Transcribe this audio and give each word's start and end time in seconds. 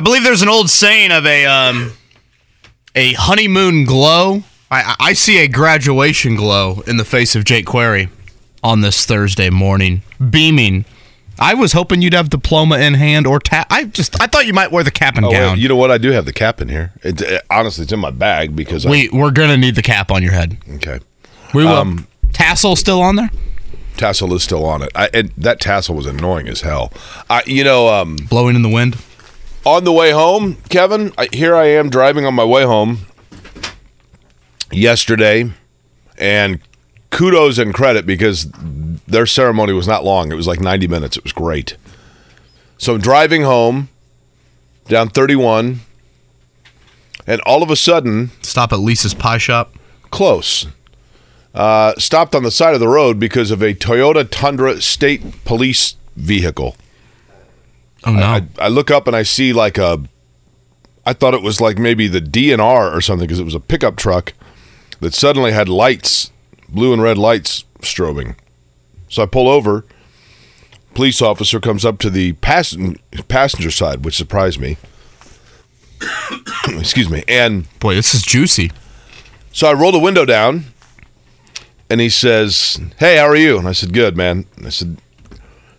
I 0.00 0.02
believe 0.02 0.24
there's 0.24 0.40
an 0.40 0.48
old 0.48 0.70
saying 0.70 1.12
of 1.12 1.26
a 1.26 1.44
um, 1.44 1.92
a 2.94 3.12
honeymoon 3.12 3.84
glow. 3.84 4.44
I, 4.70 4.96
I 4.98 5.12
see 5.12 5.44
a 5.44 5.46
graduation 5.46 6.36
glow 6.36 6.82
in 6.86 6.96
the 6.96 7.04
face 7.04 7.36
of 7.36 7.44
Jake 7.44 7.66
Query 7.66 8.08
on 8.64 8.80
this 8.80 9.04
Thursday 9.04 9.50
morning, 9.50 10.00
beaming. 10.30 10.86
I 11.38 11.52
was 11.52 11.74
hoping 11.74 12.00
you'd 12.00 12.14
have 12.14 12.30
diploma 12.30 12.78
in 12.78 12.94
hand 12.94 13.26
or 13.26 13.40
tap. 13.40 13.66
I 13.68 13.84
just 13.84 14.18
I 14.22 14.26
thought 14.26 14.46
you 14.46 14.54
might 14.54 14.72
wear 14.72 14.82
the 14.82 14.90
cap 14.90 15.16
and 15.16 15.26
Oh, 15.26 15.30
gown. 15.32 15.52
wait, 15.52 15.58
you 15.60 15.68
know 15.68 15.76
what? 15.76 15.90
I 15.90 15.98
do 15.98 16.12
have 16.12 16.24
the 16.24 16.32
cap 16.32 16.62
in 16.62 16.70
here. 16.70 16.94
It, 17.02 17.20
uh, 17.22 17.40
honestly, 17.50 17.82
it's 17.82 17.92
in 17.92 18.00
my 18.00 18.10
bag 18.10 18.56
because 18.56 18.86
we 18.86 19.10
we're 19.10 19.32
gonna 19.32 19.58
need 19.58 19.74
the 19.74 19.82
cap 19.82 20.10
on 20.10 20.22
your 20.22 20.32
head. 20.32 20.56
Okay. 20.76 21.00
We 21.52 21.64
will. 21.64 21.72
Um, 21.76 22.06
tassel 22.32 22.74
still 22.74 23.02
on 23.02 23.16
there? 23.16 23.28
Tassel 23.98 24.32
is 24.32 24.42
still 24.42 24.64
on 24.64 24.80
it. 24.80 24.90
I, 24.94 25.10
and 25.12 25.30
that 25.36 25.60
tassel 25.60 25.94
was 25.94 26.06
annoying 26.06 26.48
as 26.48 26.62
hell. 26.62 26.90
I, 27.28 27.42
you 27.44 27.64
know, 27.64 27.88
um, 27.88 28.16
Blowing 28.30 28.56
in 28.56 28.62
the 28.62 28.70
wind. 28.70 28.96
On 29.64 29.84
the 29.84 29.92
way 29.92 30.10
home, 30.10 30.56
Kevin, 30.68 31.12
I, 31.18 31.28
here 31.32 31.54
I 31.54 31.66
am 31.66 31.90
driving 31.90 32.24
on 32.26 32.34
my 32.34 32.44
way 32.44 32.64
home 32.64 33.06
yesterday, 34.72 35.50
and 36.18 36.60
kudos 37.10 37.58
and 37.58 37.74
credit 37.74 38.06
because 38.06 38.50
their 39.06 39.26
ceremony 39.26 39.72
was 39.72 39.88
not 39.88 40.04
long. 40.04 40.30
It 40.32 40.36
was 40.36 40.46
like 40.46 40.60
90 40.60 40.86
minutes. 40.88 41.16
It 41.16 41.24
was 41.24 41.32
great. 41.32 41.76
So 42.78 42.94
I'm 42.94 43.00
driving 43.00 43.42
home 43.42 43.88
down 44.88 45.08
31, 45.10 45.80
and 47.26 47.40
all 47.42 47.62
of 47.62 47.70
a 47.70 47.76
sudden, 47.76 48.30
Stop 48.42 48.72
at 48.72 48.80
Lisa's 48.80 49.14
Pie 49.14 49.38
Shop. 49.38 49.74
close. 50.10 50.66
Uh, 51.52 51.92
stopped 51.98 52.34
on 52.34 52.44
the 52.44 52.50
side 52.50 52.74
of 52.74 52.80
the 52.80 52.88
road 52.88 53.18
because 53.18 53.50
of 53.50 53.60
a 53.60 53.74
Toyota 53.74 54.26
Tundra 54.30 54.80
state 54.80 55.44
police 55.44 55.96
vehicle. 56.14 56.76
Oh 58.04 58.12
no! 58.12 58.22
I, 58.22 58.46
I 58.58 58.68
look 58.68 58.90
up 58.90 59.06
and 59.06 59.14
I 59.16 59.22
see 59.22 59.52
like 59.52 59.78
a. 59.78 60.02
I 61.06 61.12
thought 61.12 61.34
it 61.34 61.42
was 61.42 61.60
like 61.60 61.78
maybe 61.78 62.08
the 62.08 62.20
DNR 62.20 62.94
or 62.94 63.00
something 63.00 63.26
because 63.26 63.40
it 63.40 63.44
was 63.44 63.54
a 63.54 63.60
pickup 63.60 63.96
truck 63.96 64.32
that 65.00 65.14
suddenly 65.14 65.52
had 65.52 65.68
lights, 65.68 66.30
blue 66.68 66.92
and 66.92 67.02
red 67.02 67.18
lights 67.18 67.64
strobing. 67.80 68.36
So 69.08 69.22
I 69.22 69.26
pull 69.26 69.48
over. 69.48 69.84
Police 70.94 71.22
officer 71.22 71.60
comes 71.60 71.84
up 71.84 71.98
to 72.00 72.10
the 72.10 72.32
passen- 72.34 72.98
passenger 73.28 73.70
side, 73.70 74.04
which 74.04 74.16
surprised 74.16 74.58
me. 74.60 74.76
Excuse 76.68 77.08
me. 77.08 77.22
And 77.28 77.66
Boy, 77.78 77.94
this 77.94 78.14
is 78.14 78.22
juicy. 78.22 78.72
so 79.52 79.68
I 79.68 79.72
roll 79.72 79.92
the 79.92 79.98
window 79.98 80.24
down, 80.24 80.64
and 81.88 82.00
he 82.00 82.08
says, 82.08 82.80
"Hey, 82.98 83.16
how 83.16 83.24
are 83.26 83.36
you?" 83.36 83.58
And 83.58 83.68
I 83.68 83.72
said, 83.72 83.92
"Good, 83.92 84.16
man." 84.16 84.46
And 84.56 84.66
I 84.66 84.70
said, 84.70 84.98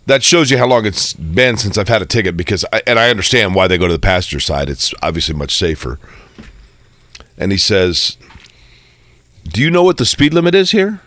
"That 0.06 0.24
shows 0.24 0.52
you 0.52 0.58
how 0.58 0.68
long 0.68 0.86
it's 0.86 1.14
been 1.14 1.58
since 1.58 1.78
I've 1.78 1.88
had 1.88 2.02
a 2.02 2.06
ticket 2.06 2.36
because, 2.36 2.66
I, 2.74 2.82
and 2.88 3.00
I 3.00 3.10
understand 3.10 3.56
why 3.56 3.68
they 3.68 3.78
go 3.78 3.88
to 3.88 3.94
the 3.94 4.00
passenger 4.00 4.40
side. 4.40 4.70
It's 4.70 4.94
obviously 5.02 5.36
much 5.36 5.56
safer." 5.56 6.00
And 7.38 7.52
he 7.52 7.58
says, 7.58 8.18
"Do 9.48 9.62
you 9.62 9.72
know 9.72 9.84
what 9.84 9.98
the 9.98 10.06
speed 10.06 10.34
limit 10.34 10.56
is 10.56 10.72
here?" 10.72 11.02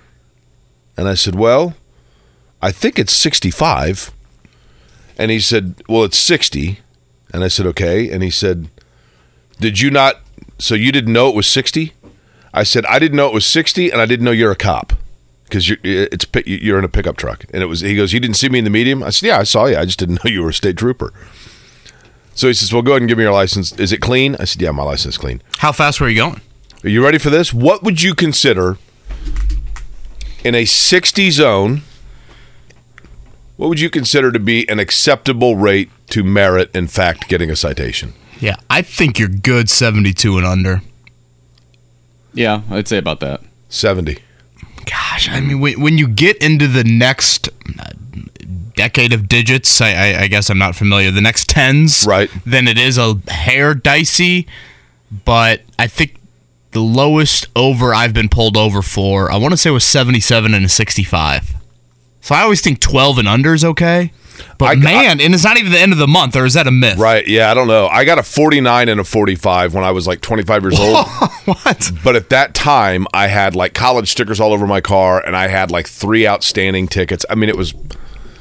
And 0.96 1.08
I 1.08 1.14
said, 1.14 1.34
"Well, 1.34 1.74
I 2.62 2.72
think 2.72 2.98
it's 2.98 3.12
65." 3.12 4.12
And 5.18 5.30
he 5.30 5.40
said, 5.40 5.74
"Well, 5.88 6.04
it's 6.04 6.18
60." 6.18 6.80
And 7.32 7.44
I 7.44 7.48
said, 7.48 7.66
"Okay." 7.66 8.10
And 8.10 8.22
he 8.22 8.30
said, 8.30 8.68
"Did 9.60 9.80
you 9.80 9.90
not? 9.90 10.20
So 10.58 10.74
you 10.74 10.92
didn't 10.92 11.12
know 11.12 11.28
it 11.28 11.34
was 11.34 11.46
60?" 11.46 11.92
I 12.54 12.62
said 12.62 12.86
I 12.86 13.00
didn't 13.00 13.16
know 13.16 13.26
it 13.26 13.34
was 13.34 13.44
sixty, 13.44 13.90
and 13.90 14.00
I 14.00 14.06
didn't 14.06 14.24
know 14.24 14.30
you're 14.30 14.52
a 14.52 14.56
cop 14.56 14.92
because 15.44 15.68
you're 15.68 15.78
it's 15.82 16.26
you're 16.46 16.78
in 16.78 16.84
a 16.84 16.88
pickup 16.88 17.16
truck. 17.16 17.44
And 17.52 17.62
it 17.62 17.66
was 17.66 17.80
he 17.80 17.94
goes, 17.96 18.12
you 18.12 18.20
didn't 18.20 18.36
see 18.36 18.48
me 18.48 18.58
in 18.58 18.64
the 18.64 18.70
medium. 18.70 19.02
I 19.02 19.10
said, 19.10 19.26
yeah, 19.26 19.38
I 19.38 19.44
saw 19.44 19.66
you. 19.66 19.76
I 19.76 19.84
just 19.84 19.98
didn't 19.98 20.14
know 20.24 20.30
you 20.30 20.42
were 20.42 20.50
a 20.50 20.54
state 20.54 20.76
trooper. 20.76 21.12
So 22.34 22.48
he 22.48 22.54
says, 22.54 22.72
well, 22.72 22.82
go 22.82 22.92
ahead 22.92 23.02
and 23.02 23.08
give 23.08 23.16
me 23.18 23.24
your 23.24 23.32
license. 23.32 23.72
Is 23.78 23.92
it 23.92 24.00
clean? 24.00 24.34
I 24.40 24.44
said, 24.44 24.60
yeah, 24.60 24.72
my 24.72 24.82
license 24.82 25.14
is 25.14 25.18
clean. 25.18 25.40
How 25.58 25.70
fast 25.70 26.00
were 26.00 26.08
you 26.08 26.16
going? 26.16 26.40
Are 26.82 26.88
you 26.88 27.04
ready 27.04 27.18
for 27.18 27.30
this? 27.30 27.54
What 27.54 27.82
would 27.84 28.02
you 28.02 28.14
consider 28.14 28.76
in 30.44 30.54
a 30.54 30.64
sixty 30.64 31.30
zone? 31.30 31.82
What 33.56 33.68
would 33.68 33.78
you 33.78 33.88
consider 33.88 34.32
to 34.32 34.40
be 34.40 34.68
an 34.68 34.80
acceptable 34.80 35.54
rate 35.54 35.88
to 36.10 36.24
merit, 36.24 36.74
in 36.74 36.88
fact, 36.88 37.28
getting 37.28 37.50
a 37.50 37.56
citation? 37.56 38.12
Yeah, 38.40 38.56
I 38.68 38.82
think 38.82 39.18
you're 39.18 39.28
good 39.28 39.70
72 39.70 40.36
and 40.36 40.44
under. 40.44 40.82
Yeah, 42.32 42.62
I'd 42.68 42.88
say 42.88 42.98
about 42.98 43.20
that. 43.20 43.40
Seventy. 43.68 44.18
Gosh, 44.84 45.28
I 45.28 45.40
mean, 45.40 45.60
when, 45.60 45.80
when 45.80 45.98
you 45.98 46.08
get 46.08 46.36
into 46.38 46.66
the 46.68 46.84
next 46.84 47.48
uh, 47.78 47.90
decade 48.76 49.12
of 49.12 49.28
digits, 49.28 49.80
I, 49.80 49.92
I, 49.92 50.20
I 50.22 50.26
guess 50.28 50.50
I'm 50.50 50.58
not 50.58 50.76
familiar. 50.76 51.10
The 51.10 51.20
next 51.20 51.48
tens, 51.48 52.06
Right. 52.06 52.30
Then 52.44 52.68
it 52.68 52.78
is 52.78 52.98
a 52.98 53.20
hair 53.28 53.74
dicey, 53.74 54.46
but 55.24 55.62
I 55.78 55.86
think 55.86 56.16
the 56.72 56.80
lowest 56.80 57.46
over 57.54 57.94
I've 57.94 58.12
been 58.12 58.28
pulled 58.28 58.56
over 58.56 58.82
for, 58.82 59.30
I 59.30 59.36
want 59.36 59.52
to 59.52 59.56
say 59.56 59.70
was 59.70 59.84
77 59.84 60.54
and 60.54 60.64
a 60.64 60.68
65. 60.68 61.54
So 62.20 62.34
I 62.34 62.42
always 62.42 62.60
think 62.60 62.80
12 62.80 63.18
and 63.18 63.28
under 63.28 63.54
is 63.54 63.64
okay. 63.64 64.12
But 64.58 64.66
I- 64.66 64.74
man, 64.76 65.20
and 65.20 65.34
it's 65.34 65.44
not 65.44 65.56
even 65.58 65.72
the 65.72 65.78
end 65.80 65.92
of 65.92 65.98
the 65.98 66.06
month, 66.08 66.36
or 66.36 66.44
is 66.44 66.54
that 66.54 66.66
a 66.66 66.70
myth? 66.70 66.98
Right. 66.98 67.26
Yeah, 67.26 67.50
I 67.50 67.54
don't 67.54 67.68
know. 67.68 67.86
I 67.88 68.04
got 68.04 68.18
a 68.18 68.22
49 68.22 68.88
and 68.88 69.00
a 69.00 69.04
45 69.04 69.74
when 69.74 69.84
I 69.84 69.90
was 69.90 70.06
like 70.06 70.20
25 70.20 70.62
years 70.62 70.78
old. 70.80 71.06
what? 71.44 71.92
But 72.02 72.16
at 72.16 72.30
that 72.30 72.54
time, 72.54 73.06
I 73.12 73.26
had 73.28 73.54
like 73.54 73.74
college 73.74 74.10
stickers 74.10 74.40
all 74.40 74.52
over 74.52 74.66
my 74.66 74.80
car 74.80 75.24
and 75.24 75.36
I 75.36 75.48
had 75.48 75.70
like 75.70 75.86
three 75.88 76.26
outstanding 76.26 76.88
tickets. 76.88 77.24
I 77.28 77.34
mean, 77.34 77.48
it 77.48 77.56
was, 77.56 77.74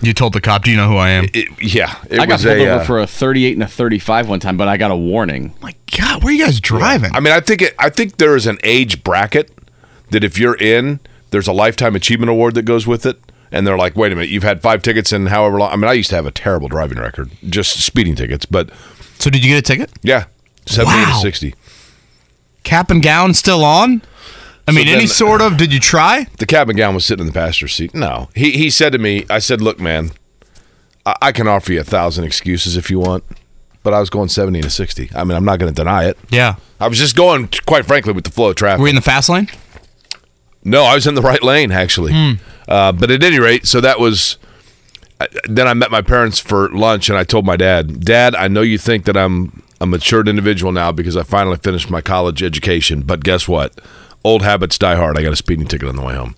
You 0.02 0.14
told 0.14 0.34
the 0.34 0.42
cop, 0.42 0.64
do 0.64 0.72
you 0.72 0.78
know 0.78 0.88
who 0.90 0.98
I 0.98 1.10
am? 1.12 1.26
it, 1.34 1.50
yeah. 1.62 1.96
It 2.10 2.20
I 2.20 2.26
got 2.26 2.40
pulled 2.42 2.58
a, 2.58 2.70
over 2.72 2.82
uh, 2.82 2.86
for 2.86 3.00
a 3.00 3.08
38 3.08 3.54
and 3.54 3.64
a 3.64 3.68
35 3.68 4.30
one 4.30 4.40
time, 4.40 4.58
but 4.58 4.68
I 4.68 4.78
got 4.78 4.92
a 4.92 4.96
warning. 4.96 5.54
My 5.62 5.74
God, 5.98 6.24
where 6.24 6.32
are 6.32 6.36
you 6.36 6.44
guys 6.46 6.60
driving? 6.60 7.12
I 7.14 7.20
mean, 7.20 7.34
I 7.34 7.40
think 7.40 7.62
it, 7.62 7.76
I 7.80 7.90
think 7.90 8.18
there 8.18 8.36
is 8.36 8.48
an 8.48 8.58
age 8.64 9.04
bracket 9.04 9.52
that 10.12 10.24
if 10.24 10.38
you're 10.38 10.56
in, 10.56 11.00
there's 11.32 11.48
a 11.48 11.54
lifetime 11.54 11.96
achievement 11.96 12.30
award 12.30 12.54
that 12.56 12.64
goes 12.64 12.86
with 12.86 13.06
it. 13.06 13.20
And 13.54 13.66
they're 13.66 13.78
like, 13.78 13.96
wait 13.96 14.12
a 14.12 14.16
minute, 14.16 14.30
you've 14.32 14.44
had 14.44 14.62
five 14.62 14.82
tickets 14.82 15.14
in 15.14 15.28
however 15.28 15.60
long. 15.60 15.72
I 15.72 15.76
mean, 15.76 15.86
I 15.88 15.94
used 15.94 16.10
to 16.10 16.16
have 16.16 16.26
a 16.26 16.32
terrible 16.32 16.68
driving 16.68 16.98
record, 16.98 17.30
just 17.50 17.80
speeding 17.82 18.16
tickets. 18.16 18.46
But 18.46 18.72
so 19.20 19.30
did 19.30 19.46
you 19.46 19.52
get 19.52 19.60
a 19.60 19.62
ticket? 19.62 19.92
yeah, 20.02 20.26
70 20.66 20.90
Wow. 20.92 21.14
to 21.14 21.22
60. 21.22 21.54
Cap 22.64 22.90
and 22.92 23.02
gown 23.04 23.34
still 23.34 23.64
on? 23.64 24.02
I 24.68 24.72
mean, 24.72 24.88
any 24.88 25.00
then- 25.00 25.08
sort 25.08 25.42
of. 25.42 25.58
Did 25.58 25.72
you 25.74 25.80
try? 25.80 26.26
The 26.40 26.46
cabin 26.46 26.76
gown 26.78 26.96
was 26.96 27.06
sitting 27.06 27.22
in 27.22 27.28
the 27.28 27.34
passenger 27.38 27.68
seat. 27.68 27.94
No, 27.94 28.30
he 28.34 28.52
he 28.52 28.70
said 28.70 28.94
to 28.94 28.98
me, 28.98 29.26
I 29.30 29.40
said, 29.40 29.62
look, 29.62 29.80
man, 29.80 30.12
I, 31.06 31.16
I 31.22 31.32
can 31.34 31.48
offer 31.50 31.74
you 31.74 31.82
a 31.82 31.84
thousand 31.84 32.24
excuses 32.24 32.78
if 32.78 32.90
you 32.90 32.98
want, 33.00 33.26
but 33.84 33.94
I 33.94 34.00
was 34.00 34.10
going 34.10 34.30
seventy 34.30 34.62
to 34.62 34.70
sixty. 34.70 35.10
I 35.14 35.26
mean, 35.26 35.36
I'm 35.36 35.44
not 35.44 35.60
going 35.60 35.72
to 35.72 35.76
deny 35.76 36.06
it. 36.06 36.18
Yeah. 36.30 36.56
I 36.80 36.88
was 36.88 36.98
just 36.98 37.16
going, 37.18 37.50
quite 37.68 37.86
frankly, 37.86 38.14
with 38.14 38.24
the 38.24 38.32
flow 38.32 38.52
of 38.52 38.56
traffic. 38.56 38.80
Were 38.80 38.88
you 38.88 38.92
in 38.92 38.96
the 38.96 39.02
fast 39.02 39.28
lane? 39.30 39.50
no, 40.64 40.84
I 40.86 40.96
was 40.96 41.06
in 41.08 41.16
the 41.16 41.22
right 41.22 41.44
lane 41.44 41.72
actually. 41.74 42.14
Hmm. 42.14 42.32
Uh, 42.68 42.92
but 42.92 43.12
at 43.12 43.24
any 43.24 43.40
rate, 43.40 43.66
so 43.68 43.82
that 43.82 44.00
was. 44.00 44.38
Then 45.48 45.68
I 45.68 45.74
met 45.74 45.90
my 45.90 46.02
parents 46.02 46.40
for 46.40 46.70
lunch, 46.70 47.08
and 47.08 47.18
I 47.18 47.24
told 47.24 47.46
my 47.46 47.56
dad, 47.56 48.04
"Dad, 48.04 48.36
I 48.36 48.48
know 48.48 48.62
you 48.62 48.78
think 48.78 49.06
that 49.06 49.16
I'm 49.16 49.64
a 49.80 49.86
matured 49.86 50.28
individual 50.28 50.72
now 50.72 50.92
because 50.92 51.16
I 51.16 51.24
finally 51.24 51.58
finished 51.58 51.90
my 51.90 52.02
college 52.02 52.44
education, 52.44 53.02
but 53.02 53.24
guess 53.24 53.48
what? 53.48 53.80
Old 54.24 54.42
habits 54.42 54.78
die 54.78 54.96
hard. 54.96 55.18
I 55.18 55.24
got 55.24 55.32
a 55.32 55.38
speeding 55.38 55.68
ticket 55.68 55.88
on 55.88 55.96
the 55.96 56.02
way 56.02 56.16
home." 56.16 56.36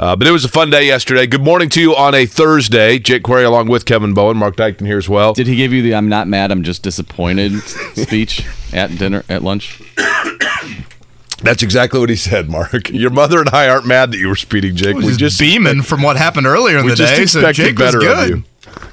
Uh, 0.00 0.14
but 0.14 0.28
it 0.28 0.30
was 0.30 0.44
a 0.44 0.48
fun 0.48 0.70
day 0.70 0.86
yesterday. 0.86 1.26
Good 1.26 1.42
morning 1.42 1.68
to 1.70 1.80
you 1.80 1.96
on 1.96 2.14
a 2.14 2.24
Thursday. 2.24 3.00
Jake 3.00 3.24
Query 3.24 3.42
along 3.42 3.68
with 3.68 3.84
Kevin 3.84 4.14
Bowen, 4.14 4.36
Mark 4.36 4.54
Dykton 4.54 4.86
here 4.86 4.98
as 4.98 5.08
well. 5.08 5.32
Did 5.32 5.48
he 5.48 5.56
give 5.56 5.72
you 5.72 5.82
the 5.82 5.94
"I'm 5.94 6.08
not 6.08 6.28
mad, 6.28 6.52
I'm 6.52 6.62
just 6.62 6.84
disappointed" 6.84 7.52
speech 7.94 8.46
at 8.72 8.96
dinner 8.96 9.24
at 9.28 9.42
lunch? 9.42 9.82
That's 11.42 11.62
exactly 11.62 12.00
what 12.00 12.08
he 12.10 12.16
said, 12.16 12.48
Mark. 12.50 12.90
Your 12.90 13.10
mother 13.10 13.38
and 13.38 13.48
I 13.50 13.68
aren't 13.68 13.86
mad 13.86 14.12
that 14.12 14.18
you 14.18 14.28
were 14.28 14.36
speeding, 14.36 14.74
Jake. 14.74 14.96
We 14.96 15.16
just 15.16 15.38
beaming 15.38 15.82
from 15.82 16.02
what 16.02 16.16
happened 16.16 16.46
earlier 16.46 16.78
in 16.78 16.86
the 16.86 16.96
day. 16.96 17.26
So 17.26 17.52
Jake 17.52 17.78
was 17.78 17.86
better 17.86 18.00
good. 18.00 18.32
of 18.32 18.38
you. 18.38 18.44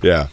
Yeah. 0.01 0.27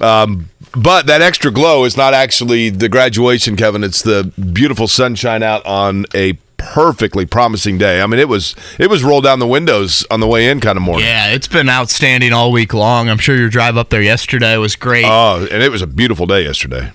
Um, 0.00 0.50
but 0.76 1.06
that 1.06 1.22
extra 1.22 1.52
glow 1.52 1.84
is 1.84 1.96
not 1.96 2.14
actually 2.14 2.70
the 2.70 2.88
graduation, 2.88 3.56
Kevin. 3.56 3.84
It's 3.84 4.02
the 4.02 4.32
beautiful 4.52 4.88
sunshine 4.88 5.42
out 5.42 5.64
on 5.64 6.06
a 6.14 6.32
perfectly 6.56 7.26
promising 7.26 7.78
day. 7.78 8.00
I 8.00 8.06
mean, 8.06 8.18
it 8.18 8.28
was 8.28 8.56
it 8.78 8.90
was 8.90 9.04
roll 9.04 9.20
down 9.20 9.38
the 9.38 9.46
windows 9.46 10.04
on 10.10 10.18
the 10.20 10.26
way 10.26 10.48
in 10.48 10.60
kind 10.60 10.76
of 10.76 10.82
morning. 10.82 11.06
Yeah, 11.06 11.28
it's 11.28 11.46
been 11.46 11.68
outstanding 11.68 12.32
all 12.32 12.50
week 12.50 12.74
long. 12.74 13.08
I'm 13.08 13.18
sure 13.18 13.36
your 13.36 13.48
drive 13.48 13.76
up 13.76 13.90
there 13.90 14.02
yesterday 14.02 14.56
was 14.56 14.74
great. 14.74 15.04
Oh, 15.06 15.46
and 15.50 15.62
it 15.62 15.70
was 15.70 15.82
a 15.82 15.86
beautiful 15.86 16.26
day 16.26 16.42
yesterday. 16.42 16.90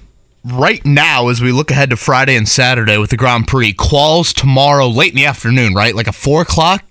Right 0.52 0.84
now, 0.86 1.30
as 1.30 1.42
we 1.42 1.52
look 1.52 1.72
ahead 1.72 1.90
to 1.92 1.98
Friday 1.98 2.36
and 2.36 2.48
Saturday 2.48 2.98
with 2.98 3.10
the 3.10 3.18
Grand 3.18 3.48
Prix, 3.48 3.74
quals 3.74 4.34
tomorrow 4.34 4.88
late 4.88 5.12
in 5.12 5.18
the 5.18 5.26
afternoon, 5.26 5.74
right? 5.74 5.96
Like 5.96 6.08
a 6.08 6.12
four 6.14 6.42
o'clock 6.42 6.84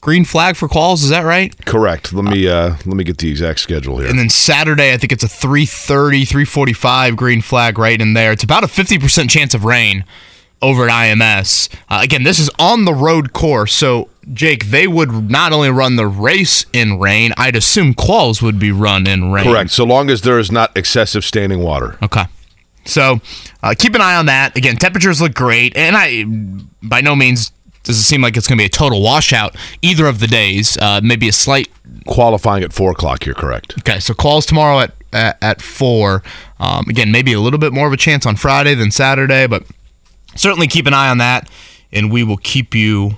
green 0.00 0.24
flag 0.24 0.56
for 0.56 0.68
quals. 0.68 1.02
Is 1.02 1.08
that 1.08 1.22
right? 1.22 1.54
Correct. 1.64 2.12
Let 2.12 2.24
me 2.24 2.46
uh, 2.48 2.70
let 2.84 2.96
me 2.96 3.04
get 3.04 3.18
the 3.18 3.30
exact 3.30 3.60
schedule 3.60 3.98
here. 3.98 4.08
And 4.08 4.18
then 4.18 4.28
Saturday, 4.28 4.92
I 4.92 4.98
think 4.98 5.12
it's 5.12 5.24
a 5.24 5.28
330, 5.28 6.26
345 6.26 7.16
green 7.16 7.40
flag 7.40 7.78
right 7.78 7.98
in 8.00 8.12
there. 8.12 8.32
It's 8.32 8.44
about 8.44 8.64
a 8.64 8.66
50% 8.66 9.30
chance 9.30 9.54
of 9.54 9.64
rain 9.64 10.04
over 10.60 10.88
at 10.88 10.90
IMS. 10.90 11.68
Uh, 11.88 12.00
again, 12.02 12.22
this 12.22 12.38
is 12.38 12.50
on 12.58 12.84
the 12.84 12.94
road 12.94 13.32
course. 13.32 13.74
So, 13.74 14.08
Jake, 14.32 14.66
they 14.66 14.86
would 14.86 15.30
not 15.30 15.52
only 15.52 15.70
run 15.70 15.96
the 15.96 16.06
race 16.06 16.66
in 16.72 17.00
rain, 17.00 17.32
I'd 17.36 17.56
assume 17.56 17.94
quals 17.94 18.40
would 18.42 18.58
be 18.58 18.70
run 18.70 19.06
in 19.08 19.32
rain. 19.32 19.44
Correct. 19.44 19.70
So 19.70 19.84
long 19.84 20.08
as 20.08 20.22
there 20.22 20.38
is 20.38 20.52
not 20.52 20.76
excessive 20.76 21.24
standing 21.24 21.60
water. 21.60 21.98
Okay. 22.02 22.24
So 22.84 23.20
uh, 23.62 23.74
keep 23.78 23.94
an 23.94 24.00
eye 24.00 24.16
on 24.16 24.26
that. 24.26 24.56
Again, 24.56 24.76
temperatures 24.76 25.20
look 25.20 25.34
great, 25.34 25.76
and 25.76 25.96
I 25.96 26.24
by 26.82 27.00
no 27.00 27.14
means 27.14 27.52
does 27.84 27.98
it 27.98 28.02
seem 28.04 28.22
like 28.22 28.36
it's 28.36 28.46
going 28.46 28.58
to 28.58 28.62
be 28.62 28.66
a 28.66 28.70
total 28.70 29.02
washout 29.02 29.56
either 29.82 30.06
of 30.06 30.20
the 30.20 30.26
days. 30.26 30.76
Uh, 30.78 31.00
maybe 31.02 31.28
a 31.28 31.32
slight. 31.32 31.68
Qualifying 32.06 32.64
at 32.64 32.72
four 32.72 32.90
o'clock. 32.90 33.26
You're 33.26 33.34
correct. 33.34 33.78
Okay, 33.78 34.00
so 34.00 34.14
quals 34.14 34.46
tomorrow 34.46 34.80
at 34.80 34.92
at, 35.12 35.38
at 35.42 35.62
four. 35.62 36.22
Um, 36.58 36.86
again, 36.88 37.12
maybe 37.12 37.32
a 37.32 37.40
little 37.40 37.58
bit 37.58 37.72
more 37.72 37.86
of 37.86 37.92
a 37.92 37.96
chance 37.96 38.26
on 38.26 38.36
Friday 38.36 38.74
than 38.74 38.90
Saturday, 38.90 39.46
but 39.46 39.64
certainly 40.34 40.66
keep 40.66 40.86
an 40.86 40.94
eye 40.94 41.08
on 41.08 41.18
that, 41.18 41.48
and 41.92 42.10
we 42.10 42.24
will 42.24 42.38
keep 42.38 42.74
you 42.74 43.12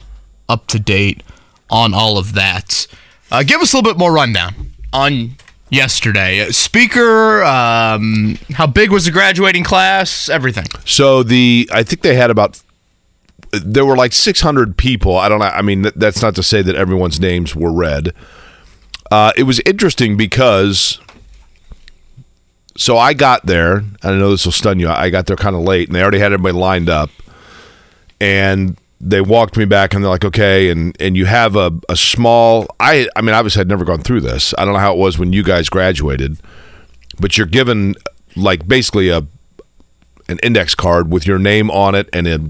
up 0.49 0.67
to 0.69 0.79
date 0.79 1.23
on 1.71 1.95
all 1.95 2.19
of 2.19 2.35
that. 2.35 2.87
Uh, 3.31 3.43
give 3.43 3.61
us 3.61 3.73
a 3.73 3.77
little 3.77 3.91
bit 3.91 3.99
more 3.99 4.13
rundown 4.13 4.55
on 4.93 5.37
yesterday. 5.75 6.51
Speaker, 6.51 7.43
um, 7.45 8.39
how 8.53 8.67
big 8.67 8.91
was 8.91 9.05
the 9.05 9.11
graduating 9.11 9.65
class? 9.65 10.29
Everything. 10.29 10.67
So 10.85 11.23
the 11.23 11.69
I 11.73 11.83
think 11.83 12.03
they 12.03 12.15
had 12.15 12.31
about 12.31 12.63
there 13.53 13.85
were 13.85 13.97
like 13.97 14.13
600 14.13 14.77
people. 14.77 15.17
I 15.17 15.29
don't 15.29 15.39
know. 15.39 15.47
I 15.47 15.63
mean, 15.63 15.83
th- 15.83 15.95
that's 15.97 16.23
not 16.23 16.35
to 16.37 16.43
say 16.43 16.63
that 16.63 16.75
everyone's 16.75 17.21
names 17.21 17.55
were 17.55 17.73
read. 17.73 18.13
Uh, 19.11 19.33
it 19.37 19.45
was 19.45 19.61
interesting 19.67 20.17
because 20.17 20.99
so 22.77 22.99
I 22.99 23.15
got 23.15 23.47
there. 23.47 23.85
I 24.03 24.13
know 24.13 24.31
this 24.31 24.45
will 24.45 24.53
stun 24.53 24.81
you. 24.81 24.89
I 24.89 25.11
got 25.11 25.27
there 25.27 25.37
kind 25.37 25.55
of 25.55 25.63
late, 25.63 25.89
and 25.89 25.95
they 25.95 26.03
already 26.03 26.19
had 26.19 26.33
everybody 26.33 26.57
lined 26.57 26.89
up, 26.89 27.11
and 28.21 28.77
they 29.07 29.21
walked 29.21 29.57
me 29.59 29.67
back, 29.67 29.93
and 29.95 30.03
they're 30.03 30.11
like, 30.11 30.25
"Okay," 30.25 30.71
and 30.71 30.97
and 30.99 31.17
you 31.17 31.27
have 31.27 31.57
a 31.57 31.71
a 31.89 31.97
small. 31.97 32.67
I 32.81 33.07
I 33.15 33.21
mean, 33.21 33.35
obviously, 33.35 33.61
I'd 33.61 33.69
never 33.69 33.85
gone 33.85 34.03
through 34.03 34.23
this. 34.23 34.55
I 34.57 34.65
don't 34.65 34.73
know 34.75 34.81
how 34.81 34.95
it 34.95 34.99
was 34.99 35.19
when 35.19 35.33
you 35.33 35.43
guys 35.43 35.69
graduated, 35.69 36.39
but 37.21 37.37
you're 37.37 37.47
given 37.47 37.95
like 38.35 38.67
basically 38.67 39.11
a 39.11 39.27
an 40.29 40.39
index 40.43 40.75
card 40.75 41.11
with 41.11 41.27
your 41.27 41.39
name 41.39 41.71
on 41.71 41.95
it 41.95 42.09
and 42.13 42.27
a 42.27 42.41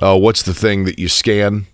oh, 0.00 0.16
what's 0.16 0.42
the 0.42 0.54
thing 0.54 0.84
that 0.84 0.98
you 0.98 1.08
scan? 1.08 1.66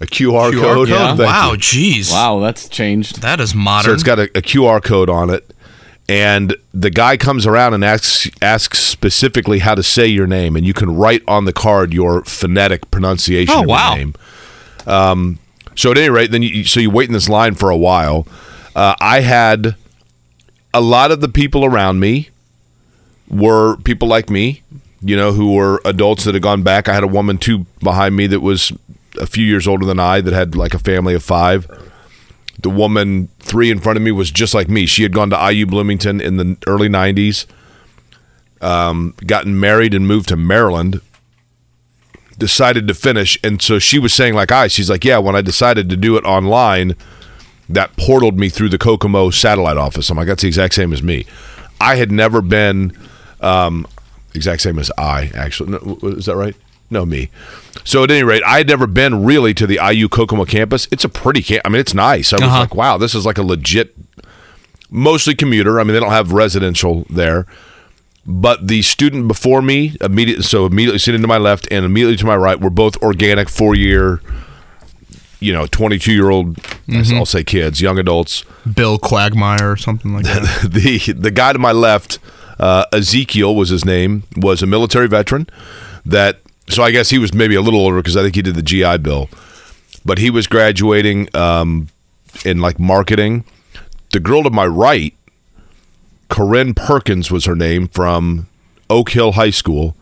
A 0.00 0.06
QR, 0.06 0.52
code. 0.52 0.88
yeah. 0.88 1.14
Wow, 1.14 1.52
you. 1.52 1.58
jeez. 1.58 2.10
Wow, 2.10 2.40
that's 2.40 2.68
changed. 2.68 3.22
That 3.22 3.40
is 3.40 3.50
So 3.50 3.58
modern. 3.58 3.94
it's 3.94 4.02
got 4.02 4.18
a, 4.18 4.22
a 4.36 4.42
QR 4.42 4.82
code 4.82 5.08
on 5.08 5.30
it, 5.30 5.48
and 6.08 6.54
the 6.74 6.90
guy 6.90 7.16
comes 7.16 7.46
around 7.46 7.74
and 7.74 7.84
asks 7.84 8.28
asks 8.42 8.78
specifically 8.80 9.60
how 9.60 9.74
to 9.74 9.82
say 9.82 10.06
your 10.06 10.26
name, 10.26 10.56
and 10.56 10.66
you 10.66 10.74
can 10.74 10.94
write 10.94 11.22
on 11.28 11.44
the 11.44 11.52
card 11.52 11.92
your 11.94 12.24
phonetic 12.24 12.90
pronunciation 12.90 13.54
Oh, 13.56 13.62
of 13.62 13.66
wow. 13.68 13.88
your 13.94 13.98
name. 13.98 14.14
Um, 14.86 15.38
so 15.74 15.90
at 15.90 15.98
any 15.98 16.10
rate, 16.10 16.30
then 16.30 16.42
you 16.42 16.64
so 16.64 16.80
you 16.80 16.90
wait 16.90 17.08
in 17.08 17.12
this 17.12 17.28
line 17.28 17.54
for 17.54 17.70
a 17.70 17.76
while. 17.76 18.26
Uh, 18.74 18.94
I 19.00 19.20
had 19.20 19.76
a 20.74 20.80
lot 20.80 21.10
of 21.12 21.20
the 21.20 21.28
people 21.28 21.64
around 21.64 22.00
me 22.00 22.30
were 23.28 23.76
people 23.78 24.08
like 24.08 24.28
me, 24.30 24.62
you 25.02 25.16
know, 25.16 25.32
who 25.32 25.52
were 25.54 25.80
adults 25.84 26.24
that 26.24 26.34
had 26.34 26.42
gone 26.42 26.62
back. 26.62 26.88
I 26.88 26.94
had 26.94 27.04
a 27.04 27.08
woman 27.08 27.38
too 27.38 27.66
behind 27.82 28.16
me 28.16 28.26
that 28.26 28.40
was 28.40 28.72
a 29.20 29.26
few 29.26 29.44
years 29.44 29.68
older 29.68 29.84
than 29.86 30.00
I 30.00 30.20
that 30.22 30.32
had 30.32 30.54
like 30.56 30.74
a 30.74 30.78
family 30.78 31.14
of 31.14 31.22
five. 31.22 31.66
The 32.62 32.70
woman 32.70 33.28
three 33.40 33.70
in 33.70 33.80
front 33.80 33.96
of 33.96 34.02
me 34.02 34.12
was 34.12 34.30
just 34.30 34.54
like 34.54 34.68
me. 34.68 34.86
She 34.86 35.02
had 35.02 35.12
gone 35.12 35.30
to 35.30 35.52
IU 35.52 35.66
Bloomington 35.66 36.20
in 36.20 36.36
the 36.36 36.56
early 36.66 36.88
'90s, 36.88 37.46
um, 38.60 39.14
gotten 39.26 39.58
married 39.58 39.94
and 39.94 40.06
moved 40.06 40.28
to 40.28 40.36
Maryland. 40.36 41.00
Decided 42.38 42.88
to 42.88 42.94
finish, 42.94 43.38
and 43.44 43.60
so 43.60 43.78
she 43.78 43.98
was 43.98 44.14
saying 44.14 44.34
like 44.34 44.50
I. 44.50 44.68
She's 44.68 44.88
like, 44.88 45.04
yeah. 45.04 45.18
When 45.18 45.36
I 45.36 45.42
decided 45.42 45.90
to 45.90 45.96
do 45.96 46.16
it 46.16 46.24
online, 46.24 46.96
that 47.68 47.94
portaled 47.96 48.36
me 48.36 48.48
through 48.48 48.70
the 48.70 48.78
Kokomo 48.78 49.30
satellite 49.30 49.76
office. 49.76 50.10
I'm 50.10 50.16
like, 50.16 50.26
that's 50.26 50.42
the 50.42 50.48
exact 50.48 50.74
same 50.74 50.92
as 50.92 51.02
me. 51.02 51.26
I 51.80 51.96
had 51.96 52.10
never 52.10 52.40
been 52.40 52.96
um, 53.40 53.86
exact 54.34 54.62
same 54.62 54.78
as 54.78 54.90
I 54.96 55.30
actually. 55.34 55.72
No, 55.72 55.98
is 56.02 56.26
that 56.26 56.36
right? 56.36 56.56
No, 56.92 57.04
me. 57.06 57.30
So 57.84 58.04
at 58.04 58.10
any 58.10 58.22
rate, 58.22 58.42
I 58.44 58.58
had 58.58 58.68
never 58.68 58.86
been 58.86 59.24
really 59.24 59.54
to 59.54 59.66
the 59.66 59.80
IU 59.82 60.08
Kokomo 60.08 60.44
campus. 60.44 60.86
It's 60.92 61.04
a 61.04 61.08
pretty 61.08 61.42
camp. 61.42 61.62
I 61.64 61.68
mean, 61.70 61.80
it's 61.80 61.94
nice. 61.94 62.32
I 62.32 62.36
was 62.36 62.42
Uh-huh. 62.44 62.60
like, 62.60 62.74
wow, 62.74 62.98
this 62.98 63.14
is 63.14 63.24
like 63.26 63.38
a 63.38 63.42
legit, 63.42 63.94
mostly 64.90 65.34
commuter. 65.34 65.80
I 65.80 65.84
mean, 65.84 65.94
they 65.94 66.00
don't 66.00 66.10
have 66.10 66.32
residential 66.32 67.06
there. 67.10 67.46
But 68.24 68.68
the 68.68 68.82
student 68.82 69.26
before 69.26 69.62
me, 69.62 69.96
immediately, 70.00 70.44
so 70.44 70.66
immediately 70.66 70.98
sitting 71.00 71.22
to 71.22 71.26
my 71.28 71.38
left 71.38 71.66
and 71.72 71.84
immediately 71.84 72.16
to 72.18 72.26
my 72.26 72.36
right, 72.36 72.60
were 72.60 72.70
both 72.70 72.96
organic 73.02 73.48
four 73.48 73.74
year, 73.74 74.20
you 75.40 75.52
know, 75.52 75.66
22 75.66 76.12
year 76.12 76.30
old, 76.30 76.56
I'll 77.12 77.26
say 77.26 77.42
kids, 77.42 77.80
young 77.80 77.98
adults. 77.98 78.44
Bill 78.76 78.96
Quagmire 78.98 79.72
or 79.72 79.76
something 79.76 80.12
like 80.14 80.24
that. 80.24 80.68
the 80.70 80.98
the 81.14 81.32
guy 81.32 81.52
to 81.52 81.58
my 81.58 81.72
left, 81.72 82.20
uh, 82.60 82.84
Ezekiel 82.92 83.56
was 83.56 83.70
his 83.70 83.84
name, 83.84 84.22
was 84.36 84.62
a 84.62 84.66
military 84.66 85.08
veteran. 85.08 85.48
That 86.06 86.41
so 86.68 86.82
I 86.82 86.90
guess 86.90 87.10
he 87.10 87.18
was 87.18 87.34
maybe 87.34 87.54
a 87.54 87.60
little 87.60 87.80
older 87.80 87.96
because 87.98 88.16
I 88.16 88.22
think 88.22 88.34
he 88.34 88.42
did 88.42 88.54
the 88.54 88.62
GI 88.62 88.98
Bill, 88.98 89.28
but 90.04 90.18
he 90.18 90.30
was 90.30 90.46
graduating 90.46 91.28
um, 91.36 91.88
in 92.44 92.60
like 92.60 92.78
marketing. 92.78 93.44
The 94.12 94.20
girl 94.20 94.42
to 94.42 94.50
my 94.50 94.66
right, 94.66 95.14
Corinne 96.28 96.74
Perkins 96.74 97.30
was 97.30 97.44
her 97.44 97.54
name 97.56 97.88
from 97.88 98.46
Oak 98.88 99.10
Hill 99.10 99.32
High 99.32 99.50
School. 99.50 99.96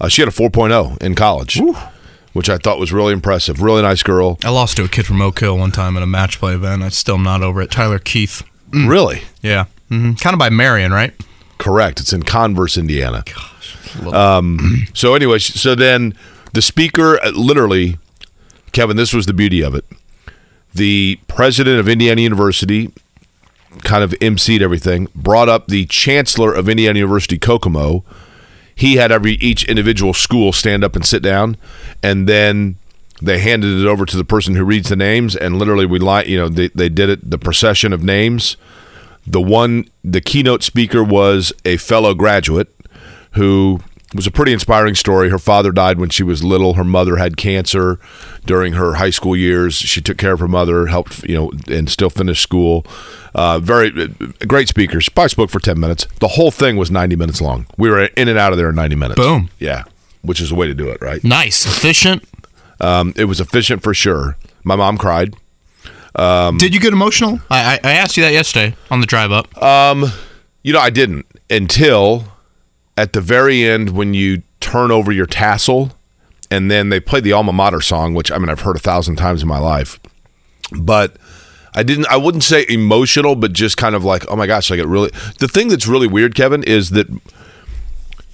Uh, 0.00 0.08
she 0.08 0.22
had 0.22 0.28
a 0.28 0.32
4.0 0.32 1.00
in 1.02 1.14
college, 1.14 1.60
which 2.32 2.48
I 2.50 2.58
thought 2.58 2.78
was 2.78 2.92
really 2.92 3.12
impressive. 3.12 3.62
Really 3.62 3.82
nice 3.82 4.02
girl. 4.02 4.38
I 4.44 4.50
lost 4.50 4.76
to 4.78 4.84
a 4.84 4.88
kid 4.88 5.06
from 5.06 5.20
Oak 5.22 5.38
Hill 5.40 5.56
one 5.58 5.72
time 5.72 5.96
at 5.96 6.02
a 6.02 6.06
match 6.06 6.38
play 6.38 6.54
event. 6.54 6.82
I'm 6.82 6.90
still 6.90 7.14
am 7.16 7.22
not 7.22 7.42
over 7.42 7.62
it. 7.62 7.70
Tyler 7.70 7.98
Keith. 7.98 8.42
Really 8.72 9.22
Yeah. 9.40 9.66
hmm 9.88 10.14
Kind 10.14 10.34
of 10.34 10.38
by 10.38 10.50
Marion, 10.50 10.92
right? 10.92 11.14
correct. 11.58 12.00
It's 12.00 12.12
in 12.12 12.24
Converse, 12.24 12.76
Indiana. 12.76 13.24
Um, 14.12 14.86
so 14.94 15.14
anyway, 15.14 15.38
so 15.38 15.74
then 15.74 16.14
the 16.52 16.62
speaker, 16.62 17.22
uh, 17.22 17.30
literally, 17.30 17.98
Kevin, 18.72 18.96
this 18.96 19.12
was 19.12 19.26
the 19.26 19.34
beauty 19.34 19.62
of 19.62 19.74
it. 19.74 19.84
The 20.72 21.20
president 21.28 21.78
of 21.78 21.88
Indiana 21.88 22.20
University 22.20 22.92
kind 23.82 24.04
of 24.04 24.12
emceed 24.12 24.60
everything, 24.60 25.08
brought 25.14 25.48
up 25.48 25.68
the 25.68 25.86
chancellor 25.86 26.52
of 26.52 26.68
Indiana 26.68 26.98
University, 26.98 27.38
Kokomo. 27.38 28.04
He 28.74 28.96
had 28.96 29.12
every 29.12 29.32
each 29.34 29.64
individual 29.64 30.14
school 30.14 30.52
stand 30.52 30.82
up 30.82 30.96
and 30.96 31.04
sit 31.04 31.22
down, 31.22 31.56
and 32.02 32.28
then 32.28 32.76
they 33.22 33.38
handed 33.38 33.80
it 33.80 33.86
over 33.86 34.04
to 34.04 34.16
the 34.16 34.24
person 34.24 34.54
who 34.54 34.64
reads 34.64 34.88
the 34.88 34.96
names, 34.96 35.36
and 35.36 35.58
literally 35.58 35.86
we 35.86 35.98
like 35.98 36.26
you 36.26 36.36
know 36.36 36.48
they, 36.48 36.68
they 36.68 36.88
did 36.88 37.08
it 37.08 37.30
the 37.30 37.38
procession 37.38 37.92
of 37.92 38.02
names. 38.02 38.56
The 39.26 39.40
one 39.40 39.88
the 40.02 40.20
keynote 40.20 40.62
speaker 40.62 41.02
was 41.02 41.52
a 41.64 41.76
fellow 41.76 42.14
graduate 42.14 42.73
who 43.34 43.80
was 44.14 44.26
a 44.26 44.30
pretty 44.30 44.52
inspiring 44.52 44.94
story. 44.94 45.28
Her 45.28 45.38
father 45.38 45.72
died 45.72 45.98
when 45.98 46.08
she 46.08 46.22
was 46.22 46.44
little. 46.44 46.74
Her 46.74 46.84
mother 46.84 47.16
had 47.16 47.36
cancer 47.36 47.98
during 48.46 48.74
her 48.74 48.94
high 48.94 49.10
school 49.10 49.34
years. 49.36 49.74
She 49.74 50.00
took 50.00 50.18
care 50.18 50.32
of 50.32 50.40
her 50.40 50.48
mother, 50.48 50.86
helped 50.86 51.24
you 51.24 51.34
know, 51.34 51.52
and 51.68 51.90
still 51.90 52.10
finished 52.10 52.42
school. 52.42 52.86
Uh, 53.34 53.58
very 53.58 53.88
a 54.40 54.46
great 54.46 54.68
speaker. 54.68 55.00
She 55.00 55.10
probably 55.10 55.30
spoke 55.30 55.50
for 55.50 55.58
ten 55.58 55.80
minutes. 55.80 56.06
The 56.20 56.28
whole 56.28 56.50
thing 56.50 56.76
was 56.76 56.90
ninety 56.90 57.16
minutes 57.16 57.40
long. 57.40 57.66
We 57.76 57.90
were 57.90 58.04
in 58.04 58.28
and 58.28 58.38
out 58.38 58.52
of 58.52 58.58
there 58.58 58.68
in 58.70 58.76
ninety 58.76 58.96
minutes. 58.96 59.20
Boom. 59.20 59.50
Yeah, 59.58 59.84
which 60.22 60.40
is 60.40 60.50
the 60.50 60.54
way 60.54 60.68
to 60.68 60.74
do 60.74 60.88
it, 60.90 60.98
right? 61.00 61.22
Nice. 61.24 61.66
Efficient. 61.66 62.22
Um, 62.80 63.12
it 63.16 63.24
was 63.24 63.40
efficient 63.40 63.82
for 63.82 63.94
sure. 63.94 64.36
My 64.62 64.76
mom 64.76 64.96
cried. 64.96 65.34
Um, 66.16 66.58
Did 66.58 66.72
you 66.72 66.80
get 66.80 66.92
emotional? 66.92 67.40
I, 67.50 67.74
I 67.84 67.90
I 67.90 67.92
asked 67.94 68.16
you 68.16 68.22
that 68.22 68.32
yesterday 68.32 68.76
on 68.90 69.00
the 69.00 69.06
drive 69.06 69.32
up. 69.32 69.48
You 70.62 70.72
know, 70.72 70.80
I 70.80 70.90
didn't 70.90 71.26
until 71.50 72.24
at 72.96 73.12
the 73.12 73.20
very 73.20 73.64
end 73.64 73.90
when 73.90 74.14
you 74.14 74.42
turn 74.60 74.90
over 74.90 75.12
your 75.12 75.26
tassel 75.26 75.92
and 76.50 76.70
then 76.70 76.88
they 76.88 77.00
play 77.00 77.20
the 77.20 77.32
alma 77.32 77.52
mater 77.52 77.80
song, 77.80 78.14
which 78.14 78.30
I 78.30 78.38
mean 78.38 78.48
I've 78.48 78.60
heard 78.60 78.76
a 78.76 78.80
thousand 78.80 79.16
times 79.16 79.42
in 79.42 79.48
my 79.48 79.58
life. 79.58 79.98
But 80.72 81.16
I 81.74 81.82
didn't 81.82 82.06
I 82.06 82.16
wouldn't 82.16 82.44
say 82.44 82.64
emotional, 82.68 83.34
but 83.34 83.52
just 83.52 83.76
kind 83.76 83.94
of 83.94 84.04
like, 84.04 84.24
oh 84.30 84.36
my 84.36 84.46
gosh, 84.46 84.70
like 84.70 84.80
it 84.80 84.86
really 84.86 85.10
the 85.38 85.48
thing 85.48 85.68
that's 85.68 85.86
really 85.86 86.06
weird, 86.06 86.34
Kevin, 86.34 86.62
is 86.62 86.90
that 86.90 87.08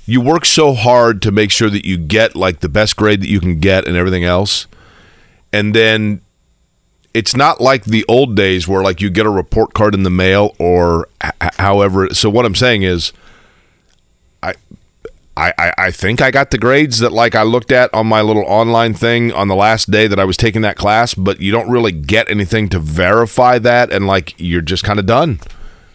you 0.07 0.21
work 0.21 0.45
so 0.45 0.75
hard 0.75 1.23
to 1.23 1.31
make 1.31 1.51
sure 1.51 1.71
that 1.71 1.85
you 1.85 1.97
get 1.97 2.35
like 2.35 2.61
the 2.61 2.69
best 2.69 2.97
grade 2.97 3.23
that 3.23 3.29
you 3.29 3.41
can 3.41 3.61
get 3.61 3.87
and 3.87 3.97
everything 3.97 4.25
else. 4.25 4.67
And 5.53 5.75
then 5.75 6.21
it's 7.15 7.35
not 7.35 7.61
like 7.61 7.85
the 7.85 8.05
old 8.09 8.37
days 8.37 8.69
where 8.69 8.83
like 8.83 9.01
you 9.01 9.11
get 9.11 9.27
a 9.27 9.31
report 9.31 9.73
card 9.75 9.95
in 9.95 10.03
the 10.03 10.11
mail 10.11 10.55
or 10.59 11.09
h- 11.23 11.33
however. 11.59 12.13
So 12.15 12.29
what 12.31 12.45
I'm 12.45 12.55
saying 12.55 12.83
is, 12.83 13.13
I, 14.43 14.55
I, 15.37 15.73
I 15.79 15.91
think 15.91 16.21
I 16.21 16.31
got 16.31 16.51
the 16.51 16.59
grades 16.59 16.99
that 16.99 17.13
like 17.13 17.35
I 17.35 17.43
looked 17.43 17.73
at 17.73 17.93
on 17.95 18.07
my 18.07 18.21
little 18.21 18.45
online 18.45 18.95
thing 18.95 19.33
on 19.33 19.49
the 19.49 19.55
last 19.55 19.91
day 19.91 20.07
that 20.07 20.21
I 20.21 20.25
was 20.25 20.37
taking 20.37 20.63
that 20.63 20.77
class, 20.77 21.15
but 21.15 21.41
you 21.41 21.51
don't 21.51 21.71
really 21.71 21.93
get 21.93 22.29
anything 22.31 22.69
to 22.71 22.79
verify 22.79 23.59
that, 23.61 23.91
and 23.91 24.07
like 24.07 24.35
you're 24.39 24.61
just 24.61 24.85
kind 24.85 24.99
of 24.99 25.07
done, 25.07 25.41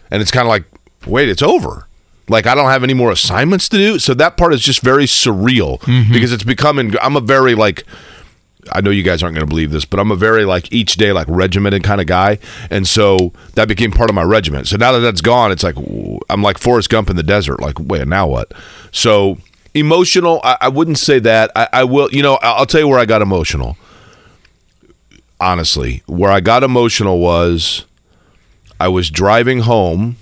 and 0.09 0.21
it's 0.21 0.31
kind 0.31 0.47
of 0.47 0.49
like, 0.49 0.63
wait, 1.05 1.29
it's 1.29 1.43
over. 1.43 1.87
Like 2.27 2.47
I 2.47 2.55
don't 2.55 2.69
have 2.69 2.83
any 2.83 2.95
more 2.95 3.11
assignments 3.11 3.69
to 3.69 3.77
do, 3.77 3.99
so 3.99 4.15
that 4.15 4.35
part 4.35 4.53
is 4.53 4.61
just 4.61 4.81
very 4.81 5.05
surreal 5.05 5.79
mm-hmm. 5.81 6.11
because 6.11 6.31
it's 6.31 6.43
becoming. 6.43 6.95
I'm 7.01 7.15
a 7.15 7.21
very 7.21 7.55
like. 7.55 7.83
I 8.71 8.81
know 8.81 8.89
you 8.89 9.03
guys 9.03 9.21
aren't 9.21 9.35
going 9.35 9.45
to 9.45 9.49
believe 9.49 9.71
this, 9.71 9.85
but 9.85 9.99
I'm 9.99 10.11
a 10.11 10.15
very 10.15 10.45
like 10.45 10.71
each 10.71 10.95
day 10.95 11.11
like 11.11 11.27
regimented 11.29 11.83
kind 11.83 12.01
of 12.01 12.07
guy, 12.07 12.39
and 12.69 12.87
so 12.87 13.33
that 13.53 13.67
became 13.67 13.91
part 13.91 14.09
of 14.09 14.15
my 14.15 14.23
regiment. 14.23 14.67
So 14.67 14.77
now 14.77 14.91
that 14.93 14.99
that's 14.99 15.21
gone, 15.21 15.51
it's 15.51 15.63
like 15.63 15.75
I'm 16.29 16.41
like 16.41 16.57
Forrest 16.57 16.89
Gump 16.89 17.09
in 17.09 17.15
the 17.15 17.23
desert. 17.23 17.61
Like, 17.61 17.79
wait, 17.79 18.07
now 18.07 18.27
what? 18.27 18.51
So 18.91 19.37
emotional. 19.73 20.41
I, 20.43 20.57
I 20.61 20.69
wouldn't 20.69 20.97
say 20.97 21.19
that. 21.19 21.51
I, 21.55 21.67
I 21.71 21.83
will. 21.83 22.09
You 22.11 22.23
know, 22.23 22.39
I'll 22.41 22.65
tell 22.65 22.81
you 22.81 22.87
where 22.87 22.99
I 22.99 23.05
got 23.05 23.21
emotional. 23.21 23.77
Honestly, 25.39 26.01
where 26.07 26.31
I 26.31 26.39
got 26.39 26.63
emotional 26.63 27.19
was 27.19 27.85
I 28.79 28.87
was 28.87 29.09
driving 29.09 29.59
home. 29.59 30.17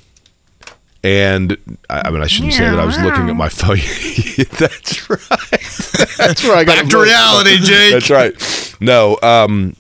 And 1.03 1.57
I 1.89 2.03
I 2.07 2.11
mean, 2.11 2.21
I 2.21 2.27
shouldn't 2.27 2.53
say 2.53 2.63
that. 2.63 2.79
I 2.79 2.85
was 2.85 2.97
looking 2.99 3.29
at 3.29 3.35
my 3.35 3.49
phone. 3.49 3.77
That's 4.57 5.09
right. 5.09 5.19
That's 6.17 6.43
where 6.43 6.55
I 6.55 6.63
got 6.63 6.77
Back 6.77 6.89
to 6.89 6.97
emotional. 6.97 7.01
reality, 7.03 7.57
Jake. 7.57 7.93
That's 7.93 8.09
right. 8.09 8.75
No, 8.79 9.17
um, 9.21 9.75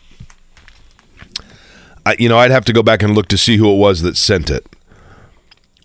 I, 2.05 2.15
you 2.19 2.27
know, 2.27 2.37
I'd 2.37 2.51
have 2.51 2.65
to 2.65 2.73
go 2.73 2.83
back 2.83 3.01
and 3.01 3.15
look 3.15 3.27
to 3.29 3.37
see 3.37 3.57
who 3.57 3.71
it 3.73 3.77
was 3.77 4.01
that 4.01 4.17
sent 4.17 4.49
it. 4.49 4.65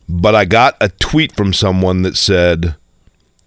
But 0.09 0.35
I 0.35 0.45
got 0.45 0.77
a 0.81 0.89
tweet 0.89 1.37
from 1.37 1.53
someone 1.53 2.03
that 2.03 2.17
said, 2.17 2.75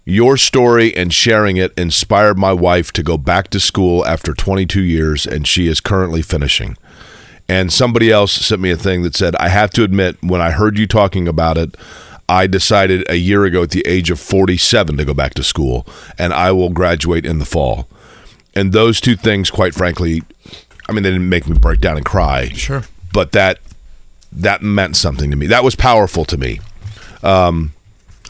Your 0.04 0.36
story 0.36 0.96
and 0.96 1.12
sharing 1.12 1.56
it 1.58 1.72
inspired 1.76 2.38
my 2.38 2.52
wife 2.52 2.92
to 2.92 3.02
go 3.02 3.18
back 3.18 3.48
to 3.50 3.60
school 3.60 4.06
after 4.06 4.32
22 4.32 4.80
years, 4.80 5.26
and 5.26 5.46
she 5.46 5.66
is 5.66 5.80
currently 5.80 6.22
finishing. 6.22 6.76
And 7.48 7.72
somebody 7.72 8.10
else 8.10 8.32
sent 8.32 8.60
me 8.60 8.70
a 8.70 8.76
thing 8.76 9.02
that 9.02 9.14
said, 9.14 9.36
I 9.36 9.48
have 9.48 9.70
to 9.72 9.84
admit, 9.84 10.16
when 10.22 10.40
I 10.40 10.50
heard 10.50 10.78
you 10.78 10.86
talking 10.86 11.28
about 11.28 11.58
it, 11.58 11.76
I 12.28 12.46
decided 12.46 13.04
a 13.10 13.16
year 13.16 13.44
ago 13.44 13.64
at 13.64 13.70
the 13.70 13.84
age 13.86 14.10
of 14.10 14.18
47 14.18 14.96
to 14.96 15.04
go 15.04 15.12
back 15.12 15.34
to 15.34 15.42
school, 15.42 15.86
and 16.18 16.32
I 16.32 16.52
will 16.52 16.70
graduate 16.70 17.26
in 17.26 17.38
the 17.38 17.44
fall. 17.44 17.88
And 18.54 18.72
those 18.72 19.00
two 19.00 19.16
things, 19.16 19.50
quite 19.50 19.74
frankly, 19.74 20.22
I 20.88 20.92
mean, 20.92 21.02
they 21.02 21.10
didn't 21.10 21.28
make 21.28 21.48
me 21.48 21.58
break 21.58 21.80
down 21.80 21.96
and 21.96 22.06
cry. 22.06 22.48
Sure. 22.48 22.84
But 23.12 23.32
that 23.32 23.58
that 24.32 24.62
meant 24.62 24.96
something 24.96 25.30
to 25.30 25.36
me. 25.36 25.46
That 25.46 25.62
was 25.62 25.74
powerful 25.74 26.24
to 26.26 26.38
me. 26.38 26.60
Um, 27.22 27.72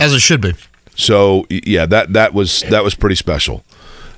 As 0.01 0.13
it 0.13 0.21
should 0.21 0.41
be. 0.41 0.55
So 0.95 1.47
yeah, 1.49 1.87
that 1.87 2.13
that 2.13 2.35
was 2.35 2.63
that 2.63 2.85
was 2.85 2.95
pretty 2.95 3.17
special. 3.17 3.65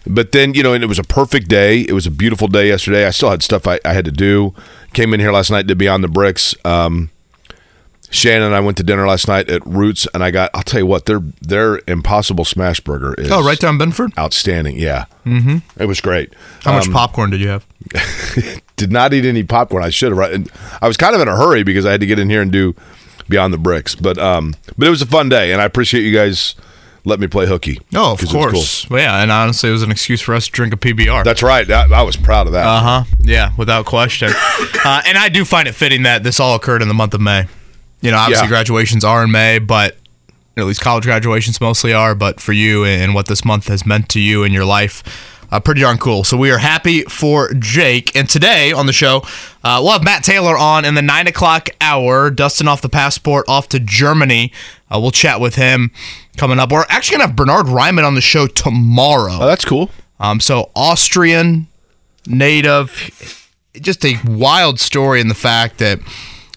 But 0.07 0.33
then 0.33 0.55
you 0.55 0.63
know, 0.63 0.73
and 0.73 0.83
it 0.83 0.89
was 0.89 0.99
a 0.99 1.05
perfect 1.05 1.49
day. 1.49 1.81
It 1.81 1.93
was 1.93 2.07
a 2.07 2.11
beautiful 2.11 2.49
day 2.49 2.69
yesterday. 2.69 3.07
I 3.07 3.11
still 3.11 3.31
had 3.31 3.43
stuff 3.43 3.67
I, 3.67 3.81
I 3.85 3.93
had 3.93 4.05
to 4.05 4.11
do. 4.11 4.55
Came 4.95 5.13
in 5.13 5.21
here 5.21 5.33
last 5.33 5.51
night 5.51 5.69
to 5.69 5.75
be 5.77 5.89
on 5.89 6.01
the 6.01 6.09
Bricks. 6.09 6.55
Um, 6.65 7.11
Shannon 8.11 8.47
and 8.47 8.55
I 8.55 8.61
went 8.61 8.77
to 8.77 8.85
dinner 8.85 9.09
last 9.09 9.27
night 9.27 9.51
at 9.51 9.67
Roots, 9.67 10.07
and 10.15 10.23
I 10.23 10.31
got. 10.31 10.51
I'll 10.55 10.63
tell 10.63 10.79
you 10.79 10.87
what, 10.87 11.07
their 11.07 11.19
their 11.43 11.81
Impossible 11.89 12.45
Smash 12.45 12.79
Burger 12.79 13.15
is 13.15 13.29
Oh, 13.31 13.43
right 13.43 13.59
down 13.59 13.77
Benford. 13.77 14.17
outstanding. 14.17 14.79
Yeah, 14.79 15.07
mm-hmm. 15.27 15.59
it 15.83 15.87
was 15.87 16.01
great. 16.01 16.33
How 16.63 16.75
much 16.75 16.89
popcorn 16.93 17.31
did 17.31 17.41
you 17.41 17.49
have? 17.49 17.67
Did 18.77 18.91
not 18.93 19.13
eat 19.15 19.25
any 19.25 19.43
popcorn. 19.43 19.83
I 19.85 19.91
should 19.91 20.11
have. 20.11 20.19
Right, 20.19 20.33
and 20.33 20.51
I 20.81 20.87
was 20.87 20.97
kind 20.97 21.15
of 21.15 21.21
in 21.21 21.29
a 21.29 21.37
hurry 21.37 21.65
because 21.65 21.85
I 21.87 21.91
had 21.91 22.01
to 22.01 22.07
get 22.07 22.19
in 22.21 22.31
here 22.31 22.41
and 22.43 22.53
do 22.53 22.75
Beyond 23.29 23.53
the 23.53 23.59
Bricks. 23.59 23.97
But 23.97 24.17
um, 24.19 24.55
but 24.79 24.87
it 24.87 24.91
was 24.91 25.03
a 25.03 25.07
fun 25.07 25.29
day, 25.29 25.53
and 25.53 25.61
I 25.61 25.65
appreciate 25.65 26.03
you 26.03 26.15
guys 26.15 26.55
letting 27.05 27.21
me 27.23 27.27
play 27.29 27.47
hooky. 27.47 27.81
Oh, 27.95 28.13
of 28.13 28.21
was 28.21 28.31
cool. 28.33 28.51
course. 28.51 28.89
Well, 28.89 29.01
yeah, 29.01 29.23
and 29.23 29.31
honestly, 29.31 29.69
it 29.69 29.73
was 29.73 29.83
an 29.83 29.91
excuse 29.91 30.21
for 30.21 30.35
us 30.35 30.47
to 30.47 30.53
drink 30.53 30.73
a 30.73 30.77
PBR. 30.77 31.25
That's 31.25 31.43
right. 31.43 31.71
I, 31.71 31.87
I 31.93 32.03
was 32.03 32.17
proud 32.17 32.47
of 32.47 32.53
that. 32.55 32.67
Uh 32.67 32.81
huh. 32.81 33.05
Yeah, 33.21 33.53
without 33.57 33.85
question. 33.87 34.31
uh, 34.85 35.03
and 35.07 35.19
I 35.19 35.29
do 35.29 35.45
find 35.45 35.69
it 35.69 35.75
fitting 35.75 36.03
that 36.05 36.23
this 36.23 36.41
all 36.41 36.55
occurred 36.55 36.83
in 36.83 36.89
the 36.89 36.95
month 36.95 37.15
of 37.15 37.21
May. 37.21 37.47
You 38.01 38.11
know, 38.11 38.19
obviously 38.19 38.45
Yeah. 38.47 38.51
graduations 38.51 39.05
are 39.05 39.25
in 39.25 39.31
May, 39.31 39.59
but 39.59 39.97
at 40.57 40.65
least 40.67 40.81
college 40.81 41.05
graduations 41.05 41.61
mostly 41.61 41.93
are. 41.93 42.15
But 42.15 42.41
for 42.41 42.53
you 42.53 42.85
and 42.85 43.15
what 43.15 43.27
this 43.29 43.45
month 43.45 43.69
has 43.69 43.85
meant 43.87 44.09
to 44.11 44.21
you 44.21 44.43
in 44.45 44.53
your 44.53 44.65
life, 44.65 45.03
uh, 45.51 45.61
pretty 45.61 45.81
darn 45.83 45.99
cool. 45.99 46.25
So 46.25 46.37
we 46.37 46.51
are 46.51 46.59
happy 46.59 47.03
for 47.05 47.53
Jake. 47.55 48.15
And 48.17 48.29
today 48.29 48.73
on 48.73 48.87
the 48.87 48.93
show, 48.93 49.23
uh, 49.63 49.81
we'll 49.83 49.93
have 49.93 50.05
Matt 50.05 50.25
Taylor 50.25 50.57
on 50.57 50.85
in 50.85 50.95
the 50.95 51.03
nine 51.03 51.27
o'clock 51.27 51.69
hour, 51.81 52.31
dusting 52.31 52.67
off 52.69 52.83
the 52.83 52.89
passport 52.89 53.45
off 53.49 53.69
to 53.71 53.79
Germany. 53.81 54.53
Uh, 54.91 54.99
we'll 55.01 55.11
chat 55.11 55.41
with 55.41 55.55
him 55.55 55.91
coming 56.37 56.59
up. 56.59 56.71
We're 56.73 56.85
actually 56.89 57.19
gonna 57.19 57.29
have 57.29 57.37
Bernhard 57.37 57.67
Raimann 57.67 58.07
on 58.07 58.15
the 58.15 58.21
show 58.21 58.47
tomorrow. 58.47 59.39
Oh, 59.41 59.47
that's 59.47 59.65
cool. 59.65 59.91
Um, 60.21 60.41
so 60.41 60.71
Austrian 60.75 61.69
native, 62.27 63.51
just 63.75 64.05
a 64.05 64.17
wild 64.27 64.81
story 64.81 65.21
in 65.21 65.29
the 65.29 65.35
fact 65.35 65.79
that 65.79 65.99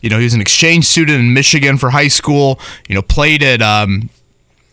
you 0.02 0.10
know 0.10 0.18
he 0.18 0.24
was 0.24 0.34
an 0.34 0.42
exchange 0.42 0.86
student 0.86 1.20
in 1.20 1.34
Michigan 1.34 1.78
for 1.78 1.90
high 1.90 2.08
school. 2.08 2.60
You 2.88 2.96
know, 2.96 3.02
played 3.02 3.44
at 3.44 3.62
um, 3.62 4.10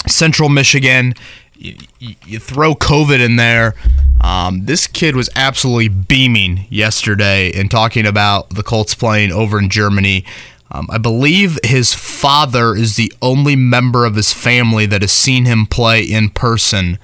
Central 0.07 0.49
Michigan. 0.49 1.15
You, 1.57 1.77
you, 1.99 2.15
you 2.27 2.39
throw 2.39 2.75
COVID 2.75 3.25
in 3.25 3.37
there. 3.37 3.75
Um, 4.21 4.67
this 4.67 4.87
kid 4.87 5.17
was 5.17 5.31
absolutely 5.37 5.89
beaming 5.89 6.67
yesterday 6.69 7.53
and 7.53 7.71
talking 7.71 8.07
about 8.07 8.51
the 8.51 8.63
Colts 8.63 8.95
playing 8.95 9.33
over 9.33 9.59
in 9.59 9.69
Germany. 9.71 10.25
Um, 10.71 10.89
I 10.91 10.99
believe 10.99 11.59
his 11.63 11.95
father 11.95 12.75
is 12.75 12.97
the 12.97 13.13
only 13.23 13.55
member 13.55 14.05
of 14.05 14.17
his 14.17 14.33
family 14.33 14.87
that 14.87 15.03
has 15.03 15.13
seen 15.13 15.45
him 15.45 15.67
play 15.67 16.03
in 16.03 16.31
person 16.31 16.99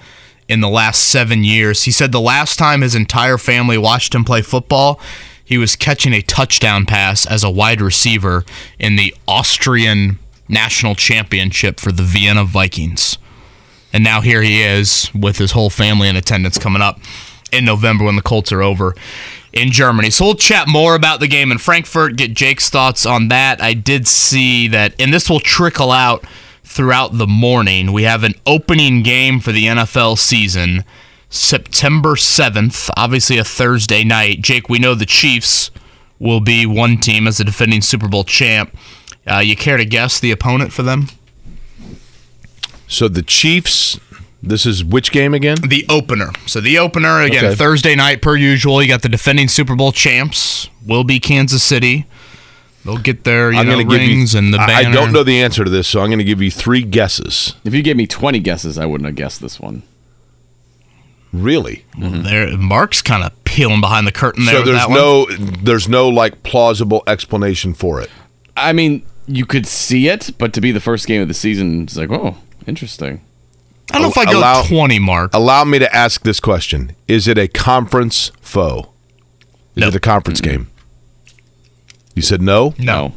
in 0.49 0.61
the 0.61 0.69
last 0.69 1.03
seven 1.09 1.45
years. 1.45 1.85
He 1.85 1.91
said 1.91 2.11
the 2.11 2.21
last 2.21 2.59
time 2.59 2.81
his 2.81 2.95
entire 2.95 3.39
family 3.39 3.79
watched 3.79 4.15
him 4.15 4.25
play 4.25 4.43
football, 4.43 4.99
he 5.45 5.59
was 5.59 5.77
catching 5.77 6.13
a 6.13 6.23
touchdown 6.23 6.87
pass 6.87 7.27
as 7.27 7.45
a 7.45 7.51
wide 7.51 7.81
receiver 7.81 8.45
in 8.79 8.97
the 8.97 9.15
Austrian 9.29 10.19
national 10.49 10.95
championship 10.95 11.79
for 11.79 11.93
the 11.93 12.03
Vienna 12.03 12.45
Vikings. 12.45 13.19
And 13.93 14.03
now 14.03 14.21
here 14.21 14.43
he 14.43 14.63
is 14.63 15.11
with 15.15 15.39
his 15.39 15.53
whole 15.53 15.71
family 15.71 16.09
in 16.09 16.17
attendance 16.17 16.59
coming 16.59 16.83
up 16.83 17.01
in 17.53 17.65
November 17.65 18.05
when 18.05 18.17
the 18.17 18.23
Colts 18.23 18.53
are 18.53 18.63
over 18.63 18.95
in 19.53 19.71
Germany. 19.71 20.11
So 20.11 20.25
we'll 20.25 20.35
chat 20.35 20.69
more 20.69 20.95
about 20.95 21.21
the 21.21 21.29
game 21.29 21.51
in 21.51 21.59
Frankfurt, 21.59 22.17
get 22.17 22.35
Jake's 22.35 22.71
thoughts 22.71 23.05
on 23.05 23.29
that. 23.29 23.63
I 23.63 23.75
did 23.75 24.07
see 24.07 24.69
that, 24.69 24.95
and 24.99 25.13
this 25.13 25.29
will 25.29 25.41
trickle 25.41 25.91
out 25.91 26.25
throughout 26.65 27.19
the 27.19 27.27
morning. 27.27 27.93
We 27.93 28.05
have 28.05 28.23
an 28.23 28.35
opening 28.47 29.03
game 29.03 29.41
for 29.41 29.53
the 29.53 29.65
NFL 29.65 30.19
season, 30.19 30.85
September 31.29 32.15
7th, 32.15 32.91
obviously 32.97 33.39
a 33.39 33.45
Thursday 33.45 34.05
night. 34.05 34.41
Jake, 34.41 34.69
we 34.69 34.79
know 34.79 34.95
the 34.95 35.07
Chiefs 35.07 35.71
will 36.19 36.41
be 36.41 36.67
one 36.67 36.99
team 36.99 37.27
as 37.27 37.39
the 37.39 37.45
defending 37.45 37.81
Super 37.81 38.09
Bowl 38.09 38.25
champ. 38.25 38.77
Uh, 39.29 39.39
you 39.39 39.57
care 39.57 39.77
to 39.77 39.85
guess 39.85 40.21
the 40.21 40.31
opponent 40.31 40.73
for 40.73 40.83
them? 40.83 41.09
So 42.87 43.09
the 43.09 43.23
Chiefs. 43.23 43.99
This 44.43 44.65
is 44.65 44.83
which 44.85 45.13
game 45.13 45.35
again? 45.35 45.59
The 45.67 45.85
opener. 45.89 46.31
So 46.47 46.61
the 46.61 46.79
opener 46.79 47.21
again 47.21 47.45
Okay. 47.45 47.55
Thursday 47.55 47.95
night 47.95 48.23
per 48.23 48.37
usual. 48.37 48.81
You 48.83 48.89
got 48.89 49.03
the 49.03 49.09
defending 49.09 49.49
Super 49.49 49.77
Bowl 49.77 49.93
champs. 49.93 50.69
Will 50.87 51.05
be 51.05 51.21
Kansas 51.21 51.63
City. 51.63 52.07
They'll 52.85 52.97
get 52.97 53.25
their 53.25 53.53
you 53.53 53.59
I'm 53.59 53.67
know 53.67 53.75
going 53.75 53.87
to 53.89 53.95
give 53.99 54.03
you. 54.03 54.09
rings 54.17 54.35
and 54.35 54.55
the 54.55 54.59
I- 54.59 54.67
banner. 54.67 54.89
I 54.89 54.93
don't 54.93 55.13
know 55.13 55.23
the 55.23 55.43
answer 55.43 55.63
to 55.65 55.71
this, 55.71 55.87
so 55.87 56.01
I'm 56.01 56.07
going 56.09 56.19
to 56.21 56.25
give 56.25 56.41
you 56.41 56.51
three 56.51 56.83
guesses. 56.83 57.55
If 57.65 57.75
you 57.75 57.83
gave 57.83 57.97
me 57.97 58.07
20 58.07 58.39
guesses, 58.41 58.79
I 58.79 58.87
wouldn't 58.87 59.07
have 59.07 59.17
guessed 59.17 59.43
this 59.43 59.61
one. 59.61 59.83
Really? 61.33 61.85
There, 61.99 62.57
Mark's 62.57 63.03
kind 63.03 63.23
of 63.23 63.45
peeling 63.45 63.81
behind 63.81 64.07
the 64.07 64.13
curtain 64.13 64.47
there. 64.47 64.57
So 64.57 64.63
there's 64.65 64.79
that 64.79 64.89
one. 64.89 64.99
no 64.99 65.27
there's 65.63 65.89
no 65.89 66.09
like 66.09 66.43
plausible 66.43 67.03
explanation 67.07 67.73
for 67.75 68.01
it. 68.01 68.11
I 68.57 68.73
mean, 68.73 69.05
you 69.29 69.47
could 69.47 69.67
see 69.67 70.09
it, 70.09 70.31
but 70.39 70.53
to 70.55 70.61
be 70.61 70.73
the 70.73 70.81
first 70.81 71.07
game 71.07 71.23
of 71.23 71.29
the 71.29 71.35
season, 71.35 71.83
it's 71.83 71.97
like, 71.97 72.11
oh, 72.11 72.37
interesting. 72.67 73.21
I 73.91 73.95
don't 73.95 74.03
know 74.03 74.09
if 74.09 74.19
I 74.19 74.25
go 74.31 74.39
allow- 74.39 74.63
twenty, 74.63 74.99
Mark. 74.99 75.35
Allow 75.35 75.65
me 75.65 75.79
to 75.79 75.95
ask 75.95 76.23
this 76.23 76.41
question: 76.41 76.95
Is 77.09 77.27
it 77.29 77.39
a 77.39 77.49
conference 77.49 78.31
foe? 78.41 78.91
Is 79.75 79.81
No. 79.83 79.89
it 79.89 79.95
a 79.95 80.01
conference 80.01 80.41
game? 80.41 80.69
You 82.15 82.23
said 82.23 82.43
no. 82.43 82.75
no, 82.79 83.15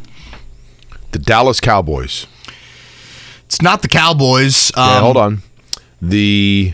The 1.11 1.19
Dallas 1.19 1.59
Cowboys. 1.59 2.25
it's 3.45 3.61
not 3.61 3.81
the 3.81 3.87
Cowboys. 3.87 4.71
Um, 4.75 4.89
Yeah, 4.89 4.99
hold 5.01 5.17
on. 5.17 5.41
The 6.01 6.73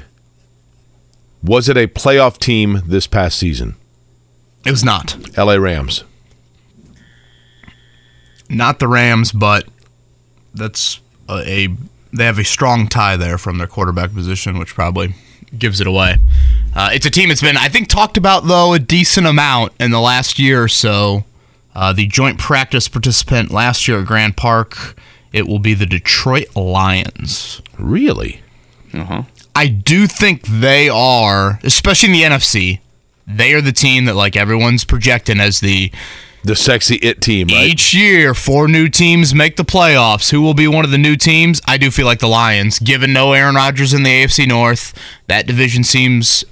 was 1.43 1.69
it 1.69 1.77
a 1.77 1.87
playoff 1.87 2.37
team 2.37 2.81
this 2.85 3.07
past 3.07 3.37
season? 3.39 3.75
It 4.65 4.71
was 4.71 4.83
not. 4.83 5.15
L.A. 5.37 5.59
Rams. 5.59 6.03
Not 8.49 8.79
the 8.79 8.87
Rams, 8.87 9.31
but 9.31 9.65
that's 10.53 10.99
a, 11.29 11.65
a 11.65 11.67
they 12.11 12.25
have 12.25 12.39
a 12.39 12.43
strong 12.43 12.87
tie 12.87 13.17
there 13.17 13.37
from 13.37 13.57
their 13.57 13.67
quarterback 13.67 14.13
position, 14.13 14.57
which 14.57 14.73
probably 14.73 15.15
gives 15.57 15.81
it 15.81 15.87
away. 15.87 16.17
Uh, 16.75 16.89
it's 16.93 17.05
a 17.05 17.09
team 17.09 17.29
that's 17.29 17.41
been, 17.41 17.57
I 17.57 17.69
think, 17.69 17.87
talked 17.87 18.17
about 18.17 18.45
though 18.45 18.73
a 18.73 18.79
decent 18.79 19.27
amount 19.27 19.73
in 19.79 19.91
the 19.91 19.99
last 19.99 20.39
year 20.39 20.63
or 20.63 20.67
so. 20.67 21.25
Uh, 21.75 21.93
the 21.93 22.07
joint 22.07 22.39
practice 22.39 22.87
participant 22.87 23.51
last 23.51 23.87
year 23.87 23.99
at 23.99 24.05
Grand 24.05 24.35
Park 24.35 24.95
It 25.31 25.47
will 25.47 25.59
be 25.59 25.73
the 25.75 25.85
Detroit 25.85 26.55
Lions. 26.55 27.61
Really? 27.77 28.41
Uh-huh. 28.93 29.23
I 29.55 29.67
do 29.67 30.07
think 30.07 30.43
they 30.45 30.89
are, 30.89 31.59
especially 31.63 32.09
in 32.09 32.13
the 32.13 32.35
NFC, 32.35 32.79
they 33.27 33.53
are 33.53 33.61
the 33.61 33.71
team 33.71 34.05
that 34.05 34.15
like 34.15 34.35
everyone's 34.35 34.83
projecting 34.83 35.39
as 35.39 35.59
the 35.59 35.91
The 36.43 36.55
sexy 36.55 36.96
it 36.96 37.22
team, 37.22 37.48
right? 37.48 37.67
each 37.67 37.93
year 37.93 38.34
four 38.34 38.67
new 38.67 38.88
teams 38.88 39.36
make 39.36 39.58
the 39.58 39.65
playoffs. 39.65 40.31
Who 40.31 40.41
will 40.41 40.53
be 40.53 40.67
one 40.67 40.86
of 40.86 40.91
the 40.91 40.98
new 40.98 41.15
teams? 41.15 41.62
I 41.67 41.77
do 41.77 41.91
feel 41.91 42.05
like 42.05 42.19
the 42.19 42.27
Lions, 42.29 42.79
given 42.79 43.12
no 43.12 43.34
Aaron 43.34 43.55
Rodgers 43.55 43.93
in 43.93 44.03
the 44.03 44.10
AFC 44.10 44.48
North, 44.48 44.93
that 45.27 45.48
division 45.48 45.84
seems 45.84 46.46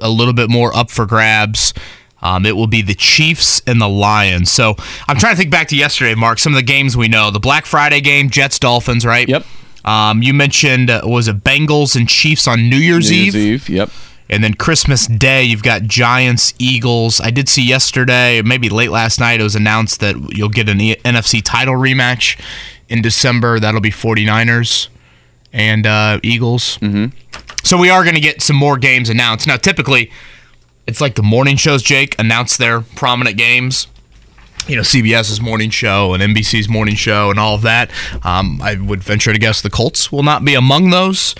a 0.00 0.08
little 0.08 0.32
bit 0.32 0.48
more 0.48 0.74
up 0.74 0.90
for 0.90 1.06
grabs. 1.06 1.74
Um, 2.22 2.46
it 2.46 2.56
will 2.56 2.66
be 2.66 2.80
the 2.80 2.94
Chiefs 2.94 3.60
and 3.66 3.80
the 3.80 3.88
Lions. 3.88 4.50
So 4.50 4.74
I'm 5.06 5.18
trying 5.18 5.34
to 5.34 5.36
think 5.36 5.50
back 5.50 5.68
to 5.68 5.76
yesterday, 5.76 6.14
Mark. 6.14 6.38
Some 6.38 6.54
of 6.54 6.56
the 6.56 6.62
games 6.62 6.96
we 6.96 7.08
know: 7.08 7.30
the 7.30 7.40
Black 7.40 7.66
Friday 7.66 8.00
game, 8.00 8.30
Jets 8.30 8.58
Dolphins, 8.58 9.04
right? 9.04 9.28
Yep. 9.28 9.44
Um, 9.84 10.22
you 10.22 10.32
mentioned 10.32 10.88
uh, 10.88 11.02
was 11.04 11.28
it 11.28 11.44
Bengals 11.44 11.94
and 11.94 12.08
Chiefs 12.08 12.48
on 12.48 12.70
New 12.70 12.78
Year's, 12.78 13.10
New 13.10 13.16
Year's 13.16 13.36
Eve? 13.36 13.68
Eve. 13.68 13.68
Yep. 13.68 13.90
And 14.30 14.42
then 14.42 14.54
Christmas 14.54 15.06
Day, 15.06 15.44
you've 15.44 15.62
got 15.62 15.82
Giants, 15.82 16.54
Eagles. 16.58 17.20
I 17.20 17.30
did 17.30 17.48
see 17.48 17.62
yesterday, 17.62 18.40
maybe 18.42 18.68
late 18.70 18.90
last 18.90 19.20
night, 19.20 19.40
it 19.40 19.42
was 19.42 19.54
announced 19.54 20.00
that 20.00 20.16
you'll 20.34 20.48
get 20.48 20.68
an 20.68 20.80
E- 20.80 20.96
NFC 21.04 21.42
title 21.44 21.74
rematch 21.74 22.40
in 22.88 23.02
December. 23.02 23.60
That'll 23.60 23.82
be 23.82 23.90
49ers 23.90 24.88
and 25.52 25.86
uh, 25.86 26.20
Eagles. 26.22 26.78
Mm-hmm. 26.78 27.16
So 27.64 27.78
we 27.78 27.90
are 27.90 28.02
going 28.02 28.14
to 28.14 28.20
get 28.20 28.42
some 28.42 28.56
more 28.56 28.76
games 28.76 29.08
announced. 29.08 29.46
Now, 29.46 29.56
typically, 29.56 30.10
it's 30.86 31.00
like 31.00 31.14
the 31.14 31.22
morning 31.22 31.56
shows, 31.56 31.82
Jake, 31.82 32.18
announce 32.18 32.56
their 32.56 32.80
prominent 32.80 33.36
games. 33.36 33.86
You 34.66 34.76
know, 34.76 34.82
CBS's 34.82 35.40
morning 35.42 35.68
show 35.68 36.14
and 36.14 36.22
NBC's 36.22 36.68
morning 36.68 36.94
show 36.94 37.30
and 37.30 37.38
all 37.38 37.54
of 37.54 37.62
that. 37.62 37.90
Um, 38.22 38.60
I 38.62 38.76
would 38.76 39.02
venture 39.02 39.32
to 39.32 39.38
guess 39.38 39.60
the 39.60 39.68
Colts 39.70 40.10
will 40.10 40.22
not 40.22 40.44
be 40.44 40.54
among 40.54 40.90
those. 40.90 41.34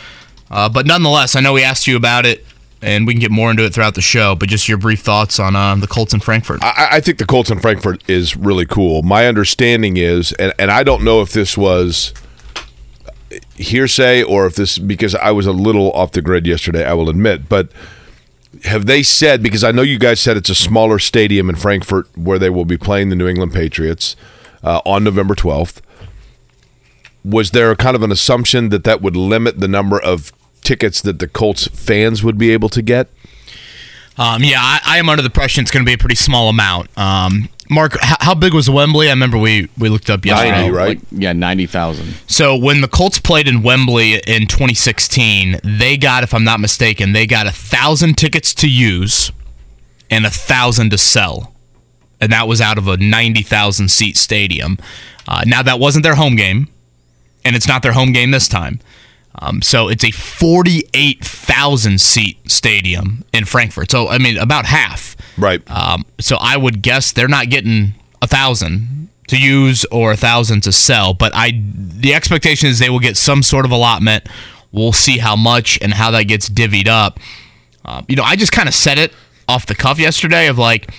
Uh, 0.50 0.68
but 0.68 0.86
nonetheless, 0.86 1.34
I 1.34 1.40
know 1.40 1.54
we 1.54 1.62
asked 1.62 1.86
you 1.86 1.96
about 1.96 2.26
it, 2.26 2.44
and 2.84 3.06
we 3.06 3.14
can 3.14 3.20
get 3.20 3.30
more 3.30 3.50
into 3.50 3.64
it 3.64 3.74
throughout 3.74 3.94
the 3.94 4.02
show. 4.02 4.34
But 4.34 4.48
just 4.48 4.68
your 4.68 4.78
brief 4.78 5.00
thoughts 5.00 5.40
on 5.40 5.56
uh, 5.56 5.74
the 5.76 5.86
Colts 5.86 6.14
in 6.14 6.20
Frankfurt. 6.20 6.62
I, 6.62 6.88
I 6.92 7.00
think 7.00 7.18
the 7.18 7.26
Colts 7.26 7.50
in 7.50 7.58
Frankfurt 7.58 8.08
is 8.08 8.36
really 8.36 8.66
cool. 8.66 9.02
My 9.02 9.26
understanding 9.26 9.96
is, 9.96 10.32
and, 10.32 10.52
and 10.58 10.70
I 10.70 10.82
don't 10.82 11.02
know 11.02 11.22
if 11.22 11.32
this 11.32 11.56
was 11.56 12.12
hearsay 13.56 14.22
or 14.22 14.46
if 14.46 14.54
this 14.54 14.78
because 14.78 15.14
I 15.14 15.30
was 15.30 15.46
a 15.46 15.52
little 15.52 15.90
off 15.92 16.12
the 16.12 16.22
grid 16.22 16.46
yesterday. 16.46 16.84
I 16.84 16.92
will 16.92 17.08
admit, 17.08 17.48
but 17.48 17.68
have 18.64 18.86
they 18.86 19.02
said 19.02 19.42
because 19.42 19.64
I 19.64 19.72
know 19.72 19.82
you 19.82 19.98
guys 19.98 20.20
said 20.20 20.36
it's 20.36 20.50
a 20.50 20.54
smaller 20.54 20.98
stadium 20.98 21.48
in 21.48 21.56
Frankfurt 21.56 22.06
where 22.16 22.38
they 22.38 22.50
will 22.50 22.64
be 22.64 22.76
playing 22.76 23.08
the 23.08 23.16
New 23.16 23.26
England 23.26 23.52
Patriots 23.52 24.14
uh, 24.62 24.80
on 24.84 25.02
November 25.02 25.34
twelfth. 25.34 25.82
Was 27.24 27.50
there 27.52 27.74
kind 27.74 27.96
of 27.96 28.02
an 28.02 28.12
assumption 28.12 28.68
that 28.68 28.84
that 28.84 29.00
would 29.00 29.16
limit 29.16 29.58
the 29.58 29.68
number 29.68 29.98
of 29.98 30.32
tickets 30.64 31.00
that 31.02 31.18
the 31.18 31.28
Colts 31.28 31.68
fans 31.68 32.25
would 32.25 32.38
be 32.38 32.50
able 32.50 32.68
to 32.71 32.83
get? 32.83 33.09
Um, 34.16 34.42
yeah, 34.44 34.59
I, 34.61 34.80
I 34.87 34.99
am 34.99 35.09
under 35.09 35.23
the 35.23 35.26
impression 35.26 35.62
it's 35.62 35.71
going 35.71 35.85
to 35.85 35.88
be 35.88 35.94
a 35.94 35.99
pretty 35.99 36.14
small 36.14 36.49
amount. 36.49 36.97
Um, 36.97 37.49
Mark, 37.71 37.97
how, 38.00 38.16
how 38.21 38.35
big 38.35 38.54
was 38.54 38.68
Wembley? 38.71 39.09
I 39.09 39.11
remember 39.11 39.38
we, 39.38 39.68
we 39.78 39.88
looked 39.88 40.11
up 40.11 40.25
yesterday. 40.25 40.50
90, 40.52 40.71
right? 40.71 40.88
Like, 40.88 40.99
yeah, 41.11 41.33
ninety 41.33 41.66
thousand. 41.66 42.14
So 42.26 42.56
when 42.56 42.80
the 42.80 42.88
Colts 42.88 43.18
played 43.18 43.49
in 43.49 43.62
Wembley 43.62 44.14
in 44.14 44.47
2016, 44.47 45.61
they 45.64 45.97
got, 45.97 46.23
if 46.23 46.35
I'm 46.35 46.44
not 46.44 46.61
mistaken, 46.61 47.12
they 47.12 47.26
got 47.26 47.47
a 47.47 47.52
thousand 47.52 48.16
tickets 48.16 48.54
to 48.56 48.68
use 48.68 49.33
and 50.11 50.26
a 50.26 50.30
thousand 50.30 50.90
to 50.90 50.99
sell, 50.99 51.54
and 52.21 52.30
that 52.33 52.47
was 52.47 52.61
out 52.61 52.78
of 52.78 52.87
a 52.87 52.97
90,000 52.99 53.88
seat 53.90 54.16
stadium. 54.16 54.78
Uh, 55.26 55.42
now 55.47 55.62
that 55.62 55.80
wasn't 55.80 56.02
their 56.02 56.14
home 56.14 56.37
game, 56.37 56.68
and 57.44 57.56
it's 57.56 57.66
not 57.66 57.83
their 57.83 57.92
home 57.92 58.12
game 58.12 58.30
this 58.30 58.47
time. 58.47 58.78
Um, 59.40 59.62
so 59.62 59.88
it's 59.88 60.04
a 60.04 60.10
48,000 60.10 62.00
seat 62.00 62.38
stadium 62.50 63.24
in 63.32 63.44
Frankfurt. 63.44 63.90
So 63.90 64.09
I 64.09 64.18
mean, 64.18 64.38
about 64.38 64.66
half. 64.66 65.16
Right. 65.37 65.62
Um, 65.70 66.04
so 66.20 66.37
I 66.40 66.56
would 66.56 66.82
guess 66.82 67.12
they're 67.12 67.28
not 67.28 67.50
getting 67.50 67.94
a 68.22 68.26
thousand 68.26 69.09
to 69.28 69.38
use 69.38 69.85
or 69.87 70.12
a 70.12 70.16
thousand 70.16 70.62
to 70.62 70.72
sell, 70.72 71.14
but 71.14 71.32
I 71.35 71.62
the 71.74 72.14
expectation 72.14 72.68
is 72.68 72.78
they 72.78 72.90
will 72.90 73.00
get 73.00 73.16
some 73.16 73.42
sort 73.42 73.64
of 73.64 73.70
allotment. 73.70 74.28
We'll 74.72 74.92
see 74.92 75.18
how 75.18 75.37
much 75.37 75.78
and 75.80 75.92
how 75.92 76.11
that 76.12 76.24
gets 76.24 76.48
divvied 76.48 76.88
up. 76.88 77.18
Um, 77.85 78.04
you 78.09 78.16
know, 78.16 78.22
I 78.22 78.37
just 78.37 78.52
kind 78.52 78.68
of 78.68 78.74
said 78.74 78.98
it 78.98 79.12
off 79.48 79.66
the 79.66 79.74
cuff 79.74 79.98
yesterday 79.98 80.48
of 80.48 80.59
like, 80.59 80.92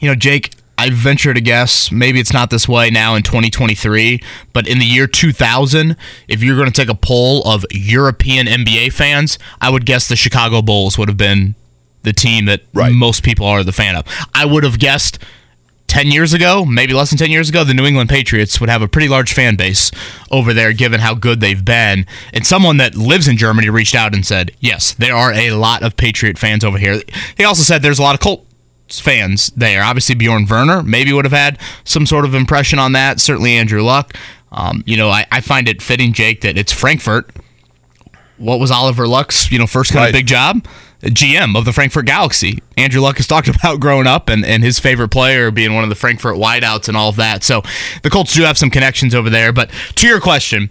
you 0.00 0.08
know, 0.08 0.14
Jake. 0.14 0.50
I 0.76 0.90
venture 0.90 1.32
to 1.32 1.40
guess 1.40 1.92
maybe 1.92 2.18
it's 2.20 2.32
not 2.32 2.50
this 2.50 2.68
way 2.68 2.90
now 2.90 3.14
in 3.14 3.22
2023, 3.22 4.20
but 4.52 4.66
in 4.66 4.78
the 4.78 4.84
year 4.84 5.06
2000, 5.06 5.96
if 6.28 6.42
you're 6.42 6.56
going 6.56 6.70
to 6.70 6.72
take 6.72 6.88
a 6.88 6.94
poll 6.94 7.42
of 7.44 7.64
European 7.70 8.46
NBA 8.46 8.92
fans, 8.92 9.38
I 9.60 9.70
would 9.70 9.86
guess 9.86 10.08
the 10.08 10.16
Chicago 10.16 10.62
Bulls 10.62 10.98
would 10.98 11.08
have 11.08 11.16
been 11.16 11.54
the 12.02 12.12
team 12.12 12.44
that 12.46 12.62
Right. 12.74 12.92
most 12.92 13.22
people 13.22 13.46
are 13.46 13.62
the 13.64 13.72
fan 13.72 13.96
of. 13.96 14.04
I 14.34 14.44
would 14.44 14.64
have 14.64 14.78
guessed 14.78 15.18
10 15.86 16.10
years 16.10 16.32
ago, 16.32 16.64
maybe 16.64 16.92
less 16.92 17.10
than 17.10 17.18
10 17.18 17.30
years 17.30 17.48
ago, 17.48 17.62
the 17.62 17.72
New 17.74 17.86
England 17.86 18.10
Patriots 18.10 18.60
would 18.60 18.68
have 18.68 18.82
a 18.82 18.88
pretty 18.88 19.08
large 19.08 19.32
fan 19.32 19.54
base 19.54 19.90
over 20.30 20.52
there 20.52 20.72
given 20.72 20.98
how 21.00 21.14
good 21.14 21.40
they've 21.40 21.64
been. 21.64 22.04
And 22.32 22.44
someone 22.44 22.78
that 22.78 22.96
lives 22.96 23.28
in 23.28 23.36
Germany 23.36 23.68
reached 23.70 23.94
out 23.94 24.12
and 24.12 24.26
said, 24.26 24.50
yes, 24.60 24.92
there 24.94 25.14
are 25.14 25.32
a 25.32 25.52
lot 25.52 25.82
of 25.82 25.96
Patriot 25.96 26.36
fans 26.38 26.64
over 26.64 26.78
here. 26.78 27.00
He 27.36 27.44
also 27.44 27.62
said 27.62 27.82
there's 27.82 27.98
a 28.00 28.02
lot 28.02 28.14
of 28.14 28.20
Colts 28.20 28.44
fans 28.88 29.48
there. 29.56 29.82
Obviously, 29.82 30.14
Bjorn 30.14 30.46
Werner 30.46 30.82
maybe 30.82 31.12
would 31.12 31.24
have 31.24 31.32
had 31.32 31.58
some 31.84 32.06
sort 32.06 32.24
of 32.24 32.34
impression 32.34 32.78
on 32.78 32.92
that. 32.92 33.20
Certainly, 33.20 33.52
Andrew 33.56 33.82
Luck. 33.82 34.14
Um, 34.52 34.84
you 34.86 34.96
know, 34.96 35.10
I, 35.10 35.26
I 35.32 35.40
find 35.40 35.68
it 35.68 35.82
fitting, 35.82 36.12
Jake, 36.12 36.42
that 36.42 36.56
it's 36.56 36.72
Frankfurt. 36.72 37.28
What 38.36 38.58
was 38.60 38.70
Oliver 38.70 39.06
Luck's, 39.06 39.50
you 39.50 39.58
know, 39.58 39.66
first 39.66 39.92
kind 39.92 40.02
Right. 40.02 40.08
of 40.08 40.12
big 40.14 40.26
job? 40.26 40.66
GM 41.02 41.56
of 41.56 41.64
the 41.66 41.72
Frankfurt 41.72 42.06
Galaxy. 42.06 42.62
Andrew 42.78 43.00
Luck 43.02 43.18
has 43.18 43.26
talked 43.26 43.48
about 43.56 43.78
growing 43.80 44.06
up 44.06 44.28
and, 44.28 44.44
and 44.44 44.62
his 44.64 44.78
favorite 44.78 45.10
player 45.10 45.50
being 45.50 45.74
one 45.74 45.82
of 45.84 45.90
the 45.90 45.96
Frankfurt 45.96 46.36
wideouts 46.36 46.88
and 46.88 46.96
all 46.96 47.08
of 47.10 47.16
that. 47.16 47.44
So 47.44 47.62
the 48.02 48.10
Colts 48.10 48.32
do 48.34 48.42
have 48.42 48.56
some 48.56 48.70
connections 48.70 49.14
over 49.14 49.28
there. 49.28 49.52
But 49.52 49.70
to 49.96 50.06
your 50.06 50.20
question, 50.20 50.70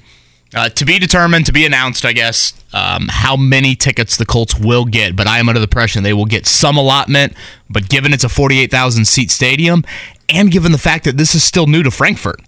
uh, 0.56 0.70
to 0.70 0.86
be 0.86 1.00
determined, 1.00 1.46
to 1.48 1.52
be 1.54 1.66
announced, 1.66 2.06
I 2.06 2.14
guess, 2.14 2.54
um, 2.74 3.08
how 3.10 3.36
many 3.36 3.76
tickets 3.76 4.18
the 4.18 4.26
Colts 4.26 4.58
will 4.58 4.86
get. 4.86 5.16
But 5.16 5.28
I 5.28 5.40
am 5.40 5.50
under 5.50 5.60
the 5.60 5.66
impression 5.66 6.04
they 6.04 6.14
will 6.14 6.26
get 6.26 6.46
some 6.46 6.78
allotment. 6.78 7.34
But 7.70 7.90
given 7.90 8.14
it's 8.14 8.24
a 8.24 8.30
48,000 8.30 9.06
seat 9.06 9.32
stadium, 9.32 9.84
and 10.30 10.52
given 10.52 10.72
the 10.72 10.78
fact 10.78 11.06
that 11.06 11.18
this 11.18 11.36
is 11.36 11.44
still 11.44 11.68
new 11.68 11.84
to 11.84 11.92
Frankfurt, 11.92 12.42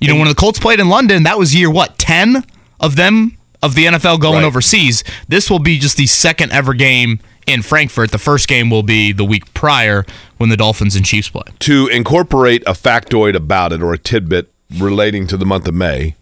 you 0.00 0.08
know, 0.08 0.16
when 0.16 0.28
the 0.28 0.34
Colts 0.34 0.58
played 0.58 0.80
in 0.80 0.88
London, 0.88 1.22
that 1.24 1.38
was 1.38 1.54
year 1.54 1.70
what, 1.70 1.98
10 1.98 2.44
of 2.80 2.96
them, 2.96 3.36
of 3.62 3.74
the 3.74 3.86
NFL 3.86 4.18
going 4.20 4.36
Right. 4.40 4.44
overseas. 4.44 5.04
This 5.28 5.48
will 5.50 5.58
be 5.58 5.78
just 5.78 5.96
the 5.96 6.06
second 6.06 6.52
ever 6.52 6.74
game 6.74 7.20
in 7.46 7.62
Frankfurt. 7.62 8.10
The 8.10 8.18
first 8.18 8.48
game 8.48 8.68
will 8.70 8.82
be 8.82 9.12
the 9.12 9.24
week 9.24 9.52
prior 9.54 10.04
when 10.38 10.48
the 10.50 10.56
Dolphins 10.56 10.96
and 10.96 11.04
Chiefs 11.04 11.28
play. 11.28 11.42
to 11.60 11.86
incorporate 11.88 12.62
a 12.66 12.72
factoid 12.72 13.34
about 13.34 13.72
it 13.72 13.82
or 13.82 13.92
a 13.94 13.98
tidbit 13.98 14.50
relating 14.78 15.26
to 15.28 15.36
the 15.36 15.46
month 15.46 15.66
of 15.68 15.74
May, 15.74 16.14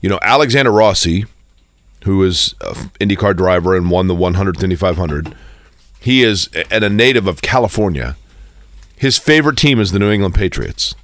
you 0.00 0.08
know, 0.08 0.18
Alexander 0.22 0.70
Rossi, 0.70 1.24
who 2.04 2.22
is 2.22 2.54
an 2.60 2.90
IndyCar 3.00 3.36
driver 3.36 3.76
and 3.76 3.90
won 3.90 4.06
the 4.06 4.14
100th 4.14 4.62
Indy 4.62 4.76
500, 4.76 5.34
he 6.00 6.22
is 6.22 6.48
and 6.70 6.84
a 6.84 6.88
native 6.88 7.26
of 7.26 7.42
California. 7.42 8.16
His 8.96 9.18
favorite 9.18 9.56
team 9.56 9.80
is 9.80 9.92
the 9.92 9.98
New 9.98 10.10
England 10.10 10.34
Patriots. 10.34 10.94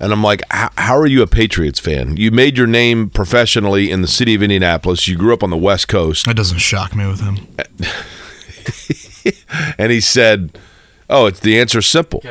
And 0.00 0.12
I'm 0.12 0.22
like, 0.22 0.42
how, 0.50 0.70
how 0.76 0.96
are 0.96 1.06
you 1.06 1.22
a 1.22 1.26
Patriots 1.26 1.78
fan? 1.78 2.16
You 2.16 2.30
made 2.32 2.58
your 2.58 2.66
name 2.66 3.08
professionally 3.08 3.90
in 3.90 4.02
the 4.02 4.08
city 4.08 4.34
of 4.34 4.42
Indianapolis. 4.42 5.06
You 5.06 5.16
grew 5.16 5.32
up 5.32 5.44
on 5.44 5.50
the 5.50 5.56
West 5.56 5.86
Coast. 5.86 6.26
That 6.26 6.36
doesn't 6.36 6.58
shock 6.58 6.96
me 6.96 7.06
with 7.06 7.20
him. 7.20 7.46
And 9.78 9.92
he 9.92 10.00
said, 10.00 10.58
Oh, 11.08 11.26
it's 11.26 11.40
the 11.40 11.60
answer's 11.60 11.86
simple. 11.86 12.22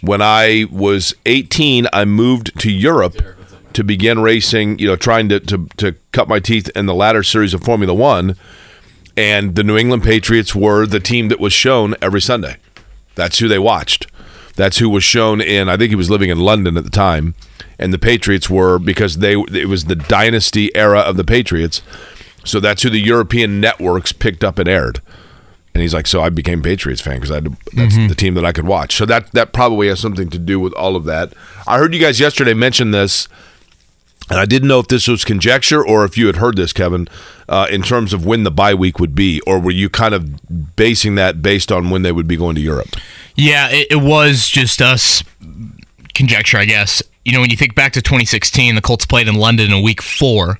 When 0.00 0.20
I 0.22 0.66
was 0.70 1.14
18, 1.26 1.86
I 1.92 2.04
moved 2.04 2.58
to 2.60 2.70
Europe 2.70 3.16
to 3.78 3.84
begin 3.84 4.20
racing, 4.20 4.76
you 4.80 4.88
know, 4.88 4.96
trying 4.96 5.28
to, 5.28 5.38
to, 5.38 5.68
to 5.76 5.92
cut 6.10 6.26
my 6.26 6.40
teeth 6.40 6.68
in 6.74 6.86
the 6.86 6.94
latter 6.94 7.22
series 7.22 7.54
of 7.54 7.62
Formula 7.62 7.94
One. 7.94 8.34
And 9.16 9.54
the 9.54 9.62
New 9.62 9.78
England 9.78 10.02
Patriots 10.02 10.52
were 10.52 10.84
the 10.84 10.98
team 10.98 11.28
that 11.28 11.38
was 11.38 11.52
shown 11.52 11.94
every 12.02 12.20
Sunday. 12.20 12.56
That's 13.14 13.38
who 13.38 13.46
they 13.46 13.60
watched. 13.60 14.08
That's 14.56 14.78
who 14.78 14.90
was 14.90 15.04
shown 15.04 15.40
in, 15.40 15.68
I 15.68 15.76
think 15.76 15.90
he 15.90 15.94
was 15.94 16.10
living 16.10 16.28
in 16.28 16.40
London 16.40 16.76
at 16.76 16.82
the 16.82 16.90
time. 16.90 17.36
And 17.78 17.94
the 17.94 18.00
Patriots 18.00 18.50
were, 18.50 18.80
because 18.80 19.18
they 19.18 19.34
it 19.34 19.68
was 19.68 19.84
the 19.84 19.94
dynasty 19.94 20.74
era 20.74 20.98
of 20.98 21.16
the 21.16 21.22
Patriots. 21.22 21.80
So 22.44 22.58
that's 22.58 22.82
who 22.82 22.90
the 22.90 22.98
European 22.98 23.60
networks 23.60 24.10
picked 24.10 24.42
up 24.42 24.58
and 24.58 24.68
aired. 24.68 25.00
And 25.72 25.82
he's 25.82 25.94
like, 25.94 26.08
so 26.08 26.20
I 26.20 26.30
became 26.30 26.62
Patriots 26.62 27.00
fan 27.00 27.18
because 27.18 27.30
I 27.30 27.34
had 27.36 27.44
to, 27.44 27.50
that's 27.74 27.94
mm-hmm. 27.94 28.08
the 28.08 28.16
team 28.16 28.34
that 28.34 28.44
I 28.44 28.50
could 28.50 28.66
watch. 28.66 28.96
So 28.96 29.06
that 29.06 29.30
that 29.34 29.52
probably 29.52 29.86
has 29.86 30.00
something 30.00 30.30
to 30.30 30.38
do 30.38 30.58
with 30.58 30.72
all 30.72 30.96
of 30.96 31.04
that. 31.04 31.32
I 31.68 31.78
heard 31.78 31.94
you 31.94 32.00
guys 32.00 32.18
yesterday 32.18 32.54
mention 32.54 32.90
this, 32.90 33.28
and 34.30 34.38
I 34.38 34.44
didn't 34.44 34.68
know 34.68 34.78
if 34.78 34.88
this 34.88 35.08
was 35.08 35.24
conjecture 35.24 35.84
or 35.84 36.04
if 36.04 36.18
you 36.18 36.26
had 36.26 36.36
heard 36.36 36.56
this, 36.56 36.72
Kevin, 36.72 37.08
uh, 37.48 37.66
in 37.70 37.82
terms 37.82 38.12
of 38.12 38.26
when 38.26 38.44
the 38.44 38.50
bye 38.50 38.74
week 38.74 38.98
would 38.98 39.14
be, 39.14 39.40
or 39.46 39.58
were 39.58 39.70
you 39.70 39.88
kind 39.88 40.14
of 40.14 40.76
basing 40.76 41.14
that 41.14 41.42
based 41.42 41.72
on 41.72 41.90
when 41.90 42.02
they 42.02 42.12
would 42.12 42.28
be 42.28 42.36
going 42.36 42.54
to 42.54 42.60
Europe? 42.60 42.90
Yeah, 43.36 43.68
it, 43.70 43.88
it 43.90 43.96
was 43.96 44.48
just 44.48 44.82
us 44.82 45.22
conjecture, 46.14 46.58
I 46.58 46.64
guess. 46.64 47.02
You 47.24 47.32
know, 47.32 47.40
when 47.40 47.50
you 47.50 47.56
think 47.56 47.74
back 47.74 47.92
to 47.92 48.02
2016, 48.02 48.74
the 48.74 48.80
Colts 48.80 49.06
played 49.06 49.28
in 49.28 49.34
London 49.34 49.72
in 49.72 49.82
week 49.82 50.02
four. 50.02 50.58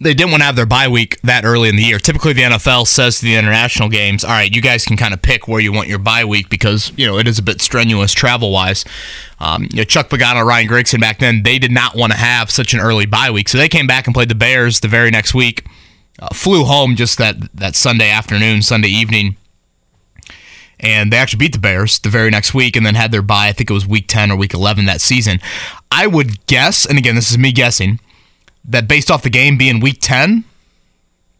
They 0.00 0.12
didn't 0.12 0.32
want 0.32 0.40
to 0.40 0.46
have 0.46 0.56
their 0.56 0.66
bye 0.66 0.88
week 0.88 1.20
that 1.22 1.44
early 1.44 1.68
in 1.68 1.76
the 1.76 1.82
year. 1.82 1.98
Typically, 1.98 2.32
the 2.32 2.42
NFL 2.42 2.86
says 2.86 3.20
to 3.20 3.24
the 3.24 3.36
international 3.36 3.88
games, 3.88 4.24
all 4.24 4.32
right, 4.32 4.54
you 4.54 4.60
guys 4.60 4.84
can 4.84 4.96
kind 4.96 5.14
of 5.14 5.22
pick 5.22 5.46
where 5.46 5.60
you 5.60 5.72
want 5.72 5.88
your 5.88 6.00
bye 6.00 6.24
week 6.24 6.50
because, 6.50 6.92
you 6.96 7.06
know, 7.06 7.16
it 7.16 7.28
is 7.28 7.38
a 7.38 7.42
bit 7.42 7.60
strenuous 7.60 8.12
travel 8.12 8.50
wise. 8.50 8.84
Um, 9.38 9.68
you 9.70 9.78
know, 9.78 9.84
Chuck 9.84 10.08
Pagano, 10.08 10.44
Ryan 10.44 10.68
Grigson 10.68 11.00
back 11.00 11.20
then, 11.20 11.44
they 11.44 11.58
did 11.60 11.70
not 11.70 11.94
want 11.94 12.12
to 12.12 12.18
have 12.18 12.50
such 12.50 12.74
an 12.74 12.80
early 12.80 13.06
bye 13.06 13.30
week. 13.30 13.48
So 13.48 13.56
they 13.56 13.68
came 13.68 13.86
back 13.86 14.06
and 14.06 14.14
played 14.14 14.28
the 14.28 14.34
Bears 14.34 14.80
the 14.80 14.88
very 14.88 15.12
next 15.12 15.32
week, 15.32 15.64
uh, 16.18 16.28
flew 16.34 16.64
home 16.64 16.96
just 16.96 17.16
that, 17.18 17.36
that 17.54 17.76
Sunday 17.76 18.10
afternoon, 18.10 18.62
Sunday 18.62 18.88
evening 18.88 19.36
and 20.80 21.12
they 21.12 21.16
actually 21.16 21.38
beat 21.38 21.52
the 21.52 21.58
Bears 21.58 21.98
the 22.00 22.08
very 22.10 22.30
next 22.30 22.52
week 22.52 22.76
and 22.76 22.84
then 22.84 22.94
had 22.94 23.10
their 23.10 23.22
bye. 23.22 23.48
I 23.48 23.52
think 23.52 23.70
it 23.70 23.72
was 23.72 23.86
week 23.86 24.06
10 24.06 24.30
or 24.30 24.36
week 24.36 24.54
11 24.54 24.84
that 24.86 25.00
season. 25.00 25.40
I 25.90 26.06
would 26.06 26.44
guess, 26.46 26.84
and 26.84 26.98
again, 26.98 27.14
this 27.14 27.30
is 27.30 27.38
me 27.38 27.52
guessing, 27.52 28.00
that 28.66 28.88
based 28.88 29.10
off 29.10 29.22
the 29.22 29.30
game 29.30 29.56
being 29.56 29.80
week 29.80 29.98
10, 30.00 30.44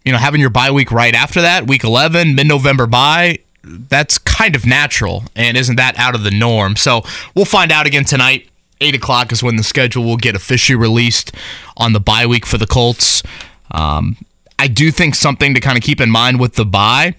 you 0.05 0.13
know, 0.13 0.19
having 0.19 0.41
your 0.41 0.51
bye 0.51 0.71
week 0.71 0.93
right 0.93 1.15
after 1.15 1.41
that, 1.43 1.67
week 1.67 1.85
11, 1.85 2.35
mid 2.35 2.47
November 2.47 2.87
bye, 2.87 3.39
that's 3.63 4.19
kind 4.19 4.55
of 4.55 4.67
natural. 4.67 5.25
And 5.35 5.57
isn't 5.57 5.77
that 5.77 5.99
out 5.99 6.15
of 6.15 6.23
the 6.23 6.31
norm? 6.31 6.77
So 6.77 7.03
we'll 7.35 7.47
find 7.47 7.73
out 7.73 7.87
again 7.87 8.05
tonight. 8.05 8.49
8 8.81 8.97
o'clock 8.97 9.33
is 9.33 9.43
when 9.43 9.57
the 9.57 9.63
schedule 9.63 10.05
will 10.05 10.17
get 10.17 10.35
officially 10.35 10.77
released 10.77 11.33
on 11.77 11.93
the 11.93 12.01
bye 12.01 12.27
week 12.27 12.45
for 12.45 12.59
the 12.59 12.67
Colts. 12.67 13.23
Um, 13.71 14.17
I 14.59 14.69
do 14.69 14.91
think 14.91 15.15
something 15.15 15.55
to 15.55 15.61
kind 15.61 15.79
of 15.79 15.83
keep 15.83 16.01
in 16.01 16.11
mind 16.11 16.41
with 16.41 16.55
the 16.55 16.67
bye, 16.67 17.15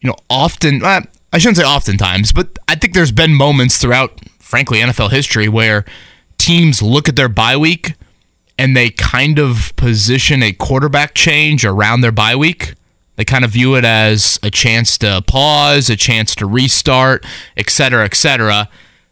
you 0.00 0.08
know, 0.08 0.16
often, 0.30 0.84
I 0.84 1.02
shouldn't 1.38 1.56
say 1.56 1.64
oftentimes, 1.64 2.32
but 2.32 2.58
I 2.68 2.76
think 2.76 2.94
there's 2.94 3.12
been 3.12 3.34
moments 3.34 3.78
throughout, 3.78 4.20
frankly, 4.38 4.78
NFL 4.78 5.10
history 5.10 5.48
where 5.48 5.84
teams 6.38 6.82
look 6.82 7.08
at 7.08 7.16
their 7.16 7.28
bye 7.28 7.56
week 7.56 7.94
and 8.58 8.76
they 8.76 8.90
kind 8.90 9.38
of 9.38 9.74
position 9.76 10.42
a 10.42 10.52
quarterback 10.52 11.14
change 11.14 11.64
around 11.64 12.00
their 12.00 12.12
bye 12.12 12.36
week. 12.36 12.74
They 13.16 13.24
kind 13.24 13.44
of 13.44 13.50
view 13.50 13.76
it 13.76 13.84
as 13.84 14.38
a 14.42 14.50
chance 14.50 14.98
to 14.98 15.22
pause, 15.26 15.88
a 15.88 15.96
chance 15.96 16.34
to 16.36 16.46
restart, 16.46 17.24
et 17.56 17.70
cetera, 17.70 18.04
et 18.04 18.14
cetera. 18.14 18.68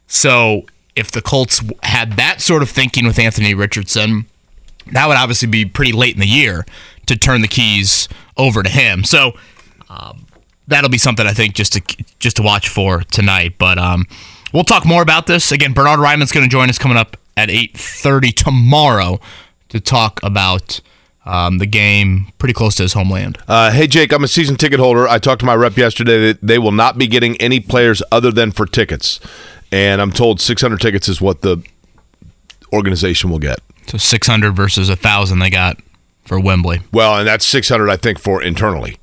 So 0.07 0.65
if 0.95 1.11
the 1.11 1.23
Colts 1.23 1.63
had 1.83 2.13
that 2.15 2.41
sort 2.41 2.63
of 2.63 2.71
thinking 2.71 3.07
with 3.07 3.19
Anthony 3.19 3.55
Richardson, 3.55 4.27
that 4.93 5.09
would 5.09 5.17
obviously 5.17 5.49
be 5.49 5.65
pretty 5.65 5.93
late 5.93 6.15
in 6.15 6.21
the 6.21 6.27
year 6.27 6.67
to 7.07 7.17
turn 7.17 7.41
the 7.41 7.49
keys 7.49 8.09
over 8.37 8.63
to 8.63 8.69
him. 8.69 9.05
So 9.05 9.33
um, 9.89 10.27
that'll 10.69 10.91
be 10.91 10.99
something 10.99 11.27
I 11.27 11.33
think 11.33 11.55
just 11.55 11.73
to 11.73 11.81
just 12.19 12.37
to 12.37 12.43
watch 12.43 12.69
for 12.69 13.03
tonight. 13.05 13.55
But 13.59 13.79
um, 13.79 14.07
we'll 14.53 14.65
talk 14.65 14.85
more 14.85 15.03
about 15.03 15.27
this 15.27 15.51
again. 15.53 15.73
Bernhard 15.73 16.01
Raimann's 16.01 16.33
going 16.33 16.45
to 16.45 16.51
join 16.51 16.69
us 16.69 16.79
coming 16.79 16.99
up 16.99 17.17
at 17.37 17.51
eight 17.51 17.77
thirty 17.77 18.33
tomorrow 18.33 19.21
to 19.69 19.81
talk 19.81 20.21
about. 20.23 20.81
Um, 21.27 21.57
the 21.57 21.65
game 21.65 22.27
pretty 22.37 22.53
close 22.53 22.75
to 22.75 22.83
his 22.83 22.93
homeland. 22.93 23.39
Uh, 23.49 23.71
hey, 23.71 23.87
Jake, 23.87 24.13
I'm 24.13 24.23
a 24.25 24.29
season 24.29 24.57
ticket 24.57 24.79
holder. 24.79 25.09
I 25.09 25.17
talked 25.17 25.41
to 25.41 25.47
my 25.47 25.55
rep 25.55 25.75
yesterday 25.79 26.19
that 26.33 26.43
they 26.43 26.59
will 26.59 26.71
not 26.71 26.99
be 26.99 27.07
getting 27.07 27.35
any 27.41 27.61
players 27.61 28.03
other 28.13 28.31
than 28.31 28.53
for 28.53 28.67
tickets. 28.67 29.21
And 29.73 30.03
I'm 30.03 30.13
told 30.13 30.39
600 30.39 30.83
tickets 30.83 31.09
is 31.09 31.23
what 31.23 31.41
the 31.41 31.63
organization 32.75 33.31
will 33.31 33.39
get. 33.39 33.61
So 33.87 33.97
600 33.97 34.53
versus 34.53 34.89
1,000 34.91 35.39
they 35.39 35.49
got 35.49 35.79
for 36.27 36.39
Wembley. 36.39 36.81
Well, 36.93 37.17
and 37.17 37.27
that's 37.27 37.47
600, 37.47 37.89
I 37.89 37.97
think, 37.97 38.19
for 38.19 38.43
internally, 38.43 38.99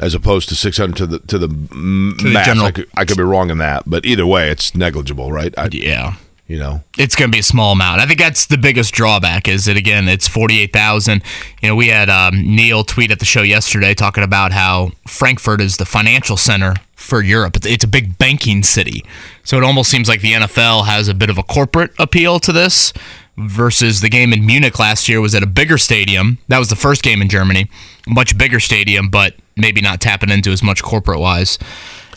as 0.00 0.14
opposed 0.14 0.48
to 0.50 0.54
600 0.54 0.96
to 0.98 1.06
the 1.06 1.18
to 1.18 1.38
the, 1.38 1.48
the 1.48 2.30
mass. 2.32 2.46
general- 2.46 2.66
I, 2.66 2.70
could, 2.70 2.88
I 2.96 3.04
could 3.04 3.16
be 3.16 3.24
wrong 3.24 3.50
in 3.50 3.58
that, 3.58 3.82
but 3.86 4.04
either 4.06 4.24
way, 4.24 4.50
it's 4.50 4.74
negligible, 4.74 5.32
right? 5.32 5.52
I, 5.58 5.68
Yeah. 5.72 6.14
You 6.48 6.58
know, 6.58 6.82
it's 6.96 7.14
going 7.14 7.30
to 7.30 7.36
be 7.36 7.40
a 7.40 7.44
small 7.44 7.72
amount. 7.72 8.00
I 8.00 8.06
think 8.06 8.18
that's 8.18 8.46
the 8.46 8.56
biggest 8.56 8.94
drawback. 8.94 9.46
Is 9.46 9.66
that 9.66 9.76
again? 9.76 10.08
It's 10.08 10.26
forty 10.26 10.60
eight 10.60 10.72
thousand. 10.72 11.22
You 11.60 11.68
know, 11.68 11.76
we 11.76 11.88
had 11.88 12.08
um, 12.08 12.40
Neil 12.40 12.84
tweet 12.84 13.10
at 13.10 13.18
the 13.18 13.26
show 13.26 13.42
yesterday 13.42 13.92
talking 13.92 14.24
about 14.24 14.52
how 14.52 14.92
Frankfurt 15.06 15.60
is 15.60 15.76
the 15.76 15.84
financial 15.84 16.38
center 16.38 16.74
for 16.96 17.20
Europe. 17.20 17.56
It's, 17.56 17.66
it's 17.66 17.84
a 17.84 17.88
big 17.88 18.16
banking 18.16 18.62
city, 18.62 19.04
so 19.44 19.58
it 19.58 19.62
almost 19.62 19.90
seems 19.90 20.08
like 20.08 20.22
the 20.22 20.32
NFL 20.32 20.86
has 20.86 21.06
a 21.08 21.14
bit 21.14 21.28
of 21.28 21.36
a 21.36 21.42
corporate 21.42 21.92
appeal 21.98 22.40
to 22.40 22.52
this. 22.52 22.94
Versus 23.36 24.00
the 24.00 24.08
game 24.08 24.32
in 24.32 24.44
Munich 24.44 24.80
last 24.80 25.08
year 25.08 25.20
was 25.20 25.32
at 25.32 25.44
a 25.44 25.46
bigger 25.46 25.78
stadium. 25.78 26.38
That 26.48 26.58
was 26.58 26.70
the 26.70 26.74
first 26.74 27.04
game 27.04 27.22
in 27.22 27.28
Germany, 27.28 27.70
much 28.08 28.36
bigger 28.36 28.58
stadium, 28.58 29.10
but 29.10 29.36
maybe 29.54 29.80
not 29.80 30.00
tapping 30.00 30.30
into 30.30 30.50
as 30.50 30.60
much 30.60 30.82
corporate 30.82 31.20
wise 31.20 31.56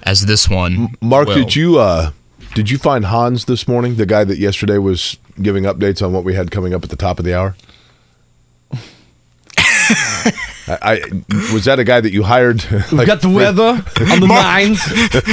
as 0.02 0.26
this 0.26 0.50
one. 0.50 0.96
Mark, 1.00 1.28
will. 1.28 1.36
did 1.36 1.56
you 1.56 1.78
uh, 1.78 2.12
did 2.54 2.70
you 2.70 2.78
find 2.78 3.06
Hans 3.06 3.46
this 3.46 3.68
morning, 3.68 3.96
the 3.96 4.06
guy 4.06 4.24
that 4.24 4.38
yesterday 4.38 4.78
was 4.78 5.18
giving 5.42 5.64
updates 5.64 6.06
on 6.06 6.14
what 6.14 6.24
we 6.24 6.34
had 6.34 6.52
coming 6.52 6.74
up 6.74 6.84
at 6.84 6.90
the 6.90 6.96
top 6.96 7.20
of 7.20 7.26
the 7.26 7.34
hour? 7.34 7.56
I, 10.82 10.94
I 10.94 11.54
was 11.54 11.66
that 11.66 11.80
a 11.80 11.84
guy 11.84 12.02
that 12.02 12.12
you 12.12 12.24
hired? 12.24 12.64
We've 12.92 13.06
got 13.06 13.22
the 13.22 13.30
weather 13.30 13.84
on 14.12 14.20
the 14.20 14.28
nines. 14.28 14.80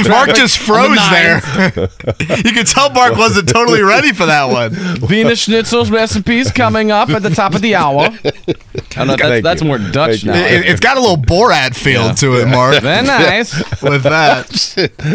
Mark 0.07 0.29
just 0.35 0.69
on 0.69 0.91
the 0.91 0.97
froze 0.97 1.09
there. 1.09 2.37
you 2.45 2.51
could 2.53 2.67
tell 2.67 2.89
Mark 2.91 3.15
wasn't 3.15 3.49
totally 3.49 3.81
ready 3.81 4.11
for 4.13 4.25
that 4.25 4.45
one. 4.45 4.71
Wiener 5.07 5.31
Schnitzel's 5.31 5.91
recipes 5.91 6.51
coming 6.51 6.91
up 6.91 7.09
at 7.09 7.23
the 7.23 7.29
top 7.29 7.53
of 7.55 7.61
the 7.61 7.75
hour. 7.75 8.09
I 8.11 9.05
don't 9.05 9.07
know, 9.07 9.15
that's, 9.15 9.43
that's 9.43 9.63
more 9.63 9.77
Dutch 9.77 10.21
Thank 10.21 10.23
you. 10.23 10.31
now. 10.31 10.45
It, 10.45 10.65
has 10.65 10.79
got 10.79 10.97
a 10.97 10.99
little 10.99 11.17
Borat 11.17 11.75
feel 11.75 12.05
Yeah. 12.07 12.13
to 12.13 12.41
it, 12.41 12.47
Mark. 12.47 12.79
Very 12.81 13.05
nice. 13.05 13.53
With 13.81 14.03
that, 14.03 14.49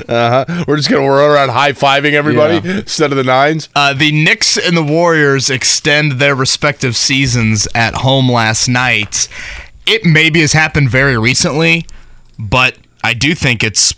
uh-huh. 0.09 0.65
We're 0.67 0.77
just 0.77 0.91
gonna 0.91 1.09
run 1.09 1.31
around 1.31 1.49
high 1.51 1.73
fiving 1.73 2.13
everybody 2.13 2.67
Yeah. 2.67 2.79
instead 2.79 3.11
of 3.11 3.17
the 3.17 3.25
nines. 3.25 3.69
uh, 3.75 3.93
the 3.95 4.13
Knicks 4.13 4.57
and 4.57 4.77
the 4.77 4.83
Warriors 4.83 5.51
extend 5.51 6.13
their 6.13 6.35
respective 6.35 6.97
seasons 6.97 7.67
at 7.75 7.95
home 7.95 8.31
last 8.31 8.69
night. 8.69 9.29
It 9.87 10.05
maybe 10.05 10.40
has 10.40 10.53
happened 10.53 10.90
very 10.90 11.18
recently, 11.18 11.87
but 12.38 12.79
I 13.03 13.14
do 13.14 13.35
think 13.35 13.62
it's. 13.62 13.94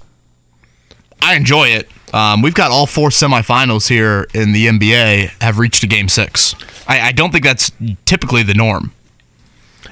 I 1.22 1.34
enjoy 1.34 1.68
it. 1.68 1.88
Um, 2.12 2.42
we've 2.42 2.54
got 2.54 2.70
all 2.70 2.86
four 2.86 3.08
semifinals 3.08 3.88
here 3.88 4.26
in 4.34 4.52
the 4.52 4.66
NBA 4.66 5.42
have 5.42 5.58
reached 5.58 5.82
a 5.82 5.86
game 5.86 6.08
six. 6.08 6.54
I, 6.86 7.00
I 7.00 7.12
don't 7.12 7.32
think 7.32 7.44
that's 7.44 7.70
typically 8.04 8.42
the 8.42 8.54
norm. 8.54 8.92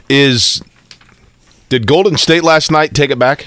Is 0.08 0.62
did 1.68 1.86
Golden 1.86 2.16
State 2.16 2.44
last 2.44 2.70
night 2.70 2.94
take 2.94 3.10
it 3.10 3.18
back? 3.18 3.46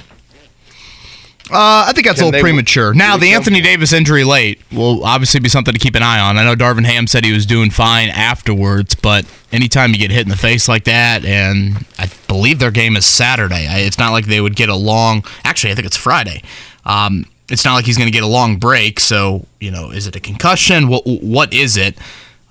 Uh, 1.49 1.85
I 1.87 1.91
think 1.93 2.05
that's 2.05 2.19
Can 2.19 2.27
a 2.27 2.31
little 2.31 2.41
premature. 2.41 2.93
Now, 2.93 3.15
the 3.15 3.33
Anthony 3.33 3.61
Davis 3.61 3.93
injury 3.93 4.25
late 4.25 4.59
will 4.71 5.05
obviously 5.05 5.39
be 5.39 5.47
something 5.47 5.73
to 5.73 5.79
keep 5.79 5.95
an 5.95 6.03
eye 6.03 6.19
on. 6.19 6.37
I 6.37 6.43
know 6.43 6.55
Darvin 6.55 6.85
Ham 6.85 7.07
said 7.07 7.23
he 7.23 7.31
was 7.31 7.45
doing 7.45 7.69
fine 7.69 8.09
afterwards, 8.09 8.95
but 8.95 9.25
anytime 9.51 9.91
you 9.91 9.97
get 9.97 10.11
hit 10.11 10.23
in 10.23 10.29
the 10.29 10.35
face 10.35 10.67
like 10.67 10.83
that, 10.85 11.23
and 11.23 11.85
I 11.97 12.09
believe 12.27 12.59
their 12.59 12.71
game 12.71 12.97
is 12.97 13.05
Saturday, 13.05 13.65
it's 13.85 13.97
not 13.97 14.11
like 14.11 14.25
they 14.25 14.41
would 14.41 14.55
get 14.57 14.67
a 14.67 14.75
long. 14.75 15.23
Actually, 15.45 15.71
I 15.71 15.75
think 15.75 15.87
it's 15.87 15.97
Friday. 15.97 16.43
Um, 16.85 17.25
it's 17.49 17.63
not 17.63 17.75
like 17.75 17.85
he's 17.85 17.97
going 17.97 18.07
to 18.07 18.13
get 18.13 18.23
a 18.23 18.27
long 18.27 18.57
break. 18.57 18.99
So, 18.99 19.45
you 19.61 19.71
know, 19.71 19.91
is 19.91 20.05
it 20.05 20.15
a 20.15 20.19
concussion? 20.19 20.89
What 20.89 21.03
What 21.05 21.53
is 21.53 21.77
it? 21.77 21.97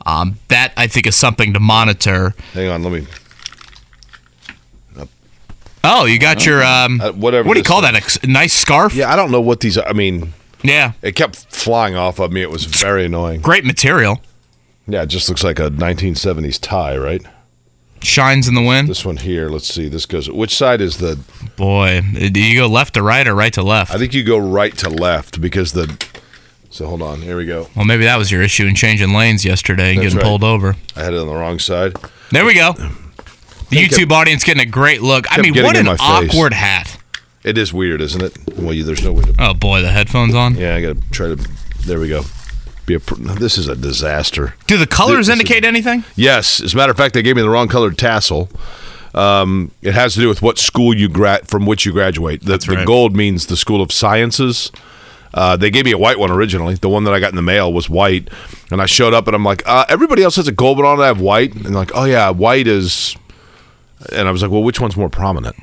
Um, 0.07 0.39
that 0.49 0.73
I 0.77 0.87
think 0.87 1.07
is 1.07 1.17
something 1.17 1.53
to 1.53 1.61
monitor. 1.61 2.33
Hang 2.55 2.69
on, 2.69 2.83
let 2.83 2.93
me. 2.93 3.07
Oh, 5.89 6.05
you 6.05 6.19
got 6.19 6.45
your 6.45 6.65
um, 6.65 7.01
Uh, 7.01 7.13
whatever 7.13 7.47
What 7.47 7.55
do 7.55 7.61
you 7.61 7.65
call 7.65 7.83
that? 7.83 7.95
A 7.95 7.99
s- 7.99 8.19
nice 8.25 8.53
scarf? 8.53 8.95
Yeah, 8.95 9.13
I 9.13 9.17
don't 9.17 9.31
know 9.31 9.41
what 9.41 9.61
these. 9.61 9.79
I 9.79 9.93
mean, 9.93 10.33
yeah. 10.63 10.93
it 11.03 11.15
kept 11.15 11.37
flying 11.53 11.95
off 11.95 12.19
of 12.19 12.33
me. 12.33 12.43
It 12.43 12.51
was 12.51 12.65
very 12.65 13.07
annoying. 13.07 13.41
Great 13.41 13.65
material. 13.65 14.21
Yeah, 14.89 15.03
it 15.03 15.07
just 15.07 15.29
looks 15.29 15.43
like 15.45 15.59
a 15.59 15.71
1970s 15.71 16.59
tie, 16.61 16.97
right? 16.97 17.23
Shines 18.03 18.47
in 18.47 18.55
the 18.55 18.63
wind. 18.63 18.89
This 18.89 19.05
one 19.05 19.17
here. 19.17 19.49
Let's 19.49 19.67
see. 19.73 19.89
This 19.89 20.07
goes. 20.07 20.31
Which 20.31 20.55
side 20.55 20.81
is 20.81 20.99
the? 20.99 21.19
Boy, 21.57 22.03
do 22.33 22.41
you 22.41 22.61
go 22.61 22.67
left 22.69 22.95
to 22.95 23.03
right 23.03 23.27
or 23.27 23.35
right 23.35 23.53
to 23.55 23.63
left? 23.63 23.93
I 23.95 23.99
think 23.99 24.13
you 24.15 24.23
go 24.23 24.39
right 24.39 24.77
to 24.79 24.89
left 24.91 25.41
because 25.41 25.73
the. 25.73 25.89
So 26.71 26.87
hold 26.87 27.01
on. 27.03 27.23
Here 27.23 27.37
we 27.37 27.47
go. 27.47 27.69
well, 27.75 27.85
maybe 27.87 28.05
that 28.05 28.17
was 28.19 28.31
your 28.31 28.43
issue 28.43 28.67
in 28.67 28.75
changing 28.75 29.13
lanes 29.15 29.45
yesterday 29.45 29.91
and 29.95 29.99
That's 29.99 30.13
getting 30.15 30.19
right. 30.19 30.25
pulled 30.25 30.45
over. 30.45 30.77
I 30.95 31.05
had 31.05 31.15
it 31.15 31.21
on 31.21 31.27
the 31.27 31.35
wrong 31.35 31.59
side. 31.59 31.95
There 32.33 32.45
we 32.45 32.55
go. 32.55 32.75
The 33.71 33.77
Kept- 33.77 33.95
YouTube 33.95 34.13
audience 34.13 34.45
getting 34.45 34.63
a 34.63 34.71
great 34.71 35.03
look. 35.03 35.27
I 35.31 35.41
mean, 35.41 35.55
what 35.63 35.77
an 35.77 35.87
face. 35.87 35.99
awkward 36.01 36.53
hat. 36.53 36.99
It 37.45 37.57
is 37.59 37.73
weird, 37.73 38.01
isn't 38.01 38.23
it? 38.23 38.37
Well, 38.59 38.73
you, 38.73 38.83
there's 38.85 39.03
no 39.05 39.13
way 39.13 39.23
to. 39.23 39.35
Oh 39.39 39.55
boy, 39.55 39.83
the 39.83 39.91
headphones 39.91 40.35
on. 40.35 40.57
Yeah, 40.57 40.75
I 40.75 40.83
got 40.83 40.97
to 40.97 41.11
try 41.11 41.29
to. 41.29 41.37
There 41.87 42.01
we 42.01 42.09
go. 42.09 42.23
Be 42.87 42.95
a. 42.95 42.99
This 42.99 43.59
is 43.59 43.69
a 43.69 43.77
disaster. 43.77 44.55
Do 44.67 44.77
the 44.79 44.87
colors 44.87 45.27
This 45.27 45.35
is- 45.37 45.41
indicate 45.41 45.65
anything? 45.65 46.05
Yes, 46.17 46.61
as 46.61 46.75
a 46.75 46.77
matter 46.77 46.91
of 46.93 46.97
fact, 46.97 47.15
they 47.15 47.23
gave 47.23 47.37
me 47.37 47.43
the 47.43 47.51
wrong 47.51 47.69
colored 47.69 47.99
tassel. 47.99 48.49
Um, 49.15 49.71
it 49.81 49.95
has 49.95 50.15
to 50.15 50.21
do 50.21 50.29
with 50.29 50.43
what 50.43 50.59
school 50.59 50.95
you 50.95 51.09
grad 51.09 51.49
from 51.49 51.65
which 51.67 51.87
you 51.87 51.93
graduate. 51.93 52.43
The, 52.45 52.59
the 52.59 52.77
right. 52.77 52.87
gold 52.87 53.17
means 53.17 53.47
the 53.47 53.57
School 53.57 53.81
of 53.81 53.91
Sciences. 53.91 54.71
Uh, 55.33 55.57
they 55.57 55.71
gave 55.71 55.85
me 55.85 55.93
a 55.93 55.99
white 55.99 56.19
one 56.19 56.31
originally. 56.31 56.75
The 56.75 56.89
one 56.89 57.05
that 57.05 57.15
I 57.15 57.21
got 57.21 57.31
in 57.31 57.37
the 57.37 57.43
mail 57.43 57.73
was 57.73 57.89
white, 57.89 58.29
and 58.71 58.81
I 58.83 58.87
showed 58.87 59.15
up 59.15 59.27
and 59.27 59.35
I'm 59.35 59.45
like, 59.45 59.63
uh, 59.67 59.85
everybody 59.89 60.23
else 60.23 60.37
has 60.37 60.49
a 60.49 60.53
gold 60.53 60.79
one 60.79 60.87
on. 60.87 61.01
I 61.01 61.07
have 61.07 61.21
white, 61.21 61.55
and 61.55 61.75
like, 61.75 61.93
oh 61.95 62.05
yeah, 62.05 62.31
white 62.31 62.67
is. 62.67 63.17
And 64.13 64.29
I 64.29 64.31
was 64.31 64.43
like, 64.43 64.51
well, 64.51 64.63
which 64.63 64.81
one's 64.81 64.97
more 64.97 65.09
prominent? 65.11 65.57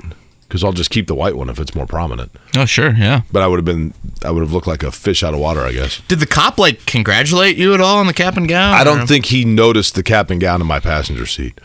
because 0.54 0.62
I'll 0.62 0.72
just 0.72 0.90
keep 0.90 1.08
the 1.08 1.16
white 1.16 1.36
one 1.36 1.50
if 1.50 1.58
it's 1.58 1.74
more 1.74 1.84
prominent. 1.86 2.30
Oh, 2.56 2.64
sure, 2.64 2.92
yeah. 2.94 3.22
But 3.32 3.42
I 3.42 3.48
would 3.48 3.56
have 3.56 3.64
been, 3.64 3.92
I 4.24 4.30
would 4.30 4.40
have 4.40 4.52
looked 4.52 4.68
like 4.68 4.84
a 4.84 4.92
fish 4.92 5.24
out 5.24 5.34
of 5.34 5.40
water, 5.40 5.62
I 5.62 5.72
guess. 5.72 6.00
Did 6.06 6.20
the 6.20 6.26
cop 6.28 6.58
like 6.58 6.86
congratulate 6.86 7.56
you 7.56 7.74
at 7.74 7.80
all 7.80 7.98
on 7.98 8.06
the 8.06 8.12
cap 8.12 8.36
and 8.36 8.48
gown? 8.48 8.72
I 8.72 8.82
or- 8.82 8.84
don't 8.84 9.08
think 9.08 9.26
he 9.26 9.44
noticed 9.44 9.96
the 9.96 10.04
cap 10.04 10.30
and 10.30 10.40
gown 10.40 10.60
in 10.60 10.66
my 10.68 10.78
passenger 10.78 11.26
seat. 11.26 11.60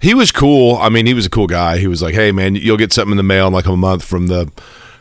He 0.00 0.14
was 0.14 0.30
cool. 0.30 0.76
I 0.76 0.90
mean, 0.90 1.06
he 1.06 1.14
was 1.14 1.26
a 1.26 1.30
cool 1.30 1.48
guy. 1.48 1.78
He 1.78 1.88
was 1.88 2.00
like, 2.00 2.14
"Hey, 2.14 2.30
man, 2.30 2.54
you'll 2.54 2.76
get 2.76 2.92
something 2.92 3.10
in 3.10 3.16
the 3.16 3.24
mail 3.24 3.48
in 3.48 3.52
like 3.52 3.66
a 3.66 3.76
month 3.76 4.04
from 4.04 4.28
the 4.28 4.48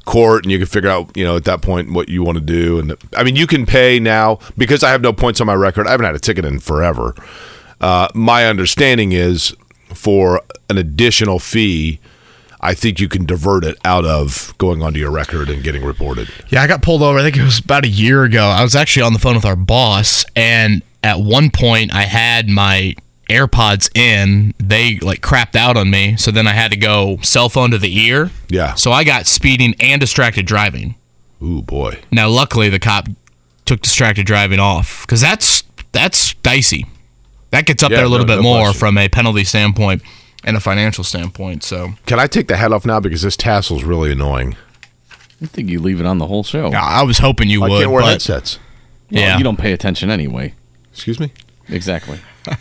court, 0.06 0.44
and 0.44 0.52
you 0.52 0.58
can 0.58 0.66
figure 0.66 0.90
out, 0.90 1.16
you 1.16 1.24
know, 1.24 1.36
at 1.36 1.44
that 1.44 1.62
point 1.62 1.92
what 1.92 2.10
you 2.10 2.24
want 2.24 2.40
to 2.40 2.44
do." 2.44 2.80
And 2.80 2.96
I 3.16 3.24
mean, 3.24 3.36
you 3.36 3.46
can 3.46 3.68
pay 3.68 4.00
now 4.00 4.40
because 4.58 4.82
I 4.84 4.90
have 4.90 5.02
no 5.02 5.14
points 5.14 5.40
on 5.40 5.46
my 5.46 5.54
record. 5.54 5.86
I 5.86 5.92
haven't 5.92 6.08
had 6.08 6.16
a 6.16 6.20
ticket 6.20 6.46
in 6.46 6.60
forever. 6.60 7.14
Uh, 7.80 8.08
my 8.16 8.48
understanding 8.48 9.12
is 9.12 9.56
for 9.94 10.42
an 10.70 10.78
additional 10.78 11.40
fee, 11.40 12.00
I 12.60 12.74
think 12.74 13.00
you 13.00 13.08
can 13.08 13.26
divert 13.26 13.64
it 13.64 13.78
out 13.86 14.06
of 14.06 14.54
going 14.58 14.82
onto 14.82 15.00
your 15.00 15.12
record 15.12 15.50
and 15.50 15.64
getting 15.64 15.84
reported. 15.84 16.30
Yeah, 16.50 16.62
I 16.62 16.68
got 16.68 16.82
pulled 16.82 17.04
over. 17.04 17.20
I 17.20 17.24
think 17.24 17.38
it 17.38 17.44
was 17.44 17.60
about 17.60 17.86
a 17.86 17.90
year 17.90 18.24
ago. 18.24 18.46
I 18.46 18.64
was 18.64 18.76
actually 18.76 19.04
on 19.04 19.14
the 19.14 19.20
phone 19.20 19.36
with 19.36 19.46
our 19.46 19.56
boss, 19.56 20.26
and 20.36 20.82
at 21.04 21.20
one 21.20 21.52
point, 21.52 21.94
I 21.94 22.04
had 22.04 22.50
my 22.50 22.96
AirPods 23.30 23.96
in. 23.96 24.54
They 24.60 24.98
like 25.00 25.22
crapped 25.22 25.56
out 25.56 25.78
on 25.78 25.90
me, 25.90 26.18
so 26.18 26.32
then 26.32 26.48
I 26.48 26.54
had 26.54 26.72
to 26.72 26.78
go 26.78 27.20
cell 27.22 27.50
phone 27.50 27.72
to 27.72 27.78
the 27.78 27.96
ear. 27.96 28.32
Yeah. 28.50 28.74
So 28.74 28.92
I 28.92 29.04
got 29.04 29.28
speeding 29.28 29.76
and 29.80 30.02
distracted 30.02 30.46
driving. 30.46 30.96
Ooh, 31.42 31.62
boy. 31.62 32.00
Now, 32.12 32.30
luckily, 32.30 32.70
the 32.70 32.80
cop 32.80 33.08
took 33.66 33.82
distracted 33.82 34.26
driving 34.26 34.60
off 34.60 35.02
because 35.02 35.22
that's 35.22 35.64
that's 35.92 36.34
dicey. 36.36 36.86
That 37.52 37.66
gets 37.66 37.82
up 37.84 37.92
Yeah, 37.92 37.98
there 37.98 38.06
a 38.06 38.10
little 38.10 38.26
no- 38.26 38.36
bit 38.36 38.44
no 38.44 38.50
more 38.50 38.64
question. 38.66 38.80
from 38.80 38.98
a 38.98 39.08
penalty 39.10 39.44
standpoint 39.44 40.02
and 40.44 40.58
a 40.58 40.60
financial 40.60 41.04
standpoint. 41.04 41.64
So 41.64 41.94
Can 42.06 42.20
I 42.20 42.28
take 42.28 42.48
the 42.48 42.58
hat 42.58 42.72
off 42.74 42.86
now 42.86 43.00
because 43.00 43.22
this 43.22 43.38
tassel's 43.38 43.84
really 43.84 44.12
annoying? 44.12 44.56
I 45.42 45.46
think 45.46 45.70
you 45.70 45.80
leave 45.80 46.00
it 46.00 46.06
on 46.06 46.18
the 46.18 46.28
whole 46.28 46.44
show. 46.44 46.72
I 46.72 47.00
I 47.00 47.04
was 47.04 47.20
hoping 47.20 47.50
you 47.50 47.64
I 47.64 47.70
would. 47.70 47.80
can't 47.80 47.92
wear 47.92 48.02
but 48.02 48.10
headsets. 48.10 48.60
Well, 49.12 49.22
yeah. 49.22 49.38
You 49.38 49.44
don't 49.44 49.58
pay 49.58 49.72
attention 49.72 50.10
anyway. 50.10 50.54
Excuse 50.92 51.20
me. 51.20 51.32
Exactly. 51.70 52.20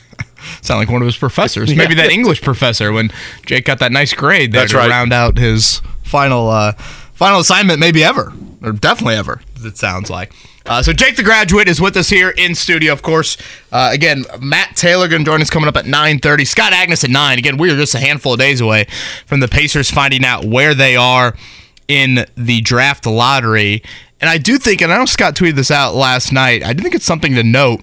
sound 0.62 0.81
like 0.81 0.88
one 0.90 1.01
of 1.03 1.07
his 1.07 1.16
professors. 1.16 1.75
Maybe 1.75 1.94
that 2.03 2.11
English 2.11 2.42
professor 2.42 2.92
when 2.92 3.11
Jake 3.46 3.64
got 3.64 3.79
that 3.81 3.92
nice 3.92 4.12
grade 4.12 4.53
there 4.53 4.62
That's 4.62 4.72
to 4.72 4.79
right. 4.79 4.90
round 4.90 5.12
out 5.12 5.38
his 5.38 5.81
final 6.03 6.49
uh, 6.51 6.72
final 7.14 7.40
assignment, 7.40 7.81
maybe 7.81 8.05
ever 8.05 8.33
or 8.62 8.72
definitely 8.72 9.16
ever. 9.16 9.40
It 9.64 9.77
sounds 9.79 10.11
like. 10.11 10.33
Uh, 10.66 10.83
so 10.83 10.92
Jake 10.92 11.16
the 11.16 11.22
graduate 11.22 11.68
is 11.68 11.81
with 11.81 11.96
us 11.96 12.09
here 12.09 12.31
in 12.31 12.55
studio, 12.55 12.92
of 12.92 13.02
course. 13.02 13.37
Uh, 13.70 13.90
again, 13.92 14.24
Matt 14.40 14.76
Taylor 14.76 15.09
going 15.09 15.24
to 15.24 15.31
join 15.31 15.40
us 15.40 15.50
coming 15.50 15.68
up 15.68 15.76
at 15.76 15.85
9:30. 15.85 16.46
Scott 16.46 16.72
Agness 16.72 17.05
at 17.05 17.11
nine. 17.11 17.38
Again, 17.38 17.57
we 17.57 17.70
are 17.70 17.76
just 17.76 17.94
a 17.94 18.00
handful 18.00 18.35
of 18.35 18.38
days 18.38 18.61
away 18.61 18.87
from 19.26 19.40
the 19.40 19.48
Pacers 19.48 19.90
finding 19.90 20.24
out 20.24 20.44
where 20.44 20.74
they 20.74 20.96
are 20.96 21.37
in 21.88 22.26
the 22.37 22.61
draft 22.62 23.07
lottery. 23.07 23.83
And 24.20 24.29
I 24.31 24.38
do 24.38 24.59
think, 24.59 24.81
and 24.81 24.92
I 24.92 24.98
know 24.98 25.05
Scott 25.05 25.35
tweeted 25.35 25.57
this 25.57 25.70
out 25.70 25.94
last 25.94 26.33
night. 26.33 26.64
I 26.64 26.72
do 26.72 26.83
think 26.83 26.94
it's 26.94 27.05
something 27.05 27.35
to 27.35 27.42
note 27.42 27.83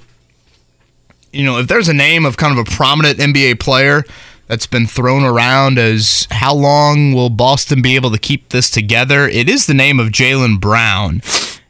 you 1.34 1.44
know, 1.44 1.58
if 1.58 1.68
there's 1.68 1.90
a 1.90 1.94
name 1.94 2.26
of 2.26 2.38
kind 2.38 2.58
of 2.58 2.66
a 2.66 2.72
prominent 2.72 3.20
NBA 3.20 3.60
player 3.60 4.04
that's 4.48 4.68
been 4.68 4.86
thrown 4.86 5.24
around 5.24 5.80
as 5.80 6.28
how 6.30 6.54
long 6.54 7.14
will 7.14 7.30
Boston 7.30 7.82
be 7.82 7.96
able 7.96 8.12
to 8.12 8.20
keep 8.20 8.50
this 8.50 8.70
together, 8.70 9.28
it 9.28 9.50
is 9.50 9.66
the 9.66 9.74
name 9.74 10.00
of 10.00 10.10
Jaylen 10.10 10.60
Brown. 10.60 11.22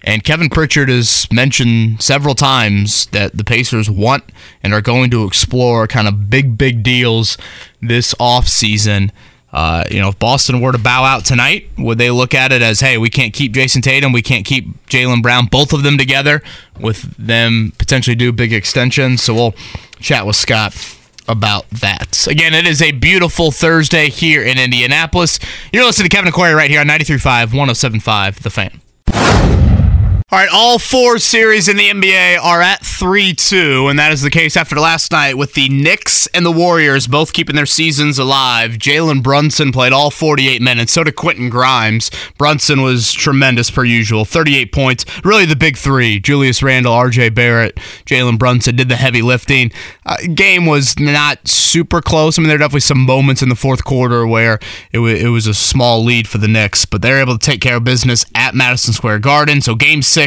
And 0.03 0.23
Kevin 0.23 0.49
Pritchard 0.49 0.89
has 0.89 1.27
mentioned 1.31 2.01
several 2.01 2.35
times 2.35 3.05
that 3.07 3.37
the 3.37 3.43
Pacers 3.43 3.89
want 3.89 4.23
and 4.61 4.73
are 4.73 4.81
going 4.81 5.09
to 5.11 5.25
explore 5.25 5.87
kind 5.87 6.07
of 6.07 6.29
big, 6.29 6.57
big 6.57 6.83
deals 6.83 7.37
this 7.81 8.13
offseason. 8.15 9.11
Uh, 9.53 9.85
you 9.89 10.01
know, 10.01 10.09
if 10.09 10.19
Boston 10.19 10.59
were 10.59 10.71
to 10.71 10.77
bow 10.77 11.03
out 11.03 11.25
tonight, 11.25 11.69
would 11.77 11.99
they 11.99 12.09
look 12.09 12.33
at 12.33 12.51
it 12.51 12.61
as, 12.61 12.79
hey, 12.79 12.97
we 12.97 13.09
can't 13.09 13.33
keep 13.33 13.53
Jayson 13.53 13.81
Tatum, 13.81 14.11
we 14.11 14.23
can't 14.23 14.45
keep 14.45 14.65
Jaylen 14.87 15.21
Brown, 15.21 15.45
both 15.45 15.73
of 15.73 15.83
them 15.83 15.97
together, 15.97 16.41
with 16.79 17.15
them 17.17 17.71
potentially 17.77 18.15
do 18.15 18.31
big 18.31 18.51
extensions? 18.51 19.21
So 19.21 19.33
we'll 19.33 19.55
chat 19.99 20.25
with 20.25 20.35
Scott 20.35 20.75
about 21.27 21.69
that. 21.69 22.27
Again, 22.27 22.53
it 22.53 22.65
is 22.65 22.81
a 22.81 22.91
beautiful 22.91 23.51
Thursday 23.51 24.09
here 24.09 24.43
in 24.43 24.57
Indianapolis. 24.57 25.39
You're 25.71 25.85
listening 25.85 26.09
to 26.09 26.15
Kevin 26.15 26.31
Aquari 26.31 26.55
right 26.55 26.69
here 26.69 26.81
on 26.81 26.87
93.5, 26.87 27.47
107.5, 27.49 28.35
The 28.41 28.49
Fan. 28.49 29.62
All 30.33 30.39
right, 30.39 30.49
all 30.51 30.79
four 30.79 31.19
series 31.19 31.69
in 31.69 31.77
the 31.77 31.89
NBA 31.89 32.39
are 32.41 32.59
at 32.59 32.83
3 32.83 33.35
2, 33.35 33.87
and 33.87 33.99
that 33.99 34.11
is 34.11 34.23
the 34.23 34.31
case 34.31 34.57
after 34.57 34.75
last 34.79 35.11
night 35.11 35.37
with 35.37 35.53
the 35.53 35.69
Knicks 35.69 36.25
and 36.33 36.43
the 36.43 36.51
Warriors 36.51 37.05
both 37.05 37.33
keeping 37.33 37.55
their 37.55 37.67
seasons 37.67 38.17
alive. 38.17 38.71
Jalen 38.71 39.21
Brunson 39.21 39.71
played 39.71 39.93
all 39.93 40.09
48 40.09 40.59
minutes, 40.59 40.91
so 40.91 41.03
did 41.03 41.15
Quentin 41.15 41.51
Grimes. 41.51 42.09
Brunson 42.39 42.81
was 42.81 43.13
tremendous 43.13 43.69
per 43.69 43.83
usual, 43.83 44.25
38 44.25 44.71
points. 44.71 45.05
Really, 45.23 45.45
the 45.45 45.55
big 45.55 45.77
three 45.77 46.19
Julius 46.19 46.63
Randle, 46.63 46.95
RJ 46.95 47.35
Barrett, 47.35 47.75
Jalen 48.07 48.39
Brunson 48.39 48.75
did 48.75 48.89
the 48.89 48.95
heavy 48.95 49.21
lifting. 49.21 49.71
Uh, 50.03 50.17
game 50.33 50.65
was 50.65 50.97
not 50.97 51.47
super 51.47 52.01
close. 52.01 52.39
I 52.39 52.41
mean, 52.41 52.47
there 52.47 52.55
are 52.55 52.57
definitely 52.57 52.79
some 52.79 53.05
moments 53.05 53.43
in 53.43 53.49
the 53.49 53.55
fourth 53.55 53.83
quarter 53.83 54.25
where 54.25 54.57
it, 54.91 54.97
wa 54.97 55.09
it 55.09 55.27
was 55.27 55.45
a 55.45 55.53
small 55.53 56.03
lead 56.03 56.27
for 56.27 56.39
the 56.39 56.47
Knicks, 56.47 56.85
but 56.85 57.03
they're 57.03 57.21
able 57.21 57.37
to 57.37 57.45
take 57.45 57.61
care 57.61 57.75
of 57.75 57.83
business 57.83 58.25
at 58.33 58.55
Madison 58.55 58.93
Square 58.93 59.19
Garden. 59.19 59.61
So, 59.61 59.75
game 59.75 60.01
six 60.01 60.22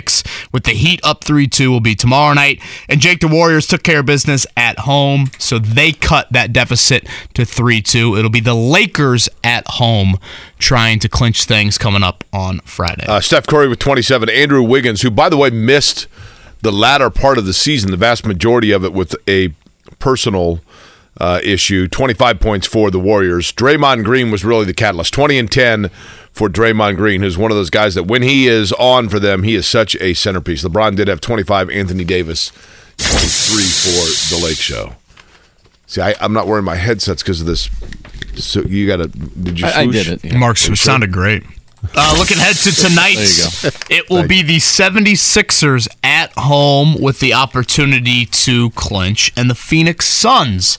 with 0.52 0.64
the 0.64 0.72
Heat 0.72 1.00
up 1.02 1.24
3 1.24 1.46
2 1.46 1.70
will 1.70 1.80
be 1.80 1.94
tomorrow 1.94 2.34
night. 2.34 2.60
And 2.88 3.00
Jake, 3.00 3.20
the 3.20 3.28
Warriors 3.28 3.66
took 3.66 3.82
care 3.82 4.00
of 4.00 4.06
business 4.06 4.46
at 4.56 4.80
home, 4.80 5.30
so 5.38 5.58
they 5.58 5.92
cut 5.92 6.30
that 6.32 6.52
deficit 6.52 7.08
to 7.34 7.44
3 7.44 7.82
2. 7.82 8.16
It'll 8.16 8.30
be 8.30 8.40
the 8.40 8.54
Lakers 8.54 9.28
at 9.42 9.66
home 9.66 10.18
trying 10.58 10.98
to 11.00 11.08
clinch 11.08 11.44
things 11.44 11.78
coming 11.78 12.02
up 12.02 12.24
on 12.32 12.60
Friday. 12.60 13.06
Uh, 13.06 13.20
Steph 13.20 13.46
Curry 13.46 13.68
with 13.68 13.78
27. 13.78 14.28
Andrew 14.28 14.62
Wiggins, 14.62 15.02
who, 15.02 15.10
by 15.10 15.28
the 15.28 15.36
way, 15.36 15.50
missed 15.50 16.06
the 16.62 16.72
latter 16.72 17.10
part 17.10 17.38
of 17.38 17.46
the 17.46 17.52
season, 17.52 17.90
the 17.90 17.96
vast 17.96 18.26
majority 18.26 18.72
of 18.72 18.84
it 18.84 18.92
with 18.92 19.14
a 19.28 19.54
personal 19.98 20.60
uh, 21.18 21.40
issue. 21.42 21.88
25 21.88 22.40
points 22.40 22.66
for 22.66 22.90
the 22.90 23.00
Warriors. 23.00 23.52
Draymond 23.52 24.04
Green 24.04 24.30
was 24.30 24.44
really 24.44 24.64
the 24.64 24.74
catalyst. 24.74 25.14
20 25.14 25.38
and 25.38 25.50
10 25.50 25.90
for 26.36 26.50
Draymond 26.50 26.96
Green, 26.96 27.22
who's 27.22 27.38
one 27.38 27.50
of 27.50 27.56
those 27.56 27.70
guys 27.70 27.94
that 27.94 28.02
when 28.04 28.20
he 28.20 28.46
is 28.46 28.70
on 28.74 29.08
for 29.08 29.18
them, 29.18 29.42
he 29.42 29.54
is 29.54 29.66
such 29.66 29.96
a 29.96 30.12
centerpiece. 30.12 30.62
LeBron 30.62 30.94
did 30.94 31.08
have 31.08 31.22
25. 31.22 31.70
Anthony 31.70 32.04
Davis, 32.04 32.50
23 32.98 33.62
for 33.64 34.34
the 34.34 34.44
Lake 34.44 34.58
Show. 34.58 34.96
See, 35.86 36.02
I, 36.02 36.14
I'm 36.20 36.34
not 36.34 36.46
wearing 36.46 36.66
my 36.66 36.76
headsets 36.76 37.22
because 37.22 37.40
of 37.40 37.46
this. 37.46 37.70
So 38.34 38.60
you 38.60 38.86
got 38.86 38.98
to. 38.98 39.08
Did 39.08 39.58
you? 39.60 39.66
I, 39.66 39.80
I 39.80 39.86
did 39.86 40.08
it. 40.08 40.24
yeah. 40.24 40.36
Marks 40.36 40.68
sounded 40.78 41.10
great. 41.10 41.42
Uh, 41.94 42.14
looking 42.18 42.36
ahead 42.36 42.56
to 42.56 42.72
tonight, 42.72 43.16
it 43.88 44.10
will 44.10 44.26
be 44.26 44.42
the 44.42 44.56
76ers 44.56 45.88
at 46.02 46.32
home 46.36 47.00
with 47.00 47.20
the 47.20 47.32
opportunity 47.32 48.26
to 48.26 48.70
clinch, 48.70 49.32
and 49.36 49.48
the 49.48 49.54
Phoenix 49.54 50.06
Suns 50.06 50.76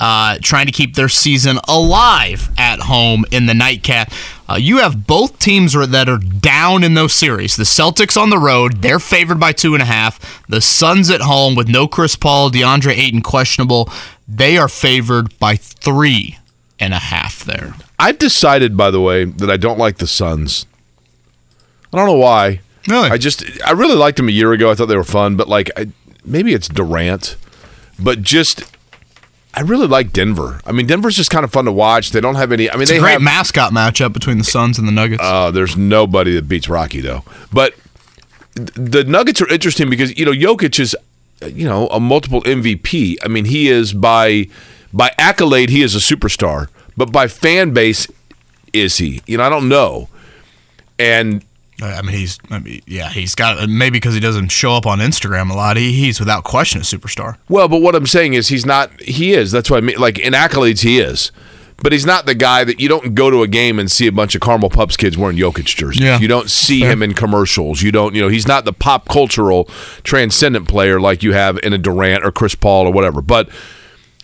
uh, 0.00 0.38
trying 0.42 0.66
to 0.66 0.72
keep 0.72 0.94
their 0.94 1.08
season 1.08 1.58
alive 1.68 2.48
at 2.58 2.80
home 2.80 3.24
in 3.30 3.46
the 3.46 3.54
nightcap. 3.54 4.10
Uh, 4.48 4.56
you 4.56 4.78
have 4.78 5.06
both 5.06 5.38
teams 5.38 5.74
that 5.74 6.08
are 6.08 6.18
down 6.18 6.82
in 6.82 6.94
those 6.94 7.12
series. 7.12 7.54
The 7.54 7.64
Celtics 7.64 8.20
on 8.20 8.30
the 8.30 8.38
road, 8.38 8.82
they're 8.82 8.98
favored 8.98 9.38
by 9.38 9.52
two 9.52 9.74
and 9.74 9.82
a 9.82 9.86
half. 9.86 10.44
The 10.48 10.60
Suns 10.60 11.10
at 11.10 11.20
home 11.20 11.54
with 11.54 11.68
no 11.68 11.86
Chris 11.86 12.16
Paul, 12.16 12.50
DeAndre 12.50 12.96
Ayton 12.96 13.22
questionable, 13.22 13.88
they 14.26 14.56
are 14.56 14.68
favored 14.68 15.38
by 15.38 15.56
three 15.56 16.38
and 16.80 16.94
a 16.94 16.98
half 16.98 17.44
there. 17.44 17.74
I've 17.98 18.18
decided, 18.18 18.76
by 18.76 18.90
the 18.90 19.00
way, 19.00 19.24
that 19.24 19.50
I 19.50 19.58
don't 19.58 19.78
like 19.78 19.98
the 19.98 20.06
Suns. 20.06 20.66
I 21.92 21.98
don't 21.98 22.06
know 22.06 22.14
why. 22.14 22.60
Really? 22.88 23.10
I 23.10 23.18
just 23.18 23.44
I 23.66 23.72
really 23.72 23.96
liked 23.96 24.16
them 24.16 24.28
a 24.28 24.32
year 24.32 24.52
ago. 24.52 24.70
I 24.70 24.74
thought 24.74 24.86
they 24.86 24.96
were 24.96 25.04
fun, 25.04 25.36
but 25.36 25.48
like 25.48 25.70
I, 25.76 25.88
maybe 26.24 26.54
it's 26.54 26.68
Durant, 26.68 27.36
but 27.98 28.22
just 28.22 28.64
I 29.52 29.62
really 29.62 29.86
like 29.88 30.12
Denver. 30.12 30.60
I 30.64 30.72
mean, 30.72 30.86
Denver's 30.86 31.16
just 31.16 31.30
kind 31.30 31.44
of 31.44 31.50
fun 31.52 31.64
to 31.64 31.72
watch. 31.72 32.10
They 32.10 32.20
don't 32.20 32.36
have 32.36 32.52
any. 32.52 32.70
I 32.70 32.74
mean, 32.74 32.82
It's 32.82 32.90
they 32.92 32.98
a 32.98 33.00
great 33.00 33.12
have. 33.14 33.22
mascot 33.22 33.72
matchup 33.72 34.12
between 34.12 34.38
the 34.38 34.44
Suns 34.44 34.78
and 34.78 34.86
the 34.86 34.92
Nuggets. 34.92 35.22
Uh, 35.22 35.50
there's 35.50 35.76
nobody 35.76 36.34
that 36.36 36.48
beats 36.48 36.68
Rocky 36.68 37.00
though. 37.00 37.24
But 37.52 37.74
the 38.54 39.04
Nuggets 39.04 39.40
are 39.40 39.48
interesting 39.48 39.90
because 39.90 40.16
you 40.18 40.24
know 40.24 40.32
Jokic 40.32 40.78
is 40.78 40.96
you 41.44 41.66
know 41.66 41.88
a 41.88 41.98
multiple 41.98 42.42
MVP. 42.42 43.16
I 43.24 43.28
mean, 43.28 43.44
he 43.44 43.68
is 43.68 43.92
by 43.92 44.48
by 44.92 45.10
accolade 45.18 45.68
he 45.70 45.82
is 45.82 45.94
a 45.96 45.98
superstar, 45.98 46.68
but 46.96 47.10
by 47.12 47.26
fan 47.26 47.72
base 47.72 48.06
is 48.72 48.98
he? 48.98 49.20
You 49.26 49.38
know, 49.38 49.44
I 49.44 49.48
don't 49.48 49.68
know. 49.68 50.08
And 50.98 51.44
I 51.82 52.02
mean, 52.02 52.16
he's 52.16 52.38
I 52.50 52.58
mean, 52.58 52.82
yeah, 52.86 53.10
he's 53.10 53.34
got 53.34 53.68
maybe 53.68 53.98
because 53.98 54.14
he 54.14 54.20
doesn't 54.20 54.48
show 54.48 54.74
up 54.74 54.86
on 54.86 54.98
Instagram 54.98 55.50
a 55.50 55.54
lot. 55.54 55.76
He, 55.76 55.92
he's 55.92 56.18
without 56.20 56.44
question 56.44 56.80
a 56.80 56.84
superstar. 56.84 57.36
well, 57.48 57.68
but 57.68 57.80
what 57.82 57.94
I'm 57.94 58.06
saying 58.06 58.34
is 58.34 58.48
he's 58.48 58.66
not. 58.66 59.00
He 59.00 59.32
is. 59.32 59.50
That's 59.52 59.70
what 59.70 59.78
I 59.78 59.80
mean. 59.80 59.98
Like 59.98 60.18
in 60.18 60.32
accolades, 60.32 60.82
he 60.82 60.98
is. 61.00 61.32
But 61.82 61.92
he's 61.92 62.04
not 62.04 62.26
the 62.26 62.34
guy 62.34 62.62
that 62.64 62.78
you 62.78 62.88
don't 62.90 63.14
go 63.14 63.30
to 63.30 63.42
a 63.42 63.48
game 63.48 63.78
and 63.78 63.90
see 63.90 64.06
a 64.06 64.12
bunch 64.12 64.34
of 64.34 64.42
Carmel 64.42 64.68
Pups 64.68 64.98
kids 64.98 65.16
wearing 65.16 65.38
Jokic 65.38 65.64
jerseys. 65.64 66.02
Yeah. 66.02 66.18
You 66.18 66.28
don't 66.28 66.50
see 66.50 66.80
him 66.80 67.02
in 67.02 67.14
commercials. 67.14 67.80
You 67.80 67.90
don't, 67.90 68.14
you 68.14 68.20
know, 68.20 68.28
he's 68.28 68.46
not 68.46 68.66
the 68.66 68.74
pop 68.74 69.08
cultural 69.08 69.64
transcendent 70.02 70.68
player 70.68 71.00
like 71.00 71.22
you 71.22 71.32
have 71.32 71.58
in 71.62 71.72
a 71.72 71.78
Durant 71.78 72.22
or 72.22 72.32
Chris 72.32 72.54
Paul 72.54 72.86
or 72.86 72.92
whatever. 72.92 73.22
But 73.22 73.48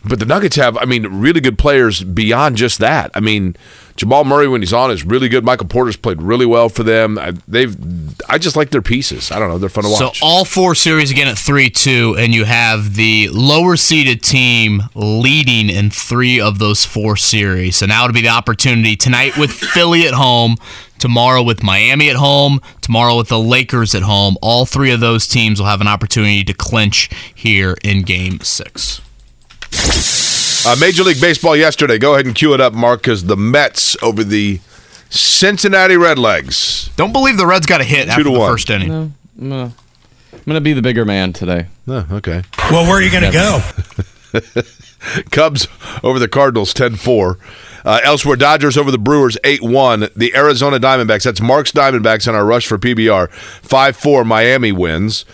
But 0.08 0.20
the 0.20 0.26
Nuggets 0.26 0.56
have, 0.56 0.76
I 0.78 0.84
mean, 0.84 1.20
really 1.20 1.40
good 1.40 1.58
players 1.58 2.02
beyond 2.02 2.56
just 2.56 2.78
that. 2.78 3.10
I 3.14 3.20
mean, 3.20 3.56
Jamal 3.96 4.24
Murray 4.24 4.46
when 4.46 4.60
he's 4.60 4.72
on 4.72 4.90
is 4.90 5.04
really 5.04 5.28
good. 5.28 5.44
Michael 5.44 5.66
Porter's 5.66 5.96
played 5.96 6.20
really 6.20 6.44
well 6.46 6.68
for 6.68 6.82
them. 6.82 7.18
I, 7.18 7.32
they've, 7.48 7.74
I 8.28 8.38
just 8.38 8.54
like 8.54 8.70
their 8.70 8.82
pieces. 8.82 9.32
I 9.32 9.38
don't 9.38 9.48
know, 9.48 9.58
they're 9.58 9.70
fun 9.70 9.84
to 9.84 9.90
watch. 9.90 10.18
So 10.20 10.26
all 10.26 10.44
four 10.44 10.74
series 10.74 11.10
again 11.10 11.28
at 11.28 11.38
three 11.38 11.70
two, 11.70 12.14
and 12.18 12.34
you 12.34 12.44
have 12.44 12.94
the 12.94 13.30
lower 13.30 13.76
seeded 13.76 14.22
team 14.22 14.82
leading 14.94 15.70
in 15.70 15.90
three 15.90 16.40
of 16.40 16.58
those 16.58 16.84
four 16.84 17.16
series. 17.16 17.76
So 17.76 17.86
now 17.86 18.04
it'll 18.04 18.14
be 18.14 18.20
the 18.20 18.28
opportunity 18.28 18.96
tonight 18.96 19.36
with 19.38 19.50
Philly 19.74 20.06
at 20.06 20.14
home, 20.14 20.56
tomorrow 20.98 21.42
with 21.42 21.62
Miami 21.62 22.10
at 22.10 22.16
home, 22.16 22.60
tomorrow 22.82 23.16
with 23.16 23.28
the 23.28 23.38
Lakers 23.38 23.94
at 23.94 24.02
home. 24.02 24.36
All 24.42 24.66
three 24.66 24.92
of 24.92 25.00
those 25.00 25.26
teams 25.26 25.58
will 25.58 25.68
have 25.68 25.80
an 25.80 25.88
opportunity 25.88 26.44
to 26.44 26.52
clinch 26.52 27.08
here 27.34 27.76
in 27.82 28.02
Game 28.02 28.40
Six. 28.40 29.00
Uh, 29.72 30.74
Major 30.80 31.04
League 31.04 31.20
Baseball 31.20 31.54
yesterday. 31.56 31.96
Go 31.98 32.14
ahead 32.14 32.26
and 32.26 32.34
cue 32.34 32.52
it 32.54 32.60
up, 32.60 32.72
Mark, 32.72 33.02
because 33.02 33.24
the 33.24 33.36
Mets 33.36 33.96
over 34.02 34.24
the 34.24 34.58
Cincinnati 35.10 35.94
Redlegs. 35.94 36.94
Don't 36.96 37.12
believe 37.12 37.36
the 37.36 37.46
Reds 37.46 37.66
got 37.66 37.80
a 37.80 37.84
hit 37.84 38.08
after 38.08 38.24
to 38.24 38.30
the 38.30 38.38
one. 38.38 38.50
first 38.50 38.68
inning. 38.70 38.88
No, 38.88 39.12
I'm 39.40 39.48
gonna, 39.48 39.72
I'm 40.32 40.40
gonna 40.46 40.60
be 40.60 40.72
the 40.72 40.82
bigger 40.82 41.04
man 41.04 41.32
today. 41.32 41.66
Oh, 41.86 42.04
okay. 42.12 42.42
Well, 42.70 42.82
where 42.84 42.96
are 42.98 43.02
you 43.02 43.10
going 43.12 43.30
to 43.30 43.32
go? 43.32 44.62
Cubs 45.30 45.68
over 46.02 46.18
the 46.18 46.26
Cardinals 46.28 46.74
10 46.74 46.96
4. 46.96 47.38
Uh, 47.84 48.00
elsewhere, 48.02 48.34
Dodgers 48.34 48.76
over 48.76 48.90
the 48.90 48.98
Brewers 48.98 49.38
8 49.44 49.62
1. 49.62 50.08
The 50.16 50.34
Arizona 50.34 50.80
Diamondbacks, 50.80 51.22
that's 51.22 51.40
Mark's 51.40 51.70
Diamondbacks 51.70 52.26
on 52.26 52.34
our 52.34 52.44
rush 52.44 52.66
for 52.66 52.76
PBR. 52.78 53.30
5 53.30 53.96
4. 53.96 54.24
Miami 54.24 54.72
wins. 54.72 55.24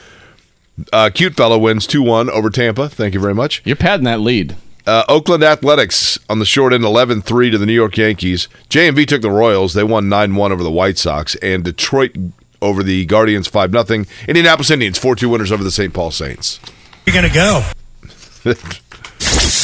Uh, 0.93 1.11
Cute 1.13 1.35
Fellow 1.35 1.59
wins 1.59 1.87
2 1.87 2.03
1 2.03 2.31
over 2.31 2.51
Tampa. 2.51 2.89
Thank 2.89 3.15
you 3.15 3.21
very 3.21 3.35
much. 3.35 3.63
You're 3.65 3.77
padding 3.77 4.05
that 4.05 4.21
lead. 4.21 4.57
Uh, 4.87 5.05
Oakland 5.09 5.45
Athletics 5.45 6.19
on 6.29 6.41
the 6.41 6.45
short 6.45 6.73
end 6.73 6.85
11 6.85 7.23
3 7.23 7.51
to 7.51 7.59
the 7.59 7.67
New 7.67 7.73
York 7.73 7.97
Yankees. 7.97 8.49
JMV 8.69 9.07
took 9.07 9.23
the 9.23 9.31
Royals. 9.31 9.75
They 9.75 9.85
won 9.85 10.09
9 10.09 10.35
1 10.35 10.53
over 10.53 10.63
the 10.63 10.71
White 10.71 10.99
Sox. 10.99 11.35
And 11.37 11.63
Detroit 11.63 12.17
over 12.61 12.83
the 12.83 13.05
Guardians 13.07 13.47
5 13.49 13.87
0. 13.87 14.05
Indianapolis 14.27 14.71
Indians 14.71 14.99
4 14.99 15.15
2 15.17 15.29
winners 15.29 15.53
over 15.53 15.63
the 15.63 15.71
St. 15.71 15.93
Paul 15.93 16.11
Saints. 16.11 16.59
Where 17.05 17.15
are 17.23 17.27
you 17.27 17.33
going 17.33 17.33
to 17.33 18.53
go? 18.55 18.73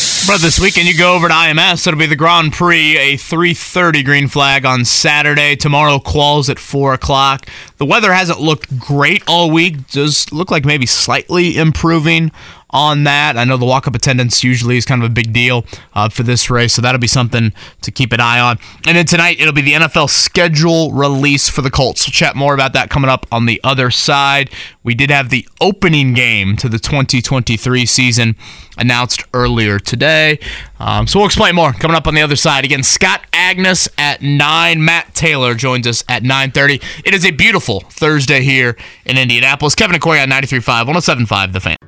But 0.28 0.42
this 0.42 0.60
weekend 0.60 0.86
you 0.86 0.94
go 0.94 1.14
over 1.14 1.26
to 1.26 1.32
IMS. 1.32 1.86
It'll 1.86 1.98
be 1.98 2.04
the 2.04 2.14
Grand 2.14 2.52
Prix, 2.52 2.98
a 2.98 3.16
3:30 3.16 4.04
green 4.04 4.28
flag 4.28 4.66
on 4.66 4.84
Saturday. 4.84 5.56
Tomorrow 5.56 6.00
quals 6.00 6.50
at 6.50 6.58
four 6.58 6.92
o'clock. 6.92 7.46
The 7.78 7.86
weather 7.86 8.12
hasn't 8.12 8.38
looked 8.38 8.78
great 8.78 9.22
all 9.26 9.50
week. 9.50 9.88
Does 9.88 10.30
look 10.30 10.50
like 10.50 10.66
maybe 10.66 10.84
slightly 10.84 11.56
improving 11.56 12.30
on 12.70 13.04
that. 13.04 13.36
I 13.36 13.44
know 13.44 13.56
the 13.56 13.64
walk-up 13.64 13.94
attendance 13.94 14.44
usually 14.44 14.76
is 14.76 14.84
kind 14.84 15.02
of 15.02 15.10
a 15.10 15.12
big 15.12 15.32
deal 15.32 15.64
uh, 15.94 16.08
for 16.08 16.22
this 16.22 16.50
race, 16.50 16.74
so 16.74 16.82
that'll 16.82 17.00
be 17.00 17.06
something 17.06 17.52
to 17.82 17.90
keep 17.90 18.12
an 18.12 18.20
eye 18.20 18.40
on. 18.40 18.58
And 18.86 18.96
then 18.96 19.06
tonight 19.06 19.40
it'll 19.40 19.52
be 19.52 19.62
the 19.62 19.74
NFL 19.74 20.10
schedule 20.10 20.92
release 20.92 21.48
for 21.48 21.62
the 21.62 21.70
Colts. 21.70 22.06
We'll 22.06 22.12
chat 22.12 22.36
more 22.36 22.54
about 22.54 22.72
that 22.74 22.90
coming 22.90 23.10
up 23.10 23.26
on 23.32 23.46
the 23.46 23.60
other 23.64 23.90
side. 23.90 24.50
We 24.82 24.94
did 24.94 25.10
have 25.10 25.30
the 25.30 25.46
opening 25.60 26.14
game 26.14 26.56
to 26.56 26.68
the 26.68 26.78
2023 26.78 27.86
season 27.86 28.36
announced 28.78 29.24
earlier 29.34 29.78
today. 29.78 30.38
Um, 30.78 31.06
so 31.06 31.18
we'll 31.18 31.26
explain 31.26 31.54
more 31.54 31.72
coming 31.72 31.96
up 31.96 32.06
on 32.06 32.14
the 32.14 32.22
other 32.22 32.36
side. 32.36 32.64
Again, 32.64 32.82
Scott 32.82 33.22
Agness 33.32 33.88
at 33.98 34.22
9. 34.22 34.84
Matt 34.84 35.14
Taylor 35.14 35.54
joins 35.54 35.86
us 35.86 36.04
at 36.08 36.22
9.30. 36.22 36.82
It 37.04 37.14
is 37.14 37.26
a 37.26 37.32
beautiful 37.32 37.80
Thursday 37.80 38.42
here 38.42 38.76
in 39.04 39.18
Indianapolis. 39.18 39.74
Kevin 39.74 39.98
Corey 40.00 40.20
on 40.20 40.28
93.5, 40.30 40.86
107.5 40.86 41.52
The 41.52 41.60
Fan. 41.60 41.87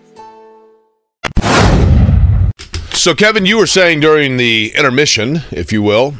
So, 3.01 3.15
Kevin, 3.15 3.47
you 3.47 3.57
were 3.57 3.65
saying 3.65 4.01
during 4.01 4.37
the 4.37 4.73
intermission, 4.77 5.39
if 5.49 5.73
you 5.73 5.81
will, 5.81 6.13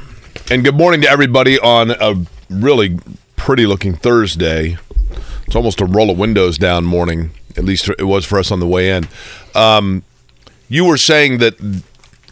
and 0.50 0.64
good 0.64 0.74
morning 0.74 1.02
to 1.02 1.08
everybody 1.08 1.60
on 1.60 1.92
a 1.92 2.26
really 2.50 2.98
pretty 3.36 3.68
looking 3.68 3.94
Thursday. 3.94 4.80
It's 5.46 5.56
almost 5.56 5.80
a 5.80 5.86
roll 5.86 6.10
of 6.10 6.18
windows 6.18 6.58
down 6.58 6.86
morning, 6.86 7.30
at 7.56 7.66
least 7.66 7.88
it 7.88 8.06
was 8.06 8.26
for 8.26 8.40
us 8.40 8.50
on 8.50 8.60
the 8.60 8.66
way 8.66 8.90
in. 8.90 9.08
Um, 9.54 10.02
you 10.70 10.84
were 10.84 10.98
saying 10.98 11.38
that 11.38 11.54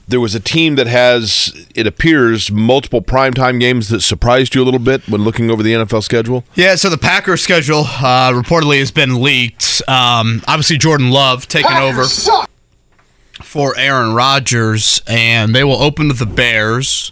there 0.08 0.20
was 0.20 0.34
a 0.34 0.40
team 0.40 0.78
that 0.78 0.88
has, 0.88 1.68
it 1.76 1.86
appears, 1.86 2.50
multiple 2.52 3.04
primetime 3.04 3.60
games 3.60 3.90
that 3.90 4.02
surprised 4.02 4.56
you 4.56 4.64
a 4.64 4.66
little 4.66 4.80
bit 4.80 5.08
when 5.08 5.24
looking 5.24 5.52
over 5.52 5.62
the 5.62 5.74
NFL 5.74 6.02
schedule. 6.02 6.44
Yeah, 6.56 6.74
so 6.74 6.90
the 6.90 6.98
Packers 6.98 7.44
schedule 7.44 7.82
uh, 7.82 8.32
reportedly 8.34 8.80
has 8.80 8.90
been 8.90 9.22
leaked. 9.22 9.84
Um, 9.88 10.42
obviously, 10.48 10.80
Jordan 10.80 11.12
Love 11.12 11.48
taking 11.48 11.78
over 11.78 12.06
for 13.50 13.76
Aaron 13.80 14.14
Rodgers, 14.14 15.02
and 15.08 15.56
they 15.56 15.64
will 15.64 15.82
open 15.82 16.08
with 16.08 16.20
the 16.20 16.26
Bears, 16.28 17.12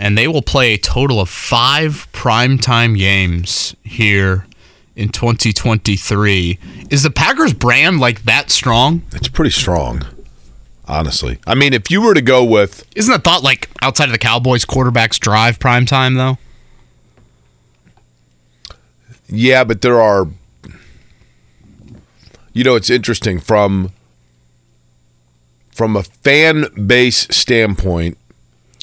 and 0.00 0.18
they 0.18 0.26
will 0.26 0.42
play 0.42 0.74
a 0.74 0.78
total 0.78 1.20
of 1.20 1.28
five 1.28 2.08
primetime 2.10 2.98
games 2.98 3.76
here 3.84 4.48
in 4.96 5.10
2023. 5.10 6.58
Is 6.90 7.04
the 7.04 7.10
Packers 7.12 7.52
brand 7.52 8.00
like 8.00 8.24
that 8.24 8.50
strong? 8.50 9.02
It's 9.12 9.28
pretty 9.28 9.52
strong, 9.52 10.02
honestly. 10.88 11.38
I 11.46 11.54
mean, 11.54 11.72
if 11.72 11.88
you 11.88 12.00
were 12.00 12.14
to 12.14 12.20
go 12.20 12.42
with 12.42 12.84
Isn't 12.96 13.12
that 13.12 13.22
thought 13.22 13.44
like 13.44 13.70
outside 13.80 14.06
of 14.06 14.12
the 14.12 14.18
Cowboys 14.18 14.64
quarterbacks 14.64 15.20
drive 15.20 15.60
primetime 15.60 16.16
though? 16.16 16.36
Yeah, 19.28 19.62
but 19.62 19.82
there 19.82 20.00
are. 20.00 20.26
You 22.52 22.64
know, 22.64 22.74
it's 22.74 22.90
interesting 22.90 23.38
from 23.38 23.92
from 25.76 25.94
a 25.94 26.02
fan 26.02 26.86
base 26.86 27.28
standpoint. 27.30 28.16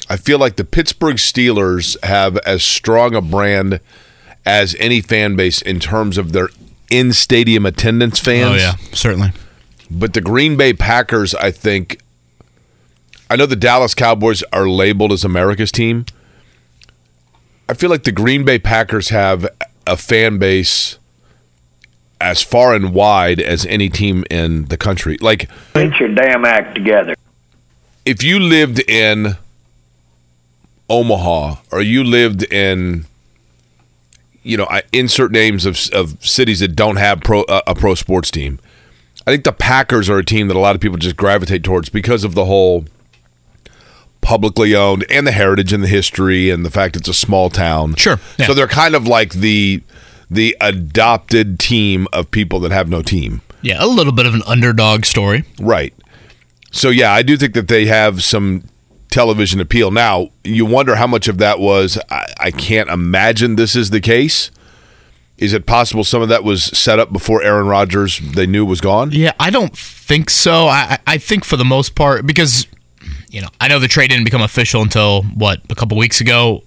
I 0.08 0.16
feel 0.16 0.38
like 0.38 0.54
the 0.54 0.64
Pittsburgh 0.64 1.16
Steelers 1.16 2.02
have 2.04 2.36
as 2.38 2.62
strong 2.62 3.16
a 3.16 3.20
brand 3.20 3.80
as 4.46 4.76
any 4.78 5.00
fan 5.00 5.34
base 5.34 5.60
in 5.60 5.80
terms 5.80 6.16
of 6.18 6.32
their 6.32 6.50
in 6.90 7.12
stadium 7.12 7.66
attendance 7.66 8.20
oh, 8.20 8.24
fans. 8.24 8.50
Oh, 8.50 8.54
yeah, 8.54 8.74
certainly. 8.92 9.32
But 9.90 10.14
the 10.14 10.20
Green 10.20 10.56
Bay 10.56 10.72
Packers, 10.72 11.34
I 11.34 11.50
think, 11.50 12.00
I 13.28 13.34
know 13.34 13.46
the 13.46 13.56
Dallas 13.56 13.94
Cowboys 13.94 14.44
are 14.52 14.68
labeled 14.68 15.10
as 15.10 15.24
America's 15.24 15.72
team. 15.72 16.06
I 17.68 17.74
feel 17.74 17.90
like 17.90 18.04
the 18.04 18.12
Green 18.12 18.44
Bay 18.44 18.60
Packers 18.60 19.08
have 19.08 19.48
a 19.86 19.96
fan 19.96 20.38
base 20.38 20.98
as 22.20 22.42
far 22.42 22.74
and 22.74 22.94
wide 22.94 23.40
as 23.40 23.66
any 23.66 23.88
team 23.88 24.24
in 24.30 24.64
the 24.66 24.76
country. 24.76 25.16
Like, 25.20 25.48
Get 25.74 25.98
your 26.00 26.08
damn 26.14 26.44
act 26.44 26.74
together. 26.74 27.14
if 28.06 28.22
you 28.22 28.38
lived 28.38 28.80
in 28.88 29.36
Omaha 30.88 31.56
or 31.72 31.80
you 31.82 32.04
lived 32.04 32.42
in, 32.52 33.06
you 34.42 34.56
know, 34.56 34.66
I 34.70 34.82
insert 34.92 35.32
names 35.32 35.66
of, 35.66 35.78
of 35.92 36.24
cities 36.24 36.60
that 36.60 36.76
don't 36.76 36.96
have 36.96 37.20
pro, 37.20 37.42
uh, 37.42 37.62
a 37.66 37.74
pro 37.74 37.94
sports 37.94 38.30
team. 38.30 38.58
I 39.26 39.30
think 39.30 39.44
the 39.44 39.52
Packers 39.52 40.10
are 40.10 40.18
a 40.18 40.24
team 40.24 40.48
that 40.48 40.56
a 40.56 40.60
lot 40.60 40.74
of 40.74 40.80
people 40.82 40.98
just 40.98 41.16
gravitate 41.16 41.64
towards 41.64 41.88
because 41.88 42.24
of 42.24 42.34
the 42.34 42.44
whole 42.44 42.84
publicly 44.20 44.74
owned 44.74 45.04
and 45.10 45.26
the 45.26 45.32
heritage 45.32 45.72
and 45.72 45.82
the 45.82 45.88
history 45.88 46.48
and 46.50 46.64
the 46.64 46.70
fact 46.70 46.96
it's 46.96 47.08
a 47.08 47.14
small 47.14 47.50
town. 47.50 47.94
Sure, 47.96 48.18
yeah. 48.38 48.46
So 48.46 48.54
they're 48.54 48.66
kind 48.68 48.94
of 48.94 49.06
like 49.06 49.32
the 49.34 49.82
the 50.30 50.56
adopted 50.60 51.58
team 51.58 52.06
of 52.12 52.30
people 52.30 52.60
that 52.60 52.72
have 52.72 52.88
no 52.88 53.02
team. 53.02 53.40
Yeah, 53.62 53.82
a 53.82 53.86
little 53.86 54.12
bit 54.12 54.26
of 54.26 54.34
an 54.34 54.42
underdog 54.46 55.04
story. 55.04 55.44
Right. 55.58 55.94
So 56.72 56.90
yeah, 56.90 57.12
I 57.12 57.22
do 57.22 57.36
think 57.36 57.54
that 57.54 57.68
they 57.68 57.86
have 57.86 58.22
some 58.22 58.64
television 59.08 59.60
appeal. 59.60 59.90
Now, 59.90 60.30
you 60.42 60.66
wonder 60.66 60.96
how 60.96 61.06
much 61.06 61.28
of 61.28 61.38
that 61.38 61.60
was 61.60 61.98
I, 62.10 62.26
I 62.38 62.50
can't 62.50 62.90
imagine 62.90 63.56
this 63.56 63.76
is 63.76 63.90
the 63.90 64.00
case. 64.00 64.50
Is 65.38 65.52
it 65.52 65.66
possible 65.66 66.04
some 66.04 66.22
of 66.22 66.28
that 66.28 66.44
was 66.44 66.64
set 66.64 66.98
up 66.98 67.12
before 67.12 67.42
Aaron 67.42 67.66
Rodgers 67.66 68.18
they 68.18 68.46
knew 68.46 68.64
was 68.64 68.80
gone? 68.80 69.10
Yeah, 69.12 69.32
I 69.40 69.50
don't 69.50 69.76
think 69.76 70.30
so. 70.30 70.68
I, 70.68 70.98
I 71.06 71.18
think 71.18 71.44
for 71.44 71.56
the 71.56 71.64
most 71.64 71.94
part, 71.94 72.26
because 72.26 72.66
you 73.30 73.40
know, 73.40 73.48
I 73.60 73.68
know 73.68 73.78
the 73.78 73.88
trade 73.88 74.10
didn't 74.10 74.24
become 74.24 74.42
official 74.42 74.82
until 74.82 75.22
what 75.34 75.60
a 75.70 75.74
couple 75.74 75.98
weeks 75.98 76.20
ago, 76.20 76.62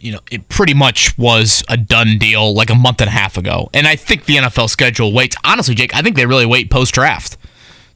you 0.00 0.12
know, 0.12 0.20
it 0.30 0.48
pretty 0.48 0.74
much 0.74 1.16
was 1.18 1.62
a 1.68 1.76
done 1.76 2.18
deal 2.18 2.54
like 2.54 2.70
a 2.70 2.74
month 2.74 3.00
and 3.00 3.08
a 3.08 3.12
half 3.12 3.36
ago. 3.36 3.70
And 3.74 3.86
I 3.86 3.96
think 3.96 4.24
the 4.24 4.36
NFL 4.36 4.70
schedule 4.70 5.12
waits. 5.12 5.36
Honestly, 5.44 5.74
Jake, 5.74 5.94
I 5.94 6.02
think 6.02 6.16
they 6.16 6.26
really 6.26 6.46
wait 6.46 6.70
post 6.70 6.94
draft 6.94 7.36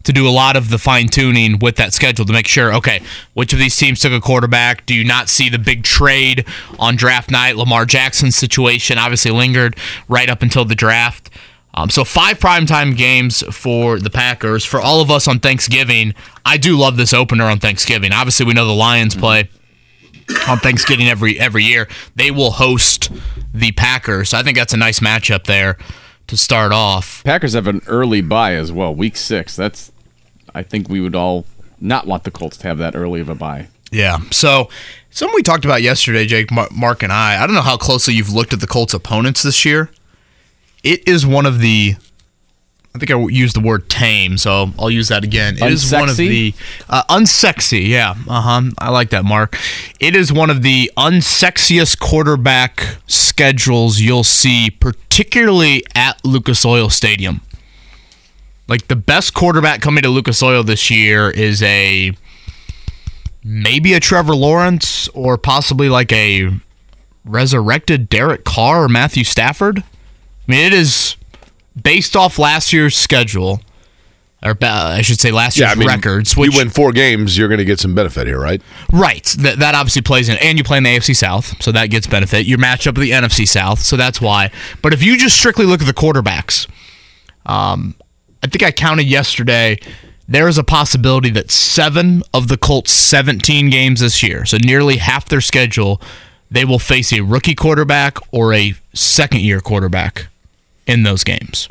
to 0.05 0.13
do 0.13 0.27
a 0.27 0.31
lot 0.31 0.57
of 0.57 0.71
the 0.71 0.79
fine 0.79 1.09
tuning 1.09 1.59
with 1.61 1.77
that 1.77 1.93
schedule 1.93 2.25
to 2.27 2.33
make 2.33 2.49
sure, 2.49 2.75
okay, 2.75 3.01
which 3.35 3.53
of 3.53 3.59
these 3.59 3.77
teams 3.77 4.01
took 4.01 4.13
a 4.13 4.21
quarterback? 4.21 4.85
Do 4.87 4.95
you 4.95 5.05
not 5.05 5.29
see 5.29 5.49
the 5.49 5.59
big 5.59 5.85
trade 5.85 6.47
on 6.79 6.97
draft 6.97 7.31
night? 7.31 7.57
Lamar 7.57 7.85
Jackson's 7.85 8.37
situation 8.37 8.99
obviously 8.99 9.31
lingered 9.31 9.77
right 10.09 10.29
up 10.29 10.43
until 10.43 10.65
the 10.65 10.75
draft. 10.75 11.31
Um, 11.75 11.89
so 11.89 12.05
five 12.05 12.39
primetime 12.39 12.97
games 12.97 13.43
for 13.55 13.99
the 13.99 14.11
Packers. 14.11 14.65
For 14.65 14.81
all 14.81 15.01
of 15.01 15.11
us 15.11 15.27
on 15.27 15.39
Thanksgiving, 15.39 16.15
I 16.45 16.59
do 16.59 16.77
love 16.77 16.97
this 16.97 17.15
opener 17.15 17.45
on 17.45 17.61
Thanksgiving. 17.61 18.13
Obviously, 18.13 18.45
we 18.45 18.53
know 18.53 18.67
the 18.67 18.73
Lions 18.73 19.15
play 19.15 19.49
on 20.49 20.59
Thanksgiving 20.59 21.09
every 21.09 21.39
every 21.39 21.65
year. 21.65 21.89
They 22.17 22.31
will 22.31 22.53
host 22.53 23.11
the 23.53 23.73
Packers. 23.73 24.35
I 24.35 24.43
think 24.43 24.57
that's 24.57 24.73
a 24.73 24.77
nice 24.77 25.01
matchup 25.01 25.45
there 25.45 25.79
to 26.27 26.37
start 26.37 26.73
off. 26.73 27.23
Packers 27.25 27.53
have 27.55 27.67
an 27.67 27.83
early 27.87 28.21
bye 28.21 28.55
as 28.55 28.73
well, 28.73 28.95
week 28.95 29.17
six. 29.17 29.57
That's, 29.57 29.93
I 30.55 30.63
think 30.63 30.89
we 30.89 31.01
would 31.01 31.15
all 31.15 31.45
not 31.81 32.07
want 32.07 32.25
the 32.25 32.31
Colts 32.31 32.57
to 32.59 32.69
have 32.69 32.79
that 32.79 32.95
early 32.95 33.21
of 33.21 33.29
a 33.29 33.35
bye. 33.35 33.69
Yeah. 33.91 34.19
So 34.31 34.71
something 35.11 35.35
we 35.35 35.43
talked 35.43 35.65
about 35.65 35.83
yesterday, 35.83 36.25
Jake, 36.27 36.51
Mark, 36.51 37.03
and 37.03 37.13
I. 37.13 37.43
I 37.43 37.47
don't 37.47 37.55
know 37.55 37.61
how 37.61 37.77
closely 37.77 38.15
you've 38.15 38.33
looked 38.33 38.53
at 38.53 38.61
the 38.61 38.67
Colts' 38.67 38.95
opponents 38.95 39.43
this 39.43 39.65
year. 39.65 39.91
It 40.83 41.07
is 41.07 41.27
one 41.27 41.47
of 41.47 41.59
the. 41.59 41.97
I 42.95 42.99
think 42.99 43.11
I 43.11 43.19
used 43.29 43.57
the 43.57 43.61
word 43.61 43.89
tame, 43.89 44.37
so 44.37 44.71
I'll 44.79 44.91
use 44.91 45.09
that 45.09 45.25
again. 45.25 45.57
It 45.57 45.73
is 45.73 45.91
one 45.91 46.11
of 46.11 46.17
the 46.19 46.53
uh, 46.91 47.05
unsexy. 47.05 47.89
Yeah, 47.89 48.15
uh 48.29 48.41
huh. 48.43 48.63
I 48.79 48.91
like 48.91 49.11
that, 49.11 49.25
Mark. 49.25 49.57
It 49.99 50.15
is 50.15 50.31
one 50.31 50.51
of 50.51 50.63
the 50.63 50.91
unsexiest 50.99 52.01
quarterback 52.01 52.99
schedules 53.07 54.01
you'll 54.01 54.25
see, 54.25 54.69
particularly 54.71 55.85
at 55.95 56.23
Lucas 56.23 56.67
Oil 56.67 56.91
Stadium. 56.91 57.41
Like 58.69 58.89
the 58.89 58.97
best 58.97 59.33
quarterback 59.33 59.81
coming 59.81 60.03
to 60.03 60.11
Lucas 60.11 60.43
Oil 60.43 60.63
this 60.63 60.91
year 60.91 61.31
is 61.31 61.63
a 61.63 62.13
maybe 63.43 63.95
a 63.95 64.01
Trevor 64.01 64.35
Lawrence 64.35 65.09
or 65.09 65.39
possibly 65.39 65.89
like 65.89 66.13
a 66.13 66.51
resurrected 67.25 68.09
Derek 68.09 68.45
Carr 68.45 68.85
or 68.85 68.89
Matthew 68.89 69.25
Stafford. 69.25 69.79
I 69.79 69.85
mean, 70.47 70.67
it 70.67 70.75
is 70.75 71.17
based 71.81 72.17
off 72.17 72.39
last 72.39 72.73
year's 72.73 72.97
schedule, 72.97 73.61
or 74.45 74.55
ba- 74.55 74.67
I 74.97 75.03
should 75.03 75.21
say 75.21 75.31
last 75.31 75.57
year's 75.57 75.69
Yeah, 75.69 75.73
I 75.73 75.75
mean, 75.77 75.89
records. 75.89 76.37
you 76.37 76.51
win 76.55 76.69
four 76.71 76.93
games, 76.93 77.39
you're 77.39 77.49
going 77.49 77.59
to 77.59 77.65
get 77.65 77.79
some 77.81 77.95
benefit 77.95 78.27
here, 78.27 78.41
right? 78.41 78.61
Right. 78.93 79.25
That, 79.39 79.59
that 79.61 79.75
obviously 79.75 80.03
plays 80.03 80.29
in. 80.29 80.37
And 80.39 80.59
you 80.59 80.65
play 80.65 80.79
in 80.79 80.83
the 80.85 80.91
AFC 80.97 81.15
South, 81.17 81.63
so 81.63 81.71
that 81.73 81.87
gets 81.87 82.07
benefit. 82.07 82.47
You 82.47 82.59
match 82.59 82.87
up 82.87 82.97
with 82.97 83.03
the 83.05 83.13
NFC 83.13 83.47
South, 83.47 83.81
so 83.81 83.97
that's 83.97 84.21
why. 84.21 84.51
But 84.83 84.93
if 84.93 85.03
you 85.03 85.17
just 85.17 85.37
strictly 85.37 85.65
look 85.67 85.81
at 85.81 85.87
the 85.87 85.95
quarterbacks, 85.95 86.69
um, 87.47 87.95
I 88.43 88.49
think 88.49 88.63
I 88.63 88.73
counted 88.73 89.05
yesterday, 89.07 89.79
there 90.29 90.49
is 90.49 90.59
a 90.59 90.65
possibility 90.65 91.31
that 91.31 91.51
seven 91.51 92.23
of 92.35 92.49
the 92.49 92.57
Colts' 92.57 92.91
17 92.93 93.71
games 93.71 94.01
this 94.01 94.23
year, 94.23 94.45
so 94.45 94.57
nearly 94.59 94.97
half 94.97 95.29
their 95.29 95.41
schedule, 95.41 96.01
they 96.51 96.65
will 96.65 96.79
face 96.81 97.13
a 97.13 97.21
rookie 97.21 97.55
quarterback 97.55 98.19
or 98.33 98.53
a 98.53 98.75
second 98.93 99.41
year 99.41 99.61
quarterback 99.61 100.27
in 100.87 101.03
those 101.03 101.25
games. 101.25 101.69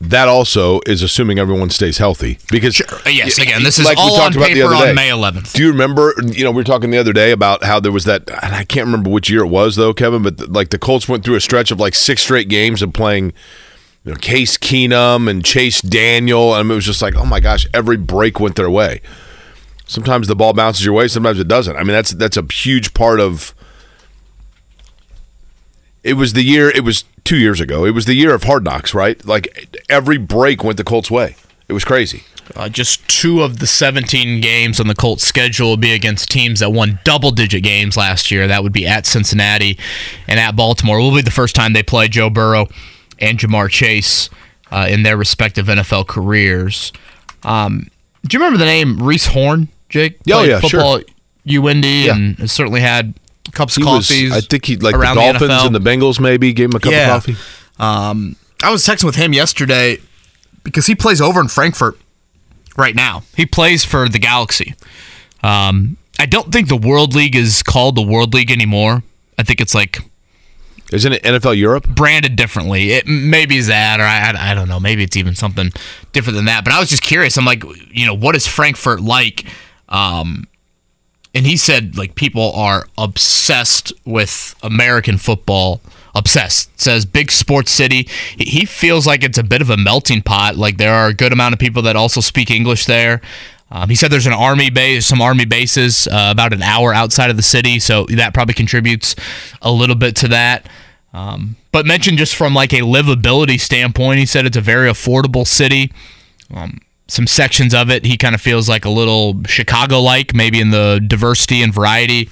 That 0.00 0.26
also 0.26 0.80
is 0.84 1.00
assuming 1.00 1.38
everyone 1.38 1.70
stays 1.70 1.98
healthy 1.98 2.38
because 2.50 2.80
Uh, 2.80 3.08
Yes, 3.08 3.38
again, 3.38 3.62
this 3.62 3.78
is 3.78 3.84
like 3.84 3.96
we 3.98 4.02
all 4.02 4.16
talked 4.16 4.34
on 4.34 4.42
about 4.42 4.48
the 4.48 4.54
paper 4.54 4.74
on 4.74 4.94
May 4.96 5.10
11th. 5.10 5.52
Do 5.52 5.62
you 5.62 5.70
remember? 5.70 6.12
You 6.24 6.42
know, 6.42 6.50
we 6.50 6.56
were 6.56 6.64
talking 6.64 6.90
the 6.90 6.98
other 6.98 7.12
day 7.12 7.30
about 7.30 7.62
how 7.62 7.78
there 7.78 7.92
was 7.92 8.04
that. 8.06 8.28
And 8.42 8.52
I 8.52 8.64
can't 8.64 8.84
remember 8.86 9.10
which 9.10 9.30
year 9.30 9.44
it 9.44 9.48
was 9.48 9.76
though, 9.76 9.94
Kevin. 9.94 10.24
But 10.24 10.50
like 10.50 10.70
the 10.70 10.78
Colts 10.78 11.08
went 11.08 11.24
through 11.24 11.36
a 11.36 11.40
stretch 11.40 11.70
of 11.70 11.78
like 11.78 11.94
six 11.94 12.22
straight 12.22 12.48
games 12.48 12.82
of 12.82 12.92
playing. 12.92 13.32
You 14.04 14.10
know, 14.10 14.16
Case 14.18 14.56
Keenum 14.58 15.30
and 15.30 15.44
Chase 15.44 15.80
Daniel, 15.80 16.56
and 16.56 16.68
it 16.68 16.74
was 16.74 16.84
just 16.84 17.00
like, 17.00 17.14
oh 17.14 17.24
my 17.24 17.38
gosh, 17.38 17.68
every 17.72 17.96
break 17.96 18.40
went 18.40 18.56
their 18.56 18.68
way. 18.70 19.00
Sometimes 19.86 20.26
the 20.26 20.34
ball 20.34 20.52
bounces 20.52 20.84
your 20.84 20.94
way, 20.94 21.06
sometimes 21.06 21.38
it 21.38 21.46
doesn't. 21.46 21.76
I 21.76 21.80
mean, 21.84 21.92
that's 21.92 22.10
that's 22.10 22.36
a 22.36 22.44
huge 22.52 22.92
part 22.92 23.20
of. 23.20 23.54
It 26.02 26.14
was 26.14 26.32
the 26.32 26.42
year. 26.42 26.70
It 26.70 26.84
was 26.84 27.04
two 27.24 27.36
years 27.36 27.60
ago. 27.60 27.84
It 27.84 27.92
was 27.92 28.06
the 28.06 28.14
year 28.14 28.34
of 28.34 28.44
Hard 28.44 28.64
Knocks, 28.64 28.92
right? 28.94 29.24
Like 29.24 29.76
every 29.88 30.18
break 30.18 30.64
went 30.64 30.76
the 30.76 30.84
Colts' 30.84 31.10
way. 31.10 31.36
It 31.68 31.72
was 31.72 31.84
crazy. 31.84 32.24
Uh, 32.56 32.68
just 32.68 33.06
two 33.08 33.40
of 33.42 33.60
the 33.60 33.66
17 33.66 34.40
games 34.40 34.80
on 34.80 34.88
the 34.88 34.94
Colts 34.96 35.24
schedule 35.24 35.68
will 35.70 35.76
be 35.76 35.92
against 35.92 36.28
teams 36.28 36.60
that 36.60 36.70
won 36.70 36.98
double 37.04 37.30
digit 37.30 37.62
games 37.62 37.96
last 37.96 38.30
year. 38.30 38.46
That 38.48 38.62
would 38.62 38.72
be 38.72 38.86
at 38.86 39.06
Cincinnati 39.06 39.78
and 40.28 40.38
at 40.40 40.56
Baltimore. 40.56 40.98
It 40.98 41.02
will 41.02 41.14
be 41.14 41.22
the 41.22 41.30
first 41.30 41.54
time 41.54 41.72
they 41.72 41.84
play 41.84 42.08
Joe 42.08 42.28
Burrow 42.30 42.66
and 43.20 43.38
Ja'Marr 43.38 43.70
Chase 43.70 44.28
uh, 44.72 44.86
in 44.90 45.02
their 45.04 45.16
respective 45.16 45.66
NFL 45.66 46.08
careers. 46.08 46.92
Um, 47.44 47.86
do 48.26 48.36
you 48.36 48.40
remember 48.40 48.58
the 48.58 48.66
name 48.66 49.02
Reece 49.02 49.26
Horn, 49.28 49.68
Jake? 49.88 50.18
Oh, 50.30 50.42
yeah, 50.42 50.60
football 50.60 50.98
sure. 51.46 51.68
UND 51.70 51.84
Yeah. 51.84 52.14
and 52.16 52.50
certainly 52.50 52.80
had 52.80 53.14
cups 53.50 53.76
of 53.76 53.82
coffee. 53.82 54.30
I 54.30 54.40
think 54.40 54.64
he 54.66 54.76
like 54.76 54.94
the 54.94 55.02
Dolphins 55.02 55.50
NFL. 55.50 55.66
and 55.66 55.74
the 55.74 55.80
Bengals 55.80 56.20
maybe 56.20 56.52
gave 56.52 56.70
him 56.70 56.76
a 56.76 56.80
cup 56.80 56.92
Yeah. 56.92 57.16
of 57.16 57.24
coffee. 57.26 57.36
Um, 57.78 58.36
I 58.62 58.70
was 58.70 58.86
texting 58.86 59.04
with 59.04 59.16
him 59.16 59.32
yesterday 59.32 59.98
because 60.62 60.86
he 60.86 60.94
plays 60.94 61.20
over 61.20 61.40
in 61.40 61.48
Frankfurt 61.48 61.98
right 62.76 62.94
now. 62.94 63.24
He 63.36 63.44
plays 63.46 63.84
for 63.84 64.08
the 64.08 64.18
Galaxy. 64.20 64.74
Um, 65.42 65.96
I 66.20 66.26
don't 66.26 66.52
think 66.52 66.68
the 66.68 66.76
World 66.76 67.14
League 67.14 67.34
is 67.34 67.62
called 67.64 67.96
the 67.96 68.02
World 68.02 68.32
League 68.34 68.50
anymore. 68.52 69.02
I 69.38 69.42
think 69.42 69.60
it's 69.60 69.74
like 69.74 69.98
Isn't 70.92 71.12
it 71.12 71.22
NFL 71.24 71.56
Europe? 71.58 71.88
branded 71.88 72.36
differently. 72.36 72.92
It 72.92 73.06
maybe 73.08 73.56
is 73.56 73.66
that, 73.66 73.98
or 73.98 74.04
I, 74.04 74.30
I, 74.30 74.52
I 74.52 74.54
don't 74.54 74.68
know. 74.68 74.78
Maybe 74.78 75.02
it's 75.02 75.16
even 75.16 75.34
something 75.34 75.72
different 76.12 76.36
than 76.36 76.44
that. 76.44 76.62
But 76.64 76.72
I 76.74 76.78
was 76.78 76.88
just 76.90 77.02
curious. 77.02 77.36
I'm 77.36 77.44
like, 77.44 77.64
you 77.90 78.06
know, 78.06 78.14
what 78.14 78.36
is 78.36 78.46
Frankfurt 78.46 79.00
like? 79.00 79.44
Um, 79.88 80.46
and 81.34 81.46
he 81.46 81.56
said 81.56 81.96
like 81.96 82.14
people 82.14 82.52
are 82.52 82.86
obsessed 82.98 83.92
with 84.04 84.54
American 84.62 85.18
football. 85.18 85.80
Obsessed. 86.14 86.78
Says 86.78 87.06
big 87.06 87.32
sports 87.32 87.72
city. 87.72 88.06
He- 88.36 88.66
feels 88.66 89.06
like 89.06 89.24
it's 89.24 89.38
a 89.38 89.42
bit 89.42 89.62
of 89.62 89.70
a 89.70 89.78
melting 89.78 90.20
pot. 90.20 90.56
Like 90.56 90.76
there 90.76 90.92
are 90.92 91.06
a 91.08 91.14
good 91.14 91.32
amount 91.32 91.54
of 91.54 91.58
people 91.58 91.80
that 91.82 91.96
also 91.96 92.20
speak 92.20 92.50
English 92.50 92.84
there. 92.84 93.22
Um, 93.70 93.88
he 93.88 93.94
said 93.94 94.10
there's 94.10 94.26
an 94.26 94.34
army 94.34 94.68
base, 94.68 95.06
some 95.06 95.22
army 95.22 95.46
bases 95.46 96.06
uh, 96.06 96.28
about 96.30 96.52
an 96.52 96.62
hour 96.62 96.92
outside 96.92 97.30
of 97.30 97.38
the 97.38 97.42
city, 97.42 97.78
so 97.78 98.04
that 98.10 98.34
probably 98.34 98.52
contributes 98.52 99.16
a 99.62 99.72
little 99.72 99.96
bit 99.96 100.14
to 100.16 100.28
that. 100.28 100.68
Um, 101.14 101.56
but 101.72 101.86
mentioned 101.86 102.18
just 102.18 102.34
from 102.34 102.52
like 102.52 102.74
a 102.74 102.80
livability 102.80 103.58
standpoint, 103.58 104.18
he 104.18 104.26
said 104.26 104.44
it's 104.44 104.58
a 104.58 104.60
very 104.60 104.90
affordable 104.90 105.46
city. 105.46 105.90
Um, 106.52 106.80
some 107.12 107.26
sections 107.26 107.74
of 107.74 107.90
it 107.90 108.06
he 108.06 108.16
kind 108.16 108.34
of 108.34 108.40
feels 108.40 108.70
like 108.70 108.86
a 108.86 108.88
little 108.88 109.44
Chicago-like, 109.44 110.34
maybe 110.34 110.58
in 110.58 110.70
the 110.70 110.98
diversity 111.06 111.62
and 111.62 111.74
variety 111.74 112.30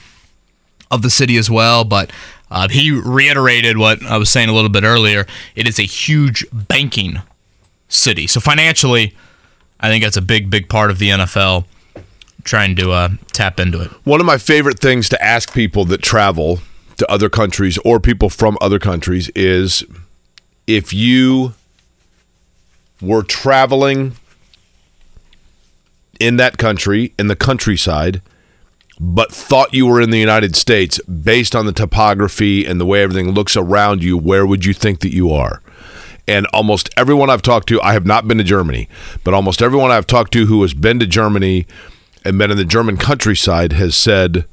of 0.90 1.02
the 1.02 1.10
city 1.10 1.36
as 1.36 1.50
well. 1.50 1.84
But 1.84 2.10
uh, 2.50 2.66
he 2.66 2.90
reiterated 2.90 3.76
what 3.76 4.02
I 4.02 4.16
was 4.16 4.30
saying 4.30 4.48
a 4.48 4.54
little 4.54 4.70
bit 4.70 4.82
earlier. 4.82 5.26
It 5.54 5.68
is 5.68 5.78
a 5.78 5.82
huge 5.82 6.46
banking 6.50 7.20
city, 7.90 8.26
so 8.26 8.40
financially, 8.40 9.14
I 9.80 9.88
think 9.88 10.02
that's 10.02 10.16
a 10.16 10.22
big, 10.22 10.48
big 10.48 10.70
part 10.70 10.90
of 10.90 10.98
the 10.98 11.10
NFL 11.10 11.66
trying 12.44 12.74
to 12.76 12.90
uh, 12.92 13.10
tap 13.32 13.60
into 13.60 13.82
it. 13.82 13.90
One 14.04 14.18
of 14.18 14.24
my 14.24 14.38
favorite 14.38 14.78
things 14.78 15.10
to 15.10 15.22
ask 15.22 15.52
people 15.52 15.84
that 15.86 16.00
travel 16.00 16.60
to 16.96 17.10
other 17.10 17.28
countries 17.28 17.76
or 17.84 18.00
people 18.00 18.30
from 18.30 18.56
other 18.62 18.78
countries 18.78 19.28
is 19.34 19.84
if 20.66 20.94
you 20.94 21.52
were 23.02 23.22
traveling 23.22 24.14
in 26.20 26.36
that 26.36 26.58
country, 26.58 27.12
in 27.18 27.26
the 27.26 27.34
countryside, 27.34 28.22
but 29.00 29.32
thought 29.32 29.72
you 29.74 29.86
were 29.86 30.00
in 30.00 30.10
the 30.10 30.18
United 30.18 30.54
States 30.54 31.00
based 31.04 31.56
on 31.56 31.64
the 31.64 31.72
topography 31.72 32.66
and 32.66 32.78
the 32.78 32.86
way 32.86 33.02
everything 33.02 33.32
looks 33.32 33.56
around 33.56 34.04
you, 34.04 34.16
where 34.16 34.46
would 34.46 34.64
you 34.64 34.74
think 34.74 35.00
that 35.00 35.12
you 35.12 35.32
are? 35.32 35.62
And 36.28 36.46
almost 36.52 36.90
everyone 36.96 37.30
I've 37.30 37.42
talked 37.42 37.68
to, 37.70 37.80
I 37.80 37.94
have 37.94 38.06
not 38.06 38.28
been 38.28 38.38
to 38.38 38.44
Germany, 38.44 38.88
but 39.24 39.34
almost 39.34 39.62
everyone 39.62 39.90
I've 39.90 40.06
talked 40.06 40.32
to 40.34 40.46
who 40.46 40.60
has 40.62 40.74
been 40.74 41.00
to 41.00 41.06
Germany 41.06 41.66
and 42.24 42.38
been 42.38 42.50
in 42.50 42.58
the 42.58 42.64
German 42.64 42.98
countryside 42.98 43.72
has 43.72 43.96
said 43.96 44.44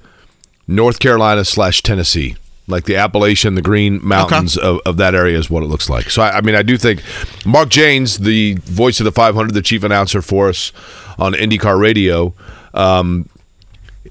North 0.65 0.99
Carolina 0.99 1.43
slash 1.43 1.84
Tennessee. 1.84 2.38
Like 2.70 2.84
the 2.84 2.97
Appalachian, 2.97 3.55
the 3.55 3.61
Green 3.61 4.05
Mountains 4.05 4.57
of, 4.57 4.82
of 4.86 4.97
that 4.97 5.15
area 5.15 5.38
is 5.38 5.49
what 5.49 5.63
it 5.63 5.68
looks 5.68 5.89
like. 5.89 6.09
So, 6.09 6.22
I, 6.22 6.38
I 6.38 6.41
mean, 6.41 6.55
I 6.55 6.63
do 6.63 6.78
think 6.78 7.01
Mark 7.45 7.70
Jaynes, 7.70 8.18
the 8.18 8.55
voice 8.55 8.99
of 8.99 9.05
the 9.05 9.11
500, 9.11 9.53
the 9.53 9.61
chief 9.61 9.84
announcer 9.84 10.22
for 10.22 10.49
us 10.49 10.74
on 11.18 11.34
IndyCar 11.34 11.80
Radio, 11.80 12.34
um, 12.74 13.30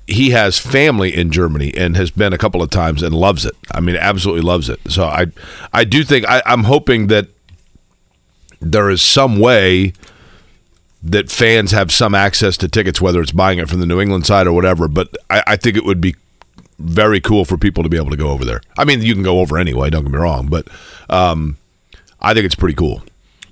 he 0.06 0.30
has 0.30 0.58
family 0.58 1.14
in 1.14 1.30
Germany 1.30 1.74
and 1.76 1.96
has 1.96 2.10
been 2.10 2.32
a 2.32 2.38
couple 2.38 2.62
of 2.62 2.70
times 2.70 3.02
and 3.02 3.14
loves 3.14 3.44
it. 3.44 3.54
I 3.72 3.80
mean, 3.80 3.96
absolutely 3.96 4.42
loves 4.42 4.68
it. 4.68 4.80
So 4.88 5.04
I, 5.04 5.26
I 5.72 5.84
do 5.84 6.04
think 6.04 6.26
I, 6.26 6.42
I'm 6.46 6.64
hoping 6.64 7.08
that 7.08 7.28
there 8.60 8.88
is 8.88 9.02
some 9.02 9.38
way 9.38 9.92
that 11.02 11.30
fans 11.30 11.72
have 11.72 11.92
some 11.92 12.14
access 12.14 12.56
to 12.58 12.68
tickets, 12.68 13.00
whether 13.00 13.20
it's 13.20 13.32
buying 13.32 13.58
it 13.58 13.68
from 13.68 13.80
the 13.80 13.86
New 13.86 14.00
England 14.00 14.26
side 14.26 14.46
or 14.46 14.52
whatever. 14.52 14.88
But 14.88 15.14
I, 15.30 15.42
I 15.46 15.56
think 15.56 15.76
it 15.76 15.84
would 15.84 16.00
be 16.00 16.16
very 16.78 17.20
cool 17.20 17.44
for 17.44 17.56
people 17.56 17.82
to 17.82 17.88
be 17.88 17.96
able 17.96 18.10
to 18.10 18.16
go 18.16 18.28
over 18.28 18.44
there. 18.44 18.60
I 18.76 18.84
mean, 18.84 19.02
you 19.02 19.14
can 19.14 19.22
go 19.22 19.40
over 19.40 19.58
anyway. 19.58 19.90
Don't 19.90 20.02
get 20.02 20.12
me 20.12 20.18
wrong, 20.18 20.48
but 20.48 20.68
um, 21.08 21.56
I 22.20 22.34
think 22.34 22.44
it's 22.44 22.54
pretty 22.54 22.74
cool. 22.74 23.02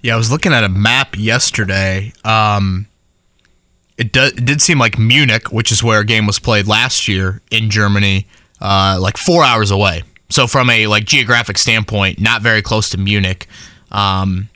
Yeah, 0.03 0.15
I 0.15 0.17
was 0.17 0.31
looking 0.31 0.53
at 0.53 0.65
a 0.65 0.69
map 0.69 1.17
yesterday. 1.17 2.13
Um, 2.25 2.87
it, 3.97 4.13
do, 4.13 4.25
it 4.25 4.45
did 4.45 4.61
seem 4.61 4.79
like 4.79 4.99
Munich, 4.99 5.51
which 5.51 5.73
is 5.73 5.83
where 5.83 6.01
a 6.01 6.05
game 6.05 6.27
was 6.27 6.39
played 6.39 6.67
last 6.67 7.09
year 7.09 7.41
in 7.51 7.71
Germany, 7.71 8.27
uh, 8.61 8.99
like 9.01 9.17
four 9.17 9.45
hours 9.45 9.71
away. 9.71 10.03
So 10.29 10.47
from 10.47 10.69
a 10.69 10.87
like 10.89 11.05
geographic 11.05 11.57
standpoint, 11.59 12.21
not 12.21 12.43
very 12.43 12.61
close 12.61 12.91
to 12.91 12.99
Munich. 12.99 13.47
Um, 13.91 14.49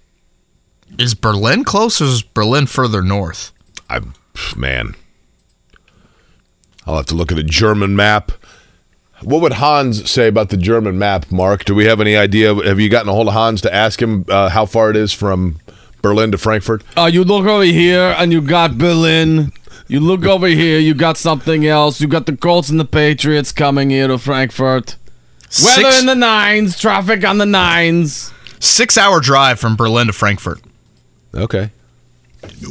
is 0.98 1.14
Berlin 1.14 1.64
close 1.64 2.00
or 2.00 2.04
is 2.04 2.22
Berlin 2.22 2.66
further 2.66 3.02
north? 3.02 3.52
I, 3.88 4.00
man, 4.56 4.94
I'll 6.86 6.96
have 6.96 7.06
to 7.06 7.14
look 7.14 7.30
at 7.30 7.38
a 7.38 7.42
German 7.42 7.94
map. 7.94 8.32
What 9.22 9.42
would 9.42 9.54
Hans 9.54 10.08
say 10.10 10.28
about 10.28 10.50
the 10.50 10.56
German 10.56 10.98
map, 10.98 11.30
Mark? 11.30 11.64
Do 11.64 11.74
we 11.74 11.86
have 11.86 12.00
any 12.00 12.16
idea? 12.16 12.54
Have 12.54 12.78
you 12.78 12.88
gotten 12.88 13.08
a 13.08 13.12
hold 13.12 13.28
of 13.28 13.34
Hans 13.34 13.60
to 13.62 13.74
ask 13.74 14.00
him 14.00 14.24
uh, 14.28 14.48
how 14.48 14.64
far 14.64 14.90
it 14.90 14.96
is 14.96 15.12
from 15.12 15.58
Berlin 16.02 16.30
to 16.32 16.38
Frankfurt? 16.38 16.82
Uh, 16.96 17.06
you 17.12 17.24
look 17.24 17.44
over 17.46 17.64
here 17.64 18.14
and 18.16 18.32
you 18.32 18.40
got 18.40 18.78
Berlin. 18.78 19.52
You 19.88 20.00
look 20.00 20.24
over 20.24 20.46
here, 20.46 20.78
you 20.78 20.94
got 20.94 21.16
something 21.16 21.66
else. 21.66 22.00
You 22.00 22.08
got 22.08 22.26
the 22.26 22.36
Colts 22.36 22.68
and 22.68 22.78
the 22.78 22.84
Patriots 22.84 23.52
coming 23.52 23.90
here 23.90 24.06
to 24.06 24.18
Frankfurt. 24.18 24.96
Weather 25.64 25.98
in 25.98 26.06
the 26.06 26.14
nines, 26.14 26.78
traffic 26.78 27.24
on 27.24 27.38
the 27.38 27.46
nines. 27.46 28.32
Six 28.60 28.98
hour 28.98 29.20
drive 29.20 29.58
from 29.58 29.76
Berlin 29.76 30.08
to 30.08 30.12
Frankfurt. 30.12 30.60
Okay. 31.34 31.70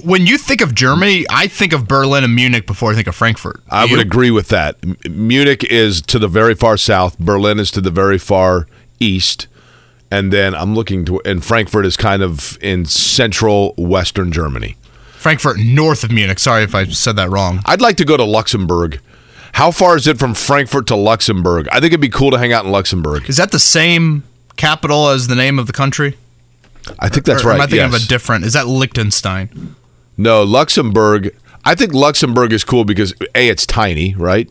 When 0.03 0.25
you 0.25 0.37
think 0.37 0.61
of 0.61 0.73
Germany, 0.73 1.25
I 1.29 1.47
think 1.47 1.73
of 1.73 1.87
Berlin 1.87 2.23
and 2.23 2.33
Munich 2.33 2.65
before 2.67 2.91
I 2.91 2.95
think 2.95 3.07
of 3.07 3.15
Frankfurt. 3.15 3.61
I 3.69 3.85
Do 3.85 3.91
would 3.93 3.99
agree 4.05 4.31
with 4.31 4.47
that. 4.49 4.77
M- 4.83 4.97
Munich 5.09 5.63
is 5.63 6.01
to 6.03 6.19
the 6.19 6.27
very 6.27 6.55
far 6.55 6.77
south. 6.77 7.19
Berlin 7.19 7.59
is 7.59 7.69
to 7.71 7.81
the 7.81 7.91
very 7.91 8.17
far 8.17 8.67
east, 8.99 9.47
and 10.09 10.31
then 10.31 10.55
I'm 10.55 10.73
looking 10.73 11.03
to 11.05 11.21
and 11.25 11.43
Frankfurt 11.43 11.85
is 11.85 11.97
kind 11.97 12.21
of 12.23 12.57
in 12.61 12.85
central 12.85 13.73
western 13.77 14.31
Germany. 14.31 14.77
Frankfurt 15.17 15.57
north 15.59 16.03
of 16.03 16.11
Munich. 16.11 16.39
Sorry 16.39 16.63
if 16.63 16.73
I 16.73 16.85
said 16.85 17.15
that 17.17 17.29
wrong. 17.29 17.59
I'd 17.65 17.81
like 17.81 17.97
to 17.97 18.05
go 18.05 18.15
to 18.15 18.23
Luxembourg. 18.23 19.01
How 19.53 19.71
far 19.71 19.97
is 19.97 20.07
it 20.07 20.19
from 20.19 20.33
Frankfurt 20.35 20.87
to 20.87 20.95
Luxembourg? 20.95 21.67
I 21.69 21.79
think 21.79 21.85
it'd 21.87 21.99
be 21.99 22.09
cool 22.09 22.31
to 22.31 22.37
hang 22.37 22.53
out 22.53 22.63
in 22.65 22.71
Luxembourg. 22.71 23.27
Is 23.27 23.37
that 23.37 23.51
the 23.51 23.59
same 23.59 24.23
capital 24.55 25.09
as 25.09 25.27
the 25.27 25.35
name 25.35 25.57
of 25.59 25.67
the 25.67 25.73
country? 25.73 26.15
I 26.99 27.09
think 27.09 27.25
that's 27.25 27.43
Or 27.43 27.49
right. 27.49 27.55
Am 27.55 27.61
I 27.61 27.67
thinking 27.67 27.85
of 27.85 27.93
a 27.93 27.99
different? 28.05 28.45
Is 28.45 28.53
that 28.53 28.67
Liechtenstein? 28.67 29.75
No, 30.17 30.43
Luxembourg. 30.43 31.35
I 31.65 31.75
think 31.75 31.93
Luxembourg 31.93 32.53
is 32.53 32.63
cool 32.63 32.85
because 32.85 33.13
a 33.35 33.49
it's 33.49 33.65
tiny, 33.65 34.15
right? 34.15 34.49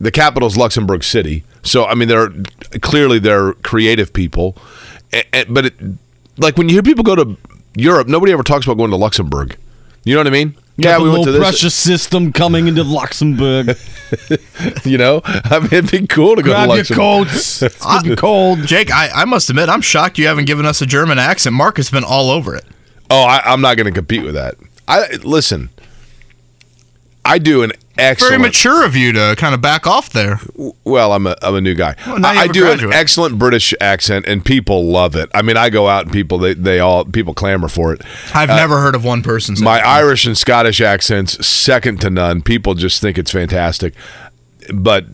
The 0.00 0.10
capital 0.10 0.46
is 0.48 0.56
Luxembourg 0.56 1.04
City, 1.04 1.44
so 1.62 1.84
I 1.86 1.94
mean 1.94 2.08
they're 2.08 2.30
clearly 2.80 3.18
they're 3.18 3.52
creative 3.54 4.12
people, 4.12 4.56
A- 5.12 5.24
a- 5.34 5.44
but 5.44 5.66
it, 5.66 5.74
like 6.38 6.56
when 6.56 6.68
you 6.68 6.74
hear 6.74 6.82
people 6.82 7.04
go 7.04 7.14
to 7.16 7.36
Europe, 7.76 8.08
nobody 8.08 8.32
ever 8.32 8.42
talks 8.42 8.64
about 8.66 8.78
going 8.78 8.90
to 8.90 8.96
Luxembourg. 8.96 9.56
You 10.04 10.14
know 10.14 10.20
what 10.20 10.26
I 10.26 10.30
mean? 10.30 10.54
Yeah, 10.82 10.98
we 11.02 11.10
went 11.10 11.24
to 11.24 11.32
this. 11.32 11.40
pressure 11.40 11.70
system 11.70 12.32
coming 12.32 12.68
into 12.68 12.82
Luxembourg. 12.84 13.76
You 14.84 14.98
know, 14.98 15.20
I 15.24 15.58
mean 15.60 15.68
it'd 15.72 15.90
be 15.92 16.04
cool 16.08 16.34
to 16.34 16.42
go 16.42 16.50
Grab 16.50 16.68
to 16.68 16.74
your 16.74 16.76
Luxembourg. 16.78 17.28
coats. 17.28 17.62
It's 17.62 17.84
gonna 17.84 18.08
be 18.10 18.16
cold. 18.16 18.58
Jake, 18.66 18.90
I, 18.90 19.08
I 19.08 19.24
must 19.24 19.48
admit, 19.50 19.68
I'm 19.68 19.80
shocked 19.82 20.18
you 20.18 20.26
haven't 20.26 20.46
given 20.46 20.66
us 20.66 20.82
a 20.82 20.86
German 20.86 21.18
accent. 21.20 21.54
Mark 21.54 21.76
has 21.76 21.90
been 21.90 22.02
all 22.02 22.28
over 22.30 22.56
it. 22.56 22.64
Oh, 23.08 23.22
I, 23.22 23.40
I'm 23.44 23.60
not 23.60 23.76
going 23.76 23.86
to 23.86 23.92
compete 23.92 24.24
with 24.24 24.34
that. 24.34 24.56
I 24.88 25.16
listen. 25.22 25.70
I 27.24 27.38
do 27.38 27.62
an 27.62 27.72
Very 28.20 28.38
mature 28.38 28.84
of 28.84 28.96
you 28.96 29.12
to 29.12 29.34
kind 29.36 29.54
of 29.54 29.60
back 29.60 29.86
off 29.86 30.10
there. 30.10 30.40
Well, 30.84 31.12
I'm 31.12 31.26
a 31.26 31.36
I'm 31.42 31.54
a 31.54 31.60
new 31.60 31.74
guy. 31.74 31.94
Well, 32.06 32.24
I, 32.24 32.42
I 32.42 32.46
do 32.48 32.70
an 32.70 32.92
excellent 32.92 33.38
British 33.38 33.74
accent, 33.80 34.26
and 34.26 34.44
people 34.44 34.86
love 34.86 35.16
it. 35.16 35.30
I 35.34 35.42
mean, 35.42 35.56
I 35.56 35.70
go 35.70 35.88
out 35.88 36.04
and 36.04 36.12
people 36.12 36.38
they, 36.38 36.54
they 36.54 36.80
all 36.80 37.04
people 37.04 37.34
clamor 37.34 37.68
for 37.68 37.92
it. 37.92 38.02
I've 38.34 38.50
uh, 38.50 38.56
never 38.56 38.80
heard 38.80 38.94
of 38.94 39.04
one 39.04 39.22
person 39.22 39.54
My 39.60 39.78
that. 39.78 39.86
Irish 39.86 40.26
and 40.26 40.36
Scottish 40.36 40.80
accents 40.80 41.46
second 41.46 42.00
to 42.02 42.10
none. 42.10 42.42
People 42.42 42.74
just 42.74 43.00
think 43.00 43.18
it's 43.18 43.30
fantastic, 43.30 43.94
but 44.72 45.06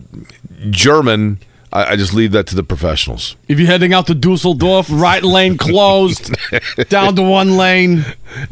German, 0.70 1.38
I, 1.76 1.92
I 1.92 1.96
just 1.96 2.14
leave 2.14 2.32
that 2.32 2.46
to 2.48 2.54
the 2.56 2.62
professionals. 2.62 3.36
If 3.48 3.58
you're 3.58 3.68
heading 3.68 3.92
out 3.92 4.06
to 4.08 4.14
Dusseldorf, 4.14 4.88
right 4.90 5.22
lane 5.22 5.56
closed, 5.58 6.34
down 6.88 7.16
to 7.16 7.22
one 7.22 7.56
lane. 7.56 8.04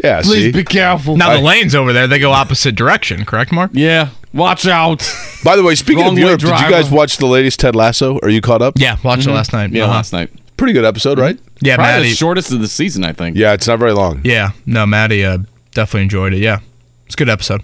Yeah, 0.03 0.23
Please 0.23 0.45
see. 0.45 0.53
be 0.53 0.65
careful. 0.65 1.17
Now 1.17 1.35
the 1.35 1.41
lanes 1.43 1.75
over 1.75 1.93
there, 1.93 2.07
they 2.07 2.19
go 2.19 2.31
opposite 2.33 2.75
direction, 2.75 3.25
correct, 3.25 3.53
Mark? 3.53 3.71
yeah, 3.75 4.11
watch 4.33 4.67
out. 4.67 4.99
By 5.45 5.57
the 5.57 5.63
way, 5.63 5.75
speaking 5.75 6.01
of 6.03 6.07
Wrong-way 6.09 6.23
Europe, 6.23 6.41
did 6.41 6.49
you 6.49 6.71
guys 6.71 6.91
watch 6.91 7.17
the 7.19 7.27
latest 7.27 7.61
Ted 7.61 7.75
Lasso? 7.77 8.19
Are 8.23 8.29
you 8.31 8.41
caught 8.41 8.63
up? 8.63 8.75
Yeah, 8.79 8.97
watched 9.05 9.27
it 9.27 9.33
last 9.33 9.53
night. 9.53 9.71
Yeah, 9.73 9.85
Uh-huh. 9.85 9.93
last 9.95 10.13
night. 10.13 10.31
Pretty 10.57 10.73
good 10.73 10.85
episode, 10.85 11.19
right? 11.19 11.39
Yeah, 11.61 11.77
Probably 11.77 11.93
Maddie. 11.95 12.09
the 12.11 12.15
shortest 12.15 12.53
of 12.53 12.61
the 12.61 12.69
season, 12.69 13.05
I 13.05 13.13
think. 13.13 13.37
Yeah, 13.37 13.53
it's 13.55 13.67
not 13.67 13.79
very 13.79 13.93
long. 13.93 14.21
Yeah, 14.25 14.51
no, 14.67 14.87
Maddie 14.87 15.25
uh, 15.25 15.39
definitely 15.73 16.03
enjoyed 16.03 16.33
it. 16.35 16.39
Yeah, 16.39 16.61
it's 17.07 17.15
a 17.15 17.19
good 17.19 17.29
episode. 17.29 17.63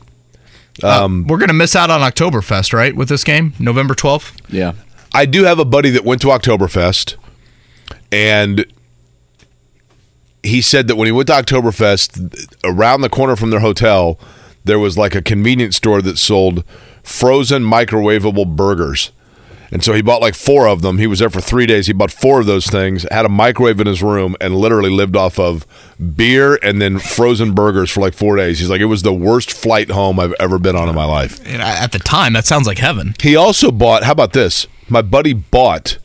Um, 0.83 1.27
we're 1.27 1.39
gonna 1.39 1.53
miss 1.53 1.77
out 1.77 1.91
on 1.91 2.01
Oktoberfest, 2.01 2.73
right? 2.73 2.95
With 2.97 3.09
this 3.09 3.23
game, 3.25 3.53
November 3.59 3.95
twelfth. 3.95 4.33
Yeah. 4.49 4.73
I 5.15 5.27
do 5.27 5.45
have 5.45 5.59
a 5.59 5.65
buddy 5.65 5.91
that 5.91 6.05
went 6.05 6.21
to 6.23 6.29
Oktoberfest, 6.29 7.17
and 8.13 8.65
he 10.43 10.63
said 10.63 10.89
that 10.89 10.97
when 10.97 11.07
he 11.07 11.13
went 11.13 11.27
to 11.29 11.35
Oktoberfest, 11.35 12.59
around 12.65 13.03
the 13.03 13.09
corner 13.09 13.37
from 13.37 13.51
their 13.51 13.61
hotel, 13.61 14.19
there 14.65 14.79
was 14.79 14.97
like 14.97 15.15
a 15.15 15.23
convenience 15.23 15.77
store 15.77 16.01
that 16.03 16.19
sold 16.19 16.65
frozen 17.03 17.63
microwavable 17.63 18.57
burgers. 18.57 19.11
And 19.73 19.85
so 19.85 19.93
he 19.93 20.03
bought 20.03 20.21
like 20.21 20.35
four 20.35 20.67
of 20.67 20.83
them. 20.83 20.99
He 20.99 21.07
was 21.07 21.21
there 21.21 21.31
for 21.31 21.41
three 21.41 21.65
days. 21.65 21.87
He 21.87 21.93
bought 21.93 22.11
four 22.11 22.41
of 22.41 22.47
those 22.47 22.67
things, 22.67 23.07
had 23.11 23.25
a 23.25 23.29
microwave 23.29 23.81
in 23.81 23.87
his 23.87 24.03
room, 24.03 24.35
and 24.41 24.57
literally 24.57 24.91
lived 24.91 25.15
off 25.15 25.39
of 25.39 25.65
beer 26.17 26.59
and 26.63 26.83
then 26.83 26.99
frozen 26.99 27.55
burgers 27.55 27.89
for 27.91 28.01
like 28.01 28.15
four 28.15 28.37
days. 28.37 28.59
He's 28.59 28.69
like, 28.69 28.81
it 28.81 28.87
was 28.87 29.03
the 29.03 29.15
worst 29.15 29.53
flight 29.53 29.91
home 29.91 30.19
I've 30.19 30.35
ever 30.41 30.59
been 30.59 30.75
on 30.75 30.89
in 30.89 30.95
my 30.95 31.05
life. 31.05 31.39
And 31.47 31.63
at 31.63 31.93
the 31.93 32.01
time, 32.01 32.33
that 32.33 32.47
sounds 32.47 32.67
like 32.67 32.79
heaven. 32.79 33.15
He 33.21 33.37
also 33.37 33.71
bought, 33.71 34.03
how 34.03 34.13
about 34.13 34.33
this? 34.33 34.67
My 34.91 35.03
buddy 35.03 35.33
bought 35.33 35.99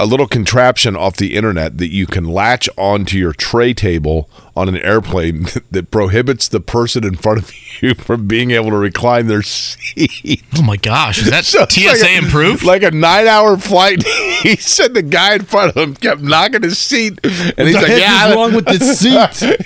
a 0.00 0.06
little 0.06 0.28
contraption 0.28 0.94
off 0.96 1.16
the 1.16 1.34
internet 1.34 1.78
that 1.78 1.88
you 1.88 2.06
can 2.06 2.22
latch 2.22 2.68
onto 2.76 3.18
your 3.18 3.32
tray 3.32 3.74
table 3.74 4.30
on 4.54 4.68
an 4.68 4.76
airplane 4.78 5.46
that 5.72 5.90
prohibits 5.90 6.46
the 6.46 6.60
person 6.60 7.04
in 7.04 7.16
front 7.16 7.38
of 7.40 7.52
you 7.82 7.94
from 7.94 8.26
being 8.28 8.52
able 8.52 8.70
to 8.70 8.76
recline 8.76 9.26
their 9.26 9.42
seat. 9.42 10.44
Oh 10.56 10.62
my 10.62 10.76
gosh, 10.76 11.18
is 11.18 11.30
that 11.30 11.44
So 11.44 11.66
TSA 11.68 11.88
like 11.88 12.02
a- 12.04 12.16
improved? 12.18 12.62
Like 12.64 12.82
a 12.84 12.92
nine 12.92 13.26
hour 13.26 13.56
flight. 13.56 14.04
he 14.42 14.54
said 14.56 14.94
the 14.94 15.02
guy 15.02 15.34
in 15.34 15.44
front 15.44 15.70
of 15.70 15.82
him 15.82 15.94
kept 15.94 16.20
knocking 16.20 16.62
his 16.62 16.78
seat. 16.78 17.18
And 17.24 17.66
he's 17.66 17.74
like, 17.74 17.88
Yeah, 17.88 18.28
is 18.30 18.36
wrong 18.36 18.54
with 18.54 18.66
the 18.66 18.78
seat? 18.78 19.58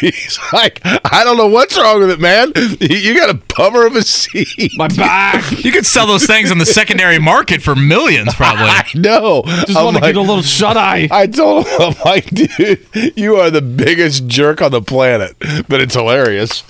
he's 0.00 0.38
like, 0.52 0.80
I 0.84 1.24
don't 1.24 1.36
know 1.36 1.48
what's 1.48 1.76
wrong 1.76 2.00
with 2.00 2.10
it, 2.10 2.20
man. 2.20 2.52
You 2.80 3.16
got 3.16 3.30
a 3.30 3.34
bummer 3.56 3.86
of 3.86 3.96
a 3.96 4.02
seat. 4.02 4.72
My 4.76 4.88
back. 4.88 5.64
you 5.64 5.72
could 5.72 5.86
sell 5.86 6.06
those 6.06 6.26
things 6.26 6.50
on 6.50 6.58
the 6.58 6.66
secondary 6.66 7.18
market 7.18 7.62
for 7.62 7.74
millions, 7.74 8.34
probably. 8.34 8.64
I 8.68 8.84
know. 8.94 9.42
Just 9.44 9.76
I'm 9.76 9.84
want 9.84 9.96
to 9.96 10.02
like- 10.02 10.14
get 10.14 10.16
a 10.16 10.20
little 10.20 10.42
shut 10.42 10.76
eye. 10.76 11.08
I 11.10 11.26
told 11.26 11.66
him, 11.66 11.80
I'm 11.80 11.94
like, 12.04 12.26
dude, 12.26 12.86
you 13.16 13.36
are 13.36 13.50
the 13.50 13.62
biggest 13.62 14.26
jerk 14.26 14.60
on 14.62 14.70
the 14.70 14.82
planet, 14.82 15.36
but 15.68 15.80
it's 15.80 15.94
hilarious. 15.94 16.62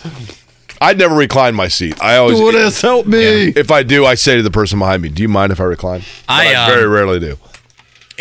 I'd 0.81 0.99
never 0.99 1.15
recline 1.15 1.55
my 1.55 1.69
seat. 1.69 2.03
I 2.03 2.17
always, 2.17 2.37
Stewardess, 2.37 2.81
help 2.81 3.07
me. 3.07 3.49
if 3.55 3.71
I 3.71 3.85
do, 3.85 4.05
I 4.05 4.15
say 4.17 4.37
to 4.37 4.43
the 4.43 4.51
person 4.51 4.81
behind 4.81 5.01
me, 5.03 5.11
"Do 5.11 5.23
you 5.23 5.29
mind 5.29 5.53
if 5.53 5.61
I 5.61 5.65
recline?" 5.65 6.01
But 6.27 6.33
I, 6.33 6.53
I 6.55 6.65
um, 6.65 6.71
very 6.73 6.89
rarely 6.89 7.21
do. 7.21 7.39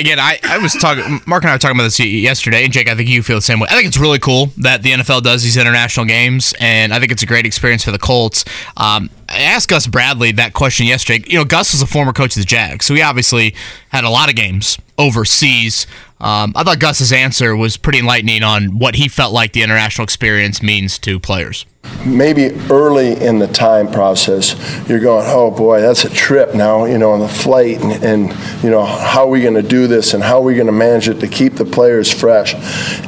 Again, 0.01 0.19
I, 0.19 0.39
I 0.43 0.57
was 0.57 0.73
talking, 0.73 1.21
Mark 1.25 1.43
and 1.43 1.51
I 1.51 1.55
were 1.55 1.59
talking 1.59 1.77
about 1.77 1.83
this 1.83 1.99
yesterday, 1.99 2.67
Jake, 2.67 2.89
I 2.89 2.95
think 2.95 3.07
you 3.07 3.23
feel 3.23 3.37
the 3.37 3.41
same 3.41 3.59
way. 3.59 3.67
I 3.69 3.75
think 3.75 3.87
it's 3.87 3.97
really 3.97 4.19
cool 4.19 4.47
that 4.57 4.81
the 4.81 4.91
NFL 4.91 5.21
does 5.21 5.43
these 5.43 5.57
international 5.57 6.05
games, 6.05 6.53
and 6.59 6.93
I 6.93 6.99
think 6.99 7.11
it's 7.11 7.23
a 7.23 7.27
great 7.27 7.45
experience 7.45 7.85
for 7.85 7.91
the 7.91 7.99
Colts. 7.99 8.43
Um, 8.75 9.09
I 9.29 9.41
asked 9.41 9.69
Gus 9.69 9.87
Bradley 9.87 10.31
that 10.33 10.53
question 10.53 10.87
yesterday. 10.87 11.23
You 11.27 11.37
know, 11.37 11.45
Gus 11.45 11.71
was 11.71 11.81
a 11.81 11.87
former 11.87 12.13
coach 12.13 12.35
of 12.35 12.41
the 12.41 12.47
Jags, 12.47 12.85
so 12.85 12.95
he 12.95 13.01
obviously 13.01 13.55
had 13.89 14.03
a 14.03 14.09
lot 14.09 14.29
of 14.29 14.35
games 14.35 14.77
overseas. 14.97 15.87
Um, 16.21 16.53
I 16.55 16.63
thought 16.63 16.79
Gus's 16.79 17.11
answer 17.11 17.55
was 17.55 17.77
pretty 17.77 17.99
enlightening 17.99 18.43
on 18.43 18.77
what 18.77 18.95
he 18.95 19.07
felt 19.07 19.33
like 19.33 19.53
the 19.53 19.63
international 19.63 20.03
experience 20.03 20.61
means 20.61 20.99
to 20.99 21.19
players. 21.19 21.65
maybe 22.05 22.49
early 22.69 23.13
in 23.13 23.39
the 23.39 23.47
time 23.47 23.91
process, 23.91 24.55
you're 24.87 24.99
going, 24.99 25.25
oh 25.27 25.51
boy, 25.51 25.81
that's 25.81 26.03
a 26.05 26.09
trip 26.09 26.53
now, 26.55 26.85
you 26.85 26.97
know, 26.97 27.11
on 27.11 27.19
the 27.19 27.27
flight, 27.27 27.81
and, 27.81 28.03
and 28.03 28.63
you 28.63 28.69
know, 28.69 28.83
how 28.85 29.23
are 29.23 29.29
we 29.29 29.41
going 29.41 29.53
to 29.53 29.61
do 29.61 29.87
this, 29.87 30.13
and 30.13 30.23
how 30.23 30.37
are 30.37 30.43
we 30.43 30.55
going 30.55 30.67
to 30.67 30.71
manage 30.73 31.07
it 31.09 31.19
to 31.19 31.27
keep 31.27 31.53
the 31.53 31.65
players 31.65 32.11
fresh? 32.11 32.53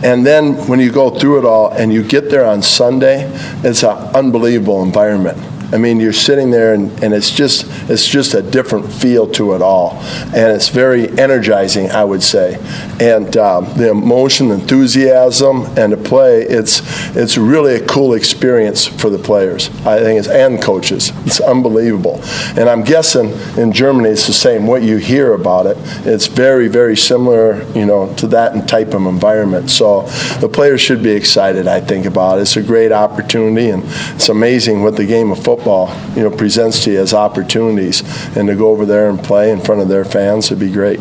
And 0.03 0.26
then 0.26 0.55
when 0.68 0.80
you 0.80 0.91
go 0.91 1.09
through 1.09 1.39
it 1.39 1.45
all 1.45 1.72
and 1.72 1.93
you 1.93 2.03
get 2.03 2.30
there 2.30 2.45
on 2.45 2.61
Sunday, 2.61 3.30
it's 3.64 3.84
an 3.84 3.97
unbelievable 4.16 4.84
environment. 4.84 5.38
I 5.74 5.78
mean, 5.78 5.99
you're 5.99 6.13
sitting 6.13 6.51
there 6.51 6.74
and, 6.74 6.91
and 7.03 7.13
it's 7.13 7.32
just 7.32 7.65
it's 7.89 8.07
just 8.07 8.34
a 8.36 8.41
different 8.41 8.91
feel 8.91 9.28
to 9.32 9.55
it 9.55 9.61
all, 9.61 9.97
and 10.36 10.55
it's 10.55 10.69
very 10.69 11.09
energizing, 11.17 11.89
I 11.89 12.03
would 12.03 12.21
say. 12.21 12.57
And 12.99 13.36
um, 13.38 13.65
the 13.76 13.89
emotion, 13.89 14.51
enthusiasm, 14.51 15.65
and 15.78 15.93
the 15.93 15.97
play, 15.97 16.43
it's 16.43 16.82
it's 17.15 17.38
really 17.38 17.76
a 17.76 17.86
cool 17.86 18.13
experience 18.13 18.86
for 18.86 19.09
the 19.09 19.17
players. 19.17 19.69
I 19.86 19.99
think 19.99 20.19
it's 20.19 20.28
and 20.28 20.61
coaches. 20.61 21.11
It's 21.26 21.39
unbelievable. 21.39 22.21
And 22.57 22.69
I'm 22.69 22.84
guessing 22.84 23.32
in 23.57 23.71
Germany 23.71 24.09
it's 24.09 24.28
the 24.28 24.34
same. 24.34 24.67
What 24.67 24.84
you 24.84 24.97
hear 24.97 25.34
about 25.34 25.65
it, 25.65 25.78
it's 26.05 26.28
very 26.28 26.67
very 26.67 26.95
similar, 26.95 27.63
you 27.74 27.86
know, 27.86 28.13
to 28.15 28.28
that 28.28 28.67
type 28.67 28.93
of 28.93 29.05
environment. 29.05 29.71
So 29.71 30.03
the 30.39 30.49
players 30.49 30.82
should 30.82 31.01
be 31.01 31.11
excited. 31.11 31.67
I 31.67 31.82
think 31.82 32.05
about 32.05 32.38
it. 32.38 32.41
It's 32.43 32.57
a 32.57 32.61
great 32.61 32.91
opportunity, 32.91 33.69
and 33.69 33.84
it's 34.15 34.30
amazing 34.30 34.84
what 34.84 34.97
the 34.97 35.05
game 35.05 35.32
of 35.32 35.43
football, 35.43 35.62
you 35.66 36.24
know, 36.24 36.32
presents 36.36 36.84
to 36.86 36.91
you 36.91 36.99
as 36.99 37.14
opportunities. 37.14 38.01
And 38.36 38.47
to 38.47 38.55
go 38.55 38.70
over 38.70 38.86
there 38.86 39.09
and 39.09 39.20
play 39.20 39.51
in 39.51 39.59
front 39.61 39.82
of 39.82 39.88
their 39.88 40.05
fans 40.05 40.49
would 40.49 40.59
be 40.59 40.72
great. 40.72 40.99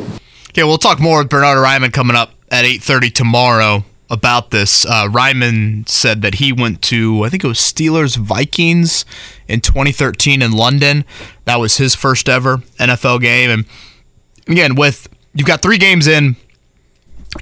Okay, 0.51 0.65
we'll 0.65 0.79
talk 0.79 1.01
more 1.01 1.19
with 1.19 1.31
Bernhard 1.31 1.59
Raimann 1.59 1.93
coming 1.93 2.17
up 2.17 2.33
at 2.51 2.65
8:30 2.65 3.11
tomorrow 3.11 3.85
about 4.11 4.51
this. 4.51 4.85
Uh, 4.85 5.09
Raimann 5.09 5.89
said 5.89 6.21
that 6.21 6.35
he 6.35 6.53
went 6.53 6.83
to 6.83 7.25
I 7.25 7.31
think 7.31 7.43
it 7.43 7.49
was 7.49 7.59
Steelers 7.59 8.17
Vikings 8.17 9.07
in 9.49 9.61
2013 9.63 10.43
in 10.43 10.53
London. 10.53 11.05
That 11.47 11.57
was 11.57 11.79
his 11.79 11.95
first 11.95 12.29
ever 12.29 12.59
NFL 12.79 13.23
game, 13.23 13.51
and 13.51 13.65
again 14.47 14.75
with 14.75 15.09
you've 15.35 15.47
got 15.47 15.63
three 15.63 15.79
games 15.79 16.07
in 16.07 16.37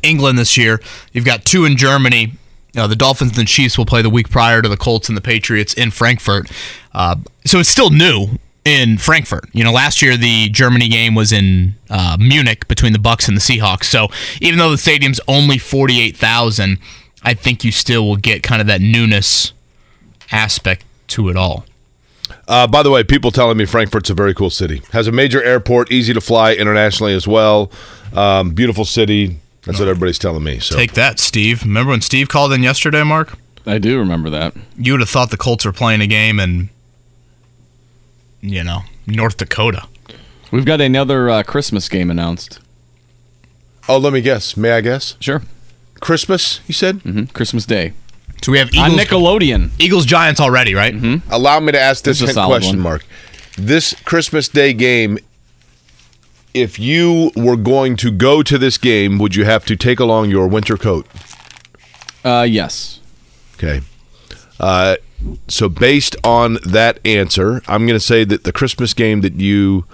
England 0.03 0.39
this 0.39 0.57
year. 0.57 0.81
You've 1.13 1.25
got 1.25 1.45
two 1.45 1.65
in 1.65 1.77
Germany. 1.77 2.35
The 2.75 2.97
Dolphins 2.97 3.31
and 3.33 3.41
the 3.41 3.45
Chiefs 3.45 3.77
will 3.77 3.87
play 3.87 4.03
the 4.03 4.11
week 4.11 4.31
prior 4.31 4.63
to 4.63 4.69
the 4.69 4.77
Colts 4.77 5.09
and 5.09 5.17
the 5.17 5.23
Patriots 5.23 5.75
in 5.75 5.91
Frankfurt. 5.91 6.51
Uh, 6.93 7.17
so 7.45 7.59
it's 7.59 7.69
still 7.69 7.91
new 7.91 8.39
in 8.65 8.99
Frankfurt. 8.99 9.49
You 9.53 9.65
know, 9.65 9.73
last 9.73 10.03
year 10.03 10.17
the 10.17 10.49
Germany 10.51 10.89
game 10.89 11.15
was 11.15 11.33
in 11.33 11.75
uh, 11.89 12.17
Munich 12.21 12.69
between 12.69 12.93
the 12.93 12.99
Bucs 12.99 13.29
and 13.29 13.37
the 13.37 13.41
Seahawks. 13.41 13.85
So 13.85 14.09
even 14.41 14.59
though 14.59 14.71
the 14.71 14.79
stadium's 14.79 15.21
only 15.27 15.59
forty 15.59 16.01
eight 16.01 16.17
thousand, 16.17 16.79
I 17.23 17.35
think 17.35 17.65
you 17.65 17.73
still 17.73 18.07
will 18.07 18.17
get 18.17 18.43
kind 18.43 18.61
of 18.61 18.67
that 18.69 18.81
newness 18.81 19.53
aspect 20.31 20.85
to 21.09 21.29
it 21.29 21.37
all. 21.37 21.65
Uh, 22.47 22.67
by 22.67 22.83
the 22.83 22.91
way, 22.91 23.03
people 23.03 23.31
telling 23.31 23.57
me 23.57 23.65
Frankfurt's 23.65 24.11
a 24.11 24.15
very 24.15 24.35
cool 24.35 24.51
city. 24.51 24.83
Has 24.93 25.09
a 25.09 25.13
major 25.13 25.43
airport, 25.43 25.91
easy 25.91 26.13
to 26.15 26.21
fly 26.21 26.55
internationally 26.55 27.15
as 27.15 27.27
well. 27.27 27.71
Um, 28.13 28.51
beautiful 28.51 28.85
city. 28.85 29.39
That's 29.65 29.79
what 29.79 29.89
everybody's 29.89 30.19
telling 30.19 30.43
me. 30.43 30.59
So 30.59 30.75
Take 30.77 30.93
that, 30.95 31.19
Steve. 31.19 31.63
Remember 31.63 31.91
when 31.91 32.01
Steve 32.01 32.29
called 32.29 32.53
in 32.53 32.63
yesterday, 32.63 33.03
Mark? 33.03 33.37
I 33.67 33.79
do 33.79 33.99
remember 33.99 34.31
that. 34.31 34.55
You 34.79 34.93
would 34.95 35.01
have 35.01 35.11
thought 35.11 35.31
the 35.31 35.37
Colts 35.37 35.65
were 35.67 35.73
playing 35.73 36.01
a 36.01 36.07
game 36.07 36.41
in, 36.41 36.71
you 38.41 38.65
know, 38.65 38.81
North 39.07 39.37
Dakota. 39.37 39.87
We've 40.51 40.65
got 40.65 40.81
another 40.81 41.29
uh, 41.29 41.43
Christmas 41.43 41.89
game 41.89 42.11
announced. 42.11 42.59
Oh, 43.89 43.99
let 43.99 44.13
me 44.13 44.21
guess. 44.21 44.57
May 44.57 44.73
I 44.73 44.81
guess? 44.81 45.17
Sure. 45.21 45.43
Christmas, 46.01 46.61
you 46.67 46.73
said? 46.75 47.01
hmm 47.03 47.25
Christmas 47.27 47.67
Day. 47.67 47.93
So 48.43 48.53
we 48.53 48.59
have 48.59 48.69
On 48.79 48.93
Nickelodeon. 48.93 49.71
Eagles 49.79 50.07
Giants 50.07 50.41
already, 50.41 50.75
right? 50.75 50.95
Allow 51.31 51.61
me 51.61 51.73
to 51.73 51.81
ask 51.81 52.03
this, 52.05 52.21
This 52.21 52.31
a 52.37 52.47
question, 52.47 52.77
one. 52.77 52.83
Mark. 52.83 53.05
This 53.59 53.93
Christmas 54.05 54.49
Day 54.49 54.73
game, 54.73 55.19
if 56.55 56.79
you 56.79 57.31
were 57.37 57.57
going 57.57 57.97
to 57.97 58.11
go 58.11 58.43
to 58.43 58.59
this 58.59 58.79
game, 58.79 59.19
would 59.19 59.35
you 59.35 59.45
have 59.45 59.65
to 59.67 59.77
take 59.77 60.01
along 60.01 60.31
your 60.31 60.49
winter 60.49 60.77
coat? 60.77 61.07
Uh, 62.25 62.47
yes. 62.49 63.01
Okay. 63.55 63.81
Uh, 64.59 64.97
so 65.49 65.69
based 65.69 66.17
on 66.25 66.59
that 66.67 66.99
answer, 67.05 67.63
I'm 67.69 67.87
going 67.87 67.99
to 67.99 68.05
say 68.05 68.25
that 68.25 68.45
the 68.45 68.53
Christmas 68.53 68.95
game 68.95 69.21
that 69.23 69.35
you 69.35 69.85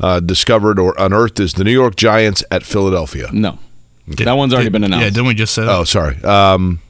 uh, 0.00 0.20
discovered 0.20 0.78
or 0.78 0.94
unearthed 0.98 1.40
is 1.40 1.54
the 1.54 1.64
New 1.64 1.72
York 1.72 1.96
Giants 1.96 2.42
at 2.50 2.62
Philadelphia. 2.62 3.28
No. 3.32 3.58
that 4.06 4.32
one's 4.34 4.52
already 4.54 4.68
been 4.70 4.84
announced. 4.84 5.02
Yeah, 5.04 5.10
didn't 5.10 5.26
we 5.26 5.34
just 5.34 5.54
say 5.54 5.62
that? 5.64 5.70
Oh, 5.70 5.84
sorry. 5.84 6.22
Um, 6.22 6.80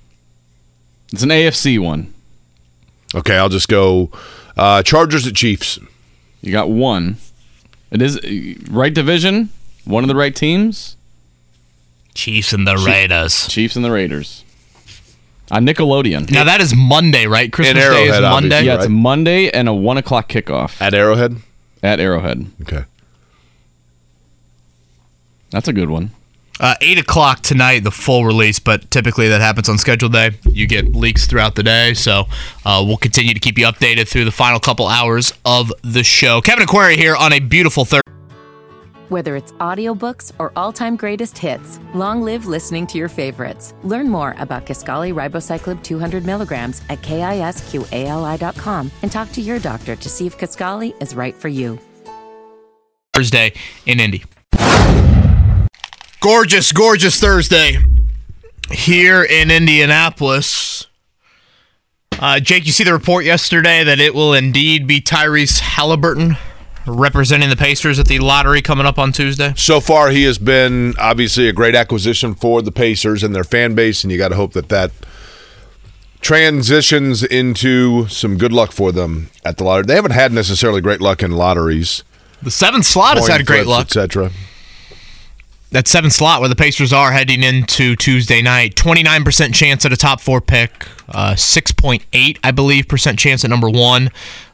It's 1.12 1.22
an 1.22 1.30
AFC 1.30 1.78
one. 1.78 2.12
okay, 3.14 3.36
I'll 3.36 3.48
just 3.48 3.68
go 3.68 4.10
uh, 4.56 4.82
Chargers 4.82 5.26
at 5.26 5.34
Chiefs. 5.34 5.78
You 6.42 6.52
got 6.52 6.68
one. 6.70 7.16
It 7.96 8.02
is 8.02 8.18
uh, 8.18 8.62
right 8.70 8.92
division. 8.92 9.48
One 9.86 10.04
of 10.04 10.08
the 10.08 10.14
right 10.16 10.36
teams. 10.36 10.96
Chiefs 12.12 12.52
and 12.52 12.66
the 12.66 12.76
Raiders. 12.76 13.48
Chiefs 13.48 13.74
and 13.74 13.82
the 13.84 13.90
Raiders. 13.90 14.44
On 15.50 15.64
Nickelodeon. 15.64 16.30
Now 16.30 16.44
that 16.44 16.60
is 16.60 16.74
Monday, 16.74 17.26
right? 17.26 17.50
Christmas 17.50 17.82
Day 17.82 18.04
is 18.04 18.20
Monday. 18.20 18.26
obviously, 18.26 18.66
yeah, 18.66 18.74
it's 18.74 18.82
right. 18.82 18.90
Monday 18.90 19.50
and 19.50 19.66
a 19.66 19.72
one 19.72 19.96
o'clock 19.96 20.28
kickoff 20.28 20.78
At 20.82 20.92
Arrowhead? 20.92 21.36
at 21.82 21.98
Arrowhead. 21.98 22.46
Okay. 22.62 22.84
That's 25.50 25.68
a 25.68 25.72
good 25.72 25.88
one. 25.88 26.10
Uh, 26.58 26.74
Eight 26.80 26.98
o'clock 26.98 27.40
tonight, 27.40 27.80
the 27.84 27.90
full 27.90 28.24
release, 28.24 28.58
but 28.58 28.90
typically 28.90 29.28
that 29.28 29.40
happens 29.40 29.68
on 29.68 29.78
scheduled 29.78 30.12
day. 30.12 30.30
You 30.44 30.66
get 30.66 30.94
leaks 30.94 31.26
throughout 31.26 31.54
the 31.54 31.62
day, 31.62 31.94
so 31.94 32.24
uh, 32.64 32.82
we'll 32.86 32.96
continue 32.96 33.34
to 33.34 33.40
keep 33.40 33.58
you 33.58 33.66
updated 33.66 34.08
through 34.08 34.24
the 34.24 34.30
final 34.30 34.58
couple 34.60 34.86
hours 34.86 35.32
of 35.44 35.72
the 35.82 36.02
show. 36.02 36.40
Kevin 36.40 36.66
Aquari 36.66 36.96
here 36.96 37.16
on 37.16 37.32
a 37.32 37.40
beautiful 37.40 37.84
Thursday. 37.84 38.02
Whether 39.08 39.36
it's 39.36 39.52
audiobooks 39.52 40.32
or 40.40 40.52
all-time 40.56 40.96
greatest 40.96 41.38
hits, 41.38 41.78
long 41.94 42.22
live 42.22 42.46
listening 42.46 42.88
to 42.88 42.98
your 42.98 43.08
favorites. 43.08 43.72
Learn 43.84 44.08
more 44.08 44.34
about 44.38 44.66
Kisqali 44.66 45.14
Ribociclib 45.14 45.82
200 45.84 46.24
milligrams 46.24 46.82
at 46.88 47.02
kisqali.com 47.02 48.90
and 49.02 49.12
talk 49.12 49.30
to 49.32 49.40
your 49.40 49.60
doctor 49.60 49.94
to 49.94 50.08
see 50.08 50.26
if 50.26 50.36
Kisqali 50.36 51.00
is 51.00 51.14
right 51.14 51.36
for 51.36 51.48
you. 51.48 51.78
Thursday 53.14 53.52
in 53.86 54.00
Indy. 54.00 54.24
Gorgeous, 56.20 56.72
gorgeous 56.72 57.20
Thursday 57.20 57.78
here 58.70 59.22
in 59.22 59.50
Indianapolis. 59.50 60.86
Uh, 62.18 62.40
Jake, 62.40 62.66
you 62.66 62.72
see 62.72 62.84
the 62.84 62.92
report 62.92 63.24
yesterday 63.24 63.84
that 63.84 64.00
it 64.00 64.14
will 64.14 64.34
indeed 64.34 64.86
be 64.86 65.00
Tyrese 65.00 65.60
Haliburton 65.60 66.38
representing 66.86 67.50
the 67.50 67.56
Pacers 67.56 67.98
at 67.98 68.06
the 68.06 68.18
lottery 68.18 68.62
coming 68.62 68.86
up 68.86 68.98
on 68.98 69.12
Tuesday. 69.12 69.52
So 69.56 69.80
far, 69.80 70.10
he 70.10 70.24
has 70.24 70.38
been 70.38 70.94
obviously 70.98 71.48
a 71.48 71.52
great 71.52 71.74
acquisition 71.74 72.34
for 72.34 72.62
the 72.62 72.72
Pacers 72.72 73.22
and 73.22 73.34
their 73.34 73.44
fan 73.44 73.74
base, 73.74 74.02
and 74.02 74.10
you 74.12 74.18
got 74.18 74.28
to 74.28 74.36
hope 74.36 74.52
that 74.54 74.68
that 74.70 74.92
transitions 76.20 77.22
into 77.22 78.08
some 78.08 78.38
good 78.38 78.52
luck 78.52 78.72
for 78.72 78.92
them 78.92 79.30
at 79.44 79.58
the 79.58 79.64
lottery. 79.64 79.84
They 79.86 79.94
haven't 79.94 80.12
had 80.12 80.32
necessarily 80.32 80.80
great 80.80 81.00
luck 81.00 81.22
in 81.22 81.32
lotteries. 81.32 82.02
The 82.42 82.50
seventh 82.50 82.86
slot 82.86 83.16
has 83.16 83.28
had 83.28 83.46
great 83.46 83.64
flips, 83.64 83.68
luck. 83.68 84.06
etc. 84.06 84.30
That 85.76 85.86
seventh 85.86 86.14
slot 86.14 86.40
where 86.40 86.48
the 86.48 86.56
Pacers 86.56 86.90
are 86.94 87.12
heading 87.12 87.42
into 87.42 87.96
Tuesday 87.96 88.40
night. 88.40 88.76
29% 88.76 89.52
chance 89.52 89.84
at 89.84 89.92
a 89.92 89.96
top 89.98 90.22
four 90.22 90.40
pick. 90.40 90.88
Uh, 91.06 91.34
6.8, 91.34 92.38
I 92.42 92.50
believe, 92.50 92.88
percent 92.88 93.18
chance 93.18 93.44
at 93.44 93.50
number 93.50 93.68
one. 93.68 94.08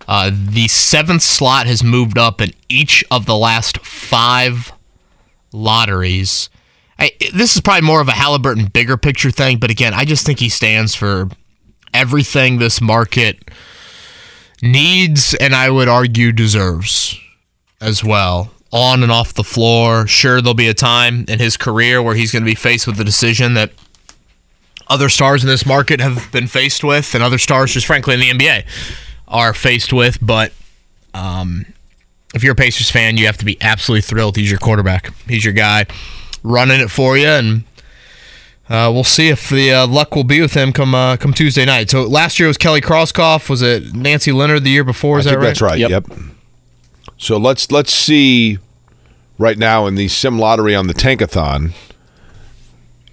Uh, 0.09 0.33
the 0.35 0.67
seventh 0.67 1.23
slot 1.23 1.69
has 1.69 1.85
moved 1.85 2.19
up 2.19 2.41
in 2.41 2.51
each 2.69 3.05
of 3.09 3.27
the 3.27 3.37
last 3.37 3.79
five 3.87 4.73
lotteries. 5.53 6.51
I, 6.99 7.13
this 7.33 7.55
is 7.55 7.61
probably 7.61 7.87
more 7.87 8.01
of 8.01 8.09
a 8.09 8.11
Haliburton 8.11 8.73
bigger 8.73 8.97
picture 8.97 9.31
thing, 9.31 9.59
but 9.59 9.71
again, 9.71 9.95
I 9.95 10.05
just 10.05 10.27
think 10.27 10.41
he 10.41 10.49
stands 10.49 10.97
for 10.97 11.29
everything 11.95 12.59
this 12.59 12.81
market 12.81 13.49
needs 14.61 15.35
and 15.35 15.55
I 15.55 15.71
would 15.71 15.87
argue 15.87 16.33
deserves 16.33 17.17
as 17.81 18.03
well. 18.03 18.51
On 18.73 19.03
and 19.03 19.13
off 19.13 19.35
the 19.35 19.45
floor. 19.45 20.07
Sure, 20.07 20.41
there'll 20.41 20.55
be 20.55 20.69
a 20.69 20.75
time 20.75 21.27
in 21.29 21.39
his 21.39 21.57
career 21.57 22.03
where 22.03 22.15
he's 22.15 22.33
going 22.33 22.43
to 22.43 22.51
be 22.51 22.55
faced 22.55 22.87
with 22.87 22.97
the 22.97 23.05
decision 23.05 23.55
that 23.55 23.71
other 24.89 25.09
stars 25.09 25.43
in 25.43 25.49
this 25.49 25.67
market 25.67 26.01
have 26.01 26.31
been 26.33 26.47
faced 26.47 26.83
with, 26.83 27.15
and 27.15 27.23
other 27.23 27.39
stars, 27.39 27.73
just 27.73 27.87
frankly, 27.87 28.15
in 28.15 28.21
the 28.21 28.31
NBA 28.31 28.65
are 29.29 29.55
faced 29.55 29.93
with. 29.93 30.19
But 30.21 30.53
um, 31.15 31.67
if 32.35 32.43
you're 32.43 32.53
a 32.53 32.57
Pacers 32.57 32.91
fan, 32.91 33.17
you 33.17 33.27
have 33.27 33.37
to 33.39 33.45
be 33.45 33.57
absolutely 33.61 34.03
thrilled. 34.03 34.37
He's 34.37 34.51
your 34.51 34.59
quarterback. 34.59 35.13
He's 35.29 35.45
your 35.45 35.55
guy 35.55 35.87
running 36.43 36.81
it 36.81 36.91
for 36.91 37.17
you, 37.17 37.27
and 37.27 37.65
uh, 38.69 38.91
we'll 38.93 39.05
see 39.05 39.29
if 39.29 39.51
the 39.51 39.73
uh, 39.73 39.87
luck 39.87 40.15
will 40.15 40.25
be 40.25 40.41
with 40.41 40.55
him 40.55 40.73
come 40.73 40.95
uh, 40.95 41.17
come 41.17 41.33
Tuesday 41.33 41.65
night. 41.65 41.91
So 41.91 42.05
last 42.05 42.39
year 42.39 42.49
was 42.49 42.57
Kelly 42.57 42.81
Krauskopf. 42.81 43.49
Was 43.49 43.63
it 43.63 43.95
Nancy 43.95 44.33
Leonard 44.33 44.65
the 44.65 44.71
year 44.71 44.85
before? 44.85 45.19
Is 45.19 45.27
I 45.27 45.31
that 45.31 45.35
think 45.37 45.43
right? 45.43 45.49
that's 45.49 45.63
right. 45.63 45.79
Yep. 45.79 45.91
Yep. 45.91 46.32
So 47.23 47.37
let's 47.37 47.71
let's 47.71 47.93
see 47.93 48.59
right 49.39 49.57
now 49.57 49.87
in 49.87 49.95
the 49.95 50.09
sim 50.09 50.41
lottery 50.41 50.75
on 50.75 50.89
the 50.89 50.93
Tankathon 50.95 51.71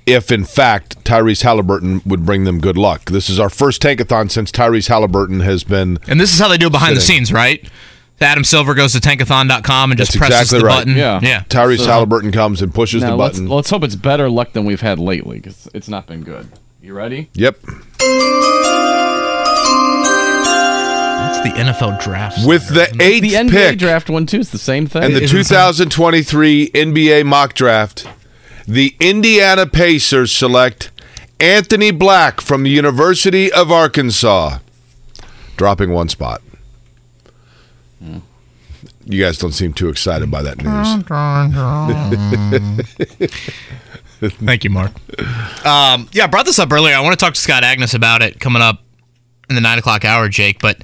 if 0.07 0.31
in 0.31 0.45
fact 0.45 1.03
Tyrese 1.03 1.43
Haliburton 1.43 2.03
would 2.07 2.25
bring 2.25 2.43
them 2.43 2.59
good 2.59 2.75
luck. 2.75 3.11
This 3.11 3.29
is 3.29 3.39
our 3.39 3.51
first 3.51 3.83
Tankathon 3.83 4.31
since 4.31 4.51
Tyrese 4.51 4.89
Haliburton 4.89 5.43
has 5.43 5.63
been 5.63 5.99
And 6.07 6.19
this 6.19 6.33
is 6.33 6.39
how 6.39 6.47
they 6.47 6.57
do 6.57 6.65
it 6.67 6.71
behind 6.71 6.97
the 6.97 7.01
scenes, 7.01 7.31
right? 7.31 7.63
Adam 8.19 8.43
Silver 8.43 8.73
goes 8.73 8.93
to 8.93 8.99
tankathon.com 8.99 9.91
and 9.91 9.97
just 9.99 10.13
That's 10.13 10.17
presses 10.17 10.41
exactly 10.53 10.59
the 10.59 10.65
right. 10.65 10.77
button. 10.79 10.95
Yeah. 10.97 11.19
Yeah. 11.21 11.43
Tyrese 11.43 11.77
So- 11.77 11.85
Haliburton 11.89 12.33
comes 12.33 12.63
and 12.63 12.73
pushes 12.73 13.03
Now 13.03 13.11
the 13.11 13.15
let's, 13.15 13.37
button. 13.37 13.47
let's 13.49 13.69
hope 13.69 13.83
it's 13.83 13.95
better 13.95 14.27
luck 14.27 14.53
than 14.53 14.65
we've 14.65 14.81
had 14.81 14.97
lately 14.97 15.37
because 15.39 15.69
it's 15.75 15.87
not 15.87 16.07
been 16.07 16.23
good. 16.23 16.47
You 16.81 16.95
ready? 16.95 17.29
Yep. 17.35 17.59
It's 21.27 21.41
the 21.41 21.49
NFL 21.49 22.01
draft. 22.01 22.45
with 22.47 22.67
the 22.69 22.83
eighth 23.01 23.21
The 23.21 23.33
NBA 23.33 23.49
pick 23.51 23.79
draft 23.79 24.09
one 24.09 24.25
too. 24.25 24.39
It's 24.39 24.49
the 24.49 24.57
same 24.57 24.87
thing. 24.87 25.03
and 25.03 25.15
the 25.15 25.23
Is 25.23 25.31
it 25.33 25.37
2023 25.37 26.69
NBA 26.71 27.25
mock 27.25 27.53
draft, 27.53 28.07
the 28.67 28.95
Indiana 28.99 29.65
Pacers 29.65 30.31
select 30.31 30.91
Anthony 31.39 31.91
Black 31.91 32.41
from 32.41 32.63
the 32.63 32.69
University 32.69 33.51
of 33.51 33.71
Arkansas, 33.71 34.59
dropping 35.57 35.91
one 35.91 36.09
spot. 36.09 36.41
You 39.05 39.23
guys 39.23 39.37
don't 39.39 39.53
seem 39.53 39.73
too 39.73 39.89
excited 39.89 40.29
by 40.29 40.43
that 40.43 40.57
news. 40.61 41.03
Thank 44.21 44.63
you, 44.63 44.69
Mark. 44.69 44.91
Um, 45.65 46.09
yeah, 46.11 46.25
I 46.25 46.27
brought 46.27 46.45
this 46.45 46.59
up 46.59 46.71
earlier. 46.71 46.93
I 46.95 46.99
want 46.99 47.17
to 47.17 47.23
talk 47.25 47.33
to 47.33 47.39
Scott 47.39 47.63
Agness 47.63 47.93
about 47.95 48.21
it 48.21 48.39
coming 48.39 48.61
up 48.61 48.83
in 49.49 49.55
the 49.55 49.61
nine 49.61 49.79
o'clock 49.79 50.05
hour, 50.05 50.27
Jake. 50.29 50.59
But 50.59 50.81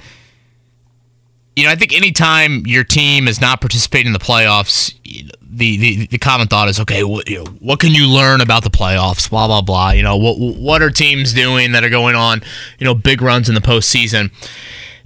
you 1.56 1.66
know, 1.66 1.72
I 1.72 1.76
think 1.76 1.94
anytime 1.94 2.66
your 2.66 2.84
team 2.84 3.28
is 3.28 3.40
not 3.40 3.62
participating 3.62 4.08
in 4.08 4.14
the 4.14 4.20
playoffs, 4.20 4.94
the 5.42 5.78
the, 5.78 6.08
the 6.08 6.18
common 6.18 6.48
thought 6.48 6.68
is, 6.68 6.80
okay, 6.82 7.04
what, 7.04 7.30
you 7.30 7.44
know, 7.44 7.52
what 7.60 7.80
can 7.80 7.92
you 7.94 8.08
learn 8.08 8.42
about 8.42 8.64
the 8.64 8.70
playoffs? 8.70 9.30
Blah 9.30 9.48
blah 9.48 9.62
blah. 9.62 9.92
You 9.92 10.04
know, 10.04 10.18
what 10.18 10.38
what 10.38 10.82
are 10.82 10.90
teams 10.90 11.34
doing 11.34 11.72
that 11.72 11.84
are 11.84 11.90
going 11.90 12.16
on? 12.16 12.42
You 12.78 12.86
know, 12.86 12.94
big 12.94 13.22
runs 13.22 13.48
in 13.48 13.56
the 13.56 13.62
postseason, 13.62 14.32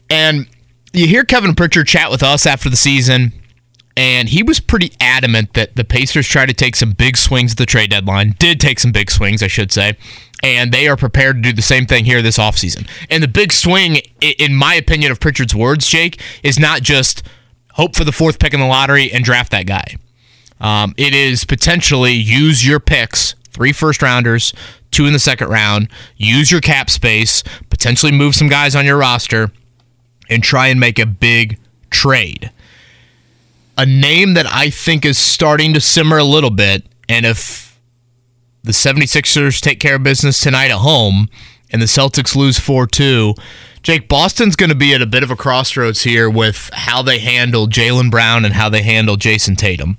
and 0.09 0.47
you 0.91 1.07
hear 1.07 1.23
Kevin 1.23 1.53
Pritchard 1.53 1.87
chat 1.87 2.09
with 2.09 2.23
us 2.23 2.47
after 2.47 2.69
the 2.69 2.77
season 2.77 3.31
and 3.99 4.29
he 4.29 4.43
was 4.43 4.61
pretty 4.61 4.93
adamant 5.01 5.55
that 5.55 5.75
the 5.75 5.83
Pacers 5.83 6.25
tried 6.25 6.45
to 6.45 6.53
take 6.53 6.77
some 6.77 6.93
big 6.93 7.17
swings 7.17 7.51
at 7.51 7.57
the 7.57 7.65
trade 7.65 7.89
deadline. 7.89 8.33
Did 8.39 8.61
take 8.61 8.79
some 8.79 8.93
big 8.93 9.11
swings, 9.11 9.43
I 9.43 9.47
should 9.47 9.73
say. 9.73 9.97
And 10.41 10.71
they 10.71 10.87
are 10.87 10.95
prepared 10.95 11.35
to 11.35 11.41
do 11.41 11.51
the 11.51 11.61
same 11.61 11.85
thing 11.85 12.05
here 12.05 12.21
this 12.21 12.37
offseason. 12.37 12.87
And 13.09 13.21
the 13.21 13.27
big 13.27 13.51
swing, 13.51 13.97
in 14.21 14.55
my 14.55 14.73
opinion, 14.75 15.11
of 15.11 15.19
Pritchard's 15.19 15.53
words, 15.53 15.85
Jake, 15.85 16.21
is 16.43 16.57
not 16.57 16.81
just 16.81 17.23
hope 17.73 17.93
for 17.93 18.05
the 18.05 18.13
fourth 18.13 18.39
pick 18.39 18.53
in 18.53 18.61
the 18.61 18.67
lottery 18.67 19.11
and 19.11 19.25
draft 19.25 19.51
that 19.51 19.65
guy. 19.65 19.97
Um, 20.61 20.93
it 20.95 21.13
is 21.13 21.43
potentially 21.43 22.13
use 22.13 22.65
your 22.65 22.79
picks, 22.79 23.35
three 23.49 23.73
first 23.73 24.01
rounders, 24.01 24.53
two 24.91 25.07
in 25.07 25.11
the 25.11 25.19
second 25.19 25.49
round, 25.49 25.89
use 26.15 26.49
your 26.49 26.61
cap 26.61 26.89
space, 26.89 27.43
potentially 27.69 28.13
move 28.13 28.33
some 28.33 28.47
guys 28.47 28.77
on 28.77 28.85
your 28.85 28.97
roster, 28.97 29.51
and 30.29 30.41
try 30.41 30.67
and 30.67 30.79
make 30.79 30.99
a 30.99 31.05
big 31.05 31.59
trade 31.89 32.49
a 33.79 33.85
name 33.85 34.33
that 34.33 34.45
I 34.45 34.69
think 34.69 35.05
is 35.05 35.17
starting 35.17 35.73
to 35.73 35.79
simmer 35.79 36.17
a 36.17 36.23
little 36.25 36.49
bit. 36.49 36.85
And 37.07 37.25
if 37.25 37.79
the 38.61 38.73
76ers 38.73 39.61
take 39.61 39.79
care 39.79 39.95
of 39.95 40.03
business 40.03 40.41
tonight 40.41 40.69
at 40.69 40.79
home 40.79 41.29
and 41.71 41.81
the 41.81 41.85
Celtics 41.85 42.35
lose 42.35 42.59
4 42.59 42.87
2, 42.87 43.35
Jake, 43.81 44.09
Boston's 44.09 44.57
going 44.57 44.69
to 44.69 44.75
be 44.75 44.93
at 44.93 45.01
a 45.01 45.05
bit 45.05 45.23
of 45.23 45.31
a 45.31 45.37
crossroads 45.37 46.01
here 46.03 46.29
with 46.29 46.69
how 46.73 47.01
they 47.01 47.19
handle 47.19 47.67
Jaylen 47.67 48.11
Brown 48.11 48.43
and 48.43 48.53
how 48.53 48.67
they 48.67 48.81
handle 48.81 49.15
Jayson 49.15 49.55
Tatum. 49.55 49.95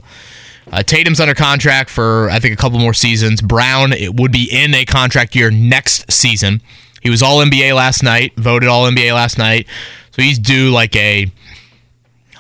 Uh, 0.71 0.83
Tatum's 0.83 1.19
under 1.19 1.35
contract 1.35 1.89
for, 1.89 2.29
I 2.29 2.39
think, 2.39 2.53
a 2.53 2.59
couple 2.59 2.79
more 2.79 2.93
seasons. 2.93 3.41
Brown 3.41 3.95
it 3.95 4.15
would 4.15 4.31
be 4.31 4.47
in 4.53 4.75
a 4.75 4.85
contract 4.85 5.35
year 5.35 5.51
next 5.51 6.13
season. 6.13 6.61
He 7.01 7.09
was 7.09 7.23
All 7.23 7.39
NBA 7.39 7.75
last 7.75 8.03
night, 8.03 8.37
voted 8.37 8.69
All 8.69 8.85
NBA 8.85 9.15
last 9.15 9.39
night. 9.39 9.67
So 10.11 10.21
he's 10.21 10.39
due 10.39 10.71
like 10.71 10.95
a 10.97 11.33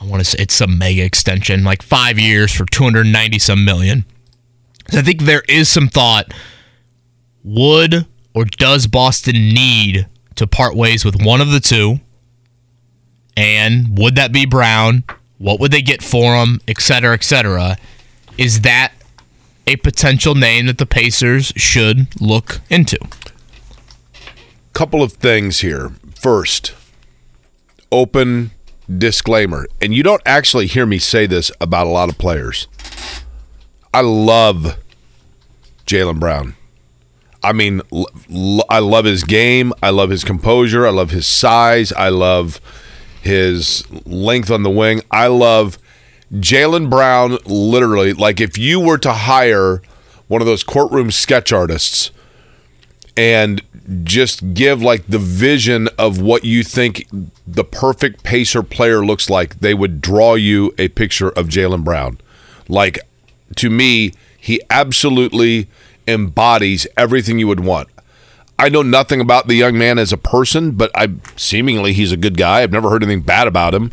I 0.00 0.06
want 0.06 0.20
to 0.20 0.24
say 0.24 0.38
it's 0.42 0.60
a 0.60 0.66
mega 0.66 1.04
extension, 1.04 1.62
like 1.62 1.82
five 1.82 2.18
years 2.18 2.52
for 2.52 2.64
290 2.64 3.38
some 3.38 3.64
million. 3.64 4.04
So 4.88 5.00
I 5.00 5.02
think 5.02 5.22
there 5.22 5.42
is 5.48 5.68
some 5.68 5.88
thought. 5.88 6.32
Would 7.44 8.06
or 8.34 8.44
does 8.44 8.86
Boston 8.86 9.34
need 9.34 10.06
to 10.36 10.46
part 10.46 10.74
ways 10.74 11.04
with 11.04 11.22
one 11.22 11.40
of 11.40 11.50
the 11.50 11.60
two? 11.60 12.00
And 13.36 13.98
would 13.98 14.16
that 14.16 14.32
be 14.32 14.46
Brown? 14.46 15.04
What 15.38 15.60
would 15.60 15.70
they 15.70 15.82
get 15.82 16.02
for 16.02 16.34
him, 16.34 16.60
et 16.66 16.80
cetera, 16.80 17.14
et 17.14 17.24
cetera? 17.24 17.76
Is 18.36 18.62
that 18.62 18.92
a 19.66 19.76
potential 19.76 20.34
name 20.34 20.66
that 20.66 20.78
the 20.78 20.86
Pacers 20.86 21.52
should 21.56 22.20
look 22.20 22.60
into? 22.68 22.98
Couple 24.72 25.02
of 25.02 25.12
things 25.14 25.60
here. 25.60 25.92
First, 26.14 26.74
open 27.92 28.50
disclaimer, 28.98 29.66
and 29.80 29.94
you 29.94 30.02
don't 30.02 30.22
actually 30.26 30.66
hear 30.66 30.86
me 30.86 30.98
say 30.98 31.26
this 31.26 31.50
about 31.60 31.86
a 31.86 31.90
lot 31.90 32.08
of 32.08 32.18
players. 32.18 32.66
I 33.92 34.00
love 34.02 34.76
Jaylen 35.86 36.20
Brown. 36.20 36.56
I 37.42 37.52
mean, 37.52 37.80
I 38.68 38.80
love 38.80 39.04
his 39.04 39.24
game. 39.24 39.72
I 39.82 39.90
love 39.90 40.10
his 40.10 40.24
composure. 40.24 40.86
I 40.86 40.90
love 40.90 41.10
his 41.10 41.26
size. 41.26 41.92
I 41.92 42.10
love 42.10 42.60
his 43.22 43.84
length 44.04 44.50
on 44.50 44.62
the 44.62 44.70
wing. 44.70 45.02
I 45.10 45.28
love 45.28 45.78
Jaylen 46.34 46.90
Brown. 46.90 47.38
Literally, 47.46 48.12
like 48.12 48.40
if 48.40 48.58
you 48.58 48.78
were 48.78 48.98
to 48.98 49.12
hire 49.12 49.82
one 50.28 50.42
of 50.42 50.46
those 50.46 50.62
courtroom 50.62 51.10
sketch 51.10 51.52
artists 51.52 52.10
and 53.16 53.62
just 54.04 54.54
give 54.54 54.82
like 54.82 55.06
the 55.06 55.18
vision 55.18 55.88
of 55.98 56.20
what 56.20 56.44
you 56.44 56.62
think 56.62 57.06
the 57.46 57.64
perfect 57.64 58.22
pacer 58.22 58.62
player 58.62 59.04
looks 59.04 59.28
like, 59.28 59.60
they 59.60 59.74
would 59.74 60.00
draw 60.00 60.34
you 60.34 60.74
a 60.78 60.88
picture 60.88 61.30
of 61.30 61.48
Jaylen 61.48 61.84
Brown. 61.84 62.18
Like 62.68 63.00
to 63.56 63.70
me, 63.70 64.12
he 64.38 64.60
absolutely 64.70 65.68
embodies 66.06 66.86
everything 66.96 67.38
you 67.38 67.46
would 67.48 67.60
want. 67.60 67.88
I 68.58 68.68
know 68.68 68.82
nothing 68.82 69.20
about 69.20 69.48
the 69.48 69.54
young 69.54 69.78
man 69.78 69.98
as 69.98 70.12
a 70.12 70.18
person, 70.18 70.72
but 70.72 70.90
I 70.94 71.08
seemingly 71.36 71.92
he's 71.94 72.12
a 72.12 72.16
good 72.16 72.36
guy. 72.36 72.60
I've 72.62 72.72
never 72.72 72.90
heard 72.90 73.02
anything 73.02 73.22
bad 73.22 73.46
about 73.46 73.74
him. 73.74 73.90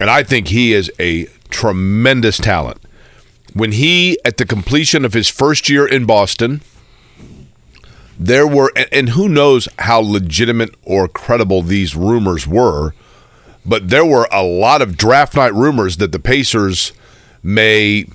And 0.00 0.08
I 0.08 0.22
think 0.22 0.48
he 0.48 0.72
is 0.72 0.90
a 0.98 1.26
tremendous 1.50 2.38
talent. 2.38 2.80
When 3.52 3.72
he 3.72 4.18
at 4.24 4.38
the 4.38 4.46
completion 4.46 5.04
of 5.04 5.12
his 5.12 5.28
first 5.28 5.68
year 5.68 5.86
in 5.86 6.06
Boston, 6.06 6.62
there 8.26 8.46
were 8.46 8.72
and- 8.90 9.10
who 9.10 9.28
knows 9.28 9.68
how 9.80 10.00
legitimate 10.00 10.74
or 10.82 11.08
credible 11.08 11.62
these 11.62 11.94
rumors 11.96 12.46
were, 12.46 12.94
but 13.64 13.88
there 13.88 14.04
were 14.04 14.28
a 14.30 14.42
lot 14.42 14.82
of 14.82 14.96
draft 14.96 15.36
night 15.36 15.54
rumors 15.54 15.96
that 15.98 16.12
the 16.12 16.18
Pacers 16.18 16.92
may 17.42 18.06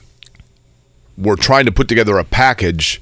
were 1.17 1.35
trying 1.35 1.65
to 1.65 1.71
put 1.71 1.87
together 1.87 2.17
a 2.17 2.23
package 2.23 3.01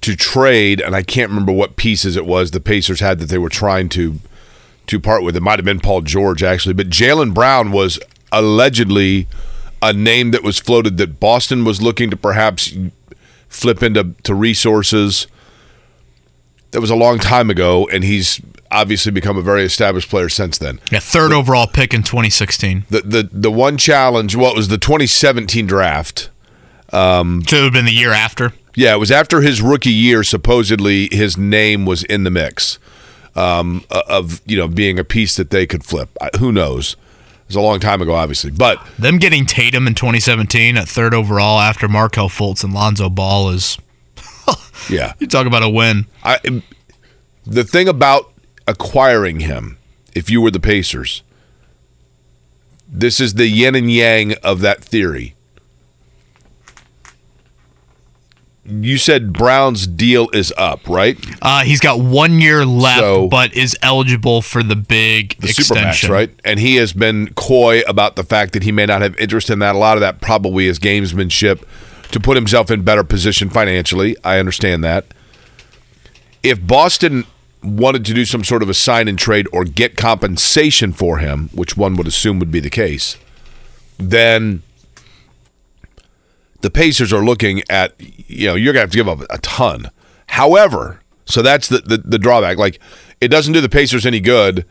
to 0.00 0.14
trade, 0.14 0.80
and 0.80 0.94
I 0.94 1.02
can't 1.02 1.30
remember 1.30 1.52
what 1.52 1.76
pieces 1.76 2.14
it 2.16 2.26
was 2.26 2.50
the 2.50 2.60
Pacers 2.60 3.00
had 3.00 3.18
that 3.18 3.28
they 3.28 3.38
were 3.38 3.48
trying 3.48 3.88
to 3.90 4.20
to 4.86 5.00
part 5.00 5.22
with. 5.22 5.36
It 5.36 5.42
might 5.42 5.58
have 5.58 5.66
been 5.66 5.80
Paul 5.80 6.02
George 6.02 6.42
actually, 6.42 6.74
but 6.74 6.88
Jaylen 6.88 7.34
Brown 7.34 7.72
was 7.72 7.98
allegedly 8.32 9.26
a 9.82 9.92
name 9.92 10.30
that 10.30 10.42
was 10.42 10.58
floated 10.58 10.96
that 10.98 11.20
Boston 11.20 11.64
was 11.64 11.82
looking 11.82 12.10
to 12.10 12.16
perhaps 12.16 12.74
flip 13.48 13.82
into 13.82 14.14
to 14.22 14.34
resources. 14.34 15.26
That 16.72 16.80
was 16.80 16.90
a 16.90 16.96
long 16.96 17.18
time 17.18 17.48
ago, 17.50 17.88
and 17.90 18.04
he's 18.04 18.40
obviously 18.70 19.12
become 19.12 19.38
a 19.38 19.42
very 19.42 19.64
established 19.64 20.10
player 20.10 20.28
since 20.28 20.58
then. 20.58 20.80
Yeah, 20.92 20.98
third 21.00 21.32
overall 21.32 21.66
pick 21.66 21.94
in 21.94 22.02
2016. 22.02 22.84
The 22.90 23.00
the 23.00 23.28
the 23.32 23.50
one 23.50 23.78
challenge, 23.78 24.36
well, 24.36 24.54
was 24.54 24.68
the 24.68 24.78
2017 24.78 25.66
draft. 25.66 26.30
So 26.90 26.96
it 26.98 27.52
would 27.52 27.52
have 27.52 27.72
been 27.72 27.84
the 27.84 27.92
year 27.92 28.12
after. 28.12 28.52
Yeah, 28.74 28.94
it 28.94 28.98
was 28.98 29.10
after 29.10 29.40
his 29.40 29.60
rookie 29.60 29.90
year. 29.90 30.22
Supposedly, 30.22 31.08
his 31.10 31.36
name 31.36 31.84
was 31.84 32.04
in 32.04 32.24
the 32.24 32.30
mix 32.30 32.78
um, 33.34 33.84
of 33.90 34.40
you 34.46 34.56
know 34.56 34.68
being 34.68 34.98
a 34.98 35.04
piece 35.04 35.36
that 35.36 35.50
they 35.50 35.66
could 35.66 35.84
flip. 35.84 36.10
Who 36.38 36.52
knows? 36.52 36.92
It 36.92 37.52
was 37.52 37.56
a 37.56 37.60
long 37.62 37.80
time 37.80 38.02
ago, 38.02 38.14
obviously, 38.14 38.50
but 38.50 38.78
Them 38.98 39.16
getting 39.16 39.46
Tatum 39.46 39.86
in 39.86 39.94
2017 39.94 40.76
at 40.76 40.86
third 40.86 41.14
overall 41.14 41.60
after 41.60 41.88
Markelle 41.88 42.28
Fultz 42.28 42.62
and 42.62 42.74
Lonzo 42.74 43.08
Ball 43.08 43.50
is 43.50 43.78
yeah, 44.90 45.12
you 45.18 45.26
talk 45.26 45.46
about 45.46 45.62
a 45.62 45.68
win. 45.68 46.06
I 46.22 46.38
the 47.46 47.64
thing 47.64 47.88
about 47.88 48.32
acquiring 48.66 49.40
him, 49.40 49.78
if 50.14 50.30
you 50.30 50.40
were 50.40 50.50
the 50.50 50.60
Pacers, 50.60 51.22
this 52.88 53.20
is 53.20 53.34
the 53.34 53.46
yin 53.46 53.74
and 53.74 53.90
yang 53.90 54.34
of 54.42 54.60
that 54.60 54.82
theory. 54.82 55.34
You 58.70 58.98
said 58.98 59.32
Brown's 59.32 59.86
deal 59.86 60.28
is 60.34 60.52
up, 60.58 60.86
right? 60.88 61.16
Uh, 61.40 61.62
he's 61.62 61.80
got 61.80 62.00
one 62.00 62.38
year 62.38 62.66
left, 62.66 63.00
So- 63.00 63.26
but 63.28 63.54
is 63.54 63.74
eligible 63.80 64.42
for 64.42 64.62
the 64.62 64.76
big 64.76 65.38
the 65.38 65.48
extension. 65.48 66.10
Supermax, 66.10 66.12
right? 66.12 66.30
And 66.44 66.60
he 66.60 66.76
has 66.76 66.92
been 66.92 67.32
coy 67.34 67.80
about 67.88 68.16
the 68.16 68.24
fact 68.24 68.52
that 68.52 68.62
he 68.62 68.70
may 68.72 68.84
not 68.84 69.00
have 69.00 69.16
interest 69.16 69.48
in 69.48 69.60
that. 69.60 69.74
A 69.74 69.78
lot 69.78 69.96
of 69.96 70.02
that 70.02 70.20
probably 70.20 70.66
is 70.66 70.78
gamesmanship 70.78 71.62
to 72.10 72.20
put 72.20 72.36
himself 72.36 72.70
in 72.70 72.82
better 72.82 73.04
position 73.04 73.50
financially. 73.50 74.16
I 74.24 74.38
understand 74.38 74.82
that. 74.84 75.06
If 76.42 76.64
Boston 76.66 77.24
wanted 77.62 78.04
to 78.06 78.14
do 78.14 78.24
some 78.24 78.44
sort 78.44 78.62
of 78.62 78.68
a 78.68 78.74
sign 78.74 79.08
and 79.08 79.18
trade 79.18 79.46
or 79.52 79.64
get 79.64 79.96
compensation 79.96 80.92
for 80.92 81.18
him, 81.18 81.48
which 81.52 81.76
one 81.76 81.96
would 81.96 82.06
assume 82.06 82.38
would 82.38 82.50
be 82.50 82.60
the 82.60 82.70
case, 82.70 83.16
then 83.98 84.62
the 86.60 86.70
Pacers 86.70 87.12
are 87.12 87.24
looking 87.24 87.62
at, 87.68 87.94
you 87.98 88.46
know, 88.46 88.54
you're 88.54 88.72
to 88.72 88.80
have 88.80 88.90
to 88.90 88.96
give 88.96 89.08
up 89.08 89.20
a 89.30 89.38
ton. 89.38 89.90
However, 90.28 91.00
so 91.24 91.42
that's 91.42 91.68
the, 91.68 91.78
the, 91.78 91.98
the 91.98 92.18
drawback. 92.18 92.58
Like, 92.58 92.80
it 93.20 93.28
doesn't 93.28 93.52
do 93.52 93.60
the 93.60 93.68
Pacers 93.68 94.06
any 94.06 94.20
good 94.20 94.64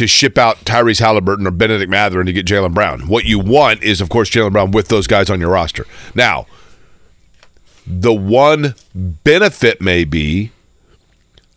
to 0.00 0.06
ship 0.06 0.38
out 0.38 0.56
Tyrese 0.64 0.98
Haliburton 0.98 1.46
or 1.46 1.50
Bennedict 1.50 1.90
Mathurin 1.90 2.24
to 2.24 2.32
get 2.32 2.46
Jaylen 2.46 2.72
Brown. 2.72 3.06
What 3.06 3.26
you 3.26 3.38
want 3.38 3.82
is, 3.82 4.00
of 4.00 4.08
course, 4.08 4.30
Jaylen 4.30 4.50
Brown 4.50 4.70
with 4.70 4.88
those 4.88 5.06
guys 5.06 5.28
on 5.28 5.40
your 5.40 5.50
roster. 5.50 5.86
Now, 6.14 6.46
the 7.86 8.14
one 8.14 8.74
benefit 8.94 9.82
may 9.82 10.04
be 10.04 10.52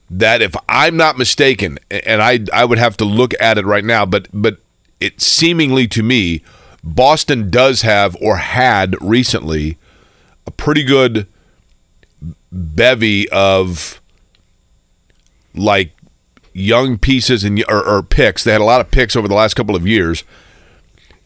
that 0.09 0.41
if 0.41 0.57
I'm 0.67 0.97
not 0.97 1.17
mistaken, 1.17 1.79
and 1.89 2.21
I 2.21 2.41
I 2.51 2.65
would 2.65 2.79
have 2.79 2.97
to 2.97 3.05
look 3.05 3.33
at 3.39 3.57
it 3.57 3.65
right 3.65 3.85
now, 3.85 4.05
but 4.05 4.27
but 4.33 4.57
it 4.99 5.21
seemingly 5.21 5.87
to 5.87 6.03
me, 6.03 6.43
Boston 6.83 7.49
does 7.49 7.83
have 7.83 8.17
or 8.19 8.35
had 8.35 8.93
recently 9.01 9.77
a 10.45 10.51
pretty 10.51 10.83
good 10.83 11.27
bevy 12.51 13.29
of 13.29 14.01
like 15.55 15.93
young 16.53 16.97
pieces 16.97 17.43
and 17.43 17.63
or, 17.67 17.83
or 17.83 18.03
picks. 18.03 18.43
They 18.43 18.51
had 18.51 18.61
a 18.61 18.65
lot 18.65 18.81
of 18.81 18.91
picks 18.91 19.15
over 19.15 19.27
the 19.27 19.35
last 19.35 19.55
couple 19.55 19.75
of 19.75 19.85
years, 19.87 20.23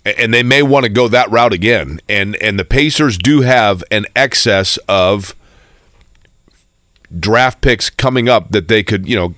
and 0.05 0.34
they 0.34 0.43
may 0.43 0.61
want 0.63 0.84
to 0.86 0.89
go 0.89 1.07
that 1.07 1.30
route 1.30 1.53
again. 1.53 1.99
And 2.09 2.36
and 2.38 2.57
the 2.59 2.65
Pacers 2.65 3.17
do 3.17 3.41
have 3.41 3.84
an 3.91 4.05
excess 4.15 4.78
of 4.88 5.36
draft 7.17 7.61
picks 7.61 7.89
coming 7.89 8.28
up 8.30 8.51
that 8.51 8.67
they 8.67 8.84
could, 8.84 9.07
you 9.07 9.15
know. 9.15 9.34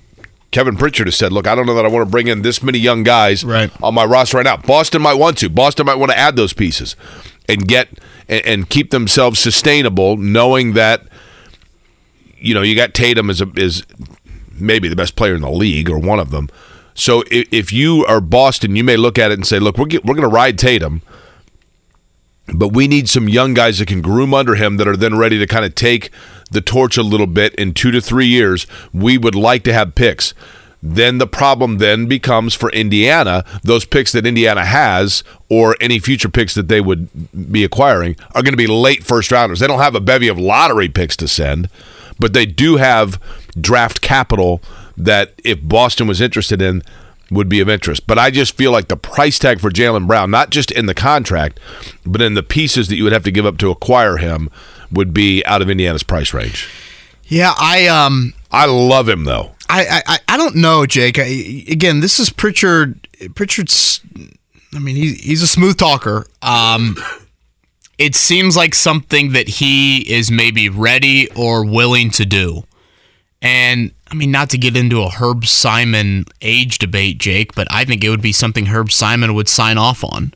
Kevin 0.52 0.78
Pritchard 0.78 1.06
has 1.06 1.16
said, 1.16 1.32
"Look, 1.32 1.46
I 1.46 1.54
don't 1.54 1.68
know 1.68 1.76
that 1.76 1.86
I 1.86 1.90
want 1.90 2.08
to 2.08 2.10
bring 2.10 2.26
in 2.26 2.42
this 2.42 2.64
many 2.64 2.80
young 2.80 3.04
guys 3.04 3.44
Right. 3.44 3.70
on 3.84 3.94
my 3.94 4.04
roster 4.04 4.38
right 4.38 4.44
now. 4.44 4.58
Boston 4.58 5.00
might 5.00 5.14
want 5.14 5.38
to. 5.38 5.50
Boston 5.50 5.86
might 5.86 6.00
want 6.00 6.12
to 6.12 6.18
add 6.18 6.36
those 6.36 6.54
pieces 6.54 6.96
and 7.48 7.68
get 7.68 7.88
and, 8.28 8.44
and 8.48 8.70
keep 8.70 8.90
themselves 8.90 9.40
sustainable, 9.40 10.18
knowing 10.18 10.74
that 10.74 11.04
you 12.40 12.56
know 12.56 12.64
you 12.64 12.76
got 12.76 12.96
Tatum 12.96 13.30
is 13.30 13.42
a, 13.42 13.52
is 13.58 13.84
maybe 14.60 14.88
the 14.88 14.96
best 14.96 15.16
player 15.16 15.36
in 15.36 15.42
the 15.42 15.52
league 15.52 15.90
or 15.90 16.00
one 16.00 16.20
of 16.20 16.32
them. 16.32 16.50
So 16.94 17.24
if, 17.32 17.48
if 17.52 17.74
you 17.74 18.06
are 18.08 18.22
Boston, 18.22 18.76
you 18.76 18.84
may 18.84 18.98
look 18.98 19.18
at 19.18 19.32
it 19.32 19.36
and 19.36 19.48
say, 19.48 19.60
"Look, 19.60 19.78
we're 19.78 20.00
we're 20.04 20.16
going 20.16 20.22
to 20.22 20.28
ride 20.28 20.58
Tatum." 20.58 21.02
But 22.54 22.70
we 22.70 22.88
need 22.88 23.10
some 23.10 23.30
young 23.30 23.54
guys 23.54 23.80
that 23.80 23.88
can 23.88 24.02
groom 24.02 24.34
under 24.34 24.56
him 24.56 24.78
that 24.78 24.88
are 24.88 24.98
then 24.98 25.18
ready 25.18 25.38
to 25.38 25.46
kind 25.46 25.66
of 25.66 25.76
take 25.76 26.10
the 26.52 26.62
torch 26.62 26.98
a 26.98 27.04
little 27.04 27.28
bit 27.28 27.54
in 27.56 27.74
two 27.74 27.92
to 27.92 28.02
three 28.02 28.26
years. 28.26 28.66
We 28.92 29.18
would 29.18 29.36
like 29.36 29.64
to 29.66 29.74
have 29.74 29.96
picks. 29.96 30.34
Then 30.82 31.18
the 31.18 31.28
problem 31.28 31.78
then 31.78 32.06
becomes 32.06 32.56
for 32.56 32.72
Indiana, 32.72 33.44
those 33.64 33.86
picks 33.86 34.14
that 34.14 34.26
Indiana 34.26 34.64
has, 34.64 35.24
or 35.50 35.76
any 35.82 36.00
future 36.00 36.30
picks 36.30 36.54
that 36.56 36.70
they 36.70 36.80
would 36.80 37.10
be 37.52 37.64
acquiring, 37.64 38.16
are 38.34 38.42
going 38.42 38.54
to 38.54 38.58
be 38.58 38.68
late 38.68 39.04
first 39.04 39.32
rounders. 39.32 39.60
They 39.60 39.68
don't 39.68 39.80
have 39.80 39.96
a 39.96 40.00
bevy 40.00 40.30
of 40.30 40.40
lottery 40.40 40.88
picks 40.88 41.18
to 41.18 41.28
send, 41.28 41.70
but 42.18 42.32
they 42.34 42.46
do 42.46 42.78
have 42.78 43.22
draft 43.62 44.02
capital 44.02 44.62
that 44.98 45.34
if 45.44 45.62
Boston 45.62 46.08
was 46.08 46.22
interested 46.22 46.62
in, 46.62 46.84
would 47.32 47.50
be 47.50 47.60
of 47.60 47.70
interest. 47.70 48.08
But 48.08 48.18
I 48.18 48.32
just 48.32 48.58
feel 48.58 48.72
like 48.72 48.88
the 48.88 48.98
price 48.98 49.38
tag 49.40 49.60
for 49.60 49.70
Jaylen 49.70 50.08
Brown, 50.08 50.32
not 50.32 50.50
just 50.50 50.72
in 50.72 50.88
the 50.88 50.96
contract, 50.96 51.60
but 52.06 52.22
in 52.22 52.34
the 52.34 52.44
pieces 52.44 52.88
that 52.88 52.96
you 52.96 53.04
would 53.04 53.14
have 53.14 53.24
to 53.24 53.32
give 53.32 53.46
up 53.46 53.58
to 53.60 53.70
acquire 53.70 54.18
him, 54.18 54.50
would 54.92 55.14
be 55.14 55.46
out 55.46 55.62
of 55.62 55.70
Indiana's 55.70 56.04
price 56.04 56.34
range. 56.34 56.70
Yeah, 57.26 57.54
I 57.58 57.88
um 57.88 58.34
I 58.52 58.66
love 58.66 59.08
him 59.08 59.26
though. 59.26 59.52
I, 59.72 60.02
I, 60.08 60.20
I 60.30 60.38
don't 60.38 60.56
know, 60.56 60.88
Jake. 60.88 61.20
I, 61.20 61.26
again, 61.70 62.00
this 62.00 62.20
is 62.20 62.32
Pritchard. 62.32 63.08
Pritchard's. 63.36 64.02
I 64.74 64.80
mean, 64.80 64.96
he's 64.96 65.20
he's 65.20 65.42
a 65.44 65.48
smooth 65.48 65.78
talker. 65.78 66.26
Um, 66.42 66.98
it 68.00 68.16
seems 68.16 68.58
like 68.58 68.74
something 68.74 69.34
that 69.34 69.48
he 69.48 70.12
is 70.12 70.32
maybe 70.32 70.70
ready 70.70 71.30
or 71.36 71.64
willing 71.64 72.10
to 72.12 72.26
do. 72.26 72.64
And 73.42 73.92
I 74.12 74.16
mean, 74.16 74.32
not 74.32 74.50
to 74.50 74.58
get 74.58 74.76
into 74.76 75.02
a 75.02 75.10
Herb 75.10 75.46
Simon 75.46 76.26
age 76.42 76.78
debate, 76.78 77.20
Jake, 77.20 77.56
but 77.56 77.68
I 77.72 77.86
think 77.86 78.04
it 78.04 78.10
would 78.10 78.22
be 78.22 78.34
something 78.34 78.68
Herb 78.68 78.92
Simon 78.92 79.34
would 79.34 79.48
sign 79.48 79.78
off 79.78 80.04
on. 80.04 80.34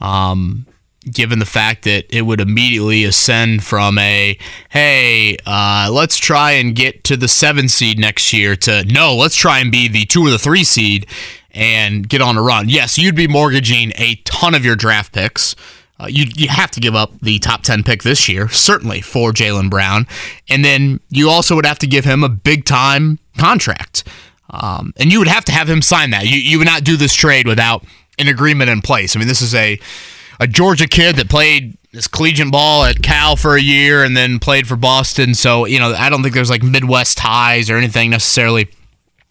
Um, 0.00 0.66
given 1.10 1.38
the 1.38 1.46
fact 1.46 1.84
that 1.84 2.04
it 2.14 2.22
would 2.22 2.40
immediately 2.40 3.04
ascend 3.04 3.64
from 3.64 3.96
a 3.98 4.36
hey 4.68 5.36
uh, 5.46 5.88
let's 5.90 6.18
try 6.18 6.52
and 6.52 6.76
get 6.76 7.04
to 7.04 7.16
the 7.16 7.28
seven 7.28 7.68
seed 7.68 7.98
next 7.98 8.32
year 8.32 8.54
to 8.54 8.84
no 8.84 9.16
let's 9.16 9.34
try 9.34 9.60
and 9.60 9.72
be 9.72 9.88
the 9.88 10.04
two 10.04 10.24
or 10.24 10.30
the 10.30 10.38
three 10.38 10.64
seed 10.64 11.06
and 11.52 12.08
get 12.08 12.20
on 12.20 12.36
a 12.36 12.42
run 12.42 12.68
yes 12.68 12.98
you'd 12.98 13.16
be 13.16 13.26
mortgaging 13.26 13.92
a 13.96 14.16
ton 14.24 14.54
of 14.54 14.64
your 14.64 14.76
draft 14.76 15.12
picks 15.12 15.56
uh, 16.00 16.06
you, 16.06 16.26
you 16.34 16.48
have 16.48 16.70
to 16.70 16.80
give 16.80 16.94
up 16.94 17.12
the 17.20 17.38
top 17.38 17.62
10 17.62 17.82
pick 17.82 18.02
this 18.02 18.28
year 18.28 18.48
certainly 18.48 19.00
for 19.00 19.32
jaylen 19.32 19.70
brown 19.70 20.06
and 20.48 20.64
then 20.64 21.00
you 21.08 21.28
also 21.28 21.54
would 21.54 21.66
have 21.66 21.78
to 21.78 21.86
give 21.86 22.04
him 22.04 22.24
a 22.24 22.28
big 22.28 22.64
time 22.64 23.18
contract 23.38 24.04
um, 24.50 24.92
and 24.98 25.12
you 25.12 25.18
would 25.18 25.28
have 25.28 25.44
to 25.44 25.52
have 25.52 25.68
him 25.68 25.80
sign 25.82 26.10
that 26.10 26.26
you, 26.26 26.38
you 26.38 26.58
would 26.58 26.66
not 26.66 26.84
do 26.84 26.96
this 26.96 27.14
trade 27.14 27.46
without 27.46 27.84
an 28.18 28.28
agreement 28.28 28.70
in 28.70 28.80
place 28.80 29.14
i 29.14 29.18
mean 29.18 29.28
this 29.28 29.42
is 29.42 29.54
a 29.54 29.78
a 30.40 30.46
Georgia 30.46 30.88
kid 30.88 31.16
that 31.16 31.28
played 31.28 31.76
this 31.92 32.08
collegiate 32.08 32.50
ball 32.50 32.84
at 32.84 33.02
Cal 33.02 33.36
for 33.36 33.56
a 33.56 33.60
year 33.60 34.02
and 34.02 34.16
then 34.16 34.38
played 34.38 34.66
for 34.66 34.74
Boston. 34.74 35.34
So, 35.34 35.66
you 35.66 35.78
know, 35.78 35.92
I 35.92 36.08
don't 36.08 36.22
think 36.22 36.34
there's 36.34 36.50
like 36.50 36.62
Midwest 36.62 37.18
ties 37.18 37.68
or 37.68 37.76
anything 37.76 38.10
necessarily 38.10 38.68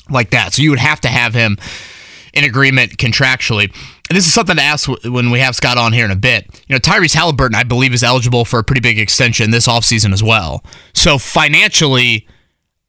like 0.09 0.29
that. 0.31 0.53
So 0.53 0.61
you 0.61 0.69
would 0.69 0.79
have 0.79 1.01
to 1.01 1.07
have 1.07 1.33
him 1.33 1.57
in 2.33 2.43
agreement 2.43 2.97
contractually. 2.97 3.73
And 4.09 4.17
this 4.17 4.25
is 4.25 4.33
something 4.33 4.55
to 4.55 4.61
ask 4.61 4.89
when 5.05 5.29
we 5.29 5.39
have 5.39 5.55
Scott 5.55 5.77
on 5.77 5.93
here 5.93 6.03
in 6.03 6.09
a 6.09 6.15
bit. 6.15 6.63
You 6.67 6.75
know, 6.75 6.79
Tyrese 6.79 7.15
Haliburton, 7.15 7.53
I 7.53 7.63
believe, 7.63 7.93
is 7.93 8.03
eligible 8.03 8.43
for 8.43 8.57
a 8.57 8.63
pretty 8.63 8.81
big 8.81 8.97
extension 8.97 9.51
this 9.51 9.67
offseason 9.67 10.13
as 10.13 10.23
well. 10.23 10.63
So 10.93 11.19
financially, 11.19 12.27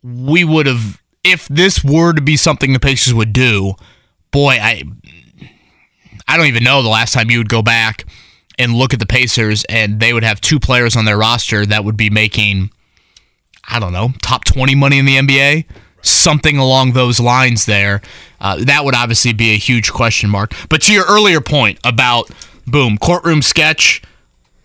we 0.02 0.44
would 0.44 0.64
have, 0.64 1.00
if 1.22 1.46
this 1.48 1.84
were 1.84 2.14
to 2.14 2.22
be 2.22 2.38
something 2.38 2.72
the 2.72 2.80
Pacers 2.80 3.12
would 3.12 3.34
do, 3.34 3.74
boy, 4.30 4.58
I 4.60 4.84
I 6.26 6.36
don't 6.36 6.46
even 6.46 6.62
know 6.62 6.82
the 6.82 6.88
last 6.88 7.12
time 7.12 7.28
you 7.28 7.38
would 7.38 7.48
go 7.48 7.60
back 7.60 8.04
and 8.58 8.72
look 8.72 8.94
at 8.94 9.00
the 9.00 9.06
Pacers 9.06 9.64
and 9.64 9.98
they 9.98 10.12
would 10.12 10.22
have 10.22 10.40
two 10.40 10.60
players 10.60 10.94
on 10.94 11.04
their 11.04 11.18
roster 11.18 11.66
that 11.66 11.84
would 11.84 11.96
be 11.96 12.08
making, 12.08 12.70
I 13.68 13.80
don't 13.80 13.92
know, 13.92 14.10
top 14.22 14.44
20 14.44 14.74
money 14.76 14.98
in 14.98 15.06
the 15.06 15.16
NBA, 15.16 15.64
something 16.02 16.58
along 16.58 16.92
those 16.92 17.20
lines 17.20 17.66
there. 17.66 18.00
Uh, 18.40 18.56
that 18.64 18.84
would 18.84 18.94
obviously 18.94 19.32
be 19.32 19.52
a 19.52 19.56
huge 19.56 19.92
question 19.92 20.30
mark. 20.30 20.54
But 20.68 20.82
to 20.82 20.92
your 20.92 21.04
earlier 21.06 21.40
point 21.40 21.78
about, 21.84 22.30
boom, 22.66 22.98
courtroom 22.98 23.42
sketch, 23.42 24.02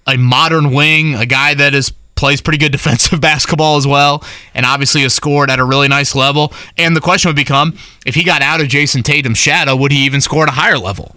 a 0.07 0.17
modern 0.17 0.71
wing, 0.71 1.15
a 1.15 1.25
guy 1.25 1.53
that 1.53 1.73
is 1.73 1.91
plays 2.15 2.41
pretty 2.41 2.57
good 2.57 2.71
defensive 2.71 3.21
basketball 3.21 3.77
as 3.77 3.85
well, 3.85 4.23
and 4.53 4.65
obviously 4.65 5.01
has 5.01 5.13
scored 5.13 5.49
at 5.49 5.59
a 5.59 5.63
really 5.63 5.87
nice 5.87 6.15
level. 6.15 6.53
And 6.77 6.95
the 6.95 7.01
question 7.01 7.29
would 7.29 7.35
become, 7.35 7.77
if 8.05 8.15
he 8.15 8.23
got 8.23 8.41
out 8.41 8.61
of 8.61 8.67
Jayson 8.67 9.03
Tatum's 9.03 9.37
shadow, 9.37 9.75
would 9.75 9.91
he 9.91 10.05
even 10.05 10.21
score 10.21 10.43
at 10.43 10.49
a 10.49 10.53
higher 10.53 10.77
level? 10.77 11.15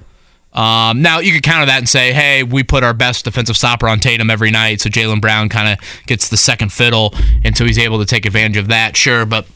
Um, 0.52 1.02
now 1.02 1.20
you 1.20 1.32
could 1.32 1.42
counter 1.42 1.66
that 1.66 1.78
and 1.78 1.88
say, 1.88 2.12
"Hey, 2.12 2.42
we 2.42 2.62
put 2.62 2.82
our 2.82 2.94
best 2.94 3.24
defensive 3.24 3.56
stopper 3.56 3.86
on 3.86 4.00
Tatum 4.00 4.30
every 4.30 4.50
night, 4.50 4.80
so 4.80 4.88
Jaylen 4.88 5.20
Brown 5.20 5.48
kind 5.48 5.68
of 5.68 6.06
gets 6.06 6.28
the 6.28 6.36
second 6.36 6.72
fiddle 6.72 7.14
until 7.44 7.66
he's 7.66 7.78
able 7.78 7.98
to 7.98 8.06
take 8.06 8.26
advantage 8.26 8.56
of 8.56 8.68
that." 8.68 8.96
Sure, 8.96 9.26
but 9.26 9.46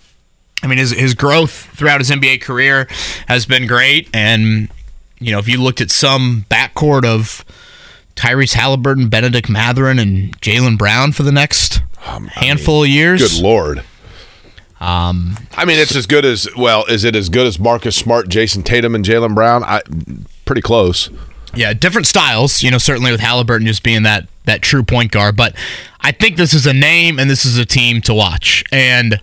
I 0.63 0.67
mean, 0.69 0.79
his 0.79 0.91
his 0.93 1.15
growth 1.15 1.51
throughout 1.77 2.01
his 2.01 2.11
NBA 2.11 2.41
career 2.43 2.87
has 3.27 3.47
been 3.47 3.67
great, 3.67 4.09
and 4.15 4.69
you 5.19 5.33
know, 5.33 5.39
if 5.39 5.49
you 5.49 5.61
looked 5.61 5.81
at 5.81 5.91
some 5.91 6.47
backcourt 6.51 7.05
of 7.05 7.45
Tyrese 8.17 8.55
Haliburton, 8.55 9.09
Bennedict 9.11 9.49
Mathurin, 9.49 9.99
and 9.99 10.39
Jaylen 10.41 10.77
Brown 10.79 11.13
for 11.13 11.23
the 11.23 11.33
next 11.33 11.81
handful 12.01 12.83
of 12.85 12.89
years, 12.89 13.35
Good 13.37 13.43
lord. 13.43 13.79
um, 14.81 15.37
I 15.57 15.65
mean, 15.65 15.79
it's 15.79 15.95
as 15.95 16.07
good 16.07 16.25
as 16.25 16.49
well. 16.57 16.85
Is 16.87 17.05
it 17.05 17.15
as 17.17 17.29
good 17.29 17.47
as 17.47 17.59
Marcus 17.59 17.97
Smart, 17.97 18.29
Jayson 18.29 18.63
Tatum, 18.65 18.95
and 18.95 19.05
Jaylen 19.05 19.35
Brown? 19.35 19.63
I 19.65 19.81
pretty 20.45 20.63
close. 20.63 21.09
Yeah, 21.55 21.73
different 21.75 22.07
styles, 22.07 22.63
you 22.63 22.71
know, 22.71 22.79
certainly 22.79 23.13
with 23.13 23.21
Haliburton 23.21 23.67
just 23.67 23.83
being 23.83 24.03
that 24.05 24.27
that 24.45 24.63
true 24.63 24.83
point 24.83 25.13
guard, 25.13 25.37
but 25.37 25.55
I 26.01 26.11
think 26.11 26.37
this 26.37 26.53
is 26.53 26.67
a 26.67 26.73
name 26.73 27.19
and 27.21 27.31
this 27.31 27.45
is 27.45 27.59
a 27.59 27.65
team 27.67 28.01
to 28.03 28.15
watch. 28.15 28.65
And 28.73 29.21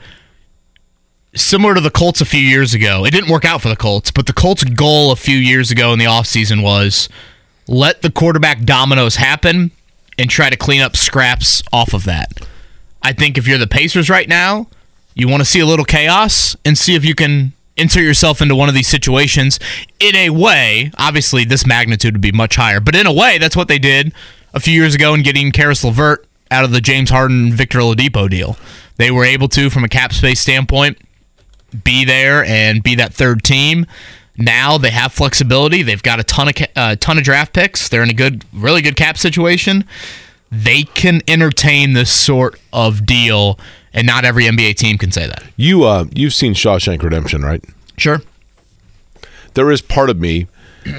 similar 1.35 1.75
to 1.75 1.81
the 1.81 1.91
Colts 1.91 2.21
a 2.21 2.25
few 2.25 2.41
years 2.41 2.73
ago, 2.73 3.05
it 3.05 3.11
didn't 3.11 3.29
work 3.29 3.45
out 3.45 3.61
for 3.61 3.69
the 3.69 3.75
Colts, 3.75 4.11
but 4.11 4.25
the 4.25 4.33
Colts 4.33 4.63
goal 4.63 5.11
a 5.11 5.15
few 5.15 5.37
years 5.37 5.71
ago 5.71 5.93
in 5.93 5.99
the 5.99 6.05
offseason 6.05 6.63
was 6.63 7.09
let 7.67 8.01
the 8.01 8.11
quarterback 8.11 8.63
dominoes 8.63 9.15
happen 9.17 9.71
and 10.17 10.29
try 10.29 10.49
to 10.49 10.57
clean 10.57 10.81
up 10.81 10.95
scraps 10.95 11.61
off 11.71 11.93
of 11.93 12.03
that. 12.05 12.47
I 13.01 13.13
think 13.13 13.37
if 13.37 13.47
you're 13.47 13.57
the 13.57 13.67
Pacers 13.67 14.09
right 14.09 14.27
now, 14.27 14.67
you 15.13 15.27
want 15.27 15.41
to 15.41 15.45
see 15.45 15.59
a 15.59 15.65
little 15.65 15.85
chaos 15.85 16.55
and 16.65 16.77
see 16.77 16.95
if 16.95 17.05
you 17.05 17.15
can 17.15 17.53
insert 17.77 18.03
yourself 18.03 18.41
into 18.41 18.55
one 18.55 18.67
of 18.67 18.75
these 18.75 18.87
situations 18.87 19.59
in 19.99 20.15
a 20.15 20.29
way. 20.31 20.91
Obviously, 20.97 21.45
this 21.45 21.65
magnitude 21.65 22.13
would 22.13 22.21
be 22.21 22.31
much 22.31 22.55
higher, 22.55 22.79
but 22.79 22.95
in 22.95 23.07
a 23.07 23.13
way, 23.13 23.37
that's 23.37 23.55
what 23.55 23.67
they 23.67 23.79
did 23.79 24.13
a 24.53 24.59
few 24.59 24.73
years 24.73 24.95
ago 24.95 25.13
in 25.13 25.21
getting 25.21 25.51
Caris 25.51 25.83
LeVert 25.83 26.25
out 26.51 26.65
of 26.65 26.71
the 26.71 26.81
James 26.81 27.09
Harden 27.09 27.53
Victor 27.53 27.79
Oladipo 27.79 28.29
deal. 28.29 28.57
They 28.97 29.11
were 29.11 29.23
able 29.23 29.47
to, 29.49 29.69
from 29.69 29.83
a 29.83 29.89
cap 29.89 30.11
space 30.11 30.39
standpoint, 30.41 30.97
be 31.83 32.05
there 32.05 32.43
and 32.45 32.81
be 32.83 32.95
that 32.95 33.13
third 33.13 33.43
team. 33.43 33.85
Now 34.37 34.77
they 34.77 34.91
have 34.91 35.11
flexibility. 35.11 35.83
They've 35.83 36.01
got 36.01 36.19
a 36.19 36.23
ton 36.23 36.47
of 36.49 36.55
uh, 36.75 36.95
ton 36.95 37.17
of 37.17 37.23
draft 37.23 37.53
picks. 37.53 37.89
They're 37.89 38.03
in 38.03 38.09
a 38.09 38.13
good, 38.13 38.45
really 38.53 38.81
good 38.81 38.95
cap 38.95 39.17
situation. 39.17 39.85
They 40.51 40.83
can 40.83 41.21
entertain 41.27 41.93
this 41.93 42.09
sort 42.09 42.59
of 42.73 43.05
deal, 43.05 43.59
and 43.93 44.07
not 44.07 44.25
every 44.25 44.45
NBA 44.45 44.75
team 44.75 44.97
can 44.97 45.11
say 45.11 45.27
that. 45.27 45.43
You 45.57 45.83
uh, 45.83 46.05
you've 46.13 46.33
seen 46.33 46.53
Shawshank 46.53 47.03
Redemption, 47.03 47.43
right? 47.43 47.63
Sure. 47.97 48.21
there 49.55 49.69
is 49.71 49.81
part 49.81 50.09
of 50.09 50.19
me 50.21 50.47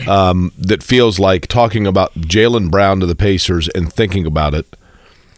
um, 0.06 0.52
that 0.58 0.82
feels 0.82 1.18
like 1.18 1.46
talking 1.46 1.86
about 1.86 2.12
Jaylen 2.14 2.70
Brown 2.70 3.00
to 3.00 3.06
the 3.06 3.14
Pacers 3.14 3.68
and 3.70 3.90
thinking 3.90 4.26
about 4.26 4.52
it 4.52 4.76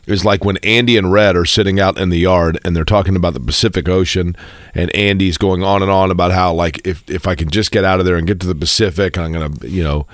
is 0.07 0.25
like 0.25 0.45
when 0.45 0.57
Andy 0.59 0.97
and 0.97 1.13
Red 1.13 1.37
are 1.37 1.45
sitting 1.45 1.79
out 1.79 1.99
in 1.99 2.09
the 2.09 2.19
yard 2.19 2.59
and 2.65 2.75
they're 2.75 2.85
talking 2.85 3.17
about 3.17 3.35
the 3.35 3.41
Pacific 3.41 3.89
Ocean, 3.89 4.37
and 4.75 4.95
Andy's 4.95 5.39
going 5.39 5.63
on 5.63 5.83
and 5.83 5.91
on 5.91 6.11
about 6.11 6.33
how 6.33 6.53
like 6.53 6.87
if 6.87 7.09
if 7.09 7.27
I 7.27 7.35
can 7.35 7.51
just 7.51 7.71
get 7.71 7.85
out 7.85 8.01
of 8.01 8.07
there 8.07 8.17
and 8.17 8.27
get 8.27 8.41
to 8.41 8.47
the 8.47 8.55
Pacific, 8.55 9.17
I'm 9.17 9.33
gonna 9.33 9.67
you 9.67 9.83
know 9.83 10.07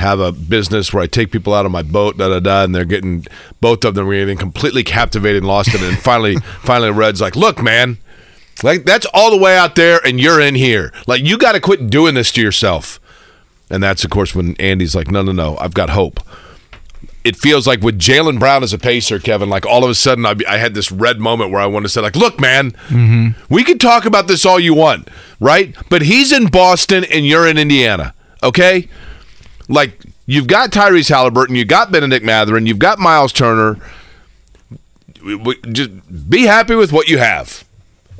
have 0.00 0.18
a 0.18 0.32
business 0.32 0.92
where 0.92 1.02
I 1.02 1.06
take 1.06 1.30
people 1.30 1.52
out 1.52 1.66
of 1.66 1.72
my 1.72 1.82
boat, 1.82 2.16
da 2.16 2.28
da 2.30 2.40
da, 2.40 2.64
and 2.64 2.74
they're 2.74 2.84
getting 2.84 3.26
both 3.60 3.84
of 3.84 3.94
them 3.94 4.08
are 4.08 4.12
getting 4.14 4.38
completely 4.38 4.82
captivated 4.82 5.42
and 5.42 5.46
lost 5.46 5.74
in 5.74 5.82
it. 5.82 5.88
And 5.88 5.98
finally, 6.02 6.36
finally, 6.62 6.90
Red's 6.90 7.20
like, 7.20 7.36
"Look, 7.36 7.62
man, 7.62 7.98
like 8.62 8.84
that's 8.84 9.06
all 9.14 9.30
the 9.30 9.36
way 9.36 9.56
out 9.56 9.76
there, 9.76 10.00
and 10.04 10.18
you're 10.18 10.40
in 10.40 10.54
here. 10.54 10.92
Like 11.06 11.22
you 11.22 11.38
got 11.38 11.52
to 11.52 11.60
quit 11.60 11.88
doing 11.88 12.14
this 12.14 12.32
to 12.32 12.42
yourself." 12.42 12.98
And 13.72 13.80
that's 13.80 14.02
of 14.02 14.10
course 14.10 14.34
when 14.34 14.56
Andy's 14.56 14.96
like, 14.96 15.10
"No, 15.10 15.22
no, 15.22 15.32
no, 15.32 15.56
I've 15.58 15.74
got 15.74 15.90
hope." 15.90 16.20
It 17.22 17.36
feels 17.36 17.66
like 17.66 17.82
with 17.82 17.98
Jaylen 17.98 18.38
Brown 18.38 18.62
as 18.62 18.72
a 18.72 18.78
pacer, 18.78 19.18
Kevin, 19.18 19.50
like 19.50 19.66
all 19.66 19.84
of 19.84 19.90
a 19.90 19.94
sudden 19.94 20.24
I, 20.24 20.34
I 20.48 20.58
had 20.58 20.74
this 20.74 20.90
red 20.90 21.20
moment 21.20 21.50
where 21.50 21.60
I 21.60 21.66
wanted 21.66 21.84
to 21.84 21.88
say, 21.90 22.00
like, 22.00 22.16
look, 22.16 22.40
man, 22.40 22.70
mm-hmm. 22.88 23.42
we 23.52 23.62
can 23.62 23.78
talk 23.78 24.06
about 24.06 24.26
this 24.26 24.46
all 24.46 24.58
you 24.58 24.74
want, 24.74 25.08
right? 25.38 25.76
But 25.90 26.02
he's 26.02 26.32
in 26.32 26.46
Boston 26.46 27.04
and 27.04 27.26
you're 27.26 27.46
in 27.46 27.58
Indiana, 27.58 28.14
okay? 28.42 28.88
like 29.70 30.02
you've 30.26 30.48
got 30.48 30.70
Tyrese 30.70 31.10
Haliburton, 31.10 31.56
you've 31.56 31.68
got 31.68 31.90
Bennedict 31.90 32.24
Mathurin, 32.24 32.66
you've 32.66 32.78
got 32.78 32.98
Miles 32.98 33.32
Turner. 33.32 33.78
Just 35.70 36.28
be 36.28 36.42
happy 36.42 36.74
with 36.74 36.92
what 36.92 37.08
you 37.08 37.18
have. 37.18 37.64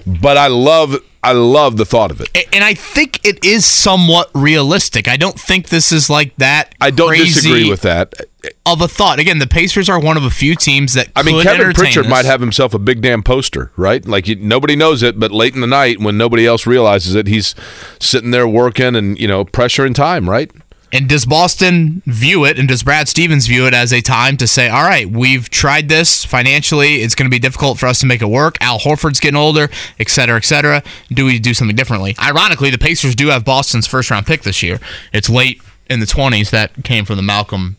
But 0.07 0.37
I 0.37 0.47
love, 0.47 0.97
I 1.23 1.33
love 1.33 1.77
the 1.77 1.85
thought 1.85 2.11
of 2.11 2.21
it. 2.21 2.29
And 2.53 2.65
I 2.65 2.75
think 2.75 3.25
it 3.27 3.45
is 3.45 3.67
somewhat 3.67 4.31
realistic. 4.35 5.09
I 5.09 5.17
don't 5.17 5.39
think 5.39 5.69
this 5.69 5.93
is 5.93 6.09
like 6.09 6.35
that. 6.37 6.75
I 6.81 6.91
don't 6.91 7.09
crazy 7.09 7.35
disagree 7.35 7.71
with 7.71 7.83
that. 7.83 8.15
Of 8.65 8.81
a 8.81 8.89
thought. 8.89 9.19
Again, 9.19 9.39
the 9.39 9.47
Pacers 9.47 9.89
are 9.89 10.01
one 10.01 10.17
of 10.17 10.25
a 10.25 10.31
few 10.31 10.55
teams 10.55 10.95
that 10.95 11.09
I 11.15 11.23
mean, 11.23 11.43
Kevin 11.43 11.73
Pritchard 11.73 12.09
might 12.09 12.25
have 12.25 12.41
himself 12.41 12.75
a 12.75 12.79
big 12.79 13.01
damn 13.03 13.23
poster, 13.23 13.73
right? 13.77 14.05
Like 14.05 14.27
nobody 14.29 14.77
knows 14.77 15.03
it, 15.03 15.19
but 15.19 15.31
late 15.31 15.55
in 15.55 15.61
the 15.61 15.67
night 15.67 16.01
when 16.01 16.17
nobody 16.17 16.47
else 16.47 16.67
realizes 16.67 17.15
it, 17.15 17.27
he's 17.27 17.55
sitting 18.01 18.31
there 18.31 18.49
working 18.49 18.97
and 18.97 19.19
you 19.19 19.29
know 19.29 19.45
pressure 19.45 19.85
and 19.85 19.95
time, 19.95 20.29
right? 20.29 20.51
And 20.93 21.09
does 21.09 21.25
Boston 21.25 22.03
view 22.07 22.45
it, 22.45 22.59
and 22.59 22.67
does 22.69 22.83
Brad 22.83 23.09
Stevens 23.09 23.47
view 23.47 23.67
it 23.67 23.75
as 23.75 23.93
a 23.93 24.01
time 24.01 24.37
to 24.39 24.49
say, 24.49 24.69
all 24.69 24.83
right, 24.83 25.09
we've 25.09 25.49
tried 25.49 25.89
this 25.89 26.25
financially. 26.25 27.03
It's 27.03 27.15
going 27.15 27.31
to 27.31 27.35
be 27.35 27.39
difficult 27.39 27.79
for 27.79 27.87
us 27.87 28.01
to 28.01 28.07
make 28.07 28.23
it 28.23 28.27
work. 28.27 28.57
Al 28.61 28.81
Horford's 28.81 29.21
getting 29.21 29.37
older, 29.37 29.71
et 30.01 30.09
cetera, 30.09 30.37
et 30.37 30.45
cetera. 30.45 30.83
Do 31.11 31.27
we 31.27 31.39
do 31.39 31.55
something 31.55 31.77
differently? 31.77 32.17
Ironically, 32.21 32.71
the 32.71 32.79
Pacers 32.79 33.15
do 33.15 33.29
have 33.29 33.45
Boston's 33.45 33.87
first 33.87 34.11
round 34.11 34.27
pick 34.27 34.43
this 34.43 34.65
year. 34.65 34.81
It's 35.13 35.31
late 35.31 35.63
in 35.89 36.01
the 36.01 36.07
20s. 36.07 36.51
That 36.51 36.83
came 36.83 37.05
from 37.05 37.17
the 37.17 37.23
Malcolm 37.23 37.77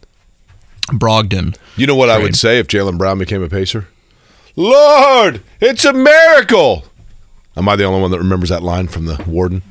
Brogdon. 0.91 1.55
You 1.77 1.87
know 1.87 1.95
what 1.95 2.09
I 2.09 2.17
would 2.19 2.35
say 2.35 2.59
if 2.59 2.67
Jaylen 2.67 2.97
Brown 2.97 3.17
became 3.19 3.41
a 3.43 3.49
Pacer? 3.49 3.87
Lord, 4.55 5.41
it's 5.59 5.85
a 5.85 5.93
miracle. 5.93 6.85
Am 7.55 7.67
I 7.69 7.75
the 7.75 7.83
only 7.85 8.01
one 8.01 8.11
that 8.11 8.19
remembers 8.19 8.49
that 8.49 8.63
line 8.63 8.87
from 8.87 9.05
the 9.05 9.21
warden? 9.27 9.61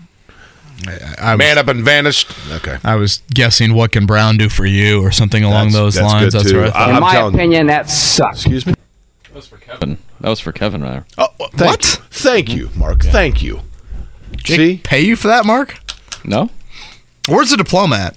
I 1.19 1.35
was, 1.35 1.39
Man 1.39 1.59
up 1.59 1.69
and 1.69 1.85
vanished. 1.85 2.33
Okay. 2.51 2.79
I 2.83 2.97
was 2.97 3.23
guessing, 3.35 3.75
what 3.75 3.93
can 3.93 4.07
Brown 4.07 4.39
do 4.39 4.49
for 4.49 4.65
you, 4.65 5.03
or 5.05 5.11
something 5.13 5.45
along 5.45 5.73
That's- 5.73 5.75
those 5.75 5.95
that's 5.97 6.07
lines. 6.13 6.25
good, 6.35 6.41
That's 6.41 6.51
too. 6.51 6.59
what 6.61 6.69
I 6.69 6.71
thought. 6.71 7.03
I- 7.03 7.21
I'm 7.21 7.33
telling- 7.35 7.67
that 7.67 7.91
sucks. 7.91 8.39
Excuse 8.41 8.67
me. 8.67 8.75
That 9.25 9.35
was 9.35 9.47
for 9.47 9.59
Kevin. 9.59 9.99
That 10.21 10.29
was 10.31 10.41
for 10.41 10.53
Kevin, 10.53 10.83
rather. 10.83 11.05
Oh, 11.19 11.29
oh, 11.39 11.49
thank 11.55 11.71
What? 11.71 11.85
You. 11.85 12.03
Thank 12.11 12.49
you, 12.55 12.71
Mark. 12.75 13.05
Thank 13.05 13.43
you. 13.43 13.61
Jake 14.39 14.57
See, 14.57 14.81
pay 14.83 15.01
you 15.03 15.17
for 15.17 15.29
that, 15.29 15.45
Mark? 15.45 15.79
No? 16.25 16.49
Where's 17.29 17.51
the 17.51 17.57
diploma 17.59 17.97
at? 17.97 18.17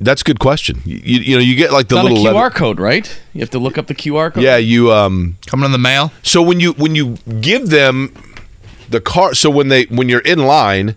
That's 0.00 0.20
a 0.22 0.24
good 0.24 0.38
question. 0.38 0.80
You, 0.84 0.96
you, 1.02 1.18
you 1.20 1.36
know, 1.36 1.42
you 1.42 1.56
get 1.56 1.72
like 1.72 1.88
the 1.88 1.96
It's 1.96 2.04
on 2.04 2.10
a 2.10 2.14
little 2.14 2.32
QR 2.32 2.34
letter- 2.44 2.50
code, 2.56 2.78
right? 2.80 3.20
You 3.32 3.40
have 3.40 3.50
to 3.50 3.58
look 3.58 3.78
up 3.78 3.86
the 3.86 3.94
QR 3.94 4.32
code. 4.32 4.42
Yeah, 4.42 4.56
you 4.56 4.92
um. 4.92 5.36
Coming 5.46 5.66
in 5.66 5.72
the 5.72 5.78
mail? 5.78 6.12
So 6.22 6.42
when 6.42 6.60
you 6.60 6.72
when 6.74 6.94
you 6.94 7.16
give 7.40 7.70
them 7.70 8.14
the 8.88 9.00
card, 9.00 9.36
so 9.36 9.50
when 9.50 9.68
they 9.68 9.84
when 9.84 10.08
you're 10.08 10.20
in 10.20 10.38
line, 10.46 10.96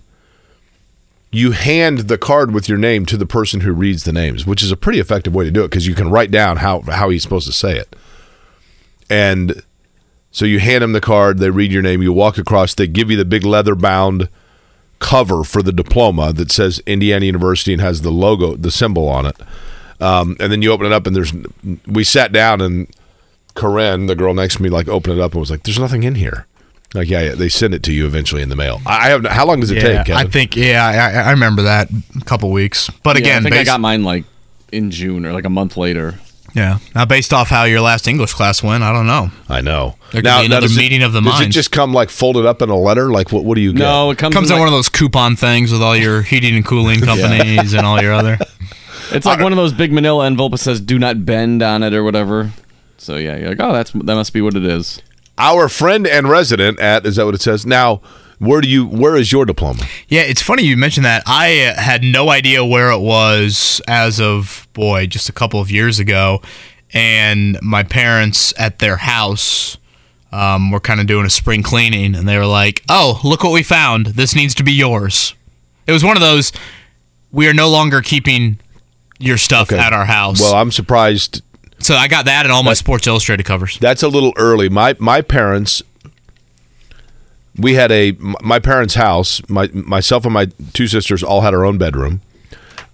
you 1.32 1.52
hand 1.52 2.00
the 2.00 2.18
card 2.18 2.54
with 2.54 2.68
your 2.70 2.78
name 2.78 3.06
to 3.08 3.18
the 3.18 3.26
person 3.26 3.62
who 3.62 3.72
reads 3.74 4.04
the 4.04 4.14
names, 4.14 4.46
which 4.46 4.62
is 4.62 4.72
a 4.72 4.78
pretty 4.78 5.00
effective 5.00 5.34
way 5.34 5.46
to 5.46 5.52
do 5.52 5.64
it 5.64 5.70
because 5.70 5.88
you 5.88 5.96
can 5.96 6.10
write 6.10 6.30
down 6.32 6.58
how 6.58 6.82
how 6.82 7.10
he's 7.10 7.24
supposed 7.24 7.48
to 7.48 7.54
say 7.54 7.78
it. 7.78 7.96
And 9.10 9.64
so 10.32 10.46
you 10.46 10.60
hand 10.60 10.84
them 10.84 10.94
the 10.94 11.02
card, 11.02 11.40
they 11.40 11.50
read 11.50 11.72
your 11.72 11.82
name, 11.82 12.02
you 12.02 12.14
walk 12.14 12.38
across, 12.38 12.74
they 12.74 12.88
give 12.88 13.12
you 13.12 13.18
the 13.18 13.26
big 13.26 13.44
leather 13.44 13.76
bound 13.76 14.30
cover 15.02 15.44
for 15.44 15.62
the 15.62 15.74
diploma 15.74 16.32
that 16.32 16.52
says 16.52 16.80
Indiana 16.86 17.26
University 17.26 17.74
and 17.74 17.82
has 17.82 18.02
the 18.02 18.12
logo, 18.12 18.56
the 18.56 18.72
symbol 18.72 19.10
on 19.10 19.26
it. 19.26 19.36
Um, 20.00 20.38
and 20.40 20.52
then 20.52 20.62
you 20.62 20.72
open 20.72 20.86
it 20.86 20.94
up, 20.94 21.06
and 21.06 21.16
there's. 21.16 21.34
We 21.86 22.04
sat 22.04 22.32
down, 22.32 22.62
and 22.62 22.88
Corinne, 23.54 24.06
the 24.06 24.16
girl 24.16 24.34
next 24.34 24.56
to 24.56 24.64
me, 24.64 24.70
like 24.70 24.88
opened 24.88 25.20
it 25.20 25.22
up 25.22 25.34
and 25.34 25.42
was 25.42 25.52
like, 25.52 25.64
"There's 25.64 25.78
nothing 25.78 26.04
in 26.04 26.16
here." 26.16 26.48
Like, 26.94 27.10
yeah, 27.10 27.22
yeah, 27.22 27.36
they 27.36 27.50
send 27.50 27.74
it 27.74 27.84
to 27.84 27.94
you 27.94 28.06
eventually 28.06 28.42
in 28.42 28.50
the 28.50 28.56
mail. 28.56 28.82
I 28.86 29.08
I 29.08 29.10
have. 29.10 29.26
How 29.26 29.46
long 29.46 29.60
does 29.60 29.72
it 29.72 29.76
take? 29.76 30.06
Kevin? 30.06 30.16
I 30.16 30.26
think 30.26 30.56
yeah, 30.56 30.86
I, 30.86 31.30
I 31.30 31.32
remember 31.32 31.64
that 31.64 31.90
a 32.20 32.26
couple 32.26 32.50
weeks. 32.52 32.90
But 33.04 33.18
Yeah, 33.18 33.22
again, 33.22 33.46
I 33.46 33.50
think 33.50 33.56
I 33.56 33.64
got 33.64 33.80
mine 33.80 34.04
like 34.04 34.26
in 34.72 34.92
June 34.92 35.26
or 35.26 35.34
like 35.34 35.46
a 35.46 35.50
month 35.50 35.78
later. 35.78 36.16
Yeah. 36.54 36.80
Now 36.96 37.06
based 37.06 37.34
off 37.34 37.50
how 37.50 37.64
your 37.64 37.82
last 37.82 38.08
English 38.08 38.34
class 38.34 38.62
went, 38.64 38.84
I 38.84 38.92
don't 38.94 39.08
know. 39.08 39.30
I 39.50 39.62
know. 39.62 39.96
There 40.12 40.22
could 40.22 40.42
be 40.42 40.46
another 40.46 40.68
does 40.68 40.78
it- 40.78 40.80
meeting 40.80 41.04
of 41.04 41.14
the 41.14 41.22
Does 41.22 41.42
it 41.42 41.50
just 41.50 41.72
come 41.72 41.94
like 41.94 42.10
folded 42.10 42.46
up 42.46 42.62
in 42.62 42.70
a 42.70 42.78
letter? 42.78 43.12
Like, 43.12 43.32
what? 43.32 43.44
What 43.46 43.56
do 43.56 43.62
you 43.62 43.74
get? 43.74 43.80
No, 43.80 44.12
it 44.12 44.18
comes, 44.18 44.34
Comes 44.34 44.50
in 44.50 44.56
in 44.56 44.60
like, 44.60 44.68
one 44.68 44.68
of 44.68 44.78
those 44.78 44.90
coupon 44.90 45.36
things 45.36 45.72
with 45.72 45.82
all 45.82 45.96
your 45.96 46.22
heating 46.22 46.56
and 46.56 46.66
cooling 46.66 47.00
companies 47.02 47.74
and 47.74 47.86
all 47.86 48.02
your 48.02 48.14
other. 48.14 48.38
It's 49.14 49.26
like 49.26 49.42
one 49.42 49.52
of 49.52 49.58
those 49.58 49.74
big 49.74 49.92
manila 49.92 50.26
envelope 50.26 50.54
that 50.54 50.60
says 50.60 50.80
"Do 50.80 50.98
not 50.98 51.26
bend" 51.26 51.62
on 51.62 51.84
it 51.84 51.94
or 51.94 52.02
whatever. 52.02 52.52
So 52.98 53.18
yeah, 53.18 53.36
you're 53.36 53.50
like, 53.50 53.60
oh, 53.60 53.74
that's 53.74 53.92
that 53.92 54.06
must 54.06 54.32
be 54.32 54.40
what 54.40 54.56
it 54.56 54.64
is. 54.64 55.02
Our 55.38 55.68
friend 55.68 56.08
and 56.08 56.30
resident 56.30 56.80
at 56.80 57.06
is 57.06 57.18
that 57.18 57.26
what 57.26 57.36
it 57.36 57.42
says? 57.42 57.66
Now, 57.66 58.02
where 58.42 58.60
do 58.60 58.68
you? 58.68 58.86
Where 58.88 59.16
is 59.16 59.32
your 59.32 59.46
diploma? 59.46 59.84
Yeah, 60.08 60.22
it's 60.22 60.42
funny 60.42 60.64
you 60.64 60.76
mentioned 60.76 61.06
that. 61.06 61.22
I 61.28 61.66
uh, 61.66 61.80
had 61.80 62.02
no 62.04 62.30
idea 62.32 62.66
where 62.66 62.90
it 62.92 63.00
was 63.00 63.82
as 63.88 64.20
of 64.20 64.68
boy, 64.74 65.06
just 65.06 65.30
a 65.30 65.32
couple 65.32 65.62
of 65.62 65.70
years 65.70 66.00
ago, 66.00 66.42
and 66.92 67.60
my 67.62 67.84
parents 67.84 68.52
at 68.58 68.80
their 68.80 68.98
house 68.98 69.78
um, 70.32 70.72
were 70.72 70.80
kind 70.80 71.00
of 71.00 71.06
doing 71.06 71.26
a 71.26 71.30
spring 71.30 71.62
cleaning, 71.62 72.16
and 72.16 72.28
they 72.28 72.38
were 72.38 72.48
like, 72.48 72.82
"Oh, 72.90 73.22
look 73.24 73.44
what 73.44 73.54
we 73.54 73.62
found! 73.64 74.08
This 74.08 74.36
needs 74.36 74.56
to 74.56 74.64
be 74.64 74.74
yours." 74.74 75.36
It 75.86 75.92
was 75.92 76.04
one 76.04 76.18
of 76.18 76.22
those. 76.22 76.52
We 77.32 77.48
are 77.48 77.54
no 77.54 77.70
longer 77.70 78.02
keeping 78.02 78.60
your 79.20 79.38
stuff 79.38 79.72
Okay. 79.72 79.80
at 79.82 79.94
our 79.94 80.06
house. 80.06 80.42
Well, 80.42 80.56
I'm 80.56 80.72
surprised. 80.72 81.44
so 81.80 81.96
I 81.96 82.08
got 82.08 82.26
that 82.26 82.46
and 82.46 82.52
all 82.52 82.64
my 82.64 82.74
Sports 82.74 83.06
Illustrated 83.08 83.44
covers. 83.46 83.78
That's 83.80 84.02
a 84.04 84.08
little 84.08 84.34
early. 84.36 84.68
My 84.68 84.96
my 85.00 85.22
parents. 85.22 85.84
We 87.62 87.76
had 87.76 87.92
a 87.92 88.14
my 88.42 88.60
parents' 88.60 88.96
house. 88.96 89.42
My 89.50 89.70
myself 89.74 90.26
and 90.26 90.34
my 90.34 90.48
two 90.74 90.88
sisters 90.88 91.24
all 91.24 91.42
had 91.42 91.54
our 91.54 91.64
own 91.64 91.78
bedroom. 91.78 92.22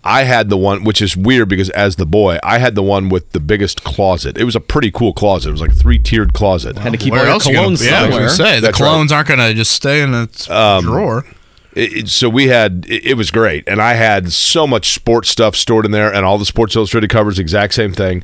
I 0.04 0.24
had 0.24 0.50
the 0.50 0.56
one, 0.58 0.84
which 0.86 1.02
is 1.02 1.18
weird 1.18 1.50
because 1.50 1.70
as 1.72 1.98
the 1.98 2.06
boy, 2.06 2.38
I 2.42 2.60
had 2.60 2.76
the 2.76 2.84
one 2.84 3.10
with 3.10 3.32
the 3.34 3.42
biggest 3.42 3.84
closet. 3.84 4.38
It 4.38 4.46
was 4.46 4.56
a 4.56 4.62
pretty 4.62 4.90
cool 4.90 5.12
closet. 5.12 5.50
It 5.50 5.52
was 5.52 5.62
like 5.62 5.72
a 5.72 5.76
three 5.76 6.00
tiered 6.00 6.34
closet. 6.34 6.78
Had 6.78 6.94
to 6.94 6.98
keep 6.98 7.12
all 7.14 7.20
your 7.20 7.28
else 7.28 7.46
you 7.46 7.54
gonna- 7.54 7.70
colognes 7.76 7.86
Yeah, 7.86 8.04
I 8.04 8.22
was 8.24 8.36
say 8.38 8.56
the 8.56 8.62
That's 8.68 8.80
right. 8.80 8.88
clones 8.88 9.12
aren't 9.12 9.28
gonna 9.28 9.54
just 9.54 9.72
stay 9.72 10.02
in 10.02 10.14
its 10.14 10.50
um, 10.50 10.84
drawer. 10.86 11.26
It, 11.74 11.94
it- 11.94 12.08
so 12.10 12.30
we 12.30 12.48
had 12.48 12.86
it, 12.88 13.06
it 13.06 13.14
was 13.16 13.32
great, 13.32 13.66
and 13.68 13.82
I 13.82 13.96
had 13.96 14.32
so 14.32 14.66
much 14.66 14.94
sports 14.94 15.30
stuff 15.30 15.56
stored 15.58 15.84
in 15.86 15.92
there, 15.92 16.14
and 16.14 16.26
all 16.26 16.38
the 16.38 16.46
Sports 16.46 16.76
Illustrated 16.78 17.10
covers, 17.10 17.38
exact 17.38 17.74
same 17.74 17.92
thing. 17.92 18.24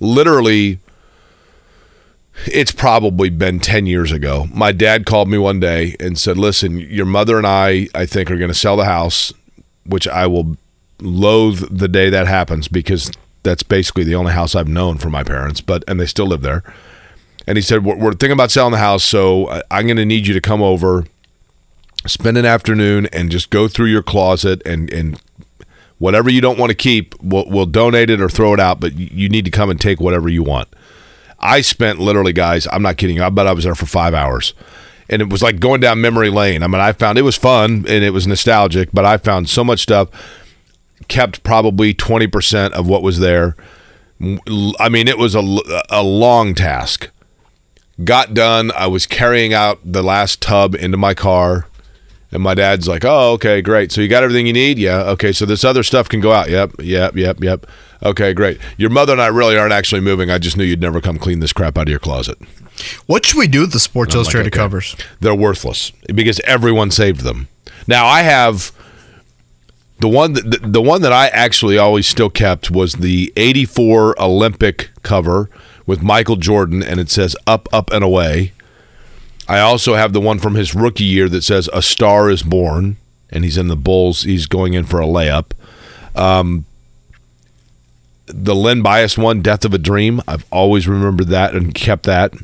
Literally, 0.00 0.80
it's 2.46 2.72
probably 2.72 3.30
been 3.30 3.60
ten 3.60 3.86
years 3.86 4.12
ago. 4.12 4.46
My 4.52 4.72
dad 4.72 5.06
called 5.06 5.28
me 5.28 5.38
one 5.38 5.60
day 5.60 5.96
and 6.00 6.18
said, 6.18 6.36
"Listen, 6.36 6.78
your 6.78 7.06
mother 7.06 7.38
and 7.38 7.46
I, 7.46 7.88
I 7.94 8.06
think, 8.06 8.30
are 8.30 8.38
going 8.38 8.48
to 8.50 8.54
sell 8.54 8.76
the 8.76 8.84
house, 8.84 9.32
which 9.84 10.08
I 10.08 10.26
will 10.26 10.56
loathe 11.00 11.76
the 11.76 11.88
day 11.88 12.10
that 12.10 12.26
happens 12.26 12.68
because 12.68 13.10
that's 13.42 13.62
basically 13.62 14.04
the 14.04 14.14
only 14.14 14.32
house 14.32 14.54
I've 14.54 14.68
known 14.68 14.98
from 14.98 15.12
my 15.12 15.24
parents, 15.24 15.60
but 15.60 15.84
and 15.88 15.98
they 16.00 16.06
still 16.06 16.26
live 16.26 16.42
there." 16.42 16.62
And 17.46 17.58
he 17.58 17.62
said, 17.62 17.84
"We're, 17.84 17.96
we're 17.96 18.12
thinking 18.12 18.32
about 18.32 18.50
selling 18.50 18.72
the 18.72 18.78
house, 18.78 19.04
so 19.04 19.62
I'm 19.70 19.86
going 19.86 19.96
to 19.96 20.06
need 20.06 20.26
you 20.26 20.34
to 20.34 20.40
come 20.40 20.62
over." 20.62 21.04
spend 22.06 22.36
an 22.36 22.44
afternoon 22.44 23.06
and 23.12 23.30
just 23.30 23.50
go 23.50 23.68
through 23.68 23.86
your 23.86 24.02
closet 24.02 24.60
and 24.66 24.92
and 24.92 25.20
whatever 25.98 26.28
you 26.28 26.40
don't 26.40 26.58
want 26.58 26.70
to 26.70 26.74
keep 26.74 27.14
we'll, 27.22 27.48
we'll 27.48 27.66
donate 27.66 28.10
it 28.10 28.20
or 28.20 28.28
throw 28.28 28.52
it 28.52 28.60
out 28.60 28.80
but 28.80 28.94
you 28.94 29.28
need 29.28 29.44
to 29.44 29.50
come 29.50 29.70
and 29.70 29.80
take 29.80 30.00
whatever 30.00 30.28
you 30.28 30.42
want 30.42 30.68
i 31.42 31.60
spent 31.60 31.98
literally 31.98 32.32
guys 32.32 32.66
i'm 32.72 32.82
not 32.82 32.96
kidding 32.96 33.16
you 33.16 33.22
i 33.22 33.28
bet 33.28 33.46
i 33.46 33.52
was 33.52 33.64
there 33.64 33.74
for 33.74 33.86
five 33.86 34.14
hours 34.14 34.54
and 35.08 35.20
it 35.20 35.28
was 35.28 35.42
like 35.42 35.60
going 35.60 35.80
down 35.80 36.00
memory 36.00 36.30
lane 36.30 36.62
i 36.62 36.66
mean 36.66 36.80
i 36.80 36.92
found 36.92 37.18
it 37.18 37.22
was 37.22 37.36
fun 37.36 37.84
and 37.88 38.04
it 38.04 38.10
was 38.12 38.26
nostalgic 38.26 38.88
but 38.92 39.04
i 39.04 39.16
found 39.16 39.48
so 39.48 39.62
much 39.64 39.80
stuff 39.80 40.08
kept 41.08 41.42
probably 41.42 41.92
20% 41.92 42.70
of 42.72 42.86
what 42.86 43.02
was 43.02 43.18
there 43.18 43.56
i 44.78 44.88
mean 44.88 45.08
it 45.08 45.18
was 45.18 45.34
a, 45.34 45.42
a 45.90 46.02
long 46.02 46.54
task 46.54 47.10
got 48.04 48.34
done 48.34 48.70
i 48.72 48.86
was 48.86 49.04
carrying 49.06 49.52
out 49.52 49.80
the 49.84 50.02
last 50.02 50.40
tub 50.40 50.74
into 50.76 50.96
my 50.96 51.12
car 51.14 51.66
And 52.34 52.42
my 52.42 52.54
dad's 52.54 52.88
like, 52.88 53.04
"Oh, 53.04 53.32
okay, 53.32 53.60
great. 53.60 53.92
So 53.92 54.00
you 54.00 54.08
got 54.08 54.22
everything 54.22 54.46
you 54.46 54.54
need? 54.54 54.78
Yeah. 54.78 55.10
Okay. 55.12 55.32
So 55.32 55.44
this 55.44 55.64
other 55.64 55.82
stuff 55.82 56.08
can 56.08 56.20
go 56.20 56.32
out. 56.32 56.48
Yep. 56.48 56.76
Yep. 56.80 57.14
Yep. 57.14 57.42
Yep. 57.44 57.66
Okay, 58.02 58.32
great. 58.32 58.58
Your 58.76 58.90
mother 58.90 59.12
and 59.12 59.22
I 59.22 59.28
really 59.28 59.56
aren't 59.56 59.72
actually 59.72 60.00
moving. 60.00 60.30
I 60.30 60.38
just 60.38 60.56
knew 60.56 60.64
you'd 60.64 60.80
never 60.80 61.00
come 61.00 61.18
clean 61.18 61.40
this 61.40 61.52
crap 61.52 61.78
out 61.78 61.82
of 61.82 61.88
your 61.88 62.00
closet. 62.00 62.38
What 63.06 63.24
should 63.24 63.38
we 63.38 63.46
do 63.46 63.60
with 63.60 63.72
the 63.72 63.78
Sports 63.78 64.14
Illustrated 64.14 64.52
okay. 64.52 64.58
covers? 64.58 64.96
They're 65.20 65.34
worthless 65.34 65.92
because 66.06 66.40
everyone 66.40 66.90
saved 66.90 67.20
them. 67.20 67.48
Now 67.86 68.06
I 68.06 68.22
have 68.22 68.72
the 70.00 70.08
one 70.08 70.32
that 70.32 70.50
the, 70.50 70.68
the 70.68 70.82
one 70.82 71.02
that 71.02 71.12
I 71.12 71.28
actually 71.28 71.78
always 71.78 72.06
still 72.06 72.30
kept 72.30 72.70
was 72.70 72.94
the 72.94 73.32
84 73.36 74.20
Olympic 74.20 74.90
cover 75.02 75.48
with 75.86 76.02
Michael 76.02 76.36
Jordan 76.36 76.82
and 76.82 76.98
it 76.98 77.08
says 77.10 77.36
up 77.46 77.68
up 77.72 77.90
and 77.92 78.02
away. 78.02 78.52
I 79.48 79.60
also 79.60 79.94
have 79.94 80.12
the 80.12 80.20
one 80.20 80.38
from 80.38 80.54
his 80.54 80.74
rookie 80.74 81.04
year 81.04 81.28
that 81.28 81.42
says 81.42 81.68
a 81.72 81.82
star 81.82 82.30
is 82.30 82.42
born 82.42 82.96
and 83.30 83.44
he's 83.44 83.58
in 83.58 83.68
the 83.68 83.76
Bulls, 83.76 84.22
he's 84.22 84.46
going 84.46 84.74
in 84.74 84.84
for 84.84 85.00
a 85.00 85.06
layup. 85.06 85.52
Um 86.16 86.64
the 88.32 88.54
Len 88.54 88.82
Bias 88.82 89.18
one, 89.18 89.42
Death 89.42 89.64
of 89.64 89.74
a 89.74 89.78
Dream. 89.78 90.20
I've 90.26 90.46
always 90.50 90.88
remembered 90.88 91.28
that 91.28 91.54
and 91.54 91.74
kept 91.74 92.04
that. 92.04 92.34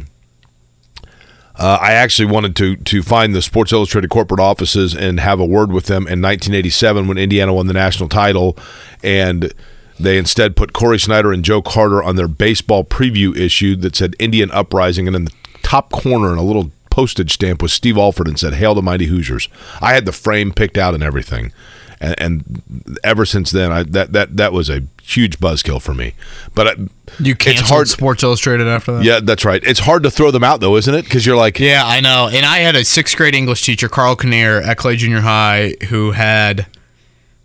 Uh, 1.59 1.77
I 1.81 1.93
actually 1.93 2.31
wanted 2.31 2.55
to 2.57 2.77
to 2.77 3.03
find 3.03 3.35
the 3.35 3.43
Sports 3.43 3.73
Illustrated 3.73 4.11
corporate 4.11 4.41
offices 4.41 4.95
and 4.95 5.19
have 5.19 5.41
a 5.41 5.45
word 5.45 5.73
with 5.73 5.87
them 5.87 6.03
in 6.03 6.23
1987 6.23 7.09
when 7.09 7.19
Indiana 7.19 7.53
won 7.53 7.67
the 7.67 7.73
national 7.73 8.09
title, 8.09 8.57
and 9.03 9.53
they 9.99 10.19
instead 10.19 10.55
put 10.55 10.73
Cory 10.73 11.01
Snyder 11.01 11.33
and 11.33 11.45
Joe 11.45 11.61
Carter 11.61 12.01
on 12.01 12.15
their 12.15 12.29
baseball 12.29 12.85
preview 12.85 13.37
issue 13.37 13.75
that 13.77 13.97
said 13.97 14.15
Indian 14.21 14.53
Uprising, 14.53 15.09
and 15.09 15.17
in 15.17 15.25
the 15.25 15.33
top 15.63 15.91
corner 15.91 16.33
in 16.33 16.39
a 16.39 16.45
little 16.45 16.71
postage 16.91 17.33
stamp 17.33 17.61
was 17.61 17.73
Steve 17.73 17.99
Alford 17.99 18.29
and 18.29 18.39
said 18.39 18.55
"Hail 18.55 18.77
the 18.77 18.83
Mighty 18.83 19.07
Hoosiers." 19.07 19.49
I 19.81 19.95
had 19.95 20.05
the 20.05 20.13
frame 20.13 20.53
picked 20.53 20.79
out 20.79 20.95
and 20.95 21.03
everything, 21.03 21.53
and, 22.01 22.15
and 22.21 22.99
ever 23.05 23.25
since 23.27 23.51
then, 23.51 23.73
I, 23.73 23.83
that 23.85 24.13
that 24.13 24.37
that 24.37 24.53
was 24.53 24.69
a 24.71 24.83
huge 25.03 25.39
buzzkill 25.39 25.81
for 25.81 25.95
me. 25.95 26.15
But 26.55 26.67
I, 26.69 26.73
You 27.19 27.35
canceled 27.35 27.61
it's 27.63 27.69
hard. 27.71 27.89
Sports 27.89 28.23
Illustrated 28.23 28.67
after 28.69 28.93
that? 28.93 29.05
Yeah, 29.05 29.21
that's 29.21 29.45
right. 29.45 29.63
It's 29.65 29.81
hard 29.81 30.03
to 30.03 30.11
throw 30.11 30.31
them 30.31 30.45
out 30.45 30.61
though, 30.61 30.77
isn't 30.77 30.95
it? 30.95 31.05
Because 31.05 31.25
you're 31.25 31.37
like, 31.37 31.59
Yeah, 31.59 31.83
I 31.85 32.01
know. 32.01 32.29
And 32.33 32.45
I 32.45 32.59
had 32.59 32.77
a 32.77 32.85
sixth 32.85 33.17
grade 33.17 33.35
English 33.35 33.63
teacher, 33.63 33.89
Carl 33.89 34.17
Kinnear, 34.17 34.61
at 34.61 34.77
Clay 34.77 34.97
Junior 34.97 35.21
High, 35.21 35.75
who 35.89 36.13
had, 36.13 36.67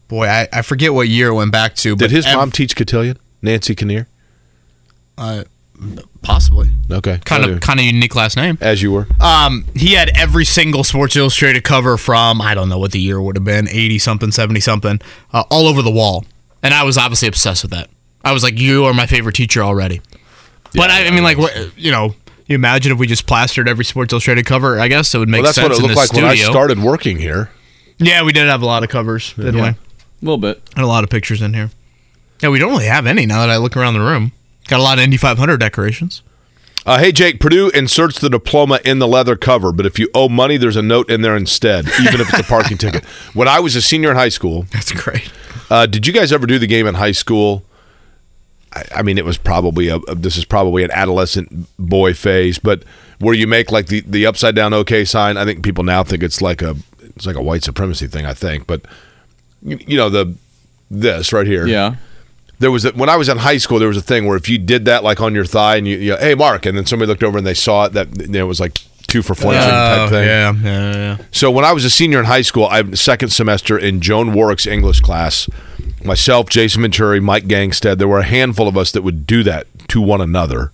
boy, 0.09 0.27
I, 0.27 0.47
I 0.51 0.61
forget 0.61 0.93
what 0.93 1.07
year 1.07 1.29
it 1.29 1.33
went 1.35 1.51
back 1.51 1.75
to. 1.77 1.95
did 1.95 2.11
his 2.11 2.25
ev- 2.25 2.35
mom 2.35 2.51
teach 2.51 2.75
cotillion? 2.75 3.17
Nancy 3.41 3.75
Kinnear. 3.75 4.07
Uh, 5.17 5.43
possibly. 6.21 6.69
Okay, 6.91 7.19
Kind 7.25 7.45
of, 7.45 7.59
kind 7.61 7.79
of 7.79 7.85
unique 7.85 8.15
last 8.15 8.35
name. 8.37 8.57
as 8.61 8.81
you 8.81 8.91
were. 8.91 9.07
Um, 9.19 9.65
he 9.75 9.93
had 9.93 10.09
every 10.15 10.45
single 10.45 10.83
Sports 10.83 11.15
Illustrated 11.15 11.63
cover 11.63 11.97
from 11.97 12.41
I 12.41 12.53
don't 12.53 12.69
know 12.69 12.77
what 12.79 12.91
the 12.91 12.99
year 12.99 13.21
would 13.21 13.35
have 13.35 13.45
been, 13.45 13.67
eighty 13.69 13.99
something, 13.99 14.31
seventy 14.31 14.59
something, 14.59 14.99
uh, 15.33 15.43
all 15.49 15.67
over 15.67 15.81
the 15.81 15.91
wall, 15.91 16.25
and 16.61 16.73
I 16.73 16.83
was 16.83 16.97
obviously 16.97 17.27
obsessed 17.27 17.63
with 17.63 17.71
that. 17.71 17.89
I 18.23 18.31
was 18.31 18.43
like, 18.43 18.57
"You 18.59 18.85
are 18.85 18.93
my 18.93 19.05
favorite 19.05 19.35
teacher 19.35 19.61
already." 19.63 20.01
But 20.75 20.89
I, 20.89 21.05
I 21.07 21.11
mean, 21.11 21.23
like, 21.23 21.37
what 21.37 21.55
you 21.77 21.91
know, 21.91 22.15
you 22.47 22.55
imagine 22.55 22.91
if 22.91 22.97
we 22.97 23.05
just 23.07 23.27
plastered 23.27 23.67
every 23.69 23.85
Sports 23.85 24.11
Illustrated 24.13 24.45
cover? 24.45 24.79
I 24.79 24.87
guess 24.87 25.13
it 25.13 25.17
would 25.19 25.29
make 25.29 25.39
Well, 25.43 25.47
that's 25.49 25.55
sense 25.55 25.69
what 25.69 25.71
it 25.73 25.77
in 25.77 25.81
looked 25.83 25.99
this 26.01 26.11
like 26.13 26.21
when 26.21 26.25
I 26.31 26.35
started 26.35 26.79
working 26.79 27.17
here. 27.17 27.51
Yeah, 27.99 28.23
we 28.23 28.33
did 28.33 28.47
have 28.47 28.61
a 28.61 28.65
lot 28.65 28.81
of 28.83 28.89
covers, 28.89 29.33
didn't 29.33 29.55
Yeah. 29.57 29.61
we? 29.61 29.67
A 29.69 29.75
little 30.21 30.37
bit. 30.39 30.61
And 30.75 30.83
a 30.83 30.87
lot 30.87 31.03
of 31.03 31.09
pictures 31.09 31.41
in 31.41 31.53
here. 31.53 31.69
Yeah, 32.41 32.49
we 32.49 32.57
don't 32.59 32.71
really 32.71 32.87
have 32.87 33.05
any 33.05 33.25
now 33.25 33.39
that 33.41 33.49
I 33.49 33.57
look 33.57 33.77
around 33.77 33.93
the 33.93 33.99
room. 34.01 34.31
Got 34.67 34.79
a 34.79 34.83
lot 34.83 34.97
of 34.97 35.03
Indy 35.03 35.17
500 35.17 35.57
decorations. 35.57 36.21
Uh, 36.85 36.99
hey, 36.99 37.11
Jake, 37.13 37.39
Purdue 37.39 37.69
inserts 37.69 38.19
the 38.19 38.29
diploma 38.29 38.79
in 38.83 38.99
the 38.99 39.07
leather 39.07 39.35
cover, 39.37 39.71
but 39.71 39.85
if 39.85 39.97
you 39.97 40.09
owe 40.13 40.27
money, 40.27 40.57
there's 40.57 40.75
a 40.75 40.81
note 40.81 41.09
in 41.09 41.21
there 41.21 41.35
instead, 41.37 41.85
even 42.01 42.19
if 42.19 42.29
it's 42.29 42.39
a 42.39 42.43
parking 42.43 42.77
ticket. 42.77 43.05
When 43.33 43.47
I 43.47 43.59
was 43.61 43.75
a 43.77 43.81
senior 43.81 44.11
in 44.11 44.17
high 44.17 44.29
school, 44.29 44.65
That's 44.71 44.91
great. 44.91 45.31
uh, 45.69 45.85
did 45.85 46.05
you 46.05 46.11
guys 46.13 46.33
ever 46.33 46.45
do 46.45 46.59
the 46.59 46.67
game 46.67 46.85
in 46.85 46.95
high 46.95 47.13
school? 47.13 47.63
I, 48.73 48.83
I 48.97 49.01
mean, 49.01 49.17
it 49.17 49.23
was 49.23 49.37
probably 49.37 49.87
a, 49.87 49.95
a- 49.97 50.15
this 50.15 50.35
is 50.35 50.43
probably 50.43 50.83
an 50.83 50.91
adolescent 50.91 51.67
boy 51.79 52.13
phase, 52.13 52.59
but 52.59 52.83
where 53.19 53.33
you 53.33 53.47
make 53.47 53.71
like 53.71 53.87
the, 53.87 54.01
the 54.01 54.25
upside 54.25 54.53
down 54.55 54.73
OK 54.73 55.05
sign. 55.05 55.37
I 55.37 55.45
think 55.45 55.63
people 55.63 55.85
now 55.85 56.03
think 56.03 56.21
it's 56.21 56.41
like 56.41 56.61
a 56.61 56.75
it's 57.15 57.25
like 57.25 57.37
a 57.37 57.41
white 57.41 57.63
supremacy 57.63 58.07
thing. 58.07 58.25
I 58.25 58.33
think, 58.33 58.67
but 58.67 58.81
you, 59.61 59.79
you 59.87 59.95
know 59.97 60.09
the 60.09 60.35
this 60.91 61.31
right 61.31 61.47
here. 61.47 61.65
Yeah. 61.65 61.95
There 62.63 62.71
was 62.71 62.85
a, 62.85 62.91
when 62.91 63.09
I 63.09 63.17
was 63.17 63.27
in 63.27 63.37
high 63.37 63.57
school, 63.57 63.77
there 63.77 63.89
was 63.89 63.97
a 63.97 64.01
thing 64.01 64.25
where 64.25 64.37
if 64.37 64.47
you 64.47 64.57
did 64.57 64.85
that 64.85 65.03
like 65.03 65.19
on 65.19 65.35
your 65.35 65.43
thigh 65.43 65.75
and 65.75 65.85
you, 65.85 65.97
you 65.97 66.15
hey 66.15 66.33
Mark, 66.33 66.65
and 66.65 66.77
then 66.77 66.85
somebody 66.85 67.09
looked 67.09 67.23
over 67.23 67.37
and 67.37 67.45
they 67.45 67.53
saw 67.53 67.85
it, 67.85 67.93
that 67.93 68.17
you 68.17 68.27
know, 68.29 68.45
it 68.45 68.47
was 68.47 68.61
like 68.61 68.79
two 69.07 69.21
for 69.21 69.35
flinching 69.35 69.69
type 69.69 70.09
thing. 70.09 70.19
Oh, 70.19 70.21
yeah, 70.23 70.53
yeah, 70.63 70.93
yeah. 70.93 71.17
So 71.31 71.51
when 71.51 71.65
I 71.65 71.73
was 71.73 71.83
a 71.83 71.89
senior 71.89 72.19
in 72.19 72.25
high 72.25 72.41
school, 72.41 72.65
I 72.65 72.91
second 72.93 73.29
semester 73.29 73.77
in 73.77 73.99
Joan 73.99 74.33
Warwick's 74.33 74.65
English 74.65 75.01
class. 75.01 75.49
Myself, 76.05 76.49
Jason 76.49 76.81
Venturi, 76.81 77.19
Mike 77.19 77.45
Gangstead, 77.45 77.97
there 77.97 78.07
were 78.07 78.19
a 78.19 78.25
handful 78.25 78.67
of 78.69 78.77
us 78.77 78.91
that 78.93 79.01
would 79.01 79.27
do 79.27 79.43
that 79.43 79.67
to 79.89 80.01
one 80.01 80.21
another. 80.21 80.71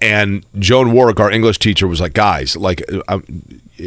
And 0.00 0.44
Joan 0.58 0.92
Warwick, 0.92 1.20
our 1.20 1.30
English 1.30 1.58
teacher, 1.58 1.86
was 1.86 2.00
like, 2.00 2.14
"Guys, 2.14 2.56
like, 2.56 2.82
uh, 3.08 3.20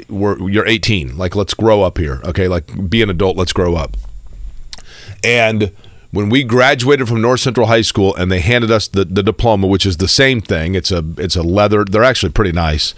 we're 0.08 0.50
you're 0.50 0.68
18. 0.68 1.18
Like, 1.18 1.36
let's 1.36 1.56
grow 1.56 1.82
up 1.82 1.98
here. 1.98 2.22
Okay, 2.24 2.48
like, 2.48 2.90
be 2.90 3.02
an 3.02 3.10
adult. 3.10 3.38
Let's 3.38 3.54
grow 3.54 3.76
up." 3.76 3.98
And 5.24 5.72
when 6.16 6.30
we 6.30 6.44
graduated 6.44 7.08
from 7.08 7.22
North 7.22 7.42
Central 7.42 7.68
High 7.68 7.82
School 7.82 8.16
and 8.16 8.32
they 8.32 8.40
handed 8.40 8.72
us 8.72 8.88
the, 8.88 9.06
the 9.06 9.22
diploma, 9.22 9.68
which 9.68 9.86
is 9.86 9.98
the 9.98 10.08
same 10.08 10.42
thing, 10.42 10.74
it's 10.74 10.92
a 10.92 11.04
it's 11.18 11.36
a 11.36 11.44
leather. 11.44 11.84
They're 11.86 12.04
actually 12.04 12.32
pretty 12.32 12.52
nice. 12.54 12.96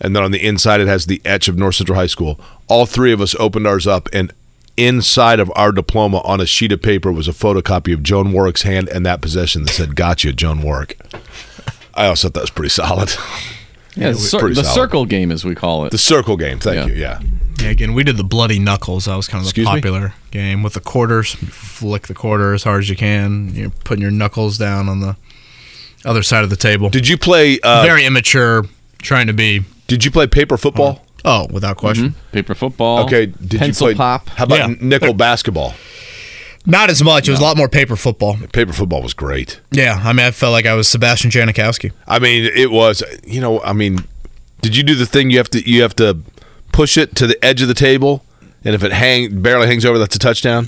And 0.00 0.14
then 0.14 0.22
on 0.22 0.30
the 0.30 0.44
inside 0.46 0.80
it 0.80 0.88
has 0.88 1.06
the 1.06 1.20
etch 1.24 1.48
of 1.48 1.56
North 1.58 1.76
Central 1.76 1.96
High 1.96 2.06
School. 2.06 2.38
All 2.68 2.84
three 2.86 3.12
of 3.12 3.20
us 3.20 3.34
opened 3.36 3.66
ours 3.66 3.86
up 3.86 4.08
and 4.12 4.32
inside 4.76 5.40
of 5.40 5.50
our 5.56 5.72
diploma 5.72 6.18
on 6.24 6.40
a 6.40 6.46
sheet 6.46 6.70
of 6.70 6.80
paper 6.82 7.10
was 7.10 7.26
a 7.26 7.32
photocopy 7.32 7.92
of 7.92 8.02
Joan 8.04 8.32
Warwick's 8.32 8.62
hand 8.62 8.88
and 8.88 9.04
that 9.06 9.20
possession 9.20 9.64
that 9.64 9.72
said 9.72 9.96
"Gotcha, 9.96 10.32
Joan 10.32 10.60
Warwick." 10.62 11.00
I 11.94 12.06
also 12.06 12.28
thought 12.28 12.34
that 12.34 12.40
was 12.42 12.50
pretty 12.50 12.68
solid. 12.70 13.10
Yeah, 13.96 14.12
pretty 14.30 14.54
the 14.54 14.62
solid. 14.62 14.74
circle 14.74 15.04
game, 15.04 15.32
as 15.32 15.44
we 15.44 15.54
call 15.56 15.84
it. 15.84 15.90
The 15.90 15.98
circle 15.98 16.36
game. 16.36 16.60
Thank 16.60 16.88
Yeah. 16.88 16.94
you. 16.94 17.00
Yeah. 17.00 17.20
Yeah, 17.60 17.70
again, 17.70 17.92
we 17.94 18.04
did 18.04 18.16
the 18.16 18.24
bloody 18.24 18.58
knuckles. 18.58 19.06
That 19.06 19.16
was 19.16 19.26
kind 19.26 19.40
of 19.40 19.44
the 19.46 19.50
Excuse 19.50 19.66
me? 19.66 19.72
popular 19.74 20.14
game 20.30 20.62
with 20.62 20.74
the 20.74 20.80
quarters. 20.80 21.36
You 21.40 21.48
flick 21.48 22.06
the 22.06 22.14
quarter 22.14 22.54
as 22.54 22.62
hard 22.62 22.82
as 22.82 22.88
you 22.88 22.96
can. 22.96 23.54
You're 23.54 23.70
putting 23.70 24.02
your 24.02 24.10
knuckles 24.12 24.58
down 24.58 24.88
on 24.88 25.00
the 25.00 25.16
other 26.04 26.22
side 26.22 26.44
of 26.44 26.50
the 26.50 26.56
table. 26.56 26.88
Did 26.90 27.08
you 27.08 27.18
play? 27.18 27.58
Uh, 27.60 27.82
Very 27.82 28.04
immature, 28.04 28.64
trying 29.02 29.26
to 29.26 29.32
be. 29.32 29.62
did 29.88 30.04
you 30.04 30.10
play 30.10 30.26
paper 30.26 30.56
football? 30.56 31.04
Oh, 31.24 31.48
without 31.50 31.76
question. 31.76 32.14
Paper 32.30 32.54
football. 32.54 33.00
Okay. 33.04 33.26
Did 33.26 33.58
pencil 33.58 33.88
you 33.90 33.96
play 33.96 33.98
pop. 33.98 34.28
How 34.30 34.44
about 34.44 34.58
Yeah. 34.70 34.74
nickel 34.80 35.12
basketball? 35.14 35.74
Not 36.64 36.90
as 36.90 37.02
much. 37.02 37.26
It 37.28 37.32
was 37.32 37.40
a 37.40 37.42
lot 37.42 37.56
more 37.56 37.68
paper 37.68 37.96
football. 37.96 38.36
Paper 38.52 38.72
football 38.72 39.02
was 39.02 39.14
great. 39.14 39.58
Yeah, 39.72 40.00
I 40.04 40.12
mean, 40.12 40.26
I 40.26 40.30
felt 40.30 40.52
like 40.52 40.66
I 40.66 40.74
was 40.74 40.86
Sebastian 40.86 41.30
Janikowski. 41.30 41.92
I 42.06 42.18
mean, 42.20 42.44
it 42.44 42.70
was. 42.70 43.02
You 43.26 43.40
know, 43.40 43.60
I 43.62 43.72
mean, 43.72 44.04
did 44.60 44.76
you 44.76 44.82
do 44.84 44.94
the 44.94 45.06
thing 45.06 45.30
you 45.30 45.38
have 45.38 45.50
to 45.50 45.68
you 45.68 45.82
have 45.82 45.96
to 45.96 46.18
push 46.72 46.96
it 46.96 47.14
to 47.16 47.26
the 47.26 47.42
edge 47.44 47.62
of 47.62 47.68
the 47.68 47.74
table, 47.74 48.24
and 48.64 48.74
if 48.74 48.82
it 48.82 48.92
hang 48.92 49.40
barely 49.42 49.66
hangs 49.66 49.84
over, 49.84 49.98
that's 49.98 50.16
a 50.16 50.18
touchdown. 50.18 50.66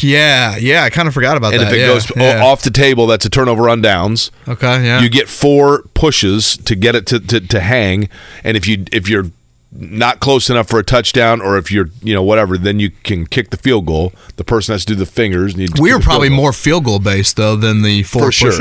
Yeah, 0.00 0.56
yeah, 0.56 0.82
I 0.84 0.90
kind 0.90 1.08
of 1.08 1.14
forgot 1.14 1.36
about 1.36 1.52
And 1.54 1.62
that. 1.62 1.68
if 1.68 1.74
it 1.74 1.80
yeah, 1.80 1.86
goes 1.86 2.10
yeah. 2.16 2.44
off 2.44 2.62
the 2.62 2.70
table, 2.70 3.06
that's 3.06 3.24
a 3.24 3.30
turnover 3.30 3.68
on 3.68 3.80
downs. 3.80 4.30
okay, 4.46 4.84
yeah. 4.84 5.00
You 5.00 5.08
get 5.08 5.28
four 5.28 5.82
pushes 5.94 6.56
to 6.58 6.74
get 6.74 6.94
it 6.94 7.06
to, 7.06 7.20
to, 7.20 7.40
to 7.40 7.60
hang, 7.60 8.08
and 8.44 8.56
if 8.56 8.66
you 8.66 8.84
if 8.92 9.08
you're 9.08 9.26
not 9.70 10.18
close 10.18 10.48
enough 10.48 10.68
for 10.68 10.78
a 10.78 10.82
touchdown, 10.84 11.40
or 11.40 11.58
if 11.58 11.70
you're 11.70 11.90
you 12.02 12.14
know 12.14 12.22
whatever, 12.22 12.56
then 12.58 12.80
you 12.80 12.90
can 12.90 13.26
kick 13.26 13.50
the 13.50 13.56
field 13.58 13.86
goal. 13.86 14.12
The 14.36 14.44
person 14.44 14.72
has 14.72 14.84
to 14.86 14.94
do 14.94 14.98
the 14.98 15.06
fingers. 15.06 15.54
And 15.54 15.60
we 15.62 15.66
kick 15.66 15.78
were 15.80 15.86
the 15.86 15.90
field 15.90 16.02
probably 16.04 16.28
more 16.30 16.52
field 16.52 16.84
goal 16.84 16.98
based 16.98 17.36
though 17.36 17.54
than 17.56 17.82
the 17.82 18.02
four 18.04 18.26
For 18.26 18.32
sure. 18.32 18.52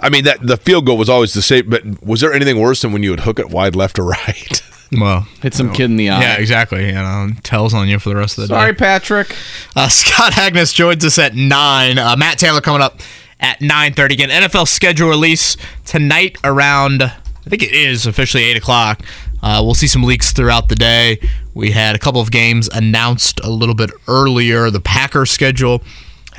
Pushes. 0.00 0.06
I 0.06 0.08
mean 0.10 0.24
that 0.24 0.46
the 0.46 0.56
field 0.56 0.86
goal 0.86 0.96
was 0.98 1.08
always 1.08 1.32
the 1.34 1.42
same. 1.42 1.68
But 1.70 2.02
was 2.02 2.20
there 2.20 2.32
anything 2.32 2.58
worse 2.60 2.82
than 2.82 2.92
when 2.92 3.02
you 3.02 3.10
would 3.10 3.20
hook 3.20 3.38
it 3.38 3.50
wide 3.50 3.76
left 3.76 3.98
or 3.98 4.04
right? 4.04 4.62
Well, 4.92 5.20
Hit 5.40 5.54
some 5.54 5.72
kid 5.72 5.84
in 5.84 5.96
the 5.96 6.10
eye. 6.10 6.20
yeah, 6.20 6.34
exactly. 6.38 6.86
You 6.86 6.94
know, 6.94 7.28
tells 7.44 7.74
on 7.74 7.86
you 7.86 8.00
for 8.00 8.08
the 8.08 8.16
rest 8.16 8.36
of 8.38 8.42
the 8.42 8.48
Sorry, 8.48 8.72
day. 8.72 8.76
Sorry, 8.76 8.90
Patrick. 8.98 9.36
Uh, 9.76 9.88
Scott 9.88 10.32
Agness 10.32 10.74
joins 10.74 11.04
us 11.04 11.16
at 11.16 11.36
nine. 11.36 11.96
Uh, 11.96 12.16
Matt 12.16 12.40
Taylor 12.40 12.60
coming 12.60 12.82
up 12.82 12.98
at 13.38 13.60
nine 13.60 13.94
thirty. 13.94 14.14
Again, 14.14 14.30
NFL 14.30 14.66
schedule 14.66 15.08
release 15.08 15.56
tonight 15.86 16.38
around. 16.42 17.04
I 17.04 17.12
think 17.48 17.62
it 17.62 17.70
is 17.72 18.04
officially 18.06 18.42
eight 18.42 18.56
o'clock. 18.56 19.00
Uh, 19.40 19.60
we'll 19.64 19.74
see 19.74 19.86
some 19.86 20.02
leaks 20.02 20.32
throughout 20.32 20.68
the 20.68 20.74
day. 20.74 21.20
We 21.54 21.70
had 21.70 21.94
a 21.94 21.98
couple 22.00 22.20
of 22.20 22.32
games 22.32 22.68
announced 22.72 23.38
a 23.44 23.48
little 23.48 23.76
bit 23.76 23.90
earlier. 24.08 24.70
The 24.70 24.80
Packers 24.80 25.30
schedule 25.30 25.84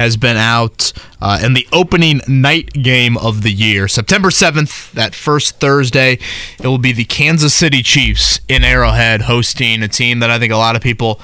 has 0.02 0.18
been 0.18 0.36
out, 0.36 0.92
uh, 1.22 1.40
and 1.42 1.56
the 1.56 1.68
opening 1.72 2.22
night 2.28 2.74
game 2.74 3.18
of 3.18 3.44
the 3.44 3.52
year, 3.52 3.88
September 3.88 4.30
7th, 4.30 4.92
that 4.94 5.14
first 5.14 5.60
Thursday, 5.60 6.18
it 6.60 6.68
will 6.68 6.80
be 6.80 6.92
the 6.92 7.06
Kansas 7.06 7.54
City 7.54 7.84
Chiefs 7.84 8.42
in 8.48 8.64
Arrowhead 8.64 9.22
hosting 9.22 9.84
a 9.84 9.88
team 9.88 10.20
that 10.20 10.32
I 10.32 10.40
think 10.40 10.52
a 10.52 10.58
lot 10.58 10.76
of 10.76 10.82
people 10.82 11.22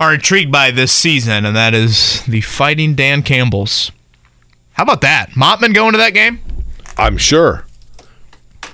are 0.00 0.14
intrigued 0.14 0.50
by 0.50 0.70
this 0.70 0.92
season, 0.92 1.44
and 1.44 1.54
that 1.54 1.74
is 1.74 2.24
the 2.24 2.40
Fighting 2.40 2.94
Dan 2.94 3.22
Campbells. 3.22 3.92
How 4.72 4.82
about 4.84 5.02
that? 5.02 5.30
Mottman 5.30 5.74
going 5.74 5.92
to 5.92 5.98
that 5.98 6.14
game? 6.14 6.40
I'm 6.96 7.18
sure. 7.18 7.66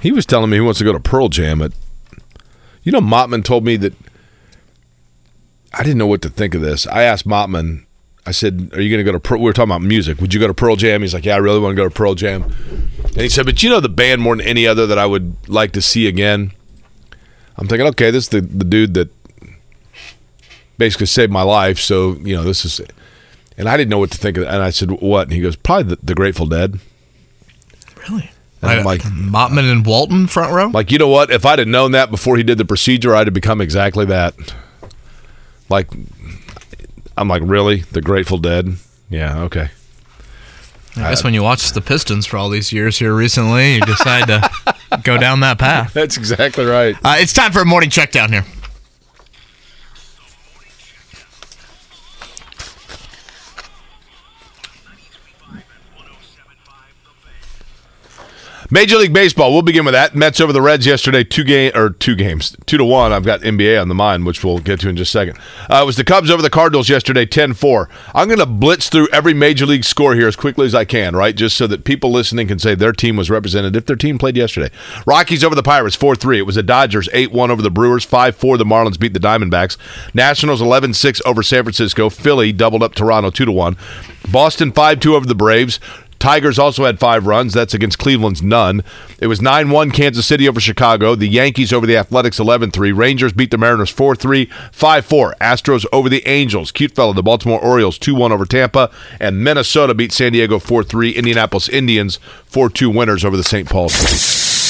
He 0.01 0.13
was 0.13 0.25
telling 0.25 0.51
me 0.51 0.59
he 0.59 0.61
wants 0.63 0.79
to 0.79 0.85
go 0.85 0.93
to 0.93 1.01
Pearl 1.01 1.29
Jam. 1.29 1.61
At, 1.61 1.73
you 2.83 2.93
know, 2.93 3.01
Mottman 3.01 3.45
told 3.45 3.65
me 3.65 3.77
that 3.77 3.95
I 5.75 5.83
didn't 5.83 5.99
know 5.99 6.07
what 6.07 6.23
to 6.23 6.31
think 6.31 6.55
of 6.55 6.63
this. 6.63 6.87
I 6.87 7.03
asked 7.03 7.27
Motman. 7.27 7.85
I 8.31 8.33
said, 8.33 8.71
"Are 8.75 8.81
you 8.81 8.89
going 8.89 9.05
to 9.05 9.05
go 9.05 9.11
to?" 9.11 9.19
Pearl? 9.19 9.41
We 9.41 9.47
were 9.47 9.53
talking 9.53 9.73
about 9.73 9.83
music. 9.83 10.21
Would 10.21 10.33
you 10.33 10.39
go 10.39 10.47
to 10.47 10.55
Pearl 10.55 10.77
Jam? 10.77 11.03
He's 11.03 11.13
like, 11.13 11.25
"Yeah, 11.25 11.35
I 11.35 11.39
really 11.39 11.59
want 11.59 11.73
to 11.73 11.77
go 11.77 11.89
to 11.89 11.93
Pearl 11.93 12.15
Jam." 12.15 12.45
And 13.03 13.17
he 13.17 13.29
said, 13.29 13.45
"But 13.45 13.61
you 13.61 13.69
know 13.69 13.81
the 13.81 13.89
band 13.89 14.23
more 14.23 14.37
than 14.37 14.47
any 14.47 14.69
other 14.69 14.87
that 14.87 14.99
I 14.99 15.07
would 15.07 15.35
like 15.49 15.73
to 15.73 15.83
see 15.83 16.07
again." 16.07 16.53
I'm 17.57 17.67
thinking, 17.67 17.89
okay, 17.89 18.13
this 18.13 18.25
is 18.25 18.29
the 18.29 18.41
the 18.41 18.65
dude 18.65 18.95
that 18.95 19.11
basically 20.79 21.07
saved 21.07 21.33
my 21.33 21.43
life. 21.43 21.81
So 21.81 22.13
you 22.23 22.37
know, 22.37 22.45
this 22.45 22.65
is. 22.65 22.81
And 23.59 23.69
I 23.69 23.77
didn't 23.77 23.91
know 23.91 23.99
what 23.99 24.13
to 24.13 24.17
think 24.17 24.39
of. 24.39 24.45
And 24.45 24.63
I 24.63 24.71
said, 24.71 24.93
"What?" 24.93 25.25
And 25.25 25.33
he 25.33 25.41
goes, 25.41 25.57
"Probably 25.57 25.97
the, 25.97 25.99
the 26.05 26.15
Grateful 26.15 26.47
Dead." 26.47 26.79
Really? 28.09 28.31
And 28.63 28.71
I'm 28.71 28.85
like, 28.85 29.01
Motman 29.03 29.71
and 29.71 29.87
Walton 29.87 30.27
front 30.27 30.53
row. 30.53 30.69
like 30.69 30.91
you 30.91 30.99
know 30.99 31.09
what? 31.09 31.31
If 31.31 31.47
I'd 31.47 31.59
have 31.59 31.69
known 31.69 31.93
that 31.93 32.11
before 32.11 32.37
he 32.37 32.43
did 32.43 32.59
the 32.59 32.65
procedure, 32.65 33.15
I'd 33.15 33.27
have 33.27 33.35
become 33.35 33.61
exactly 33.61 34.05
that. 34.07 34.35
Like, 35.71 35.89
I'm 37.21 37.29
like, 37.29 37.43
really? 37.45 37.81
The 37.81 38.01
Grateful 38.01 38.39
Dead? 38.39 38.77
Yeah, 39.11 39.43
okay. 39.43 39.69
I 40.97 41.11
guess 41.11 41.23
when 41.23 41.35
you 41.35 41.43
watch 41.43 41.71
the 41.73 41.83
Pistons 41.83 42.25
for 42.25 42.39
all 42.39 42.49
these 42.49 42.73
years 42.73 42.99
here 42.99 43.15
recently, 43.15 43.75
you 43.75 43.81
decide 43.83 44.27
to 44.29 44.51
go 45.05 45.19
down 45.19 45.41
that 45.41 45.59
path. 45.59 45.93
That's 45.93 46.17
exactly 46.17 46.65
right. 46.65 46.97
Uh, 47.05 47.17
it's 47.19 47.35
time 47.35 47.53
for 47.53 47.61
a 47.61 47.65
morning 47.67 47.91
check 47.91 48.11
down 48.11 48.33
here. 48.33 48.45
Major 58.73 58.99
League 58.99 59.13
Baseball. 59.13 59.53
We'll 59.53 59.63
begin 59.63 59.85
with 59.85 59.95
that. 59.95 60.15
Mets 60.15 60.41
over 60.41 60.53
the 60.53 60.63
Reds 60.63 60.87
yesterday, 60.87 61.25
two 61.25 61.43
game 61.43 61.73
or 61.75 61.91
two 61.91 62.15
games, 62.15 62.57
two 62.67 62.77
to 62.79 62.85
one. 62.85 63.13
I've 63.13 63.25
got 63.25 63.41
NBA 63.41 63.83
on 63.83 63.89
the 63.89 63.97
mind, 63.97 64.25
which 64.27 64.45
we'll 64.45 64.61
get 64.61 64.79
to 64.81 64.89
in 64.89 64.97
just 64.97 65.13
a 65.13 65.19
second. 65.19 65.39
Uh, 65.69 65.81
it 65.83 65.87
was 65.87 65.97
the 65.97 66.05
Cubs 66.05 66.31
over 66.31 66.41
the 66.41 66.51
Cardinals 66.51 66.89
yesterday, 66.89 67.27
10-4. 67.27 67.89
I'm 68.15 68.29
going 68.29 68.39
to 68.39 68.47
blitz 68.47 68.89
through 68.89 69.09
every 69.09 69.35
major 69.35 69.67
league 69.67 69.83
score 69.83 70.15
here 70.15 70.29
as 70.29 70.37
quickly 70.37 70.67
as 70.67 70.75
I 70.77 70.85
can, 70.85 71.17
right? 71.17 71.35
Just 71.35 71.57
so 71.57 71.67
that 71.67 71.83
people 71.83 72.13
listening 72.13 72.47
can 72.47 72.61
say 72.61 72.77
their 72.77 72.93
team 72.93 73.17
was 73.17 73.29
represented 73.29 73.75
if 73.75 73.87
their 73.87 73.97
team 73.97 74.19
played 74.19 74.37
yesterday. 74.37 74.73
Rockies 75.05 75.43
over 75.43 75.57
the 75.57 75.65
Pirates, 75.65 75.97
4-3. 75.97 76.39
It 76.39 76.43
was 76.43 76.55
the 76.55 76.63
Dodgers, 76.63 77.09
8-1 77.09 77.51
over 77.51 77.63
the 77.63 77.73
Brewers, 77.73 78.07
5-4. 78.07 78.57
The 78.57 78.65
Marlins 78.65 79.01
beat 79.01 79.15
the 79.15 79.19
Diamondbacks. 79.19 79.79
Nationals, 80.15 80.63
11-6 80.63 81.21
over 81.27 81.43
San 81.43 81.65
Francisco. 81.65 82.09
Philly 82.09 82.53
doubled 82.53 82.85
up 82.85 82.95
Toronto, 82.95 83.31
2-1. 83.31 83.77
Boston, 84.31 84.71
5-2 84.71 85.15
over 85.15 85.27
the 85.27 85.35
Braves. 85.35 85.81
Tigers 86.21 86.59
also 86.59 86.85
had 86.85 87.01
five 87.01 87.27
runs. 87.27 87.55
That's 87.55 87.73
against 87.73 87.99
Cleveland's 87.99 88.43
none. 88.43 88.85
It 89.19 89.27
was 89.27 89.41
9 89.41 89.71
1 89.71 89.91
Kansas 89.91 90.27
City 90.27 90.47
over 90.47 90.61
Chicago. 90.61 91.15
The 91.15 91.27
Yankees 91.27 91.73
over 91.73 91.87
the 91.87 91.97
Athletics 91.97 92.39
11 92.39 92.71
3. 92.71 92.93
Rangers 92.93 93.33
beat 93.33 93.51
the 93.51 93.59
Mariners 93.59 93.89
4 93.89 94.15
3. 94.15 94.45
5 94.71 95.07
4. 95.07 95.35
Astros 95.41 95.87
over 95.93 96.11
the 96.11 96.27
Angels. 96.29 96.71
Cute 96.71 96.95
fellow, 96.95 97.15
the 97.15 97.23
Baltimore 97.23 97.59
Orioles 97.59 97.99
2 97.99 98.15
1 98.15 98.33
over 98.33 98.45
Tampa. 98.45 98.91
And 99.19 99.43
Minnesota 99.43 99.95
beat 99.95 100.13
San 100.13 100.33
Diego 100.33 100.59
4 100.59 100.85
3. 100.85 101.13
Indianapolis 101.13 101.71
Indians 101.71 102.19
4 102.45 102.69
2 102.69 102.91
winners 102.91 103.25
over 103.25 103.39
the 103.39 103.43
St. 103.43 103.69
Paul. 103.69 103.89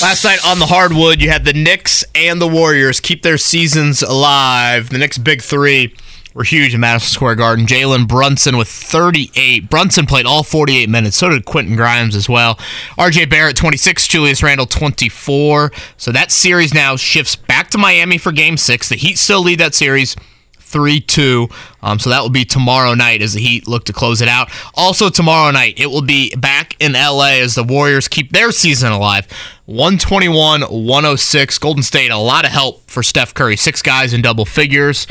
Last 0.01 0.25
night 0.25 0.39
on 0.47 0.61
the 0.61 0.67
hardwood, 0.67 1.21
you 1.21 1.31
had 1.31 1.45
the 1.45 1.53
Knicks 1.53 2.05
and 2.15 2.41
the 2.41 2.49
Warriors 2.49 3.01
keep 3.01 3.23
their 3.23 3.37
seasons 3.37 4.03
alive. 4.03 4.89
The 4.89 4.99
Knicks' 4.99 5.19
big 5.19 5.43
three 5.43 5.95
were 6.35 6.45
huge 6.45 6.75
in 6.75 6.81
Madison 6.81 7.13
Square 7.13 7.37
Garden. 7.37 7.67
Jalen 7.67 8.07
Brunson 8.07 8.57
with 8.57 8.69
38. 8.69 9.69
Brunson 9.69 10.07
played 10.07 10.27
all 10.27 10.43
48 10.43 10.89
minutes. 10.89 11.17
So 11.17 11.29
did 11.29 11.45
Quentin 11.45 11.77
Grimes 11.77 12.15
as 12.15 12.29
well. 12.29 12.57
RJ 12.99 13.29
Barrett 13.29 13.57
26. 13.57 14.07
Julius 14.07 14.43
Randle 14.43 14.67
24. 14.67 15.73
So 15.97 16.13
that 16.13 16.31
series 16.31 16.73
now 16.73 16.97
shifts 16.97 17.37
back 17.37 17.71
to 17.71 17.79
Miami 17.79 18.19
for 18.19 18.33
Game 18.33 18.57
Six. 18.57 18.89
The 18.89 18.97
Heat 18.97 19.19
still 19.19 19.43
lead 19.43 19.61
that 19.61 19.75
series. 19.75 20.17
3 20.71 21.01
2. 21.01 21.49
Um, 21.83 21.99
so 21.99 22.11
that 22.11 22.23
will 22.23 22.31
be 22.31 22.45
tomorrow 22.45 22.95
night 22.95 23.23
as 23.23 23.35
the 23.35 23.41
Heat 23.41 23.67
look 23.67 23.85
to 23.87 23.93
close 23.93 24.21
it 24.21 24.29
out. 24.29 24.51
Also, 24.75 25.11
tomorrow 25.11 25.51
night, 25.51 25.81
it 25.81 25.87
will 25.87 26.03
be 26.03 26.33
back 26.37 26.77
in 26.79 26.93
LA 26.93 27.41
as 27.41 27.57
the 27.57 27.65
Warriors 27.65 28.07
keep 28.07 28.31
their 28.31 28.53
season 28.53 28.93
alive. 28.93 29.27
121 29.67 30.63
106. 30.63 31.59
Golden 31.59 31.83
State, 31.83 32.13
a 32.13 32.17
lot 32.17 32.45
of 32.45 32.53
help 32.53 32.89
for 32.89 33.03
Steph 33.03 33.35
Curry. 33.35 33.57
Six 33.57 33.83
guys 33.83 34.15
in 34.15 34.23
double 34.23 34.45
figures. 34.45 35.09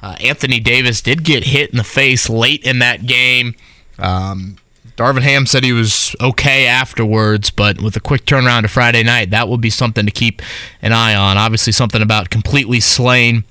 Uh, 0.00 0.16
Anthony 0.20 0.60
Davis 0.60 1.00
did 1.00 1.24
get 1.24 1.44
hit 1.44 1.70
in 1.70 1.76
the 1.76 1.84
face 1.84 2.28
late 2.28 2.64
in 2.64 2.78
that 2.78 3.06
game. 3.06 3.54
Um, 3.98 4.56
Darvin 4.96 5.22
Ham 5.22 5.46
said 5.46 5.64
he 5.64 5.72
was 5.72 6.14
okay 6.20 6.66
afterwards, 6.66 7.50
but 7.50 7.80
with 7.80 7.96
a 7.96 8.00
quick 8.00 8.24
turnaround 8.24 8.62
to 8.62 8.68
Friday 8.68 9.02
night, 9.02 9.30
that 9.30 9.48
will 9.48 9.58
be 9.58 9.70
something 9.70 10.04
to 10.06 10.12
keep 10.12 10.42
an 10.82 10.92
eye 10.92 11.14
on. 11.14 11.36
Obviously, 11.36 11.72
something 11.72 12.02
about 12.02 12.30
completely 12.30 12.80
slain 12.80 13.44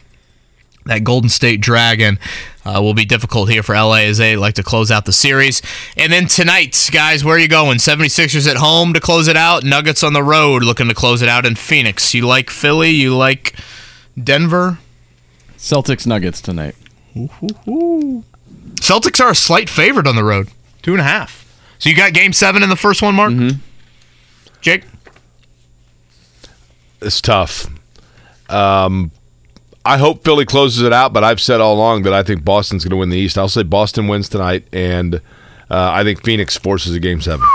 that 0.86 1.04
Golden 1.04 1.30
State 1.30 1.62
Dragon 1.62 2.18
uh, 2.66 2.82
will 2.82 2.94
be 2.94 3.06
difficult 3.06 3.50
here 3.50 3.64
for 3.64 3.76
LA 3.76 4.00
as 4.00 4.18
they 4.18 4.36
like 4.36 4.56
to 4.56 4.64
close 4.64 4.92
out 4.92 5.06
the 5.06 5.14
series. 5.14 5.62
And 5.96 6.12
then 6.12 6.28
tonight, 6.28 6.90
guys, 6.92 7.24
where 7.24 7.36
are 7.36 7.40
you 7.40 7.48
going? 7.48 7.78
76ers 7.78 8.50
at 8.50 8.58
home 8.58 8.94
to 8.94 9.00
close 9.00 9.28
it 9.28 9.38
out, 9.38 9.64
Nuggets 9.64 10.04
on 10.04 10.14
the 10.14 10.24
road 10.24 10.64
looking 10.64 10.88
to 10.88 10.94
close 10.94 11.22
it 11.22 11.30
out 11.30 11.46
in 11.46 11.56
Phoenix. 11.56 12.14
You 12.14 12.26
like 12.28 12.50
Philly? 12.50 12.90
You 12.90 13.16
like 13.16 13.56
Denver? 14.22 14.80
Celtics 15.58 16.08
Nuggets 16.08 16.42
tonight. 16.42 16.76
Celtics 18.76 19.20
are 19.20 19.32
a 19.32 19.36
slight 19.36 19.70
favorite 19.70 20.08
on 20.08 20.16
the 20.16 20.24
road, 20.24 20.50
two 20.82 20.92
and 20.92 21.02
a 21.02 21.04
half. 21.04 21.44
So 21.80 21.90
you 21.90 21.96
got 21.96 22.14
game 22.14 22.34
seven 22.34 22.64
in 22.64 22.70
the 22.70 22.76
first 22.76 23.02
one, 23.02 23.16
Mark? 23.16 23.32
Mm-hmm. 23.32 23.60
Jake? 24.62 24.84
It's 27.02 27.22
tough. 27.22 27.68
Um, 28.50 29.12
I 29.86 29.98
hope 29.98 30.24
Philly 30.24 30.46
closes 30.46 30.82
it 30.84 30.94
out, 30.94 31.14
but 31.14 31.24
I've 31.24 31.40
said 31.40 31.62
all 31.62 31.76
along 31.76 32.04
that 32.04 32.14
I 32.14 32.24
think 32.24 32.44
Boston's 32.44 32.84
going 32.84 32.92
to 32.92 32.98
win 32.98 33.10
the 33.10 33.18
East. 33.18 33.38
I'll 33.38 33.50
say 33.50 33.64
Boston 33.64 34.08
wins 34.08 34.30
tonight, 34.30 34.68
and 34.74 35.16
uh, 35.16 35.20
I 35.70 36.04
think 36.04 36.24
Phoenix 36.24 36.58
forces 36.58 36.94
a 36.96 37.00
game 37.00 37.22
seven. 37.22 37.46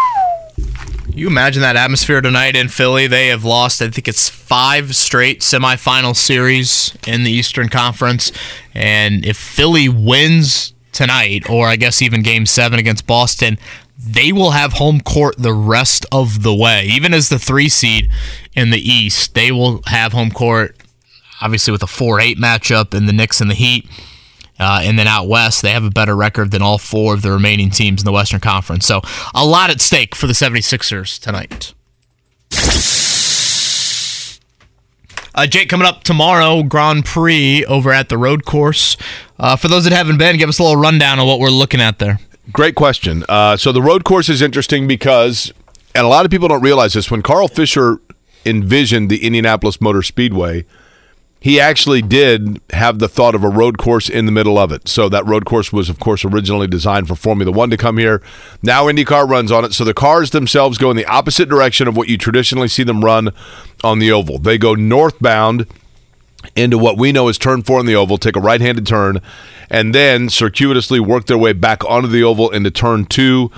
You 1.15 1.27
imagine 1.27 1.61
that 1.61 1.77
atmosphere 1.77 2.23
tonight 2.23 2.57
in 2.57 2.69
Philly. 2.69 3.07
They 3.07 3.29
have 3.29 3.45
lost, 3.45 3.83
I 3.83 3.91
think 3.91 4.09
it's 4.09 4.31
five 4.31 4.97
straight 4.97 5.41
semifinal 5.41 6.17
series 6.17 6.97
in 7.07 7.25
the 7.25 7.31
Eastern 7.31 7.69
Conference. 7.69 8.33
And 8.75 9.23
if 9.27 9.37
Philly 9.37 9.91
wins 9.91 10.73
tonight, 10.93 11.51
or 11.51 11.67
I 11.67 11.77
guess 11.77 12.01
even 12.01 12.23
game 12.23 12.47
seven 12.47 12.79
against 12.79 13.07
Boston, 13.07 13.59
they 13.99 14.33
will 14.33 14.53
have 14.53 14.73
home 14.73 15.03
court 15.03 15.35
the 15.37 15.53
rest 15.53 16.07
of 16.11 16.43
the 16.43 16.55
way. 16.55 16.85
Even 16.87 17.13
as 17.13 17.29
the 17.29 17.39
three 17.39 17.69
seed 17.69 18.11
in 18.55 18.71
the 18.71 18.81
East, 18.81 19.35
they 19.35 19.53
will 19.53 19.83
have 19.89 20.15
home 20.15 20.31
court, 20.31 20.77
obviously, 21.43 21.73
with 21.73 21.83
a 21.83 21.87
4 21.87 22.21
8 22.21 22.39
matchup 22.39 22.95
in 22.95 23.05
the 23.05 23.13
Knicks 23.13 23.39
and 23.43 23.51
the 23.51 23.55
Heat. 23.55 23.87
Uh, 24.63 24.81
and 24.83 24.97
then 24.99 25.09
out 25.09 25.27
west, 25.27 25.61
they 25.63 25.73
have 25.73 25.85
a 25.85 25.91
better 25.91 26.15
record 26.15 26.53
than 26.53 26.63
all 26.63 26.79
four 26.79 27.15
of 27.15 27.23
the 27.23 27.33
remaining 27.33 27.69
teams 27.71 28.01
in 28.01 28.05
the 28.05 28.13
Western 28.13 28.39
Conference. 28.41 28.87
So 28.87 29.01
a 29.35 29.45
lot 29.45 29.71
at 29.71 29.81
stake 29.81 30.15
for 30.15 30.29
the 30.29 30.33
76ers 30.33 31.19
tonight. 31.21 31.75
Uh, 35.35 35.47
Jake, 35.47 35.69
coming 35.69 35.87
up 35.87 36.05
tomorrow, 36.05 36.63
Grand 36.63 37.05
Prix 37.05 37.65
over 37.65 37.91
at 37.91 38.09
the 38.09 38.19
road 38.19 38.45
course. 38.45 38.97
Uh, 39.39 39.57
for 39.57 39.69
those 39.69 39.85
that 39.85 39.93
haven't 39.93 40.19
been, 40.19 40.37
give 40.37 40.49
us 40.49 40.59
a 40.59 40.63
little 40.63 40.81
rundown 40.81 41.19
of 41.19 41.27
what 41.27 41.41
we're 41.41 41.49
looking 41.49 41.81
at 41.81 41.99
there. 41.99 42.21
Great 42.53 42.75
question. 42.75 43.25
Uh, 43.29 43.57
so 43.57 43.73
the 43.73 43.81
road 43.81 44.05
course 44.05 44.29
is 44.29 44.43
interesting 44.43 44.87
because, 44.87 45.53
and 45.95 46.05
a 46.05 46.09
lot 46.09 46.25
of 46.25 46.31
people 46.31 46.49
don't 46.49 46.61
realize 46.61 46.93
this, 46.93 47.11
when 47.11 47.23
Carl 47.23 47.49
Fisher 47.49 47.99
envisioned 48.45 49.11
the 49.11 49.25
Indianapolis 49.25 49.81
Motor 49.81 50.03
Speedway, 50.03 50.67
he 51.43 51.59
actually 51.59 52.03
did 52.03 52.61
have 52.71 53.01
the 53.01 53.09
thought 53.09 53.35
of 53.35 53.43
a 53.43 53.49
road 53.49 53.77
course 53.77 54.09
in 54.09 54.27
the 54.27 54.33
middle 54.33 54.57
of 54.57 54.71
it. 54.71 54.87
So 54.87 55.09
that 55.09 55.27
road 55.27 55.45
course 55.45 55.73
was, 55.73 55.89
of 55.89 55.99
course, 55.99 56.25
originally 56.25 56.69
designed 56.69 57.09
for 57.09 57.17
Formula 57.17 57.51
One 57.51 57.69
to 57.71 57.77
come 57.77 57.99
here. 57.99 58.23
Now 58.63 58.87
IndyCar 58.87 59.29
runs 59.29 59.51
on 59.51 59.65
it. 59.65 59.73
So 59.73 59.83
the 59.83 59.93
cars 59.93 60.31
themselves 60.31 60.79
go 60.79 60.89
in 60.89 60.97
the 60.97 61.05
opposite 61.07 61.49
direction 61.49 61.89
of 61.89 61.97
what 61.97 62.09
you 62.09 62.17
traditionally 62.17 62.69
see 62.69 62.85
them 62.85 63.05
run 63.05 63.31
on 63.83 63.99
the 63.99 64.13
oval. 64.13 64.39
They 64.39 64.57
go 64.57 64.77
northbound 64.77 65.67
into 66.55 66.79
what 66.79 66.97
we 66.97 67.11
know 67.11 67.27
is 67.27 67.39
turn 67.39 67.65
four 67.65 67.81
on 67.81 67.87
the 67.87 67.97
oval, 67.97 68.19
take 68.19 68.37
a 68.37 68.41
right 68.41 68.61
handed 68.61 68.87
turn, 68.87 69.21
and 69.69 69.93
then 69.93 70.29
circuitously 70.29 71.01
work 71.01 71.27
their 71.27 71.39
way 71.39 71.53
back 71.53 71.85
onto 71.87 72.09
the 72.09 72.23
oval 72.23 72.51
into 72.51 72.71
turn 72.71 73.05
two 73.05 73.51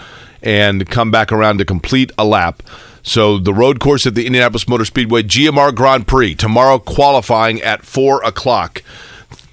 and 0.43 0.89
come 0.89 1.11
back 1.11 1.31
around 1.31 1.59
to 1.59 1.66
complete 1.66 2.12
a 2.16 2.24
lap. 2.24 2.62
So 3.05 3.39
the 3.39 3.55
road 3.55 3.78
course 3.81 4.06
at 4.06 4.14
the 4.14 4.26
Indianapolis 4.26 4.66
Motor 4.66 4.86
Speedway 4.86 5.22
GMR 5.22 5.74
Grand 5.74 6.09
Prix 6.09 6.35
tomorrow 6.35 6.78
qualifying 6.78 7.62
at 7.62 7.85
four 7.85 8.22
o'clock 8.24 8.82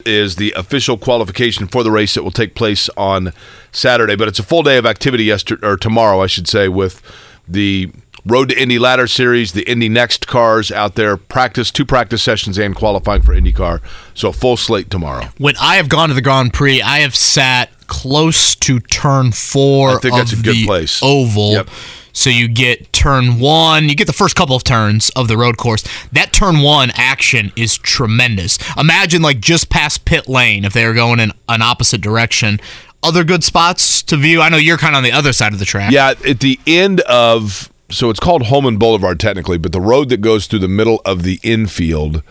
is 0.06 0.38
the 0.38 0.54
official 0.54 0.98
qualification 0.98 1.68
for 1.68 1.84
the 1.84 1.92
race 1.92 2.16
that 2.16 2.24
will 2.24 2.32
take 2.32 2.56
place 2.56 2.90
on 2.98 3.34
Saturday. 3.72 4.16
But 4.16 4.30
it's 4.30 4.40
a 4.40 4.44
full 4.44 4.64
day 4.64 4.78
of 4.78 4.86
activity 4.86 5.26
yesterday 5.26 5.68
or 5.68 5.78
tomorrow, 5.78 6.22
I 6.22 6.28
should 6.28 6.48
say, 6.48 6.70
with 6.70 7.02
the 7.48 7.92
Road 8.26 8.50
to 8.50 8.62
Indy 8.62 8.78
Ladder 8.78 9.08
Series, 9.08 9.54
the 9.54 9.64
Indy 9.64 9.90
NXT 9.90 10.28
cars 10.28 10.72
out 10.72 10.94
there, 10.94 11.18
practice, 11.18 11.72
two 11.72 11.86
practice 11.86 12.22
sessions, 12.22 12.60
and 12.60 12.76
qualifying 12.76 13.24
for 13.24 13.34
IndyCar. 13.34 13.82
So 14.14 14.32
full 14.32 14.58
slate 14.58 14.92
tomorrow. 14.92 15.26
When 15.40 15.58
I 15.58 15.78
have 15.78 15.90
gone 15.90 16.10
to 16.10 16.16
the 16.16 16.22
Grand 16.22 16.54
Prix, 16.54 16.84
I 16.84 17.00
have 17.00 17.16
sat 17.16 17.72
close 17.88 18.56
to 18.56 18.80
turn 18.80 19.32
four 19.32 19.98
I 19.98 20.00
think 20.00 20.16
that's 20.16 20.34
a 20.34 20.42
good 20.42 20.66
place. 20.66 21.02
oval. 21.02 21.54
Yep. 21.54 21.70
So 22.14 22.30
you 22.30 22.48
get 22.48 22.92
turn 22.94 23.40
one, 23.40 23.90
you 23.90 23.96
get 23.96 24.08
the 24.08 24.14
first 24.14 24.36
couple 24.36 24.56
of 24.56 24.64
turns 24.64 25.10
of 25.12 25.28
the 25.28 25.38
road 25.38 25.58
course. 25.58 25.84
That 26.12 26.34
turn 26.34 26.62
one 26.62 26.92
action 26.96 27.52
is 27.56 27.78
tremendous. 27.78 28.58
Imagine 28.78 29.22
like 29.22 29.40
just 29.40 29.70
past 29.70 30.06
pit 30.06 30.28
lane 30.28 30.66
if 30.66 30.74
they 30.74 30.86
were 30.86 30.94
going 30.94 31.20
in 31.20 31.32
an 31.50 31.62
opposite 31.62 32.02
direction. 32.02 32.60
Other 33.04 33.24
good 33.24 33.44
spots 33.44 34.04
to 34.04 34.18
view. 34.18 34.42
I 34.42 34.50
know 34.50 34.58
you're 34.58 34.78
kind 34.78 34.96
of 34.96 34.98
on 34.98 35.04
the 35.04 35.12
other 35.12 35.34
side 35.34 35.54
of 35.54 35.60
the 35.60 35.66
track. 35.66 35.92
Yeah, 35.92 36.14
at 36.28 36.40
the 36.40 36.60
end 36.68 37.02
of 37.02 37.72
so 37.90 38.10
it's 38.10 38.20
called 38.20 38.48
Hulman 38.48 38.78
Boulevard 38.78 39.20
technically, 39.20 39.58
but 39.58 39.72
the 39.72 39.82
road 39.82 40.10
that 40.10 40.22
goes 40.22 40.48
through 40.48 40.60
the 40.60 40.68
middle 40.68 41.02
of 41.06 41.24
the 41.24 41.40
infield 41.44 42.24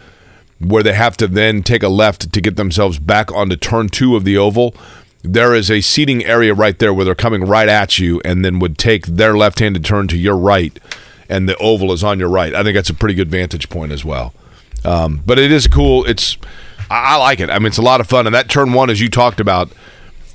where 0.59 0.83
they 0.83 0.93
have 0.93 1.17
to 1.17 1.27
then 1.27 1.63
take 1.63 1.83
a 1.83 1.89
left 1.89 2.33
to 2.33 2.41
get 2.41 2.57
themselves 2.57 2.99
back 2.99 3.33
onto 3.33 3.57
turn 3.57 3.89
2 3.89 4.15
of 4.15 4.25
the 4.25 4.37
oval. 4.37 4.75
There 5.23 5.55
is 5.55 5.71
a 5.71 5.81
seating 5.81 6.25
area 6.25 6.55
right 6.55 6.79
there 6.79 6.95
where 6.95 7.05
they're 7.05 7.15
coming 7.15 7.45
right 7.45 7.69
at 7.69 7.99
you 7.99 8.21
and 8.25 8.45
then 8.45 8.59
would 8.59 8.79
take 8.79 9.07
their 9.07 9.37
left-handed 9.37 9.85
turn 9.85 10.09
to 10.09 10.17
your 10.17 10.37
right 10.37 10.79
and 11.31 11.49
the 11.49 11.57
oval 11.59 11.93
is 11.93 12.03
on 12.03 12.19
your 12.19 12.29
right. 12.29 12.55
I 12.55 12.63
think 12.63 12.75
that's 12.75 12.91
a 12.91 12.95
pretty 12.95 13.15
good 13.15 13.31
vantage 13.31 13.71
point 13.71 13.93
as 13.93 14.05
well. 14.05 14.35
Um, 14.85 15.23
but 15.25 15.39
it 15.39 15.53
is 15.53 15.67
cool. 15.67 16.05
It's 16.05 16.37
I, 16.91 17.15
I 17.15 17.17
like 17.17 17.41
it. 17.41 17.49
I 17.49 17.59
mean, 17.59 17.69
it's 17.69 17.79
a 17.79 17.83
lot 17.83 18.01
of 18.01 18.09
fun. 18.09 18.27
And 18.27 18.35
that 18.35 18.51
turn 18.51 18.73
one, 18.73 18.91
as 18.91 19.01
you 19.01 19.09
talked 19.09 19.41
about, 19.41 19.71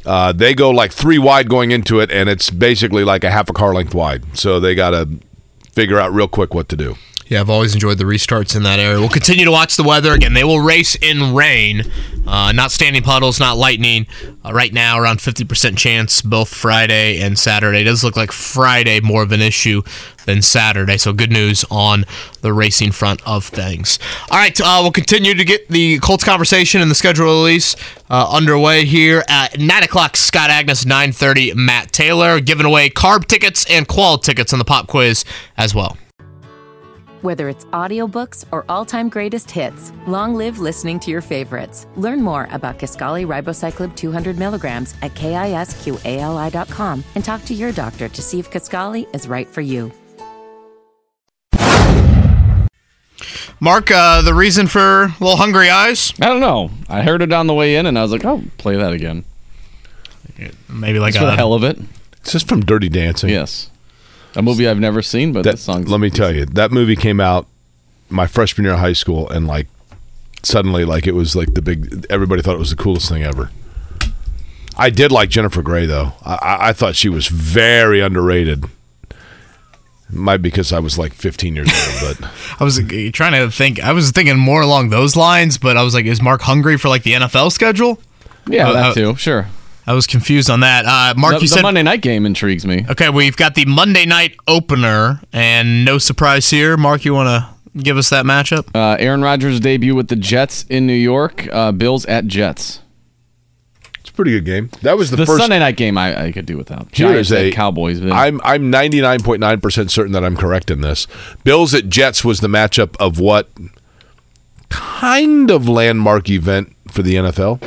uh, 0.06 0.32
they 0.32 0.54
go 0.54 0.70
like 0.70 0.92
three 0.92 1.18
wide 1.18 1.50
going 1.50 1.72
into 1.72 2.00
it, 2.00 2.12
and 2.12 2.30
it's 2.30 2.50
basically 2.50 3.04
like 3.04 3.24
a 3.24 3.32
half 3.32 3.50
a 3.50 3.54
car 3.54 3.74
length 3.74 3.94
wide. 3.94 4.38
So 4.38 4.60
they 4.60 4.74
got 4.76 4.92
to 4.92 5.10
figure 5.74 6.00
out 6.00 6.14
real 6.14 6.28
quick 6.28 6.54
what 6.54 6.70
to 6.70 6.78
do. 6.78 6.96
Yeah, 7.28 7.40
I've 7.40 7.50
always 7.50 7.74
enjoyed 7.74 7.98
the 7.98 8.04
restarts 8.04 8.56
in 8.56 8.62
that 8.64 8.80
area. 8.80 9.00
We'll 9.00 9.10
continue 9.10 9.46
to 9.46 9.52
watch 9.52 9.78
the 9.78 9.84
weather. 9.84 10.14
Again, 10.14 10.34
they 10.34 10.44
will 10.44 10.60
race 10.60 10.94
in 10.94 11.34
rain, 11.34 11.82
uh, 12.28 12.52
not 12.52 12.72
standing 12.72 13.02
puddles, 13.02 13.40
not 13.40 13.58
lightning. 13.58 14.06
Uh, 14.44 14.54
right 14.54 14.72
now, 14.72 15.00
around 15.00 15.18
50% 15.18 15.76
chance 15.76 16.22
both 16.22 16.50
Friday 16.54 17.20
and 17.20 17.40
Saturday. 17.40 17.80
It 17.82 17.86
does 17.86 18.04
look 18.04 18.16
like 18.16 18.32
Friday 18.32 19.00
more 19.00 19.24
of 19.24 19.32
an 19.32 19.42
issue 19.42 19.82
than 20.28 20.44
Saturday, 20.44 20.98
so 20.98 21.14
good 21.14 21.32
news 21.32 21.66
on 21.72 22.06
the 22.42 22.54
racing 22.54 22.92
front 22.92 23.28
of 23.28 23.44
things. 23.44 23.98
All 24.30 24.38
right, 24.38 24.60
uh, 24.62 24.80
we'll 24.84 24.92
continue 24.92 25.34
to 25.34 25.44
get 25.44 25.68
the 25.68 25.98
Colts 26.00 26.24
conversation 26.24 26.80
and 26.80 26.92
the 26.92 26.96
schedule 26.96 27.26
release 27.26 27.76
uh, 28.08 28.30
underway 28.30 28.86
here 28.86 29.24
at 29.28 29.60
9 29.60 29.84
o'clock. 29.84 30.16
Scott 30.16 30.52
Agness, 30.52 30.86
9.30, 30.86 31.56
Matt 31.56 31.92
Taylor, 31.92 32.40
giving 32.40 32.68
away 32.68 32.92
carb 32.92 33.26
tickets 33.26 33.66
and 33.68 33.88
qual 33.88 34.20
tickets 34.20 34.54
on 34.54 34.60
the 34.60 34.66
pop 34.66 34.86
quiz 34.86 35.26
as 35.58 35.74
well. 35.74 35.98
Whether 37.26 37.50
it's 37.50 37.66
audiobooks 37.66 38.46
or 38.52 38.66
all-time 38.70 39.10
greatest 39.10 39.50
hits, 39.50 39.92
long 40.06 40.36
live 40.36 40.60
listening 40.60 41.00
to 41.00 41.10
your 41.10 41.22
favorites. 41.22 41.88
Learn 41.96 42.22
more 42.22 42.48
about 42.52 42.78
Kisqali 42.78 43.26
Ribociclib 43.26 43.96
200 43.96 44.38
milligrams 44.38 44.94
at 45.02 45.16
kisqali.com 45.16 47.04
and 47.16 47.26
talk 47.26 47.44
to 47.46 47.56
your 47.56 47.72
doctor 47.72 48.08
to 48.10 48.22
see 48.22 48.38
if 48.38 48.52
Kisqali 48.52 49.08
is 49.16 49.28
right 49.28 49.48
for 49.48 49.62
you. 49.62 49.92
Mark, 53.60 53.90
uh, 53.90 54.22
the 54.22 54.36
reason 54.36 54.68
for 54.68 55.12
little 55.20 55.38
hungry 55.38 55.72
eyes? 55.72 56.14
I 56.22 56.28
don't 56.28 56.42
know. 56.42 56.70
I 56.88 57.02
heard 57.02 57.24
it 57.24 57.34
on 57.34 57.48
the 57.48 57.56
way 57.56 57.78
in, 57.78 57.88
and 57.88 57.98
I 57.98 58.04
was 58.04 58.12
like, 58.12 58.24
"Oh, 58.24 58.44
play 58.60 58.76
that 58.76 58.94
again." 58.94 59.26
Maybe 60.70 61.00
like 61.00 61.14
Just 61.14 61.24
for 61.24 61.28
a 61.28 61.32
the 61.32 61.38
hell 61.38 61.56
of 61.56 61.64
it. 61.64 61.80
It's 62.22 62.34
just 62.34 62.48
from 62.48 62.64
Dirty 62.64 62.90
Dancing. 62.90 63.32
Yes, 63.32 63.72
a 64.36 64.42
movie 64.42 64.68
I've 64.68 64.80
never 64.80 65.02
seen, 65.02 65.34
but 65.34 65.44
That, 65.44 65.52
that 65.52 65.58
song. 65.58 65.86
let 65.86 66.00
me 66.00 66.10
tell 66.10 66.34
you, 66.34 66.46
that 66.46 66.72
movie 66.72 66.96
came 66.96 67.20
out 67.20 67.48
my 68.10 68.28
freshman 68.28 68.66
year 68.66 68.74
of 68.74 68.80
high 68.80 68.94
school, 68.94 69.30
and 69.30 69.48
like 69.48 69.68
suddenly, 70.44 70.86
like 70.86 71.08
it 71.08 71.14
was 71.14 71.36
like 71.36 71.54
the 71.54 71.62
big. 71.62 72.06
Everybody 72.10 72.42
thought 72.42 72.56
it 72.56 72.60
was 72.60 72.70
the 72.70 72.76
coolest 72.76 73.10
thing 73.10 73.24
ever. 73.24 73.50
I 74.78 74.90
did 74.90 75.12
like 75.12 75.30
Jennifer 75.30 75.62
Grey 75.62 75.86
though. 75.86 76.12
I, 76.24 76.36
I, 76.36 76.70
I 76.70 76.74
thought 76.74 76.96
she 76.96 77.10
was 77.10 77.28
very 77.28 78.02
underrated. 78.02 78.66
Might 80.12 80.38
be 80.38 80.50
because 80.50 80.72
I 80.72 80.80
was 80.80 81.00
like 81.00 81.14
15 81.14 81.56
years 81.56 81.68
old, 81.70 82.18
but 82.20 82.30
I 82.60 82.64
was 82.64 82.78
uh, 82.78 82.84
trying 83.12 83.32
to 83.34 83.50
think. 83.50 83.84
I 83.84 83.92
was 83.92 84.12
thinking 84.12 84.38
more 84.38 84.62
along 84.62 84.90
those 84.90 85.16
lines, 85.16 85.58
but 85.58 85.78
I 85.78 85.84
was 85.84 85.94
like, 85.96 86.06
is 86.06 86.22
Mark 86.22 86.42
hungry 86.42 86.78
for 86.78 86.90
like 86.90 87.04
the 87.04 87.14
NFL 87.14 87.52
schedule? 87.52 88.00
Yeah, 88.48 88.70
Uh, 88.70 88.74
that 88.74 88.86
uh, 88.86 88.94
too. 88.94 89.16
Sure. 89.16 89.48
I 89.88 89.94
was 89.94 90.08
confused 90.08 90.50
on 90.50 90.62
that. 90.62 90.86
Uh, 90.86 91.14
Mark, 91.16 91.36
the, 91.36 91.42
you 91.42 91.48
the 91.48 91.56
said 91.56 91.62
Monday 91.62 91.84
night 91.84 92.02
game 92.02 92.26
intrigues 92.26 92.66
me. 92.66 92.86
okay. 92.90 93.10
We've 93.10 93.38
got 93.38 93.54
the 93.56 93.66
Monday 93.66 94.06
night 94.06 94.36
opener, 94.48 95.22
and 95.32 95.86
no 95.86 95.98
surprise 96.00 96.50
here. 96.50 96.76
Mark, 96.76 97.06
you 97.06 97.14
want 97.14 97.28
to 97.28 97.80
give 97.82 97.98
us 97.98 98.10
that 98.10 98.26
matchup? 98.26 98.68
Uh, 98.74 98.96
Aaron 99.00 99.22
Rodgers' 99.22 99.60
debut 99.60 99.94
with 99.94 100.08
the 100.08 100.16
Jets 100.16 100.64
in 100.70 100.88
New 100.88 100.94
York. 100.94 101.48
Uh, 101.52 101.72
Bills 101.72 102.06
at 102.08 102.26
Jets. 102.26 102.82
it's 104.00 104.10
a 104.10 104.14
pretty 104.14 104.32
good 104.32 104.46
game. 104.46 104.70
That 104.82 104.98
was 104.98 105.12
the, 105.12 105.18
The, 105.18 105.26
first. 105.28 105.40
Sunday 105.42 105.60
night 105.60 105.76
game 105.78 105.98
I, 106.00 106.26
I 106.28 106.32
could 106.32 106.46
do 106.48 106.58
without. 106.58 106.88
Here 106.96 107.10
Giants 107.10 107.30
is 107.30 107.38
a 107.38 107.48
at 107.50 107.54
Cowboys. 107.54 108.00
but- 108.00 108.12
I'm 108.12 108.42
I'm 108.44 108.72
99.9 108.72 109.62
percent 109.62 109.92
certain 109.92 110.14
that 110.14 110.24
I'm 110.24 110.36
correct 110.36 110.72
in 110.72 110.82
this. 110.82 111.06
Bills 111.44 111.76
at 111.76 111.90
Jets 111.90 112.26
was 112.26 112.40
the 112.40 112.48
matchup 112.48 112.96
of 113.00 113.20
what 113.20 113.50
kind 114.70 115.52
of 115.52 115.70
landmark 115.70 116.28
event 116.30 116.76
for 116.90 117.04
the 117.04 117.16
NFL? 117.16 117.62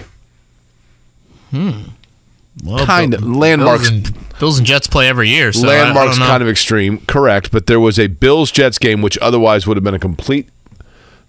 Well, 2.65 2.85
Kind 2.85 3.15
of 3.15 3.23
landmarks. 3.23 3.91
Bills 3.91 4.09
and, 4.09 4.39
Bills 4.39 4.59
and 4.59 4.67
Jets 4.67 4.87
play 4.87 5.09
every 5.09 5.29
year, 5.29 5.53
so 5.53 5.67
landmarks 5.67 5.99
I, 5.99 6.01
I 6.01 6.11
don't 6.11 6.19
know. 6.21 6.27
kind 6.27 6.43
of 6.43 6.49
extreme, 6.49 6.99
correct? 7.07 7.51
But 7.51 7.67
there 7.67 7.81
was 7.81 7.99
a 7.99 8.07
Bills 8.09 8.51
Jets 8.51 8.79
game, 8.79 9.03
which 9.03 9.19
otherwise 9.19 9.67
would 9.67 9.77
have 9.77 9.85
been 9.85 9.95
a 9.95 9.99
complete 9.99 10.49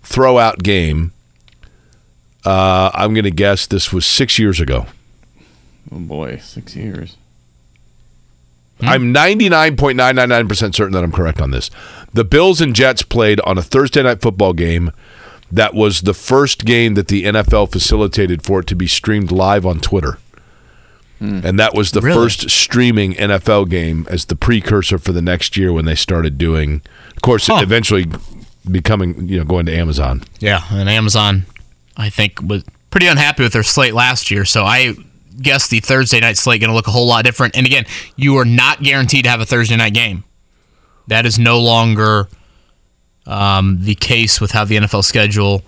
throwout 0.04 0.64
game. 0.64 1.12
Uh, 2.46 2.90
I'm 2.94 3.14
going 3.14 3.26
to 3.26 3.32
guess 3.32 3.68
this 3.68 3.92
was 3.92 4.06
six 4.06 4.40
years 4.40 4.60
ago. 4.60 4.86
oh 5.92 6.00
boy, 6.00 6.38
six 6.38 6.76
years. 6.76 7.18
I'm 8.82 9.14
99.999% 9.14 10.74
certain 10.74 10.94
that 10.94 11.04
I'm 11.04 11.12
correct 11.12 11.42
on 11.42 11.52
this. 11.52 11.70
The 12.14 12.24
Bills 12.24 12.62
and 12.62 12.74
Jets 12.74 13.02
played 13.04 13.42
on 13.42 13.58
a 13.58 13.62
Thursday 13.62 14.02
night 14.04 14.22
football 14.22 14.54
game 14.54 14.92
that 15.52 15.74
was 15.74 16.02
the 16.02 16.14
first 16.14 16.64
game 16.64 16.94
that 16.94 17.08
the 17.10 17.26
NFL 17.26 17.72
facilitated 17.72 18.44
for 18.44 18.62
it 18.62 18.68
to 18.68 18.76
be 18.76 18.88
streamed 18.88 19.32
live 19.32 19.66
on 19.66 19.80
Twitter. 19.80 20.18
And 21.22 21.60
that 21.60 21.74
was 21.76 21.92
the 21.92 22.00
Really? 22.02 22.16
first 22.18 22.50
streaming 22.50 23.14
NFL 23.16 23.70
game 23.70 24.08
as 24.10 24.26
the 24.26 24.36
precursor 24.38 24.98
for 24.98 25.12
the 25.12 25.22
next 25.22 25.58
year 25.58 25.74
when 25.74 25.84
they 25.86 25.96
started 25.96 26.38
doing, 26.38 26.82
of 27.16 27.22
course, 27.22 27.48
Huh. 27.48 27.60
eventually 27.62 28.06
becoming, 28.72 29.28
you 29.28 29.38
know, 29.40 29.44
going 29.44 29.66
to 29.66 29.76
Amazon. 29.76 30.24
Yeah, 30.40 30.62
and 30.72 30.90
Amazon, 30.90 31.46
I 31.98 32.10
think, 32.10 32.40
was 32.42 32.64
pretty 32.90 33.08
unhappy 33.08 33.44
with 33.44 33.52
their 33.54 33.64
slate 33.64 33.94
last 33.94 34.32
year. 34.32 34.46
So 34.46 34.64
I 34.64 34.94
guess 35.42 35.68
the 35.68 35.80
Thursday 35.82 36.20
night 36.22 36.38
slate 36.38 36.62
going 36.62 36.70
to 36.70 36.76
look 36.76 36.88
a 36.88 36.92
whole 36.92 37.08
lot 37.08 37.26
different. 37.26 37.56
And 37.58 37.66
again, 37.66 37.86
you 38.16 38.38
are 38.38 38.46
not 38.46 38.82
guaranteed 38.82 39.26
to 39.26 39.30
have 39.30 39.42
a 39.42 39.46
Thursday 39.46 39.76
night 39.76 39.94
game. 39.94 40.24
That 41.08 41.26
is 41.26 41.38
no 41.40 41.60
longer 41.60 42.30
um, 43.26 43.80
the 43.82 43.96
case 43.96 44.40
with 44.40 44.52
how 44.52 44.64
the 44.66 44.78
NFL 44.78 45.04
schedule 45.04 45.64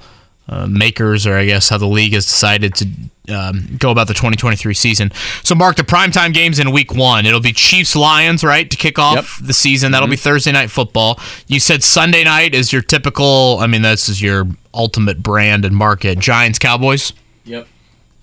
uh, 0.51 0.67
makers, 0.67 1.25
or 1.25 1.35
I 1.37 1.45
guess 1.45 1.69
how 1.69 1.77
the 1.77 1.87
league 1.87 2.13
has 2.13 2.25
decided 2.25 2.75
to 2.75 2.87
um, 3.33 3.77
go 3.79 3.89
about 3.89 4.07
the 4.07 4.13
2023 4.13 4.73
season. 4.73 5.11
So, 5.43 5.55
Mark, 5.55 5.77
the 5.77 5.83
primetime 5.83 6.33
games 6.33 6.59
in 6.59 6.71
week 6.71 6.93
one. 6.93 7.25
It'll 7.25 7.39
be 7.39 7.53
Chiefs 7.53 7.95
Lions, 7.95 8.43
right, 8.43 8.69
to 8.69 8.75
kick 8.77 8.99
off 8.99 9.37
Yep. 9.39 9.47
the 9.47 9.53
season. 9.53 9.93
That'll 9.93 10.09
be 10.09 10.17
Thursday 10.17 10.51
night 10.51 10.69
football. 10.69 11.19
You 11.47 11.59
said 11.61 11.83
Sunday 11.83 12.23
night 12.25 12.53
is 12.53 12.73
your 12.73 12.81
typical, 12.81 13.57
I 13.61 13.67
mean, 13.67 13.81
this 13.81 14.09
is 14.09 14.21
your 14.21 14.45
ultimate 14.73 15.23
brand 15.23 15.63
and 15.65 15.75
market. 15.75 16.19
Giants 16.19 16.59
Cowboys. 16.59 17.13
Yep. 17.45 17.67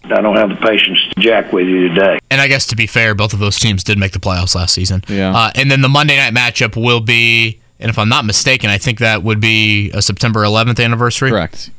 I 0.05 0.21
don't 0.21 0.37
have 0.37 0.49
the 0.51 0.57
patience 0.57 0.99
to 1.15 1.21
jack 1.21 1.53
with 1.53 1.67
you 1.67 1.89
today. 1.89 2.19
And 2.31 2.41
I 2.41 2.47
guess 2.49 2.67
to 2.69 2.77
be 2.77 2.87
fair, 2.87 3.15
both 3.15 3.33
of 3.33 3.39
those 3.41 3.59
teams 3.59 3.83
did 3.85 3.99
make 3.99 4.13
the 4.13 4.19
playoffs 4.21 4.55
last 4.55 4.75
season. 4.75 5.03
Yeah. 5.09 5.35
Uh, 5.37 5.51
and 5.55 5.71
then 5.71 5.81
the 5.83 5.89
Monday 5.89 6.17
night 6.17 6.35
matchup 6.35 6.77
will 6.83 7.01
be, 7.01 7.59
and 7.81 7.91
if 7.91 7.99
I'm 7.99 8.09
not 8.09 8.25
mistaken, 8.25 8.71
I 8.71 8.79
think 8.79 8.99
that 9.01 9.23
would 9.23 9.41
be 9.41 9.91
a 9.93 10.01
September 10.03 10.41
11th 10.45 10.83
anniversary. 10.83 11.31
Correct. 11.31 11.71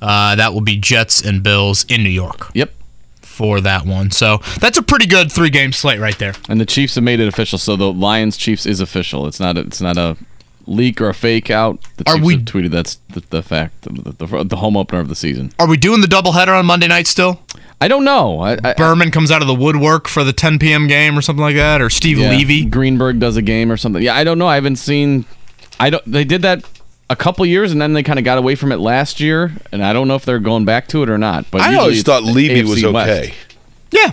Uh, 0.00 0.34
that 0.36 0.52
will 0.54 0.60
be 0.60 0.76
Jets 0.76 1.20
and 1.24 1.42
Bills 1.42 1.84
in 1.88 2.02
New 2.02 2.08
York 2.10 2.50
Yep. 2.54 2.72
for 3.20 3.60
that 3.60 3.84
one. 3.86 4.10
So 4.10 4.38
that's 4.60 4.78
a 4.78 4.82
pretty 4.82 5.06
good 5.06 5.30
three 5.32 5.50
game 5.50 5.72
slate 5.72 5.98
right 6.00 6.18
there. 6.18 6.34
And 6.48 6.60
the 6.60 6.66
Chiefs 6.66 6.94
have 6.96 7.04
made 7.04 7.20
it 7.20 7.28
official, 7.28 7.58
so 7.58 7.76
the 7.76 7.92
Lions 7.92 8.36
Chiefs 8.36 8.64
is 8.66 8.80
official. 8.80 9.26
It's 9.26 9.40
not. 9.40 9.56
A, 9.56 9.60
it's 9.62 9.80
not 9.80 9.96
a 9.96 10.16
leak 10.66 11.00
or 11.00 11.08
a 11.08 11.14
fake 11.14 11.50
out. 11.50 11.80
The 11.96 12.08
Are 12.10 12.14
Chiefs 12.14 12.26
we- 12.26 12.34
have 12.34 12.42
tweeted 12.44 12.70
that's 12.70 12.96
the, 13.10 13.20
the 13.30 13.42
fact. 13.42 13.82
The, 13.82 14.12
the, 14.26 14.44
the 14.44 14.56
home 14.56 14.76
opener 14.76 15.00
of 15.00 15.08
the 15.08 15.16
season. 15.16 15.52
Are 15.58 15.66
we 15.66 15.76
doing 15.76 16.00
the 16.00 16.06
doubleheader 16.06 16.56
on 16.58 16.66
Monday 16.66 16.88
night 16.88 17.06
still? 17.06 17.40
I 17.80 17.86
don't 17.88 18.04
know. 18.04 18.40
I, 18.40 18.58
I, 18.64 18.74
Berman 18.74 19.10
comes 19.12 19.30
out 19.30 19.40
of 19.40 19.46
the 19.48 19.54
woodwork 19.54 20.08
for 20.08 20.24
the 20.24 20.32
10 20.32 20.58
p.m. 20.58 20.88
game 20.88 21.16
or 21.16 21.22
something 21.22 21.42
like 21.42 21.54
that, 21.56 21.80
or 21.80 21.88
Steve 21.90 22.18
yeah, 22.18 22.30
Levy. 22.30 22.64
Greenberg 22.64 23.20
does 23.20 23.36
a 23.36 23.42
game 23.42 23.70
or 23.70 23.76
something. 23.76 24.02
Yeah, 24.02 24.16
I 24.16 24.24
don't 24.24 24.36
know. 24.38 24.48
I 24.48 24.56
haven't 24.56 24.76
seen. 24.76 25.26
I 25.80 25.90
don't. 25.90 26.04
They 26.04 26.24
did 26.24 26.42
that 26.42 26.64
a 27.10 27.16
couple 27.16 27.44
years, 27.46 27.72
and 27.72 27.80
then 27.80 27.92
they 27.92 28.02
kind 28.02 28.18
of 28.18 28.24
got 28.24 28.38
away 28.38 28.54
from 28.54 28.72
it 28.72 28.76
last 28.78 29.20
year, 29.20 29.52
and 29.72 29.84
I 29.84 29.92
don't 29.92 30.08
know 30.08 30.14
if 30.14 30.24
they're 30.24 30.38
going 30.38 30.64
back 30.64 30.88
to 30.88 31.02
it 31.02 31.10
or 31.10 31.18
not. 31.18 31.50
But 31.50 31.62
I 31.62 31.76
always 31.76 32.02
thought 32.02 32.22
Levy 32.22 32.62
AFC 32.62 32.68
was 32.68 32.84
West. 32.84 33.10
okay. 33.10 33.34
Yeah. 33.90 34.12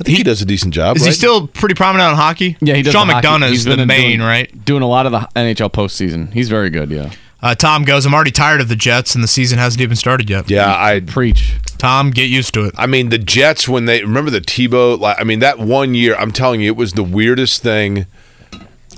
I 0.00 0.04
think 0.04 0.18
he, 0.18 0.22
does 0.22 0.40
a 0.40 0.44
decent 0.44 0.74
job. 0.74 0.96
Is 0.96 1.02
right? 1.02 1.08
he 1.08 1.12
still 1.12 1.48
pretty 1.48 1.74
prominent 1.74 2.10
on 2.10 2.16
hockey? 2.16 2.56
Yeah, 2.60 2.74
he 2.74 2.82
does. 2.82 2.92
Sean 2.92 3.08
the. 3.08 3.14
McDonough 3.14 3.50
is 3.50 3.64
the 3.64 3.76
been 3.76 3.88
main, 3.88 4.18
doing, 4.18 4.28
right? 4.28 4.64
Doing 4.64 4.82
a 4.82 4.88
lot 4.88 5.06
of 5.06 5.12
the 5.12 5.28
NHL 5.34 5.72
postseason. 5.72 6.32
He's 6.32 6.48
very 6.48 6.70
good. 6.70 6.90
Yeah. 6.90 7.10
Uh, 7.40 7.54
Tom 7.54 7.84
goes, 7.84 8.04
I'm 8.06 8.14
already 8.14 8.30
tired 8.30 8.60
of 8.60 8.68
the 8.68 8.76
Jets, 8.76 9.14
and 9.14 9.22
the 9.22 9.28
season 9.28 9.58
hasn't 9.58 9.80
even 9.80 9.96
started 9.96 10.28
yet. 10.28 10.50
Yeah, 10.50 10.74
I 10.76 11.00
Preach. 11.00 11.54
Tom, 11.78 12.10
get 12.10 12.28
used 12.28 12.54
to 12.54 12.64
it. 12.64 12.74
I 12.76 12.86
mean, 12.86 13.10
the 13.10 13.18
Jets 13.18 13.68
when 13.68 13.84
they 13.84 14.02
remember 14.02 14.30
the 14.30 14.40
Tebow. 14.40 14.98
Like, 14.98 15.20
I 15.20 15.24
mean, 15.24 15.38
that 15.40 15.58
one 15.58 15.94
year, 15.94 16.16
I'm 16.16 16.32
telling 16.32 16.60
you, 16.60 16.66
it 16.68 16.76
was 16.76 16.94
the 16.94 17.04
weirdest 17.04 17.62
thing. 17.62 18.06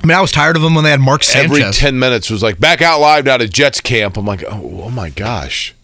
I 0.03 0.07
mean, 0.07 0.17
I 0.17 0.21
was 0.21 0.33
tired 0.33 0.57
of 0.57 0.63
them 0.63 0.75
when 0.75 0.85
they 0.85 0.91
had 0.91 1.01
Mark 1.01 1.23
Sanchez. 1.23 1.59
every 1.59 1.73
10 1.73 1.99
minutes 1.99 2.31
was 2.31 2.43
like 2.43 2.59
back 2.59 2.81
out 2.81 3.01
live 3.01 3.25
now 3.27 3.37
to 3.37 3.47
Jets 3.49 3.81
camp. 3.81 4.17
I'm 4.17 4.25
like, 4.25 4.43
oh, 4.45 4.83
oh 4.85 4.91
my 4.91 5.11
gosh. 5.11 5.75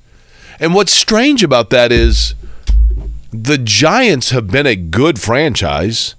And 0.58 0.74
what's 0.74 0.92
strange 0.92 1.42
about 1.42 1.68
that 1.70 1.92
is 1.92 2.34
the 3.30 3.58
Giants 3.58 4.30
have 4.30 4.48
been 4.48 4.66
a 4.66 4.76
good 4.76 5.20
franchise 5.20 6.14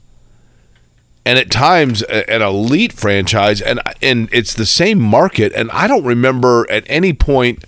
and 1.26 1.40
at 1.40 1.50
times 1.50 2.04
an 2.04 2.42
elite 2.44 2.94
franchise 2.94 3.62
and 3.62 3.82
and 4.02 4.30
it's 4.32 4.54
the 4.54 4.66
same 4.66 5.00
market 5.00 5.52
and 5.54 5.72
I 5.72 5.88
don't 5.88 6.04
remember 6.06 6.70
at 6.70 6.84
any 6.88 7.12
point 7.14 7.66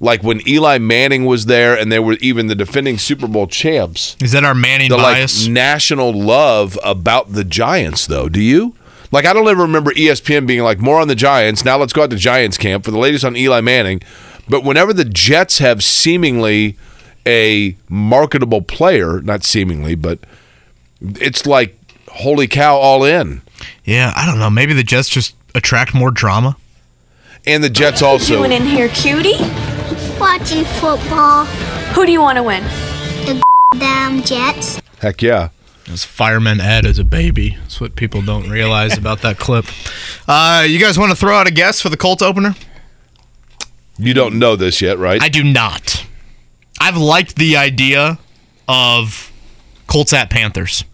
like 0.00 0.22
when 0.22 0.46
Eli 0.48 0.78
Manning 0.78 1.24
was 1.26 1.46
there 1.46 1.78
and 1.78 1.92
they 1.92 1.98
were 2.00 2.14
even 2.14 2.48
the 2.48 2.54
defending 2.56 2.98
Super 2.98 3.28
Bowl 3.28 3.46
champs 3.46 4.16
Is 4.20 4.32
that 4.32 4.44
our 4.44 4.54
Manning 4.54 4.88
the 4.90 4.96
bias? 4.96 5.44
like 5.44 5.52
national 5.52 6.12
love 6.12 6.76
about 6.82 7.32
the 7.32 7.44
Giants, 7.44 8.06
though. 8.06 8.28
Do 8.28 8.40
you? 8.42 8.74
Like, 9.12 9.24
I 9.26 9.32
don't 9.32 9.48
ever 9.48 9.62
remember 9.62 9.92
ESPN 9.92 10.46
being 10.46 10.62
like, 10.62 10.78
more 10.78 11.00
on 11.00 11.08
the 11.08 11.14
Giants. 11.14 11.64
Now 11.64 11.76
let's 11.78 11.92
go 11.92 12.02
out 12.04 12.10
to 12.10 12.16
Giants 12.16 12.56
camp 12.56 12.84
for 12.84 12.90
the 12.90 12.98
latest 12.98 13.24
on 13.24 13.36
Eli 13.36 13.60
Manning. 13.60 14.00
But 14.48 14.64
whenever 14.64 14.92
the 14.92 15.04
Jets 15.04 15.58
have 15.58 15.82
seemingly 15.82 16.76
a 17.26 17.76
marketable 17.88 18.62
player, 18.62 19.20
not 19.20 19.44
seemingly, 19.44 19.94
but 19.94 20.20
it's 21.00 21.46
like, 21.46 21.76
holy 22.08 22.46
cow, 22.46 22.76
all 22.76 23.04
in. 23.04 23.42
yeah, 23.84 24.12
I 24.16 24.26
don't 24.26 24.38
know. 24.38 24.50
Maybe 24.50 24.72
the 24.72 24.82
Jets 24.82 25.08
just 25.08 25.34
attract 25.54 25.94
more 25.94 26.10
drama. 26.10 26.56
And 27.46 27.64
the 27.64 27.70
Jets 27.70 28.02
also. 28.02 28.36
Doing 28.38 28.52
in 28.52 28.66
here, 28.66 28.88
cutie? 28.88 29.38
Watching 30.20 30.64
football. 30.64 31.46
Who 31.94 32.04
do 32.06 32.12
you 32.12 32.20
want 32.20 32.36
to 32.36 32.42
win? 32.42 32.62
The 33.24 33.42
damn 33.78 34.22
Jets. 34.22 34.80
Heck 34.98 35.22
yeah. 35.22 35.48
As 35.90 36.04
fireman 36.04 36.60
Ed 36.60 36.86
as 36.86 37.00
a 37.00 37.04
baby. 37.04 37.56
That's 37.62 37.80
what 37.80 37.96
people 37.96 38.22
don't 38.22 38.48
realize 38.48 38.96
about 38.96 39.22
that 39.22 39.38
clip. 39.38 39.66
Uh, 40.28 40.64
you 40.68 40.78
guys 40.78 40.96
want 40.96 41.10
to 41.10 41.16
throw 41.16 41.34
out 41.34 41.48
a 41.48 41.50
guess 41.50 41.80
for 41.80 41.88
the 41.88 41.96
Colts 41.96 42.22
opener? 42.22 42.54
You 43.98 44.14
don't 44.14 44.38
know 44.38 44.54
this 44.54 44.80
yet, 44.80 44.98
right? 44.98 45.20
I 45.20 45.28
do 45.28 45.42
not. 45.42 46.06
I've 46.80 46.96
liked 46.96 47.34
the 47.34 47.56
idea 47.56 48.18
of 48.68 49.32
Colts 49.88 50.12
at 50.12 50.30
Panthers. 50.30 50.84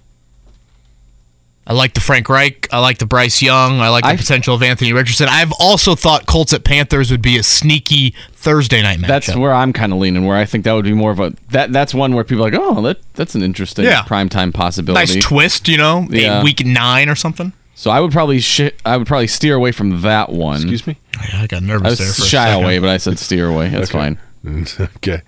I 1.69 1.73
like 1.73 1.95
the 1.95 2.01
Frank 2.01 2.29
Reich. 2.29 2.69
I 2.73 2.79
like 2.79 2.99
the 2.99 3.07
Bryce 3.07 3.43
Young. 3.43 3.81
I 3.81 3.89
like 3.89 4.05
the 4.05 4.11
I- 4.11 4.17
potential 4.17 4.55
of 4.55 4.63
Anthony 4.63 4.93
Richardson. 4.93 5.29
I've 5.29 5.51
also 5.59 5.97
thought 5.97 6.27
Colts 6.27 6.53
at 6.53 6.63
Panthers 6.63 7.11
would 7.11 7.23
be 7.23 7.39
a 7.39 7.43
sneaky 7.43 8.15
Thursday 8.35 8.83
night 8.83 8.99
matchup. 9.01 9.07
That's 9.09 9.37
where 9.37 9.53
I'm 9.53 9.73
kind 9.73 9.93
of 9.93 9.99
leaning. 9.99 10.25
Where 10.27 10.37
I 10.37 10.45
think 10.45 10.63
that 10.65 10.73
would 10.75 10.85
be 10.85 10.93
more 10.95 11.11
of 11.11 11.19
a 11.19 11.33
that. 11.51 11.73
That's 11.73 11.93
one 11.93 12.15
where 12.15 12.23
people 12.23 12.47
are 12.47 12.51
like, 12.51 12.61
oh, 12.61 12.81
that 12.83 12.99
that's 13.15 13.35
an 13.35 13.43
interesting 13.43 13.85
Yeah. 13.85 14.03
primetime 14.05 14.55
possibility. 14.55 15.15
nice 15.15 15.25
twist, 15.25 15.67
you 15.67 15.77
know, 15.77 16.07
eight- 16.13 16.23
Yeah. 16.23 16.43
week 16.45 16.65
nine 16.65 17.09
or 17.09 17.17
something. 17.17 17.53
So 17.75 17.91
I 17.91 17.99
would 18.01 18.13
probably 18.13 18.39
sh- 18.41 18.71
I 18.87 18.97
would 18.97 19.07
probably 19.09 19.27
steer 19.27 19.55
away 19.57 19.73
from 19.73 20.03
that 20.03 20.31
one. 20.31 20.57
Excuse 20.59 20.87
me? 20.87 20.97
Yeah, 21.31 21.43
I 21.43 21.47
got 21.47 21.63
I 21.63 21.67
nervous 21.67 21.99
there 21.99 22.07
was 22.07 22.17
for 22.17 22.23
a 22.23 22.27
shy 22.27 22.47
second. 22.47 22.63
away, 22.65 22.79
but 22.79 22.89
I 22.91 22.97
said 22.99 23.19
steer 23.19 23.49
away. 23.49 23.69
That's 23.71 23.91
fine. 23.91 24.19
okay. 24.81 25.23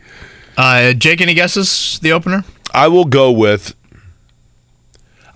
Uh, 0.57 0.93
Jake, 0.93 1.21
any 1.21 1.35
guesses? 1.35 1.99
The 2.01 2.13
opener? 2.13 2.45
I 2.73 2.89
will 2.89 3.05
go 3.05 3.31
with. 3.33 3.75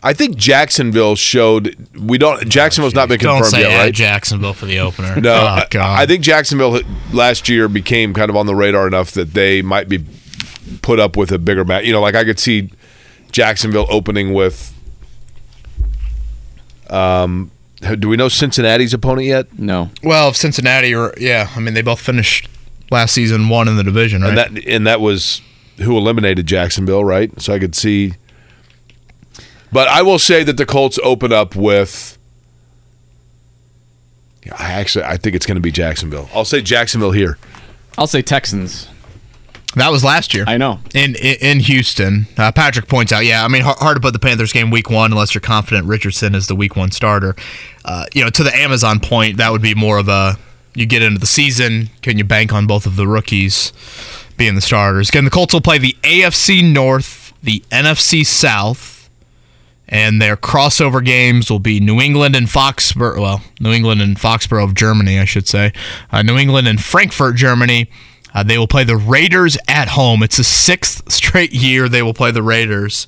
I 0.04 0.12
think 0.14 0.36
Jacksonville 0.36 1.14
showed 1.14 1.76
we 1.96 2.18
don't. 2.18 2.48
Jacksonville's 2.48 2.94
not 2.94 3.08
been 3.08 3.20
Don't 3.20 3.42
confirmed 3.42 3.62
say 3.62 3.70
yet, 3.70 3.78
right? 3.78 3.94
Jacksonville 3.94 4.52
for 4.52 4.66
the 4.66 4.80
opener. 4.80 5.14
No, 5.22 5.32
oh, 5.32 5.46
I, 5.46 5.66
God. 5.70 6.00
I 6.00 6.06
think 6.06 6.24
Jacksonville 6.24 6.80
last 7.12 7.48
year 7.48 7.68
became 7.68 8.12
kind 8.12 8.28
of 8.28 8.34
on 8.34 8.46
the 8.46 8.54
radar 8.54 8.88
enough 8.88 9.12
that 9.12 9.34
they 9.34 9.62
might 9.62 9.88
be 9.88 10.04
put 10.82 10.98
up 10.98 11.16
with 11.16 11.30
a 11.30 11.38
bigger 11.38 11.64
match. 11.64 11.84
You 11.84 11.92
know, 11.92 12.00
like 12.00 12.16
I 12.16 12.24
could 12.24 12.40
see 12.40 12.70
Jacksonville 13.30 13.86
opening 13.88 14.32
with. 14.32 14.74
Um, 16.90 17.52
do 17.80 18.08
we 18.08 18.16
know 18.16 18.28
Cincinnati's 18.28 18.92
opponent 18.92 19.26
yet? 19.26 19.58
No. 19.58 19.90
Well, 20.02 20.28
if 20.30 20.36
Cincinnati 20.36 20.94
or 20.94 21.14
yeah, 21.18 21.50
I 21.54 21.60
mean 21.60 21.74
they 21.74 21.82
both 21.82 22.00
finished 22.00 22.48
last 22.90 23.12
season 23.12 23.48
one 23.48 23.68
in 23.68 23.76
the 23.76 23.84
division, 23.84 24.22
right? 24.22 24.30
And 24.30 24.38
that 24.38 24.66
and 24.66 24.86
that 24.86 25.00
was 25.00 25.40
who 25.78 25.96
eliminated 25.96 26.46
Jacksonville, 26.46 27.04
right? 27.04 27.40
So 27.40 27.52
I 27.52 27.58
could 27.58 27.74
see. 27.74 28.14
But 29.72 29.88
I 29.88 30.02
will 30.02 30.18
say 30.18 30.44
that 30.44 30.56
the 30.56 30.66
Colts 30.66 30.98
open 31.02 31.32
up 31.32 31.56
with. 31.56 32.18
Yeah, 34.44 34.56
I 34.58 34.72
actually 34.72 35.04
I 35.04 35.16
think 35.16 35.34
it's 35.36 35.46
going 35.46 35.56
to 35.56 35.60
be 35.62 35.72
Jacksonville. 35.72 36.28
I'll 36.34 36.44
say 36.44 36.60
Jacksonville 36.60 37.12
here. 37.12 37.38
I'll 37.96 38.06
say 38.06 38.22
Texans. 38.22 38.88
that 39.76 39.90
was 39.90 40.02
last 40.02 40.34
year. 40.34 40.44
I 40.46 40.56
know. 40.56 40.80
in 40.94 41.14
in, 41.16 41.36
in 41.40 41.60
Houston. 41.60 42.26
Uh, 42.36 42.50
Patrick 42.52 42.88
points 42.88 43.12
out, 43.12 43.24
yeah, 43.24 43.44
I 43.44 43.48
mean, 43.48 43.62
hard, 43.62 43.78
hard 43.78 43.96
to 43.96 44.00
put 44.00 44.12
the 44.12 44.18
Panthers 44.18 44.52
game 44.52 44.70
week 44.70 44.90
one 44.90 45.12
unless 45.12 45.34
you're 45.34 45.40
confident 45.40 45.86
Richardson 45.86 46.34
is 46.34 46.46
the 46.48 46.56
week 46.56 46.76
one 46.76 46.90
starter. 46.90 47.36
Uh, 47.84 48.06
you 48.14 48.24
know, 48.24 48.30
to 48.30 48.42
the 48.42 48.54
Amazon 48.54 49.00
point, 49.00 49.36
that 49.38 49.52
would 49.52 49.62
be 49.62 49.74
more 49.74 49.98
of 49.98 50.08
a 50.08 50.36
you 50.74 50.86
get 50.86 51.02
into 51.02 51.18
the 51.20 51.26
season, 51.26 51.90
can 52.00 52.18
you 52.18 52.24
bank 52.24 52.52
on 52.52 52.66
both 52.66 52.86
of 52.86 52.96
the 52.96 53.06
rookies 53.06 53.72
being 54.36 54.54
the 54.54 54.60
starters? 54.60 55.08
Again, 55.10 55.24
the 55.24 55.30
Colts 55.30 55.52
will 55.52 55.60
play 55.60 55.78
the 55.78 55.96
AFC 56.02 56.64
North, 56.72 57.32
the 57.42 57.62
NFC 57.70 58.24
South, 58.24 58.91
and 59.92 60.22
their 60.22 60.38
crossover 60.38 61.04
games 61.04 61.50
will 61.50 61.58
be 61.58 61.78
New 61.78 62.00
England 62.00 62.34
and 62.34 62.46
Foxborough. 62.46 63.20
Well, 63.20 63.42
New 63.60 63.72
England 63.72 64.00
and 64.00 64.16
Foxborough 64.16 64.64
of 64.64 64.74
Germany, 64.74 65.18
I 65.18 65.26
should 65.26 65.46
say. 65.46 65.70
Uh, 66.10 66.22
New 66.22 66.38
England 66.38 66.66
and 66.66 66.82
Frankfurt, 66.82 67.36
Germany. 67.36 67.90
Uh, 68.34 68.42
they 68.42 68.56
will 68.56 68.66
play 68.66 68.84
the 68.84 68.96
Raiders 68.96 69.58
at 69.68 69.88
home. 69.88 70.22
It's 70.22 70.38
the 70.38 70.44
sixth 70.44 71.12
straight 71.12 71.52
year 71.52 71.90
they 71.90 72.02
will 72.02 72.14
play 72.14 72.30
the 72.30 72.42
Raiders. 72.42 73.06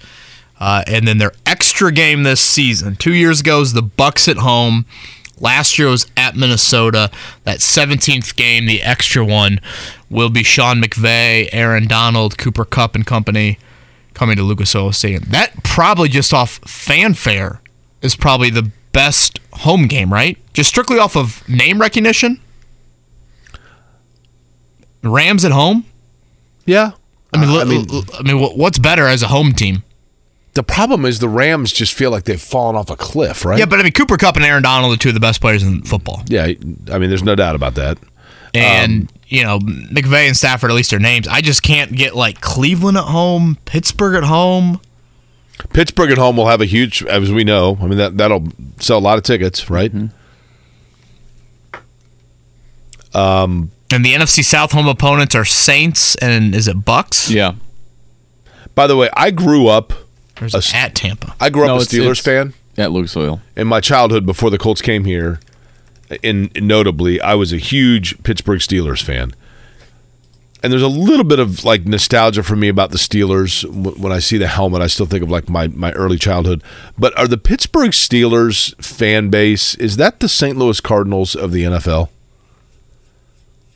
Uh, 0.60 0.84
and 0.86 1.08
then 1.08 1.16
their 1.16 1.32
extra 1.46 1.90
game 1.90 2.22
this 2.22 2.42
season. 2.42 2.96
Two 2.96 3.14
years 3.14 3.40
ago 3.40 3.60
was 3.60 3.72
the 3.72 3.82
Bucs 3.82 4.28
at 4.28 4.36
home. 4.36 4.84
Last 5.40 5.78
year 5.78 5.88
was 5.88 6.06
at 6.18 6.36
Minnesota. 6.36 7.10
That 7.44 7.60
17th 7.60 8.36
game, 8.36 8.66
the 8.66 8.82
extra 8.82 9.24
one, 9.24 9.58
will 10.10 10.28
be 10.28 10.42
Sean 10.42 10.82
McVay, 10.82 11.48
Aaron 11.50 11.88
Donald, 11.88 12.36
Cooper 12.36 12.66
Kupp, 12.66 12.94
and 12.94 13.06
company 13.06 13.58
coming 14.14 14.36
to 14.36 14.42
Lucas 14.42 14.74
Oil 14.74 14.92
Stadium. 14.92 15.24
That 15.28 15.62
probably 15.64 16.08
just 16.08 16.32
off 16.32 16.58
fanfare 16.66 17.60
is 18.02 18.16
probably 18.16 18.50
the 18.50 18.70
best 18.92 19.40
home 19.52 19.86
game, 19.86 20.12
right? 20.12 20.38
Just 20.54 20.68
strictly 20.70 20.98
off 20.98 21.16
of 21.16 21.46
name 21.48 21.80
recognition. 21.80 22.40
Rams 25.02 25.44
at 25.44 25.52
home. 25.52 25.84
Yeah. 26.66 26.92
I 27.32 27.38
mean, 27.38 27.50
uh, 27.50 27.58
I 27.58 27.60
I 27.62 27.64
mean- 27.64 27.86
mean, 27.86 28.02
I 28.18 28.22
mean, 28.22 28.38
what's 28.56 28.78
better 28.78 29.06
as 29.06 29.22
a 29.22 29.28
home 29.28 29.52
team? 29.52 29.82
The 30.54 30.62
problem 30.62 31.04
is 31.04 31.18
the 31.18 31.28
Rams 31.28 31.72
just 31.72 31.92
feel 31.94 32.12
like 32.12 32.24
they've 32.24 32.40
fallen 32.40 32.76
off 32.76 32.88
a 32.88 32.94
cliff, 32.96 33.44
right? 33.44 33.58
Yeah, 33.58 33.64
but 33.66 33.80
I 33.80 33.82
mean, 33.82 33.90
Cooper 33.92 34.16
Kupp 34.16 34.36
and 34.36 34.44
Aaron 34.44 34.62
Donald 34.62 34.94
are 34.94 34.96
two 34.96 35.08
of 35.08 35.14
the 35.14 35.20
best 35.20 35.40
players 35.40 35.64
in 35.64 35.82
football. 35.82 36.22
yeah. 36.28 36.44
I 36.92 36.98
mean, 36.98 37.08
there's 37.08 37.24
no 37.24 37.34
doubt 37.34 37.56
about 37.56 37.74
that. 37.74 37.98
And 38.54 39.02
um, 39.02 39.08
you 39.28 39.42
know, 39.42 39.58
McVay 39.58 40.26
and 40.26 40.36
Stafford 40.36 40.70
at 40.70 40.74
least 40.74 40.90
their 40.90 40.98
names. 40.98 41.26
I 41.28 41.40
just 41.40 41.62
can't 41.62 41.92
get 41.92 42.14
like 42.14 42.40
Cleveland 42.40 42.96
at 42.96 43.04
home, 43.04 43.58
Pittsburgh 43.64 44.16
at 44.16 44.24
home. 44.24 44.80
Pittsburgh 45.72 46.10
at 46.10 46.18
home 46.18 46.36
will 46.36 46.48
have 46.48 46.60
a 46.60 46.64
huge, 46.66 47.02
as 47.04 47.32
we 47.32 47.44
know. 47.44 47.78
I 47.80 47.86
mean, 47.86 47.98
that 47.98 48.16
that'll 48.18 48.46
sell 48.78 48.98
a 48.98 49.00
lot 49.00 49.18
of 49.18 49.24
tickets, 49.24 49.70
right? 49.70 49.92
Mm-hmm. 49.92 50.06
Um, 53.16 53.70
and 53.92 54.04
the 54.04 54.12
NFC 54.14 54.44
South 54.44 54.72
home 54.72 54.88
opponents 54.88 55.34
are 55.34 55.44
Saints 55.44 56.16
and 56.16 56.54
is 56.54 56.66
it 56.66 56.78
Bucs? 56.78 57.30
Yeah. 57.30 57.54
By 58.74 58.86
the 58.88 58.96
way, 58.96 59.08
I 59.14 59.30
grew 59.30 59.68
up. 59.68 59.92
A 60.40 60.60
at 60.74 60.96
Tampa? 60.96 61.36
I 61.40 61.48
grew 61.48 61.64
No, 61.66 61.74
up 61.74 61.78
a 61.80 61.82
it's- 61.82 61.94
Steelers 61.94 62.18
it's- 62.18 62.20
fan. 62.20 62.54
At 62.76 62.90
Lucas 62.90 63.16
Oil. 63.16 63.40
in 63.54 63.68
my 63.68 63.80
childhood 63.80 64.26
before 64.26 64.50
the 64.50 64.58
Colts 64.58 64.82
came 64.82 65.04
here, 65.04 65.38
in 66.22 66.50
notably, 66.56 67.20
I 67.20 67.34
was 67.34 67.52
a 67.52 67.58
huge 67.58 68.22
Pittsburgh 68.22 68.60
Steelers 68.60 69.02
fan. 69.02 69.34
And 70.62 70.72
there's 70.72 70.82
a 70.82 70.88
little 70.88 71.24
bit 71.24 71.38
of 71.38 71.62
like 71.64 71.84
nostalgia 71.84 72.42
for 72.42 72.56
me 72.56 72.68
about 72.68 72.90
the 72.90 72.96
Steelers 72.96 73.64
when 73.98 74.12
I 74.12 74.18
see 74.18 74.38
the 74.38 74.46
helmet. 74.46 74.80
I 74.80 74.86
still 74.86 75.04
think 75.04 75.22
of 75.22 75.30
like 75.30 75.48
my 75.50 75.68
my 75.68 75.92
early 75.92 76.16
childhood. 76.16 76.62
But 76.98 77.16
are 77.18 77.28
the 77.28 77.36
Pittsburgh 77.36 77.90
Steelers 77.90 78.74
fan 78.82 79.28
base 79.28 79.74
is 79.74 79.98
that 79.98 80.20
the 80.20 80.28
St. 80.28 80.56
Louis 80.56 80.80
Cardinals 80.80 81.34
of 81.34 81.52
the 81.52 81.64
NFL? 81.64 82.08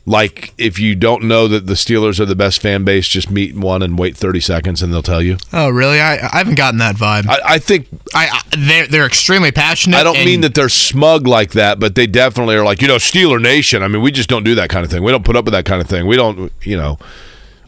Like 0.09 0.55
if 0.57 0.79
you 0.79 0.95
don't 0.95 1.25
know 1.25 1.47
that 1.47 1.67
the 1.67 1.75
Steelers 1.75 2.19
are 2.19 2.25
the 2.25 2.35
best 2.35 2.63
fan 2.63 2.83
base, 2.83 3.07
just 3.07 3.29
meet 3.29 3.55
one 3.55 3.83
and 3.83 3.95
wait 3.99 4.17
30 4.17 4.39
seconds 4.39 4.81
and 4.81 4.91
they'll 4.91 5.03
tell 5.03 5.21
you. 5.21 5.37
Oh, 5.53 5.69
really? 5.69 6.01
I, 6.01 6.15
I 6.15 6.39
haven't 6.39 6.55
gotten 6.55 6.79
that 6.79 6.95
vibe. 6.95 7.27
I, 7.27 7.35
I, 7.35 7.41
I 7.43 7.59
think 7.59 7.87
I, 8.15 8.41
they're 8.57 8.87
they're 8.87 9.05
extremely 9.05 9.51
passionate. 9.51 9.97
I 9.97 10.03
don't 10.03 10.17
and- 10.17 10.25
mean 10.25 10.41
that 10.41 10.55
they're 10.55 10.67
smug 10.67 11.27
like 11.27 11.51
that, 11.51 11.79
but 11.79 11.93
they 11.93 12.07
definitely 12.07 12.55
are 12.55 12.65
like, 12.65 12.81
you 12.81 12.87
know, 12.87 12.95
Steeler 12.95 13.39
Nation. 13.39 13.83
I 13.83 13.87
mean, 13.87 14.01
we 14.01 14.09
just 14.09 14.29
don't 14.29 14.43
do 14.43 14.55
that 14.55 14.71
kind 14.71 14.83
of 14.83 14.89
thing. 14.89 15.03
We 15.03 15.11
don't 15.11 15.23
put 15.23 15.35
up 15.35 15.45
with 15.45 15.53
that 15.53 15.65
kind 15.65 15.79
of 15.79 15.87
thing. 15.87 16.07
We 16.07 16.15
don't, 16.15 16.51
you 16.63 16.75
know, 16.75 16.97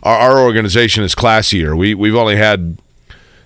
our, 0.02 0.18
our 0.18 0.40
organization 0.40 1.04
is 1.04 1.14
classier. 1.14 1.78
We 1.78 1.94
we've 1.94 2.16
only 2.16 2.38
had 2.38 2.80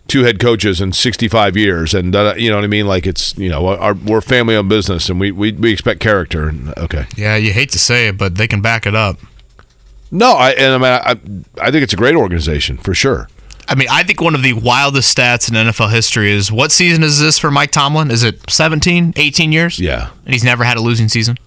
two 0.07 0.23
head 0.23 0.40
coaches 0.40 0.82
in 0.82 0.94
65 0.94 1.57
years, 1.57 1.94
and 1.94 2.15
uh, 2.15 2.34
you 2.38 2.49
know 2.49 2.56
what 2.56 2.64
I 2.64 2.68
mean. 2.68 2.88
Like 2.88 3.07
it's, 3.07 3.38
you 3.38 3.49
know, 3.49 3.68
our, 3.68 3.94
we're 3.94 4.22
family 4.22 4.56
owned 4.56 4.69
business, 4.69 5.10
and 5.10 5.19
we, 5.19 5.32
we 5.32 5.52
we 5.53 5.72
expect 5.72 5.99
character. 5.99 6.48
And 6.48 6.77
okay, 6.77 7.06
Yeah, 7.15 7.36
you 7.36 7.53
hate 7.53 7.72
to 7.72 7.80
say 7.80 8.07
it, 8.07 8.18
but 8.18 8.36
they 8.36 8.48
can 8.48 8.61
back 8.61 8.86
it 8.86 8.95
up. 8.95 9.18
no, 10.11 10.34
I 10.34 10.52
and 10.52 10.73
I 10.73 10.77
mean, 10.77 11.53
I 11.57 11.68
I 11.68 11.72
think 11.72 11.84
it's 11.84 11.94
a 11.94 11.98
great 11.98 12.15
organization 12.15 12.77
for 12.77 12.94
sure. 12.94 13.27
I 13.68 13.76
mean, 13.76 13.88
I 13.90 14.03
think 14.03 14.22
one 14.22 14.36
of 14.36 14.44
the 14.44 14.53
wildest 14.53 15.15
stats 15.15 15.49
in 15.49 15.56
NFL 15.56 15.91
history 15.91 16.32
is 16.32 16.52
what 16.52 16.72
season 16.72 17.03
is 17.03 17.19
this 17.19 17.40
for 17.40 17.49
Mike 17.49 17.72
Tomlin? 17.72 18.11
Is 18.11 18.23
it 18.23 18.48
17, 18.48 19.14
18 19.15 19.52
years? 19.52 19.80
Yeah. 19.80 20.11
And 20.23 20.34
he's 20.34 20.44
never 20.44 20.64
had 20.64 20.77
a 20.77 20.82
losing 20.82 21.07
season? 21.07 21.38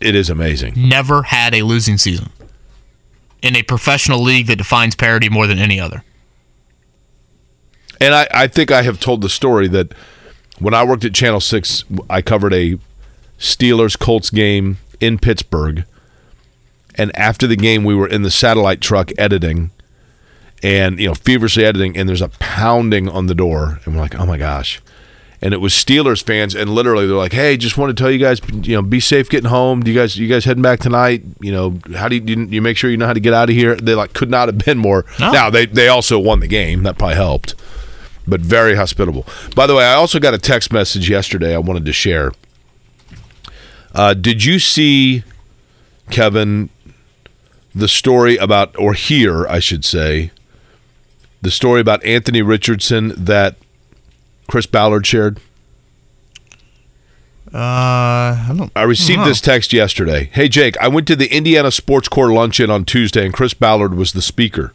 It 0.00 0.14
is 0.14 0.30
amazing. 0.30 0.74
Never 0.76 1.22
had 1.22 1.52
a 1.54 1.62
losing 1.62 1.98
season 1.98 2.30
in 3.42 3.56
a 3.56 3.62
professional 3.62 4.22
league 4.22 4.46
that 4.46 4.56
defines 4.56 4.94
parity 4.94 5.28
more 5.28 5.46
than 5.46 5.58
any 5.58 5.80
other. 5.80 6.04
And 8.00 8.14
I, 8.14 8.26
I 8.32 8.46
think 8.46 8.70
I 8.70 8.82
have 8.82 8.98
told 8.98 9.20
the 9.20 9.28
story 9.28 9.68
that 9.68 9.92
when 10.58 10.74
I 10.74 10.84
worked 10.84 11.04
at 11.04 11.14
Channel 11.14 11.40
6, 11.40 11.84
I 12.08 12.22
covered 12.22 12.54
a 12.54 12.78
Steelers 13.38 13.98
Colts 13.98 14.30
game 14.30 14.78
in 15.00 15.18
Pittsburgh. 15.18 15.84
And 16.94 17.14
after 17.16 17.46
the 17.46 17.56
game, 17.56 17.84
we 17.84 17.94
were 17.94 18.08
in 18.08 18.22
the 18.22 18.30
satellite 18.30 18.80
truck 18.80 19.10
editing 19.18 19.70
and, 20.62 20.98
you 20.98 21.08
know, 21.08 21.14
feverishly 21.14 21.64
editing. 21.64 21.96
And 21.96 22.08
there's 22.08 22.20
a 22.20 22.28
pounding 22.28 23.08
on 23.08 23.26
the 23.26 23.34
door. 23.34 23.80
And 23.84 23.94
we're 23.94 24.00
like, 24.00 24.14
oh 24.18 24.26
my 24.26 24.36
gosh. 24.38 24.80
And 25.42 25.54
it 25.54 25.58
was 25.58 25.72
Steelers 25.72 26.22
fans. 26.22 26.54
And 26.54 26.68
literally, 26.68 27.06
they're 27.06 27.16
like, 27.16 27.32
hey, 27.32 27.56
just 27.56 27.78
want 27.78 27.96
to 27.96 28.02
tell 28.02 28.10
you 28.10 28.18
guys, 28.18 28.42
you 28.62 28.74
know, 28.74 28.82
be 28.82 29.00
safe 29.00 29.30
getting 29.30 29.48
home. 29.48 29.82
Do 29.82 29.90
you 29.90 29.98
guys, 29.98 30.18
you 30.18 30.28
guys 30.28 30.44
heading 30.44 30.62
back 30.62 30.80
tonight? 30.80 31.22
You 31.40 31.52
know, 31.52 31.78
how 31.94 32.08
do 32.08 32.16
you, 32.16 32.22
you, 32.22 32.46
you 32.46 32.62
make 32.62 32.76
sure 32.76 32.90
you 32.90 32.98
know 32.98 33.06
how 33.06 33.14
to 33.14 33.20
get 33.20 33.32
out 33.32 33.48
of 33.48 33.56
here? 33.56 33.74
They 33.76 33.94
like 33.94 34.12
could 34.12 34.28
not 34.28 34.48
have 34.48 34.58
been 34.58 34.76
more. 34.76 35.06
No. 35.18 35.32
Now, 35.32 35.48
they, 35.48 35.64
they 35.64 35.88
also 35.88 36.18
won 36.18 36.40
the 36.40 36.48
game. 36.48 36.82
That 36.82 36.98
probably 36.98 37.16
helped 37.16 37.54
but 38.30 38.40
very 38.40 38.76
hospitable. 38.76 39.26
By 39.54 39.66
the 39.66 39.74
way, 39.74 39.84
I 39.84 39.94
also 39.94 40.18
got 40.18 40.32
a 40.32 40.38
text 40.38 40.72
message 40.72 41.10
yesterday 41.10 41.54
I 41.54 41.58
wanted 41.58 41.84
to 41.84 41.92
share. 41.92 42.32
Uh, 43.94 44.14
did 44.14 44.44
you 44.44 44.58
see, 44.58 45.24
Kevin, 46.10 46.70
the 47.74 47.88
story 47.88 48.36
about, 48.36 48.78
or 48.78 48.94
hear, 48.94 49.46
I 49.48 49.58
should 49.58 49.84
say, 49.84 50.30
the 51.42 51.50
story 51.50 51.80
about 51.80 52.04
Anthony 52.04 52.42
Richardson 52.42 53.12
that 53.16 53.56
Chris 54.48 54.66
Ballard 54.66 55.06
shared? 55.06 55.40
Uh, 57.52 57.58
I 57.58 58.54
don't. 58.56 58.70
I 58.76 58.82
received 58.82 59.20
know. 59.20 59.26
this 59.26 59.40
text 59.40 59.72
yesterday. 59.72 60.30
Hey, 60.32 60.48
Jake, 60.48 60.76
I 60.78 60.86
went 60.86 61.08
to 61.08 61.16
the 61.16 61.34
Indiana 61.34 61.72
Sports 61.72 62.06
Corp 62.08 62.32
luncheon 62.32 62.70
on 62.70 62.84
Tuesday, 62.84 63.24
and 63.24 63.34
Chris 63.34 63.54
Ballard 63.54 63.94
was 63.94 64.12
the 64.12 64.22
speaker. 64.22 64.72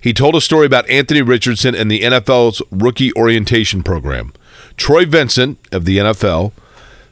He 0.00 0.12
told 0.12 0.34
a 0.34 0.40
story 0.40 0.66
about 0.66 0.88
Anthony 0.88 1.22
Richardson 1.22 1.74
and 1.74 1.90
the 1.90 2.02
NFL's 2.02 2.62
rookie 2.70 3.14
orientation 3.14 3.82
program. 3.82 4.32
Troy 4.76 5.04
Vincent 5.06 5.58
of 5.72 5.84
the 5.84 5.98
NFL 5.98 6.52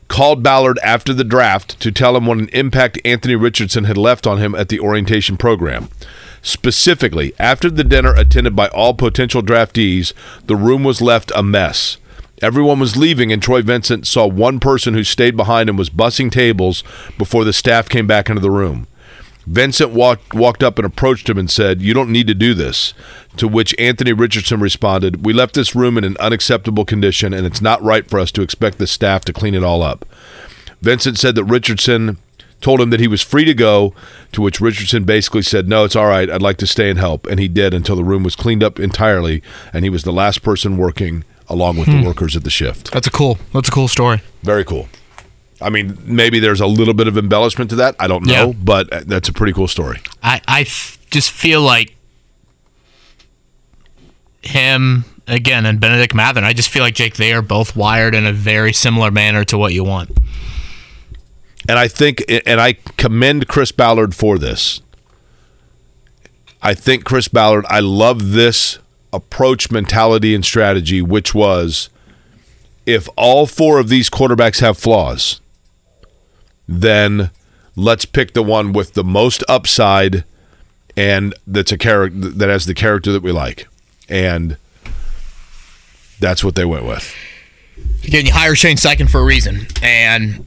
called 0.09 0.43
Ballard 0.43 0.79
after 0.85 1.13
the 1.13 1.25
draft 1.25 1.81
to 1.81 1.91
tell 1.91 2.17
him 2.17 2.27
what 2.27 2.39
an 2.39 2.49
impact 2.53 3.01
Anthony 3.05 3.35
Richardson 3.35 3.85
had 3.85 3.97
left 3.97 4.27
on 4.27 4.39
him 4.39 4.55
at 4.55 4.69
the 4.69 4.81
orientation 4.81 5.37
program. 5.37 5.89
Specifically, 6.43 7.35
after 7.41 7.69
the 7.69 7.83
dinner 7.83 8.15
attended 8.15 8.55
by 8.55 8.69
all 8.69 8.95
potential 8.95 9.43
draftees, 9.43 10.13
the 10.47 10.55
room 10.55 10.85
was 10.85 11.03
left 11.03 11.33
a 11.35 11.43
mess. 11.43 11.99
Everyone 12.41 12.79
was 12.79 12.97
leaving, 12.97 13.33
and 13.33 13.43
Troy 13.43 13.63
Vincent 13.63 14.07
saw 14.07 14.27
one 14.27 14.61
person 14.61 14.95
who 14.95 15.03
stayed 15.03 15.37
behind 15.37 15.69
and 15.69 15.79
was 15.79 15.91
bussing 15.91 16.31
tables 16.31 16.85
before 17.19 17.45
the 17.45 17.53
staff 17.53 17.89
came 17.89 18.07
back 18.07 18.29
into 18.29 18.43
the 18.43 18.51
room. 18.51 18.87
Vincent 19.47 19.91
walked 19.91 20.35
walked 20.35 20.63
up 20.63 20.79
and 20.79 20.85
approached 20.87 21.29
him 21.29 21.39
and 21.39 21.51
said, 21.51 21.81
"You 21.81 21.95
don't 21.95 22.11
need 22.11 22.27
to 22.27 22.35
do 22.35 22.53
this." 22.55 22.95
To 23.37 23.47
which 23.47 23.75
Anthony 23.79 24.13
Richardson 24.13 24.61
responded, 24.61 25.25
"We 25.25 25.33
left 25.33 25.55
this 25.55 25.75
room 25.77 25.97
in 25.99 26.05
an 26.05 26.17
unacceptable 26.19 26.85
condition, 26.85 27.33
and 27.33 27.47
it's 27.47 27.61
not 27.63 27.83
right 27.83 28.09
for 28.09 28.19
us 28.19 28.31
to 28.33 28.43
expect 28.43 28.79
the 28.79 28.87
staff 28.87 29.25
to 29.27 29.33
clean 29.33 29.55
it 29.55 29.63
all 29.63 29.83
up." 29.83 30.05
Vincent 30.83 31.19
said 31.19 31.35
that 31.37 31.45
Richardson 31.45 32.17
told 32.61 32.81
him 32.81 32.91
that 32.91 33.01
he 33.01 33.07
was 33.07 33.23
free 33.23 33.45
to 33.45 33.55
go, 33.55 33.95
to 34.33 34.41
which 34.41 34.61
Richardson 34.61 35.05
basically 35.05 35.43
said, 35.43 35.69
"No, 35.69 35.85
it's 35.85 35.95
all 35.97 36.07
right. 36.07 36.29
I'd 36.31 36.43
like 36.43 36.57
to 36.59 36.67
stay 36.67 36.91
and 36.91 36.99
help," 36.99 37.27
and 37.27 37.39
he 37.39 37.49
did 37.49 37.73
until 37.75 37.95
the 37.97 38.05
room 38.05 38.23
was 38.25 38.35
cleaned 38.35 38.65
up 38.65 38.81
entirely, 38.81 39.43
and 39.73 39.85
he 39.85 39.91
was 39.91 40.03
the 40.03 40.13
last 40.13 40.43
person 40.43 40.77
working 40.77 41.23
along 41.49 41.77
with 41.77 41.87
Hmm. 41.87 42.01
the 42.01 42.07
workers 42.07 42.35
at 42.35 42.43
the 42.43 42.51
shift. 42.51 42.91
That's 42.91 43.07
a 43.07 43.11
cool. 43.11 43.39
That's 43.55 43.69
a 43.69 43.73
cool 43.73 43.87
story. 43.89 44.23
Very 44.43 44.65
cool. 44.65 44.89
I 45.61 45.71
mean, 45.71 45.97
maybe 46.05 46.39
there's 46.39 46.61
a 46.61 46.67
little 46.67 46.93
bit 46.95 47.09
of 47.09 47.17
embellishment 47.17 47.71
to 47.71 47.77
that. 47.77 47.97
I 47.99 48.07
don't 48.09 48.27
know, 48.27 48.49
Yeah. 48.49 48.53
but 48.53 48.93
uh, 48.93 49.01
that's 49.07 49.29
a 49.29 49.33
pretty 49.33 49.53
cool 49.53 49.69
story. 49.69 50.01
I 50.23 50.41
I 50.47 50.61
f- 50.63 50.99
just 51.11 51.31
feel 51.31 51.63
like 51.63 51.95
him 54.43 55.05
again 55.27 55.67
and 55.67 55.81
Bennedict 55.81 56.15
Mathurin. 56.15 56.45
I 56.45 56.53
just 56.53 56.69
feel 56.69 56.83
like 56.83 56.95
Jake. 56.95 57.17
They 57.17 57.33
are 57.33 57.43
both 57.43 57.75
wired 57.77 58.15
in 58.15 58.27
a 58.27 58.33
very 58.33 58.73
similar 58.73 59.11
manner 59.11 59.45
to 59.45 59.59
what 59.59 59.73
you 59.73 59.85
want. 59.85 60.11
And 61.69 61.79
I 61.79 61.89
think, 61.89 62.25
and 62.29 62.61
I 62.61 62.75
commend 62.97 63.49
Chris 63.49 63.73
Ballard 63.73 64.15
for 64.15 64.39
this. 64.39 64.83
I 66.63 66.75
think 66.75 67.05
Chris 67.05 67.27
Ballard, 67.29 67.65
I 67.69 67.81
love 67.81 68.33
this 68.33 68.79
approach, 69.13 69.71
mentality, 69.71 70.35
and 70.35 70.45
strategy, 70.45 71.03
which 71.03 71.35
was 71.35 71.89
if 72.87 73.09
all 73.17 73.47
four 73.47 73.81
of 73.81 73.89
these 73.89 74.09
quarterbacks 74.09 74.61
have 74.61 74.79
flaws, 74.79 75.41
then 76.69 77.31
let's 77.75 78.05
pick 78.05 78.33
the 78.33 78.43
one 78.43 78.73
with 78.73 78.95
the 78.95 79.05
most 79.05 79.45
upside 79.49 80.25
and 80.97 81.35
that's 81.47 81.71
a 81.73 81.79
character 81.79 82.19
that 82.19 82.49
has 82.49 82.65
the 82.65 82.75
character 82.75 83.13
that 83.13 83.23
we 83.23 83.33
like. 83.33 83.69
And 84.09 84.57
that's 86.19 86.43
what 86.43 86.55
they 86.55 86.65
went 86.65 86.87
with. 86.87 87.15
Again, 88.05 88.25
you 88.25 88.33
hire 88.33 88.55
Shane 88.55 88.77
Steichen 88.77 89.11
for 89.11 89.21
a 89.21 89.25
reason, 89.25 89.67
and 89.83 90.47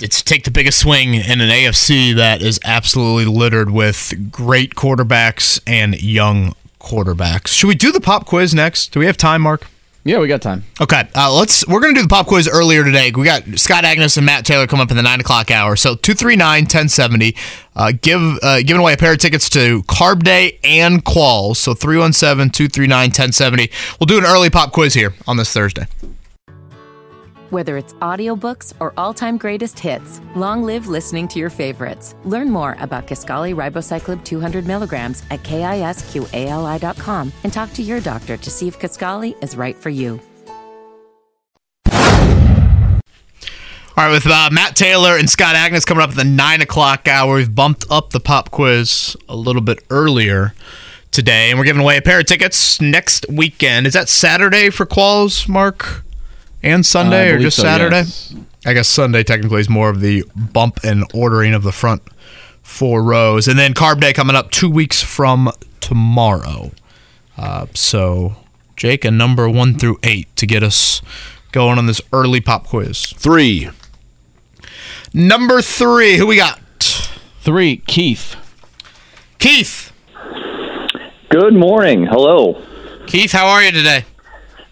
it's 0.00 0.22
take 0.22 0.44
the 0.44 0.50
biggest 0.50 0.80
swing 0.80 1.14
in 1.14 1.40
an 1.40 1.48
AFC 1.48 2.14
that 2.16 2.42
is 2.42 2.60
absolutely 2.64 3.24
littered 3.24 3.70
with 3.70 4.12
great 4.30 4.74
quarterbacks 4.74 5.60
and 5.66 6.00
young 6.02 6.54
quarterbacks. 6.80 7.48
Should 7.48 7.68
we 7.68 7.74
do 7.74 7.90
the 7.92 8.00
pop 8.00 8.26
quiz 8.26 8.54
next? 8.54 8.92
Do 8.92 9.00
we 9.00 9.06
have 9.06 9.16
time, 9.16 9.42
Mark? 9.42 9.66
Yeah, 10.08 10.20
we 10.20 10.26
got 10.26 10.40
time. 10.40 10.64
Okay, 10.80 11.06
uh, 11.14 11.30
let's. 11.34 11.68
We're 11.68 11.80
gonna 11.80 11.92
do 11.92 12.00
the 12.00 12.08
pop 12.08 12.26
quiz 12.28 12.48
earlier 12.48 12.82
today. 12.82 13.12
We 13.14 13.26
got 13.26 13.42
Scott 13.56 13.84
Agness 13.84 14.16
and 14.16 14.24
Matt 14.24 14.46
Taylor 14.46 14.66
come 14.66 14.80
up 14.80 14.90
in 14.90 14.96
the 14.96 15.02
nine 15.02 15.20
o'clock 15.20 15.50
hour. 15.50 15.76
So 15.76 15.96
239-1070. 15.96 17.36
Uh, 17.76 17.92
give 18.00 18.22
uh, 18.42 18.62
giving 18.62 18.80
away 18.80 18.94
a 18.94 18.96
pair 18.96 19.12
of 19.12 19.18
tickets 19.18 19.50
to 19.50 19.82
Carb 19.82 20.22
Day 20.22 20.60
and 20.64 21.04
Quals. 21.04 21.56
So 21.56 21.74
317-239-1070. 21.74 23.70
We'll 24.00 24.06
do 24.06 24.16
an 24.16 24.24
early 24.24 24.48
pop 24.48 24.72
quiz 24.72 24.94
here 24.94 25.12
on 25.26 25.36
this 25.36 25.52
Thursday. 25.52 25.86
Whether 27.50 27.78
it's 27.78 27.94
audiobooks 27.94 28.74
or 28.78 28.92
all-time 28.98 29.38
greatest 29.38 29.78
hits, 29.78 30.20
long 30.34 30.64
live 30.64 30.86
listening 30.86 31.28
to 31.28 31.38
your 31.38 31.48
favorites. 31.48 32.14
Learn 32.24 32.50
more 32.50 32.76
about 32.78 33.06
Kisqali 33.06 33.54
Ribociclib 33.54 34.22
200 34.22 34.66
milligrams 34.66 35.22
at 35.30 35.42
kisqali.com 35.44 37.32
and 37.44 37.52
talk 37.52 37.72
to 37.72 37.82
your 37.82 38.00
doctor 38.00 38.36
to 38.36 38.50
see 38.50 38.68
if 38.68 38.78
Kisqali 38.78 39.42
is 39.42 39.56
right 39.56 39.74
for 39.74 39.88
you. 39.88 40.20
All 43.96 44.04
right, 44.04 44.12
with 44.12 44.26
uh, 44.26 44.50
Matt 44.52 44.76
Taylor 44.76 45.16
and 45.16 45.28
Scott 45.28 45.56
Agness 45.56 45.86
coming 45.86 46.04
up 46.04 46.10
at 46.10 46.16
the 46.16 46.24
nine 46.24 46.60
o'clock 46.60 47.08
hour, 47.08 47.36
we've 47.36 47.52
bumped 47.52 47.86
up 47.90 48.10
the 48.10 48.20
pop 48.20 48.50
quiz 48.50 49.16
a 49.26 49.34
little 49.34 49.62
bit 49.62 49.82
earlier 49.88 50.52
today, 51.10 51.50
and 51.50 51.58
we're 51.58 51.64
giving 51.64 51.82
away 51.82 51.96
a 51.96 52.02
pair 52.02 52.20
of 52.20 52.26
tickets 52.26 52.78
next 52.80 53.26
weekend. 53.28 53.86
Is 53.86 53.94
that 53.94 54.10
Saturday 54.10 54.70
for 54.70 54.86
Quals, 54.86 55.48
Mark, 55.48 56.04
and 56.62 56.84
Sunday, 56.84 57.28
I 57.28 57.32
or 57.32 57.38
just 57.38 57.56
so, 57.56 57.62
Saturday? 57.62 57.96
yes. 57.96 58.34
I 58.66 58.72
guess 58.72 58.88
Sunday 58.88 59.22
technically 59.22 59.60
is 59.60 59.68
more 59.68 59.88
of 59.88 60.00
the 60.00 60.24
bump 60.34 60.80
and 60.84 61.04
ordering 61.14 61.54
of 61.54 61.62
the 61.62 61.72
front 61.72 62.02
four 62.62 63.02
rows, 63.02 63.48
and 63.48 63.58
then 63.58 63.72
Carb 63.72 64.00
Day 64.00 64.12
coming 64.12 64.36
up 64.36 64.50
two 64.50 64.68
weeks 64.70 65.02
from 65.02 65.50
tomorrow. 65.80 66.70
Uh, 67.36 67.66
so, 67.74 68.36
Jake, 68.76 69.04
a 69.04 69.10
number 69.10 69.48
one 69.48 69.78
through 69.78 69.98
eight 70.02 70.34
to 70.36 70.46
get 70.46 70.62
us 70.62 71.00
going 71.52 71.78
on 71.78 71.86
this 71.86 72.00
early 72.12 72.40
pop 72.40 72.66
quiz. 72.66 73.06
Three. 73.06 73.70
Number 75.14 75.62
three, 75.62 76.16
who 76.18 76.26
we 76.26 76.36
got? 76.36 76.60
Three, 77.40 77.78
Keith. 77.86 78.36
Keith. 79.38 79.92
Good 81.30 81.54
morning. 81.54 82.04
Hello. 82.06 82.62
Keith, 83.06 83.32
how 83.32 83.46
are 83.46 83.62
you 83.62 83.72
today? 83.72 84.04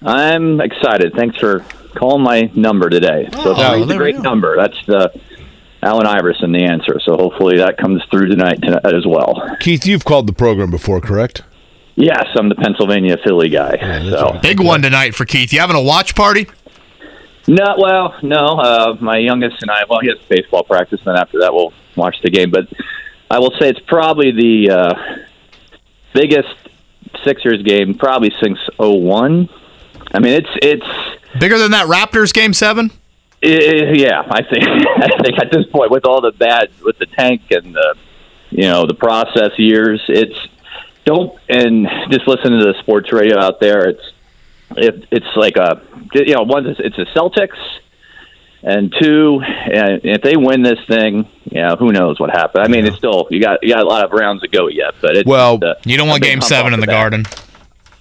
I'm 0.02 0.60
excited. 0.60 1.14
Thanks 1.14 1.36
for 1.38 1.64
calling 1.96 2.22
my 2.22 2.50
number 2.54 2.88
today. 2.90 3.28
So 3.32 3.54
Oh, 3.56 3.74
three's 3.84 3.90
a 3.90 3.96
great 3.96 4.18
number. 4.20 4.56
That's 4.56 4.76
the 4.86 5.18
Allen 5.82 6.06
Iverson, 6.06 6.52
the 6.52 6.64
answer. 6.64 6.98
So 7.04 7.16
hopefully 7.16 7.58
that 7.58 7.76
comes 7.78 8.02
through 8.10 8.28
tonight, 8.28 8.60
tonight 8.62 8.94
as 8.94 9.06
well. 9.06 9.56
Keith, 9.60 9.86
you've 9.86 10.04
called 10.04 10.26
the 10.26 10.32
program 10.32 10.70
before, 10.70 11.00
correct? 11.00 11.42
Yes, 11.96 12.26
I'm 12.36 12.48
the 12.48 12.54
Pennsylvania 12.54 13.16
Philly 13.24 13.48
guy. 13.48 13.76
so 14.10 14.38
Big 14.42 14.60
one 14.60 14.82
tonight 14.82 15.14
for 15.14 15.24
Keith. 15.24 15.52
You 15.52 15.60
having 15.60 15.76
a 15.76 15.82
watch 15.82 16.14
party? 16.14 16.46
no, 17.46 17.74
well, 17.78 18.14
no. 18.22 18.44
Uh, 18.58 18.96
my 19.00 19.16
youngest 19.18 19.62
and 19.62 19.70
I. 19.70 19.84
Well, 19.88 20.00
he 20.00 20.08
has 20.08 20.18
baseball 20.28 20.64
practice, 20.64 21.00
and 21.06 21.14
then 21.14 21.16
after 21.16 21.38
that, 21.40 21.54
we'll 21.54 21.72
watch 21.96 22.16
the 22.22 22.30
game. 22.30 22.50
But 22.50 22.66
I 23.30 23.38
will 23.38 23.52
say 23.58 23.68
it's 23.70 23.80
probably 23.80 24.30
the 24.32 24.70
uh, 24.70 24.94
biggest 26.12 26.54
Sixers 27.24 27.62
game 27.62 27.94
probably 27.94 28.32
since 28.42 28.58
'01. 28.78 29.48
I 30.16 30.18
mean, 30.18 30.32
it's 30.32 30.48
it's 30.62 30.86
Bigger 31.38 31.58
than 31.58 31.72
that 31.72 31.86
Raptors 31.86 32.32
game 32.32 32.52
seven? 32.52 32.90
Yeah, 33.42 34.22
I 34.26 34.42
think 34.42 34.64
I 34.96 35.22
think 35.22 35.38
at 35.38 35.50
this 35.52 35.66
point, 35.66 35.90
with 35.90 36.06
all 36.06 36.20
the 36.20 36.32
bad 36.32 36.70
with 36.82 36.98
the 36.98 37.06
tank 37.06 37.42
and 37.50 37.74
the 37.74 37.96
you 38.50 38.62
know 38.62 38.86
the 38.86 38.94
process 38.94 39.58
years, 39.58 40.02
it's 40.08 40.36
don't 41.04 41.38
and 41.48 41.86
just 42.10 42.26
listen 42.26 42.52
to 42.52 42.64
the 42.64 42.74
sports 42.80 43.12
radio 43.12 43.38
out 43.38 43.60
there. 43.60 43.90
It's 43.90 44.12
it, 44.76 45.06
it's 45.10 45.36
like 45.36 45.56
a 45.56 45.82
you 46.14 46.34
know 46.34 46.44
one 46.44 46.66
it's 46.66 46.80
it's 46.80 46.96
the 46.96 47.06
Celtics 47.14 47.58
and 48.62 48.94
two 48.98 49.40
and 49.42 50.00
if 50.02 50.22
they 50.22 50.36
win 50.36 50.62
this 50.62 50.80
thing, 50.88 51.28
yeah, 51.44 51.76
who 51.76 51.92
knows 51.92 52.18
what 52.18 52.30
happened. 52.30 52.64
I 52.64 52.68
mean, 52.68 52.86
it's 52.86 52.96
still 52.96 53.28
you 53.30 53.40
got 53.40 53.62
you 53.62 53.74
got 53.74 53.82
a 53.82 53.88
lot 53.88 54.04
of 54.04 54.12
rounds 54.12 54.40
to 54.42 54.48
go 54.48 54.68
yet, 54.68 54.94
but 55.02 55.16
it's 55.16 55.26
Well, 55.26 55.62
uh, 55.62 55.74
You 55.84 55.98
don't 55.98 56.08
want 56.08 56.22
Game 56.22 56.40
Seven 56.40 56.72
in 56.72 56.80
the 56.80 56.86
bat. 56.86 56.94
Garden. 57.12 57.45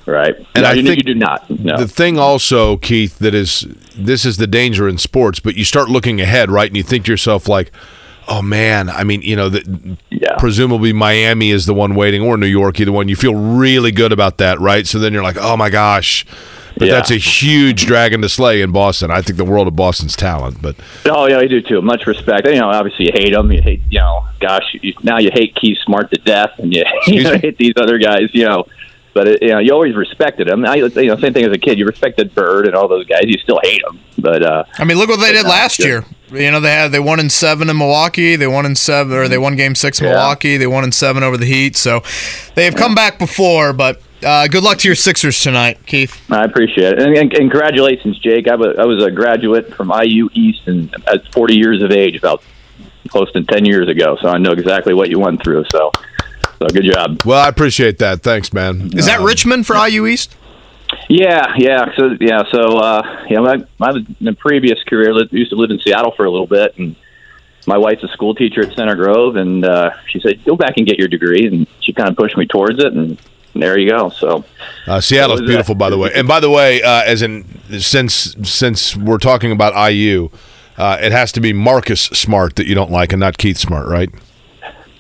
Right? 0.06 0.36
And 0.56 0.64
no, 0.64 0.70
I 0.70 0.74
you, 0.74 0.84
think 0.84 0.98
you 0.98 1.04
do 1.04 1.16
not. 1.16 1.50
No. 1.50 1.78
The 1.78 1.88
thing 1.88 2.18
also, 2.18 2.78
Keith, 2.78 3.20
that 3.20 3.34
is 3.34 3.66
this 3.96 4.26
is 4.26 4.38
the 4.38 4.48
danger 4.48 4.88
in 4.88 4.98
sports, 4.98 5.40
but 5.40 5.56
you 5.56 5.66
start 5.66 5.90
looking 5.90 6.22
ahead, 6.22 6.50
right? 6.52 6.68
And 6.70 6.78
you 6.78 6.84
think 6.84 7.06
to 7.06 7.12
yourself 7.12 7.48
like, 7.48 7.72
"Oh 8.28 8.42
man, 8.42 8.90
I 8.90 9.04
mean, 9.04 9.22
you 9.22 9.36
know, 9.36 9.50
that 9.50 9.98
yeah. 10.10 10.36
presumably 10.38 10.94
Miami 10.94 11.52
is 11.52 11.66
the 11.66 11.74
one 11.74 11.96
waiting 11.96 12.22
or 12.22 12.38
New 12.38 12.46
York, 12.48 12.80
either 12.80 12.92
one. 12.92 13.08
You 13.08 13.16
feel 13.16 13.36
really 13.36 13.92
good 13.92 14.12
about 14.12 14.38
that, 14.40 14.60
right? 14.60 14.86
So 14.88 15.00
then 15.00 15.14
you're 15.14 15.24
like, 15.24 15.38
"Oh 15.38 15.58
my 15.58 15.70
gosh." 15.70 16.26
But 16.78 16.90
Yeah. 16.90 16.96
that's 16.96 17.10
a 17.10 17.16
huge 17.16 17.86
dragon 17.86 18.22
to 18.22 18.28
slay 18.28 18.62
in 18.62 18.74
Boston. 18.74 19.10
I 19.10 19.22
think 19.22 19.38
the 19.38 19.46
world 19.46 19.66
of 19.66 19.78
Boston's 19.78 20.14
talent, 20.14 20.62
but 20.62 20.76
Oh 21.06 21.26
yeah, 21.26 21.38
I 21.40 21.48
do 21.48 21.62
too. 21.62 21.82
Much 21.82 22.06
respect. 22.06 22.46
You 22.48 22.56
know, 22.56 22.70
obviously 22.70 23.06
you 23.06 23.12
hate 23.14 23.32
them. 23.34 23.50
You 23.50 23.62
hate, 23.62 23.82
you 23.90 24.00
know, 24.00 24.26
gosh, 24.42 24.76
you, 24.82 24.94
now 25.02 25.18
you 25.18 25.30
hate 25.32 25.56
Keith 25.56 25.78
Smart 25.86 26.12
to 26.12 26.20
death, 26.20 26.52
and 26.58 26.74
you, 26.74 26.84
you 27.08 27.24
know, 27.24 27.38
hate 27.38 27.58
these 27.58 27.76
other 27.78 27.98
guys. 27.98 28.30
You 28.34 28.44
know, 28.44 28.66
but 29.16 29.28
it, 29.28 29.42
you 29.42 29.48
know, 29.50 29.58
you 29.60 29.72
always 29.74 29.96
respected 29.96 30.48
him. 30.48 30.64
I, 30.66 30.76
you 30.76 30.90
know, 31.08 31.16
same 31.18 31.34
thing 31.34 31.46
as 31.46 31.52
a 31.52 31.58
kid. 31.58 31.80
You 31.80 31.86
respected 31.88 32.36
Bird 32.36 32.68
and 32.68 32.76
all 32.76 32.88
those 32.88 33.08
guys. 33.08 33.24
You 33.24 33.40
still 33.40 33.60
hate 33.64 33.82
them, 33.84 34.00
but 34.20 34.44
uh, 34.44 34.64
I 34.78 34.84
mean, 34.84 34.98
look 35.00 35.10
what 35.10 35.20
they 35.20 35.32
did 35.32 35.46
last 35.46 35.78
good. 35.78 35.86
year. 35.88 36.06
You 36.32 36.52
know, 36.52 36.60
they 36.60 36.72
had 36.72 36.92
they 36.92 37.00
won 37.00 37.20
in 37.20 37.30
seven 37.30 37.70
in 37.70 37.78
Milwaukee. 37.78 38.36
They 38.36 38.48
won 38.48 38.66
in 38.66 38.76
seven, 38.76 39.14
or 39.18 39.28
they 39.28 39.38
won 39.38 39.56
Game 39.56 39.74
Six 39.74 40.00
in 40.00 40.06
Yeah. 40.06 40.12
Milwaukee. 40.14 40.58
They 40.58 40.68
won 40.68 40.84
in 40.84 40.92
seven 40.92 41.24
over 41.24 41.38
the 41.38 41.46
Heat. 41.46 41.76
So 41.78 42.02
they 42.56 42.66
have 42.66 42.76
come 42.76 42.94
back 42.94 43.18
before. 43.18 43.74
But 43.74 44.02
uh, 44.24 44.48
good 44.48 44.64
luck 44.64 44.80
to 44.80 44.88
your 44.88 44.96
Sixers 44.96 45.40
tonight, 45.40 45.86
Keith. 45.86 46.20
I 46.32 46.44
appreciate 46.44 46.94
it. 46.94 47.00
And, 47.00 47.16
and, 47.16 47.32
and 47.34 47.52
congratulations, 47.52 48.18
Jake. 48.20 48.48
I 48.48 48.56
was, 48.56 48.76
I 48.78 48.86
was 48.86 49.04
a 49.04 49.12
graduate 49.12 49.74
from 49.76 49.92
IU 49.92 50.30
East 50.34 50.68
and 50.68 50.94
at 51.08 51.32
40 51.32 51.56
years 51.56 51.82
of 51.84 51.92
age, 51.92 52.16
about 52.18 52.44
close 53.08 53.32
to 53.34 53.44
10 53.44 53.64
years 53.66 53.88
ago. 53.88 54.18
So 54.20 54.28
I 54.30 54.40
know 54.40 54.52
exactly 54.52 54.94
what 54.96 55.10
you 55.10 55.20
went 55.20 55.44
through. 55.44 55.64
So, 55.72 55.92
so 56.60 56.68
good 56.68 56.86
job. 56.86 57.22
well, 57.26 57.44
I 57.44 57.48
appreciate 57.50 57.98
that. 58.00 58.22
Thanks, 58.22 58.54
man. 58.54 58.92
Is 58.98 59.06
that 59.08 59.20
Richmond 59.22 59.66
for 59.68 59.76
IU 59.76 60.06
East? 60.08 60.36
Yeah, 61.10 61.54
yeah. 61.58 61.94
So 61.96 62.16
yeah, 62.20 62.44
so 62.52 62.78
uh, 62.78 63.26
yeah, 63.30 63.40
my, 63.40 63.64
my 63.80 63.90
in 63.92 64.16
the 64.22 64.34
previous 64.34 64.82
career 64.84 65.14
lived, 65.14 65.34
used 65.34 65.50
to 65.52 65.56
live 65.58 65.72
in 65.72 65.80
Seattle 65.80 66.14
for 66.16 66.26
a 66.26 66.32
little 66.32 66.48
bit, 66.48 66.78
and 66.78 66.96
my 67.68 67.78
wife's 67.78 68.04
a 68.04 68.08
school 68.10 68.36
teacher 68.36 68.62
at 68.62 68.76
Center 68.76 68.96
Grove, 68.96 69.36
and 69.36 69.66
uh, 69.66 69.92
she 70.08 70.20
said, 70.20 70.44
"Go 70.46 70.56
back 70.56 70.74
and 70.78 70.86
get 70.88 70.98
your 70.98 71.08
degree," 71.08 71.48
and 71.48 71.68
she 71.82 71.92
kind 71.94 72.10
of 72.10 72.16
pushed 72.16 72.38
me 72.38 72.46
towards 72.46 72.84
it, 72.84 72.94
and 72.94 73.18
there 73.54 73.78
you 73.78 73.90
go. 73.90 74.10
So 74.10 74.46
Uh, 74.88 75.02
Seattle's 75.02 75.42
What 75.42 75.48
beautiful, 75.48 75.76
that? 75.76 75.80
by 75.80 75.90
the 75.90 75.98
way. 75.98 76.12
And 76.14 76.28
by 76.28 76.40
the 76.40 76.50
way, 76.50 76.82
uh, 76.84 77.04
as 77.04 77.22
in 77.22 77.46
since 77.80 78.36
since 78.44 78.96
we're 78.96 79.18
talking 79.18 79.52
about 79.52 79.74
IU, 79.92 80.30
uh, 80.78 80.98
it 81.02 81.12
has 81.12 81.32
to 81.34 81.42
be 81.42 81.52
Marcus 81.52 82.02
Smart 82.02 82.56
that 82.58 82.68
you 82.68 82.76
don't 82.76 82.92
like, 82.92 83.12
and 83.12 83.20
not 83.20 83.38
Keith 83.38 83.58
Smart, 83.58 83.88
right? 83.88 84.10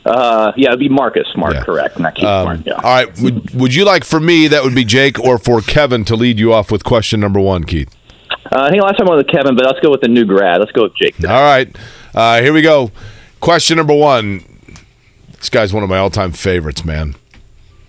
Uh, 0.06 0.52
yeah, 0.56 0.70
it'd 0.70 0.80
be 0.80 0.90
Marcus 0.90 1.28
Smart, 1.34 1.54
Yeah. 1.56 1.64
correct? 1.64 2.00
Not 2.00 2.16
Keith 2.16 2.26
Um, 2.26 2.44
Smart. 2.46 2.60
Yeah. 2.66 2.74
All 2.74 2.82
right. 2.84 3.20
Would 3.22 3.54
would 3.56 3.74
you 3.76 3.86
like 3.86 4.04
for 4.04 4.20
me? 4.20 4.48
That 4.48 4.64
would 4.64 4.76
be 4.76 4.86
Jake, 4.86 5.20
or 5.20 5.38
for 5.38 5.62
Kevin 5.62 6.06
to 6.06 6.16
lead 6.16 6.40
you 6.40 6.54
off 6.54 6.72
with 6.72 6.84
question 6.84 7.20
number 7.20 7.40
one, 7.40 7.64
Keith. 7.64 7.90
Uh, 8.52 8.62
I 8.64 8.70
think 8.70 8.84
last 8.84 8.98
time 8.98 9.08
I 9.08 9.16
went 9.16 9.26
with 9.26 9.36
Kevin, 9.36 9.56
but 9.56 9.66
let's 9.66 9.80
go 9.80 9.90
with 9.90 10.02
the 10.02 10.08
new 10.08 10.26
grad. 10.26 10.60
Let's 10.60 10.72
go 10.72 10.84
with 10.84 10.96
Jake. 10.96 11.16
All 11.28 11.42
right. 11.42 11.76
Uh, 12.14 12.42
here 12.42 12.54
we 12.54 12.62
go. 12.62 12.92
Question 13.40 13.78
number 13.78 13.94
one. 13.96 14.42
This 15.40 15.50
guy's 15.50 15.74
one 15.74 15.84
of 15.84 15.90
my 15.90 15.98
all-time 15.98 16.32
favorites, 16.32 16.86
man. 16.86 17.16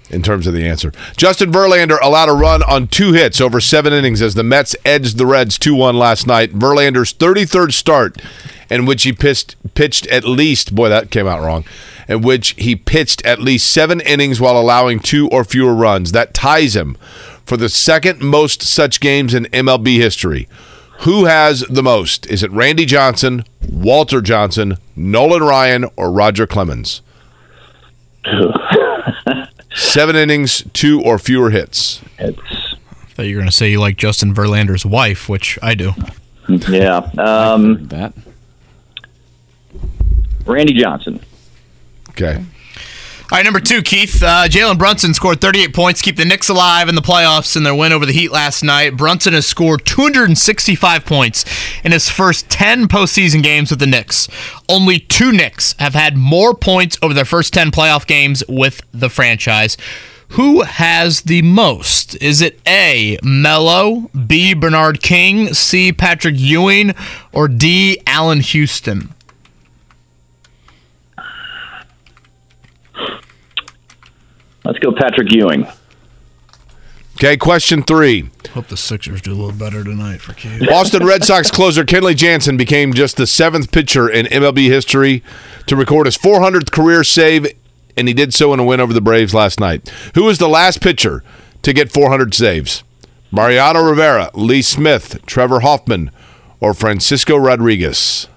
In 0.08 0.22
terms 0.22 0.46
of 0.46 0.54
the 0.54 0.64
answer, 0.64 0.92
Justin 1.16 1.50
Verlander 1.50 1.98
allowed 2.00 2.28
a 2.28 2.32
run 2.32 2.62
on 2.62 2.86
two 2.86 3.12
hits 3.12 3.40
over 3.40 3.60
seven 3.60 3.92
innings 3.92 4.22
as 4.22 4.34
the 4.34 4.44
Mets 4.44 4.76
edged 4.84 5.18
the 5.18 5.26
Reds 5.26 5.58
2-1 5.58 5.94
last 5.94 6.28
night. 6.28 6.52
Verlander's 6.52 7.12
33rd 7.12 7.72
start, 7.72 8.22
in 8.70 8.86
which 8.86 9.02
he 9.02 9.12
pitched 9.12 9.56
pitched 9.74 10.06
at 10.06 10.22
least 10.24 10.76
boy 10.76 10.88
that 10.88 11.10
came 11.10 11.26
out 11.26 11.42
wrong, 11.42 11.64
in 12.08 12.22
which 12.22 12.54
he 12.58 12.76
pitched 12.76 13.24
at 13.24 13.40
least 13.40 13.70
seven 13.70 14.00
innings 14.00 14.40
while 14.40 14.58
allowing 14.58 15.00
two 15.00 15.28
or 15.30 15.44
fewer 15.44 15.74
runs. 15.74 16.12
That 16.12 16.34
ties 16.34 16.76
him 16.76 16.96
for 17.44 17.56
the 17.56 17.68
second 17.68 18.20
most 18.20 18.62
such 18.62 19.00
games 19.00 19.34
in 19.34 19.44
MLB 19.46 19.96
history. 19.96 20.48
Who 21.00 21.26
has 21.26 21.60
the 21.68 21.82
most? 21.82 22.26
Is 22.26 22.42
it 22.42 22.50
Randy 22.52 22.86
Johnson, 22.86 23.44
Walter 23.70 24.20
Johnson, 24.22 24.78
Nolan 24.94 25.42
Ryan, 25.42 25.84
or 25.96 26.10
Roger 26.10 26.46
Clemens? 26.46 27.02
Seven 29.74 30.16
innings, 30.16 30.64
two 30.72 31.02
or 31.02 31.18
fewer 31.18 31.50
hits. 31.50 32.00
It's 32.18 32.40
I 32.40 33.08
thought 33.16 33.26
you 33.26 33.36
were 33.36 33.40
going 33.40 33.50
to 33.50 33.56
say 33.56 33.70
you 33.70 33.80
like 33.80 33.96
Justin 33.96 34.34
Verlander's 34.34 34.84
wife, 34.86 35.28
which 35.28 35.58
I 35.62 35.74
do. 35.74 35.92
yeah. 36.48 36.98
Um, 37.18 37.86
That. 37.88 38.12
Randy 40.44 40.74
Johnson. 40.74 41.20
Okay. 42.16 42.42
All 43.28 43.36
right, 43.36 43.44
number 43.44 43.60
two, 43.60 43.82
Keith. 43.82 44.22
Uh, 44.22 44.46
Jalen 44.46 44.78
Brunson 44.78 45.12
scored 45.12 45.40
38 45.40 45.74
points 45.74 46.00
keep 46.00 46.16
the 46.16 46.24
Knicks 46.24 46.48
alive 46.48 46.88
in 46.88 46.94
the 46.94 47.02
playoffs 47.02 47.56
in 47.56 47.64
their 47.64 47.74
win 47.74 47.92
over 47.92 48.06
the 48.06 48.12
Heat 48.12 48.30
last 48.30 48.62
night. 48.62 48.96
Brunson 48.96 49.32
has 49.32 49.46
scored 49.46 49.84
265 49.84 51.04
points 51.04 51.44
in 51.84 51.90
his 51.90 52.08
first 52.08 52.48
10 52.48 52.86
postseason 52.86 53.42
games 53.42 53.70
with 53.70 53.80
the 53.80 53.86
Knicks. 53.86 54.28
Only 54.68 55.00
two 55.00 55.32
Knicks 55.32 55.74
have 55.80 55.94
had 55.94 56.16
more 56.16 56.54
points 56.54 56.98
over 57.02 57.12
their 57.12 57.24
first 57.24 57.52
10 57.52 57.72
playoff 57.72 58.06
games 58.06 58.44
with 58.48 58.80
the 58.92 59.10
franchise. 59.10 59.76
Who 60.30 60.62
has 60.62 61.22
the 61.22 61.42
most? 61.42 62.14
Is 62.22 62.40
it 62.40 62.60
A, 62.66 63.18
Melo, 63.24 64.08
B, 64.26 64.54
Bernard 64.54 65.02
King, 65.02 65.52
C, 65.52 65.92
Patrick 65.92 66.36
Ewing, 66.38 66.94
or 67.32 67.48
D, 67.48 68.00
Allan 68.06 68.40
Houston? 68.40 69.12
Let's 74.66 74.80
go 74.80 74.90
Patrick 74.92 75.30
Ewing. 75.30 75.66
Okay, 77.14 77.36
question 77.36 77.84
three. 77.84 78.30
Hope 78.52 78.66
the 78.66 78.76
Sixers 78.76 79.22
do 79.22 79.32
a 79.32 79.34
little 79.34 79.52
better 79.52 79.84
tonight 79.84 80.20
for 80.20 80.34
Keith. 80.34 80.66
Boston 80.68 81.06
Red 81.06 81.24
Sox 81.24 81.50
closer 81.50 81.84
Kenley 81.84 82.16
Jansen 82.16 82.56
became 82.56 82.92
just 82.92 83.16
the 83.16 83.28
seventh 83.28 83.70
pitcher 83.70 84.08
in 84.08 84.26
MLB 84.26 84.66
history 84.66 85.22
to 85.66 85.76
record 85.76 86.06
his 86.06 86.18
400th 86.18 86.72
career 86.72 87.04
save, 87.04 87.46
and 87.96 88.08
he 88.08 88.12
did 88.12 88.34
so 88.34 88.52
in 88.52 88.60
a 88.60 88.64
win 88.64 88.80
over 88.80 88.92
the 88.92 89.00
Braves 89.00 89.32
last 89.32 89.60
night. 89.60 89.88
Who 90.14 90.24
was 90.24 90.38
the 90.38 90.48
last 90.48 90.82
pitcher 90.82 91.22
to 91.62 91.72
get 91.72 91.92
400 91.92 92.34
saves? 92.34 92.82
Mariano 93.30 93.82
Rivera, 93.82 94.30
Lee 94.34 94.62
Smith, 94.62 95.24
Trevor 95.26 95.60
Hoffman, 95.60 96.10
or 96.58 96.74
Francisco 96.74 97.36
Rodriguez? 97.36 98.28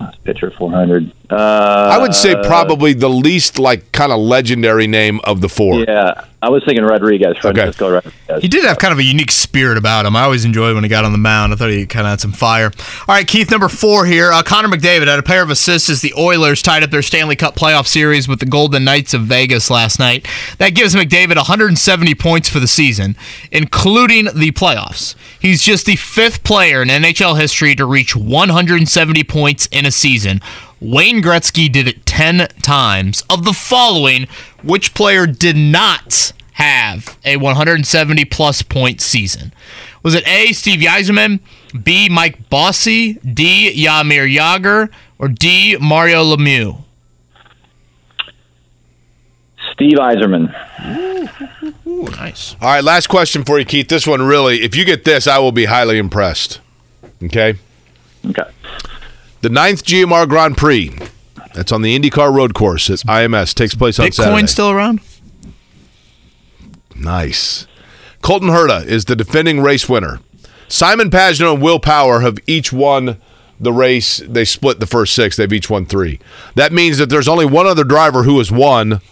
Last 0.00 0.22
pitcher 0.24 0.50
400. 0.50 1.12
Uh, 1.30 1.90
I 1.92 1.98
would 1.98 2.14
say 2.14 2.34
probably 2.44 2.92
the 2.92 3.08
least 3.08 3.58
like 3.58 3.92
kind 3.92 4.12
of 4.12 4.20
legendary 4.20 4.86
name 4.86 5.20
of 5.24 5.40
the 5.40 5.48
four. 5.48 5.80
Yeah, 5.80 6.26
I 6.42 6.50
was 6.50 6.62
thinking 6.66 6.84
Rodriguez. 6.84 7.38
Francisco 7.38 7.90
Rodriguez. 7.90 8.42
He 8.42 8.48
did 8.48 8.64
have 8.64 8.78
kind 8.78 8.92
of 8.92 8.98
a 8.98 9.02
unique 9.02 9.30
spirit 9.30 9.78
about 9.78 10.04
him. 10.04 10.14
I 10.16 10.24
always 10.24 10.44
enjoyed 10.44 10.74
when 10.74 10.84
he 10.84 10.90
got 10.90 11.06
on 11.06 11.12
the 11.12 11.18
mound. 11.18 11.54
I 11.54 11.56
thought 11.56 11.70
he 11.70 11.86
kind 11.86 12.06
of 12.06 12.10
had 12.10 12.20
some 12.20 12.32
fire. 12.32 12.70
All 13.08 13.14
right, 13.14 13.26
Keith, 13.26 13.50
number 13.50 13.70
four 13.70 14.04
here. 14.04 14.30
Uh, 14.32 14.42
Connor 14.42 14.68
McDavid 14.68 15.06
had 15.06 15.18
a 15.18 15.22
pair 15.22 15.42
of 15.42 15.48
assists 15.48 15.88
as 15.88 16.02
the 16.02 16.12
Oilers 16.18 16.60
tied 16.60 16.82
up 16.82 16.90
their 16.90 17.00
Stanley 17.00 17.36
Cup 17.36 17.56
playoff 17.56 17.86
series 17.86 18.28
with 18.28 18.40
the 18.40 18.46
Golden 18.46 18.84
Knights 18.84 19.14
of 19.14 19.22
Vegas 19.22 19.70
last 19.70 19.98
night. 19.98 20.28
That 20.58 20.74
gives 20.74 20.94
McDavid 20.94 21.36
170 21.36 22.14
points 22.16 22.50
for 22.50 22.60
the 22.60 22.66
season, 22.68 23.16
including 23.50 24.26
the 24.26 24.52
playoffs. 24.52 25.14
He's 25.40 25.62
just 25.62 25.86
the 25.86 25.96
fifth 25.96 26.44
player 26.44 26.82
in 26.82 26.88
NHL 26.88 27.40
history 27.40 27.74
to 27.76 27.86
reach 27.86 28.14
170 28.14 29.24
points 29.24 29.66
in 29.72 29.86
a 29.86 29.90
season. 29.90 30.42
Wayne 30.80 31.22
Gretzky 31.22 31.70
did 31.70 31.88
it 31.88 32.04
10 32.06 32.48
times. 32.62 33.22
Of 33.30 33.44
the 33.44 33.52
following, 33.52 34.26
which 34.62 34.94
player 34.94 35.26
did 35.26 35.56
not 35.56 36.32
have 36.52 37.18
a 37.24 37.36
170 37.36 38.24
plus 38.26 38.62
point 38.62 39.00
season? 39.00 39.52
Was 40.02 40.14
it 40.14 40.26
A, 40.28 40.52
Steve 40.52 40.80
Yzerman, 40.80 41.40
B, 41.82 42.08
Mike 42.08 42.50
Bossy, 42.50 43.14
D, 43.14 43.72
Yamir 43.74 44.30
Yager, 44.30 44.90
or 45.18 45.28
D, 45.28 45.78
Mario 45.80 46.22
Lemieux? 46.22 46.82
Steve 49.72 49.96
Yzerman. 49.98 50.54
Ooh, 51.86 52.02
nice. 52.04 52.54
All 52.60 52.68
right, 52.68 52.84
last 52.84 53.08
question 53.08 53.44
for 53.44 53.58
you, 53.58 53.64
Keith. 53.64 53.88
This 53.88 54.06
one 54.06 54.22
really, 54.22 54.62
if 54.62 54.76
you 54.76 54.84
get 54.84 55.04
this, 55.04 55.26
I 55.26 55.38
will 55.38 55.52
be 55.52 55.64
highly 55.64 55.98
impressed. 55.98 56.60
Okay. 57.22 57.54
Okay. 58.26 58.50
The 59.44 59.50
ninth 59.50 59.84
GMR 59.84 60.26
Grand 60.26 60.56
Prix. 60.56 60.90
That's 61.52 61.70
on 61.70 61.82
the 61.82 61.98
IndyCar 61.98 62.34
Road 62.34 62.54
Course 62.54 62.88
at 62.88 63.00
IMS. 63.00 63.52
Takes 63.52 63.74
place 63.74 63.98
on 63.98 64.10
Saturday. 64.10 64.34
Bitcoin 64.34 64.48
still 64.48 64.70
around? 64.70 65.00
Nice. 66.96 67.66
Colton 68.22 68.48
Herta 68.48 68.86
is 68.86 69.04
the 69.04 69.14
defending 69.14 69.60
race 69.60 69.86
winner. 69.86 70.20
Simon 70.66 71.10
Pagenaud 71.10 71.52
and 71.52 71.62
Will 71.62 71.78
Power 71.78 72.20
have 72.20 72.38
each 72.46 72.72
won 72.72 73.18
the 73.60 73.70
race. 73.70 74.16
They 74.26 74.46
split 74.46 74.80
the 74.80 74.86
first 74.86 75.12
six. 75.12 75.36
They've 75.36 75.52
each 75.52 75.68
won 75.68 75.84
three. 75.84 76.20
That 76.54 76.72
means 76.72 76.96
that 76.96 77.10
there's 77.10 77.28
only 77.28 77.44
one 77.44 77.66
other 77.66 77.84
driver 77.84 78.22
who 78.22 78.38
has 78.38 78.50
won 78.50 79.02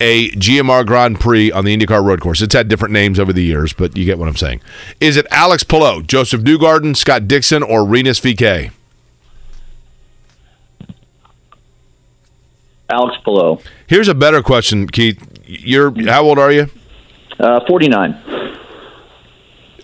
a 0.00 0.30
GMR 0.30 0.84
Grand 0.84 1.20
Prix 1.20 1.52
on 1.52 1.64
the 1.64 1.76
IndyCar 1.76 2.04
road 2.04 2.20
course. 2.20 2.42
It's 2.42 2.54
had 2.54 2.66
different 2.66 2.92
names 2.92 3.20
over 3.20 3.32
the 3.32 3.44
years, 3.44 3.72
but 3.72 3.96
you 3.96 4.04
get 4.04 4.18
what 4.18 4.26
I'm 4.26 4.34
saying. 4.34 4.62
Is 5.00 5.16
it 5.16 5.28
Alex 5.30 5.62
Palou, 5.62 6.02
Josef 6.02 6.40
Newgarden, 6.40 6.96
Scott 6.96 7.28
Dixon, 7.28 7.62
or 7.62 7.86
Rinus 7.86 8.18
VeeKay? 8.18 8.72
Alex 12.88 13.16
Palou. 13.24 13.58
Here's 13.86 14.08
a 14.08 14.14
better 14.14 14.42
question, 14.42 14.86
Keith. 14.88 15.22
You're 15.46 15.92
how 16.08 16.22
old 16.24 16.38
are 16.38 16.52
you? 16.52 16.68
Uh, 17.38 17.60
49. 17.66 18.22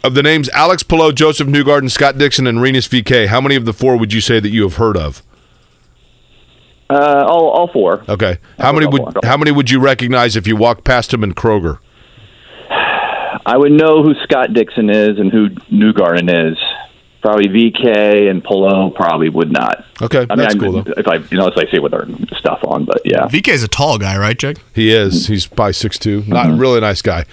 Of 0.04 0.14
the 0.14 0.22
names 0.22 0.48
Alex 0.50 0.82
Palou, 0.82 1.12
Josef 1.12 1.46
Newgarden, 1.46 1.90
Scott 1.90 2.18
Dixon, 2.18 2.46
and 2.46 2.60
Rinus 2.60 2.88
VeeKay, 2.88 3.28
how 3.28 3.40
many 3.40 3.54
of 3.54 3.64
the 3.64 3.72
four 3.72 3.96
would 3.96 4.12
you 4.12 4.20
say 4.20 4.40
that 4.40 4.50
you 4.50 4.62
have 4.62 4.76
heard 4.76 4.96
of? 4.96 5.22
Uh, 6.90 7.24
all, 7.26 7.48
all 7.50 7.68
four. 7.72 8.04
Okay. 8.08 8.38
How 8.58 8.72
many 8.72 8.86
would 8.86 9.02
how 9.24 9.36
many 9.36 9.50
would 9.50 9.70
you 9.70 9.80
recognize 9.80 10.36
if 10.36 10.46
you 10.46 10.56
walked 10.56 10.84
past 10.84 11.14
him 11.14 11.24
in 11.24 11.32
Kroger? 11.34 11.78
I 13.46 13.56
would 13.56 13.72
know 13.72 14.02
who 14.02 14.14
Scott 14.24 14.52
Dixon 14.52 14.90
is 14.90 15.18
and 15.18 15.32
who 15.32 15.48
Newgarden 15.72 16.52
is. 16.52 16.58
Probably 17.22 17.46
VeeKay 17.46 18.28
and 18.28 18.42
Palou 18.42 18.90
probably 18.90 19.28
would 19.28 19.52
not. 19.52 19.84
Okay, 20.02 20.26
I 20.28 20.34
mean, 20.34 20.38
that's 20.38 20.56
I, 20.56 20.58
cool, 20.58 20.82
though. 20.82 20.92
if 20.96 21.06
I, 21.06 21.14
you 21.16 21.38
know, 21.38 21.46
if 21.46 21.56
I 21.56 21.70
see 21.70 21.78
with 21.78 21.92
their 21.92 22.08
stuff 22.36 22.58
on, 22.66 22.84
but 22.84 23.00
yeah. 23.04 23.28
VeeKay 23.28 23.52
is 23.52 23.62
a 23.62 23.68
tall 23.68 23.96
guy, 23.96 24.18
right, 24.18 24.36
Jake? 24.36 24.56
He 24.74 24.90
is. 24.90 25.28
He's 25.28 25.46
probably 25.46 25.74
six 25.74 26.00
two. 26.00 26.24
Not 26.26 26.46
really 26.46 26.54
a 26.54 26.60
really 26.60 26.80
nice 26.80 27.00
guy. 27.00 27.24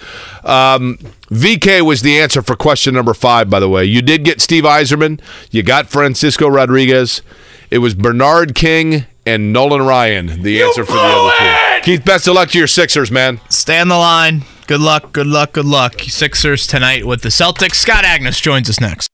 Um, 0.44 1.00
VeeKay 1.32 1.82
was 1.82 2.04
the 2.04 2.20
answer 2.20 2.44
for 2.44 2.56
question 2.56 2.94
number 2.94 3.16
five. 3.16 3.50
By 3.50 3.60
the 3.60 3.68
way, 3.68 3.84
you 3.86 4.04
did 4.04 4.24
get 4.24 4.42
Steve 4.42 4.64
Yzerman. 4.64 5.20
You 5.50 5.64
got 5.64 5.88
Francisco 5.88 6.48
Rodriguez. 6.48 7.24
It 7.72 7.80
was 7.80 7.96
Bernard 7.96 8.54
King 8.54 9.06
and 9.26 9.52
Nolan 9.52 9.82
Ryan. 9.82 10.44
The 10.44 10.62
answer 10.62 10.86
for 10.86 10.94
the 10.94 11.00
other 11.00 11.82
two. 11.82 11.82
Keith, 11.84 12.06
best 12.06 12.28
of 12.28 12.36
luck 12.36 12.50
to 12.50 12.58
your 12.60 12.68
Sixers, 12.68 13.10
man. 13.10 13.42
Stay 13.50 13.80
on 13.80 13.88
the 13.88 13.98
line. 13.98 14.44
Good 14.68 14.82
luck, 14.82 15.14
good 15.14 15.28
luck, 15.28 15.54
good 15.54 15.66
luck. 15.66 16.00
Sixers 16.02 16.68
tonight 16.68 17.08
with 17.08 17.24
the 17.24 17.30
Celtics. 17.30 17.76
Scott 17.76 18.04
Agness 18.04 18.40
joins 18.40 18.70
us 18.70 18.80
next. 18.80 19.10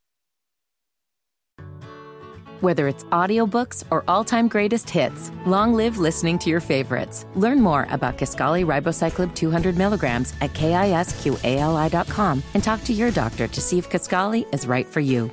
Whether 2.60 2.88
it's 2.88 3.04
audiobooks 3.04 3.84
or 3.90 4.02
all-time 4.08 4.48
greatest 4.48 4.88
hits, 4.88 5.30
long 5.44 5.74
live 5.74 5.98
listening 5.98 6.38
to 6.38 6.50
your 6.50 6.60
favorites. 6.60 7.26
Learn 7.34 7.60
more 7.60 7.86
about 7.90 8.16
Kisqali 8.16 8.64
Ribociclib 8.64 9.34
200 9.34 9.76
milligrams 9.76 10.32
at 10.40 10.52
kisqali.com 10.54 12.42
and 12.54 12.64
talk 12.64 12.82
to 12.84 12.92
your 12.94 13.10
doctor 13.10 13.46
to 13.46 13.60
see 13.60 13.78
if 13.78 13.90
Kisqali 13.90 14.52
is 14.54 14.66
right 14.66 14.86
for 14.86 15.00
you. 15.00 15.30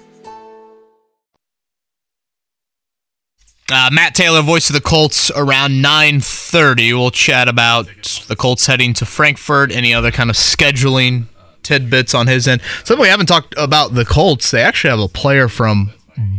Uh, 3.72 3.90
Matt 3.92 4.14
Taylor, 4.14 4.42
voice 4.42 4.70
of 4.70 4.74
the 4.74 4.82
Colts, 4.82 5.32
around 5.32 5.72
9.30. 5.72 6.92
We'll 6.92 7.10
chat 7.10 7.48
about 7.48 7.88
the 8.28 8.36
Colts 8.36 8.68
heading 8.68 8.94
to 8.96 9.06
Frankfurt, 9.06 9.72
any 9.72 9.94
other 9.94 10.12
kind 10.12 10.30
of 10.30 10.36
scheduling 10.36 11.26
tidbits 11.64 12.14
on 12.14 12.28
his 12.28 12.48
end. 12.48 12.62
Something 12.84 13.02
we 13.02 13.08
haven't 13.08 13.28
talked 13.28 13.56
about 13.58 13.94
the 13.94 14.06
Colts, 14.06 14.52
they 14.52 14.62
actually 14.62 14.92
have 14.92 15.00
a 15.00 15.08
player 15.08 15.48
from 15.48 15.92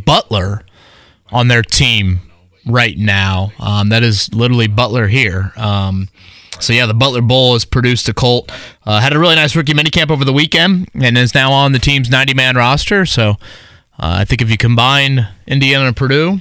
Butler 0.05 0.63
on 1.35 1.49
their 1.49 1.63
team 1.63 2.21
right 2.65 2.97
now. 2.97 3.53
Um, 3.59 3.91
that 3.91 4.03
is 4.03 4.33
literally 4.33 4.69
Butler 4.69 5.09
here. 5.09 5.53
Um, 5.57 6.09
so 6.61 6.73
yeah, 6.73 6.87
the 6.87 6.95
Butler 6.95 7.21
Bowl 7.21 7.55
has 7.55 7.65
produced 7.65 8.09
a 8.09 8.15
Colt. 8.15 8.51
Uh, 8.87 9.01
had 9.01 9.13
a 9.13 9.19
really 9.19 9.35
nice 9.35 9.57
rookie 9.57 9.75
minicamp 9.75 10.11
over 10.11 10.25
the 10.25 10.33
weekend, 10.33 10.89
and 10.95 11.19
is 11.19 11.35
now 11.35 11.53
on 11.53 11.73
the 11.73 11.81
team's 11.81 12.09
90-man 12.09 12.57
roster. 12.57 13.05
So 13.05 13.31
uh, 13.31 13.37
I 13.99 14.25
think 14.25 14.41
if 14.41 14.51
you 14.51 14.57
combine 14.57 15.29
Indiana 15.47 15.87
and 15.87 15.97
Purdue, 15.97 16.41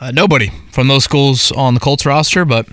uh, 0.00 0.10
nobody 0.10 0.50
from 0.72 0.88
those 0.88 1.04
schools 1.04 1.52
on 1.52 1.74
the 1.74 1.80
Colts 1.80 2.04
roster, 2.04 2.44
but 2.44 2.68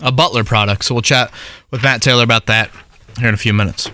a 0.00 0.12
Butler 0.12 0.44
product. 0.44 0.84
So 0.84 0.94
we'll 0.94 1.02
chat 1.02 1.32
with 1.72 1.82
Matt 1.82 2.00
Taylor 2.00 2.22
about 2.22 2.46
that 2.46 2.70
here 3.18 3.28
in 3.28 3.34
a 3.34 3.38
few 3.38 3.52
minutes. 3.52 3.90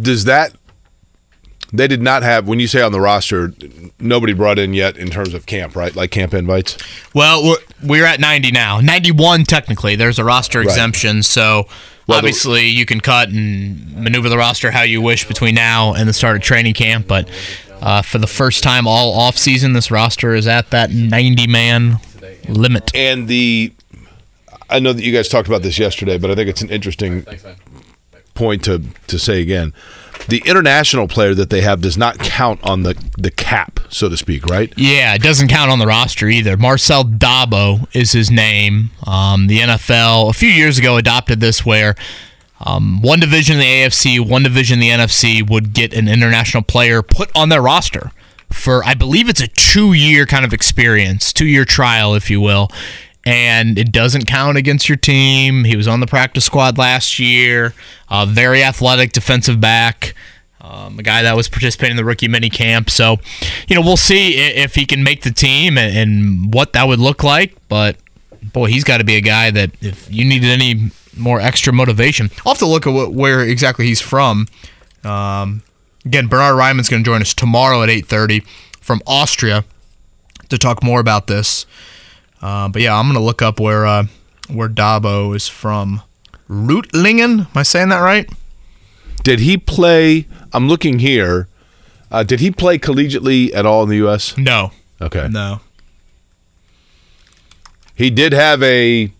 Does 0.00 0.24
that? 0.24 0.52
They 1.72 1.86
did 1.86 2.02
not 2.02 2.22
have 2.22 2.48
when 2.48 2.58
you 2.60 2.66
say 2.66 2.82
on 2.82 2.90
the 2.92 3.00
roster, 3.00 3.52
nobody 4.00 4.32
brought 4.32 4.58
in 4.58 4.74
yet 4.74 4.96
in 4.96 5.08
terms 5.10 5.34
of 5.34 5.46
camp, 5.46 5.76
right? 5.76 5.94
Like 5.94 6.10
camp 6.10 6.34
invites. 6.34 6.76
Well, 7.14 7.44
we're, 7.44 7.56
we're 7.88 8.04
at 8.06 8.18
90 8.20 8.50
now. 8.50 8.80
91 8.80 9.44
technically. 9.44 9.94
There's 9.96 10.18
a 10.18 10.24
roster 10.24 10.58
Right. 10.58 10.66
exemption, 10.68 11.22
so 11.22 11.68
Well, 12.08 12.16
the- 12.20 12.26
obviously 12.26 12.66
you 12.66 12.86
can 12.86 13.00
cut 13.00 13.28
and 13.28 13.94
maneuver 13.96 14.28
the 14.28 14.36
roster 14.38 14.70
how 14.72 14.82
you 14.82 15.00
wish 15.00 15.26
between 15.28 15.54
now 15.54 15.94
and 15.94 16.08
the 16.08 16.12
start 16.12 16.36
of 16.36 16.42
training 16.42 16.74
camp. 16.74 17.06
But 17.06 17.28
uh, 17.80 18.02
for 18.02 18.18
the 18.18 18.26
first 18.26 18.62
time 18.64 18.86
all 18.88 19.12
off 19.14 19.38
season, 19.38 19.72
this 19.72 19.90
roster 19.92 20.34
is 20.34 20.46
at 20.48 20.70
that 20.70 20.90
90 20.90 21.46
man 21.46 21.98
limit. 22.48 22.90
And 22.96 23.28
the, 23.28 23.72
I 24.68 24.80
know 24.80 24.92
that 24.92 25.02
you 25.04 25.12
guys 25.12 25.28
talked 25.28 25.46
about 25.46 25.62
this 25.62 25.78
yesterday, 25.78 26.18
but 26.18 26.30
I 26.30 26.34
think 26.34 26.48
it's 26.50 26.62
an 26.62 26.70
interesting 26.70 27.24
point 28.34 28.64
to 28.64 28.82
to 29.06 29.18
say 29.18 29.40
again. 29.40 29.72
The 30.28 30.42
international 30.46 31.08
player 31.08 31.34
that 31.34 31.50
they 31.50 31.60
have 31.62 31.80
does 31.80 31.96
not 31.96 32.18
count 32.18 32.62
on 32.62 32.82
the 32.82 32.94
the 33.18 33.30
cap, 33.30 33.80
so 33.88 34.08
to 34.08 34.16
speak, 34.16 34.46
right? 34.46 34.72
Yeah, 34.76 35.14
it 35.14 35.22
doesn't 35.22 35.48
count 35.48 35.70
on 35.70 35.78
the 35.78 35.86
roster 35.86 36.28
either. 36.28 36.56
Marcel 36.56 37.04
Dabo 37.04 37.88
is 37.94 38.12
his 38.12 38.30
name. 38.30 38.90
Um, 39.06 39.46
the 39.46 39.58
NFL 39.60 40.30
a 40.30 40.32
few 40.32 40.50
years 40.50 40.78
ago 40.78 40.96
adopted 40.96 41.40
this 41.40 41.64
where 41.66 41.96
um, 42.60 43.00
one 43.02 43.20
division 43.20 43.56
in 43.56 43.60
the 43.60 43.66
AFC, 43.66 44.20
one 44.20 44.42
division 44.42 44.74
in 44.74 44.80
the 44.80 44.88
NFC 44.90 45.48
would 45.48 45.72
get 45.72 45.94
an 45.94 46.08
international 46.08 46.62
player 46.62 47.02
put 47.02 47.30
on 47.34 47.48
their 47.48 47.62
roster 47.62 48.12
for, 48.52 48.84
I 48.84 48.94
believe 48.94 49.28
it's 49.28 49.40
a 49.40 49.48
two 49.48 49.92
year 49.92 50.26
kind 50.26 50.44
of 50.44 50.52
experience, 50.52 51.32
two 51.32 51.46
year 51.46 51.64
trial, 51.64 52.14
if 52.14 52.30
you 52.30 52.40
will. 52.40 52.68
And 53.26 53.78
it 53.78 53.92
doesn't 53.92 54.26
count 54.26 54.56
against 54.56 54.88
your 54.88 54.96
team. 54.96 55.64
He 55.64 55.76
was 55.76 55.86
on 55.86 56.00
the 56.00 56.06
practice 56.06 56.44
squad 56.44 56.78
last 56.78 57.18
year. 57.18 57.74
Uh, 58.08 58.26
very 58.26 58.62
athletic 58.62 59.12
defensive 59.12 59.60
back 59.60 60.14
um, 60.60 60.98
a 60.98 61.02
guy 61.02 61.22
that 61.22 61.34
was 61.34 61.48
participating 61.48 61.92
in 61.92 61.96
the 61.96 62.04
rookie 62.04 62.28
mini 62.28 62.50
camp. 62.50 62.90
So, 62.90 63.18
you 63.68 63.74
know, 63.74 63.82
we'll 63.82 63.96
see 63.96 64.36
if 64.36 64.74
he 64.74 64.84
can 64.86 65.02
make 65.02 65.22
the 65.22 65.30
team 65.30 65.78
and, 65.78 65.96
and 65.96 66.54
what 66.54 66.72
that 66.74 66.86
would 66.86 66.98
look 66.98 67.22
like. 67.22 67.56
But 67.68 67.96
boy, 68.52 68.66
he's 68.66 68.84
got 68.84 68.98
to 68.98 69.04
be 69.04 69.16
a 69.16 69.20
guy 69.20 69.50
that 69.50 69.70
if 69.80 70.12
you 70.12 70.24
needed 70.24 70.50
any 70.50 70.90
more 71.16 71.40
extra 71.40 71.72
motivation, 71.72 72.30
I'll 72.44 72.52
have 72.52 72.58
to 72.58 72.66
look 72.66 72.86
at 72.86 72.92
what, 72.92 73.12
where 73.12 73.40
exactly 73.40 73.86
he's 73.86 74.00
from. 74.00 74.48
Um, 75.02 75.62
again, 76.04 76.26
Bernhard 76.26 76.56
Raimann's 76.56 76.88
going 76.88 77.02
to 77.02 77.08
join 77.08 77.22
us 77.22 77.32
tomorrow 77.32 77.82
at 77.82 77.88
eight 77.88 78.06
thirty 78.06 78.40
from 78.80 79.00
Austria 79.06 79.64
to 80.48 80.58
talk 80.58 80.82
more 80.82 81.00
about 81.00 81.26
this. 81.26 81.64
Uh, 82.42 82.68
but 82.68 82.82
yeah, 82.82 82.96
I'm 82.98 83.06
going 83.06 83.14
to 83.18 83.22
look 83.24 83.42
up 83.42 83.60
where 83.60 83.86
uh, 83.86 84.04
where 84.48 84.68
Dabo 84.68 85.34
is 85.36 85.48
from. 85.48 86.02
Rootlingen, 86.48 87.40
am 87.40 87.46
I 87.54 87.62
saying 87.62 87.90
that 87.90 88.00
right? 88.00 88.28
Did 89.22 89.40
he 89.40 89.56
play? 89.58 90.26
I'm 90.52 90.68
looking 90.68 90.98
here. 90.98 91.46
Uh, 92.10 92.22
did 92.24 92.40
he 92.40 92.50
play 92.50 92.78
collegiately 92.78 93.54
at 93.54 93.64
all 93.66 93.84
in 93.84 93.88
the 93.88 93.96
U.S.? 93.96 94.36
No. 94.36 94.72
Okay. 95.00 95.28
No. 95.30 95.60
He 97.94 98.10
did 98.10 98.32
have 98.32 98.62
a 98.62 99.12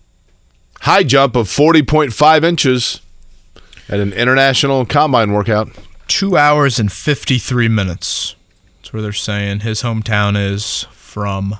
high 0.81 1.03
jump 1.03 1.35
of 1.35 1.47
40.5 1.47 2.43
inches 2.43 2.99
at 3.87 3.99
an 3.99 4.11
international 4.13 4.85
combine 4.85 5.31
workout. 5.31 5.69
two 6.07 6.35
hours 6.35 6.79
and 6.79 6.91
53 6.91 7.67
minutes. 7.67 8.35
That's 8.77 8.91
where 8.91 9.01
they're 9.01 9.13
saying 9.13 9.59
his 9.61 9.83
hometown 9.83 10.35
is 10.35 10.83
from 10.91 11.57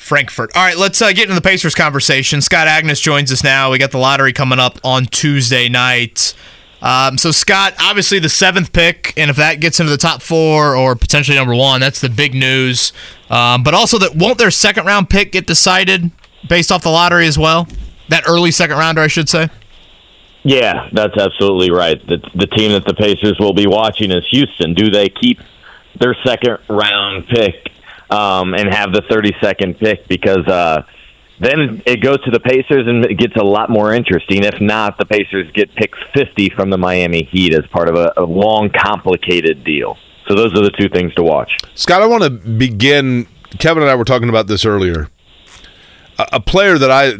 Frankfurt. 0.00 0.50
All 0.56 0.64
right, 0.64 0.76
let's 0.76 1.00
uh, 1.00 1.12
get 1.12 1.24
into 1.24 1.34
the 1.34 1.40
Pacers 1.40 1.74
conversation. 1.74 2.40
Scott 2.40 2.66
Agness 2.66 3.00
joins 3.02 3.30
us 3.30 3.44
now. 3.44 3.70
We 3.70 3.78
got 3.78 3.90
the 3.90 3.98
lottery 3.98 4.32
coming 4.32 4.58
up 4.58 4.78
on 4.82 5.04
Tuesday 5.04 5.68
night. 5.68 6.34
Um, 6.82 7.18
so, 7.18 7.30
Scott, 7.30 7.74
obviously 7.78 8.18
the 8.18 8.30
seventh 8.30 8.72
pick, 8.72 9.12
and 9.18 9.30
if 9.30 9.36
that 9.36 9.60
gets 9.60 9.78
into 9.78 9.90
the 9.90 9.98
top 9.98 10.22
four 10.22 10.74
or 10.74 10.96
potentially 10.96 11.36
number 11.36 11.54
one, 11.54 11.80
that's 11.80 12.00
the 12.00 12.08
big 12.08 12.34
news. 12.34 12.92
Um, 13.28 13.62
but 13.62 13.74
also, 13.74 13.98
that 13.98 14.16
won't 14.16 14.38
their 14.38 14.50
second 14.50 14.86
round 14.86 15.10
pick 15.10 15.32
get 15.32 15.46
decided 15.46 16.10
based 16.48 16.72
off 16.72 16.82
the 16.82 16.90
lottery 16.90 17.26
as 17.26 17.38
well? 17.38 17.68
That 18.08 18.24
early 18.26 18.50
second 18.50 18.78
rounder, 18.78 19.02
I 19.02 19.08
should 19.08 19.28
say. 19.28 19.50
Yeah, 20.42 20.88
that's 20.92 21.16
absolutely 21.18 21.70
right. 21.70 22.00
The, 22.06 22.16
the 22.34 22.46
team 22.46 22.72
that 22.72 22.86
the 22.86 22.94
Pacers 22.94 23.36
will 23.38 23.52
be 23.52 23.66
watching 23.66 24.10
is 24.10 24.26
Houston. 24.30 24.72
Do 24.72 24.90
they 24.90 25.10
keep 25.10 25.38
their 26.00 26.16
second 26.24 26.58
round 26.68 27.28
pick 27.28 27.70
um, 28.10 28.54
and 28.54 28.72
have 28.72 28.92
the 28.92 29.02
32nd 29.02 29.78
pick? 29.78 30.06
Because 30.08 30.46
uh, 30.46 30.82
then 31.40 31.82
it 31.86 32.02
goes 32.02 32.22
to 32.24 32.30
the 32.30 32.40
Pacers 32.40 32.86
and 32.86 33.04
it 33.04 33.18
gets 33.18 33.36
a 33.36 33.42
lot 33.44 33.70
more 33.70 33.94
interesting. 33.94 34.44
If 34.44 34.60
not, 34.60 34.98
the 34.98 35.06
Pacers 35.06 35.50
get 35.52 35.74
pick 35.74 35.92
50 36.14 36.50
from 36.50 36.70
the 36.70 36.78
Miami 36.78 37.22
Heat 37.24 37.54
as 37.54 37.66
part 37.68 37.88
of 37.88 37.94
a, 37.94 38.12
a 38.16 38.24
long, 38.24 38.70
complicated 38.70 39.64
deal. 39.64 39.96
So 40.28 40.34
those 40.34 40.52
are 40.52 40.62
the 40.62 40.70
two 40.78 40.88
things 40.88 41.14
to 41.14 41.22
watch. 41.22 41.56
Scott, 41.74 42.02
I 42.02 42.06
want 42.06 42.22
to 42.22 42.30
begin. 42.30 43.26
Kevin 43.58 43.82
and 43.82 43.90
I 43.90 43.94
were 43.94 44.04
talking 44.04 44.28
about 44.28 44.46
this 44.46 44.64
earlier. 44.64 45.08
A, 46.18 46.26
a 46.34 46.40
player 46.40 46.78
that 46.78 46.90
I 46.90 47.14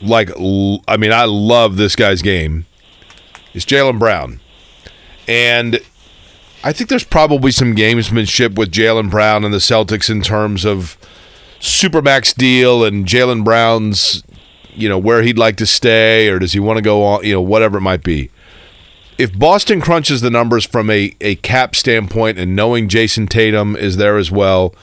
like, 0.00 0.30
l- 0.30 0.82
I 0.88 0.96
mean, 0.96 1.12
I 1.12 1.24
love 1.24 1.76
this 1.76 1.96
guy's 1.96 2.22
game. 2.22 2.66
Is 3.52 3.64
Jaylen 3.66 3.98
Brown, 3.98 4.40
and 5.28 5.80
I 6.64 6.72
think 6.72 6.88
there's 6.88 7.04
probably 7.04 7.52
some 7.52 7.76
gamesmanship 7.76 8.56
with 8.56 8.72
Jaylen 8.72 9.10
Brown 9.10 9.44
and 9.44 9.52
the 9.52 9.58
Celtics 9.58 10.08
in 10.08 10.22
terms 10.22 10.64
of 10.64 10.96
supermax 11.60 12.34
deal 12.34 12.84
and 12.84 13.04
Jaylen 13.04 13.44
Brown's, 13.44 14.22
you 14.70 14.88
know, 14.88 14.96
where 14.96 15.20
he'd 15.20 15.36
like 15.36 15.58
to 15.58 15.66
stay 15.66 16.26
or 16.30 16.38
does 16.38 16.54
he 16.54 16.60
want 16.60 16.78
to 16.78 16.82
go 16.82 17.04
on, 17.04 17.22
you 17.22 17.34
know, 17.34 17.42
whatever 17.42 17.76
it 17.76 17.82
might 17.82 18.02
be. 18.02 18.30
If 19.18 19.38
Boston 19.38 19.82
crunches 19.82 20.22
the 20.22 20.30
numbers 20.30 20.64
from 20.64 20.88
a, 20.88 21.14
a 21.20 21.34
cap 21.36 21.76
standpoint 21.76 22.38
and 22.38 22.56
knowing 22.56 22.88
Jayson 22.88 23.28
Tatum 23.28 23.76
is 23.76 23.98
there 23.98 24.16
as 24.16 24.30
well, 24.30 24.74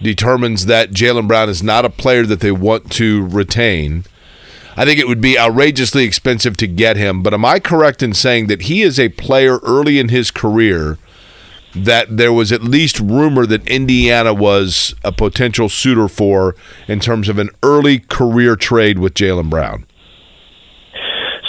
determines 0.00 0.66
that 0.66 0.92
Jaylen 0.92 1.26
Brown 1.26 1.48
is 1.48 1.60
not 1.60 1.84
a 1.84 1.90
player 1.90 2.24
that 2.24 2.38
they 2.38 2.52
want 2.52 2.88
to 2.92 3.26
retain, 3.26 4.04
I 4.80 4.86
think 4.86 4.98
it 4.98 5.06
would 5.06 5.20
be 5.20 5.38
outrageously 5.38 6.04
expensive 6.04 6.56
to 6.56 6.66
get 6.66 6.96
him. 6.96 7.22
But 7.22 7.34
am 7.34 7.44
I 7.44 7.60
correct 7.60 8.02
in 8.02 8.14
saying 8.14 8.46
that 8.46 8.62
he 8.62 8.80
is 8.80 8.98
a 8.98 9.10
player 9.10 9.58
early 9.58 9.98
in 9.98 10.08
his 10.08 10.30
career 10.30 10.96
that 11.74 12.16
there 12.16 12.32
was 12.32 12.50
at 12.50 12.62
least 12.62 12.98
rumor 12.98 13.44
that 13.44 13.68
Indiana 13.68 14.32
was 14.32 14.94
a 15.04 15.12
potential 15.12 15.68
suitor 15.68 16.08
for 16.08 16.56
in 16.88 16.98
terms 16.98 17.28
of 17.28 17.38
an 17.38 17.50
early 17.62 17.98
career 17.98 18.56
trade 18.56 18.98
with 18.98 19.12
Jaylen 19.12 19.50
Brown? 19.50 19.84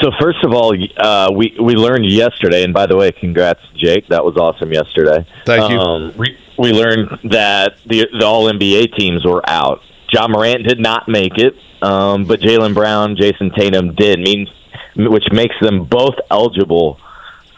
So 0.02 0.12
first 0.20 0.44
of 0.44 0.52
all, 0.52 0.76
uh, 0.98 1.32
we 1.34 1.56
we 1.58 1.76
learned 1.76 2.08
yesterday, 2.08 2.66
and 2.66 2.74
by 2.74 2.86
the 2.86 2.98
way, 2.98 3.14
congrats, 3.14 3.62
Jake. 3.78 4.10
That 4.10 4.26
was 4.26 4.36
awesome 4.36 4.74
yesterday. 4.74 5.26
Thank 5.46 5.72
you. 5.72 5.80
Um, 5.80 6.14
we 6.18 6.38
we 6.60 6.74
learned 6.74 7.18
that 7.32 7.78
the 7.86 8.10
the 8.12 8.26
All 8.26 8.52
NBA 8.52 8.98
teams 8.98 9.24
were 9.24 9.48
out. 9.50 9.82
Ja 10.12 10.28
Morant 10.28 10.68
did 10.68 10.80
not 10.80 11.08
make 11.08 11.38
it, 11.38 11.56
um, 11.82 12.26
but 12.26 12.40
Jaylen 12.42 12.74
Brown, 12.74 13.16
Jayson 13.16 13.52
Tatum 13.56 13.96
did, 13.96 14.20
means 14.20 14.50
which 14.96 15.26
makes 15.32 15.56
them 15.62 15.86
both 15.86 16.16
eligible 16.30 17.00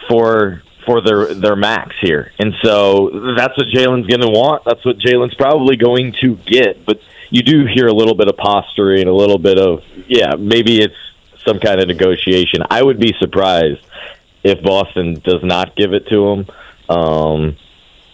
for 0.08 0.62
for 0.86 1.02
their 1.02 1.34
their 1.34 1.56
max 1.56 1.96
here. 2.02 2.32
And 2.40 2.54
so 2.62 3.10
that's 3.38 3.58
what 3.58 3.68
Jaylen's 3.68 4.08
going 4.08 4.22
to 4.22 4.30
want. 4.30 4.64
That's 4.66 4.86
what 4.86 4.98
Jaylen's 4.98 5.36
probably 5.36 5.76
going 5.76 6.14
to 6.22 6.36
get. 6.36 6.86
But 6.86 7.00
you 7.30 7.42
do 7.42 7.66
hear 7.66 7.88
a 7.88 7.94
little 7.94 8.16
bit 8.16 8.28
of 8.28 8.38
posturing, 8.38 9.08
a 9.08 9.14
little 9.14 9.40
bit 9.40 9.58
of 9.58 9.84
yeah, 10.08 10.36
maybe 10.38 10.80
it's 10.80 10.96
some 11.46 11.60
kind 11.60 11.82
of 11.82 11.88
negotiation. 11.88 12.62
I 12.70 12.84
would 12.84 13.00
be 13.00 13.14
surprised 13.20 13.82
if 14.44 14.62
Boston 14.62 15.22
does 15.24 15.44
not 15.44 15.76
give 15.76 15.94
it 15.94 16.08
to 16.08 16.28
him. 16.28 16.46
Um, 16.90 17.58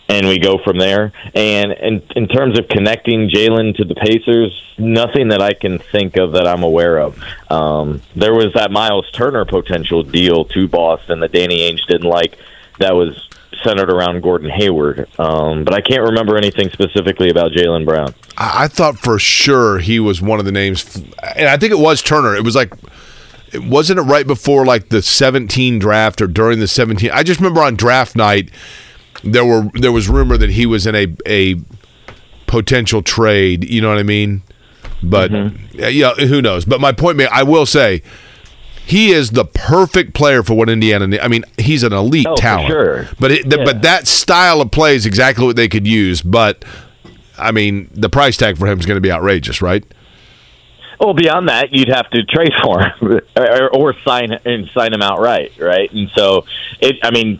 and 0.09 0.27
we 0.27 0.39
go 0.39 0.57
from 0.57 0.79
there. 0.79 1.13
And 1.35 1.71
in, 1.71 2.03
in 2.15 2.27
terms 2.27 2.57
of 2.57 2.67
connecting 2.67 3.29
Jaylen 3.29 3.75
to 3.77 3.85
the 3.85 3.95
Pacers, 3.95 4.61
nothing 4.77 5.29
that 5.29 5.41
I 5.41 5.53
can 5.53 5.77
think 5.77 6.17
of 6.17 6.33
that 6.33 6.47
I'm 6.47 6.63
aware 6.63 6.97
of. 6.99 7.23
Um, 7.49 8.01
there 8.15 8.33
was 8.33 8.51
that 8.55 8.71
Myles 8.71 9.09
Turner 9.11 9.45
potential 9.45 10.03
deal 10.03 10.45
to 10.45 10.67
Boston 10.67 11.19
that 11.19 11.31
Danny 11.31 11.71
Ainge 11.71 11.85
didn't 11.87 12.09
like. 12.09 12.37
That 12.79 12.95
was 12.95 13.29
centered 13.63 13.91
around 13.91 14.23
Gordon 14.23 14.49
Hayward, 14.49 15.07
um, 15.19 15.65
but 15.65 15.73
I 15.73 15.81
can't 15.81 16.01
remember 16.01 16.37
anything 16.37 16.69
specifically 16.69 17.29
about 17.29 17.51
Jaylen 17.51 17.85
Brown. 17.85 18.15
I, 18.37 18.63
I 18.63 18.67
thought 18.69 18.97
for 18.97 19.19
sure 19.19 19.79
he 19.79 19.99
was 19.99 20.21
one 20.21 20.39
of 20.39 20.45
the 20.45 20.51
names, 20.51 20.95
and 21.35 21.47
I 21.47 21.57
think 21.57 21.73
it 21.73 21.79
was 21.79 22.01
Turner. 22.01 22.35
It 22.35 22.43
was 22.43 22.55
like 22.55 22.73
wasn't 23.55 23.99
it 23.99 24.03
right 24.03 24.27
before 24.27 24.63
like 24.63 24.89
the 24.89 25.01
17 25.01 25.79
draft 25.79 26.21
or 26.21 26.27
during 26.27 26.59
the 26.59 26.67
17 26.67 27.09
i 27.09 27.23
just 27.23 27.39
remember 27.39 27.61
on 27.61 27.75
draft 27.75 28.15
night 28.15 28.51
there 29.23 29.45
were 29.45 29.69
there 29.75 29.91
was 29.91 30.07
rumor 30.09 30.37
that 30.37 30.49
he 30.51 30.65
was 30.65 30.85
in 30.87 30.95
a 30.95 31.07
a 31.27 31.55
potential 32.47 33.01
trade 33.01 33.69
you 33.69 33.81
know 33.81 33.89
what 33.89 33.97
i 33.97 34.03
mean 34.03 34.41
but 35.03 35.31
Mm-hmm. 35.31 35.79
yeah 35.91 36.13
who 36.15 36.41
knows 36.41 36.65
but 36.65 36.81
my 36.81 36.91
point 36.91 37.21
i 37.31 37.43
will 37.43 37.65
say 37.65 38.01
he 38.85 39.11
is 39.11 39.29
the 39.31 39.45
perfect 39.45 40.13
player 40.15 40.41
for 40.43 40.55
what 40.55 40.69
indiana 40.69 41.05
need. 41.07 41.19
i 41.19 41.27
mean 41.27 41.43
he's 41.57 41.83
an 41.83 41.93
elite 41.93 42.25
Oh, 42.27 42.35
talent 42.35 42.69
sure. 42.69 43.07
but 43.19 43.31
it, 43.31 43.45
Yeah. 43.45 43.63
but 43.65 43.81
that 43.83 44.07
style 44.07 44.61
of 44.61 44.71
play 44.71 44.95
is 44.95 45.05
exactly 45.05 45.45
what 45.45 45.55
they 45.55 45.67
could 45.67 45.85
use 45.87 46.21
but 46.21 46.65
i 47.37 47.51
mean 47.51 47.89
the 47.93 48.09
price 48.09 48.35
tag 48.35 48.57
for 48.57 48.67
him 48.67 48.79
is 48.79 48.85
going 48.85 48.97
to 48.97 49.01
be 49.01 49.11
outrageous 49.11 49.61
right 49.61 49.83
Well, 50.99 51.13
beyond 51.13 51.47
that, 51.47 51.71
you'd 51.71 51.87
have 51.87 52.09
to 52.09 52.23
trade 52.25 52.51
for 52.61 52.81
him 52.81 53.21
or, 53.37 53.69
or 53.73 53.93
sign 54.05 54.33
and 54.43 54.69
sign 54.73 54.91
him 54.93 55.01
outright, 55.01 55.53
right? 55.57 55.89
And 55.93 56.09
so, 56.13 56.43
it. 56.81 56.97
I 57.03 57.11
mean, 57.11 57.39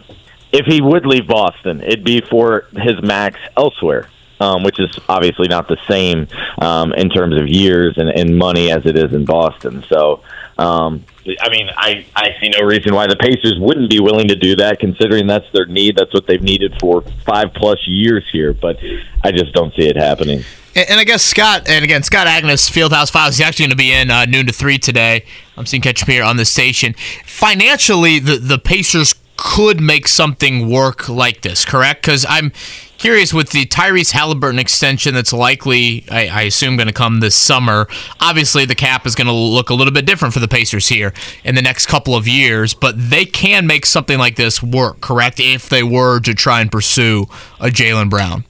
if 0.52 0.66
he 0.66 0.82
would 0.82 1.06
leave 1.06 1.28
Boston, 1.28 1.82
it'd 1.82 2.04
be 2.04 2.22
for 2.22 2.68
his 2.74 3.02
max 3.02 3.40
elsewhere, 3.56 4.10
um, 4.40 4.64
which 4.64 4.80
is 4.80 4.98
obviously 5.08 5.48
not 5.48 5.68
the 5.68 5.78
same 5.88 6.28
um, 6.62 6.94
in 6.94 7.10
terms 7.10 7.40
of 7.40 7.48
years 7.48 7.98
and, 7.98 8.10
and 8.10 8.38
money 8.38 8.72
as 8.72 8.86
it 8.86 8.98
is 8.98 9.14
in 9.14 9.26
Boston. 9.26 9.84
So, 9.88 10.24
um, 10.58 11.06
I 11.42 11.50
mean, 11.50 11.70
I, 11.78 12.06
I 12.16 12.36
see 12.42 12.50
no 12.50 12.66
reason 12.66 12.94
why 12.96 13.08
the 13.08 13.16
Pacers 13.16 13.58
wouldn't 13.60 13.90
be 13.90 14.00
willing 14.00 14.28
to 14.30 14.36
do 14.36 14.56
that, 14.56 14.80
considering 14.80 15.28
that's 15.28 15.50
their 15.54 15.68
need. 15.68 15.96
That's 15.96 16.14
what 16.14 16.26
they've 16.26 16.42
needed 16.42 16.76
for 16.80 17.04
five 17.26 17.54
plus 17.54 17.88
years 17.88 18.26
here. 18.32 18.54
But 18.54 18.80
I 19.24 19.32
just 19.32 19.54
don't 19.54 19.74
see 19.76 19.88
it 19.88 19.96
happening. 19.96 20.44
And, 20.76 21.00
I 21.00 21.04
guess 21.04 21.24
Scott, 21.24 21.68
and 21.68 21.84
again, 21.84 22.04
Scott 22.04 22.28
Agness, 22.28 22.70
Fieldhouse 22.70 23.12
Files, 23.12 23.38
he's 23.38 23.46
actually 23.46 23.64
going 23.64 23.72
to 23.72 23.76
be 23.76 23.92
in 23.92 24.12
uh, 24.12 24.26
noon 24.26 24.46
to 24.46 24.54
three 24.54 24.78
today. 24.78 25.26
I'm 25.58 25.66
seeing 25.66 25.82
catch 25.82 26.06
here 26.06 26.24
on 26.24 26.38
the 26.38 26.46
station. 26.46 26.94
Financially, 27.26 28.20
the 28.20 28.38
the 28.38 28.58
Pacers 28.58 29.14
could 29.42 29.80
make 29.80 30.06
something 30.06 30.70
work 30.70 31.08
like 31.08 31.42
this, 31.42 31.64
correct? 31.64 32.02
Because 32.02 32.26
I'm 32.28 32.52
curious 32.98 33.34
with 33.34 33.52
the 33.52 33.66
Tyrese 33.66 34.12
Haliburton 34.12 34.60
extension 34.60 35.14
that's 35.14 35.32
likely, 35.32 36.04
I, 36.12 36.28
I 36.28 36.42
assume, 36.42 36.76
going 36.76 36.88
to 36.88 36.94
come 36.94 37.22
this 37.22 37.36
summer. 37.36 37.88
Obviously, 38.20 38.66
the 38.66 38.76
cap 38.76 39.06
is 39.06 39.16
going 39.16 39.28
to 39.28 39.34
look 39.34 39.70
a 39.70 39.74
little 39.74 39.94
bit 39.94 40.06
different 40.06 40.34
for 40.34 40.42
the 40.42 40.50
Pacers 40.50 40.90
here 40.90 41.14
in 41.46 41.56
the 41.56 41.62
next 41.62 41.86
couple 41.86 42.16
of 42.16 42.28
years, 42.28 42.74
but 42.74 42.96
they 42.98 43.24
can 43.24 43.66
make 43.66 43.86
something 43.86 44.20
like 44.20 44.36
this 44.36 44.62
work, 44.62 45.00
correct? 45.00 45.40
If 45.40 45.70
they 45.70 45.84
were 45.84 46.20
to 46.20 46.34
try 46.34 46.60
and 46.60 46.70
pursue 46.70 47.28
a 47.62 47.68
Jaylen 47.68 48.10
Brown. 48.10 48.44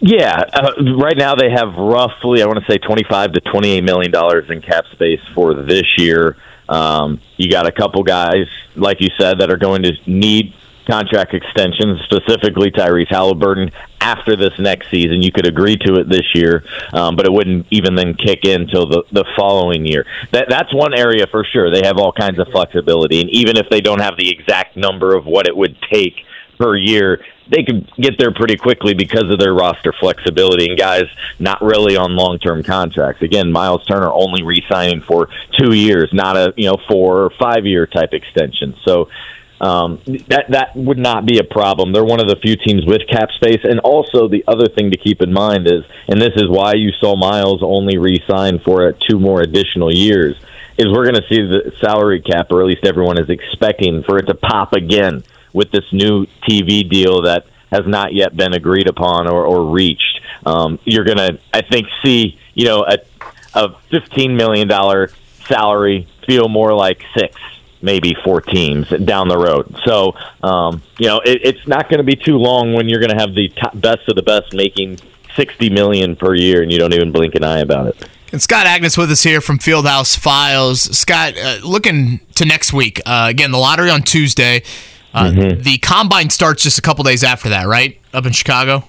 Yeah, 0.00 0.42
uh, 0.52 0.72
right 0.98 1.16
now 1.16 1.36
they 1.36 1.50
have 1.50 1.72
roughly, 1.76 2.42
I 2.42 2.46
want 2.46 2.58
to 2.58 2.70
say, 2.70 2.78
twenty-five 2.78 3.32
to 3.34 3.40
twenty-eight 3.40 3.84
million 3.84 4.10
dollars 4.10 4.50
in 4.50 4.60
cap 4.60 4.84
space 4.92 5.20
for 5.32 5.54
this 5.54 5.86
year. 5.96 6.36
Um, 6.68 7.20
you 7.36 7.50
got 7.50 7.66
a 7.66 7.72
couple 7.72 8.02
guys, 8.02 8.46
like 8.76 9.00
you 9.00 9.08
said, 9.18 9.38
that 9.40 9.50
are 9.50 9.56
going 9.56 9.82
to 9.82 9.92
need 10.06 10.54
contract 10.86 11.34
extensions, 11.34 12.00
specifically 12.02 12.70
Tyrese 12.70 13.08
Haliburton. 13.08 13.72
After 14.00 14.36
this 14.36 14.52
next 14.58 14.90
season, 14.90 15.22
you 15.22 15.32
could 15.32 15.46
agree 15.46 15.76
to 15.76 15.94
it 15.94 16.10
this 16.10 16.34
year, 16.34 16.62
um, 16.92 17.16
but 17.16 17.24
it 17.24 17.32
wouldn't 17.32 17.66
even 17.70 17.94
then 17.94 18.14
kick 18.14 18.44
in 18.44 18.62
until 18.62 18.86
the, 18.86 19.02
the 19.12 19.24
following 19.34 19.86
year. 19.86 20.04
That 20.30 20.48
that's 20.50 20.74
one 20.74 20.92
area 20.92 21.26
for 21.26 21.42
sure. 21.42 21.70
They 21.70 21.86
have 21.86 21.96
all 21.96 22.12
kinds 22.12 22.38
of 22.38 22.48
flexibility, 22.48 23.22
and 23.22 23.30
even 23.30 23.56
if 23.56 23.70
they 23.70 23.80
don't 23.80 24.00
have 24.00 24.18
the 24.18 24.28
exact 24.30 24.76
number 24.76 25.16
of 25.16 25.24
what 25.24 25.46
it 25.46 25.56
would 25.56 25.78
take 25.90 26.16
per 26.58 26.76
year, 26.76 27.24
they 27.48 27.62
could 27.62 27.90
get 27.96 28.18
there 28.18 28.32
pretty 28.32 28.56
quickly 28.56 28.94
because 28.94 29.30
of 29.30 29.38
their 29.38 29.52
roster 29.52 29.92
flexibility 29.92 30.68
and 30.68 30.78
guys 30.78 31.04
not 31.38 31.60
really 31.60 31.96
on 31.96 32.16
long 32.16 32.38
term 32.38 32.62
contracts. 32.62 33.22
Again, 33.22 33.52
Myles 33.52 33.84
Turner 33.86 34.10
only 34.10 34.42
re 34.42 34.64
signing 34.68 35.00
for 35.02 35.28
two 35.58 35.74
years, 35.74 36.10
not 36.12 36.36
a 36.36 36.54
you 36.56 36.68
know 36.68 36.78
four 36.88 37.24
or 37.24 37.30
five 37.38 37.66
year 37.66 37.86
type 37.86 38.12
extension. 38.12 38.74
So 38.84 39.08
um, 39.60 40.00
that 40.28 40.46
that 40.50 40.76
would 40.76 40.98
not 40.98 41.26
be 41.26 41.38
a 41.38 41.44
problem. 41.44 41.92
They're 41.92 42.04
one 42.04 42.20
of 42.20 42.28
the 42.28 42.36
few 42.36 42.56
teams 42.56 42.84
with 42.86 43.02
cap 43.08 43.30
space, 43.36 43.60
and 43.62 43.80
also 43.80 44.28
the 44.28 44.44
other 44.48 44.68
thing 44.68 44.90
to 44.90 44.96
keep 44.96 45.22
in 45.22 45.32
mind 45.32 45.66
is, 45.66 45.84
and 46.08 46.20
this 46.20 46.34
is 46.36 46.48
why 46.48 46.74
you 46.74 46.90
saw 47.00 47.16
Myles 47.16 47.62
only 47.62 47.98
re-sign 47.98 48.58
for 48.58 48.92
two 49.08 49.18
more 49.18 49.42
additional 49.42 49.94
years, 49.94 50.36
is 50.76 50.86
we're 50.86 51.04
going 51.04 51.22
to 51.22 51.28
see 51.28 51.40
the 51.40 51.72
salary 51.80 52.20
cap, 52.20 52.50
or 52.50 52.62
at 52.62 52.66
least 52.66 52.84
everyone 52.84 53.18
is 53.18 53.30
expecting 53.30 54.02
for 54.02 54.18
it 54.18 54.26
to 54.26 54.34
pop 54.34 54.72
again 54.72 55.22
with 55.54 55.70
this 55.70 55.90
new 55.92 56.26
TV 56.46 56.88
deal 56.88 57.22
that 57.22 57.46
has 57.72 57.86
not 57.86 58.12
yet 58.12 58.36
been 58.36 58.52
agreed 58.52 58.88
upon 58.88 59.26
or, 59.26 59.44
or 59.46 59.70
reached. 59.70 60.20
Um, 60.44 60.78
you're 60.84 61.04
going 61.04 61.18
to, 61.18 61.38
I 61.54 61.62
think, 61.62 61.88
see 62.04 62.38
you 62.52 62.66
know 62.66 62.84
a 62.84 62.98
a 63.54 63.74
fifteen 63.90 64.36
million 64.36 64.68
dollar 64.68 65.10
salary 65.46 66.06
feel 66.26 66.48
more 66.48 66.74
like 66.74 67.02
six 67.16 67.40
maybe 67.84 68.16
four 68.24 68.40
teams 68.40 68.88
down 69.04 69.28
the 69.28 69.36
road. 69.36 69.76
So, 69.84 70.14
um, 70.42 70.82
you 70.98 71.06
know, 71.06 71.20
it, 71.20 71.40
it's 71.44 71.66
not 71.68 71.90
going 71.90 71.98
to 71.98 72.04
be 72.04 72.16
too 72.16 72.38
long 72.38 72.72
when 72.72 72.88
you're 72.88 72.98
going 72.98 73.10
to 73.10 73.18
have 73.18 73.34
the 73.34 73.50
top, 73.50 73.78
best 73.78 74.08
of 74.08 74.16
the 74.16 74.22
best 74.22 74.54
making 74.54 74.98
sixty 75.36 75.68
million 75.70 76.16
per 76.16 76.34
year, 76.34 76.62
and 76.62 76.72
you 76.72 76.78
don't 76.78 76.94
even 76.94 77.12
blink 77.12 77.34
an 77.34 77.44
eye 77.44 77.60
about 77.60 77.88
it. 77.88 78.08
And 78.32 78.42
Scott 78.42 78.66
Agness 78.66 78.98
with 78.98 79.12
us 79.12 79.22
here 79.22 79.40
from 79.40 79.58
Fieldhouse 79.58 80.18
Files. 80.18 80.82
Scott, 80.96 81.34
uh, 81.40 81.58
looking 81.62 82.20
to 82.34 82.44
next 82.44 82.72
week. 82.72 83.00
Uh, 83.06 83.26
again, 83.30 83.52
the 83.52 83.58
lottery 83.58 83.90
on 83.90 84.02
Tuesday. 84.02 84.64
Uh, 85.14 85.30
The 85.62 85.78
combine 85.78 86.28
starts 86.30 86.62
just 86.62 86.78
a 86.78 86.82
couple 86.82 87.04
days 87.04 87.22
after 87.24 87.48
that, 87.50 87.66
right? 87.66 88.00
Up 88.12 88.26
in 88.26 88.32
Chicago. 88.32 88.84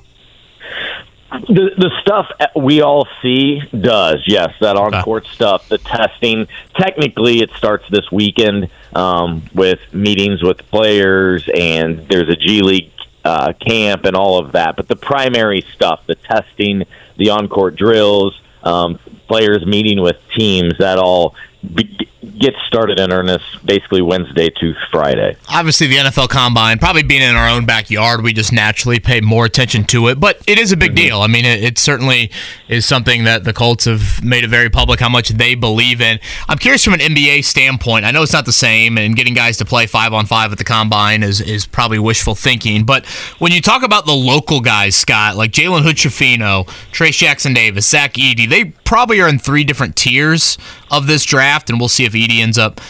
The 1.31 1.71
the 1.77 1.91
stuff 2.01 2.27
we 2.55 2.81
all 2.81 3.07
see 3.21 3.59
does 3.77 4.23
yes 4.25 4.53
that 4.61 4.77
on 4.77 5.03
court 5.03 5.25
stuff 5.27 5.67
the 5.67 5.77
testing 5.79 6.47
technically 6.75 7.41
it 7.41 7.49
starts 7.57 7.83
this 7.89 8.09
weekend 8.11 8.69
um, 8.95 9.43
with 9.53 9.79
meetings 9.91 10.41
with 10.41 10.59
players 10.69 11.49
and 11.53 12.07
there's 12.07 12.29
a 12.29 12.37
G 12.37 12.61
League 12.61 12.91
uh, 13.25 13.51
camp 13.59 14.05
and 14.05 14.15
all 14.15 14.37
of 14.39 14.53
that 14.53 14.77
but 14.77 14.87
the 14.87 14.95
primary 14.95 15.65
stuff 15.73 16.01
the 16.07 16.15
testing 16.15 16.83
the 17.17 17.31
on 17.31 17.49
court 17.49 17.75
drills 17.75 18.39
um, 18.63 18.97
players 19.27 19.65
meeting 19.65 19.99
with 20.01 20.17
teams 20.35 20.77
that 20.77 20.97
all 20.99 21.35
be- 21.73 22.07
gets 22.39 22.57
started 22.67 22.99
in 22.99 23.11
earnest 23.11 23.65
basically 23.65 24.01
Wednesday 24.01 24.49
to 24.59 24.73
Friday. 24.91 25.35
Obviously, 25.49 25.87
the 25.87 25.95
NFL 25.97 26.29
Combine, 26.29 26.79
probably 26.79 27.03
being 27.03 27.21
in 27.21 27.35
our 27.35 27.47
own 27.49 27.65
backyard, 27.65 28.21
we 28.23 28.33
just 28.33 28.51
naturally 28.51 28.99
pay 28.99 29.21
more 29.21 29.45
attention 29.45 29.83
to 29.85 30.07
it. 30.09 30.19
But 30.19 30.41
it 30.47 30.59
is 30.59 30.71
a 30.71 30.77
big 30.77 30.91
Mm-hmm. 30.91 30.95
deal. 30.95 31.21
I 31.21 31.27
mean, 31.27 31.45
it, 31.45 31.63
it 31.63 31.77
certainly 31.77 32.31
is 32.67 32.85
something 32.85 33.23
that 33.23 33.43
the 33.43 33.53
Colts 33.53 33.85
have 33.85 34.23
made 34.23 34.43
it 34.43 34.49
very 34.49 34.69
public 34.69 34.99
how 34.99 35.09
much 35.09 35.29
they 35.29 35.55
believe 35.55 35.99
in. 36.01 36.19
I'm 36.47 36.57
curious 36.57 36.83
from 36.83 36.93
an 36.93 36.99
NBA 36.99 37.43
standpoint. 37.45 38.05
I 38.05 38.11
know 38.11 38.21
it's 38.23 38.33
not 38.33 38.45
the 38.45 38.53
same, 38.53 38.97
and 38.97 39.15
getting 39.15 39.33
guys 39.33 39.57
to 39.57 39.65
play 39.65 39.87
five 39.87 40.13
on 40.13 40.25
five 40.25 40.51
at 40.51 40.57
the 40.57 40.63
Combine 40.63 41.23
is, 41.23 41.41
is 41.41 41.65
probably 41.65 41.99
wishful 41.99 42.35
thinking. 42.35 42.83
But 42.85 43.05
when 43.39 43.51
you 43.51 43.61
talk 43.61 43.83
about 43.83 44.05
the 44.05 44.13
local 44.13 44.61
guys, 44.61 44.95
Scott, 44.95 45.35
like 45.35 45.51
Jalen 45.51 45.83
Hood 45.83 45.95
Schifino, 45.95 46.65
Trayce 46.91 47.17
Jackson 47.17 47.53
Davis, 47.53 47.87
Zach 47.87 48.13
Edey, 48.13 48.47
they 48.49 48.65
probably 48.83 49.19
are 49.21 49.27
in 49.27 49.39
three 49.39 49.63
different 49.63 49.95
tiers 49.95 50.57
of 50.91 51.07
this 51.07 51.23
draft, 51.23 51.69
and 51.69 51.79
we'll 51.79 51.89
see 51.89 52.05
if 52.05 52.13
Edey 52.13 52.39
ends 52.39 52.57
up 52.57 52.81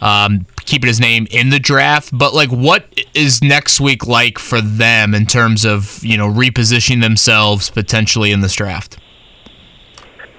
um, 0.00 0.46
keeping 0.64 0.88
his 0.88 1.00
name 1.00 1.26
in 1.30 1.50
the 1.50 1.58
draft. 1.58 2.10
But 2.12 2.34
like, 2.34 2.50
what 2.50 2.86
is 3.14 3.42
next 3.42 3.80
week 3.80 4.06
like 4.06 4.38
for 4.38 4.60
them 4.60 5.14
in 5.14 5.26
terms 5.26 5.64
of 5.64 6.02
you 6.02 6.16
know 6.16 6.28
repositioning 6.28 7.00
themselves 7.00 7.70
potentially 7.70 8.32
in 8.32 8.40
this 8.40 8.54
draft? 8.54 8.98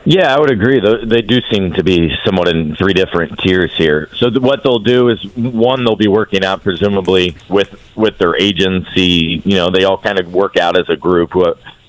Yeah, 0.06 0.34
I 0.34 0.40
would 0.40 0.50
agree. 0.50 0.80
They 1.06 1.22
do 1.22 1.40
seem 1.52 1.74
to 1.74 1.84
be 1.84 2.10
somewhat 2.26 2.48
in 2.48 2.76
three 2.76 2.94
different 2.94 3.38
tiers 3.40 3.76
here. 3.76 4.10
So 4.16 4.32
what 4.32 4.64
they'll 4.64 4.80
do 4.80 5.10
is 5.10 5.24
one, 5.36 5.84
they'll 5.84 5.98
be 5.98 6.08
working 6.08 6.44
out 6.44 6.64
presumably 6.64 7.36
with 7.50 7.76
with 7.96 8.18
their 8.18 8.36
agency. 8.36 9.42
You 9.46 9.56
know, 9.56 9.70
they 9.70 9.84
all 9.84 9.98
kind 9.98 10.18
of 10.20 10.34
work 10.34 10.58
out 10.58 10.80
as 10.80 10.90
a 10.90 10.96
group. 10.96 11.36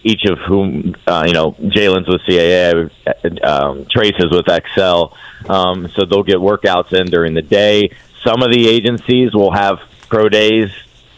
Each 0.03 0.25
of 0.25 0.39
whom, 0.39 0.95
uh, 1.07 1.25
you 1.27 1.35
know, 1.35 1.53
Jalen's 1.53 2.09
with 2.09 2.23
CAA, 2.23 2.91
um, 3.45 3.85
Trayce 3.85 4.19
is 4.19 4.31
with 4.31 4.49
Excel. 4.49 5.17
Um, 5.49 5.89
so 5.89 6.05
they'll 6.05 6.23
get 6.23 6.37
workouts 6.37 6.99
in 6.99 7.07
during 7.07 7.35
the 7.35 7.43
day. 7.43 7.91
Some 8.25 8.43
of 8.43 8.51
the 8.51 8.69
agencies 8.69 9.35
will 9.35 9.53
have 9.53 9.79
pro 10.09 10.29
days 10.29 10.71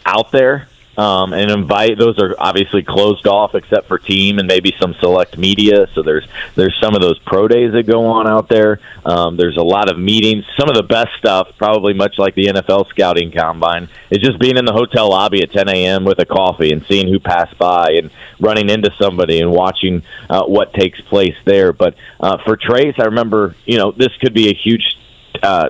out 0.05 0.31
there 0.31 0.67
um, 0.97 1.33
and 1.33 1.49
invite. 1.49 1.97
Those 1.97 2.19
are 2.19 2.35
obviously 2.37 2.83
closed 2.83 3.27
off 3.27 3.55
except 3.55 3.87
for 3.87 3.97
team 3.97 4.39
and 4.39 4.47
maybe 4.47 4.75
some 4.79 4.93
select 4.99 5.37
media. 5.37 5.87
So 5.93 6.03
there's 6.03 6.27
there's 6.55 6.77
some 6.81 6.95
of 6.95 7.01
those 7.01 7.19
pro 7.19 7.47
days 7.47 7.73
that 7.73 7.83
go 7.83 8.05
on 8.05 8.27
out 8.27 8.49
there. 8.49 8.79
Um, 9.05 9.37
there's 9.37 9.57
a 9.57 9.63
lot 9.63 9.89
of 9.89 9.97
meetings. 9.97 10.45
Some 10.57 10.69
of 10.69 10.75
the 10.75 10.83
best 10.83 11.09
stuff, 11.17 11.49
probably 11.57 11.93
much 11.93 12.17
like 12.17 12.35
the 12.35 12.45
NFL 12.45 12.87
scouting 12.89 13.31
combine, 13.31 13.89
is 14.09 14.19
just 14.19 14.39
being 14.39 14.57
in 14.57 14.65
the 14.65 14.73
hotel 14.73 15.09
lobby 15.09 15.41
at 15.41 15.51
10 15.51 15.67
a.m. 15.69 16.05
with 16.05 16.19
a 16.19 16.25
coffee 16.25 16.71
and 16.71 16.85
seeing 16.85 17.07
who 17.07 17.19
passed 17.19 17.57
by 17.57 17.93
and 17.93 18.11
running 18.39 18.69
into 18.69 18.91
somebody 18.99 19.39
and 19.39 19.51
watching 19.51 20.03
uh, 20.29 20.43
what 20.45 20.73
takes 20.73 21.01
place 21.01 21.35
there. 21.45 21.73
But 21.73 21.95
uh, 22.19 22.37
for 22.43 22.57
Trayce, 22.57 22.99
I 22.99 23.05
remember 23.05 23.55
you 23.65 23.77
know 23.77 23.91
this 23.91 24.15
could 24.21 24.33
be 24.33 24.49
a 24.49 24.53
huge 24.53 24.97
uh, 25.41 25.69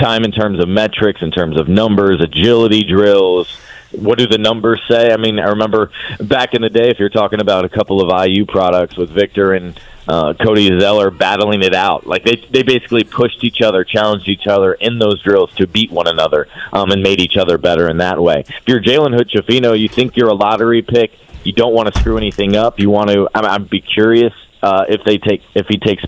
time 0.00 0.24
in 0.24 0.32
terms 0.32 0.60
of 0.60 0.68
metrics, 0.68 1.20
in 1.22 1.30
terms 1.30 1.60
of 1.60 1.68
numbers, 1.68 2.20
agility 2.20 2.82
drills. 2.84 3.58
What 3.92 4.18
do 4.18 4.26
the 4.26 4.38
numbers 4.38 4.80
say? 4.88 5.12
I 5.12 5.16
mean, 5.16 5.38
I 5.38 5.50
remember 5.50 5.90
back 6.20 6.54
in 6.54 6.62
the 6.62 6.70
day, 6.70 6.88
if 6.90 6.98
you're 6.98 7.08
talking 7.08 7.40
about 7.40 7.64
a 7.64 7.68
couple 7.68 8.00
of 8.00 8.26
IU 8.26 8.46
products 8.46 8.96
with 8.96 9.10
Victor 9.10 9.52
and 9.52 9.78
uh, 10.08 10.34
Cody 10.34 10.78
Zeller 10.80 11.10
battling 11.10 11.62
it 11.62 11.74
out, 11.74 12.06
like 12.06 12.24
they 12.24 12.36
they 12.50 12.62
basically 12.62 13.04
pushed 13.04 13.44
each 13.44 13.60
other, 13.60 13.84
challenged 13.84 14.28
each 14.28 14.46
other 14.46 14.74
in 14.74 14.98
those 14.98 15.22
drills 15.22 15.52
to 15.54 15.66
beat 15.66 15.90
one 15.90 16.08
another, 16.08 16.48
um, 16.72 16.90
and 16.90 17.02
made 17.02 17.20
each 17.20 17.36
other 17.36 17.58
better 17.58 17.88
in 17.88 17.98
that 17.98 18.20
way. 18.20 18.44
If 18.46 18.62
you're 18.66 18.82
Jalen 18.82 19.14
Hood 19.14 19.30
you 19.78 19.88
think 19.88 20.16
you're 20.16 20.28
a 20.28 20.34
lottery 20.34 20.82
pick. 20.82 21.12
You 21.44 21.52
don't 21.52 21.74
want 21.74 21.92
to 21.92 21.98
screw 21.98 22.16
anything 22.16 22.54
up. 22.54 22.78
You 22.78 22.88
want 22.88 23.10
to. 23.10 23.28
I'm, 23.34 23.44
I'd 23.44 23.70
be 23.70 23.80
curious 23.80 24.32
uh, 24.62 24.84
if 24.88 25.02
they 25.04 25.18
take 25.18 25.42
if 25.54 25.66
he 25.66 25.76
takes 25.76 26.04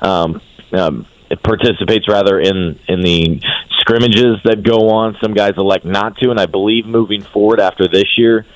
um, 0.00 0.40
um, 0.72 1.06
participates 1.42 2.08
rather 2.08 2.40
in 2.40 2.78
in 2.88 3.02
the 3.02 3.42
scrimmages 3.90 4.36
that 4.44 4.62
go 4.62 4.90
on. 4.90 5.16
Some 5.20 5.34
guys 5.34 5.54
elect 5.56 5.84
not 5.84 6.16
to, 6.18 6.30
and 6.30 6.38
I 6.38 6.46
believe 6.46 6.86
moving 6.86 7.22
forward 7.22 7.60
after 7.60 7.88
this 7.88 8.16
year, 8.16 8.46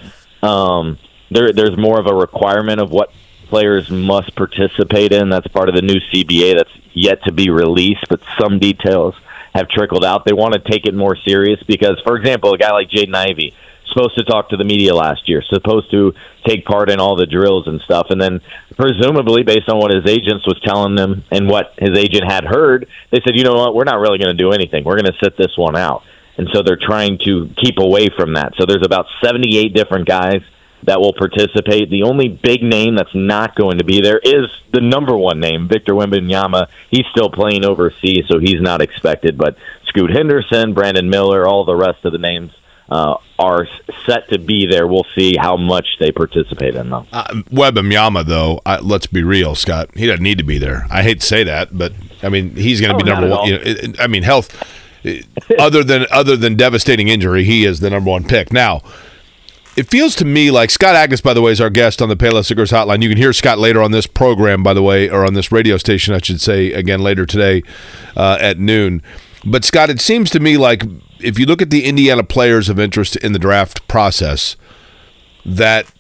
um, 0.43 0.99
there 1.31 1.53
there's 1.53 1.77
more 1.77 1.99
of 1.99 2.07
a 2.07 2.15
requirement 2.15 2.81
of 2.81 2.91
what 2.91 3.13
players 3.49 3.91
must 3.91 4.35
participate 4.37 5.13
in. 5.13 5.31
That's 5.31 5.49
part 5.49 5.69
of 5.69 5.75
the 5.75 5.83
new 5.83 6.01
CBA 6.13 6.57
that's 6.57 6.71
yet 6.93 7.25
to 7.25 7.33
be 7.33 7.51
released, 7.51 8.07
but 8.09 8.21
some 8.41 8.59
details 8.59 9.15
have 9.55 9.69
trickled 9.69 10.05
out. 10.05 10.25
They 10.25 10.33
want 10.33 10.55
to 10.55 10.61
take 10.61 10.87
it 10.87 10.95
more 10.95 11.17
serious 11.17 11.61
because, 11.65 12.01
for 12.05 12.17
example, 12.17 12.53
a 12.53 12.59
guy 12.59 12.71
like 12.73 12.89
Jaden 12.89 13.15
Ivey 13.15 13.55
supposed 13.95 14.19
to 14.19 14.25
talk 14.25 14.51
to 14.51 14.57
the 14.57 14.65
media 14.65 14.95
last 14.95 15.29
year, 15.29 15.43
supposed 15.49 15.91
to 15.93 16.13
take 16.47 16.67
part 16.67 16.91
in 16.91 17.01
all 17.01 17.17
the 17.17 17.27
drills 17.27 17.67
and 17.67 17.81
stuff, 17.81 18.09
and 18.11 18.21
then 18.21 18.41
presumably 18.77 19.43
based 19.43 19.69
on 19.69 19.79
what 19.79 19.91
his 19.91 20.05
agents 20.07 20.47
was 20.47 20.61
telling 20.65 20.97
them 20.97 21.25
and 21.31 21.49
what 21.49 21.73
his 21.79 21.97
agent 21.97 22.31
had 22.31 22.45
heard, 22.45 22.87
they 23.11 23.21
said, 23.25 23.37
you 23.37 23.45
know 23.45 23.55
what, 23.55 23.75
we're 23.75 23.85
not 23.85 24.01
really 24.01 24.19
going 24.19 24.37
to 24.37 24.43
do 24.43 24.53
anything. 24.53 24.85
We're 24.85 25.01
going 25.01 25.13
to 25.13 25.19
sit 25.23 25.37
this 25.39 25.57
one 25.57 25.77
out, 25.77 26.03
and 26.37 26.49
so 26.53 26.63
they're 26.63 26.77
trying 26.81 27.19
to 27.25 27.51
keep 27.57 27.79
away 27.79 28.09
from 28.15 28.35
that. 28.35 28.53
So 28.59 28.67
there's 28.67 28.85
about 28.85 29.07
78 29.23 29.73
different 29.73 30.07
guys 30.07 30.43
that 30.83 31.01
will 31.01 31.15
participate. 31.15 31.89
The 31.89 32.03
only 32.03 32.29
big 32.29 32.63
name 32.63 32.95
that's 32.95 33.15
not 33.15 33.55
going 33.55 33.79
to 33.79 33.85
be 33.85 34.03
there 34.03 34.19
is 34.19 34.49
the 34.73 34.83
number 34.83 35.17
one 35.17 35.41
name, 35.41 35.67
Victor 35.67 35.95
Wembanyama. 35.95 36.67
He's 36.91 37.07
still 37.11 37.31
playing 37.31 37.65
overseas, 37.65 38.25
so 38.29 38.39
he's 38.39 38.61
not 38.61 38.83
expected. 38.83 39.39
But 39.39 39.57
Scoot 39.87 40.11
Henderson, 40.11 40.75
Brandon 40.75 41.09
Miller, 41.09 41.47
all 41.47 41.65
the 41.65 41.75
rest 41.75 42.05
of 42.05 42.13
the 42.13 42.19
names 42.19 42.53
uh, 42.91 43.17
are 43.39 43.67
set 44.07 44.29
to 44.29 44.39
be 44.39 44.67
there. 44.67 44.87
We'll 44.87 45.07
see 45.15 45.37
how 45.37 45.57
much 45.57 45.97
they 45.99 46.13
participate 46.13 46.75
in 46.75 46.91
them. 46.91 47.07
Uh, 47.13 47.25
Wembanyama, 47.51 48.27
though, 48.27 48.61
I, 48.67 48.79
let's 48.81 49.07
be 49.07 49.23
real, 49.23 49.55
Scott. 49.55 49.91
He 49.95 50.07
doesn't 50.07 50.23
need 50.23 50.39
to 50.39 50.45
be 50.45 50.59
there. 50.59 50.87
I 50.91 51.03
hate 51.03 51.21
to 51.21 51.27
say 51.27 51.45
that, 51.45 51.77
but 51.77 51.93
I 52.23 52.29
mean, 52.29 52.55
he's 52.57 52.81
going 52.81 52.91
to 52.91 52.97
Oh, 52.97 52.99
be 53.05 53.11
number 53.11 53.29
one. 53.35 53.49
You 53.49 53.59
know, 53.59 53.95
I 53.99 54.07
mean, 54.07 54.23
health. 54.23 54.55
other 55.59 55.85
than 55.85 56.07
other 56.11 56.37
than 56.37 56.57
devastating 56.57 57.09
injury, 57.09 57.45
he 57.45 57.65
is 57.65 57.81
the 57.81 57.91
number 57.91 58.11
one 58.11 58.25
pick. 58.25 58.53
Now, 58.53 58.81
it 59.77 59.89
feels 59.89 60.15
to 60.17 60.25
me 60.25 60.51
like 60.51 60.71
Scott 60.71 60.95
Agness, 60.95 61.23
by 61.23 61.35
the 61.35 61.43
way, 61.43 61.53
is 61.53 61.61
our 61.61 61.69
guest 61.71 62.01
on 62.01 62.09
the 62.09 62.17
Payless 62.17 62.47
Cigars 62.47 62.71
Hotline. 62.71 63.03
You 63.03 63.09
can 63.09 63.19
hear 63.19 63.33
Scott 63.33 63.59
later 63.59 63.83
on 63.83 63.91
this 63.91 64.07
program, 64.07 64.63
by 64.63 64.73
the 64.73 64.83
way, 64.83 65.11
or 65.11 65.27
on 65.27 65.35
this 65.35 65.51
radio 65.53 65.77
station, 65.77 66.15
I 66.15 66.19
should 66.23 66.41
say, 66.41 66.73
again 66.73 67.01
later 67.01 67.27
today 67.27 67.63
uh, 68.17 68.39
at 68.41 68.59
noon. 68.59 69.03
But 69.45 69.65
Scott, 69.65 69.91
it 69.91 70.01
seems 70.01 70.31
to 70.31 70.41
me 70.41 70.57
like 70.57 70.85
if 71.25 71.39
you 71.39 71.47
look 71.47 71.63
at 71.63 71.71
the 71.71 71.85
Indiana 71.85 72.23
players 72.23 72.69
of 72.69 72.79
interest 72.79 73.17
in 73.17 73.33
the 73.33 73.39
draft 73.39 73.87
process, 73.89 74.57
that 75.45 75.91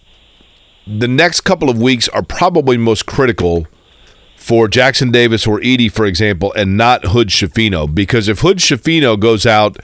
the 0.86 1.09
next 1.09 1.40
couple 1.40 1.70
of 1.70 1.78
weeks 1.80 2.09
are 2.10 2.22
probably 2.22 2.76
most 2.76 3.06
critical 3.06 3.66
for 4.36 4.68
Jackson 4.68 5.10
Davis 5.10 5.46
or 5.46 5.59
Edey, 5.60 5.90
for 5.90 6.05
example, 6.05 6.52
and 6.52 6.76
not 6.76 7.06
Hood 7.06 7.28
Schifino. 7.28 7.92
Because 7.92 8.28
if 8.28 8.40
Hood 8.40 8.59
Schifino 8.59 9.18
goes 9.18 9.46
out 9.46 9.78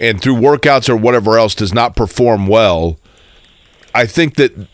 and 0.00 0.20
through 0.20 0.34
workouts 0.34 0.88
or 0.88 0.96
whatever 0.96 1.38
else 1.38 1.54
does 1.54 1.72
not 1.72 1.94
perform 1.94 2.48
well, 2.48 2.98
I 3.94 4.06
think 4.06 4.34
that 4.34 4.66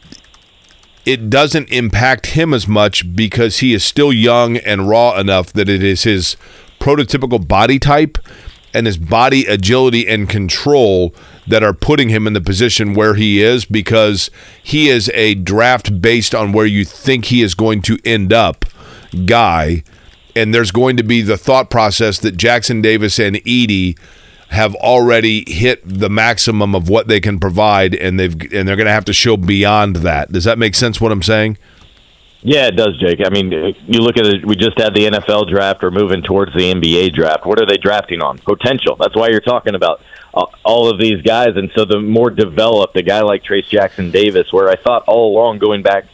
it 1.05 1.29
doesn't 1.29 1.71
impact 1.71 2.29
him 2.29 2.55
as 2.55 2.67
much 2.67 3.15
because 3.15 3.59
he 3.59 3.75
is 3.75 3.85
still 3.85 4.13
young 4.13 4.57
and 4.57 4.89
raw 4.89 5.19
enough 5.19 5.53
that 5.53 5.69
it 5.69 5.83
is 5.83 6.05
his 6.05 6.37
prototypical 6.81 7.47
body 7.47 7.79
type 7.79 8.19
and 8.75 8.87
his 8.87 8.97
body 8.97 9.47
agility 9.47 10.07
and 10.09 10.29
control 10.29 11.15
that 11.47 11.63
are 11.63 11.75
putting 11.75 12.09
him 12.09 12.27
in 12.27 12.33
the 12.33 12.41
position 12.41 12.95
where 12.95 13.15
he 13.15 13.43
is 13.43 13.65
because 13.65 14.31
he 14.63 14.89
is 14.89 15.11
a 15.15 15.35
draft 15.35 16.01
based 16.01 16.35
on 16.35 16.53
where 16.53 16.67
you 16.67 16.85
think 16.85 17.27
he 17.27 17.43
is 17.43 17.55
going 17.55 17.83
to 17.83 17.99
end 18.05 18.33
up 18.33 18.65
guy 19.27 19.83
and 20.35 20.55
there's 20.55 20.71
going 20.71 20.97
to 20.97 21.03
be 21.03 21.21
the 21.21 21.37
thought 21.37 21.71
process 21.71 22.19
that 22.21 22.37
Jackson 22.37 22.81
Davis 22.81 23.19
and 23.19 23.37
Edey 23.37 23.99
have 24.49 24.75
already 24.77 25.51
hit 25.51 25.81
the 25.85 26.11
maximum 26.11 26.75
of 26.75 26.89
what 26.89 27.09
they 27.09 27.21
can 27.21 27.41
provide 27.41 27.95
and 27.95 28.21
they've 28.21 28.35
and 28.53 28.69
they're 28.69 28.77
going 28.77 28.87
to 28.87 28.93
have 28.93 29.05
to 29.07 29.13
show 29.13 29.37
beyond 29.37 29.97
that. 29.97 30.31
Does 30.31 30.45
that 30.45 30.59
make 30.59 30.75
sense 30.75 31.01
what 31.01 31.13
I'm 31.13 31.23
saying? 31.23 31.57
Yeah, 32.45 32.67
it 32.67 32.77
does, 32.77 32.99
Jake. 32.99 33.21
I 33.25 33.31
mean, 33.31 33.53
you 33.53 34.01
look 34.01 34.19
at 34.19 34.27
it. 34.27 34.45
We 34.45 34.57
just 34.57 34.79
had 34.79 34.95
the 34.95 35.07
NFL 35.07 35.49
draft. 35.49 35.83
We're 35.83 35.93
moving 35.93 36.23
towards 36.23 36.53
the 36.53 36.73
NBA 36.73 37.15
draft. 37.15 37.47
What 37.47 37.61
are 37.61 37.67
they 37.67 37.77
drafting 37.77 38.21
on? 38.21 38.39
Potential. 38.39 38.97
That's 38.97 39.15
why 39.15 39.29
you're 39.29 39.41
talking 39.41 39.77
about 39.77 40.03
uh, 40.35 40.47
all 40.65 40.91
of 40.91 40.99
these 40.99 41.23
guys. 41.23 41.57
And 41.57 41.71
so 41.77 41.85
the 41.85 42.01
more 42.01 42.31
developed, 42.31 42.97
a 42.97 43.03
guy 43.03 43.21
like 43.21 43.45
Trayce 43.45 43.69
Jackson 43.69 44.11
Davis, 44.11 44.53
where 44.53 44.69
I 44.69 44.75
thought 44.75 45.05
all 45.07 45.33
along 45.33 45.59
going 45.59 45.83
back 45.83 46.07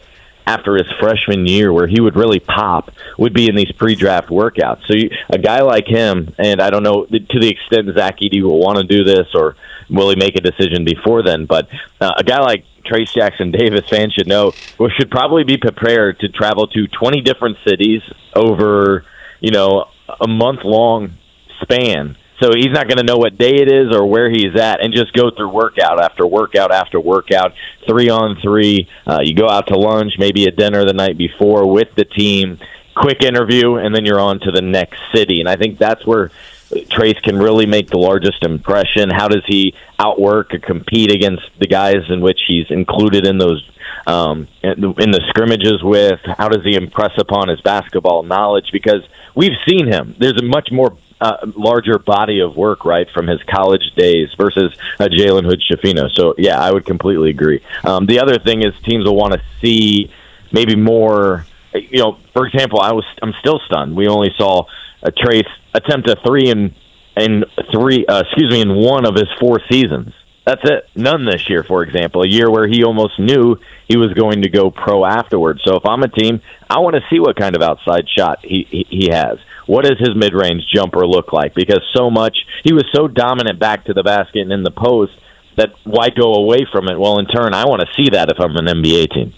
after 0.46 0.76
his 0.76 0.86
freshman 0.98 1.46
year, 1.46 1.72
where 1.72 1.86
he 1.86 2.00
would 2.00 2.16
really 2.16 2.40
pop, 2.40 2.90
would 3.18 3.32
be 3.32 3.48
in 3.48 3.55
these 3.55 3.72
pre-draft 3.72 4.28
workouts. 4.28 4.86
So 4.86 4.94
you, 4.94 5.10
a 5.30 5.38
guy 5.38 5.60
like 5.60 5.86
him, 5.86 6.34
and 6.38 6.60
I 6.60 6.68
don't 6.70 6.82
know 6.82 7.05
to 7.06 7.40
the 7.40 7.48
extent 7.48 7.88
Zach 7.94 8.18
Edey 8.20 8.42
will 8.42 8.59
want 8.59 8.78
to 8.78 8.84
do 8.84 9.05
this, 9.05 9.28
or 9.34 9.56
will 9.90 10.10
he 10.10 10.16
make 10.16 10.36
a 10.36 10.40
decision 10.40 10.84
before 10.84 11.22
then? 11.22 11.46
But 11.46 11.68
uh, 12.00 12.12
a 12.16 12.24
guy 12.24 12.40
like 12.40 12.64
Trayce 12.89 13.12
Jackson 13.12 13.51
Davis 13.51 13.89
fans 13.89 14.15
should 14.15 14.27
know 14.27 14.52
we 14.78 14.90
should 14.98 15.10
probably 15.10 15.44
be 15.44 15.56
prepared 15.56 16.20
to 16.20 16.28
travel 16.28 16.66
to 16.69 16.86
20 16.86 17.20
different 17.20 17.59
cities 17.66 18.02
over, 18.35 19.05
you 19.40 19.51
know, 19.51 19.86
a 20.20 20.28
month 20.28 20.65
long 20.65 21.12
span. 21.60 22.16
So 22.40 22.52
he's 22.55 22.70
not 22.70 22.86
going 22.86 22.98
to 22.98 23.05
know 23.05 23.16
what 23.16 23.36
day 23.36 23.56
it 23.56 23.70
is 23.70 23.93
or 23.93 24.06
where 24.06 24.31
he's 24.31 24.55
at, 24.55 24.81
and 24.81 24.94
just 24.94 25.12
go 25.12 25.31
through 25.31 25.48
workout 25.48 26.01
after 26.01 26.24
workout 26.24 26.70
after 26.70 27.01
workout, 27.01 27.52
three 27.85 28.09
on 28.10 28.36
three. 28.40 28.89
Uh, 29.06 29.20
you 29.23 29.35
go 29.35 29.48
out 29.48 29.66
to 29.69 29.77
lunch, 29.77 30.15
maybe 30.19 30.44
a 30.44 30.52
dinner 30.52 30.85
the 30.85 30.93
night 30.93 31.19
before 31.19 31.69
with 31.69 31.93
the 31.97 32.05
team, 32.05 32.59
quick 32.94 33.24
interview, 33.24 33.74
and 33.74 33.93
then 33.93 34.05
you're 34.05 34.20
on 34.20 34.39
to 34.40 34.52
the 34.52 34.62
next 34.62 35.01
city. 35.12 35.40
And 35.40 35.48
I 35.48 35.56
think 35.56 35.78
that's 35.78 36.06
where 36.06 36.31
Trayce 36.70 37.20
can 37.22 37.38
really 37.38 37.66
make 37.66 37.88
the 37.88 37.98
largest 37.98 38.42
impression? 38.44 39.10
How 39.10 39.28
does 39.28 39.44
he 39.46 39.74
outwork 39.98 40.52
or 40.52 40.58
compete 40.58 41.10
against 41.10 41.48
the 41.58 41.66
guys 41.66 42.10
in 42.10 42.20
which 42.20 42.40
he's 42.46 42.70
included 42.70 43.26
in 43.26 43.38
those 43.38 43.68
um, 44.06 44.48
in 44.62 44.80
the 45.10 45.22
scrimmages 45.28 45.82
with? 45.82 46.20
How 46.24 46.48
does 46.48 46.64
he 46.64 46.74
impress 46.74 47.12
upon 47.18 47.48
his 47.48 47.60
basketball 47.62 48.22
knowledge? 48.22 48.70
Because 48.72 49.02
we've 49.34 49.56
seen 49.66 49.86
him. 49.86 50.14
There's 50.18 50.38
a 50.38 50.44
much 50.44 50.70
more 50.70 50.96
uh, 51.20 51.46
larger 51.56 51.98
body 51.98 52.40
of 52.40 52.56
work, 52.56 52.84
right, 52.84 53.08
from 53.10 53.26
his 53.26 53.42
college 53.44 53.92
days 53.96 54.28
versus 54.36 54.76
uh, 55.00 55.04
Jalen 55.04 55.44
Hood 55.44 55.62
Schifino. 55.62 56.10
So, 56.14 56.34
yeah, 56.38 56.60
I 56.60 56.70
would 56.72 56.84
completely 56.84 57.30
agree. 57.30 57.62
Um, 57.84 58.06
the 58.06 58.20
other 58.20 58.38
thing 58.38 58.62
is 58.62 58.72
teams 58.84 59.04
will 59.04 59.16
want 59.16 59.32
to 59.34 59.42
see 59.60 60.12
maybe 60.52 60.76
more. 60.76 61.46
You 61.74 61.98
know, 61.98 62.18
for 62.32 62.46
example, 62.46 62.80
I 62.80 62.92
was 62.92 63.04
I'm 63.22 63.34
still 63.40 63.60
stunned. 63.66 63.96
We 63.96 64.08
only 64.08 64.32
saw 64.36 64.66
a 65.02 65.10
Trayce 65.10 65.48
attempt 65.74 66.08
a 66.08 66.16
three 66.26 66.50
in 66.50 66.74
in 67.16 67.44
three. 67.72 68.06
Uh, 68.06 68.20
excuse 68.20 68.50
me, 68.50 68.60
in 68.60 68.74
one 68.74 69.06
of 69.06 69.14
his 69.14 69.28
four 69.40 69.60
seasons. 69.70 70.12
That's 70.46 70.62
it. 70.64 70.88
None 70.96 71.26
this 71.26 71.50
year, 71.50 71.62
for 71.62 71.82
example, 71.82 72.22
a 72.22 72.26
year 72.26 72.50
where 72.50 72.66
he 72.66 72.82
almost 72.82 73.18
knew 73.18 73.56
he 73.86 73.98
was 73.98 74.14
going 74.14 74.40
to 74.42 74.48
go 74.48 74.70
pro 74.70 75.04
afterwards. 75.04 75.60
So 75.62 75.76
if 75.76 75.84
I'm 75.84 76.02
a 76.02 76.08
team, 76.08 76.40
I 76.70 76.78
want 76.78 76.96
to 76.96 77.02
see 77.10 77.20
what 77.20 77.36
kind 77.36 77.54
of 77.54 77.60
outside 77.60 78.08
shot 78.08 78.38
he 78.42 78.66
he, 78.70 78.86
he 78.88 79.08
has. 79.12 79.38
What 79.66 79.84
does 79.84 79.98
his 79.98 80.16
mid-range 80.16 80.64
jumper 80.74 81.06
look 81.06 81.34
like? 81.34 81.54
Because 81.54 81.82
so 81.94 82.10
much 82.10 82.38
he 82.64 82.72
was 82.72 82.84
so 82.94 83.08
dominant 83.08 83.58
back 83.58 83.84
to 83.84 83.92
the 83.92 84.02
basket 84.02 84.40
and 84.40 84.52
in 84.52 84.62
the 84.62 84.70
post 84.70 85.12
that 85.58 85.74
why 85.84 86.08
go 86.08 86.32
away 86.34 86.66
from 86.72 86.88
it? 86.88 86.98
Well, 86.98 87.18
in 87.18 87.26
turn, 87.26 87.52
I 87.52 87.66
want 87.66 87.82
to 87.82 87.88
see 87.94 88.08
that 88.10 88.30
if 88.30 88.40
I'm 88.40 88.56
an 88.56 88.64
NBA 88.64 89.12
team. 89.12 89.34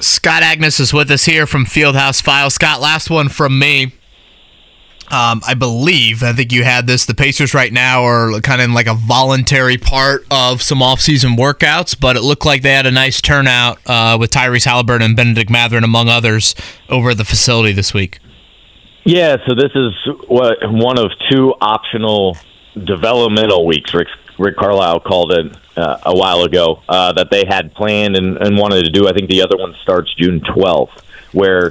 Scott 0.00 0.42
Agness 0.42 0.80
is 0.80 0.94
with 0.94 1.10
us 1.10 1.26
here 1.26 1.46
from 1.46 1.66
Fieldhouse 1.66 2.22
Files. 2.22 2.54
Scott, 2.54 2.80
last 2.80 3.10
one 3.10 3.28
from 3.28 3.58
me. 3.58 3.92
Um, 5.14 5.42
I 5.46 5.54
believe, 5.54 6.24
I 6.24 6.32
think 6.32 6.50
you 6.50 6.64
had 6.64 6.88
this. 6.88 7.06
The 7.06 7.14
Pacers 7.14 7.54
right 7.54 7.72
now 7.72 8.02
are 8.02 8.40
kind 8.40 8.60
of 8.60 8.64
in 8.64 8.74
like 8.74 8.88
a 8.88 8.94
voluntary 8.94 9.78
part 9.78 10.26
of 10.28 10.60
some 10.60 10.82
off-season 10.82 11.36
workouts, 11.36 11.96
but 11.98 12.16
it 12.16 12.22
looked 12.22 12.44
like 12.44 12.62
they 12.62 12.72
had 12.72 12.84
a 12.84 12.90
nice 12.90 13.20
turnout 13.20 13.78
uh, 13.86 14.16
with 14.18 14.32
Tyrese 14.32 14.66
Haliburton 14.66 15.04
and 15.04 15.14
Bennedict 15.14 15.50
Mathurin, 15.50 15.84
among 15.84 16.08
others, 16.08 16.56
over 16.88 17.10
at 17.10 17.18
the 17.18 17.24
facility 17.24 17.70
this 17.70 17.94
week. 17.94 18.18
Yeah, 19.04 19.36
so 19.46 19.54
this 19.54 19.70
is 19.76 19.92
what 20.26 20.58
one 20.62 20.98
of 20.98 21.12
two 21.30 21.54
optional 21.60 22.36
developmental 22.82 23.66
weeks. 23.66 23.94
Rick, 23.94 24.08
Rick 24.36 24.56
Carlisle 24.56 24.98
called 24.98 25.30
it 25.30 25.56
uh, 25.76 25.98
a 26.06 26.16
while 26.16 26.42
ago 26.42 26.82
uh, 26.88 27.12
that 27.12 27.30
they 27.30 27.44
had 27.46 27.72
planned 27.74 28.16
and, 28.16 28.36
and 28.38 28.58
wanted 28.58 28.82
to 28.82 28.90
do. 28.90 29.06
I 29.06 29.12
think 29.12 29.30
the 29.30 29.42
other 29.42 29.56
one 29.56 29.76
starts 29.80 30.12
June 30.16 30.40
12th, 30.40 31.02
where 31.30 31.70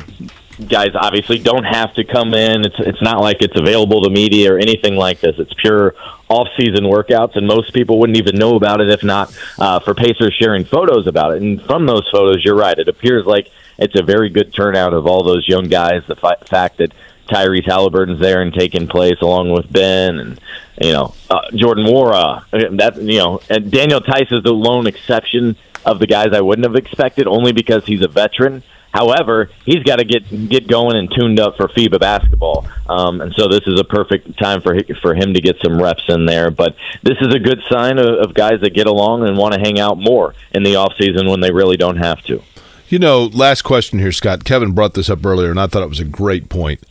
guys 0.67 0.89
obviously 0.95 1.39
don't 1.39 1.63
have 1.63 1.93
to 1.95 2.03
come 2.03 2.33
in. 2.33 2.65
It's 2.65 2.79
it's 2.79 3.01
not 3.01 3.21
like 3.21 3.37
it's 3.41 3.57
available 3.57 4.01
to 4.01 4.09
media 4.09 4.53
or 4.53 4.57
anything 4.57 4.95
like 4.95 5.19
this. 5.19 5.35
It's 5.37 5.53
pure 5.53 5.95
off-season 6.29 6.85
workouts, 6.85 7.35
and 7.35 7.45
most 7.45 7.73
people 7.73 7.99
wouldn't 7.99 8.17
even 8.17 8.35
know 8.35 8.55
about 8.55 8.81
it 8.81 8.89
if 8.89 9.03
not 9.03 9.37
uh, 9.59 9.79
for 9.79 9.93
Pacers 9.93 10.35
sharing 10.39 10.65
photos 10.65 11.05
about 11.07 11.35
it. 11.35 11.41
And 11.41 11.61
from 11.61 11.85
those 11.85 12.07
photos, 12.11 12.43
you're 12.43 12.55
right. 12.55 12.77
It 12.77 12.87
appears 12.87 13.25
like 13.25 13.51
it's 13.77 13.99
a 13.99 14.03
very 14.03 14.29
good 14.29 14.53
turnout 14.53 14.93
of 14.93 15.05
all 15.05 15.23
those 15.23 15.47
young 15.47 15.65
guys. 15.65 16.03
The 16.07 16.15
fi- 16.15 16.37
fact 16.47 16.77
that 16.77 16.91
Tyrese 17.27 17.65
Haliburton's 17.65 18.19
there 18.19 18.41
and 18.41 18.53
taking 18.53 18.87
place 18.87 19.19
along 19.21 19.51
with 19.51 19.71
Ben 19.71 20.19
and 20.19 20.39
you 20.81 20.91
know 20.91 21.13
uh, 21.29 21.41
Jordan 21.55 21.85
Nwora. 21.85 22.43
That 22.77 23.01
you 23.01 23.19
know 23.19 23.41
and 23.49 23.71
Daniel 23.71 24.01
Theis 24.01 24.31
is 24.31 24.43
the 24.43 24.53
lone 24.53 24.87
exception 24.87 25.55
of 25.85 25.99
the 25.99 26.07
guys 26.07 26.27
I 26.33 26.41
wouldn't 26.41 26.65
have 26.65 26.75
expected, 26.75 27.27
only 27.27 27.51
because 27.51 27.85
he's 27.85 28.01
a 28.01 28.07
veteran. 28.07 28.63
However, 28.93 29.49
he's 29.65 29.81
got 29.83 29.97
to 29.97 30.05
get 30.05 30.49
get 30.49 30.67
going 30.67 30.95
and 30.95 31.11
tuned 31.11 31.39
up 31.39 31.57
for 31.57 31.67
FIBA 31.67 31.99
basketball, 31.99 32.67
um, 32.87 33.21
and 33.21 33.33
so 33.33 33.47
this 33.47 33.63
is 33.65 33.79
a 33.79 33.83
perfect 33.83 34.37
time 34.37 34.61
for 34.61 34.77
for 35.01 35.15
him 35.15 35.33
to 35.33 35.41
get 35.41 35.57
some 35.63 35.81
reps 35.81 36.03
in 36.09 36.27
there. 36.27 36.51
But 36.51 36.75
this 37.01 37.17
is 37.19 37.33
a 37.33 37.39
good 37.39 37.61
sign 37.69 37.97
of, 37.97 38.05
of 38.19 38.33
guys 38.35 38.61
that 38.61 38.75
get 38.75 38.85
along 38.85 39.27
and 39.27 39.35
want 39.35 39.55
to 39.55 39.59
hang 39.59 39.79
out 39.79 39.97
more 39.97 40.35
in 40.51 40.61
the 40.61 40.75
off 40.75 40.93
season 40.99 41.27
when 41.27 41.41
they 41.41 41.51
really 41.51 41.75
don't 41.75 41.97
have 41.97 42.21
to. 42.25 42.43
You 42.87 42.99
know, 42.99 43.25
last 43.33 43.63
question 43.63 43.97
here, 43.97 44.11
Scott. 44.11 44.43
Kevin 44.43 44.73
brought 44.73 44.93
this 44.93 45.09
up 45.09 45.25
earlier, 45.25 45.49
and 45.49 45.59
I 45.59 45.65
thought 45.65 45.81
it 45.81 45.89
was 45.89 45.99
a 45.99 46.05
great 46.05 46.49
point. 46.49 46.83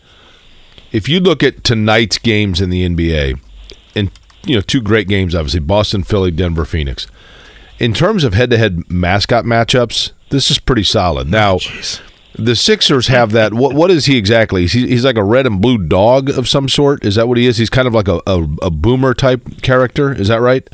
If 0.90 1.08
you 1.08 1.20
look 1.20 1.44
at 1.44 1.62
tonight's 1.62 2.18
games 2.18 2.60
in 2.60 2.70
the 2.70 2.88
NBA, 2.88 3.38
and 3.94 4.10
you 4.44 4.56
know, 4.56 4.60
two 4.60 4.80
great 4.80 5.06
games, 5.06 5.36
obviously 5.36 5.60
Boston, 5.60 6.02
Philly, 6.02 6.32
Denver, 6.32 6.64
Phoenix. 6.64 7.06
In 7.78 7.94
terms 7.94 8.24
of 8.24 8.34
head-to-head 8.34 8.90
mascot 8.90 9.44
matchups, 9.44 10.12
this 10.32 10.50
is 10.50 10.58
pretty 10.58 10.82
solid. 10.82 11.28
Now, 11.28 11.58
the 12.34 12.56
Sixers 12.56 13.06
have 13.08 13.30
that. 13.32 13.54
What 13.54 13.74
what 13.74 13.90
is 13.90 14.06
he 14.06 14.16
exactly? 14.16 14.62
He's, 14.62 14.72
he's 14.72 15.04
like 15.04 15.16
a 15.16 15.22
red 15.22 15.46
and 15.46 15.60
blue 15.62 15.78
dog 15.78 16.30
of 16.30 16.48
some 16.48 16.68
sort. 16.68 17.04
Is 17.04 17.14
that 17.14 17.28
what 17.28 17.38
he 17.38 17.46
is? 17.46 17.58
He's 17.58 17.70
kind 17.70 17.86
of 17.86 17.94
like 17.94 18.08
a, 18.08 18.20
a, 18.26 18.42
a 18.62 18.70
boomer 18.70 19.14
type 19.14 19.62
character. 19.62 20.12
Is 20.12 20.28
that 20.28 20.40
right? 20.40 20.68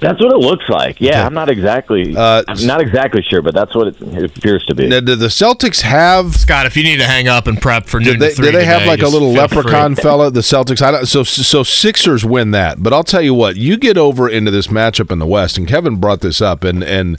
That's 0.00 0.20
what 0.20 0.32
it 0.32 0.38
looks 0.38 0.68
like. 0.68 1.00
Yeah, 1.00 1.24
I'm 1.24 1.32
not 1.32 1.48
exactly. 1.48 2.14
Uh, 2.14 2.42
I'm 2.46 2.66
not 2.66 2.82
exactly 2.82 3.22
sure, 3.22 3.40
but 3.40 3.54
that's 3.54 3.74
what 3.74 3.88
it, 3.88 4.02
it 4.02 4.36
appears 4.36 4.64
to 4.66 4.74
be. 4.74 4.88
Now, 4.88 5.00
do 5.00 5.14
the 5.14 5.28
Celtics 5.28 5.80
have 5.80 6.34
Scott? 6.34 6.66
If 6.66 6.76
you 6.76 6.82
need 6.82 6.98
to 6.98 7.06
hang 7.06 7.28
up 7.28 7.46
and 7.46 7.62
prep 7.62 7.86
for 7.86 8.00
noon 8.00 8.14
Did 8.14 8.20
they, 8.20 8.28
to 8.30 8.34
three 8.34 8.46
did 8.46 8.54
they 8.56 8.64
have 8.64 8.86
like 8.86 9.00
a 9.00 9.08
little 9.08 9.32
leprechaun 9.32 9.94
free. 9.94 10.02
fella? 10.02 10.30
The 10.30 10.40
Celtics. 10.40 10.82
I 10.82 10.90
don't, 10.90 11.06
so 11.06 11.22
so 11.22 11.62
Sixers 11.62 12.24
win 12.24 12.50
that, 12.50 12.82
but 12.82 12.92
I'll 12.92 13.04
tell 13.04 13.22
you 13.22 13.32
what. 13.32 13.56
You 13.56 13.76
get 13.76 13.96
over 13.96 14.28
into 14.28 14.50
this 14.50 14.66
matchup 14.66 15.10
in 15.10 15.20
the 15.20 15.26
West, 15.26 15.56
and 15.56 15.66
Kevin 15.66 15.96
brought 15.96 16.20
this 16.20 16.42
up, 16.42 16.64
and 16.64 16.82
and 16.82 17.18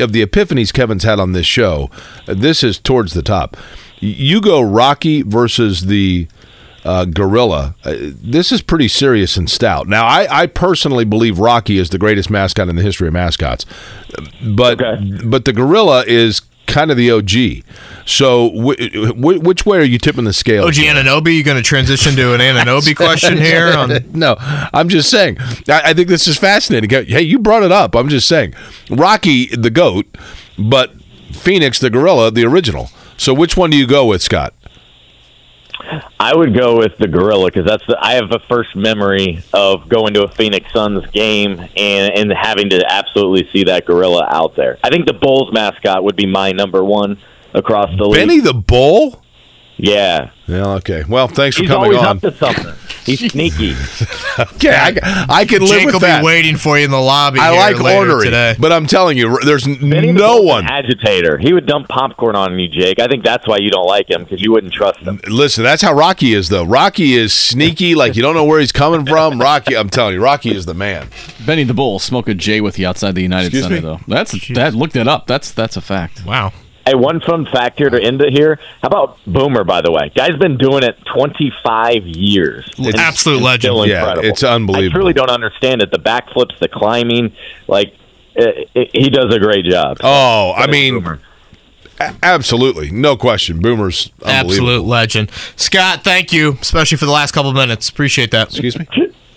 of 0.00 0.12
the 0.12 0.24
epiphanies 0.24 0.72
Kevin's 0.72 1.04
had 1.04 1.20
on 1.20 1.32
this 1.32 1.46
show, 1.46 1.90
this 2.26 2.62
is 2.62 2.78
towards 2.78 3.14
the 3.14 3.22
top. 3.22 3.56
You 3.98 4.40
go 4.40 4.60
Rocky 4.60 5.22
versus 5.22 5.86
the 5.86 6.26
uh, 6.84 7.04
Gorilla. 7.04 7.74
Uh, 7.84 7.94
this 7.98 8.52
is 8.52 8.62
pretty 8.62 8.88
serious 8.88 9.36
and 9.36 9.50
stout. 9.50 9.86
Now, 9.86 10.06
I, 10.06 10.42
I 10.42 10.46
personally 10.46 11.04
believe 11.04 11.38
Rocky 11.38 11.78
is 11.78 11.90
the 11.90 11.98
greatest 11.98 12.30
mascot 12.30 12.68
in 12.68 12.76
the 12.76 12.82
history 12.82 13.08
of 13.08 13.12
mascots, 13.12 13.66
but 14.42 14.78
but 15.24 15.44
the 15.44 15.52
Gorilla 15.52 16.04
is 16.06 16.40
kind 16.66 16.90
of 16.90 16.96
the 16.96 17.10
OG. 17.10 17.64
So, 18.06 18.50
w- 18.50 19.12
w- 19.12 19.40
which 19.40 19.64
way 19.66 19.78
are 19.78 19.84
you 19.84 19.98
tipping 19.98 20.24
the 20.24 20.32
scale? 20.32 20.64
Oh, 20.64 20.68
OG 20.68 20.74
Anunoby, 20.74 21.36
you 21.36 21.44
going 21.44 21.56
to 21.56 21.62
transition 21.62 22.16
to 22.16 22.34
an 22.34 22.40
Anunoby 22.40 22.96
question 22.96 23.36
here? 23.36 23.72
On 23.76 23.90
no, 24.12 24.36
I'm 24.38 24.88
just 24.88 25.10
saying. 25.10 25.38
I, 25.68 25.82
I 25.86 25.94
think 25.94 26.08
this 26.08 26.26
is 26.26 26.36
fascinating. 26.38 26.90
Hey, 26.90 27.22
you 27.22 27.38
brought 27.38 27.62
it 27.62 27.72
up. 27.72 27.94
I'm 27.94 28.08
just 28.08 28.26
saying. 28.28 28.54
Rocky, 28.90 29.46
the 29.46 29.70
goat, 29.70 30.06
but 30.58 30.92
Phoenix, 31.32 31.78
the 31.78 31.90
gorilla, 31.90 32.30
the 32.30 32.44
original. 32.44 32.90
So, 33.16 33.34
which 33.34 33.56
one 33.56 33.70
do 33.70 33.76
you 33.76 33.86
go 33.86 34.06
with, 34.06 34.22
Scott? 34.22 34.54
I 36.18 36.36
would 36.36 36.54
go 36.54 36.76
with 36.78 36.92
the 36.98 37.08
gorilla 37.08 37.46
because 37.46 37.66
that's 37.66 37.84
the, 37.86 37.96
I 38.00 38.14
have 38.14 38.30
a 38.32 38.38
first 38.48 38.76
memory 38.76 39.42
of 39.52 39.88
going 39.88 40.14
to 40.14 40.24
a 40.24 40.28
Phoenix 40.28 40.70
Suns 40.72 41.04
game 41.06 41.58
and 41.58 42.12
and 42.12 42.32
having 42.32 42.70
to 42.70 42.84
absolutely 42.86 43.48
see 43.52 43.64
that 43.64 43.86
gorilla 43.86 44.26
out 44.30 44.54
there. 44.56 44.78
I 44.84 44.90
think 44.90 45.06
the 45.06 45.14
Bulls 45.14 45.50
mascot 45.52 46.04
would 46.04 46.16
be 46.16 46.26
my 46.26 46.52
number 46.52 46.84
one 46.84 47.18
across 47.54 47.90
the 47.98 48.04
league. 48.04 48.14
Benny 48.20 48.40
the 48.40 48.54
Bull. 48.54 49.22
Yeah. 49.76 50.30
Yeah. 50.46 50.66
Okay. 50.74 51.04
Well, 51.08 51.26
thanks 51.26 51.56
for 51.56 51.62
He's 51.62 51.70
coming 51.70 51.94
always 51.96 51.98
on. 52.00 52.16
up 52.16 52.20
to 52.20 52.36
something. 52.36 52.74
He's 53.06 53.20
sneaky. 53.32 53.74
okay, 54.38 54.74
I, 55.02 55.24
I 55.30 55.44
can 55.46 55.60
live 55.62 55.70
Jake 55.70 55.84
with 55.86 55.94
will 55.94 56.00
that. 56.00 56.20
be 56.20 56.26
waiting 56.26 56.56
for 56.58 56.78
you 56.78 56.84
in 56.84 56.90
the 56.90 57.00
lobby. 57.00 57.40
I 57.40 57.50
here 57.52 57.60
like 57.60 57.82
later 57.82 57.98
ordering, 58.12 58.24
today. 58.26 58.56
but 58.58 58.72
I'm 58.72 58.86
telling 58.86 59.16
you, 59.16 59.38
there's 59.42 59.64
Benny 59.66 60.12
no 60.12 60.36
Bull's 60.36 60.46
one. 60.46 60.64
an 60.66 60.70
agitator. 60.70 61.38
He 61.38 61.54
would 61.54 61.64
dump 61.64 61.88
popcorn 61.88 62.36
on 62.36 62.58
you, 62.58 62.68
Jake. 62.68 63.00
I 63.00 63.06
think 63.06 63.24
that's 63.24 63.48
why 63.48 63.56
you 63.56 63.70
don't 63.70 63.86
like 63.86 64.10
him 64.10 64.24
because 64.24 64.42
you 64.42 64.52
wouldn't 64.52 64.74
trust 64.74 64.98
him. 64.98 65.18
Listen, 65.26 65.64
that's 65.64 65.80
how 65.80 65.94
Rocky 65.94 66.34
is, 66.34 66.50
though. 66.50 66.64
Rocky 66.64 67.14
is 67.14 67.32
sneaky, 67.32 67.94
like 67.94 68.16
you 68.16 68.22
don't 68.22 68.34
know 68.34 68.44
where 68.44 68.60
he's 68.60 68.72
coming 68.72 69.06
from. 69.06 69.40
Rocky, 69.40 69.78
I'm 69.78 69.88
telling 69.88 70.12
you, 70.14 70.22
Rocky 70.22 70.54
is 70.54 70.66
the 70.66 70.74
man. 70.74 71.08
Benny 71.46 71.64
the 71.64 71.72
Bull 71.74 71.98
smoke 71.98 72.28
a 72.28 72.34
J 72.34 72.60
with 72.60 72.78
you 72.78 72.86
outside 72.86 73.14
the 73.14 73.22
United 73.22 73.46
Excuse 73.46 73.62
Center, 73.64 73.76
me? 73.76 73.80
though. 73.80 74.00
That's 74.06 74.32
that. 74.48 74.74
Look 74.74 74.92
that 74.92 75.08
up. 75.08 75.26
That's 75.26 75.52
that's 75.52 75.78
a 75.78 75.80
fact. 75.80 76.26
Wow. 76.26 76.52
Hey, 76.90 76.96
one 76.96 77.20
fun 77.20 77.46
fact 77.46 77.78
here 77.78 77.88
to 77.88 78.02
end 78.02 78.20
it 78.20 78.32
here. 78.32 78.58
How 78.82 78.88
about 78.88 79.16
Boomer, 79.24 79.62
by 79.62 79.80
the 79.80 79.92
way? 79.92 80.10
Guy's 80.12 80.36
been 80.36 80.58
doing 80.58 80.82
it 80.82 80.98
25 81.14 82.04
years. 82.04 82.66
It's 82.78 82.78
And 82.88 82.96
absolute 82.96 83.36
it's 83.36 83.44
legend. 83.44 83.74
Still 83.74 83.86
Yeah, 83.86 83.98
incredible. 84.00 84.28
it's 84.28 84.42
unbelievable. 84.42 84.90
I 84.90 85.00
truly 85.00 85.12
don't 85.12 85.30
understand 85.30 85.82
it. 85.82 85.92
The 85.92 85.98
backflips, 86.00 86.58
the 86.58 86.66
climbing, 86.66 87.32
like, 87.68 87.94
it, 88.34 88.68
it, 88.74 88.90
he 88.92 89.08
does 89.08 89.32
a 89.32 89.38
great 89.38 89.66
job. 89.66 89.98
Oh, 90.02 90.52
I 90.56 90.66
mean, 90.66 90.94
Boomer. 90.94 91.20
a- 92.00 92.14
absolutely, 92.24 92.90
no 92.90 93.16
question. 93.16 93.60
Boomer's 93.60 94.10
unbelievable. 94.24 94.50
Absolute 94.50 94.84
legend. 94.84 95.30
Scott, 95.54 96.02
thank 96.02 96.32
you, 96.32 96.58
especially 96.60 96.96
for 96.98 97.06
the 97.06 97.12
last 97.12 97.30
couple 97.30 97.50
of 97.50 97.56
minutes. 97.56 97.88
Appreciate 97.88 98.32
that. 98.32 98.48
Excuse 98.48 98.76
me. 98.76 98.86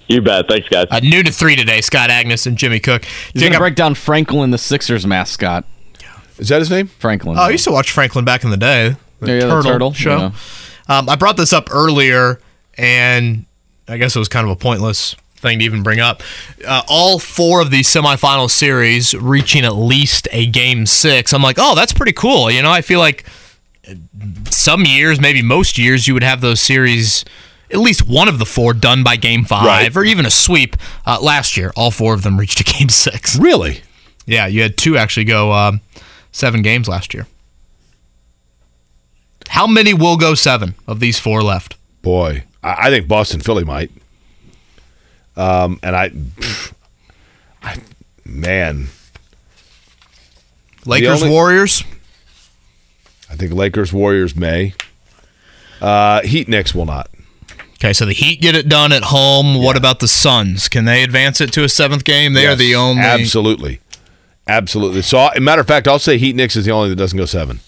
You 0.08 0.22
bet. 0.22 0.48
Thanks, 0.50 0.68
guys. 0.70 0.88
Uh, 0.92 1.00
noon 1.04 1.26
to 1.26 1.32
three 1.32 1.56
today. 1.56 1.82
Scott 1.82 2.10
Agness 2.10 2.46
and 2.48 2.58
Jimmy 2.58 2.80
Cook. 2.80 3.06
He's 3.06 3.42
Jake, 3.42 3.52
gonna 3.52 3.60
break 3.60 3.76
down 3.76 3.94
Franklin, 3.96 4.50
the 4.52 4.58
Sixers 4.58 5.06
mascot. 5.08 5.66
Is 6.38 6.50
that 6.50 6.60
his 6.60 6.70
name? 6.70 6.88
Franklin. 6.88 7.38
Oh, 7.38 7.42
I 7.44 7.50
used 7.50 7.64
to 7.66 7.72
watch 7.72 7.92
Franklin 7.92 8.26
back 8.26 8.44
in 8.44 8.50
the 8.50 8.58
day. 8.58 8.96
The 9.20 9.28
Yeah, 9.28 9.34
yeah, 9.34 9.40
the 9.42 9.50
turtle, 9.50 9.72
turtle, 9.72 9.94
show. 9.94 10.18
yeah. 10.18 10.32
Um, 10.98 11.08
I 11.10 11.16
brought 11.16 11.38
this 11.38 11.54
up 11.54 11.70
earlier, 11.72 12.40
and 12.78 13.46
I 13.88 13.98
guess 13.98 14.16
it 14.16 14.20
was 14.20 14.28
kind 14.28 14.46
of 14.46 14.52
a 14.52 14.56
pointless 14.56 15.16
thing 15.38 15.60
to 15.60 15.66
even 15.66 15.84
bring 15.84 16.00
up. 16.00 16.24
Uh, 16.66 16.82
all 16.88 17.20
four 17.20 17.62
of 17.62 17.70
these 17.72 17.88
semifinal 17.88 18.50
series 18.50 19.14
reaching 19.14 19.64
at 19.66 19.76
least 19.76 20.28
a 20.32 20.46
game 20.48 20.86
six. 20.86 21.34
I'm 21.34 21.42
like, 21.44 21.58
oh, 21.60 21.76
that's 21.76 21.94
pretty 21.94 22.14
cool. 22.14 22.50
You 22.52 22.62
know, 22.62 22.72
I 22.72 22.82
feel 22.82 23.00
like 23.00 23.26
some 24.50 24.86
years, 24.86 25.20
maybe 25.20 25.42
most 25.42 25.78
years, 25.78 26.08
you 26.08 26.14
would 26.14 26.24
have 26.24 26.42
those 26.42 26.62
series 26.62 27.26
at 27.72 27.80
least 27.80 28.08
one 28.08 28.28
of 28.28 28.38
the 28.40 28.46
four 28.46 28.74
done 28.74 29.04
by 29.04 29.16
game 29.16 29.44
five 29.46 29.66
Right. 29.66 29.96
or 29.98 30.04
even 30.04 30.26
a 30.26 30.30
sweep. 30.30 30.76
Uh, 31.06 31.18
last 31.22 31.58
year, 31.58 31.72
all 31.76 31.92
four 31.92 32.14
of 32.14 32.22
them 32.24 32.40
reached 32.40 32.60
a 32.60 32.64
game 32.80 32.90
six. 32.90 33.38
Really? 33.38 33.82
Yeah, 34.26 34.48
you 34.48 34.62
had 34.62 34.78
two 34.78 34.96
actually 34.98 35.26
go 35.26 35.52
um, 35.52 35.82
seven 36.34 36.62
games 36.62 36.90
last 36.90 37.14
year. 37.14 37.26
How 39.48 39.66
many 39.68 39.94
will 39.94 40.18
go 40.18 40.34
seven 40.36 40.76
of 40.88 41.00
these 41.00 41.20
four 41.20 41.42
left? 41.42 41.78
Boy, 42.02 42.44
I, 42.62 42.88
I 42.88 42.90
think 42.90 43.08
Boston 43.08 43.40
Philly 43.40 43.64
might. 43.64 43.92
Um, 45.38 45.80
and 45.82 45.96
I, 45.96 46.12
I 47.64 47.78
man, 48.26 48.88
Lakers, 50.86 51.22
only- 51.24 51.34
Warriors. 51.34 51.84
I 53.30 53.36
think 53.36 53.54
Lakers 53.54 53.92
Warriors 53.92 54.36
may. 54.36 54.74
Uh, 55.82 56.22
Heat 56.22 56.48
Knicks 56.48 56.76
will 56.76 56.86
not. 56.86 57.10
Okay, 57.76 57.94
so 57.94 58.06
the 58.06 58.14
Heat 58.14 58.40
get 58.42 58.56
it 58.56 58.70
done 58.70 58.92
at 58.94 59.04
home. 59.04 59.62
What 59.62 59.76
about 59.76 60.00
the 60.00 60.08
Suns? 60.08 60.70
Can 60.70 60.86
they 60.86 61.04
advance 61.04 61.42
it 61.42 61.52
to 61.54 61.64
a 61.64 61.70
seventh 61.70 62.04
game? 62.06 62.34
They 62.34 62.48
are 62.48 62.56
the 62.56 62.76
only. 62.76 63.02
Absolutely, 63.02 63.80
absolutely. 64.48 65.02
So, 65.02 65.30
matter 65.40 65.62
of 65.62 65.68
fact, 65.68 65.88
I'll 65.88 66.00
say 66.00 66.18
Heat 66.18 66.36
Knicks 66.36 66.56
is 66.56 66.66
the 66.66 66.72
only 66.72 66.90
that 66.90 66.96
doesn't 66.96 67.18
go 67.18 67.26
seven. 67.26 67.60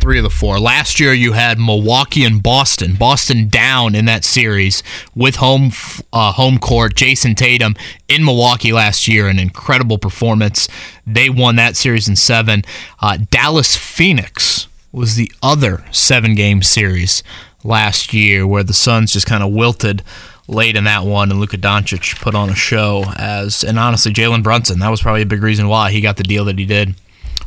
three 0.00 0.18
of 0.18 0.24
the 0.24 0.30
four. 0.30 0.58
Last 0.58 0.98
year, 0.98 1.12
you 1.12 1.32
had 1.32 1.58
Milwaukee 1.58 2.24
and 2.24 2.42
Boston. 2.42 2.94
Boston 2.94 3.48
down 3.48 3.94
in 3.94 4.06
that 4.06 4.24
series 4.24 4.82
with 5.14 5.36
home 5.36 5.72
uh, 6.12 6.32
home 6.32 6.58
court. 6.58 6.94
Jayson 6.94 7.34
Tatum 7.34 7.74
in 8.08 8.24
Milwaukee 8.24 8.72
last 8.72 9.08
year, 9.08 9.28
an 9.28 9.38
incredible 9.38 9.98
performance. 9.98 10.68
They 11.06 11.28
won 11.28 11.56
that 11.56 11.76
series 11.76 12.08
in 12.08 12.16
seven. 12.16 12.62
Uh, 13.00 13.18
Dallas 13.30 13.76
Phoenix 13.76 14.68
was 14.92 15.16
the 15.16 15.30
other 15.42 15.84
seven 15.90 16.34
game 16.34 16.62
series 16.62 17.22
last 17.62 18.14
year, 18.14 18.46
where 18.46 18.62
the 18.62 18.72
Suns 18.74 19.12
just 19.12 19.26
kind 19.26 19.42
of 19.42 19.52
wilted. 19.52 20.02
Late 20.46 20.76
in 20.76 20.84
that 20.84 21.04
one, 21.04 21.30
and 21.30 21.40
Luka 21.40 21.56
Doncic 21.56 22.20
put 22.20 22.34
on 22.34 22.50
a 22.50 22.54
show 22.54 23.04
as, 23.16 23.64
and 23.64 23.78
honestly, 23.78 24.12
Jalen 24.12 24.42
Brunson. 24.42 24.78
That 24.78 24.90
was 24.90 25.00
probably 25.00 25.22
a 25.22 25.26
big 25.26 25.42
reason 25.42 25.68
why 25.68 25.90
he 25.90 26.02
got 26.02 26.18
the 26.18 26.22
deal 26.22 26.44
that 26.44 26.58
he 26.58 26.66
did 26.66 26.96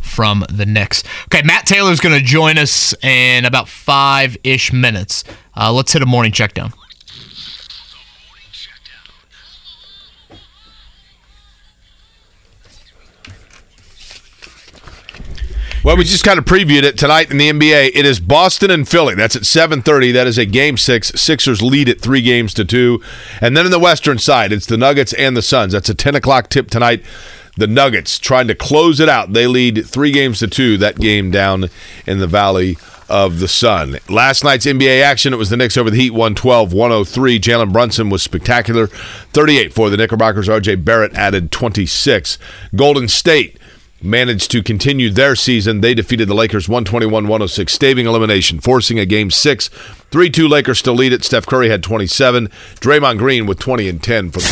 from 0.01 0.43
the 0.49 0.65
Knicks. 0.65 1.03
Okay, 1.25 1.43
Matt 1.43 1.67
Taylor's 1.67 1.99
going 1.99 2.17
to 2.17 2.23
join 2.25 2.57
us 2.57 2.95
in 3.03 3.45
about 3.45 3.67
five 3.69 4.35
ish 4.43 4.73
minutes. 4.73 5.23
Uh, 5.55 5.71
let's 5.71 5.93
hit 5.93 6.01
a 6.01 6.07
morning 6.07 6.31
check 6.31 6.53
down. 6.55 6.73
Well, 15.87 15.95
we 15.95 16.03
just 16.03 16.25
kind 16.25 16.37
of 16.37 16.43
previewed 16.43 16.83
it 16.83 16.97
tonight 16.97 17.31
in 17.31 17.37
the 17.37 17.49
NBA. 17.49 17.91
It 17.93 18.05
is 18.05 18.19
Boston 18.19 18.71
and 18.71 18.85
Philly. 18.85 19.15
That's 19.15 19.37
at 19.37 19.43
7:30. 19.43 20.11
That 20.11 20.27
is 20.27 20.37
a 20.37 20.45
game 20.45 20.75
6. 20.75 21.13
Sixers 21.15 21.61
lead 21.61 21.87
it 21.87 22.01
3 22.01 22.21
games 22.21 22.53
to 22.55 22.65
2. 22.65 23.01
And 23.39 23.55
then 23.55 23.63
in 23.63 23.71
the 23.71 23.79
western 23.79 24.17
side, 24.17 24.51
it's 24.51 24.65
the 24.65 24.75
Nuggets 24.75 25.13
and 25.13 25.37
the 25.37 25.41
Suns. 25.41 25.71
That's 25.71 25.87
a 25.87 25.95
10 25.95 26.13
o'clock 26.15 26.49
tip 26.49 26.69
tonight. 26.69 27.05
The 27.55 27.67
Nuggets 27.67 28.19
trying 28.19 28.49
to 28.49 28.53
close 28.53 28.99
it 28.99 29.07
out. 29.07 29.31
They 29.31 29.47
lead 29.47 29.85
3 29.85 30.11
games 30.11 30.39
to 30.39 30.47
2 30.47 30.75
that 30.79 30.99
game 30.99 31.31
down 31.31 31.69
in 32.05 32.19
the 32.19 32.27
Valley 32.27 32.77
of 33.07 33.39
the 33.39 33.47
Sun. 33.47 33.99
Last 34.09 34.43
night's 34.43 34.65
NBA 34.65 35.01
action, 35.01 35.31
it 35.31 35.37
was 35.37 35.49
the 35.49 35.55
Knicks 35.55 35.77
over 35.77 35.89
the 35.89 35.95
Heat 35.95 36.11
112-103. 36.11 37.39
Jalen 37.39 37.71
Brunson 37.71 38.09
was 38.09 38.21
spectacular. 38.21 38.87
38 38.87 39.73
for 39.73 39.89
the 39.89 39.95
Knickerbockers. 39.95 40.49
RJ 40.49 40.83
Barrett 40.83 41.13
added 41.13 41.49
26. 41.49 42.37
Golden 42.75 43.07
State 43.07 43.57
managed 44.07 44.49
to 44.51 44.63
continue 44.63 45.09
their 45.09 45.35
season. 45.35 45.81
They 45.81 45.93
defeated 45.93 46.27
the 46.27 46.33
Lakers 46.33 46.67
121 46.67 47.25
106, 47.25 47.71
staving 47.71 48.07
elimination, 48.07 48.59
forcing 48.59 48.97
a 48.97 49.05
game 49.05 49.29
six. 49.29 49.67
3 50.11 50.29
2 50.29 50.47
Lakers 50.47 50.79
still 50.79 50.95
lead 50.95 51.13
it. 51.13 51.23
Steph 51.23 51.45
Curry 51.45 51.69
had 51.69 51.83
27. 51.83 52.47
Draymond 52.79 53.17
Green 53.17 53.45
with 53.45 53.59
20 53.59 53.89
and 53.89 54.01
10 54.01 54.31
for 54.31 54.39
the 54.39 54.45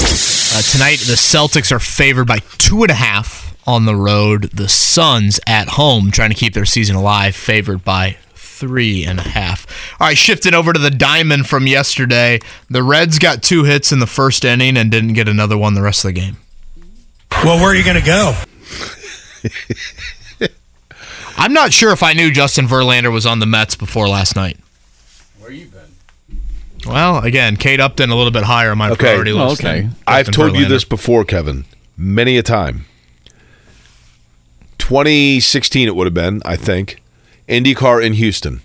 Uh, 0.56 0.62
tonight, 0.62 1.00
the 1.00 1.16
Celtics 1.16 1.72
are 1.72 1.80
favored 1.80 2.28
by 2.28 2.40
two 2.58 2.84
and 2.84 2.92
a 2.92 2.96
half 2.96 3.58
on 3.68 3.86
the 3.86 3.96
road. 3.96 4.44
The 4.54 4.70
Suns 4.70 5.40
at 5.48 5.70
home, 5.70 6.12
trying 6.12 6.30
to 6.30 6.36
keep 6.36 6.54
their 6.54 6.66
season 6.66 6.96
alive, 6.96 7.36
favored 7.36 7.84
by 7.84 8.18
three 8.36 9.04
and 9.06 9.20
a 9.20 9.24
half. 9.24 9.66
All 10.00 10.08
right, 10.08 10.18
shifting 10.18 10.54
over 10.54 10.72
to 10.72 10.80
the 10.80 10.90
Diamond 10.92 11.48
from 11.48 11.68
yesterday. 11.68 12.40
The 12.70 12.84
Reds 12.84 13.20
got 13.20 13.44
two 13.44 13.64
hits 13.66 13.92
in 13.92 14.00
the 14.00 14.08
first 14.08 14.46
inning 14.46 14.78
and 14.78 14.90
didn't 14.90 15.14
get 15.14 15.28
another 15.28 15.58
one 15.58 15.74
the 15.74 15.82
rest 15.82 16.06
of 16.06 16.10
the 16.14 16.22
game. 16.22 16.38
Well, 17.44 17.58
where 17.58 17.72
are 17.72 17.76
you 17.76 17.84
going 17.84 18.00
to 18.00 18.06
go? 18.06 18.34
I'm 21.38 21.54
not 21.54 21.74
sure 21.74 21.92
if 21.92 22.02
I 22.04 22.14
knew 22.14 22.32
Justin 22.32 22.68
Verlander 22.68 23.12
was 23.12 23.26
on 23.26 23.40
the 23.40 23.46
Mets 23.46 23.76
before 23.76 24.08
last 24.08 24.36
night. 24.36 24.58
Where 25.40 25.52
you 25.52 25.66
been? 25.68 26.40
Well, 26.88 27.18
again, 27.20 27.58
Kate 27.58 27.80
Upton 27.80 28.10
a 28.10 28.16
little 28.16 28.32
bit 28.32 28.44
higher 28.44 28.72
on 28.72 28.78
my 28.78 28.92
Okay. 28.92 29.06
priority 29.06 29.32
Oh, 29.32 29.48
list. 29.50 29.62
okay. 29.62 29.82
than 29.82 29.96
I've 30.08 30.28
Justin 30.28 30.34
told 30.34 30.56
you 30.58 30.66
this 30.66 30.84
before, 30.86 31.26
Kevin, 31.26 31.66
many 31.98 32.38
a 32.38 32.44
time. 32.44 32.86
2016, 34.78 35.88
it 35.88 35.96
would 35.96 36.06
have 36.06 36.14
been, 36.14 36.42
I 36.46 36.56
think. 36.56 37.02
IndyCar 37.50 38.04
in 38.04 38.14
Houston. 38.14 38.62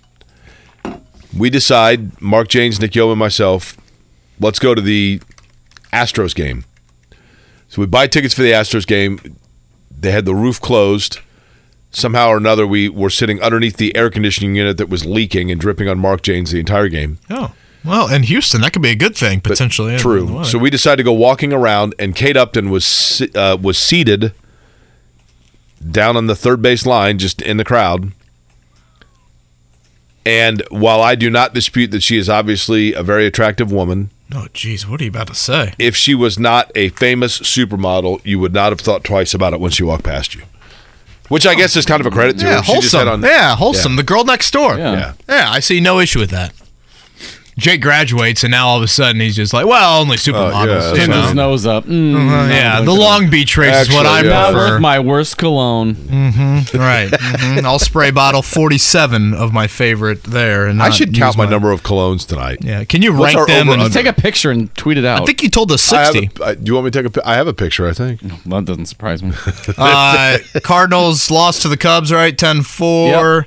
We 1.35 1.49
decide, 1.49 2.21
Mark 2.21 2.47
Jaynes, 2.49 2.79
Nick 2.79 2.95
Yo, 2.95 3.09
and 3.09 3.19
myself, 3.19 3.75
let's 4.39 4.59
go 4.59 4.75
to 4.75 4.81
the 4.81 5.21
Astros 5.93 6.35
game. 6.35 6.65
So 7.69 7.81
we 7.81 7.85
buy 7.85 8.07
tickets 8.07 8.33
for 8.33 8.41
the 8.43 8.51
Astros 8.51 8.85
game. 8.85 9.19
They 9.99 10.11
had 10.11 10.25
the 10.25 10.35
roof 10.35 10.59
closed. 10.59 11.19
Somehow 11.91 12.29
or 12.29 12.37
another, 12.37 12.65
we 12.65 12.87
were 12.87 13.09
sitting 13.09 13.41
underneath 13.41 13.77
the 13.77 13.95
air 13.95 14.09
conditioning 14.09 14.55
unit 14.55 14.77
that 14.77 14.87
was 14.89 15.05
leaking 15.05 15.51
and 15.51 15.59
dripping 15.59 15.89
on 15.89 15.99
Mark 15.99 16.21
Jaynes 16.21 16.51
the 16.51 16.59
entire 16.59 16.87
game. 16.87 17.19
Oh, 17.29 17.53
well, 17.83 18.13
in 18.13 18.23
Houston, 18.23 18.61
that 18.61 18.73
could 18.73 18.81
be 18.81 18.91
a 18.91 18.95
good 18.95 19.15
thing 19.15 19.41
potentially. 19.41 19.97
True. 19.97 20.43
So 20.45 20.57
we 20.57 20.69
decided 20.69 20.97
to 20.97 21.03
go 21.03 21.13
walking 21.13 21.51
around, 21.51 21.95
and 21.99 22.15
Kate 22.15 22.37
Upton 22.37 22.69
was 22.69 23.21
uh, 23.35 23.57
was 23.61 23.77
seated 23.77 24.33
down 25.89 26.15
on 26.15 26.27
the 26.27 26.35
third 26.35 26.61
base 26.61 26.85
line, 26.85 27.17
just 27.17 27.41
in 27.41 27.57
the 27.57 27.63
crowd. 27.63 28.11
And 30.25 30.61
while 30.69 31.01
I 31.01 31.15
do 31.15 31.29
not 31.31 31.53
dispute 31.55 31.89
that 31.91 32.03
she 32.03 32.17
is 32.17 32.29
obviously 32.29 32.93
a 32.93 33.01
very 33.01 33.25
attractive 33.25 33.71
woman, 33.71 34.11
Oh, 34.33 34.47
geez, 34.53 34.87
what 34.87 35.01
are 35.01 35.03
you 35.03 35.09
about 35.09 35.27
to 35.27 35.35
say? 35.35 35.73
if 35.77 35.95
she 35.95 36.15
was 36.15 36.39
not 36.39 36.71
a 36.75 36.89
famous 36.89 37.39
supermodel, 37.39 38.21
you 38.25 38.39
would 38.39 38.53
not 38.53 38.71
have 38.71 38.79
thought 38.79 39.03
twice 39.03 39.33
about 39.33 39.53
it 39.53 39.59
when 39.59 39.71
she 39.71 39.83
walked 39.83 40.03
past 40.05 40.35
you. 40.35 40.43
Which 41.27 41.45
I 41.45 41.55
guess 41.55 41.75
is 41.75 41.85
kind 41.85 41.99
of 42.01 42.05
a 42.07 42.11
credit 42.11 42.37
to 42.39 42.45
Yeah, 42.45 42.57
her. 42.57 42.63
She 42.63 42.73
just 42.81 42.91
had 42.93 43.07
wholesome. 43.07 43.23
on- 43.23 43.29
yeah, 43.29 43.55
wholesome. 43.55 43.95
The 43.95 44.03
girl 44.03 44.23
next 44.25 44.51
door. 44.51 44.77
Yeah. 44.77 44.91
Yeah. 44.93 45.13
Yeah, 45.29 45.49
I 45.51 45.59
see 45.61 45.79
no 45.79 45.99
issue 45.99 46.19
with 46.19 46.29
that. 46.31 46.53
Jake 47.61 47.81
graduates, 47.81 48.43
and 48.43 48.51
now 48.51 48.67
all 48.67 48.77
of 48.77 48.83
a 48.83 48.87
sudden 48.87 49.21
he's 49.21 49.35
just 49.35 49.53
like, 49.53 49.65
well, 49.65 50.01
only 50.01 50.17
supermodels. 50.17 50.65
yeah, 50.67 50.89
you 50.91 50.95
Turns 50.97 51.07
know? 51.09 51.21
his 51.21 51.33
nose 51.35 51.65
up. 51.65 51.85
Mm, 51.85 52.15
Uh, 52.15 52.49
yeah, 52.51 52.63
not 52.73 52.79
the 52.79 52.85
good. 52.91 52.99
Long 52.99 53.29
Beach 53.29 53.55
race 53.55 53.87
is 53.87 53.93
what 53.93 54.05
I 54.05 54.17
Actually, 54.19 54.29
yeah. 54.29 54.35
Not 54.41 54.51
prefer. 54.51 54.71
worth 54.73 54.81
my 54.81 54.99
worst 54.99 55.37
cologne. 55.37 55.93
right. 56.73 57.09
mhm. 57.11 57.63
I'll 57.63 57.79
spray 57.79 58.11
bottle 58.11 58.41
47 58.41 59.33
of 59.33 59.53
my 59.53 59.67
favorite 59.67 60.23
there. 60.23 60.65
And 60.65 60.81
I 60.81 60.87
not 60.87 60.95
should 60.95 61.13
count 61.13 61.35
use 61.35 61.37
my 61.37 61.49
number 61.49 61.71
of 61.71 61.83
colognes 61.83 62.27
tonight. 62.27 62.57
Yeah. 62.61 62.83
Can 62.83 63.01
you 63.01 63.13
What's 63.13 63.35
rank 63.35 63.37
our 63.37 63.45
them? 63.47 63.69
over- 63.69 63.73
and- 63.75 63.81
Just 63.83 63.93
take 63.93 64.07
a 64.07 64.13
picture 64.13 64.51
and 64.51 64.73
tweet 64.75 64.97
it 64.97 65.05
out. 65.05 65.21
I 65.21 65.25
think 65.25 65.43
you 65.43 65.49
told 65.49 65.71
us 65.71 65.91
I 65.93 66.03
have 66.03 66.13
60. 66.13 66.41
a, 66.41 66.45
I- 66.45 66.55
do 66.55 66.61
you 66.65 66.73
want 66.73 66.85
me 66.85 66.91
to 66.91 66.99
take 67.03 67.05
a? 67.05 67.21
pi- 67.21 67.31
I 67.31 67.35
have 67.35 67.47
a 67.47 67.53
picture. 67.53 67.87
I 67.87 67.93
think. 67.93 68.21
that 68.45 68.65
doesn't 68.65 68.87
surprise 68.87 69.21
me. 69.21 69.33
uh, 69.77 70.37
Cardinals 70.63 71.29
lost 71.29 71.61
to 71.61 71.67
the 71.67 71.77
Cubs, 71.77 72.11
right? 72.11 72.35
10 72.37 72.63
4. 72.63 73.45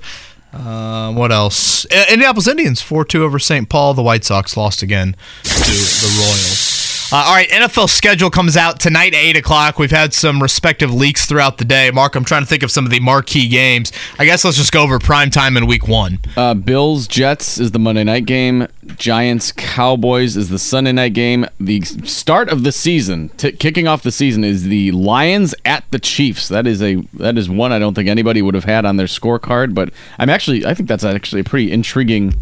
Uh, 0.55 1.13
what 1.13 1.33
else? 1.33 1.85
Indianapolis 1.87 2.47
Indians 2.49 2.81
4 2.81 3.05
2 3.05 3.25
over 3.25 3.39
St. 3.39 3.69
Paul. 3.69 3.95
The 3.95 4.03
White 4.03 4.25
Sox 4.25 4.57
lost 4.57 4.83
again 4.83 5.17
to 5.43 5.51
the 5.51 6.17
Royals. 6.19 6.64
Uh, 7.13 7.17
all 7.17 7.35
right, 7.35 7.49
NFL 7.51 7.91
schedule 7.91 8.31
comes 8.31 8.57
out 8.57 8.81
tonight 8.81 9.15
at 9.15 9.21
8 9.21 9.37
o'clock. 9.37 9.79
We've 9.79 9.91
had 9.91 10.15
some 10.15 10.43
respective 10.43 10.93
leaks 10.93 11.27
throughout 11.27 11.59
the 11.59 11.65
day. 11.65 11.91
Mark, 11.91 12.17
I'm 12.17 12.25
trying 12.25 12.43
to 12.43 12.47
think 12.47 12.63
of 12.63 12.71
some 12.71 12.85
of 12.87 12.91
the 12.91 12.99
marquee 12.99 13.47
games. 13.47 13.93
I 14.19 14.25
guess 14.25 14.45
let's 14.45 14.57
just 14.57 14.73
go 14.73 14.83
over 14.83 14.99
prime 14.99 15.31
time 15.31 15.57
in 15.57 15.67
week 15.67 15.87
one. 15.87 16.19
Uh, 16.37 16.55
Bills 16.55 17.07
Jets 17.07 17.59
is 17.59 17.73
the 17.73 17.79
Monday 17.79 18.05
night 18.05 18.27
game. 18.27 18.67
Giants 18.97 19.53
Cowboys 19.53 20.37
is 20.37 20.49
the 20.49 20.59
Sunday 20.59 20.93
night 20.93 21.13
game. 21.13 21.47
The 21.61 21.83
start 21.83 22.49
of 22.49 22.65
the 22.65 22.73
season, 22.73 23.29
t- 23.37 23.53
kicking 23.53 23.87
off 23.87 24.03
the 24.03 24.13
season, 24.13 24.43
is 24.43 24.65
the 24.65 24.91
Lions 24.93 25.55
at 25.65 25.85
the 25.91 25.99
Chiefs. 25.99 26.49
That 26.49 26.67
is 26.67 26.83
a 26.83 26.97
that 27.15 27.37
is 27.39 27.49
one 27.49 27.71
I 27.71 27.79
don't 27.79 27.95
think 27.95 28.09
anybody 28.09 28.43
would 28.43 28.55
have 28.55 28.65
had 28.65 28.85
on 28.85 28.97
their 28.97 29.07
scorecard. 29.07 29.75
But 29.75 29.91
I'm 30.19 30.31
actually 30.31 30.67
I 30.67 30.75
think 30.75 30.89
that's 30.89 31.05
actually 31.05 31.43
a 31.43 31.45
pretty 31.45 31.71
intriguing 31.71 32.35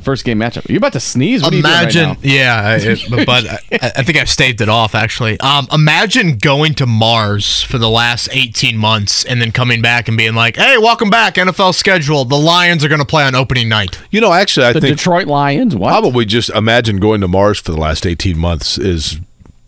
first 0.00 0.24
game 0.24 0.38
matchup. 0.38 0.68
Are 0.68 0.72
you 0.72 0.78
about 0.78 0.92
to 0.94 1.00
sneeze? 1.00 1.42
What 1.42 1.54
imagine, 1.54 2.04
are 2.04 2.08
you 2.08 2.14
doing 2.14 2.16
right 2.16 2.24
yeah, 2.24 2.76
it, 2.78 3.10
but 3.26 3.46
I, 3.46 3.92
I 3.96 4.02
think 4.02 4.18
I've 4.18 4.28
staved 4.28 4.60
it 4.60 4.68
off 4.68 4.94
actually. 4.94 5.38
Um, 5.40 5.66
imagine 5.72 6.38
going 6.38 6.74
to 6.74 6.86
Mars 6.86 7.62
for 7.62 7.78
the 7.78 7.88
last 7.88 8.28
18 8.32 8.76
months 8.76 9.24
and 9.24 9.40
then 9.40 9.52
coming 9.52 9.82
back 9.82 10.08
and 10.08 10.16
being 10.16 10.34
like, 10.34 10.56
"Hey, 10.56 10.78
welcome 10.78 11.10
back, 11.10 11.34
NFL 11.34 11.74
schedule. 11.74 12.24
The 12.24 12.36
Lions 12.38 12.84
are 12.84 12.88
going 12.88 13.00
to 13.00 13.06
play 13.06 13.24
on 13.24 13.34
opening 13.34 13.68
night." 13.68 14.00
You 14.10 14.20
know, 14.20 14.32
actually, 14.32 14.66
I? 14.66 14.72
The 14.72 14.80
think 14.80 14.96
Detroit 14.96 15.26
Lions. 15.26 15.76
What? 15.76 15.90
probably 15.90 16.24
just 16.24 16.50
imagine 16.50 16.98
going 16.98 17.20
to 17.20 17.28
Mars 17.28 17.60
for 17.60 17.72
the 17.72 17.80
last 17.80 18.06
eighteen 18.06 18.38
months 18.38 18.78
is 18.78 19.18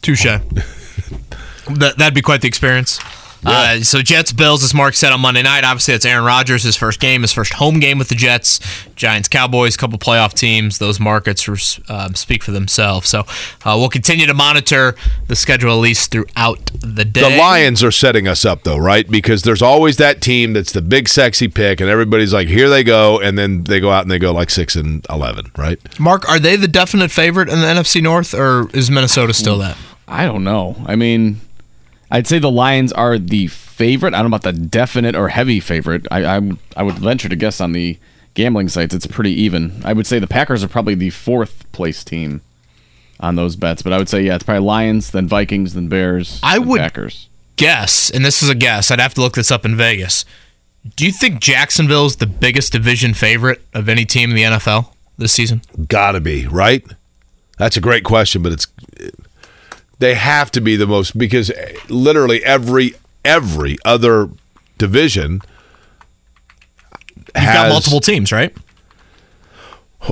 Touche. 0.03 0.25
that 1.69 1.95
that'd 1.99 2.15
be 2.15 2.23
quite 2.23 2.41
the 2.41 2.49
experience. 2.49 2.99
Uh, 3.45 3.81
so 3.81 4.03
Jets 4.03 4.33
Bills, 4.33 4.63
as 4.63 4.73
Mark 4.73 4.95
said 4.95 5.13
on 5.13 5.21
Monday 5.21 5.43
night. 5.43 5.65
Obviously, 5.65 5.95
that's 5.95 6.05
Aaron 6.07 6.25
Rodgers' 6.25 6.63
his 6.63 6.77
first 6.77 7.01
game, 7.01 7.23
his 7.23 7.33
first 7.33 7.55
home 7.55 7.81
game 7.81 7.99
with 7.99 8.09
the 8.09 8.15
Jets. 8.15 8.61
Giants, 8.95 9.29
Cowboys, 9.29 9.77
couple 9.77 9.99
playoff 9.99 10.33
teams. 10.33 10.79
Those 10.79 11.01
markets 11.01 11.49
um, 11.89 12.15
speak 12.15 12.43
for 12.43 12.53
themselves. 12.53 13.09
So 13.09 13.21
uh, 13.21 13.77
we'll 13.77 13.89
continue 13.89 14.27
to 14.27 14.35
monitor 14.35 14.95
the 15.27 15.35
schedule 15.35 15.73
at 15.73 15.81
least 15.81 16.13
throughout 16.13 16.71
the 16.81 17.05
day. 17.05 17.29
The 17.31 17.37
Lions 17.37 17.83
are 17.83 17.91
setting 17.91 18.29
us 18.29 18.45
up 18.45 18.63
though, 18.63 18.79
right? 18.79 19.11
Because 19.11 19.43
there's 19.43 19.63
always 19.63 19.97
that 19.97 20.21
team 20.21 20.53
that's 20.53 20.73
the 20.73 20.83
big 20.83 21.09
sexy 21.09 21.49
pick, 21.49 21.81
and 21.81 21.91
everybody's 21.91 22.33
like, 22.33 22.49
"Here 22.49 22.69
they 22.69 22.85
go," 22.85 23.19
and 23.21 23.37
then 23.37 23.65
they 23.65 23.81
go 23.81 23.91
out 23.91 24.03
and 24.03 24.11
they 24.11 24.19
go 24.19 24.33
like 24.33 24.51
six 24.51 24.77
and 24.77 25.05
eleven, 25.11 25.51
right? 25.57 25.79
Mark, 25.99 26.29
are 26.29 26.39
they 26.39 26.57
the 26.57 26.69
definite 26.69 27.11
favorite 27.11 27.49
in 27.49 27.61
the 27.61 27.67
NFC 27.67 28.01
North, 28.03 28.35
or 28.35 28.71
is 28.73 28.91
Minnesota 28.91 29.35
still 29.35 29.59
that? 29.59 29.77
I 30.07 30.27
don't 30.27 30.45
know. 30.45 30.77
I 30.87 30.95
mean, 30.95 31.41
I'd 32.13 32.27
say 32.27 32.39
the 32.39 32.51
Lions 32.51 32.93
are 32.93 33.19
the 33.19 33.47
favorite. 33.47 34.13
I 34.13 34.19
don't 34.19 34.31
know 34.31 34.37
about 34.37 34.43
the 34.43 34.53
definite 34.53 35.17
or 35.17 35.31
heavy 35.31 35.61
favorite. 35.61 36.07
I 36.11 36.37
I, 36.37 36.51
I 36.77 36.83
would 36.83 36.97
venture 36.97 37.31
to 37.31 37.37
guess 37.37 37.59
on 37.59 37.73
the 37.73 37.99
gambling 38.35 38.69
sites 38.69 38.95
it's 38.95 39.07
pretty 39.07 39.33
even. 39.33 39.81
I 39.83 39.95
would 39.95 40.07
say 40.07 40.19
the 40.19 40.27
Packers 40.27 40.63
are 40.63 40.69
probably 40.69 40.95
the 40.95 41.09
fourth 41.11 41.71
place 41.73 42.05
team 42.05 42.43
on 43.19 43.37
those 43.37 43.57
bets, 43.57 43.81
but 43.81 43.95
I 43.95 43.99
would 43.99 44.11
say 44.11 44.23
yeah, 44.23 44.35
it's 44.35 44.45
probably 44.45 44.63
Lions, 44.65 45.11
then 45.11 45.27
Vikings, 45.27 45.73
then 45.73 45.89
Bears. 45.89 46.39
I 46.43 46.59
then 46.59 46.69
would 46.69 46.81
Packers. 46.81 47.29
guess, 47.57 48.11
and 48.11 48.25
this 48.25 48.43
is 48.43 48.51
a 48.51 48.55
guess. 48.55 48.91
I'd 48.91 49.01
have 49.01 49.15
to 49.15 49.23
look 49.23 49.35
this 49.35 49.51
up 49.51 49.65
in 49.65 49.75
Vegas. 49.75 50.27
Do 50.97 51.07
you 51.07 51.13
think 51.13 51.41
Jacksonville's 51.41 52.17
the 52.17 52.27
biggest 52.27 52.73
division 52.73 53.15
favorite 53.15 53.63
of 53.73 53.89
any 53.89 54.05
team 54.05 54.31
in 54.31 54.37
the 54.37 54.43
NFL 54.43 54.89
this 55.17 55.33
season? 55.33 55.63
Gotta 55.89 56.21
be 56.21 56.47
right. 56.47 56.85
That's 57.57 57.77
a 57.79 57.81
great 57.81 58.05
question, 58.05 58.43
but 58.43 58.53
it's 58.53 58.67
they 60.03 60.15
have 60.15 60.51
to 60.51 60.61
be 60.61 60.75
the 60.75 60.87
most 60.87 61.17
because 61.17 61.53
literally 61.89 62.45
every 62.45 62.95
every 63.25 63.79
other 63.85 64.29
division 64.77 65.41
You've 67.35 67.45
got 67.45 67.69
multiple 67.69 68.01
teams, 68.01 68.33
right? 68.33 68.55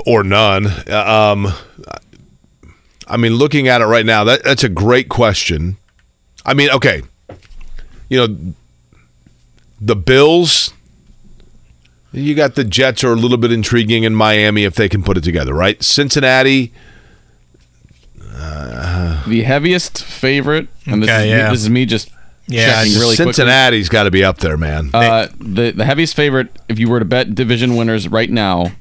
or 0.06 0.22
none. 0.22 0.66
Um, 0.88 1.52
I 3.06 3.16
mean, 3.16 3.34
looking 3.34 3.68
at 3.68 3.80
it 3.80 3.86
right 3.86 4.06
now, 4.06 4.24
that 4.24 4.44
that's 4.44 4.64
a 4.64 4.68
great 4.68 5.08
question. 5.08 5.76
I 6.44 6.54
mean, 6.54 6.70
okay, 6.70 7.02
you 8.08 8.16
know, 8.18 8.54
the 9.80 9.96
Bills. 9.96 10.72
You 12.12 12.34
got 12.34 12.56
the 12.56 12.64
Jets 12.64 13.04
are 13.04 13.12
a 13.12 13.16
little 13.16 13.38
bit 13.38 13.52
intriguing 13.52 14.02
in 14.02 14.14
Miami 14.16 14.64
if 14.64 14.74
they 14.74 14.88
can 14.88 15.02
put 15.02 15.16
it 15.16 15.22
together, 15.22 15.54
right? 15.54 15.82
Cincinnati. 15.82 16.72
The 19.26 19.42
heaviest 19.42 20.02
favorite, 20.02 20.68
and 20.86 21.02
this, 21.02 21.10
Okay, 21.10 21.24
is, 21.24 21.30
yeah. 21.30 21.50
this 21.50 21.60
is 21.62 21.70
me 21.70 21.86
just 21.86 22.10
Yeah, 22.46 22.66
checking 22.82 22.94
really 22.94 23.16
quickly. 23.16 23.32
Cincinnati's 23.34 23.88
got 23.88 24.04
to 24.04 24.10
be 24.10 24.24
up 24.24 24.38
there, 24.38 24.56
man. 24.56 24.90
Uh, 24.92 25.28
the 25.38 25.70
the 25.72 25.84
heaviest 25.84 26.14
favorite, 26.16 26.48
if 26.68 26.78
you 26.78 26.88
were 26.88 26.98
to 26.98 27.04
bet 27.04 27.34
division 27.34 27.76
winners 27.76 28.08
right 28.08 28.30
now, 28.30 28.72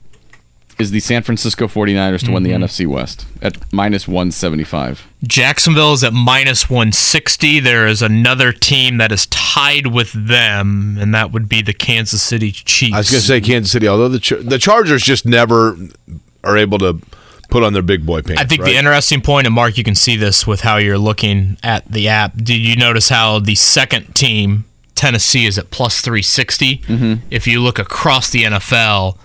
is 0.79 0.91
the 0.91 0.99
San 1.01 1.21
Francisco 1.23 1.67
49ers 1.67 2.23
to 2.23 2.31
win 2.31 2.43
the 2.43 2.51
Mhm. 2.51 2.63
NFC 2.63 2.85
West 2.85 3.25
at 3.41 3.57
minus 3.73 4.07
175. 4.07 5.05
Jacksonville 5.27 5.91
is 5.93 6.05
at 6.05 6.13
minus 6.13 6.69
160. 6.69 7.59
There 7.59 7.85
is 7.85 8.01
another 8.01 8.53
team 8.53 8.97
that 8.97 9.11
is 9.11 9.25
tied 9.27 9.87
with 9.87 10.13
them, 10.13 10.97
and 10.99 11.13
that 11.13 11.33
would 11.33 11.49
be 11.49 11.61
the 11.61 11.73
Kansas 11.73 12.21
City 12.21 12.51
Chiefs. 12.53 12.93
I 12.95 12.99
was 12.99 13.11
going 13.11 13.21
to 13.21 13.27
say 13.27 13.41
Kansas 13.41 13.71
City, 13.73 13.89
although 13.89 14.07
the 14.07 14.19
Char- 14.21 14.41
the 14.41 14.57
Chargers 14.57 15.03
just 15.03 15.25
never 15.25 15.77
are 16.45 16.57
able 16.57 16.77
to 16.77 16.97
put 17.49 17.63
on 17.63 17.73
their 17.73 17.81
big 17.81 18.05
boy 18.05 18.21
pants. 18.21 18.41
I 18.41 18.45
think 18.45 18.61
right? 18.61 18.71
the 18.71 18.77
interesting 18.77 19.21
point, 19.21 19.47
and 19.47 19.55
Mark, 19.55 19.77
you 19.77 19.83
can 19.83 19.95
see 19.95 20.15
this 20.15 20.47
with 20.47 20.61
how 20.61 20.77
you're 20.77 20.97
looking 20.97 21.57
at 21.63 21.89
the 21.91 22.07
app. 22.07 22.35
Did 22.35 22.59
you 22.59 22.75
notice 22.75 23.09
how 23.09 23.39
the 23.39 23.55
second 23.55 24.15
team, 24.15 24.65
Tennessee, 24.95 25.45
is 25.45 25.57
at 25.57 25.71
plus 25.71 26.01
360? 26.01 26.77
Mm-hmm. 26.77 27.27
If 27.31 27.47
you 27.47 27.61
look 27.61 27.79
across 27.79 28.29
the 28.29 28.43
NFL, 28.43 29.17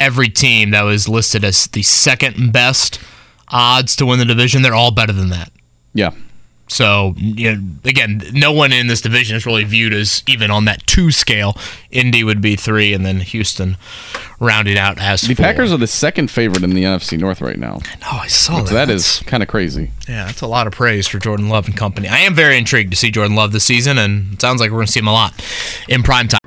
every 0.00 0.28
team 0.28 0.70
that 0.70 0.82
was 0.82 1.08
listed 1.08 1.44
as 1.44 1.66
the 1.68 1.82
second 1.82 2.52
best 2.52 3.00
odds 3.48 3.96
to 3.96 4.06
win 4.06 4.18
the 4.18 4.24
division, 4.24 4.62
they're 4.62 4.74
all 4.74 4.90
better 4.90 5.12
than 5.12 5.28
that. 5.30 5.52
Yeah. 5.94 6.10
So, 6.68 7.14
you 7.16 7.54
know, 7.56 7.62
again, 7.84 8.22
no 8.32 8.52
one 8.52 8.72
in 8.72 8.86
this 8.88 9.00
division 9.00 9.36
is 9.36 9.46
really 9.46 9.64
viewed 9.64 9.92
as 9.94 10.22
even 10.26 10.50
on 10.50 10.66
that 10.66 10.86
two 10.86 11.10
scale. 11.10 11.56
Indy 11.90 12.22
would 12.22 12.40
be 12.40 12.56
three, 12.56 12.92
and 12.92 13.04
then 13.06 13.20
Houston 13.20 13.76
rounding 14.40 14.76
out 14.78 14.98
as 15.00 15.22
The 15.22 15.34
four. 15.34 15.44
Packers 15.44 15.72
are 15.72 15.78
the 15.78 15.86
second 15.86 16.30
favorite 16.30 16.62
in 16.62 16.70
the 16.74 16.84
NFC 16.84 17.18
North 17.18 17.40
right 17.40 17.58
now. 17.58 17.80
Oh, 18.12 18.20
I 18.22 18.26
saw 18.28 18.58
So 18.58 18.64
that. 18.74 18.86
that 18.86 18.90
is 18.90 19.20
kind 19.26 19.42
of 19.42 19.48
crazy. 19.48 19.90
Yeah, 20.08 20.26
that's 20.26 20.42
a 20.42 20.46
lot 20.46 20.66
of 20.66 20.72
praise 20.74 21.08
for 21.08 21.18
Jordan 21.18 21.48
Love 21.48 21.66
and 21.66 21.76
company. 21.76 22.06
I 22.08 22.18
am 22.18 22.34
very 22.34 22.58
intrigued 22.58 22.90
to 22.90 22.96
see 22.96 23.10
Jordan 23.10 23.34
Love 23.34 23.52
this 23.52 23.64
season, 23.64 23.98
and 23.98 24.34
it 24.34 24.40
sounds 24.40 24.60
like 24.60 24.70
we're 24.70 24.76
going 24.78 24.86
to 24.86 24.92
see 24.92 25.00
him 25.00 25.08
a 25.08 25.12
lot 25.12 25.34
in 25.88 26.02
prime 26.02 26.28
time. 26.28 26.38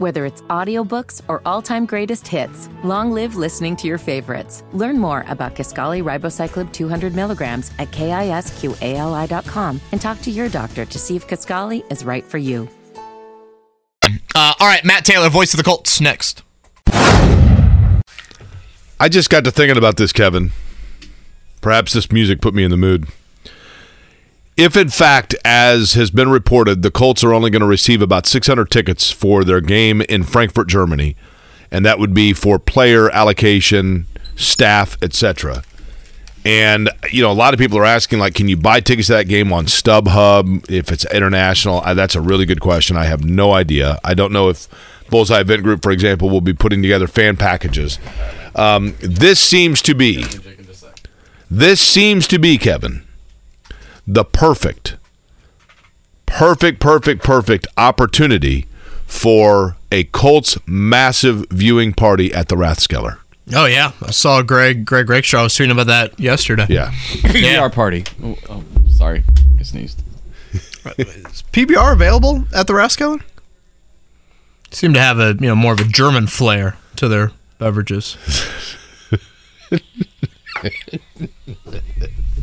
Whether 0.00 0.24
it's 0.24 0.40
audiobooks 0.48 1.20
or 1.28 1.42
all-time 1.44 1.84
greatest 1.84 2.26
hits, 2.26 2.70
long 2.82 3.12
live 3.12 3.36
listening 3.36 3.76
to 3.76 3.86
your 3.86 3.98
favorites. 3.98 4.64
Learn 4.72 4.98
more 4.98 5.26
about 5.28 5.54
Kisqali 5.54 6.02
Ribociclib 6.02 6.72
200 6.72 7.14
milligrams 7.14 7.70
at 7.78 7.90
kisqali.com 7.90 9.80
and 9.92 10.00
talk 10.00 10.22
to 10.22 10.30
your 10.30 10.48
doctor 10.48 10.86
to 10.86 10.98
see 10.98 11.16
if 11.16 11.28
Kaskali 11.28 11.84
is 11.92 12.02
right 12.02 12.24
for 12.24 12.38
you. 12.38 12.66
Uh, 14.34 14.54
all 14.58 14.66
right, 14.66 14.82
Matt 14.86 15.04
Taylor, 15.04 15.28
voice 15.28 15.52
of 15.52 15.58
the 15.58 15.64
Colts, 15.64 16.00
next. 16.00 16.44
I 18.98 19.10
just 19.10 19.28
got 19.28 19.44
to 19.44 19.50
thinking 19.50 19.76
about 19.76 19.98
this, 19.98 20.14
Kevin. 20.14 20.52
Perhaps 21.60 21.92
this 21.92 22.10
music 22.10 22.40
put 22.40 22.54
me 22.54 22.64
in 22.64 22.70
the 22.70 22.78
mood. 22.78 23.06
If, 24.56 24.76
in 24.76 24.88
fact, 24.88 25.34
as 25.44 25.94
has 25.94 26.10
been 26.10 26.28
reported, 26.28 26.82
the 26.82 26.90
Colts 26.90 27.24
are 27.24 27.32
only 27.32 27.50
going 27.50 27.60
to 27.60 27.66
receive 27.66 28.02
about 28.02 28.26
600 28.26 28.70
tickets 28.70 29.10
for 29.10 29.42
their 29.42 29.60
game 29.60 30.02
in 30.02 30.22
Frankfurt, 30.22 30.68
Germany, 30.68 31.16
and 31.70 31.84
that 31.86 31.98
would 31.98 32.12
be 32.12 32.32
for 32.32 32.58
player 32.58 33.10
allocation, 33.10 34.06
staff, 34.36 34.98
etc. 35.02 35.62
And 36.44 36.90
you 37.10 37.22
know, 37.22 37.30
a 37.30 37.34
lot 37.34 37.54
of 37.54 37.60
people 37.60 37.78
are 37.78 37.84
asking, 37.84 38.18
like, 38.18 38.34
can 38.34 38.48
you 38.48 38.56
buy 38.56 38.80
tickets 38.80 39.08
to 39.08 39.14
that 39.14 39.28
game 39.28 39.52
on 39.52 39.66
StubHub 39.66 40.70
if 40.70 40.90
it's 40.90 41.04
international? 41.06 41.82
Uh, 41.84 41.94
that's 41.94 42.14
a 42.14 42.20
really 42.20 42.46
good 42.46 42.60
question. 42.60 42.96
I 42.96 43.04
have 43.04 43.24
no 43.24 43.52
idea. 43.52 43.98
I 44.04 44.14
don't 44.14 44.32
know 44.32 44.48
if 44.48 44.68
Bullseye 45.10 45.40
Event 45.40 45.62
Group, 45.62 45.82
for 45.82 45.90
example, 45.90 46.30
will 46.30 46.40
be 46.40 46.54
putting 46.54 46.80
together 46.82 47.06
fan 47.06 47.36
packages. 47.36 47.98
Um, 48.54 48.96
this 49.00 49.38
seems 49.40 49.82
to 49.82 49.94
be, 49.94 50.24
this 51.50 51.80
seems 51.80 52.26
to 52.28 52.38
be, 52.38 52.56
Kevin, 52.58 53.04
the 54.06 54.24
perfect, 54.24 54.96
perfect, 56.26 56.80
perfect, 56.80 57.22
perfect 57.22 57.66
opportunity 57.76 58.66
for 59.06 59.76
a 59.92 60.04
Colts 60.04 60.56
massive 60.66 61.46
viewing 61.50 61.92
party 61.92 62.32
at 62.32 62.48
the 62.48 62.56
Rathskeller. 62.56 63.18
Oh, 63.52 63.66
yeah. 63.66 63.92
I 64.02 64.12
saw 64.12 64.42
Greg 64.42 64.84
Greg 64.84 65.08
Rakestraw 65.08 65.42
was 65.44 65.54
tweeting 65.54 65.72
about 65.72 65.88
that 65.88 66.18
yesterday. 66.20 66.66
Yeah. 66.68 66.90
PBR 66.92 67.72
party. 67.72 68.04
Oh, 68.22 68.36
oh, 68.48 68.64
sorry. 68.96 69.24
I 69.58 69.62
sneezed. 69.62 70.02
Is 70.96 71.42
PBR 71.52 71.92
available 71.92 72.44
at 72.54 72.66
the 72.66 72.72
Rathskeller? 72.72 73.20
Seem 74.70 74.94
to 74.94 75.00
have 75.00 75.18
a 75.18 75.36
you 75.40 75.48
know 75.48 75.56
more 75.56 75.72
of 75.72 75.80
a 75.80 75.84
German 75.84 76.26
flair 76.28 76.76
to 76.96 77.08
their 77.08 77.32
beverages. 77.58 78.16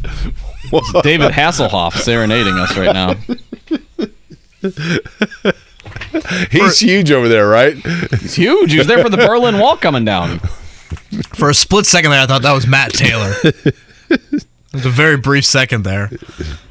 David 1.04 1.32
Hasselhoff 1.32 1.94
serenading 1.94 2.56
us 2.56 2.76
right 2.78 2.94
now. 2.94 3.16
He's 6.52 6.80
huge 6.80 7.12
over 7.12 7.28
there, 7.28 7.48
right? 7.48 7.76
He's 7.76 8.36
huge. 8.36 8.72
He 8.72 8.78
was 8.78 8.88
there 8.88 9.02
for 9.02 9.10
the 9.10 9.18
Berlin 9.18 9.60
Wall 9.60 9.78
coming 9.78 10.06
down. 10.06 10.40
For 11.36 11.50
a 11.50 11.54
split 11.54 11.86
second 11.86 12.12
there, 12.12 12.22
I 12.22 12.26
thought 12.26 12.42
that 12.42 12.54
was 12.54 12.68
Matt 12.68 12.94
Taylor. 12.94 13.34
it 13.44 14.44
was 14.74 14.86
a 14.86 14.90
very 14.90 15.18
brief 15.18 15.46
second 15.46 15.84
there. 15.84 16.12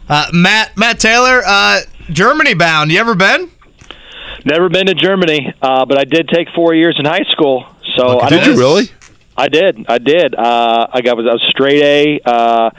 Uh, 0.09 0.27
Matt 0.32 0.77
Matt 0.77 1.01
Taylor, 1.01 1.43
uh, 1.44 1.81
Germany 2.11 2.55
bound. 2.55 2.93
You 2.93 2.98
ever 3.01 3.15
been? 3.15 3.51
Never 4.44 4.69
been 4.69 4.86
to 4.86 4.94
Germany, 4.94 5.53
uh, 5.61 5.85
but 5.86 5.98
I 5.98 6.05
did 6.05 6.28
take 6.28 6.48
four 6.55 6.74
years 6.74 6.97
in 6.98 7.05
high 7.05 7.24
school. 7.32 7.66
So 7.97 8.20
I 8.20 8.28
Did 8.28 8.47
you 8.47 8.57
really? 8.57 8.90
I 9.36 9.48
did. 9.48 9.86
I 9.89 9.98
did. 9.98 10.35
Uh, 10.35 10.86
I 10.93 11.01
got 11.03 11.16
was 11.16 11.27
I 11.27 11.32
was 11.32 11.43
straight 11.51 11.82
A. 11.82 12.70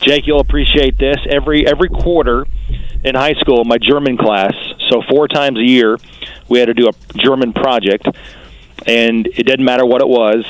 Jake, 0.00 0.26
you'll 0.26 0.40
appreciate 0.40 0.98
this. 0.98 1.16
Every 1.28 1.66
every 1.66 1.88
quarter 1.88 2.46
in 3.04 3.14
high 3.14 3.34
school, 3.34 3.64
my 3.64 3.78
German 3.78 4.16
class. 4.16 4.54
So 4.90 5.02
four 5.08 5.28
times 5.28 5.58
a 5.58 5.64
year, 5.64 5.98
we 6.48 6.58
had 6.58 6.66
to 6.66 6.74
do 6.74 6.88
a 6.88 6.92
German 7.18 7.52
project, 7.52 8.06
and 8.86 9.26
it 9.26 9.44
didn't 9.44 9.64
matter 9.64 9.86
what 9.86 10.00
it 10.00 10.08
was. 10.08 10.44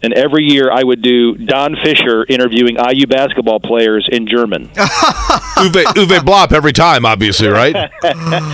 And 0.00 0.12
every 0.14 0.44
year, 0.44 0.70
I 0.70 0.84
would 0.84 1.02
do 1.02 1.34
Don 1.34 1.74
Fisher 1.82 2.24
interviewing 2.28 2.76
IU 2.76 3.08
basketball 3.08 3.58
players 3.58 4.08
in 4.10 4.28
German. 4.28 4.68
Uwe, 4.68 5.84
Uwe 5.84 6.24
Blab 6.24 6.52
every 6.52 6.72
time, 6.72 7.04
obviously, 7.04 7.48
right? 7.48 7.74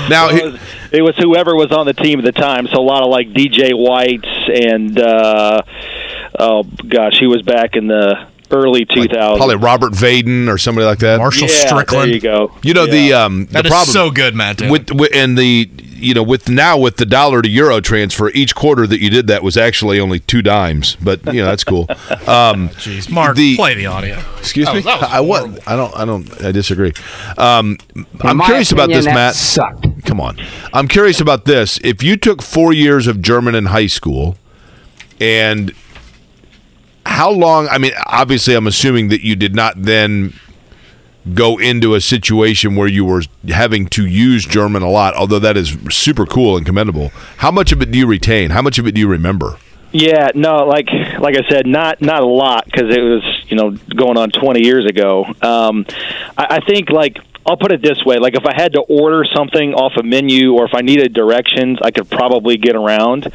Now, 0.09 0.31
it 0.31 0.45
was, 0.45 0.61
it 0.93 1.03
was 1.03 1.17
whoever 1.17 1.55
was 1.55 1.71
on 1.71 1.85
the 1.87 1.93
team 1.93 2.19
at 2.19 2.25
the 2.25 2.33
time. 2.33 2.67
So 2.69 2.81
a 2.81 2.83
lot 2.83 3.03
of 3.03 3.11
like 3.11 3.29
DJ 3.29 3.73
Whites 3.75 4.27
and 4.49 4.99
uh, 4.99 5.63
oh 6.39 6.63
gosh, 6.63 7.19
he 7.19 7.27
was 7.27 7.43
back 7.43 7.77
in 7.77 7.89
the 7.89 8.27
early 8.51 8.85
2000s. 8.87 9.37
Probably 9.37 9.57
Robert 9.57 9.93
Vaden 9.93 10.49
or 10.49 10.59
somebody 10.59 10.87
like 10.87 10.99
that. 11.01 11.19
Marshall 11.19 11.49
Yeah, 11.49 11.67
Strickland. 11.67 12.09
There 12.09 12.15
you 12.15 12.21
go. 12.21 12.53
You 12.63 12.75
know 12.75 12.87
the 12.87 13.13
um 13.13 13.47
That 13.47 13.63
the 13.63 13.69
is 13.69 13.71
problem 13.71 13.93
so 13.93 14.11
good, 14.11 14.35
Matt. 14.35 14.61
With, 14.63 14.91
with 14.93 15.11
and 15.15 15.37
the 15.39 15.69
you 15.97 16.13
know 16.13 16.23
with 16.23 16.49
now 16.49 16.77
with 16.77 16.97
the 16.99 17.07
dollar 17.07 17.41
to 17.41 17.49
euro 17.49 17.81
transfer 17.81 18.29
each 18.31 18.55
quarter 18.55 18.87
that 18.87 19.01
you 19.01 19.09
did 19.11 19.27
that 19.29 19.43
was 19.43 19.57
actually 19.57 19.99
only 19.99 20.21
two 20.21 20.43
dimes, 20.43 20.97
but 21.03 21.25
you 21.27 21.41
know 21.41 21.47
that's 21.47 21.65
cool. 21.65 21.87
Um, 22.27 22.69
Jeez, 22.71 23.11
Mark, 23.11 23.37
the- 23.37 23.57
play 23.57 23.75
the 23.75 23.87
audio. 23.87 24.19
Excuse 24.39 24.67
me. 24.69 24.75
was- 24.77 24.85
that 24.85 25.01
was 25.01 25.11
I 25.11 25.21
what? 25.21 25.67
I 25.69 25.77
don't. 25.77 25.95
I 25.97 26.05
don't. 26.05 26.45
I 26.45 26.53
disagree. 26.53 26.93
Um, 27.39 27.79
I'm 28.23 28.37
my 28.39 28.47
curious 28.47 28.73
about 28.73 28.89
this, 28.89 29.05
that 29.05 29.15
Matt. 29.15 29.35
sucked. 29.35 30.05
Come 30.07 30.21
on. 30.21 30.39
I'm 30.73 30.89
curious 30.89 31.21
about 31.21 31.45
this. 31.45 31.79
If 31.85 32.03
you 32.03 32.17
took 32.17 32.41
four 32.43 32.73
years 32.73 33.07
of 33.07 33.21
German 33.23 33.55
in 33.55 33.67
high 33.67 33.87
school, 33.89 34.37
and 35.21 35.73
how 37.07 37.31
long? 37.31 37.69
I 37.69 37.79
mean, 37.79 37.93
obviously, 38.07 38.55
I'm 38.55 38.67
assuming 38.67 39.09
that 39.09 39.23
you 39.23 39.37
did 39.37 39.55
not 39.55 39.75
then 39.77 40.35
go 41.33 41.59
into 41.59 41.95
a 41.95 42.01
situation 42.01 42.77
where 42.77 42.89
you 42.89 43.05
were 43.05 43.23
having 43.49 43.87
to 43.87 44.07
use 44.07 44.45
German 44.45 44.83
a 44.83 44.91
lot. 44.91 45.15
Although 45.15 45.39
that 45.39 45.57
is 45.57 45.77
super 45.91 46.27
cool 46.27 46.57
and 46.57 46.67
commendable. 46.67 47.11
How 47.39 47.51
much 47.51 47.73
of 47.73 47.81
it 47.81 47.91
do 47.91 47.99
you 47.99 48.07
retain? 48.07 48.51
How 48.51 48.63
much 48.63 48.79
of 48.79 48.87
it 48.87 48.93
do 48.93 49.01
you 49.01 49.09
remember? 49.09 49.57
Yeah, 49.93 50.33
no, 50.35 50.65
like 50.65 50.89
like 51.21 51.37
I 51.37 51.49
said, 51.49 51.67
not 51.67 52.03
not 52.03 52.23
a 52.23 52.27
lot 52.27 52.65
because 52.65 52.95
it 52.95 53.01
was 53.01 53.23
you 53.49 53.57
know 53.57 53.71
going 53.71 54.19
on 54.19 54.31
20 54.31 54.65
years 54.65 54.87
ago. 54.87 55.25
Um, 55.41 55.87
I, 56.37 56.57
I 56.57 56.61
think 56.67 56.91
like 56.91 57.19
I'll 57.47 57.57
put 57.57 57.71
it 57.71 57.81
this 57.81 58.05
way: 58.05 58.19
like 58.19 58.35
if 58.35 58.45
I 58.45 58.55
had 58.55 58.73
to 58.73 58.81
order 58.81 59.25
something 59.25 59.73
off 59.75 59.93
a 59.97 60.03
menu 60.03 60.55
or 60.55 60.65
if 60.65 60.75
I 60.75 60.81
needed 60.81 61.13
directions, 61.13 61.79
I 61.81 61.93
could 61.93 62.11
probably 62.11 62.57
get 62.57 62.75
around. 62.75 63.31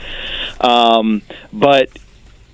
Um, 0.59 1.21
but 1.53 1.89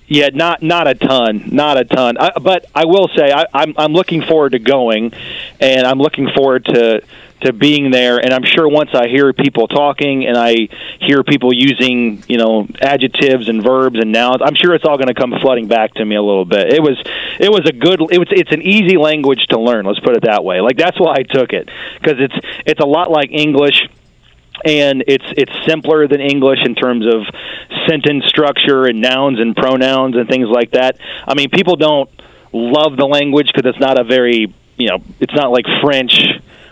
yeah, 0.07 0.30
not 0.34 0.61
not 0.61 0.88
a 0.88 0.94
ton, 0.94 1.49
not 1.52 1.77
a 1.77 1.86
ton. 1.86 2.18
I, 2.18 2.32
but 2.41 2.68
I 2.76 2.86
will 2.86 3.10
say 3.15 3.32
I, 3.32 3.48
I'm 3.53 3.73
I'm 3.77 3.94
looking 3.94 4.22
forward 4.22 4.52
to 4.52 4.60
going, 4.60 5.14
and 5.60 5.88
I'm 5.88 5.98
looking 5.98 6.30
forward 6.30 6.65
to 6.65 7.02
to 7.41 7.53
being 7.53 7.91
there. 7.91 8.18
And 8.18 8.34
I'm 8.34 8.44
sure 8.44 8.68
once 8.68 8.91
I 8.94 9.07
hear 9.07 9.34
people 9.34 9.68
talking 9.68 10.26
and 10.26 10.38
I 10.38 10.69
hear 10.99 11.23
people 11.23 11.53
using 11.53 12.23
you 12.27 12.38
know 12.38 12.68
adjectives 12.82 13.49
and 13.49 13.64
verbs 13.64 13.98
and 13.99 14.11
nouns, 14.11 14.41
I'm 14.44 14.56
sure 14.56 14.76
it's 14.76 14.86
all 14.86 14.98
going 14.98 15.07
to 15.07 15.15
come 15.15 15.34
flooding 15.41 15.68
back 15.68 15.95
to 15.95 16.06
me 16.06 16.15
a 16.15 16.22
little 16.22 16.45
bit. 16.45 16.72
It 16.72 16.84
was 16.84 17.02
it 17.40 17.49
was 17.49 17.65
a 17.65 17.73
good 17.73 17.99
it 18.11 18.19
was 18.19 18.27
it's 18.32 18.52
an 18.52 18.61
easy 18.61 18.98
language 18.98 19.45
to 19.49 19.60
learn. 19.60 19.86
Let's 19.86 19.99
put 19.99 20.15
it 20.15 20.23
that 20.23 20.44
way. 20.44 20.61
Like 20.61 20.77
that's 20.77 20.99
why 20.99 21.15
I 21.15 21.23
took 21.23 21.52
it 21.52 21.69
because 21.99 22.19
it's 22.19 22.36
it's 22.65 22.80
a 22.80 22.88
lot 22.88 23.10
like 23.10 23.32
English 23.32 23.88
and 24.65 25.03
it's 25.07 25.25
it's 25.37 25.51
simpler 25.65 26.07
than 26.07 26.19
English 26.19 26.59
in 26.65 26.75
terms 26.75 27.05
of 27.05 27.23
sentence 27.87 28.25
structure 28.25 28.85
and 28.85 28.99
nouns 28.99 29.39
and 29.39 29.55
pronouns 29.55 30.15
and 30.15 30.27
things 30.27 30.49
like 30.49 30.71
that. 30.71 30.97
I 31.27 31.35
mean, 31.35 31.49
people 31.49 31.75
don't 31.75 32.09
love 32.51 32.97
the 32.97 33.05
language 33.05 33.47
because 33.53 33.69
it's 33.69 33.79
not 33.79 33.99
a 33.99 34.03
very 34.03 34.53
you 34.77 34.89
know 34.89 34.99
it's 35.19 35.33
not 35.33 35.51
like 35.51 35.65
French 35.81 36.19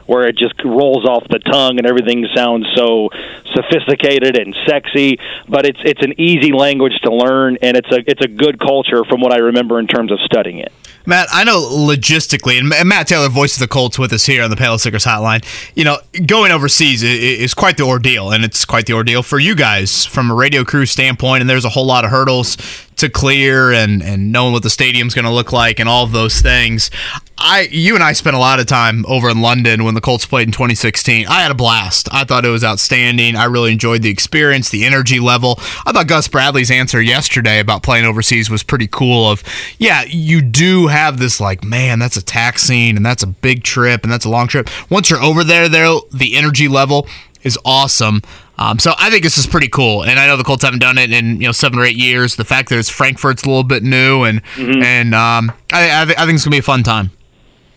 where 0.06 0.28
it 0.28 0.38
just 0.38 0.54
rolls 0.66 1.06
off 1.06 1.24
the 1.30 1.40
tongue 1.40 1.78
and 1.78 1.88
everything 1.88 2.28
sounds 2.36 2.66
so 2.76 3.10
sophisticated 3.54 4.38
and 4.38 4.56
sexy 4.68 5.18
but 5.48 5.66
it's 5.66 5.80
it's 5.84 6.02
an 6.02 6.14
easy 6.20 6.52
language 6.52 6.94
to 7.04 7.14
learn 7.14 7.58
and 7.62 7.78
it's 7.78 7.92
a 7.92 8.04
it's 8.10 8.22
a 8.22 8.28
good 8.28 8.60
culture 8.60 9.04
from 9.06 9.22
what 9.22 9.32
I 9.32 9.38
remember 9.38 9.80
in 9.80 9.88
terms 9.88 10.12
of 10.12 10.20
studying 10.22 10.58
it 10.58 10.74
Matt, 11.06 11.28
I 11.32 11.44
know 11.44 11.60
logistically, 11.60 12.58
and 12.58 12.88
Matt 12.88 13.08
Taylor, 13.08 13.28
voice 13.30 13.56
of 13.56 13.60
the 13.60 13.68
Colts, 13.68 14.00
with 14.00 14.14
us 14.14 14.26
here 14.26 14.44
on 14.44 14.50
the 14.50 14.56
Payless 14.56 14.86
Liquors 14.86 15.04
Hotline. 15.04 15.44
You 15.76 15.84
know, 15.84 15.98
going 16.26 16.52
overseas 16.52 17.04
is 17.04 17.54
quite 17.54 17.78
the 17.78 17.84
ordeal, 17.84 18.32
and 18.32 18.46
it's 18.46 18.64
quite 18.64 18.86
the 18.86 18.94
ordeal 18.94 19.22
for 19.22 19.38
you 19.40 19.54
guys 19.54 20.06
from 20.06 20.32
a 20.32 20.34
radio 20.34 20.64
crew 20.64 20.86
standpoint. 20.86 21.42
And 21.42 21.50
there's 21.50 21.66
a 21.66 21.70
whole 21.70 21.86
lot 21.86 22.06
of 22.06 22.12
hurdles 22.12 22.56
to 23.04 23.10
clear, 23.10 23.72
and 23.72 24.02
and 24.02 24.32
knowing 24.32 24.54
what 24.54 24.64
the 24.64 24.70
stadium's 24.70 25.14
going 25.14 25.26
to 25.26 25.32
look 25.32 25.52
like, 25.52 25.80
and 25.80 25.88
all 25.88 26.04
of 26.04 26.12
those 26.12 26.42
things. 26.42 26.90
I, 27.46 27.68
you 27.72 27.96
and 27.96 28.04
I 28.04 28.14
spent 28.14 28.36
a 28.36 28.40
lot 28.40 28.60
of 28.60 28.68
time 28.68 29.06
over 29.06 29.30
in 29.30 29.42
London 29.42 29.84
when 29.84 29.96
the 29.96 30.02
Colts 30.02 30.26
played 30.26 30.48
in 30.48 30.54
2016. 30.54 31.28
I 31.28 31.42
had 31.42 31.52
a 31.52 31.56
blast. 31.56 32.08
I 32.12 32.24
thought 32.24 32.46
it 32.46 32.50
was 32.50 32.64
outstanding. 32.64 33.36
I 33.36 33.46
really 33.46 33.74
enjoyed 33.74 34.02
the 34.02 34.10
experience, 34.10 34.70
the 34.70 34.86
energy 34.86 35.20
level. 35.20 35.60
I 35.86 35.92
thought 35.92 36.08
Gus 36.08 36.28
Bradley's 36.30 36.72
answer 36.72 37.02
yesterday 37.02 37.60
about 37.60 37.84
playing 37.84 38.06
overseas 38.06 38.50
was 38.50 38.64
pretty 38.64 38.88
cool. 38.88 39.30
Of 39.30 39.44
yeah, 39.78 40.04
you 40.08 40.42
do 40.42 40.88
have 40.88 41.18
this 41.18 41.42
like, 41.42 41.64
man, 41.64 42.00
that's 42.00 42.18
a 42.18 42.24
taxing 42.24 42.96
and 42.96 43.06
that's 43.06 43.24
a 43.24 43.28
big 43.28 43.64
trip 43.64 44.04
and 44.04 44.12
that's 44.12 44.26
a 44.26 44.30
long 44.30 44.48
trip. 44.48 44.70
Once 44.90 45.10
you're 45.10 45.22
over 45.22 45.44
there, 45.44 45.68
though, 45.68 46.08
the 46.14 46.36
energy 46.38 46.70
level 46.70 47.08
is 47.42 47.60
awesome. 47.66 48.22
Um, 48.58 48.78
so 48.80 48.94
I 49.00 49.10
think 49.10 49.24
this 49.24 49.38
is 49.38 49.48
pretty 49.48 49.68
cool, 49.68 50.04
and 50.04 50.20
I 50.20 50.28
know 50.28 50.38
the 50.38 50.44
Colts 50.44 50.64
haven't 50.64 50.80
done 50.80 50.98
it 51.00 51.12
in 51.12 51.42
you 51.42 51.48
know 51.48 51.52
seven 51.52 51.80
or 51.80 51.86
eight 51.86 51.96
years. 51.98 52.36
The 52.36 52.46
fact 52.46 52.70
that 52.70 52.78
it's 52.78 52.90
Frankfurt's 52.90 53.44
a 53.44 53.48
little 53.48 53.64
bit 53.64 53.82
new, 53.84 54.24
and 54.24 54.42
and 54.84 55.16
um, 55.16 55.52
I, 55.72 56.02
I, 56.02 56.06
thi- 56.06 56.16
I 56.18 56.26
think 56.26 56.36
it's 56.36 56.44
gonna 56.46 56.54
be 56.54 56.60
a 56.60 56.62
fun 56.62 56.84
time. 56.84 57.10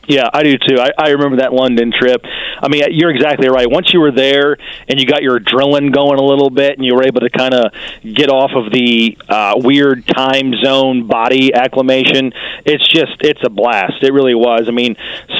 Yeah, 0.08 0.28
I 0.32 0.42
do 0.44 0.56
too. 0.56 0.78
I, 0.78 0.90
I 0.96 1.08
remember 1.10 1.38
that 1.38 1.52
London 1.52 1.92
trip. 1.92 2.22
I 2.24 2.68
mean, 2.68 2.84
you're 2.90 3.10
exactly 3.10 3.48
right. 3.48 3.68
Once 3.68 3.92
you 3.92 4.00
were 4.00 4.12
there 4.12 4.56
and 4.88 5.00
you 5.00 5.06
got 5.06 5.22
your 5.22 5.38
adrenaline 5.40 5.92
going 5.92 6.18
a 6.18 6.22
little 6.22 6.50
bit, 6.50 6.76
and 6.76 6.84
you 6.84 6.94
were 6.94 7.04
able 7.04 7.20
to 7.20 7.30
kind 7.30 7.54
of 7.54 7.72
get 8.02 8.30
off 8.30 8.52
of 8.54 8.72
the 8.72 9.18
uh, 9.28 9.54
weird 9.56 10.06
time 10.06 10.54
zone 10.62 11.06
body 11.06 11.52
acclimation, 11.52 12.32
it's 12.64 12.86
just 12.88 13.16
it's 13.20 13.40
a 13.44 13.50
blast. 13.50 14.02
It 14.02 14.12
really 14.12 14.34
was. 14.34 14.66
I 14.68 14.70
mean, 14.70 14.96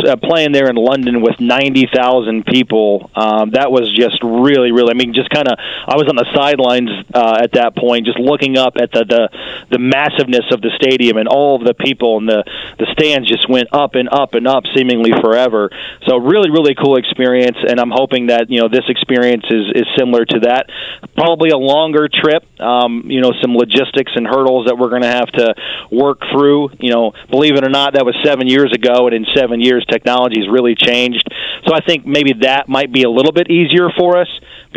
uh, 0.06 0.16
playing 0.16 0.52
there 0.52 0.68
in 0.68 0.76
London 0.76 1.22
with 1.22 1.38
ninety 1.38 1.88
thousand 1.92 2.44
people, 2.46 3.10
um, 3.14 3.50
that 3.50 3.70
was 3.70 3.92
just 3.92 4.22
really, 4.22 4.72
really. 4.72 4.90
I 4.90 4.94
mean, 4.94 5.14
just 5.14 5.30
kind 5.30 5.48
of. 5.48 5.58
I 5.58 5.96
was 5.96 6.08
on 6.08 6.16
the 6.16 6.26
sidelines 6.34 6.90
uh, 7.14 7.38
at 7.40 7.52
that 7.52 7.76
point, 7.76 8.06
just 8.06 8.18
looking 8.18 8.58
up 8.58 8.74
at 8.76 8.90
the, 8.90 9.04
the 9.04 9.28
the 9.70 9.78
massiveness 9.78 10.44
of 10.50 10.60
the 10.60 10.70
stadium 10.74 11.16
and 11.16 11.28
all 11.28 11.56
of 11.56 11.64
the 11.64 11.74
people, 11.74 12.18
and 12.18 12.28
the 12.28 12.42
the 12.78 12.86
stands 12.92 13.28
just 13.28 13.48
went 13.48 13.68
up 13.72 13.94
and 13.94 14.08
up 14.10 14.34
and 14.34 14.46
up 14.48 14.55
seemingly 14.74 15.12
forever. 15.20 15.70
So 16.06 16.16
really, 16.16 16.50
really 16.50 16.74
cool 16.74 16.96
experience, 16.96 17.56
and 17.66 17.80
I'm 17.80 17.90
hoping 17.90 18.28
that 18.28 18.50
you 18.50 18.60
know 18.60 18.68
this 18.68 18.84
experience 18.88 19.44
is 19.50 19.72
is 19.74 19.86
similar 19.98 20.24
to 20.24 20.40
that. 20.40 20.70
Probably 21.16 21.50
a 21.50 21.58
longer 21.58 22.08
trip. 22.08 22.44
Um, 22.60 23.04
you 23.06 23.20
know, 23.20 23.32
some 23.40 23.54
logistics 23.54 24.12
and 24.14 24.26
hurdles 24.26 24.66
that 24.66 24.76
we're 24.78 24.90
going 24.90 25.02
to 25.02 25.12
have 25.12 25.30
to 25.32 25.54
work 25.90 26.20
through. 26.32 26.70
You 26.80 26.90
know, 26.90 27.12
believe 27.30 27.54
it 27.56 27.64
or 27.64 27.70
not, 27.70 27.94
that 27.94 28.04
was 28.04 28.16
seven 28.24 28.46
years 28.46 28.72
ago, 28.72 29.06
and 29.06 29.14
in 29.14 29.26
seven 29.34 29.60
years, 29.60 29.84
technology 29.90 30.40
has 30.40 30.48
really 30.48 30.74
changed. 30.74 31.26
So 31.66 31.74
I 31.74 31.80
think 31.80 32.06
maybe 32.06 32.32
that 32.42 32.68
might 32.68 32.92
be 32.92 33.02
a 33.02 33.10
little 33.10 33.32
bit 33.32 33.50
easier 33.50 33.88
for 33.96 34.18
us 34.18 34.28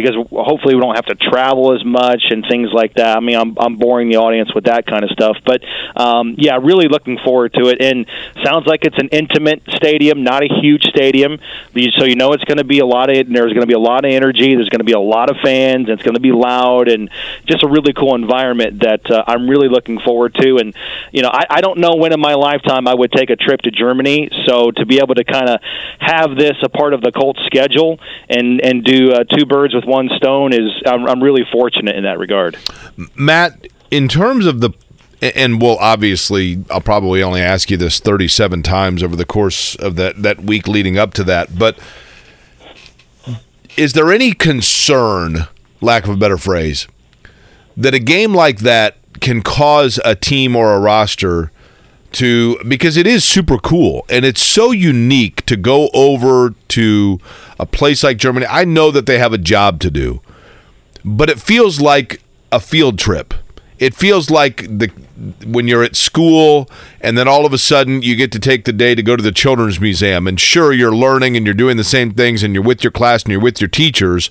because 0.02 0.16
hopefully 0.32 0.76
we 0.76 0.82
don't 0.82 0.96
have 0.96 1.06
to 1.06 1.16
travel 1.16 1.74
as 1.74 1.84
much 1.84 2.24
and 2.30 2.46
things 2.50 2.70
like 2.74 2.94
that. 2.96 3.18
I 3.18 3.20
mean, 3.20 3.38
I'm 3.38 3.56
I'm 3.60 3.76
boring 3.78 4.10
the 4.10 4.18
audience 4.18 4.54
with 4.54 4.66
that 4.66 4.86
kind 4.86 5.04
of 5.04 5.10
stuff, 5.12 5.38
but 5.46 5.62
um, 5.96 6.36
yeah, 6.38 6.58
really 6.62 6.88
looking 6.88 7.18
forward 7.24 7.54
to 7.54 7.70
it. 7.70 7.82
And 7.82 8.06
sounds 8.44 8.66
like 8.68 8.86
it's 8.86 8.98
an 8.98 9.10
intimate 9.10 9.64
stadium, 9.76 10.24
not 10.24 10.44
a 10.44 10.48
huge 10.62 10.84
stadium, 10.84 11.40
so 11.98 12.06
you 12.06 12.16
know 12.16 12.34
it's 12.34 12.44
going 12.46 12.58
to 12.58 12.64
be 12.64 12.80
a 12.80 12.86
lot 12.86 13.10
of. 13.10 13.28
There's 13.28 13.54
going 13.54 13.62
to 13.62 13.68
be 13.68 13.74
a 13.74 13.80
lot 13.80 14.06
of 14.06 14.12
energy. 14.12 14.56
There's 14.56 14.70
going 14.70 14.80
to 14.80 14.86
be 14.86 14.94
a 14.94 15.00
lot 15.00 15.30
of 15.30 15.38
fans. 15.44 15.90
And 15.90 15.90
it's 15.90 16.04
going 16.04 16.16
to 16.16 16.22
be 16.22 16.32
loud 16.32 16.88
and 16.88 17.10
just 17.46 17.64
a 17.64 17.68
really 17.68 17.94
cool 17.94 18.16
environment 18.16 18.82
that 18.82 19.10
uh, 19.10 19.24
I'm 19.28 19.50
really 19.50 19.70
looking 19.70 20.00
forward 20.00 20.36
to. 20.36 20.58
And 20.58 20.76
you 21.12 21.22
know, 21.22 21.30
I, 21.30 21.46
I 21.50 21.62
don't 21.62 21.80
know 21.80 21.96
when 21.96 22.14
in 22.14 22.20
my 22.20 22.36
lifetime 22.36 22.88
I 22.88 22.94
would 22.94 23.12
take 23.12 23.30
a 23.30 23.36
trip 23.36 23.62
to 23.62 23.72
Germany. 23.72 24.30
So 24.46 24.72
to 24.72 24.86
be 24.86 25.00
able 25.00 25.16
to 25.16 25.24
kind 25.24 25.50
of 25.50 25.60
have 26.00 26.36
this 26.36 26.58
a 26.64 26.70
part 26.70 26.94
of 26.94 27.02
the 27.02 27.12
Colts 27.12 27.42
schedule 27.46 28.00
and 28.30 28.62
and 28.62 28.84
do 28.84 29.12
uh, 29.12 29.24
two 29.24 29.46
birds 29.46 29.74
with 29.74 29.86
one 29.90 30.10
stone 30.16 30.54
is 30.54 30.72
I'm, 30.86 31.06
I'm 31.08 31.22
really 31.22 31.46
fortunate 31.52 31.96
in 31.96 32.04
that 32.04 32.20
regard. 32.20 32.58
Matt, 33.16 33.68
in 33.92 34.08
terms 34.08 34.46
of 34.46 34.62
the 34.62 34.72
and 35.22 35.62
we'll 35.62 35.78
obviously 35.78 36.64
I'll 36.70 36.82
probably 36.82 37.22
only 37.22 37.42
ask 37.42 37.70
you 37.70 37.78
this 37.78 38.00
37 38.00 38.64
times 38.64 39.04
over 39.04 39.16
the 39.16 39.26
course 39.26 39.76
of 39.76 39.96
that 39.98 40.22
that 40.22 40.42
week 40.42 40.68
leading 40.68 40.98
up 40.98 41.14
to 41.16 41.24
that, 41.26 41.58
but 41.58 41.78
is 43.78 43.94
there 43.94 44.12
any 44.12 44.34
concern, 44.34 45.48
lack 45.82 46.04
of 46.04 46.10
a 46.10 46.18
better 46.18 46.38
phrase, 46.38 46.88
that 47.78 47.94
a 47.94 48.00
game 48.00 48.34
like 48.34 48.60
that 48.60 48.98
can 49.22 49.42
cause 49.42 50.00
a 50.04 50.16
team 50.16 50.56
or 50.56 50.74
a 50.74 50.80
roster 50.80 51.52
to 52.12 52.62
because 52.68 52.98
it 52.98 53.06
is 53.06 53.24
super 53.24 53.58
cool 53.58 54.06
and 54.10 54.26
it's 54.26 54.42
so 54.42 54.72
unique 54.72 55.46
to 55.46 55.56
go 55.56 55.90
over 55.94 56.56
to 56.70 57.20
a 57.60 57.66
place 57.66 58.04
like 58.04 58.18
Germany. 58.18 58.46
I 58.50 58.66
know 58.66 58.92
that 58.92 59.06
they 59.06 59.20
have 59.20 59.34
a 59.34 59.38
job 59.38 59.80
to 59.82 59.92
do 59.92 60.22
but 61.04 61.30
it 61.30 61.40
feels 61.40 61.80
like 61.80 62.22
a 62.52 62.60
field 62.60 63.00
trip. 63.00 63.34
It 63.78 63.94
feels 63.94 64.30
like 64.30 64.64
the 64.64 64.92
when 65.46 65.68
you're 65.68 65.84
at 65.84 65.98
school 65.98 66.70
and 67.02 67.18
then 67.18 67.28
all 67.28 67.46
of 67.46 67.52
a 67.52 67.58
sudden 67.58 68.02
you 68.02 68.16
get 68.16 68.32
to 68.32 68.40
take 68.40 68.64
the 68.64 68.72
day 68.72 68.96
to 68.96 69.04
go 69.04 69.18
to 69.18 69.24
the 69.24 69.34
children's 69.34 69.78
museum 69.78 70.28
and 70.28 70.40
sure 70.40 70.72
you're 70.72 70.96
learning 70.96 71.36
and 71.36 71.46
you're 71.46 71.54
doing 71.54 71.76
the 71.76 71.84
same 71.84 72.14
things 72.14 72.42
and 72.42 72.54
you're 72.54 72.64
with 72.64 72.86
your 72.86 72.92
class 72.92 73.24
and 73.24 73.32
you're 73.32 73.42
with 73.42 73.60
your 73.60 73.68
teachers, 73.68 74.30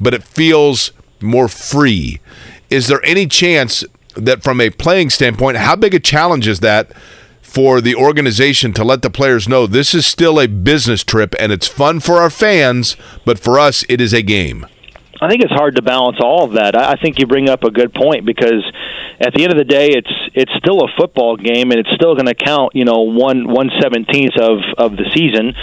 but 0.00 0.14
it 0.14 0.22
feels 0.22 0.92
more 1.20 1.48
free. 1.48 2.20
Is 2.70 2.86
there 2.86 3.04
any 3.04 3.26
chance 3.26 3.84
that 4.14 4.44
from 4.44 4.60
a 4.60 4.70
playing 4.70 5.10
standpoint, 5.10 5.56
how 5.56 5.74
big 5.74 5.94
a 5.94 6.00
challenge 6.00 6.46
is 6.46 6.60
that 6.60 6.92
for 7.48 7.80
the 7.80 7.94
organization 7.94 8.72
to 8.74 8.84
let 8.84 9.02
the 9.02 9.10
players 9.10 9.48
know 9.48 9.66
this 9.66 9.94
is 9.94 10.06
still 10.06 10.38
a 10.38 10.46
business 10.46 11.02
trip 11.02 11.34
and 11.40 11.50
it's 11.50 11.66
fun 11.66 11.98
for 11.98 12.18
our 12.18 12.30
fans, 12.30 12.96
but 13.24 13.38
for 13.38 13.58
us 13.58 13.84
it 13.88 14.00
is 14.00 14.12
a 14.12 14.22
game? 14.22 14.66
I 15.20 15.28
think 15.28 15.42
it's 15.42 15.52
hard 15.52 15.76
to 15.76 15.82
balance 15.82 16.18
all 16.20 16.44
of 16.44 16.52
that. 16.52 16.76
I 16.76 16.94
think 16.94 17.18
you 17.18 17.26
bring 17.26 17.48
up 17.48 17.64
a 17.64 17.70
good 17.70 17.92
point 17.92 18.24
because 18.24 18.62
at 19.20 19.34
the 19.34 19.42
end 19.42 19.52
of 19.52 19.58
the 19.58 19.64
day, 19.64 19.88
it's 19.90 20.12
it's 20.34 20.52
still 20.58 20.80
a 20.82 20.88
football 20.96 21.36
game, 21.36 21.72
and 21.72 21.80
it's 21.80 21.90
still 21.94 22.14
going 22.14 22.26
to 22.26 22.34
count. 22.34 22.76
You 22.76 22.84
know, 22.84 23.02
one 23.02 23.48
one 23.48 23.70
seventeenth 23.82 24.38
of 24.38 24.60
of 24.78 24.96
the 24.96 25.10
season. 25.14 25.54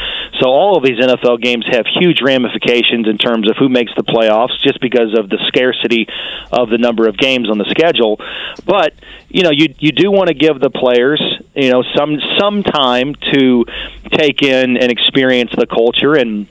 So 0.41 0.49
all 0.49 0.75
of 0.75 0.83
these 0.83 0.99
NFL 0.99 1.41
games 1.41 1.65
have 1.71 1.85
huge 1.87 2.19
ramifications 2.21 3.07
in 3.07 3.17
terms 3.17 3.49
of 3.49 3.55
who 3.57 3.69
makes 3.69 3.93
the 3.95 4.03
playoffs, 4.03 4.59
just 4.61 4.81
because 4.81 5.17
of 5.17 5.29
the 5.29 5.39
scarcity 5.47 6.07
of 6.51 6.69
the 6.69 6.77
number 6.77 7.07
of 7.07 7.17
games 7.17 7.49
on 7.49 7.57
the 7.57 7.69
schedule. 7.69 8.19
But 8.65 8.93
you 9.29 9.43
know, 9.43 9.51
you 9.51 9.73
you 9.79 9.93
do 9.93 10.11
want 10.11 10.27
to 10.27 10.33
give 10.33 10.59
the 10.59 10.69
players 10.69 11.21
you 11.55 11.71
know 11.71 11.83
some 11.95 12.17
some 12.37 12.63
time 12.63 13.15
to 13.33 13.65
take 14.11 14.41
in 14.41 14.77
and 14.77 14.91
experience 14.91 15.51
the 15.55 15.65
culture 15.65 16.13
and 16.13 16.47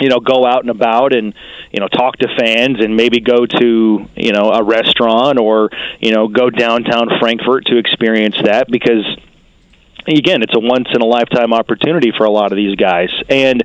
you 0.00 0.08
know 0.08 0.20
go 0.20 0.46
out 0.46 0.60
and 0.60 0.70
about 0.70 1.12
and 1.12 1.34
you 1.72 1.80
know 1.80 1.88
talk 1.88 2.16
to 2.18 2.28
fans 2.38 2.78
and 2.80 2.96
maybe 2.96 3.20
go 3.20 3.46
to 3.46 4.08
you 4.14 4.32
know 4.32 4.50
a 4.52 4.62
restaurant 4.62 5.38
or 5.38 5.70
you 6.00 6.12
know 6.12 6.28
go 6.28 6.50
downtown 6.50 7.08
Frankfurt 7.20 7.66
to 7.66 7.76
experience 7.76 8.36
that 8.42 8.70
because 8.70 9.04
again 10.06 10.42
it's 10.42 10.54
a 10.54 10.60
once 10.60 10.88
in 10.94 11.00
a 11.00 11.06
lifetime 11.06 11.52
opportunity 11.52 12.12
for 12.16 12.24
a 12.24 12.30
lot 12.30 12.52
of 12.52 12.56
these 12.56 12.76
guys. 12.76 13.10
And 13.28 13.62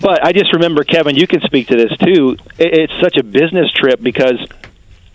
but 0.00 0.24
I 0.24 0.32
just 0.32 0.52
remember 0.52 0.84
Kevin 0.84 1.14
you 1.14 1.26
can 1.26 1.40
speak 1.42 1.68
to 1.68 1.76
this 1.76 1.96
too. 1.98 2.36
It, 2.58 2.90
it's 2.90 3.00
such 3.00 3.16
a 3.16 3.22
business 3.22 3.70
trip 3.72 4.02
because 4.02 4.38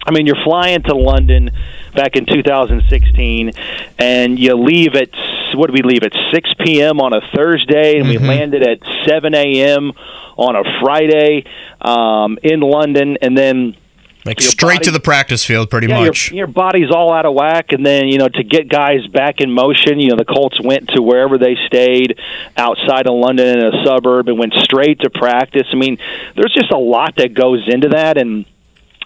I 0.05 0.11
mean, 0.11 0.25
you're 0.25 0.43
flying 0.43 0.83
to 0.83 0.95
London 0.95 1.49
back 1.95 2.15
in 2.15 2.25
2016, 2.25 3.51
and 3.97 4.39
you 4.39 4.55
leave 4.55 4.93
at 4.95 5.09
what 5.55 5.67
do 5.67 5.73
we 5.73 5.81
leave 5.81 6.03
at 6.03 6.13
6 6.31 6.53
p.m. 6.59 6.99
on 6.99 7.13
a 7.13 7.21
Thursday, 7.35 7.99
and 7.99 8.09
we 8.09 8.17
landed 8.17 8.61
at 8.61 8.79
7 9.07 9.33
a.m. 9.33 9.93
on 10.37 10.55
a 10.55 10.63
Friday 10.81 11.45
um, 11.81 12.37
in 12.43 12.59
London, 12.59 13.17
and 13.21 13.37
then 13.37 13.75
Like 14.25 14.41
straight 14.41 14.83
to 14.83 14.91
the 14.91 14.99
practice 14.99 15.45
field, 15.45 15.69
pretty 15.71 15.87
yeah, 15.87 16.05
much. 16.05 16.29
Your, 16.29 16.37
your 16.37 16.47
body's 16.47 16.91
all 16.91 17.13
out 17.13 17.25
of 17.25 17.33
whack, 17.33 17.71
and 17.71 17.85
then 17.85 18.07
you 18.07 18.17
know 18.17 18.27
to 18.27 18.43
get 18.43 18.67
guys 18.67 19.07
back 19.07 19.39
in 19.39 19.51
motion. 19.51 19.99
You 19.99 20.09
know 20.09 20.17
the 20.17 20.25
Colts 20.25 20.59
went 20.61 20.89
to 20.89 21.01
wherever 21.01 21.37
they 21.37 21.55
stayed 21.67 22.19
outside 22.57 23.07
of 23.07 23.15
London 23.15 23.59
in 23.59 23.65
a 23.65 23.85
suburb 23.85 24.27
and 24.27 24.37
went 24.37 24.53
straight 24.55 24.99
to 24.99 25.09
practice. 25.09 25.67
I 25.71 25.75
mean, 25.75 25.97
there's 26.35 26.53
just 26.53 26.71
a 26.71 26.77
lot 26.77 27.15
that 27.17 27.33
goes 27.33 27.63
into 27.67 27.89
that, 27.89 28.17
and 28.17 28.45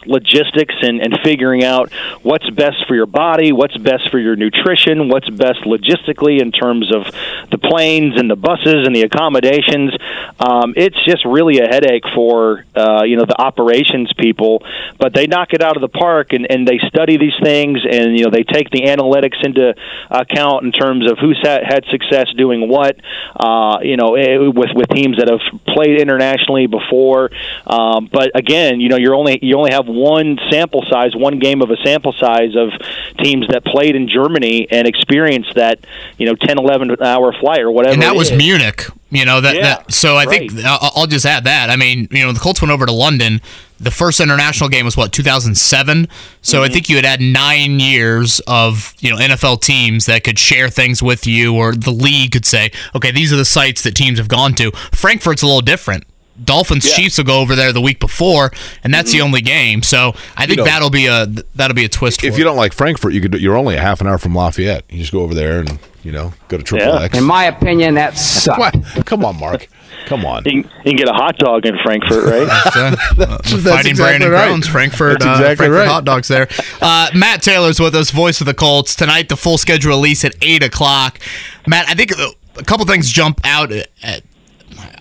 logistics 0.05 0.76
and, 0.81 1.01
and 1.01 1.19
figuring 1.23 1.63
out 1.63 1.91
what's 2.23 2.49
best 2.49 2.85
for 2.88 2.95
your 2.95 3.05
body, 3.05 3.51
what's 3.51 3.77
best 3.77 4.09
for 4.09 4.19
your 4.19 4.35
nutrition, 4.35 5.09
what's 5.09 5.30
best 5.30 5.61
logistically 5.61 6.41
in 6.41 6.51
terms 6.51 6.93
of 6.93 7.05
the 7.51 7.57
planes 7.57 8.19
and 8.19 8.30
the 8.30 8.35
buses 8.35 8.85
and 8.85 8.95
the 8.95 9.01
accommodations. 9.01 9.91
Um, 10.39 10.73
it's 10.77 10.97
just 11.05 11.26
really 11.26 11.59
a 11.59 11.67
headache 11.67 12.03
for 12.15 12.65
uh, 12.76 13.03
you 13.03 13.17
know 13.17 13.26
the 13.26 13.39
operations 13.39 14.11
people, 14.17 14.63
but 14.97 15.13
they 15.13 15.27
knock 15.27 15.53
it 15.53 15.61
out 15.61 15.76
of 15.76 15.81
the 15.81 15.89
park 15.89 16.34
and, 16.34 16.47
and 16.49 16.67
they 16.67 16.80
study 16.88 17.17
these 17.17 17.38
things 17.43 17.80
and 17.89 18.17
you 18.17 18.23
know 18.23 18.31
they 18.31 18.43
take 18.43 18.69
the 18.69 18.84
analytics 18.84 19.43
into 19.43 19.73
account 20.09 20.65
in 20.65 20.71
terms 20.71 21.09
of 21.09 21.17
who's 21.19 21.39
had, 21.43 21.63
had 21.63 21.85
success 21.91 22.27
doing 22.38 22.69
what. 22.69 22.97
Uh, 23.35 23.80
you 23.81 23.97
know, 23.97 24.15
eh, 24.15 24.38
with 24.38 24.69
with 24.76 24.89
teams 24.89 25.17
that 25.17 25.30
have 25.30 25.39
played 25.65 25.99
internationally 25.99 26.67
before, 26.67 27.30
um, 27.67 28.09
but 28.11 28.31
again, 28.35 28.80
you 28.80 28.89
know, 28.89 28.97
you're 28.97 29.15
only 29.15 29.39
you 29.41 29.57
only 29.57 29.71
have 29.71 29.88
one 29.90 30.38
sample 30.49 30.84
size, 30.90 31.16
one 31.16 31.40
game 31.40 31.61
of 31.61 31.70
a 31.72 31.78
sample 31.84 32.14
size 32.14 32.56
of 32.56 32.70
teams 33.18 33.48
that 33.49 33.66
played 33.66 33.95
in 33.95 34.07
Germany 34.07 34.68
and 34.72 34.88
experienced 34.88 35.56
that, 35.56 35.80
you 36.18 36.26
know, 36.26 36.36
10, 36.36 36.57
11 36.57 37.02
hour 37.02 37.34
flight 37.34 37.61
or 37.61 37.72
whatever. 37.72 37.94
and 37.94 38.02
that 38.03 38.16
was 38.16 38.32
is. 38.32 38.38
Munich. 38.38 38.86
You 39.11 39.26
know 39.26 39.41
that. 39.41 39.56
Yeah, 39.56 39.61
that 39.64 39.91
so 39.91 40.16
I 40.18 40.26
think 40.28 40.52
I'll, 40.64 41.07
just 41.07 41.26
add 41.26 41.45
that. 41.45 41.72
I 41.72 41.76
mean, 41.76 42.07
you 42.11 42.24
know, 42.24 42.32
the 42.32 42.40
Colts 42.40 42.61
went 42.61 42.72
over 42.72 42.86
to 42.86 42.91
London. 42.91 43.41
The 43.80 43.90
first 43.90 44.20
international 44.20 44.70
game 44.70 44.86
was 44.86 44.95
what 44.95 45.11
2007. 45.11 46.07
So 46.44 46.61
I 46.61 46.66
Mm-hmm. 46.66 46.74
think 46.74 46.90
you 46.90 46.95
had 46.98 47.06
had 47.06 47.20
nine 47.20 47.80
years 47.80 48.40
of 48.45 48.94
you 48.99 49.10
know 49.10 49.18
NFL 49.18 49.61
teams 49.61 50.06
that 50.06 50.24
could 50.24 50.38
share 50.38 50.70
things 50.70 51.02
with 51.02 51.26
you, 51.26 51.56
or 51.56 51.74
the 51.74 51.90
league 51.91 52.34
could 52.34 52.45
say, 52.45 52.72
okay, 52.95 53.10
these 53.11 53.34
are 53.34 53.38
the 53.38 53.45
sites 53.45 53.82
that 53.82 53.95
teams 53.95 54.20
have 54.20 54.28
gone 54.28 54.53
to. 54.56 54.70
Frankfurt's 54.94 55.41
a 55.41 55.48
little 55.48 55.61
different. 55.61 56.03
Dolphins 56.44 56.91
Chiefs 56.94 57.18
will 57.18 57.26
go 57.26 57.40
over 57.40 57.56
there 57.56 57.72
the 57.74 57.82
week 57.82 57.99
before, 57.99 58.52
and 58.84 58.94
that's 58.94 59.11
the 59.11 59.22
only 59.22 59.41
game. 59.41 59.84
So 59.84 60.14
I 60.38 60.45
think 60.45 60.60
know- 60.60 60.66
that'll 60.66 60.90
be 60.90 61.07
a 61.07 61.26
that'll 61.56 61.76
be 61.76 61.86
a 61.86 61.90
twist. 61.90 62.24
If 62.24 62.34
for 62.34 62.40
you 62.40 62.45
it. 62.45 62.49
don't 62.49 62.57
like 62.57 62.74
Frankfurt, 62.74 63.14
you 63.14 63.22
could. 63.22 63.40
You're 63.40 63.57
only 63.57 63.76
a 63.76 63.82
half 63.82 64.02
an 64.02 64.07
hour 64.07 64.18
from 64.18 64.36
Lafayette. 64.36 64.86
You 64.90 64.99
just 64.99 65.11
go 65.11 65.22
over 65.22 65.34
there 65.34 65.60
and 65.60 65.80
you 66.03 66.11
know 66.11 66.34
go 66.48 66.57
to 66.57 66.64
Triple 66.64 66.98
X. 66.98 67.18
In 67.18 67.24
my 67.24 67.45
opinion, 67.45 67.95
that 67.95 68.18
sucks. 68.18 68.57
What? 68.57 69.06
Come 69.06 69.26
on, 69.26 69.40
Mark. 69.40 69.68
Come 70.06 70.26
on. 70.26 70.44
You 70.45 70.64
can, 70.64 70.72
you 70.84 70.91
can 70.91 70.95
get 70.95 71.07
a 71.10 71.14
hot 71.14 71.38
dog 71.38 71.66
in 71.68 71.78
Frankfurt, 71.84 72.24
right? 72.24 72.48
That's, 72.48 73.16
that's 73.18 73.52
fighting 73.52 73.91
exactly 73.91 73.94
Brandon 73.94 74.32
right. 74.32 74.48
Crones, 74.48 74.68
Frankfurt, 74.68 75.20
That's 75.20 75.26
uh, 75.26 75.30
exactly 75.44 75.56
Frankfurt 75.68 75.80
right. 75.80 75.88
hot 75.88 76.06
dogs 76.06 76.28
there. 76.28 76.48
Uh, 76.82 77.10
Matt 77.14 77.41
Taylor's 77.41 77.80
with 77.80 77.94
us, 77.94 78.10
voice 78.10 78.40
of 78.40 78.48
the 78.48 78.53
Colts 78.53 78.95
tonight. 78.95 79.28
The 79.28 79.36
full 79.36 79.57
schedule 79.57 79.91
release 79.91 80.24
at 80.24 80.34
eight 80.41 80.64
o'clock. 80.64 81.20
Matt, 81.68 81.90
I 81.90 81.94
think 81.94 82.18
uh, 82.18 82.30
a 82.57 82.64
couple 82.64 82.86
things 82.86 83.10
jump 83.10 83.41
out 83.44 83.72
at, 83.72 83.90
at, 84.02 84.24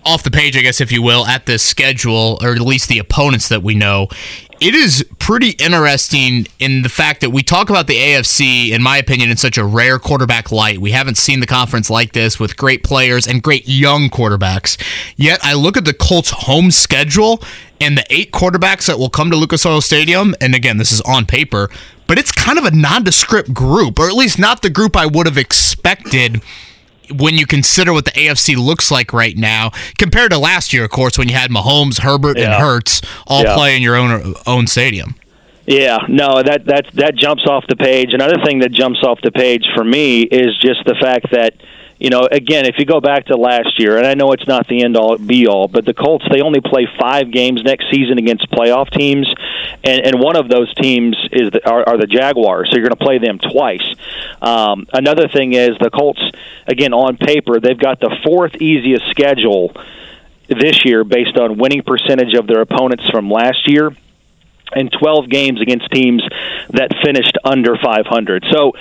off 0.08 0.22
the 0.22 0.30
page, 0.30 0.56
I 0.56 0.62
guess, 0.62 0.80
if 0.80 0.90
you 0.90 1.02
will, 1.02 1.26
at 1.26 1.44
this 1.44 1.62
schedule, 1.62 2.38
or 2.40 2.54
at 2.54 2.60
least 2.60 2.88
the 2.88 2.98
opponents 2.98 3.48
that 3.50 3.62
we 3.62 3.74
know. 3.74 4.08
It 4.58 4.74
is 4.74 5.06
pretty 5.18 5.50
interesting 5.50 6.46
in 6.58 6.82
the 6.82 6.88
fact 6.88 7.20
that 7.20 7.30
we 7.30 7.42
talk 7.42 7.68
about 7.68 7.86
the 7.86 7.96
AFC, 7.96 8.70
in 8.70 8.82
my 8.82 8.96
opinion, 8.96 9.30
in 9.30 9.36
such 9.36 9.58
a 9.58 9.64
rare 9.64 9.98
quarterback 9.98 10.50
light. 10.50 10.78
We 10.78 10.92
haven't 10.92 11.16
seen 11.16 11.40
the 11.40 11.46
conference 11.46 11.90
like 11.90 12.12
this 12.12 12.40
with 12.40 12.56
great 12.56 12.82
players 12.82 13.28
and 13.28 13.42
great 13.42 13.68
young 13.68 14.08
quarterbacks. 14.08 14.82
Yet 15.16 15.40
I 15.42 15.52
look 15.52 15.76
at 15.76 15.84
the 15.84 15.92
Colts' 15.92 16.30
home 16.30 16.70
schedule 16.70 17.42
and 17.80 17.98
the 17.98 18.04
eight 18.10 18.32
quarterbacks 18.32 18.86
that 18.86 18.98
will 18.98 19.10
come 19.10 19.30
to 19.30 19.36
Lucas 19.36 19.64
Oil 19.66 19.82
Stadium, 19.82 20.34
and 20.40 20.54
again, 20.54 20.78
this 20.78 20.90
is 20.90 21.02
on 21.02 21.26
paper, 21.26 21.68
but 22.06 22.18
it's 22.18 22.32
kind 22.32 22.58
of 22.58 22.64
a 22.64 22.70
nondescript 22.70 23.52
group, 23.52 23.98
or 23.98 24.08
at 24.08 24.14
least 24.14 24.38
not 24.38 24.62
the 24.62 24.70
group 24.70 24.96
I 24.96 25.06
would 25.06 25.26
have 25.26 25.38
expected 25.38 26.40
when 27.16 27.36
you 27.36 27.46
consider 27.46 27.92
what 27.92 28.04
the 28.04 28.10
AFC 28.12 28.56
looks 28.56 28.90
like 28.90 29.12
right 29.12 29.36
now, 29.36 29.70
compared 29.98 30.30
to 30.32 30.38
last 30.38 30.72
year, 30.72 30.84
of 30.84 30.90
course, 30.90 31.18
when 31.18 31.28
you 31.28 31.34
had 31.34 31.50
Mahomes, 31.50 32.00
Herbert, 32.00 32.36
and 32.38 32.50
Yeah. 32.52 32.58
Hurts 32.60 33.00
all 33.26 33.42
Yeah. 33.42 33.54
play 33.54 33.76
in 33.76 33.82
your 33.82 33.96
own 33.96 34.34
own 34.46 34.66
stadium. 34.66 35.14
Yeah, 35.66 35.98
no, 36.08 36.42
that 36.42 36.64
that 36.66 36.86
that 36.94 37.14
jumps 37.16 37.44
off 37.46 37.64
the 37.68 37.76
page. 37.76 38.14
Another 38.14 38.36
thing 38.44 38.60
that 38.60 38.72
jumps 38.72 39.00
off 39.02 39.18
the 39.22 39.30
page 39.30 39.64
for 39.74 39.84
me 39.84 40.22
is 40.22 40.56
just 40.64 40.84
the 40.86 40.94
fact 40.94 41.30
that 41.32 41.54
you 41.98 42.10
know, 42.10 42.28
again, 42.30 42.64
if 42.66 42.76
you 42.78 42.84
go 42.84 43.00
back 43.00 43.26
to 43.26 43.36
last 43.36 43.78
year, 43.80 43.98
and 43.98 44.06
I 44.06 44.14
know 44.14 44.32
it's 44.32 44.46
not 44.46 44.68
the 44.68 44.84
end 44.84 44.96
all 44.96 45.18
be 45.18 45.48
all, 45.48 45.66
but 45.66 45.84
the 45.84 45.94
Colts 45.94 46.24
they 46.30 46.40
only 46.40 46.60
play 46.60 46.86
five 46.98 47.32
games 47.32 47.62
next 47.64 47.86
season 47.90 48.18
against 48.18 48.48
playoff 48.50 48.90
teams, 48.90 49.28
and 49.82 50.06
and 50.06 50.20
one 50.20 50.36
of 50.36 50.48
those 50.48 50.72
teams 50.74 51.16
is 51.32 51.50
the, 51.50 51.68
are, 51.68 51.88
are 51.88 51.98
the 51.98 52.06
Jaguars, 52.06 52.70
so 52.70 52.76
you're 52.76 52.86
going 52.86 52.96
to 52.96 53.04
play 53.04 53.18
them 53.18 53.38
twice. 53.38 53.94
Um, 54.40 54.86
another 54.92 55.26
thing 55.26 55.54
is 55.54 55.70
the 55.80 55.90
Colts, 55.90 56.22
again 56.68 56.92
on 56.92 57.16
paper, 57.16 57.58
they've 57.58 57.78
got 57.78 57.98
the 57.98 58.16
fourth 58.24 58.54
easiest 58.56 59.10
schedule 59.10 59.74
this 60.48 60.84
year 60.84 61.02
based 61.02 61.36
on 61.36 61.58
winning 61.58 61.82
percentage 61.82 62.34
of 62.34 62.46
their 62.46 62.60
opponents 62.60 63.08
from 63.10 63.28
last 63.28 63.68
year 63.68 63.94
and 64.72 64.92
12 64.92 65.28
games 65.28 65.60
against 65.60 65.90
teams 65.90 66.22
that 66.70 66.90
finished 67.04 67.36
under 67.44 67.76
500. 67.76 68.44
So 68.50 68.72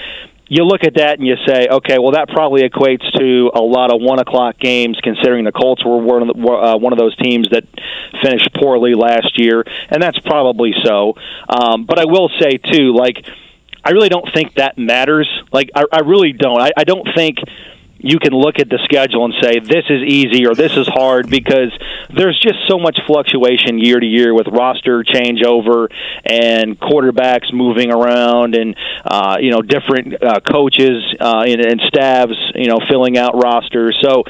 you 0.49 0.63
look 0.63 0.83
at 0.83 0.95
that 0.95 1.17
and 1.19 1.27
you 1.27 1.35
say, 1.45 1.67
okay, 1.67 1.99
well, 1.99 2.11
that 2.11 2.29
probably 2.29 2.67
equates 2.67 3.09
to 3.17 3.51
a 3.53 3.61
lot 3.61 3.93
of 3.93 4.01
one 4.01 4.19
o'clock 4.19 4.57
games, 4.57 4.97
considering 5.03 5.43
the 5.45 5.51
Colts 5.51 5.83
were 5.83 5.97
one 5.97 6.29
of, 6.29 6.35
the, 6.35 6.47
uh, 6.47 6.77
one 6.77 6.93
of 6.93 6.99
those 6.99 7.15
teams 7.17 7.49
that 7.51 7.65
finished 8.23 8.49
poorly 8.55 8.93
last 8.93 9.37
year, 9.37 9.63
and 9.89 10.01
that's 10.01 10.19
probably 10.19 10.73
so. 10.83 11.15
Um, 11.49 11.85
but 11.85 11.99
I 11.99 12.05
will 12.05 12.29
say, 12.39 12.57
too, 12.57 12.93
like, 12.93 13.25
I 13.83 13.91
really 13.91 14.09
don't 14.09 14.27
think 14.33 14.55
that 14.55 14.77
matters. 14.77 15.29
Like, 15.51 15.69
I, 15.75 15.83
I 15.91 15.99
really 15.99 16.33
don't. 16.33 16.61
I, 16.61 16.71
I 16.75 16.83
don't 16.83 17.07
think 17.15 17.37
you 17.99 18.19
can 18.19 18.33
look 18.33 18.59
at 18.59 18.69
the 18.69 18.79
schedule 18.83 19.25
and 19.25 19.33
say 19.41 19.59
this 19.59 19.85
is 19.89 20.03
easy 20.03 20.45
or 20.45 20.53
this 20.55 20.75
is 20.77 20.87
hard 20.87 21.29
because 21.29 21.71
there's 22.09 22.39
just 22.39 22.57
so 22.67 22.77
much 22.77 22.99
fluctuation 23.07 23.79
year 23.79 23.99
to 23.99 24.05
year 24.05 24.33
with 24.33 24.47
roster 24.47 25.03
changeover 25.03 25.89
and 26.25 26.79
quarterbacks 26.79 27.51
moving 27.51 27.91
around 27.91 28.55
and 28.55 28.75
uh, 29.05 29.37
you 29.39 29.51
know 29.51 29.61
different 29.61 30.21
uh, 30.23 30.39
coaches 30.39 31.03
uh, 31.19 31.43
and, 31.47 31.61
and 31.61 31.81
staffs 31.87 32.35
you 32.55 32.67
know 32.67 32.79
filling 32.87 33.17
out 33.17 33.41
rosters. 33.41 33.97
So 34.01 34.23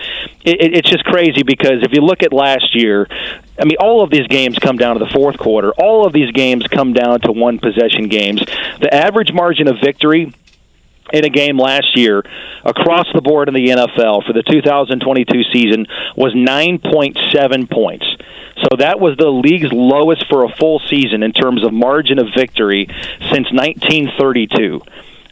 it, 0.45 0.61
it- 0.61 0.73
it's 0.77 0.89
just 0.89 1.03
crazy 1.05 1.43
because 1.43 1.81
if 1.83 1.91
you 1.93 2.01
look 2.01 2.23
at 2.23 2.33
last 2.33 2.75
year. 2.75 3.07
I 3.59 3.65
mean, 3.65 3.77
all 3.79 4.03
of 4.03 4.11
these 4.11 4.27
games 4.27 4.59
come 4.59 4.77
down 4.77 4.99
to 4.99 5.03
the 5.03 5.09
fourth 5.11 5.39
quarter. 5.39 5.71
All 5.79 6.05
of 6.05 6.13
these 6.13 6.31
games 6.31 6.67
come 6.67 6.93
down 6.93 7.21
to 7.21 7.31
one 7.31 7.57
possession 7.57 8.07
games. 8.07 8.39
The 8.79 8.93
average 8.93 9.33
margin 9.33 9.67
of 9.67 9.77
victory 9.83 10.31
in 11.13 11.25
a 11.25 11.29
game 11.29 11.57
last 11.57 11.95
year 11.97 12.23
across 12.63 13.07
the 13.13 13.21
board 13.21 13.47
in 13.47 13.53
the 13.53 13.67
NFL 13.67 14.25
for 14.25 14.33
the 14.33 14.43
2022 14.43 15.43
season 15.51 15.87
was 16.15 16.33
9.7 16.33 17.69
points. 17.69 18.05
So 18.63 18.77
that 18.79 18.99
was 18.99 19.15
the 19.17 19.29
league's 19.29 19.71
lowest 19.71 20.25
for 20.29 20.43
a 20.43 20.49
full 20.49 20.79
season 20.89 21.23
in 21.23 21.31
terms 21.31 21.63
of 21.63 21.71
margin 21.73 22.19
of 22.19 22.27
victory 22.35 22.87
since 23.31 23.51
1932. 23.51 24.81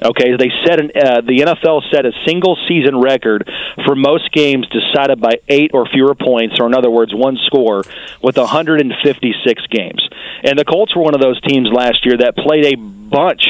Okay, 0.03 0.35
they 0.35 0.51
set 0.65 0.79
an, 0.79 0.91
uh, 0.93 1.21
the 1.21 1.39
NFL 1.39 1.89
set 1.89 2.05
a 2.05 2.11
single 2.25 2.57
season 2.67 2.99
record 2.99 3.49
for 3.85 3.95
most 3.95 4.31
games 4.31 4.67
decided 4.67 5.21
by 5.21 5.39
eight 5.47 5.71
or 5.73 5.87
fewer 5.87 6.13
points, 6.15 6.59
or 6.59 6.67
in 6.67 6.75
other 6.75 6.91
words, 6.91 7.13
one 7.15 7.37
score, 7.45 7.83
with 8.21 8.37
156 8.37 9.67
games. 9.67 10.07
And 10.43 10.59
the 10.59 10.65
Colts 10.65 10.95
were 10.95 11.01
one 11.01 11.15
of 11.15 11.21
those 11.21 11.39
teams 11.41 11.69
last 11.71 12.05
year 12.05 12.17
that 12.17 12.35
played 12.35 12.65
a 12.65 12.75
bunch 12.75 13.47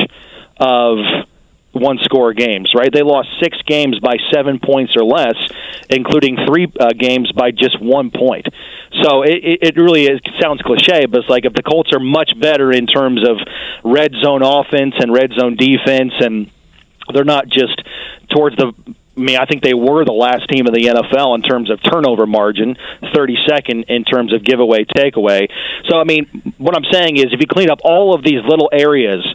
of 0.57 0.97
one 1.75 1.97
score 2.03 2.33
games, 2.33 2.71
right? 2.73 2.91
They 2.91 3.01
lost 3.01 3.29
six 3.41 3.61
games 3.63 3.99
by 3.99 4.15
seven 4.33 4.59
points 4.59 4.95
or 4.95 5.03
less, 5.03 5.35
including 5.89 6.37
three 6.47 6.71
uh, 6.79 6.93
games 6.97 7.31
by 7.33 7.51
just 7.51 7.81
one 7.81 8.11
point. 8.11 8.47
So 9.03 9.23
it, 9.23 9.59
it 9.61 9.75
really 9.75 10.05
is, 10.05 10.21
sounds 10.41 10.61
cliche, 10.61 11.05
but 11.05 11.21
it's 11.21 11.29
like 11.29 11.45
if 11.45 11.53
the 11.53 11.63
Colts 11.63 11.91
are 11.93 11.99
much 11.99 12.31
better 12.39 12.71
in 12.71 12.87
terms 12.87 13.27
of 13.27 13.37
red 13.83 14.13
zone 14.23 14.41
offense 14.41 14.95
and 14.97 15.11
red 15.13 15.33
zone 15.33 15.57
defense, 15.57 16.13
and 16.19 16.49
they're 17.13 17.25
not 17.25 17.49
just 17.49 17.81
towards 18.29 18.55
the 18.55 18.73
I 19.17 19.21
mean, 19.21 19.37
I 19.37 19.45
think 19.45 19.63
they 19.63 19.73
were 19.73 20.03
the 20.03 20.11
last 20.11 20.49
team 20.49 20.67
in 20.67 20.73
the 20.73 20.87
NFL 20.87 21.35
in 21.35 21.41
terms 21.41 21.69
of 21.69 21.81
turnover 21.81 22.25
margin, 22.25 22.75
32nd 23.01 23.85
in 23.87 24.03
terms 24.03 24.33
of 24.33 24.43
giveaway 24.43 24.83
takeaway. 24.83 25.49
So, 25.89 25.97
I 25.97 26.03
mean, 26.03 26.53
what 26.57 26.75
I'm 26.75 26.83
saying 26.91 27.15
is 27.15 27.27
if 27.31 27.39
you 27.39 27.47
clean 27.47 27.69
up 27.69 27.79
all 27.85 28.13
of 28.13 28.23
these 28.25 28.43
little 28.43 28.69
areas 28.73 29.25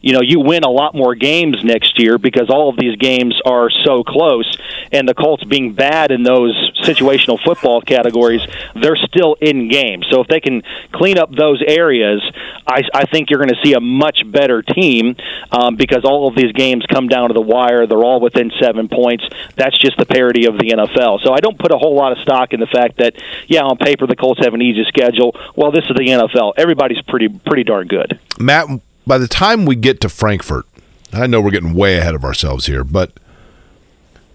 you 0.00 0.12
know 0.12 0.20
you 0.22 0.40
win 0.40 0.64
a 0.64 0.70
lot 0.70 0.94
more 0.94 1.14
games 1.14 1.62
next 1.64 1.98
year 1.98 2.18
because 2.18 2.48
all 2.50 2.68
of 2.68 2.76
these 2.76 2.96
games 2.96 3.40
are 3.44 3.70
so 3.70 4.02
close. 4.02 4.56
And 4.92 5.08
the 5.08 5.14
Colts 5.14 5.44
being 5.44 5.72
bad 5.72 6.12
in 6.12 6.22
those 6.22 6.54
situational 6.82 7.42
football 7.42 7.80
categories 7.80 8.42
they're 8.74 8.96
still 8.96 9.36
in 9.40 9.68
game. 9.68 10.02
So 10.10 10.20
if 10.20 10.28
they 10.28 10.40
can 10.40 10.62
clean 10.92 11.18
up 11.18 11.34
those 11.34 11.62
areas 11.66 12.22
I, 12.66 12.82
I 12.94 13.04
think 13.06 13.30
you're 13.30 13.38
going 13.38 13.54
to 13.54 13.60
see 13.64 13.74
a 13.74 13.80
much 13.80 14.22
better 14.26 14.62
team 14.62 15.16
um, 15.50 15.76
because 15.76 16.04
all 16.04 16.28
of 16.28 16.36
these 16.36 16.52
games 16.52 16.84
come 16.88 17.08
down 17.08 17.28
to 17.28 17.34
the 17.34 17.40
wire. 17.40 17.86
They're 17.86 18.04
all 18.04 18.20
within 18.20 18.50
seven 18.60 18.88
points. 18.88 19.24
That's 19.56 19.76
just 19.78 19.96
the 19.98 20.06
parity 20.06 20.46
of 20.46 20.54
the 20.54 20.70
NFL 20.70 21.16
so 21.22 21.32
I 21.32 21.40
don't 21.40 21.58
put 21.58 21.72
a 21.72 21.78
whole 21.78 21.94
lot 21.94 22.12
of 22.12 22.18
stock 22.18 22.52
in 22.52 22.60
the 22.60 22.66
fact 22.66 22.98
that 22.98 23.14
yeah 23.46 23.62
on 23.62 23.76
paper 23.76 24.06
the 24.06 24.16
Colts 24.16 24.40
have 24.44 24.54
an 24.54 24.62
easy 24.62 24.84
schedule. 24.84 25.36
Well 25.54 25.70
this 25.70 25.84
is 25.84 25.96
the 25.96 26.06
NFL 26.06 26.54
everybody's 26.56 27.02
pretty 27.02 27.28
pretty 27.28 27.64
darn 27.64 27.88
good. 27.88 28.18
Matt 28.38 28.68
by 29.06 29.18
the 29.18 29.28
time 29.28 29.64
we 29.64 29.76
get 29.76 30.00
to 30.00 30.08
Frankfurt, 30.08 30.66
I 31.12 31.26
know 31.26 31.40
we're 31.40 31.50
getting 31.50 31.74
way 31.74 31.98
ahead 31.98 32.14
of 32.14 32.24
ourselves 32.24 32.66
here, 32.66 32.84
but 32.84 33.12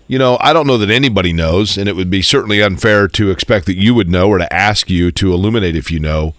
you 0.07 0.19
know, 0.19 0.38
I 0.41 0.52
don't 0.52 0.68
know 0.68 0.77
that 0.77 0.89
anybody 0.89 1.31
knows, 1.31 1.77
and 1.77 1.88
it 1.88 1.95
would 1.95 2.10
be 2.10 2.22
certainly 2.22 2.61
unfair 2.61 3.07
to 3.07 3.31
expect 3.31 3.65
that 3.68 3.77
you 3.77 3.93
would 3.93 4.10
know 4.10 4.27
or 4.27 4.39
to 4.39 4.53
ask 4.53 4.89
you 4.89 5.10
to 5.14 5.34
illuminate 5.34 5.76
if 5.76 5.89
you 5.89 5.99
know 5.99 6.34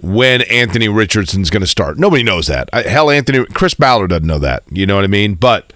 when 0.00 0.42
Anthony 0.42 0.88
Richardson's 0.88 1.50
going 1.50 1.60
to 1.60 1.66
start. 1.66 1.98
Nobody 1.98 2.22
knows 2.22 2.46
that. 2.46 2.70
I, 2.72 2.82
hell, 2.82 3.10
Anthony 3.10 3.44
Chris 3.46 3.74
Ballard 3.74 4.10
doesn't 4.10 4.26
know 4.26 4.38
that. 4.38 4.62
You 4.70 4.86
know 4.86 4.94
what 4.96 5.04
I 5.04 5.08
mean? 5.08 5.34
But 5.34 5.72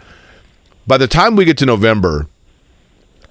by 0.86 0.96
the 0.96 1.06
time 1.06 1.36
we 1.36 1.44
get 1.44 1.58
to 1.58 1.66
November, 1.66 2.28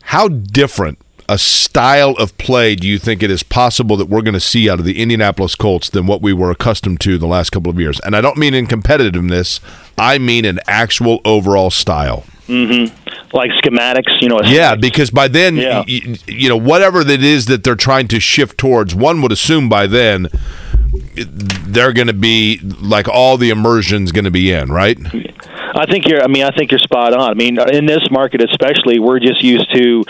how 0.03 0.27
different 0.27 0.99
a 1.29 1.37
style 1.37 2.11
of 2.11 2.37
play 2.37 2.75
do 2.75 2.87
you 2.87 2.97
think 2.97 3.21
it 3.21 3.29
is 3.29 3.43
possible 3.43 3.97
that 3.97 4.07
we're 4.07 4.21
going 4.21 4.33
to 4.33 4.39
see 4.39 4.69
out 4.69 4.79
of 4.79 4.85
the 4.85 5.01
Indianapolis 5.01 5.55
Colts 5.55 5.89
than 5.89 6.07
what 6.07 6.21
we 6.21 6.33
were 6.33 6.51
accustomed 6.51 7.01
to 7.01 7.17
the 7.17 7.27
last 7.27 7.49
couple 7.49 7.69
of 7.69 7.79
years? 7.79 7.99
And 8.01 8.15
I 8.15 8.21
don't 8.21 8.37
mean 8.37 8.53
in 8.53 8.67
competitiveness, 8.67 9.59
I 9.97 10.17
mean 10.17 10.45
an 10.45 10.59
actual 10.67 11.19
overall 11.25 11.69
style. 11.69 12.23
Mm-hmm. 12.47 12.95
Like 13.35 13.51
schematics, 13.51 14.21
you 14.21 14.29
know. 14.29 14.39
Yeah, 14.41 14.75
because 14.75 15.11
by 15.11 15.27
then, 15.27 15.57
yeah. 15.57 15.83
you, 15.85 16.15
you 16.27 16.47
know, 16.47 16.55
whatever 16.55 17.03
that 17.03 17.21
is 17.21 17.47
that 17.47 17.63
they're 17.63 17.75
trying 17.75 18.07
to 18.09 18.21
shift 18.21 18.57
towards, 18.57 18.95
one 18.95 19.21
would 19.21 19.33
assume 19.33 19.67
by 19.67 19.85
then 19.85 20.29
they're 21.15 21.91
going 21.91 22.07
to 22.07 22.13
be 22.13 22.59
like 22.81 23.09
all 23.09 23.37
the 23.37 23.49
immersion's 23.49 24.13
going 24.13 24.25
to 24.25 24.31
be 24.31 24.51
in, 24.51 24.71
right? 24.71 24.97
I 25.75 25.85
think 25.85 26.07
you're. 26.07 26.23
I 26.23 26.27
mean, 26.27 26.43
I 26.43 26.51
think 26.51 26.71
you're 26.71 26.79
spot 26.79 27.13
on. 27.13 27.29
I 27.29 27.33
mean, 27.33 27.59
in 27.59 27.85
this 27.85 28.09
market 28.09 28.41
especially, 28.41 28.99
we're 28.99 29.19
just 29.19 29.43
used 29.43 29.69
to 29.75 30.03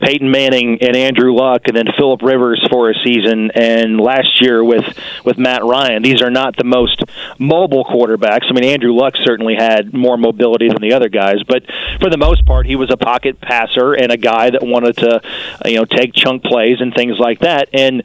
Peyton 0.00 0.30
Manning 0.30 0.78
and 0.82 0.96
Andrew 0.96 1.34
Luck, 1.34 1.62
and 1.66 1.76
then 1.76 1.86
Philip 1.96 2.22
Rivers 2.22 2.64
for 2.70 2.90
a 2.90 2.94
season, 3.04 3.50
and 3.54 4.00
last 4.00 4.40
year 4.40 4.62
with 4.62 4.84
with 5.24 5.38
Matt 5.38 5.64
Ryan. 5.64 6.02
These 6.02 6.22
are 6.22 6.30
not 6.30 6.56
the 6.56 6.64
most 6.64 7.02
mobile 7.38 7.84
quarterbacks. 7.84 8.46
I 8.48 8.52
mean, 8.52 8.64
Andrew 8.64 8.92
Luck 8.92 9.14
certainly 9.24 9.54
had 9.54 9.92
more 9.92 10.16
mobility 10.16 10.68
than 10.68 10.80
the 10.80 10.92
other 10.92 11.08
guys, 11.08 11.42
but 11.46 11.64
for 12.00 12.10
the 12.10 12.18
most 12.18 12.44
part, 12.46 12.66
he 12.66 12.76
was 12.76 12.90
a 12.90 12.96
pocket 12.96 13.40
passer 13.40 13.94
and 13.94 14.10
a 14.10 14.16
guy 14.16 14.50
that 14.50 14.62
wanted 14.62 14.96
to, 14.98 15.20
you 15.64 15.76
know, 15.76 15.84
take 15.84 16.12
chunk 16.14 16.42
plays 16.42 16.80
and 16.80 16.94
things 16.94 17.18
like 17.18 17.40
that. 17.40 17.68
And 17.72 18.02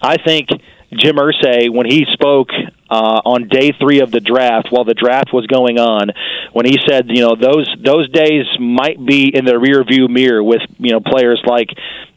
I 0.00 0.16
think 0.16 0.50
Jim 0.94 1.16
Irsay, 1.16 1.72
when 1.72 1.86
he 1.86 2.04
spoke 2.12 2.48
uh, 2.90 3.20
on 3.24 3.48
day 3.48 3.72
three 3.80 4.00
of 4.00 4.10
the 4.10 4.20
draft, 4.20 4.68
while 4.70 4.84
the 4.84 4.94
draft 4.94 5.32
was 5.32 5.46
going 5.46 5.78
on, 5.78 6.10
when 6.52 6.66
he 6.66 6.78
said, 6.86 7.06
you 7.08 7.22
know, 7.22 7.34
those 7.34 7.66
those 7.82 8.10
days 8.10 8.44
might 8.60 9.02
be 9.04 9.34
in 9.34 9.46
the 9.46 9.52
rearview 9.52 10.10
mirror 10.10 10.44
with 10.44 10.60
you 10.78 10.92
know 10.92 11.00
players 11.00 11.42
like 11.46 11.68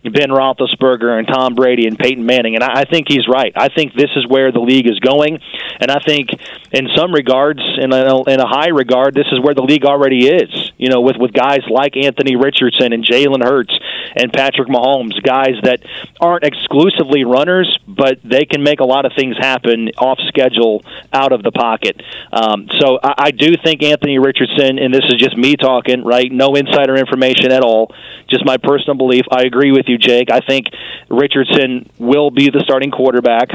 Ben 0.04 0.30
Roethlisberger 0.30 1.18
and 1.18 1.28
Tom 1.28 1.56
Brady 1.56 1.88
and 1.88 1.98
Peyton 1.98 2.26
Manning, 2.26 2.56
and 2.56 2.64
I, 2.64 2.82
I 2.82 2.84
think 2.86 3.08
he's 3.08 3.28
right. 3.28 3.54
I 3.56 3.70
think 3.70 3.94
this 3.94 4.12
is 4.18 4.28
where 4.28 4.52
the 4.52 4.60
league 4.60 4.88
is 4.88 5.00
going, 5.00 5.40
and 5.80 5.90
I 5.90 6.00
think 6.00 6.30
in 6.72 6.90
some 6.96 7.14
regards, 7.14 7.62
in 7.62 7.94
a, 7.94 8.24
in 8.24 8.40
a 8.42 8.48
high 8.48 8.70
regard, 8.70 9.16
this 9.16 9.28
is 9.32 9.40
where 9.40 9.56
the 9.56 9.64
league 9.64 9.86
already 9.86 10.28
is. 10.28 10.72
You 10.78 10.90
know, 10.90 11.00
with 11.00 11.16
with 11.18 11.32
guys 11.32 11.62
like 11.70 11.96
Anthony 11.96 12.36
Richardson 12.36 12.92
and 12.92 13.06
Jalen 13.06 13.44
Hurts 13.44 13.74
and 14.16 14.32
Patrick 14.32 14.68
Mahomes, 14.68 15.22
guys 15.24 15.56
that 15.64 15.84
aren't 16.20 16.44
exclusively 16.44 17.24
runners, 17.24 17.78
but 17.88 18.20
they 18.24 18.46
can 18.46 18.64
make 18.64 18.80
a 18.80 18.86
lot 18.86 19.06
of 19.06 19.14
things 19.18 19.38
happen 19.38 19.90
off 19.98 20.20
schedule, 20.28 20.84
out 21.14 21.32
of 21.32 21.44
the 21.44 21.52
pocket. 21.52 22.02
Um, 22.32 22.68
so 22.80 23.00
I, 23.02 23.14
I 23.18 23.32
do 23.32 23.56
think 23.64 23.84
Anthony 23.84 24.20
Richardson, 24.20 24.80
and 24.80 24.94
this 24.94 25.06
is 25.06 25.16
just 25.20 25.38
me 25.38 25.56
talking, 25.56 26.04
right? 26.04 26.32
No 26.32 26.56
insider 26.56 26.96
information 26.96 27.52
at 27.52 27.62
all, 27.62 27.94
just 28.30 28.46
my 28.46 28.58
personal 28.58 28.96
belief. 28.96 29.26
I 29.32 29.44
agree 29.44 29.72
with 29.72 29.88
you, 29.88 29.98
Jake. 29.98 30.32
I 30.32 30.42
think 30.42 30.68
Richardson 31.10 31.90
will 31.98 32.32
be 32.32 32.50
the 32.50 32.62
starting 32.62 32.92
quarterback 32.92 33.50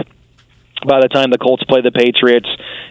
by 0.86 1.00
the 1.00 1.08
time 1.08 1.30
the 1.30 1.38
Colts 1.38 1.62
play 1.64 1.82
the 1.82 1.90
Patriots 1.90 2.48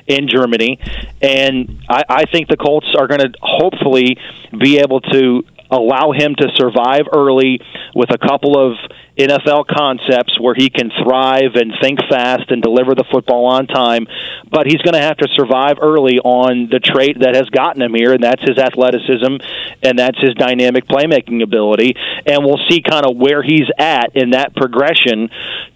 in 0.07 0.27
Germany. 0.27 0.79
And 1.21 1.79
I, 1.89 2.03
I 2.07 2.25
think 2.25 2.47
the 2.47 2.57
Colts 2.57 2.87
are 2.97 3.07
going 3.07 3.21
to 3.21 3.33
hopefully 3.41 4.17
be 4.57 4.77
able 4.79 5.01
to 5.01 5.43
allow 5.71 6.11
him 6.11 6.35
to 6.35 6.47
survive 6.55 7.03
early 7.13 7.61
with 7.95 8.09
a 8.11 8.17
couple 8.17 8.57
of 8.57 8.77
NFL 9.17 9.67
concepts 9.67 10.39
where 10.39 10.55
he 10.55 10.69
can 10.69 10.91
thrive 11.03 11.55
and 11.55 11.73
think 11.81 11.99
fast 12.09 12.49
and 12.49 12.63
deliver 12.63 12.95
the 12.95 13.03
football 13.11 13.47
on 13.47 13.67
time, 13.67 14.07
but 14.49 14.65
he's 14.65 14.81
going 14.81 14.93
to 14.93 15.01
have 15.01 15.17
to 15.17 15.27
survive 15.35 15.77
early 15.81 16.19
on 16.19 16.69
the 16.71 16.79
trait 16.79 17.19
that 17.19 17.35
has 17.35 17.49
gotten 17.49 17.81
him 17.81 17.93
here, 17.93 18.13
and 18.13 18.23
that's 18.23 18.41
his 18.41 18.57
athleticism 18.57 19.43
and 19.83 19.99
that's 19.99 20.19
his 20.19 20.33
dynamic 20.35 20.87
playmaking 20.87 21.43
ability. 21.43 21.95
And 22.25 22.45
we'll 22.45 22.63
see 22.69 22.81
kind 22.81 23.05
of 23.05 23.17
where 23.17 23.43
he's 23.43 23.67
at 23.77 24.15
in 24.15 24.31
that 24.31 24.55
progression 24.55 25.29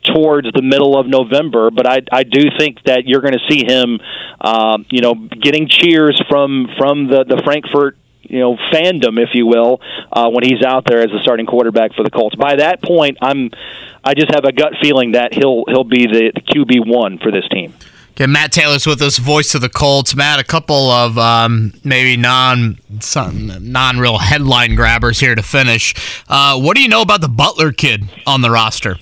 towards 0.04 0.48
the 0.54 0.62
middle 0.62 0.98
of 0.98 1.08
November. 1.08 1.70
But 1.70 1.86
I, 1.86 2.02
I 2.12 2.24
do 2.24 2.44
think 2.58 2.84
that 2.86 3.08
you're 3.08 3.22
going 3.22 3.34
to 3.34 3.46
see 3.50 3.66
him, 3.66 4.00
um, 4.40 4.86
you 4.90 5.02
know, 5.02 5.16
getting 5.16 5.68
cheers 5.68 6.22
from 6.30 6.68
from 6.78 7.08
the 7.08 7.24
the 7.24 7.42
Frankfurt 7.44 7.98
you 8.24 8.40
know 8.40 8.56
fandom, 8.72 9.22
if 9.22 9.30
you 9.34 9.46
will, 9.46 9.82
uh, 10.12 10.30
when 10.30 10.44
he's 10.44 10.64
out 10.64 10.86
there 10.86 11.00
as 11.00 11.12
the 11.12 11.20
starting 11.22 11.46
quarterback 11.46 11.94
for 11.94 12.04
the 12.04 12.10
Colts. 12.10 12.36
By 12.36 12.56
that 12.58 12.82
point, 12.82 13.18
I'm 13.22 13.52
I 14.04 14.14
just 14.14 14.34
have 14.34 14.46
a 14.46 14.52
gut 14.52 14.74
feeling 14.82 15.14
that 15.14 15.34
he'll 15.34 15.64
he'll 15.68 15.84
be 15.84 16.08
the, 16.08 16.32
QB 16.54 16.88
one 16.88 17.18
for 17.20 17.32
this 17.32 17.48
team. 17.50 17.74
Okay, 18.12 18.28
Matt 18.28 18.52
Taylor's 18.52 18.86
with 18.86 19.02
us, 19.02 19.18
voice 19.18 19.56
of 19.56 19.62
the 19.62 19.70
Colts. 19.70 20.16
Matt, 20.16 20.40
a 20.40 20.44
couple 20.44 20.92
of 20.92 21.18
um, 21.18 21.74
maybe 21.84 22.16
non 22.16 22.78
non 23.16 23.98
real 23.98 24.20
headline 24.20 24.76
grabbers 24.76 25.20
here 25.20 25.36
to 25.36 25.42
finish. 25.42 25.96
Uh, 26.28 26.60
what 26.60 26.76
do 26.76 26.84
you 26.84 26.90
know 26.90 27.02
about 27.02 27.22
the 27.22 27.30
Butler 27.30 27.72
kid 27.72 28.04
on 28.28 28.42
the 28.42 28.52
roster? 28.52 28.98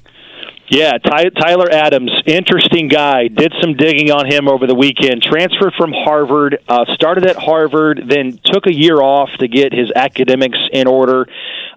Yeah, 0.71 0.99
Ty- 0.99 1.31
Tyler 1.31 1.69
Adams, 1.69 2.13
interesting 2.25 2.87
guy. 2.87 3.27
Did 3.27 3.51
some 3.61 3.75
digging 3.75 4.09
on 4.09 4.25
him 4.25 4.47
over 4.47 4.67
the 4.67 4.73
weekend. 4.73 5.21
Transferred 5.21 5.73
from 5.77 5.91
Harvard, 5.91 6.59
uh, 6.65 6.85
started 6.93 7.25
at 7.25 7.35
Harvard, 7.35 8.03
then 8.07 8.39
took 8.45 8.67
a 8.67 8.73
year 8.73 9.01
off 9.01 9.27
to 9.39 9.49
get 9.49 9.73
his 9.73 9.91
academics 9.93 10.57
in 10.71 10.87
order. 10.87 11.27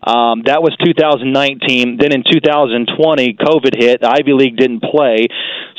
Um, 0.05 0.43
that 0.45 0.63
was 0.63 0.77
2019. 0.85 1.97
Then 1.97 2.13
in 2.13 2.25
2020, 2.31 3.35
COVID 3.35 3.75
hit. 3.75 4.05
Ivy 4.05 4.33
League 4.33 4.57
didn't 4.57 4.81
play, 4.81 5.29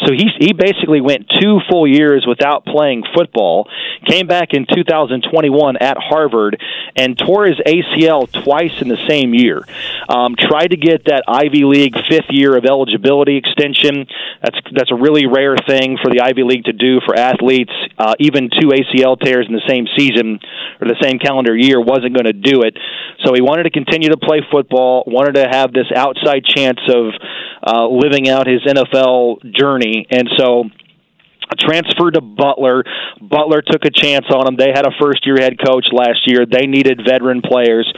so 0.03 0.13
he 0.13 0.29
he 0.39 0.53
basically 0.53 0.99
went 1.01 1.29
two 1.29 1.59
full 1.69 1.87
years 1.87 2.25
without 2.27 2.65
playing 2.65 3.03
football. 3.13 3.69
Came 4.07 4.27
back 4.27 4.53
in 4.53 4.65
2021 4.65 5.77
at 5.77 5.97
Harvard 5.97 6.61
and 6.95 7.17
tore 7.17 7.45
his 7.45 7.57
ACL 7.65 8.31
twice 8.43 8.81
in 8.81 8.87
the 8.87 8.97
same 9.07 9.33
year. 9.33 9.63
Um, 10.09 10.35
tried 10.37 10.69
to 10.69 10.77
get 10.77 11.05
that 11.05 11.23
Ivy 11.27 11.63
League 11.65 11.95
fifth 12.09 12.29
year 12.29 12.57
of 12.57 12.65
eligibility 12.65 13.37
extension. 13.37 14.07
That's 14.41 14.57
that's 14.71 14.91
a 14.91 14.95
really 14.95 15.27
rare 15.27 15.55
thing 15.67 15.97
for 16.01 16.09
the 16.09 16.21
Ivy 16.21 16.43
League 16.43 16.65
to 16.65 16.73
do 16.73 16.99
for 17.05 17.15
athletes. 17.15 17.73
Uh, 17.97 18.15
even 18.19 18.49
two 18.49 18.69
ACL 18.69 19.19
tears 19.19 19.45
in 19.47 19.53
the 19.53 19.65
same 19.67 19.87
season 19.97 20.39
or 20.81 20.87
the 20.87 20.97
same 21.01 21.19
calendar 21.19 21.55
year 21.55 21.79
wasn't 21.79 22.13
going 22.13 22.25
to 22.25 22.33
do 22.33 22.61
it. 22.63 22.77
So 23.23 23.33
he 23.33 23.41
wanted 23.41 23.63
to 23.63 23.69
continue 23.69 24.09
to 24.09 24.14
play 24.17 24.41
football. 24.51 25.03
Wanted 25.07 25.35
to 25.35 25.47
have 25.49 25.73
this 25.73 25.87
outside 25.95 26.43
chance 26.45 26.79
of 26.89 27.13
uh, 27.65 27.87
living 27.87 28.29
out 28.29 28.47
his 28.47 28.61
NFL 28.61 29.53
journey, 29.57 30.05
and 30.09 30.29
so 30.37 30.65
transferred 31.57 32.15
to 32.15 32.21
Butler, 32.21 32.83
Butler 33.21 33.61
took 33.61 33.85
a 33.85 33.91
chance 33.91 34.25
on 34.29 34.47
him. 34.47 34.55
They 34.55 34.71
had 34.73 34.85
a 34.85 34.91
first 34.99 35.25
year 35.25 35.37
head 35.37 35.57
coach 35.63 35.87
last 35.91 36.27
year. 36.27 36.45
They 36.45 36.67
needed 36.67 37.01
veteran 37.05 37.41
players. 37.41 37.91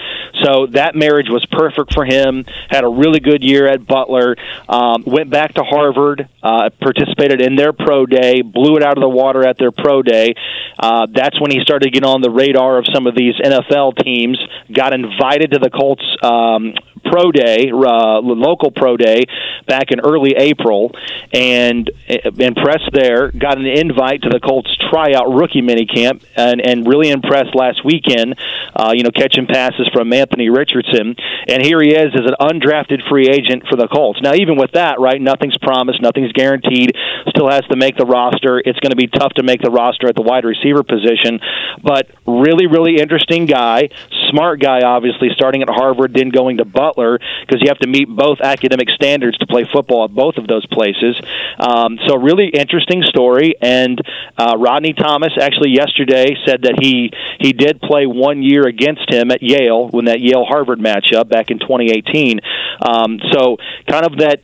So 0.44 0.68
that 0.68 0.96
marriage 0.96 1.30
was 1.30 1.46
perfect 1.46 1.94
for 1.94 2.06
him. 2.06 2.46
Had 2.70 2.84
a 2.84 2.90
really 2.90 3.20
good 3.20 3.44
year 3.44 3.68
at 3.68 3.86
Butler. 3.86 4.36
Um, 4.68 5.04
went 5.06 5.30
back 5.30 5.56
to 5.56 5.64
Harvard, 5.64 6.28
uh, 6.44 6.70
participated 6.80 7.42
in 7.42 7.56
their 7.56 7.74
pro 7.74 8.06
day, 8.06 8.42
blew 8.42 8.78
it 8.78 8.84
out 8.84 8.98
of 8.98 9.02
the 9.02 9.10
water 9.10 9.46
at 9.46 9.58
their 9.58 9.72
pro 9.72 10.02
day. 10.02 10.36
Uh, 10.78 11.08
that's 11.12 11.40
when 11.40 11.52
he 11.52 11.62
started 11.62 11.86
to 11.86 11.92
get 11.92 12.04
on 12.04 12.22
the 12.22 12.30
radar 12.30 12.78
of 12.78 12.86
some 12.94 13.08
of 13.08 13.16
these 13.16 13.36
NFL 13.36 14.04
teams. 14.04 14.40
Got 14.72 14.94
invited 14.94 15.52
to 15.52 15.60
the 15.60 15.70
Colts 15.70 16.06
um, 16.22 16.74
pro 17.10 17.32
day, 17.32 17.72
uh, 17.72 18.20
local 18.22 18.72
pro 18.72 18.98
day, 18.98 19.26
back 19.66 19.92
in 19.92 20.00
early 20.00 20.36
April, 20.38 20.92
and 21.34 21.90
uh, 22.10 22.32
impressed 22.38 22.90
there. 22.94 23.32
Got 23.32 23.58
an 23.58 23.66
invite 23.66 24.24
to 24.24 24.30
the 24.30 24.40
Colts 24.40 24.70
tryout 24.90 25.34
rookie 25.34 25.62
minicamp, 25.62 26.24
and 26.36 26.62
and 26.62 26.88
really 26.88 27.10
impressed 27.10 27.56
last 27.56 27.84
weekend. 27.84 28.36
Uh, 28.76 28.94
you 28.94 29.04
know, 29.04 29.12
catching 29.12 29.48
passes 29.48 29.90
from 29.94 30.12
Anthony 30.14 30.50
Richardson, 30.50 31.16
and 31.48 31.64
here 31.64 31.82
he 31.82 31.90
is 31.90 32.14
as 32.14 32.26
an 32.26 32.36
undrafted 32.40 33.08
free 33.10 33.28
agent 33.28 33.64
for 33.70 33.76
the 33.76 33.88
Colts. 33.88 34.20
Now, 34.22 34.34
even 34.34 34.58
with 34.58 34.72
that, 34.74 35.00
right, 35.00 35.20
nothing's 35.20 35.58
promised, 35.58 36.02
nothing's 36.02 36.32
guaranteed. 36.32 36.96
Still 37.30 37.50
has 37.50 37.66
to 37.70 37.76
make 37.76 37.98
the 37.98 38.06
roster. 38.06 38.60
It's 38.60 38.80
going 38.80 38.92
to 38.92 38.96
be 38.96 39.08
tough 39.08 39.34
to 39.36 39.44
make 39.44 39.62
the 39.62 39.72
roster 39.72 40.08
at 40.08 40.16
the 40.16 40.22
wide 40.22 40.46
receiver 40.46 40.84
position, 40.84 41.40
but 41.84 42.10
really, 42.26 42.68
really 42.68 42.98
interesting 42.98 43.46
guy, 43.46 43.90
smart 44.30 44.60
guy, 44.60 44.82
obviously 44.82 45.30
starting 45.34 45.62
at 45.62 45.70
Harvard, 45.70 46.14
then 46.14 46.30
going 46.30 46.58
to 46.58 46.66
Butler 46.66 46.97
because 46.98 47.62
you 47.62 47.70
have 47.70 47.80
to 47.80 47.88
meet 47.88 48.10
both 48.10 48.40
academic 48.42 48.90
standards 48.90 49.38
to 49.38 49.48
play 49.48 49.66
football 49.72 50.06
at 50.06 50.12
both 50.12 50.38
of 50.38 50.48
those 50.48 50.66
places. 50.66 51.20
Um, 51.60 51.98
so, 52.08 52.18
really 52.18 52.48
interesting 52.48 53.04
story. 53.04 53.56
And 53.62 54.02
uh, 54.38 54.56
Rodney 54.58 54.94
Thomas 54.94 55.34
actually 55.40 55.72
yesterday 55.72 56.36
said 56.46 56.64
that 56.64 56.80
he 56.82 57.12
he 57.40 57.54
did 57.54 57.82
play 57.82 58.06
one 58.06 58.42
year 58.42 58.68
against 58.68 59.10
him 59.10 59.32
at 59.32 59.42
Yale 59.42 59.90
when 59.90 60.06
that 60.06 60.20
Yale 60.20 60.46
Harvard 60.46 60.80
matchup 60.80 61.30
back 61.30 61.52
in 61.52 61.60
2018. 61.60 62.40
Um, 62.82 63.20
so, 63.32 63.58
kind 63.88 64.06
of 64.06 64.18
that 64.18 64.42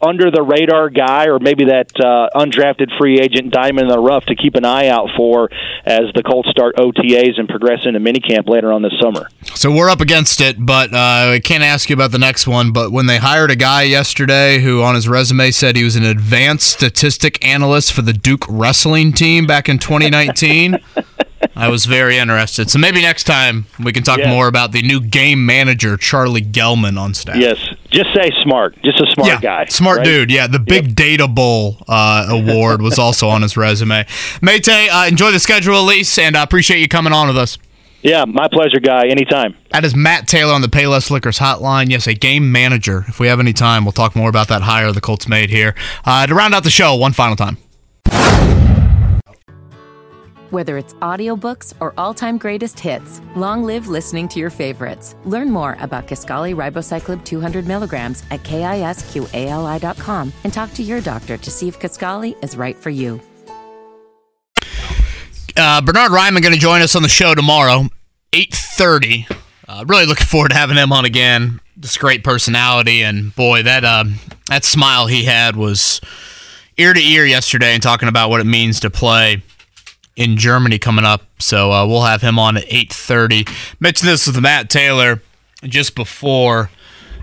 under 0.00 0.30
the 0.30 0.42
radar 0.42 0.90
guy 0.90 1.26
or 1.26 1.38
maybe 1.38 1.64
that 1.64 1.90
uh, 1.98 2.28
undrafted 2.38 2.96
free 2.98 3.18
agent 3.18 3.52
diamond 3.52 3.88
in 3.88 3.88
the 3.88 3.98
rough 3.98 4.24
to 4.26 4.36
keep 4.36 4.54
an 4.54 4.64
eye 4.64 4.88
out 4.88 5.08
for 5.16 5.50
as 5.84 6.02
the 6.14 6.22
Colts 6.22 6.48
start 6.50 6.76
OTAs 6.76 7.38
and 7.38 7.48
progress 7.48 7.80
into 7.84 7.98
minicamp 7.98 8.48
later 8.48 8.72
on 8.72 8.82
this 8.82 8.92
summer. 9.00 9.28
So 9.54 9.72
we're 9.74 9.90
up 9.90 10.00
against 10.00 10.40
it, 10.40 10.64
but 10.64 10.92
uh, 10.92 11.32
I 11.34 11.40
can't 11.42 11.64
ask 11.64 11.90
you 11.90 11.94
about 11.94 12.12
the 12.12 12.18
next 12.18 12.46
one. 12.46 12.72
But 12.72 12.92
when 12.92 13.06
they 13.06 13.18
hired 13.18 13.50
a 13.50 13.56
guy 13.56 13.82
yesterday 13.82 14.60
who 14.60 14.82
on 14.82 14.94
his 14.94 15.08
resume 15.08 15.50
said 15.50 15.74
he 15.74 15.84
was 15.84 15.96
an 15.96 16.04
advanced 16.04 16.68
statistic 16.68 17.44
analyst 17.44 17.92
for 17.92 18.02
the 18.02 18.12
Duke 18.12 18.44
wrestling 18.48 19.12
team 19.12 19.46
back 19.46 19.68
in 19.68 19.78
2019. 19.78 20.78
I 21.56 21.68
was 21.68 21.86
very 21.86 22.18
interested. 22.18 22.70
So 22.70 22.78
maybe 22.78 23.02
next 23.02 23.24
time 23.24 23.66
we 23.82 23.92
can 23.92 24.02
talk 24.02 24.20
more 24.26 24.48
about 24.48 24.72
the 24.72 24.82
new 24.82 25.00
game 25.00 25.44
manager, 25.44 25.96
Charlie 25.96 26.42
Gelman, 26.42 26.98
on 26.98 27.14
staff. 27.14 27.36
Yes, 27.36 27.58
just 27.90 28.14
say 28.14 28.30
smart, 28.42 28.80
just 28.82 29.00
a 29.00 29.06
smart 29.12 29.28
yeah, 29.28 29.40
guy, 29.40 29.64
Smart 29.66 29.98
right? 29.98 30.04
dude. 30.04 30.30
Yeah, 30.30 30.46
the 30.46 30.58
Big 30.58 30.94
Data 30.94 31.28
Bowl 31.28 31.78
uh, 31.88 32.26
award 32.30 32.82
was 32.82 32.98
also 32.98 33.28
on 33.28 33.42
his 33.42 33.56
resume. 33.56 34.06
Mate, 34.42 34.68
uh, 34.68 35.06
enjoy 35.08 35.30
the 35.32 35.40
schedule, 35.40 35.80
Elise, 35.80 36.18
and 36.18 36.36
I 36.36 36.42
appreciate 36.42 36.80
you 36.80 36.88
coming 36.88 37.12
on 37.12 37.28
with 37.28 37.36
us. 37.36 37.58
Yeah, 38.02 38.24
my 38.26 38.46
pleasure, 38.48 38.78
guy. 38.78 39.08
Anytime. 39.08 39.56
That 39.72 39.84
is 39.84 39.94
Matt 39.94 40.28
Taylor 40.28 40.54
on 40.54 40.62
the 40.62 40.68
Payless 40.68 41.10
Liquors 41.10 41.38
hotline. 41.38 41.90
Yes, 41.90 42.06
a 42.06 42.14
game 42.14 42.52
manager. 42.52 43.04
If 43.08 43.18
we 43.18 43.26
have 43.26 43.40
any 43.40 43.52
time, 43.52 43.84
we'll 43.84 43.92
talk 43.92 44.14
more 44.14 44.28
about 44.28 44.48
that 44.48 44.62
hire 44.62 44.92
the 44.92 45.00
Colts 45.00 45.26
made 45.26 45.50
here. 45.50 45.74
Uh, 46.04 46.26
to 46.26 46.34
round 46.34 46.54
out 46.54 46.62
the 46.62 46.70
show, 46.70 46.94
one 46.94 47.12
final 47.12 47.34
time. 47.34 47.58
Whether 50.50 50.78
it's 50.78 50.94
audiobooks 50.94 51.74
or 51.78 51.92
all-time 51.98 52.38
greatest 52.38 52.80
hits, 52.80 53.20
long 53.36 53.64
live 53.64 53.86
listening 53.86 54.28
to 54.28 54.40
your 54.40 54.48
favorites. 54.48 55.14
Learn 55.26 55.50
more 55.50 55.76
about 55.80 56.06
Kisqali 56.06 56.54
Ribociclib 56.54 57.22
200 57.22 57.66
milligrams 57.66 58.22
at 58.30 58.42
kisqali.com 58.44 60.32
and 60.44 60.52
talk 60.52 60.72
to 60.72 60.82
your 60.82 61.02
doctor 61.02 61.36
to 61.36 61.50
see 61.50 61.68
if 61.68 61.78
Kaskali 61.78 62.42
is 62.42 62.56
right 62.56 62.76
for 62.76 62.88
you. 62.88 63.20
Uh, 65.54 65.82
Bernhard 65.82 66.12
Raimann 66.12 66.40
going 66.40 66.54
to 66.54 66.60
join 66.60 66.80
us 66.80 66.96
on 66.96 67.02
the 67.02 67.08
show 67.08 67.34
tomorrow, 67.34 67.82
eight 68.32 68.54
thirty. 68.54 69.26
Uh, 69.66 69.84
really 69.88 70.06
looking 70.06 70.26
forward 70.26 70.50
to 70.50 70.54
having 70.54 70.76
him 70.76 70.92
on 70.92 71.04
again. 71.04 71.60
Just 71.80 71.98
great 71.98 72.22
personality, 72.22 73.02
and 73.02 73.34
boy, 73.34 73.64
that 73.64 73.84
uh, 73.84 74.04
that 74.46 74.64
smile 74.64 75.08
he 75.08 75.24
had 75.24 75.56
was 75.56 76.00
ear 76.76 76.94
to 76.94 77.00
ear 77.00 77.26
yesterday, 77.26 77.74
and 77.74 77.82
talking 77.82 78.08
about 78.08 78.30
what 78.30 78.40
it 78.40 78.44
means 78.44 78.78
to 78.80 78.90
play 78.90 79.42
in 80.18 80.36
Germany 80.36 80.78
coming 80.78 81.04
up. 81.04 81.22
So 81.38 81.72
uh, 81.72 81.86
we'll 81.86 82.02
have 82.02 82.20
him 82.20 82.38
on 82.38 82.58
at 82.58 82.64
eight 82.68 82.92
thirty. 82.92 83.46
Mentioned 83.80 84.10
this 84.10 84.26
with 84.26 84.38
Matt 84.40 84.68
Taylor 84.68 85.22
just 85.62 85.94
before 85.94 86.70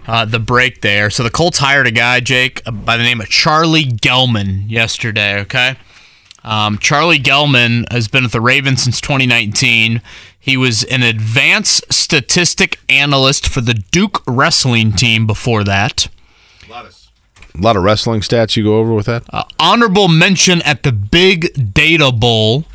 uh, 0.08 0.26
the 0.26 0.40
break 0.40 0.82
there. 0.82 1.10
So 1.10 1.22
the 1.22 1.30
Colts 1.30 1.58
hired 1.60 1.86
a 1.86 1.92
guy, 1.92 2.22
Jake, 2.22 2.64
by 2.66 2.98
the 2.98 3.04
name 3.04 3.22
of 3.22 3.28
Charlie 3.28 3.86
Gelman 3.86 4.70
yesterday. 4.70 5.42
Okay. 5.42 5.76
Um, 6.44 6.78
Charlie 6.78 7.20
Gelman 7.20 7.92
has 7.92 8.08
been 8.08 8.24
with 8.24 8.32
the 8.32 8.42
Ravens 8.42 8.84
since 8.84 9.02
2019. 9.02 10.02
He 10.40 10.58
was 10.58 10.84
an 10.84 11.02
advanced 11.02 11.92
statistic 11.92 12.80
analyst 12.88 13.48
for 13.48 13.62
the 13.62 13.74
Duke 13.74 14.22
wrestling 14.28 14.92
team 14.92 15.26
before 15.26 15.64
that. 15.64 16.08
A 17.58 17.62
lot 17.62 17.76
of 17.76 17.84
wrestling 17.84 18.22
stats 18.22 18.56
you 18.56 18.64
go 18.64 18.78
over 18.78 18.94
with 18.94 19.08
that. 19.08 19.24
Uh, 19.32 19.44
honorable 19.60 20.08
mention 20.08 20.62
at 20.62 20.84
the 20.84 20.92
Big 20.92 21.74
Data 21.74 22.12
Bowl. 22.12 22.66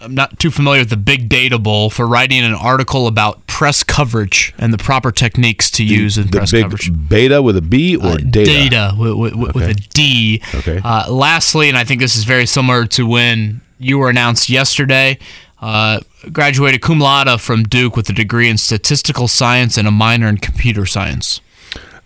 I'm 0.00 0.14
not 0.14 0.38
too 0.38 0.50
familiar 0.50 0.80
with 0.80 0.90
the 0.90 0.96
Big 0.96 1.28
Data 1.28 1.58
Bowl 1.58 1.90
for 1.90 2.06
writing 2.06 2.42
an 2.42 2.54
article 2.54 3.06
about 3.06 3.46
press 3.46 3.82
coverage 3.82 4.54
and 4.58 4.72
the 4.72 4.78
proper 4.78 5.12
techniques 5.12 5.70
to 5.72 5.84
use 5.84 6.18
in 6.18 6.26
the 6.26 6.38
press 6.38 6.52
big 6.52 6.64
coverage. 6.64 6.90
beta 7.08 7.42
with 7.42 7.56
a 7.56 7.62
B 7.62 7.96
or 7.96 8.16
data? 8.16 8.44
Data 8.44 8.94
with, 8.98 9.34
with, 9.34 9.54
with 9.54 9.68
a 9.68 9.74
D. 9.74 10.42
Okay. 10.54 10.80
Uh, 10.82 11.10
lastly, 11.12 11.68
and 11.68 11.76
I 11.76 11.84
think 11.84 12.00
this 12.00 12.16
is 12.16 12.24
very 12.24 12.46
similar 12.46 12.86
to 12.88 13.06
when 13.06 13.60
you 13.78 13.98
were 13.98 14.08
announced 14.08 14.48
yesterday, 14.48 15.18
uh, 15.60 16.00
graduated 16.32 16.80
cum 16.80 17.00
laude 17.00 17.40
from 17.40 17.64
Duke 17.64 17.96
with 17.96 18.08
a 18.08 18.12
degree 18.12 18.48
in 18.48 18.58
statistical 18.58 19.28
science 19.28 19.76
and 19.76 19.86
a 19.86 19.90
minor 19.90 20.28
in 20.28 20.38
computer 20.38 20.86
science. 20.86 21.40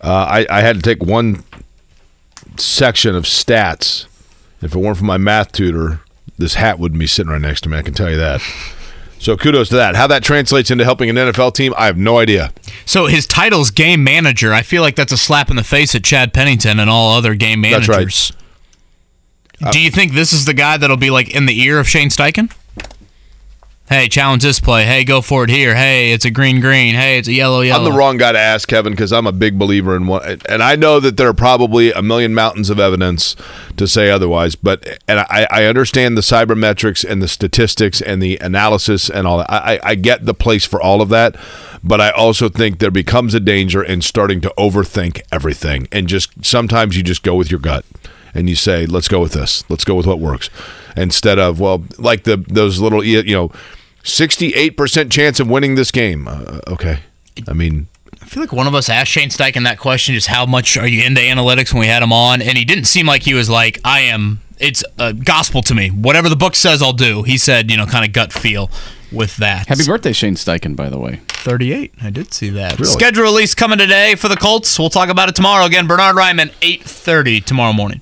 Uh, 0.01 0.27
I, 0.29 0.47
I 0.51 0.61
had 0.61 0.77
to 0.77 0.83
take 0.83 1.03
one 1.03 1.45
section 2.57 3.15
of 3.15 3.25
stats. 3.25 4.07
If 4.61 4.75
it 4.75 4.79
weren't 4.79 4.99
for 4.99 5.05
my 5.05 5.19
math 5.19 5.53
tutor, 5.53 6.01
this 6.39 6.55
hat 6.55 6.79
wouldn't 6.79 6.99
be 6.99 7.07
sitting 7.07 7.31
right 7.33 7.41
next 7.41 7.63
to 7.63 7.69
me. 7.69 7.77
I 7.77 7.83
can 7.83 7.95
tell 7.95 8.11
you 8.11 8.17
that. 8.17 8.41
So 9.19 9.37
kudos 9.37 9.69
to 9.71 9.77
that. 9.77 9.97
How 9.97 10.07
that 10.07 10.23
translates 10.23 10.71
into 10.71 10.85
helping 10.85 11.11
an 11.11 11.17
NFL 11.17 11.53
team, 11.55 11.75
I 11.77 11.87
have 11.87 11.97
no 11.99 12.19
idea. 12.19 12.53
So 12.87 13.07
his 13.07 13.27
title's 13.27 13.71
game 13.73 14.05
manager. 14.05 14.55
I 14.55 14.63
feel 14.63 14.81
like 14.81 14.95
that's 14.95 15.13
a 15.13 15.17
slap 15.19 15.51
in 15.51 15.57
the 15.57 15.65
face 15.65 15.95
at 15.97 16.05
Chad 16.05 16.33
Pennington 16.33 16.79
and 16.79 16.89
all 16.89 17.17
other 17.17 17.35
game 17.35 17.61
managers. 17.61 17.87
That's 17.87 17.89
right. 17.89 17.97
managers. 17.97 18.33
Uh, 19.61 19.73
Do 19.73 19.81
you 19.81 19.91
think 19.91 20.13
this 20.13 20.33
is 20.33 20.45
the 20.45 20.55
guy 20.55 20.77
that'll 20.77 20.97
be 20.97 21.11
like 21.11 21.35
in 21.35 21.47
the 21.47 21.61
ear 21.61 21.81
of 21.81 21.89
Shane 21.89 22.11
Steichen? 22.11 22.53
Hey, 23.89 24.09
challenge 24.09 24.43
this 24.43 24.61
play. 24.61 24.85
Hey, 24.85 25.03
go 25.03 25.23
for 25.23 25.45
it 25.45 25.51
here. 25.51 25.75
Hey, 25.75 26.13
it's 26.13 26.27
a 26.27 26.31
green 26.31 26.61
green. 26.61 26.95
Hey, 26.95 27.17
it's 27.17 27.27
a 27.27 27.33
yellow 27.33 27.63
yellow. 27.63 27.87
I'm 27.87 27.91
the 27.91 27.97
wrong 27.97 28.19
guy 28.19 28.33
to 28.33 28.39
ask, 28.39 28.69
Kevin, 28.69 28.93
because 28.93 29.15
I'm 29.15 29.27
a 29.27 29.33
big 29.33 29.59
believer 29.59 29.97
in 29.97 30.07
one, 30.07 30.41
and 30.47 30.63
I 30.63 30.77
know 30.77 31.01
that 31.01 31.17
there 31.17 31.27
are 31.27 31.35
probably 31.35 31.91
a 31.93 32.03
million 32.03 32.35
mountains 32.35 32.69
of 32.69 32.79
evidence 32.79 33.35
to 33.79 33.89
say 33.89 34.11
otherwise. 34.11 34.57
But 34.57 34.87
and 35.09 35.21
I, 35.21 35.47
I 35.51 35.65
understand 35.65 36.19
the 36.19 36.21
sabermetrics 36.21 37.03
and 37.03 37.23
the 37.23 37.29
statistics 37.29 38.03
and 38.03 38.23
the 38.23 38.37
analysis 38.43 39.09
and 39.09 39.27
all 39.27 39.39
that. 39.39 39.51
I, 39.51 39.77
I 39.77 39.81
I 39.83 39.95
get 39.95 40.27
the 40.27 40.35
place 40.35 40.67
for 40.67 40.83
all 40.83 41.01
of 41.01 41.09
that, 41.09 41.35
but 41.83 41.99
I 41.99 42.11
also 42.11 42.51
think 42.51 42.81
there 42.81 42.91
becomes 42.91 43.33
a 43.33 43.41
danger 43.41 43.83
in 43.83 44.03
starting 44.03 44.43
to 44.43 44.53
overthink 44.59 45.23
everything, 45.33 45.89
and 45.91 46.09
just 46.09 46.45
sometimes 46.45 46.95
you 46.95 47.03
just 47.03 47.23
go 47.23 47.37
with 47.37 47.51
your 47.51 47.61
gut 47.61 47.87
and 48.35 48.51
you 48.51 48.55
say, 48.55 48.85
"Let's 48.85 49.09
go 49.09 49.21
with 49.21 49.33
this. 49.33 49.65
Let's 49.71 49.85
go 49.85 49.95
with 49.95 50.05
what 50.05 50.21
works," 50.21 50.51
instead 50.95 51.39
of 51.39 51.59
well, 51.59 51.85
like 51.97 52.25
the 52.25 52.37
those 52.37 52.81
little 52.81 53.03
you 53.03 53.23
know. 53.33 53.51
68% 54.05 55.11
chance 55.11 55.41
of 55.41 55.49
winning 55.49 55.75
this 55.75 55.91
game. 55.91 56.29
Uh, 56.29 56.61
okay. 56.69 57.01
I 57.47 57.53
mean, 57.53 57.87
I 58.21 58.25
feel 58.25 58.43
like 58.43 58.53
one 58.53 58.67
of 58.67 58.75
us 58.75 58.89
asked 58.89 59.11
Shane 59.11 59.29
Steichen 59.29 59.65
that 59.65 59.79
question: 59.79 60.15
just 60.15 60.27
how 60.27 60.45
much 60.47 60.77
are 60.77 60.87
you 60.87 61.05
into 61.05 61.21
analytics 61.21 61.73
when 61.73 61.81
we 61.81 61.87
had 61.87 62.03
him 62.03 62.13
on? 62.13 62.43
And 62.43 62.59
he 62.59 62.65
didn't 62.65 62.85
seem 62.85 63.07
like 63.07 63.23
he 63.23 63.35
was 63.35 63.49
like, 63.49 63.79
"I 63.85 64.01
am." 64.01 64.41
It's 64.59 64.83
uh, 64.99 65.13
gospel 65.13 65.63
to 65.63 65.75
me. 65.75 65.91
Whatever 65.91 66.29
the 66.29 66.35
book 66.35 66.57
says, 66.57 66.83
I'll 66.83 66.93
do. 66.93 67.23
He 67.23 67.39
said, 67.39 67.71
you 67.71 67.77
know, 67.77 67.87
kind 67.87 68.05
of 68.05 68.13
gut 68.13 68.33
feel 68.33 68.73
with 69.13 69.37
that. 69.37 69.69
Happy 69.69 69.85
birthday, 69.87 70.13
Shane 70.13 70.35
Steichen, 70.35 70.75
by 70.75 70.89
the 70.89 70.99
way. 70.99 71.21
38. 71.29 71.95
I 72.03 72.11
did 72.11 72.35
see 72.35 72.51
that. 72.51 72.73
Really? 72.79 72.91
Schedule 72.91 73.23
release 73.23 73.55
coming 73.55 73.79
today 73.79 74.17
for 74.17 74.27
the 74.27 74.37
Colts. 74.37 74.77
We'll 74.77 74.91
talk 74.91 75.11
about 75.11 75.29
it 75.29 75.37
tomorrow. 75.37 75.65
Again, 75.65 75.87
Bernhard 75.87 76.17
Raimann, 76.17 76.51
8.30 76.61 77.45
tomorrow 77.45 77.73
morning. 77.73 78.01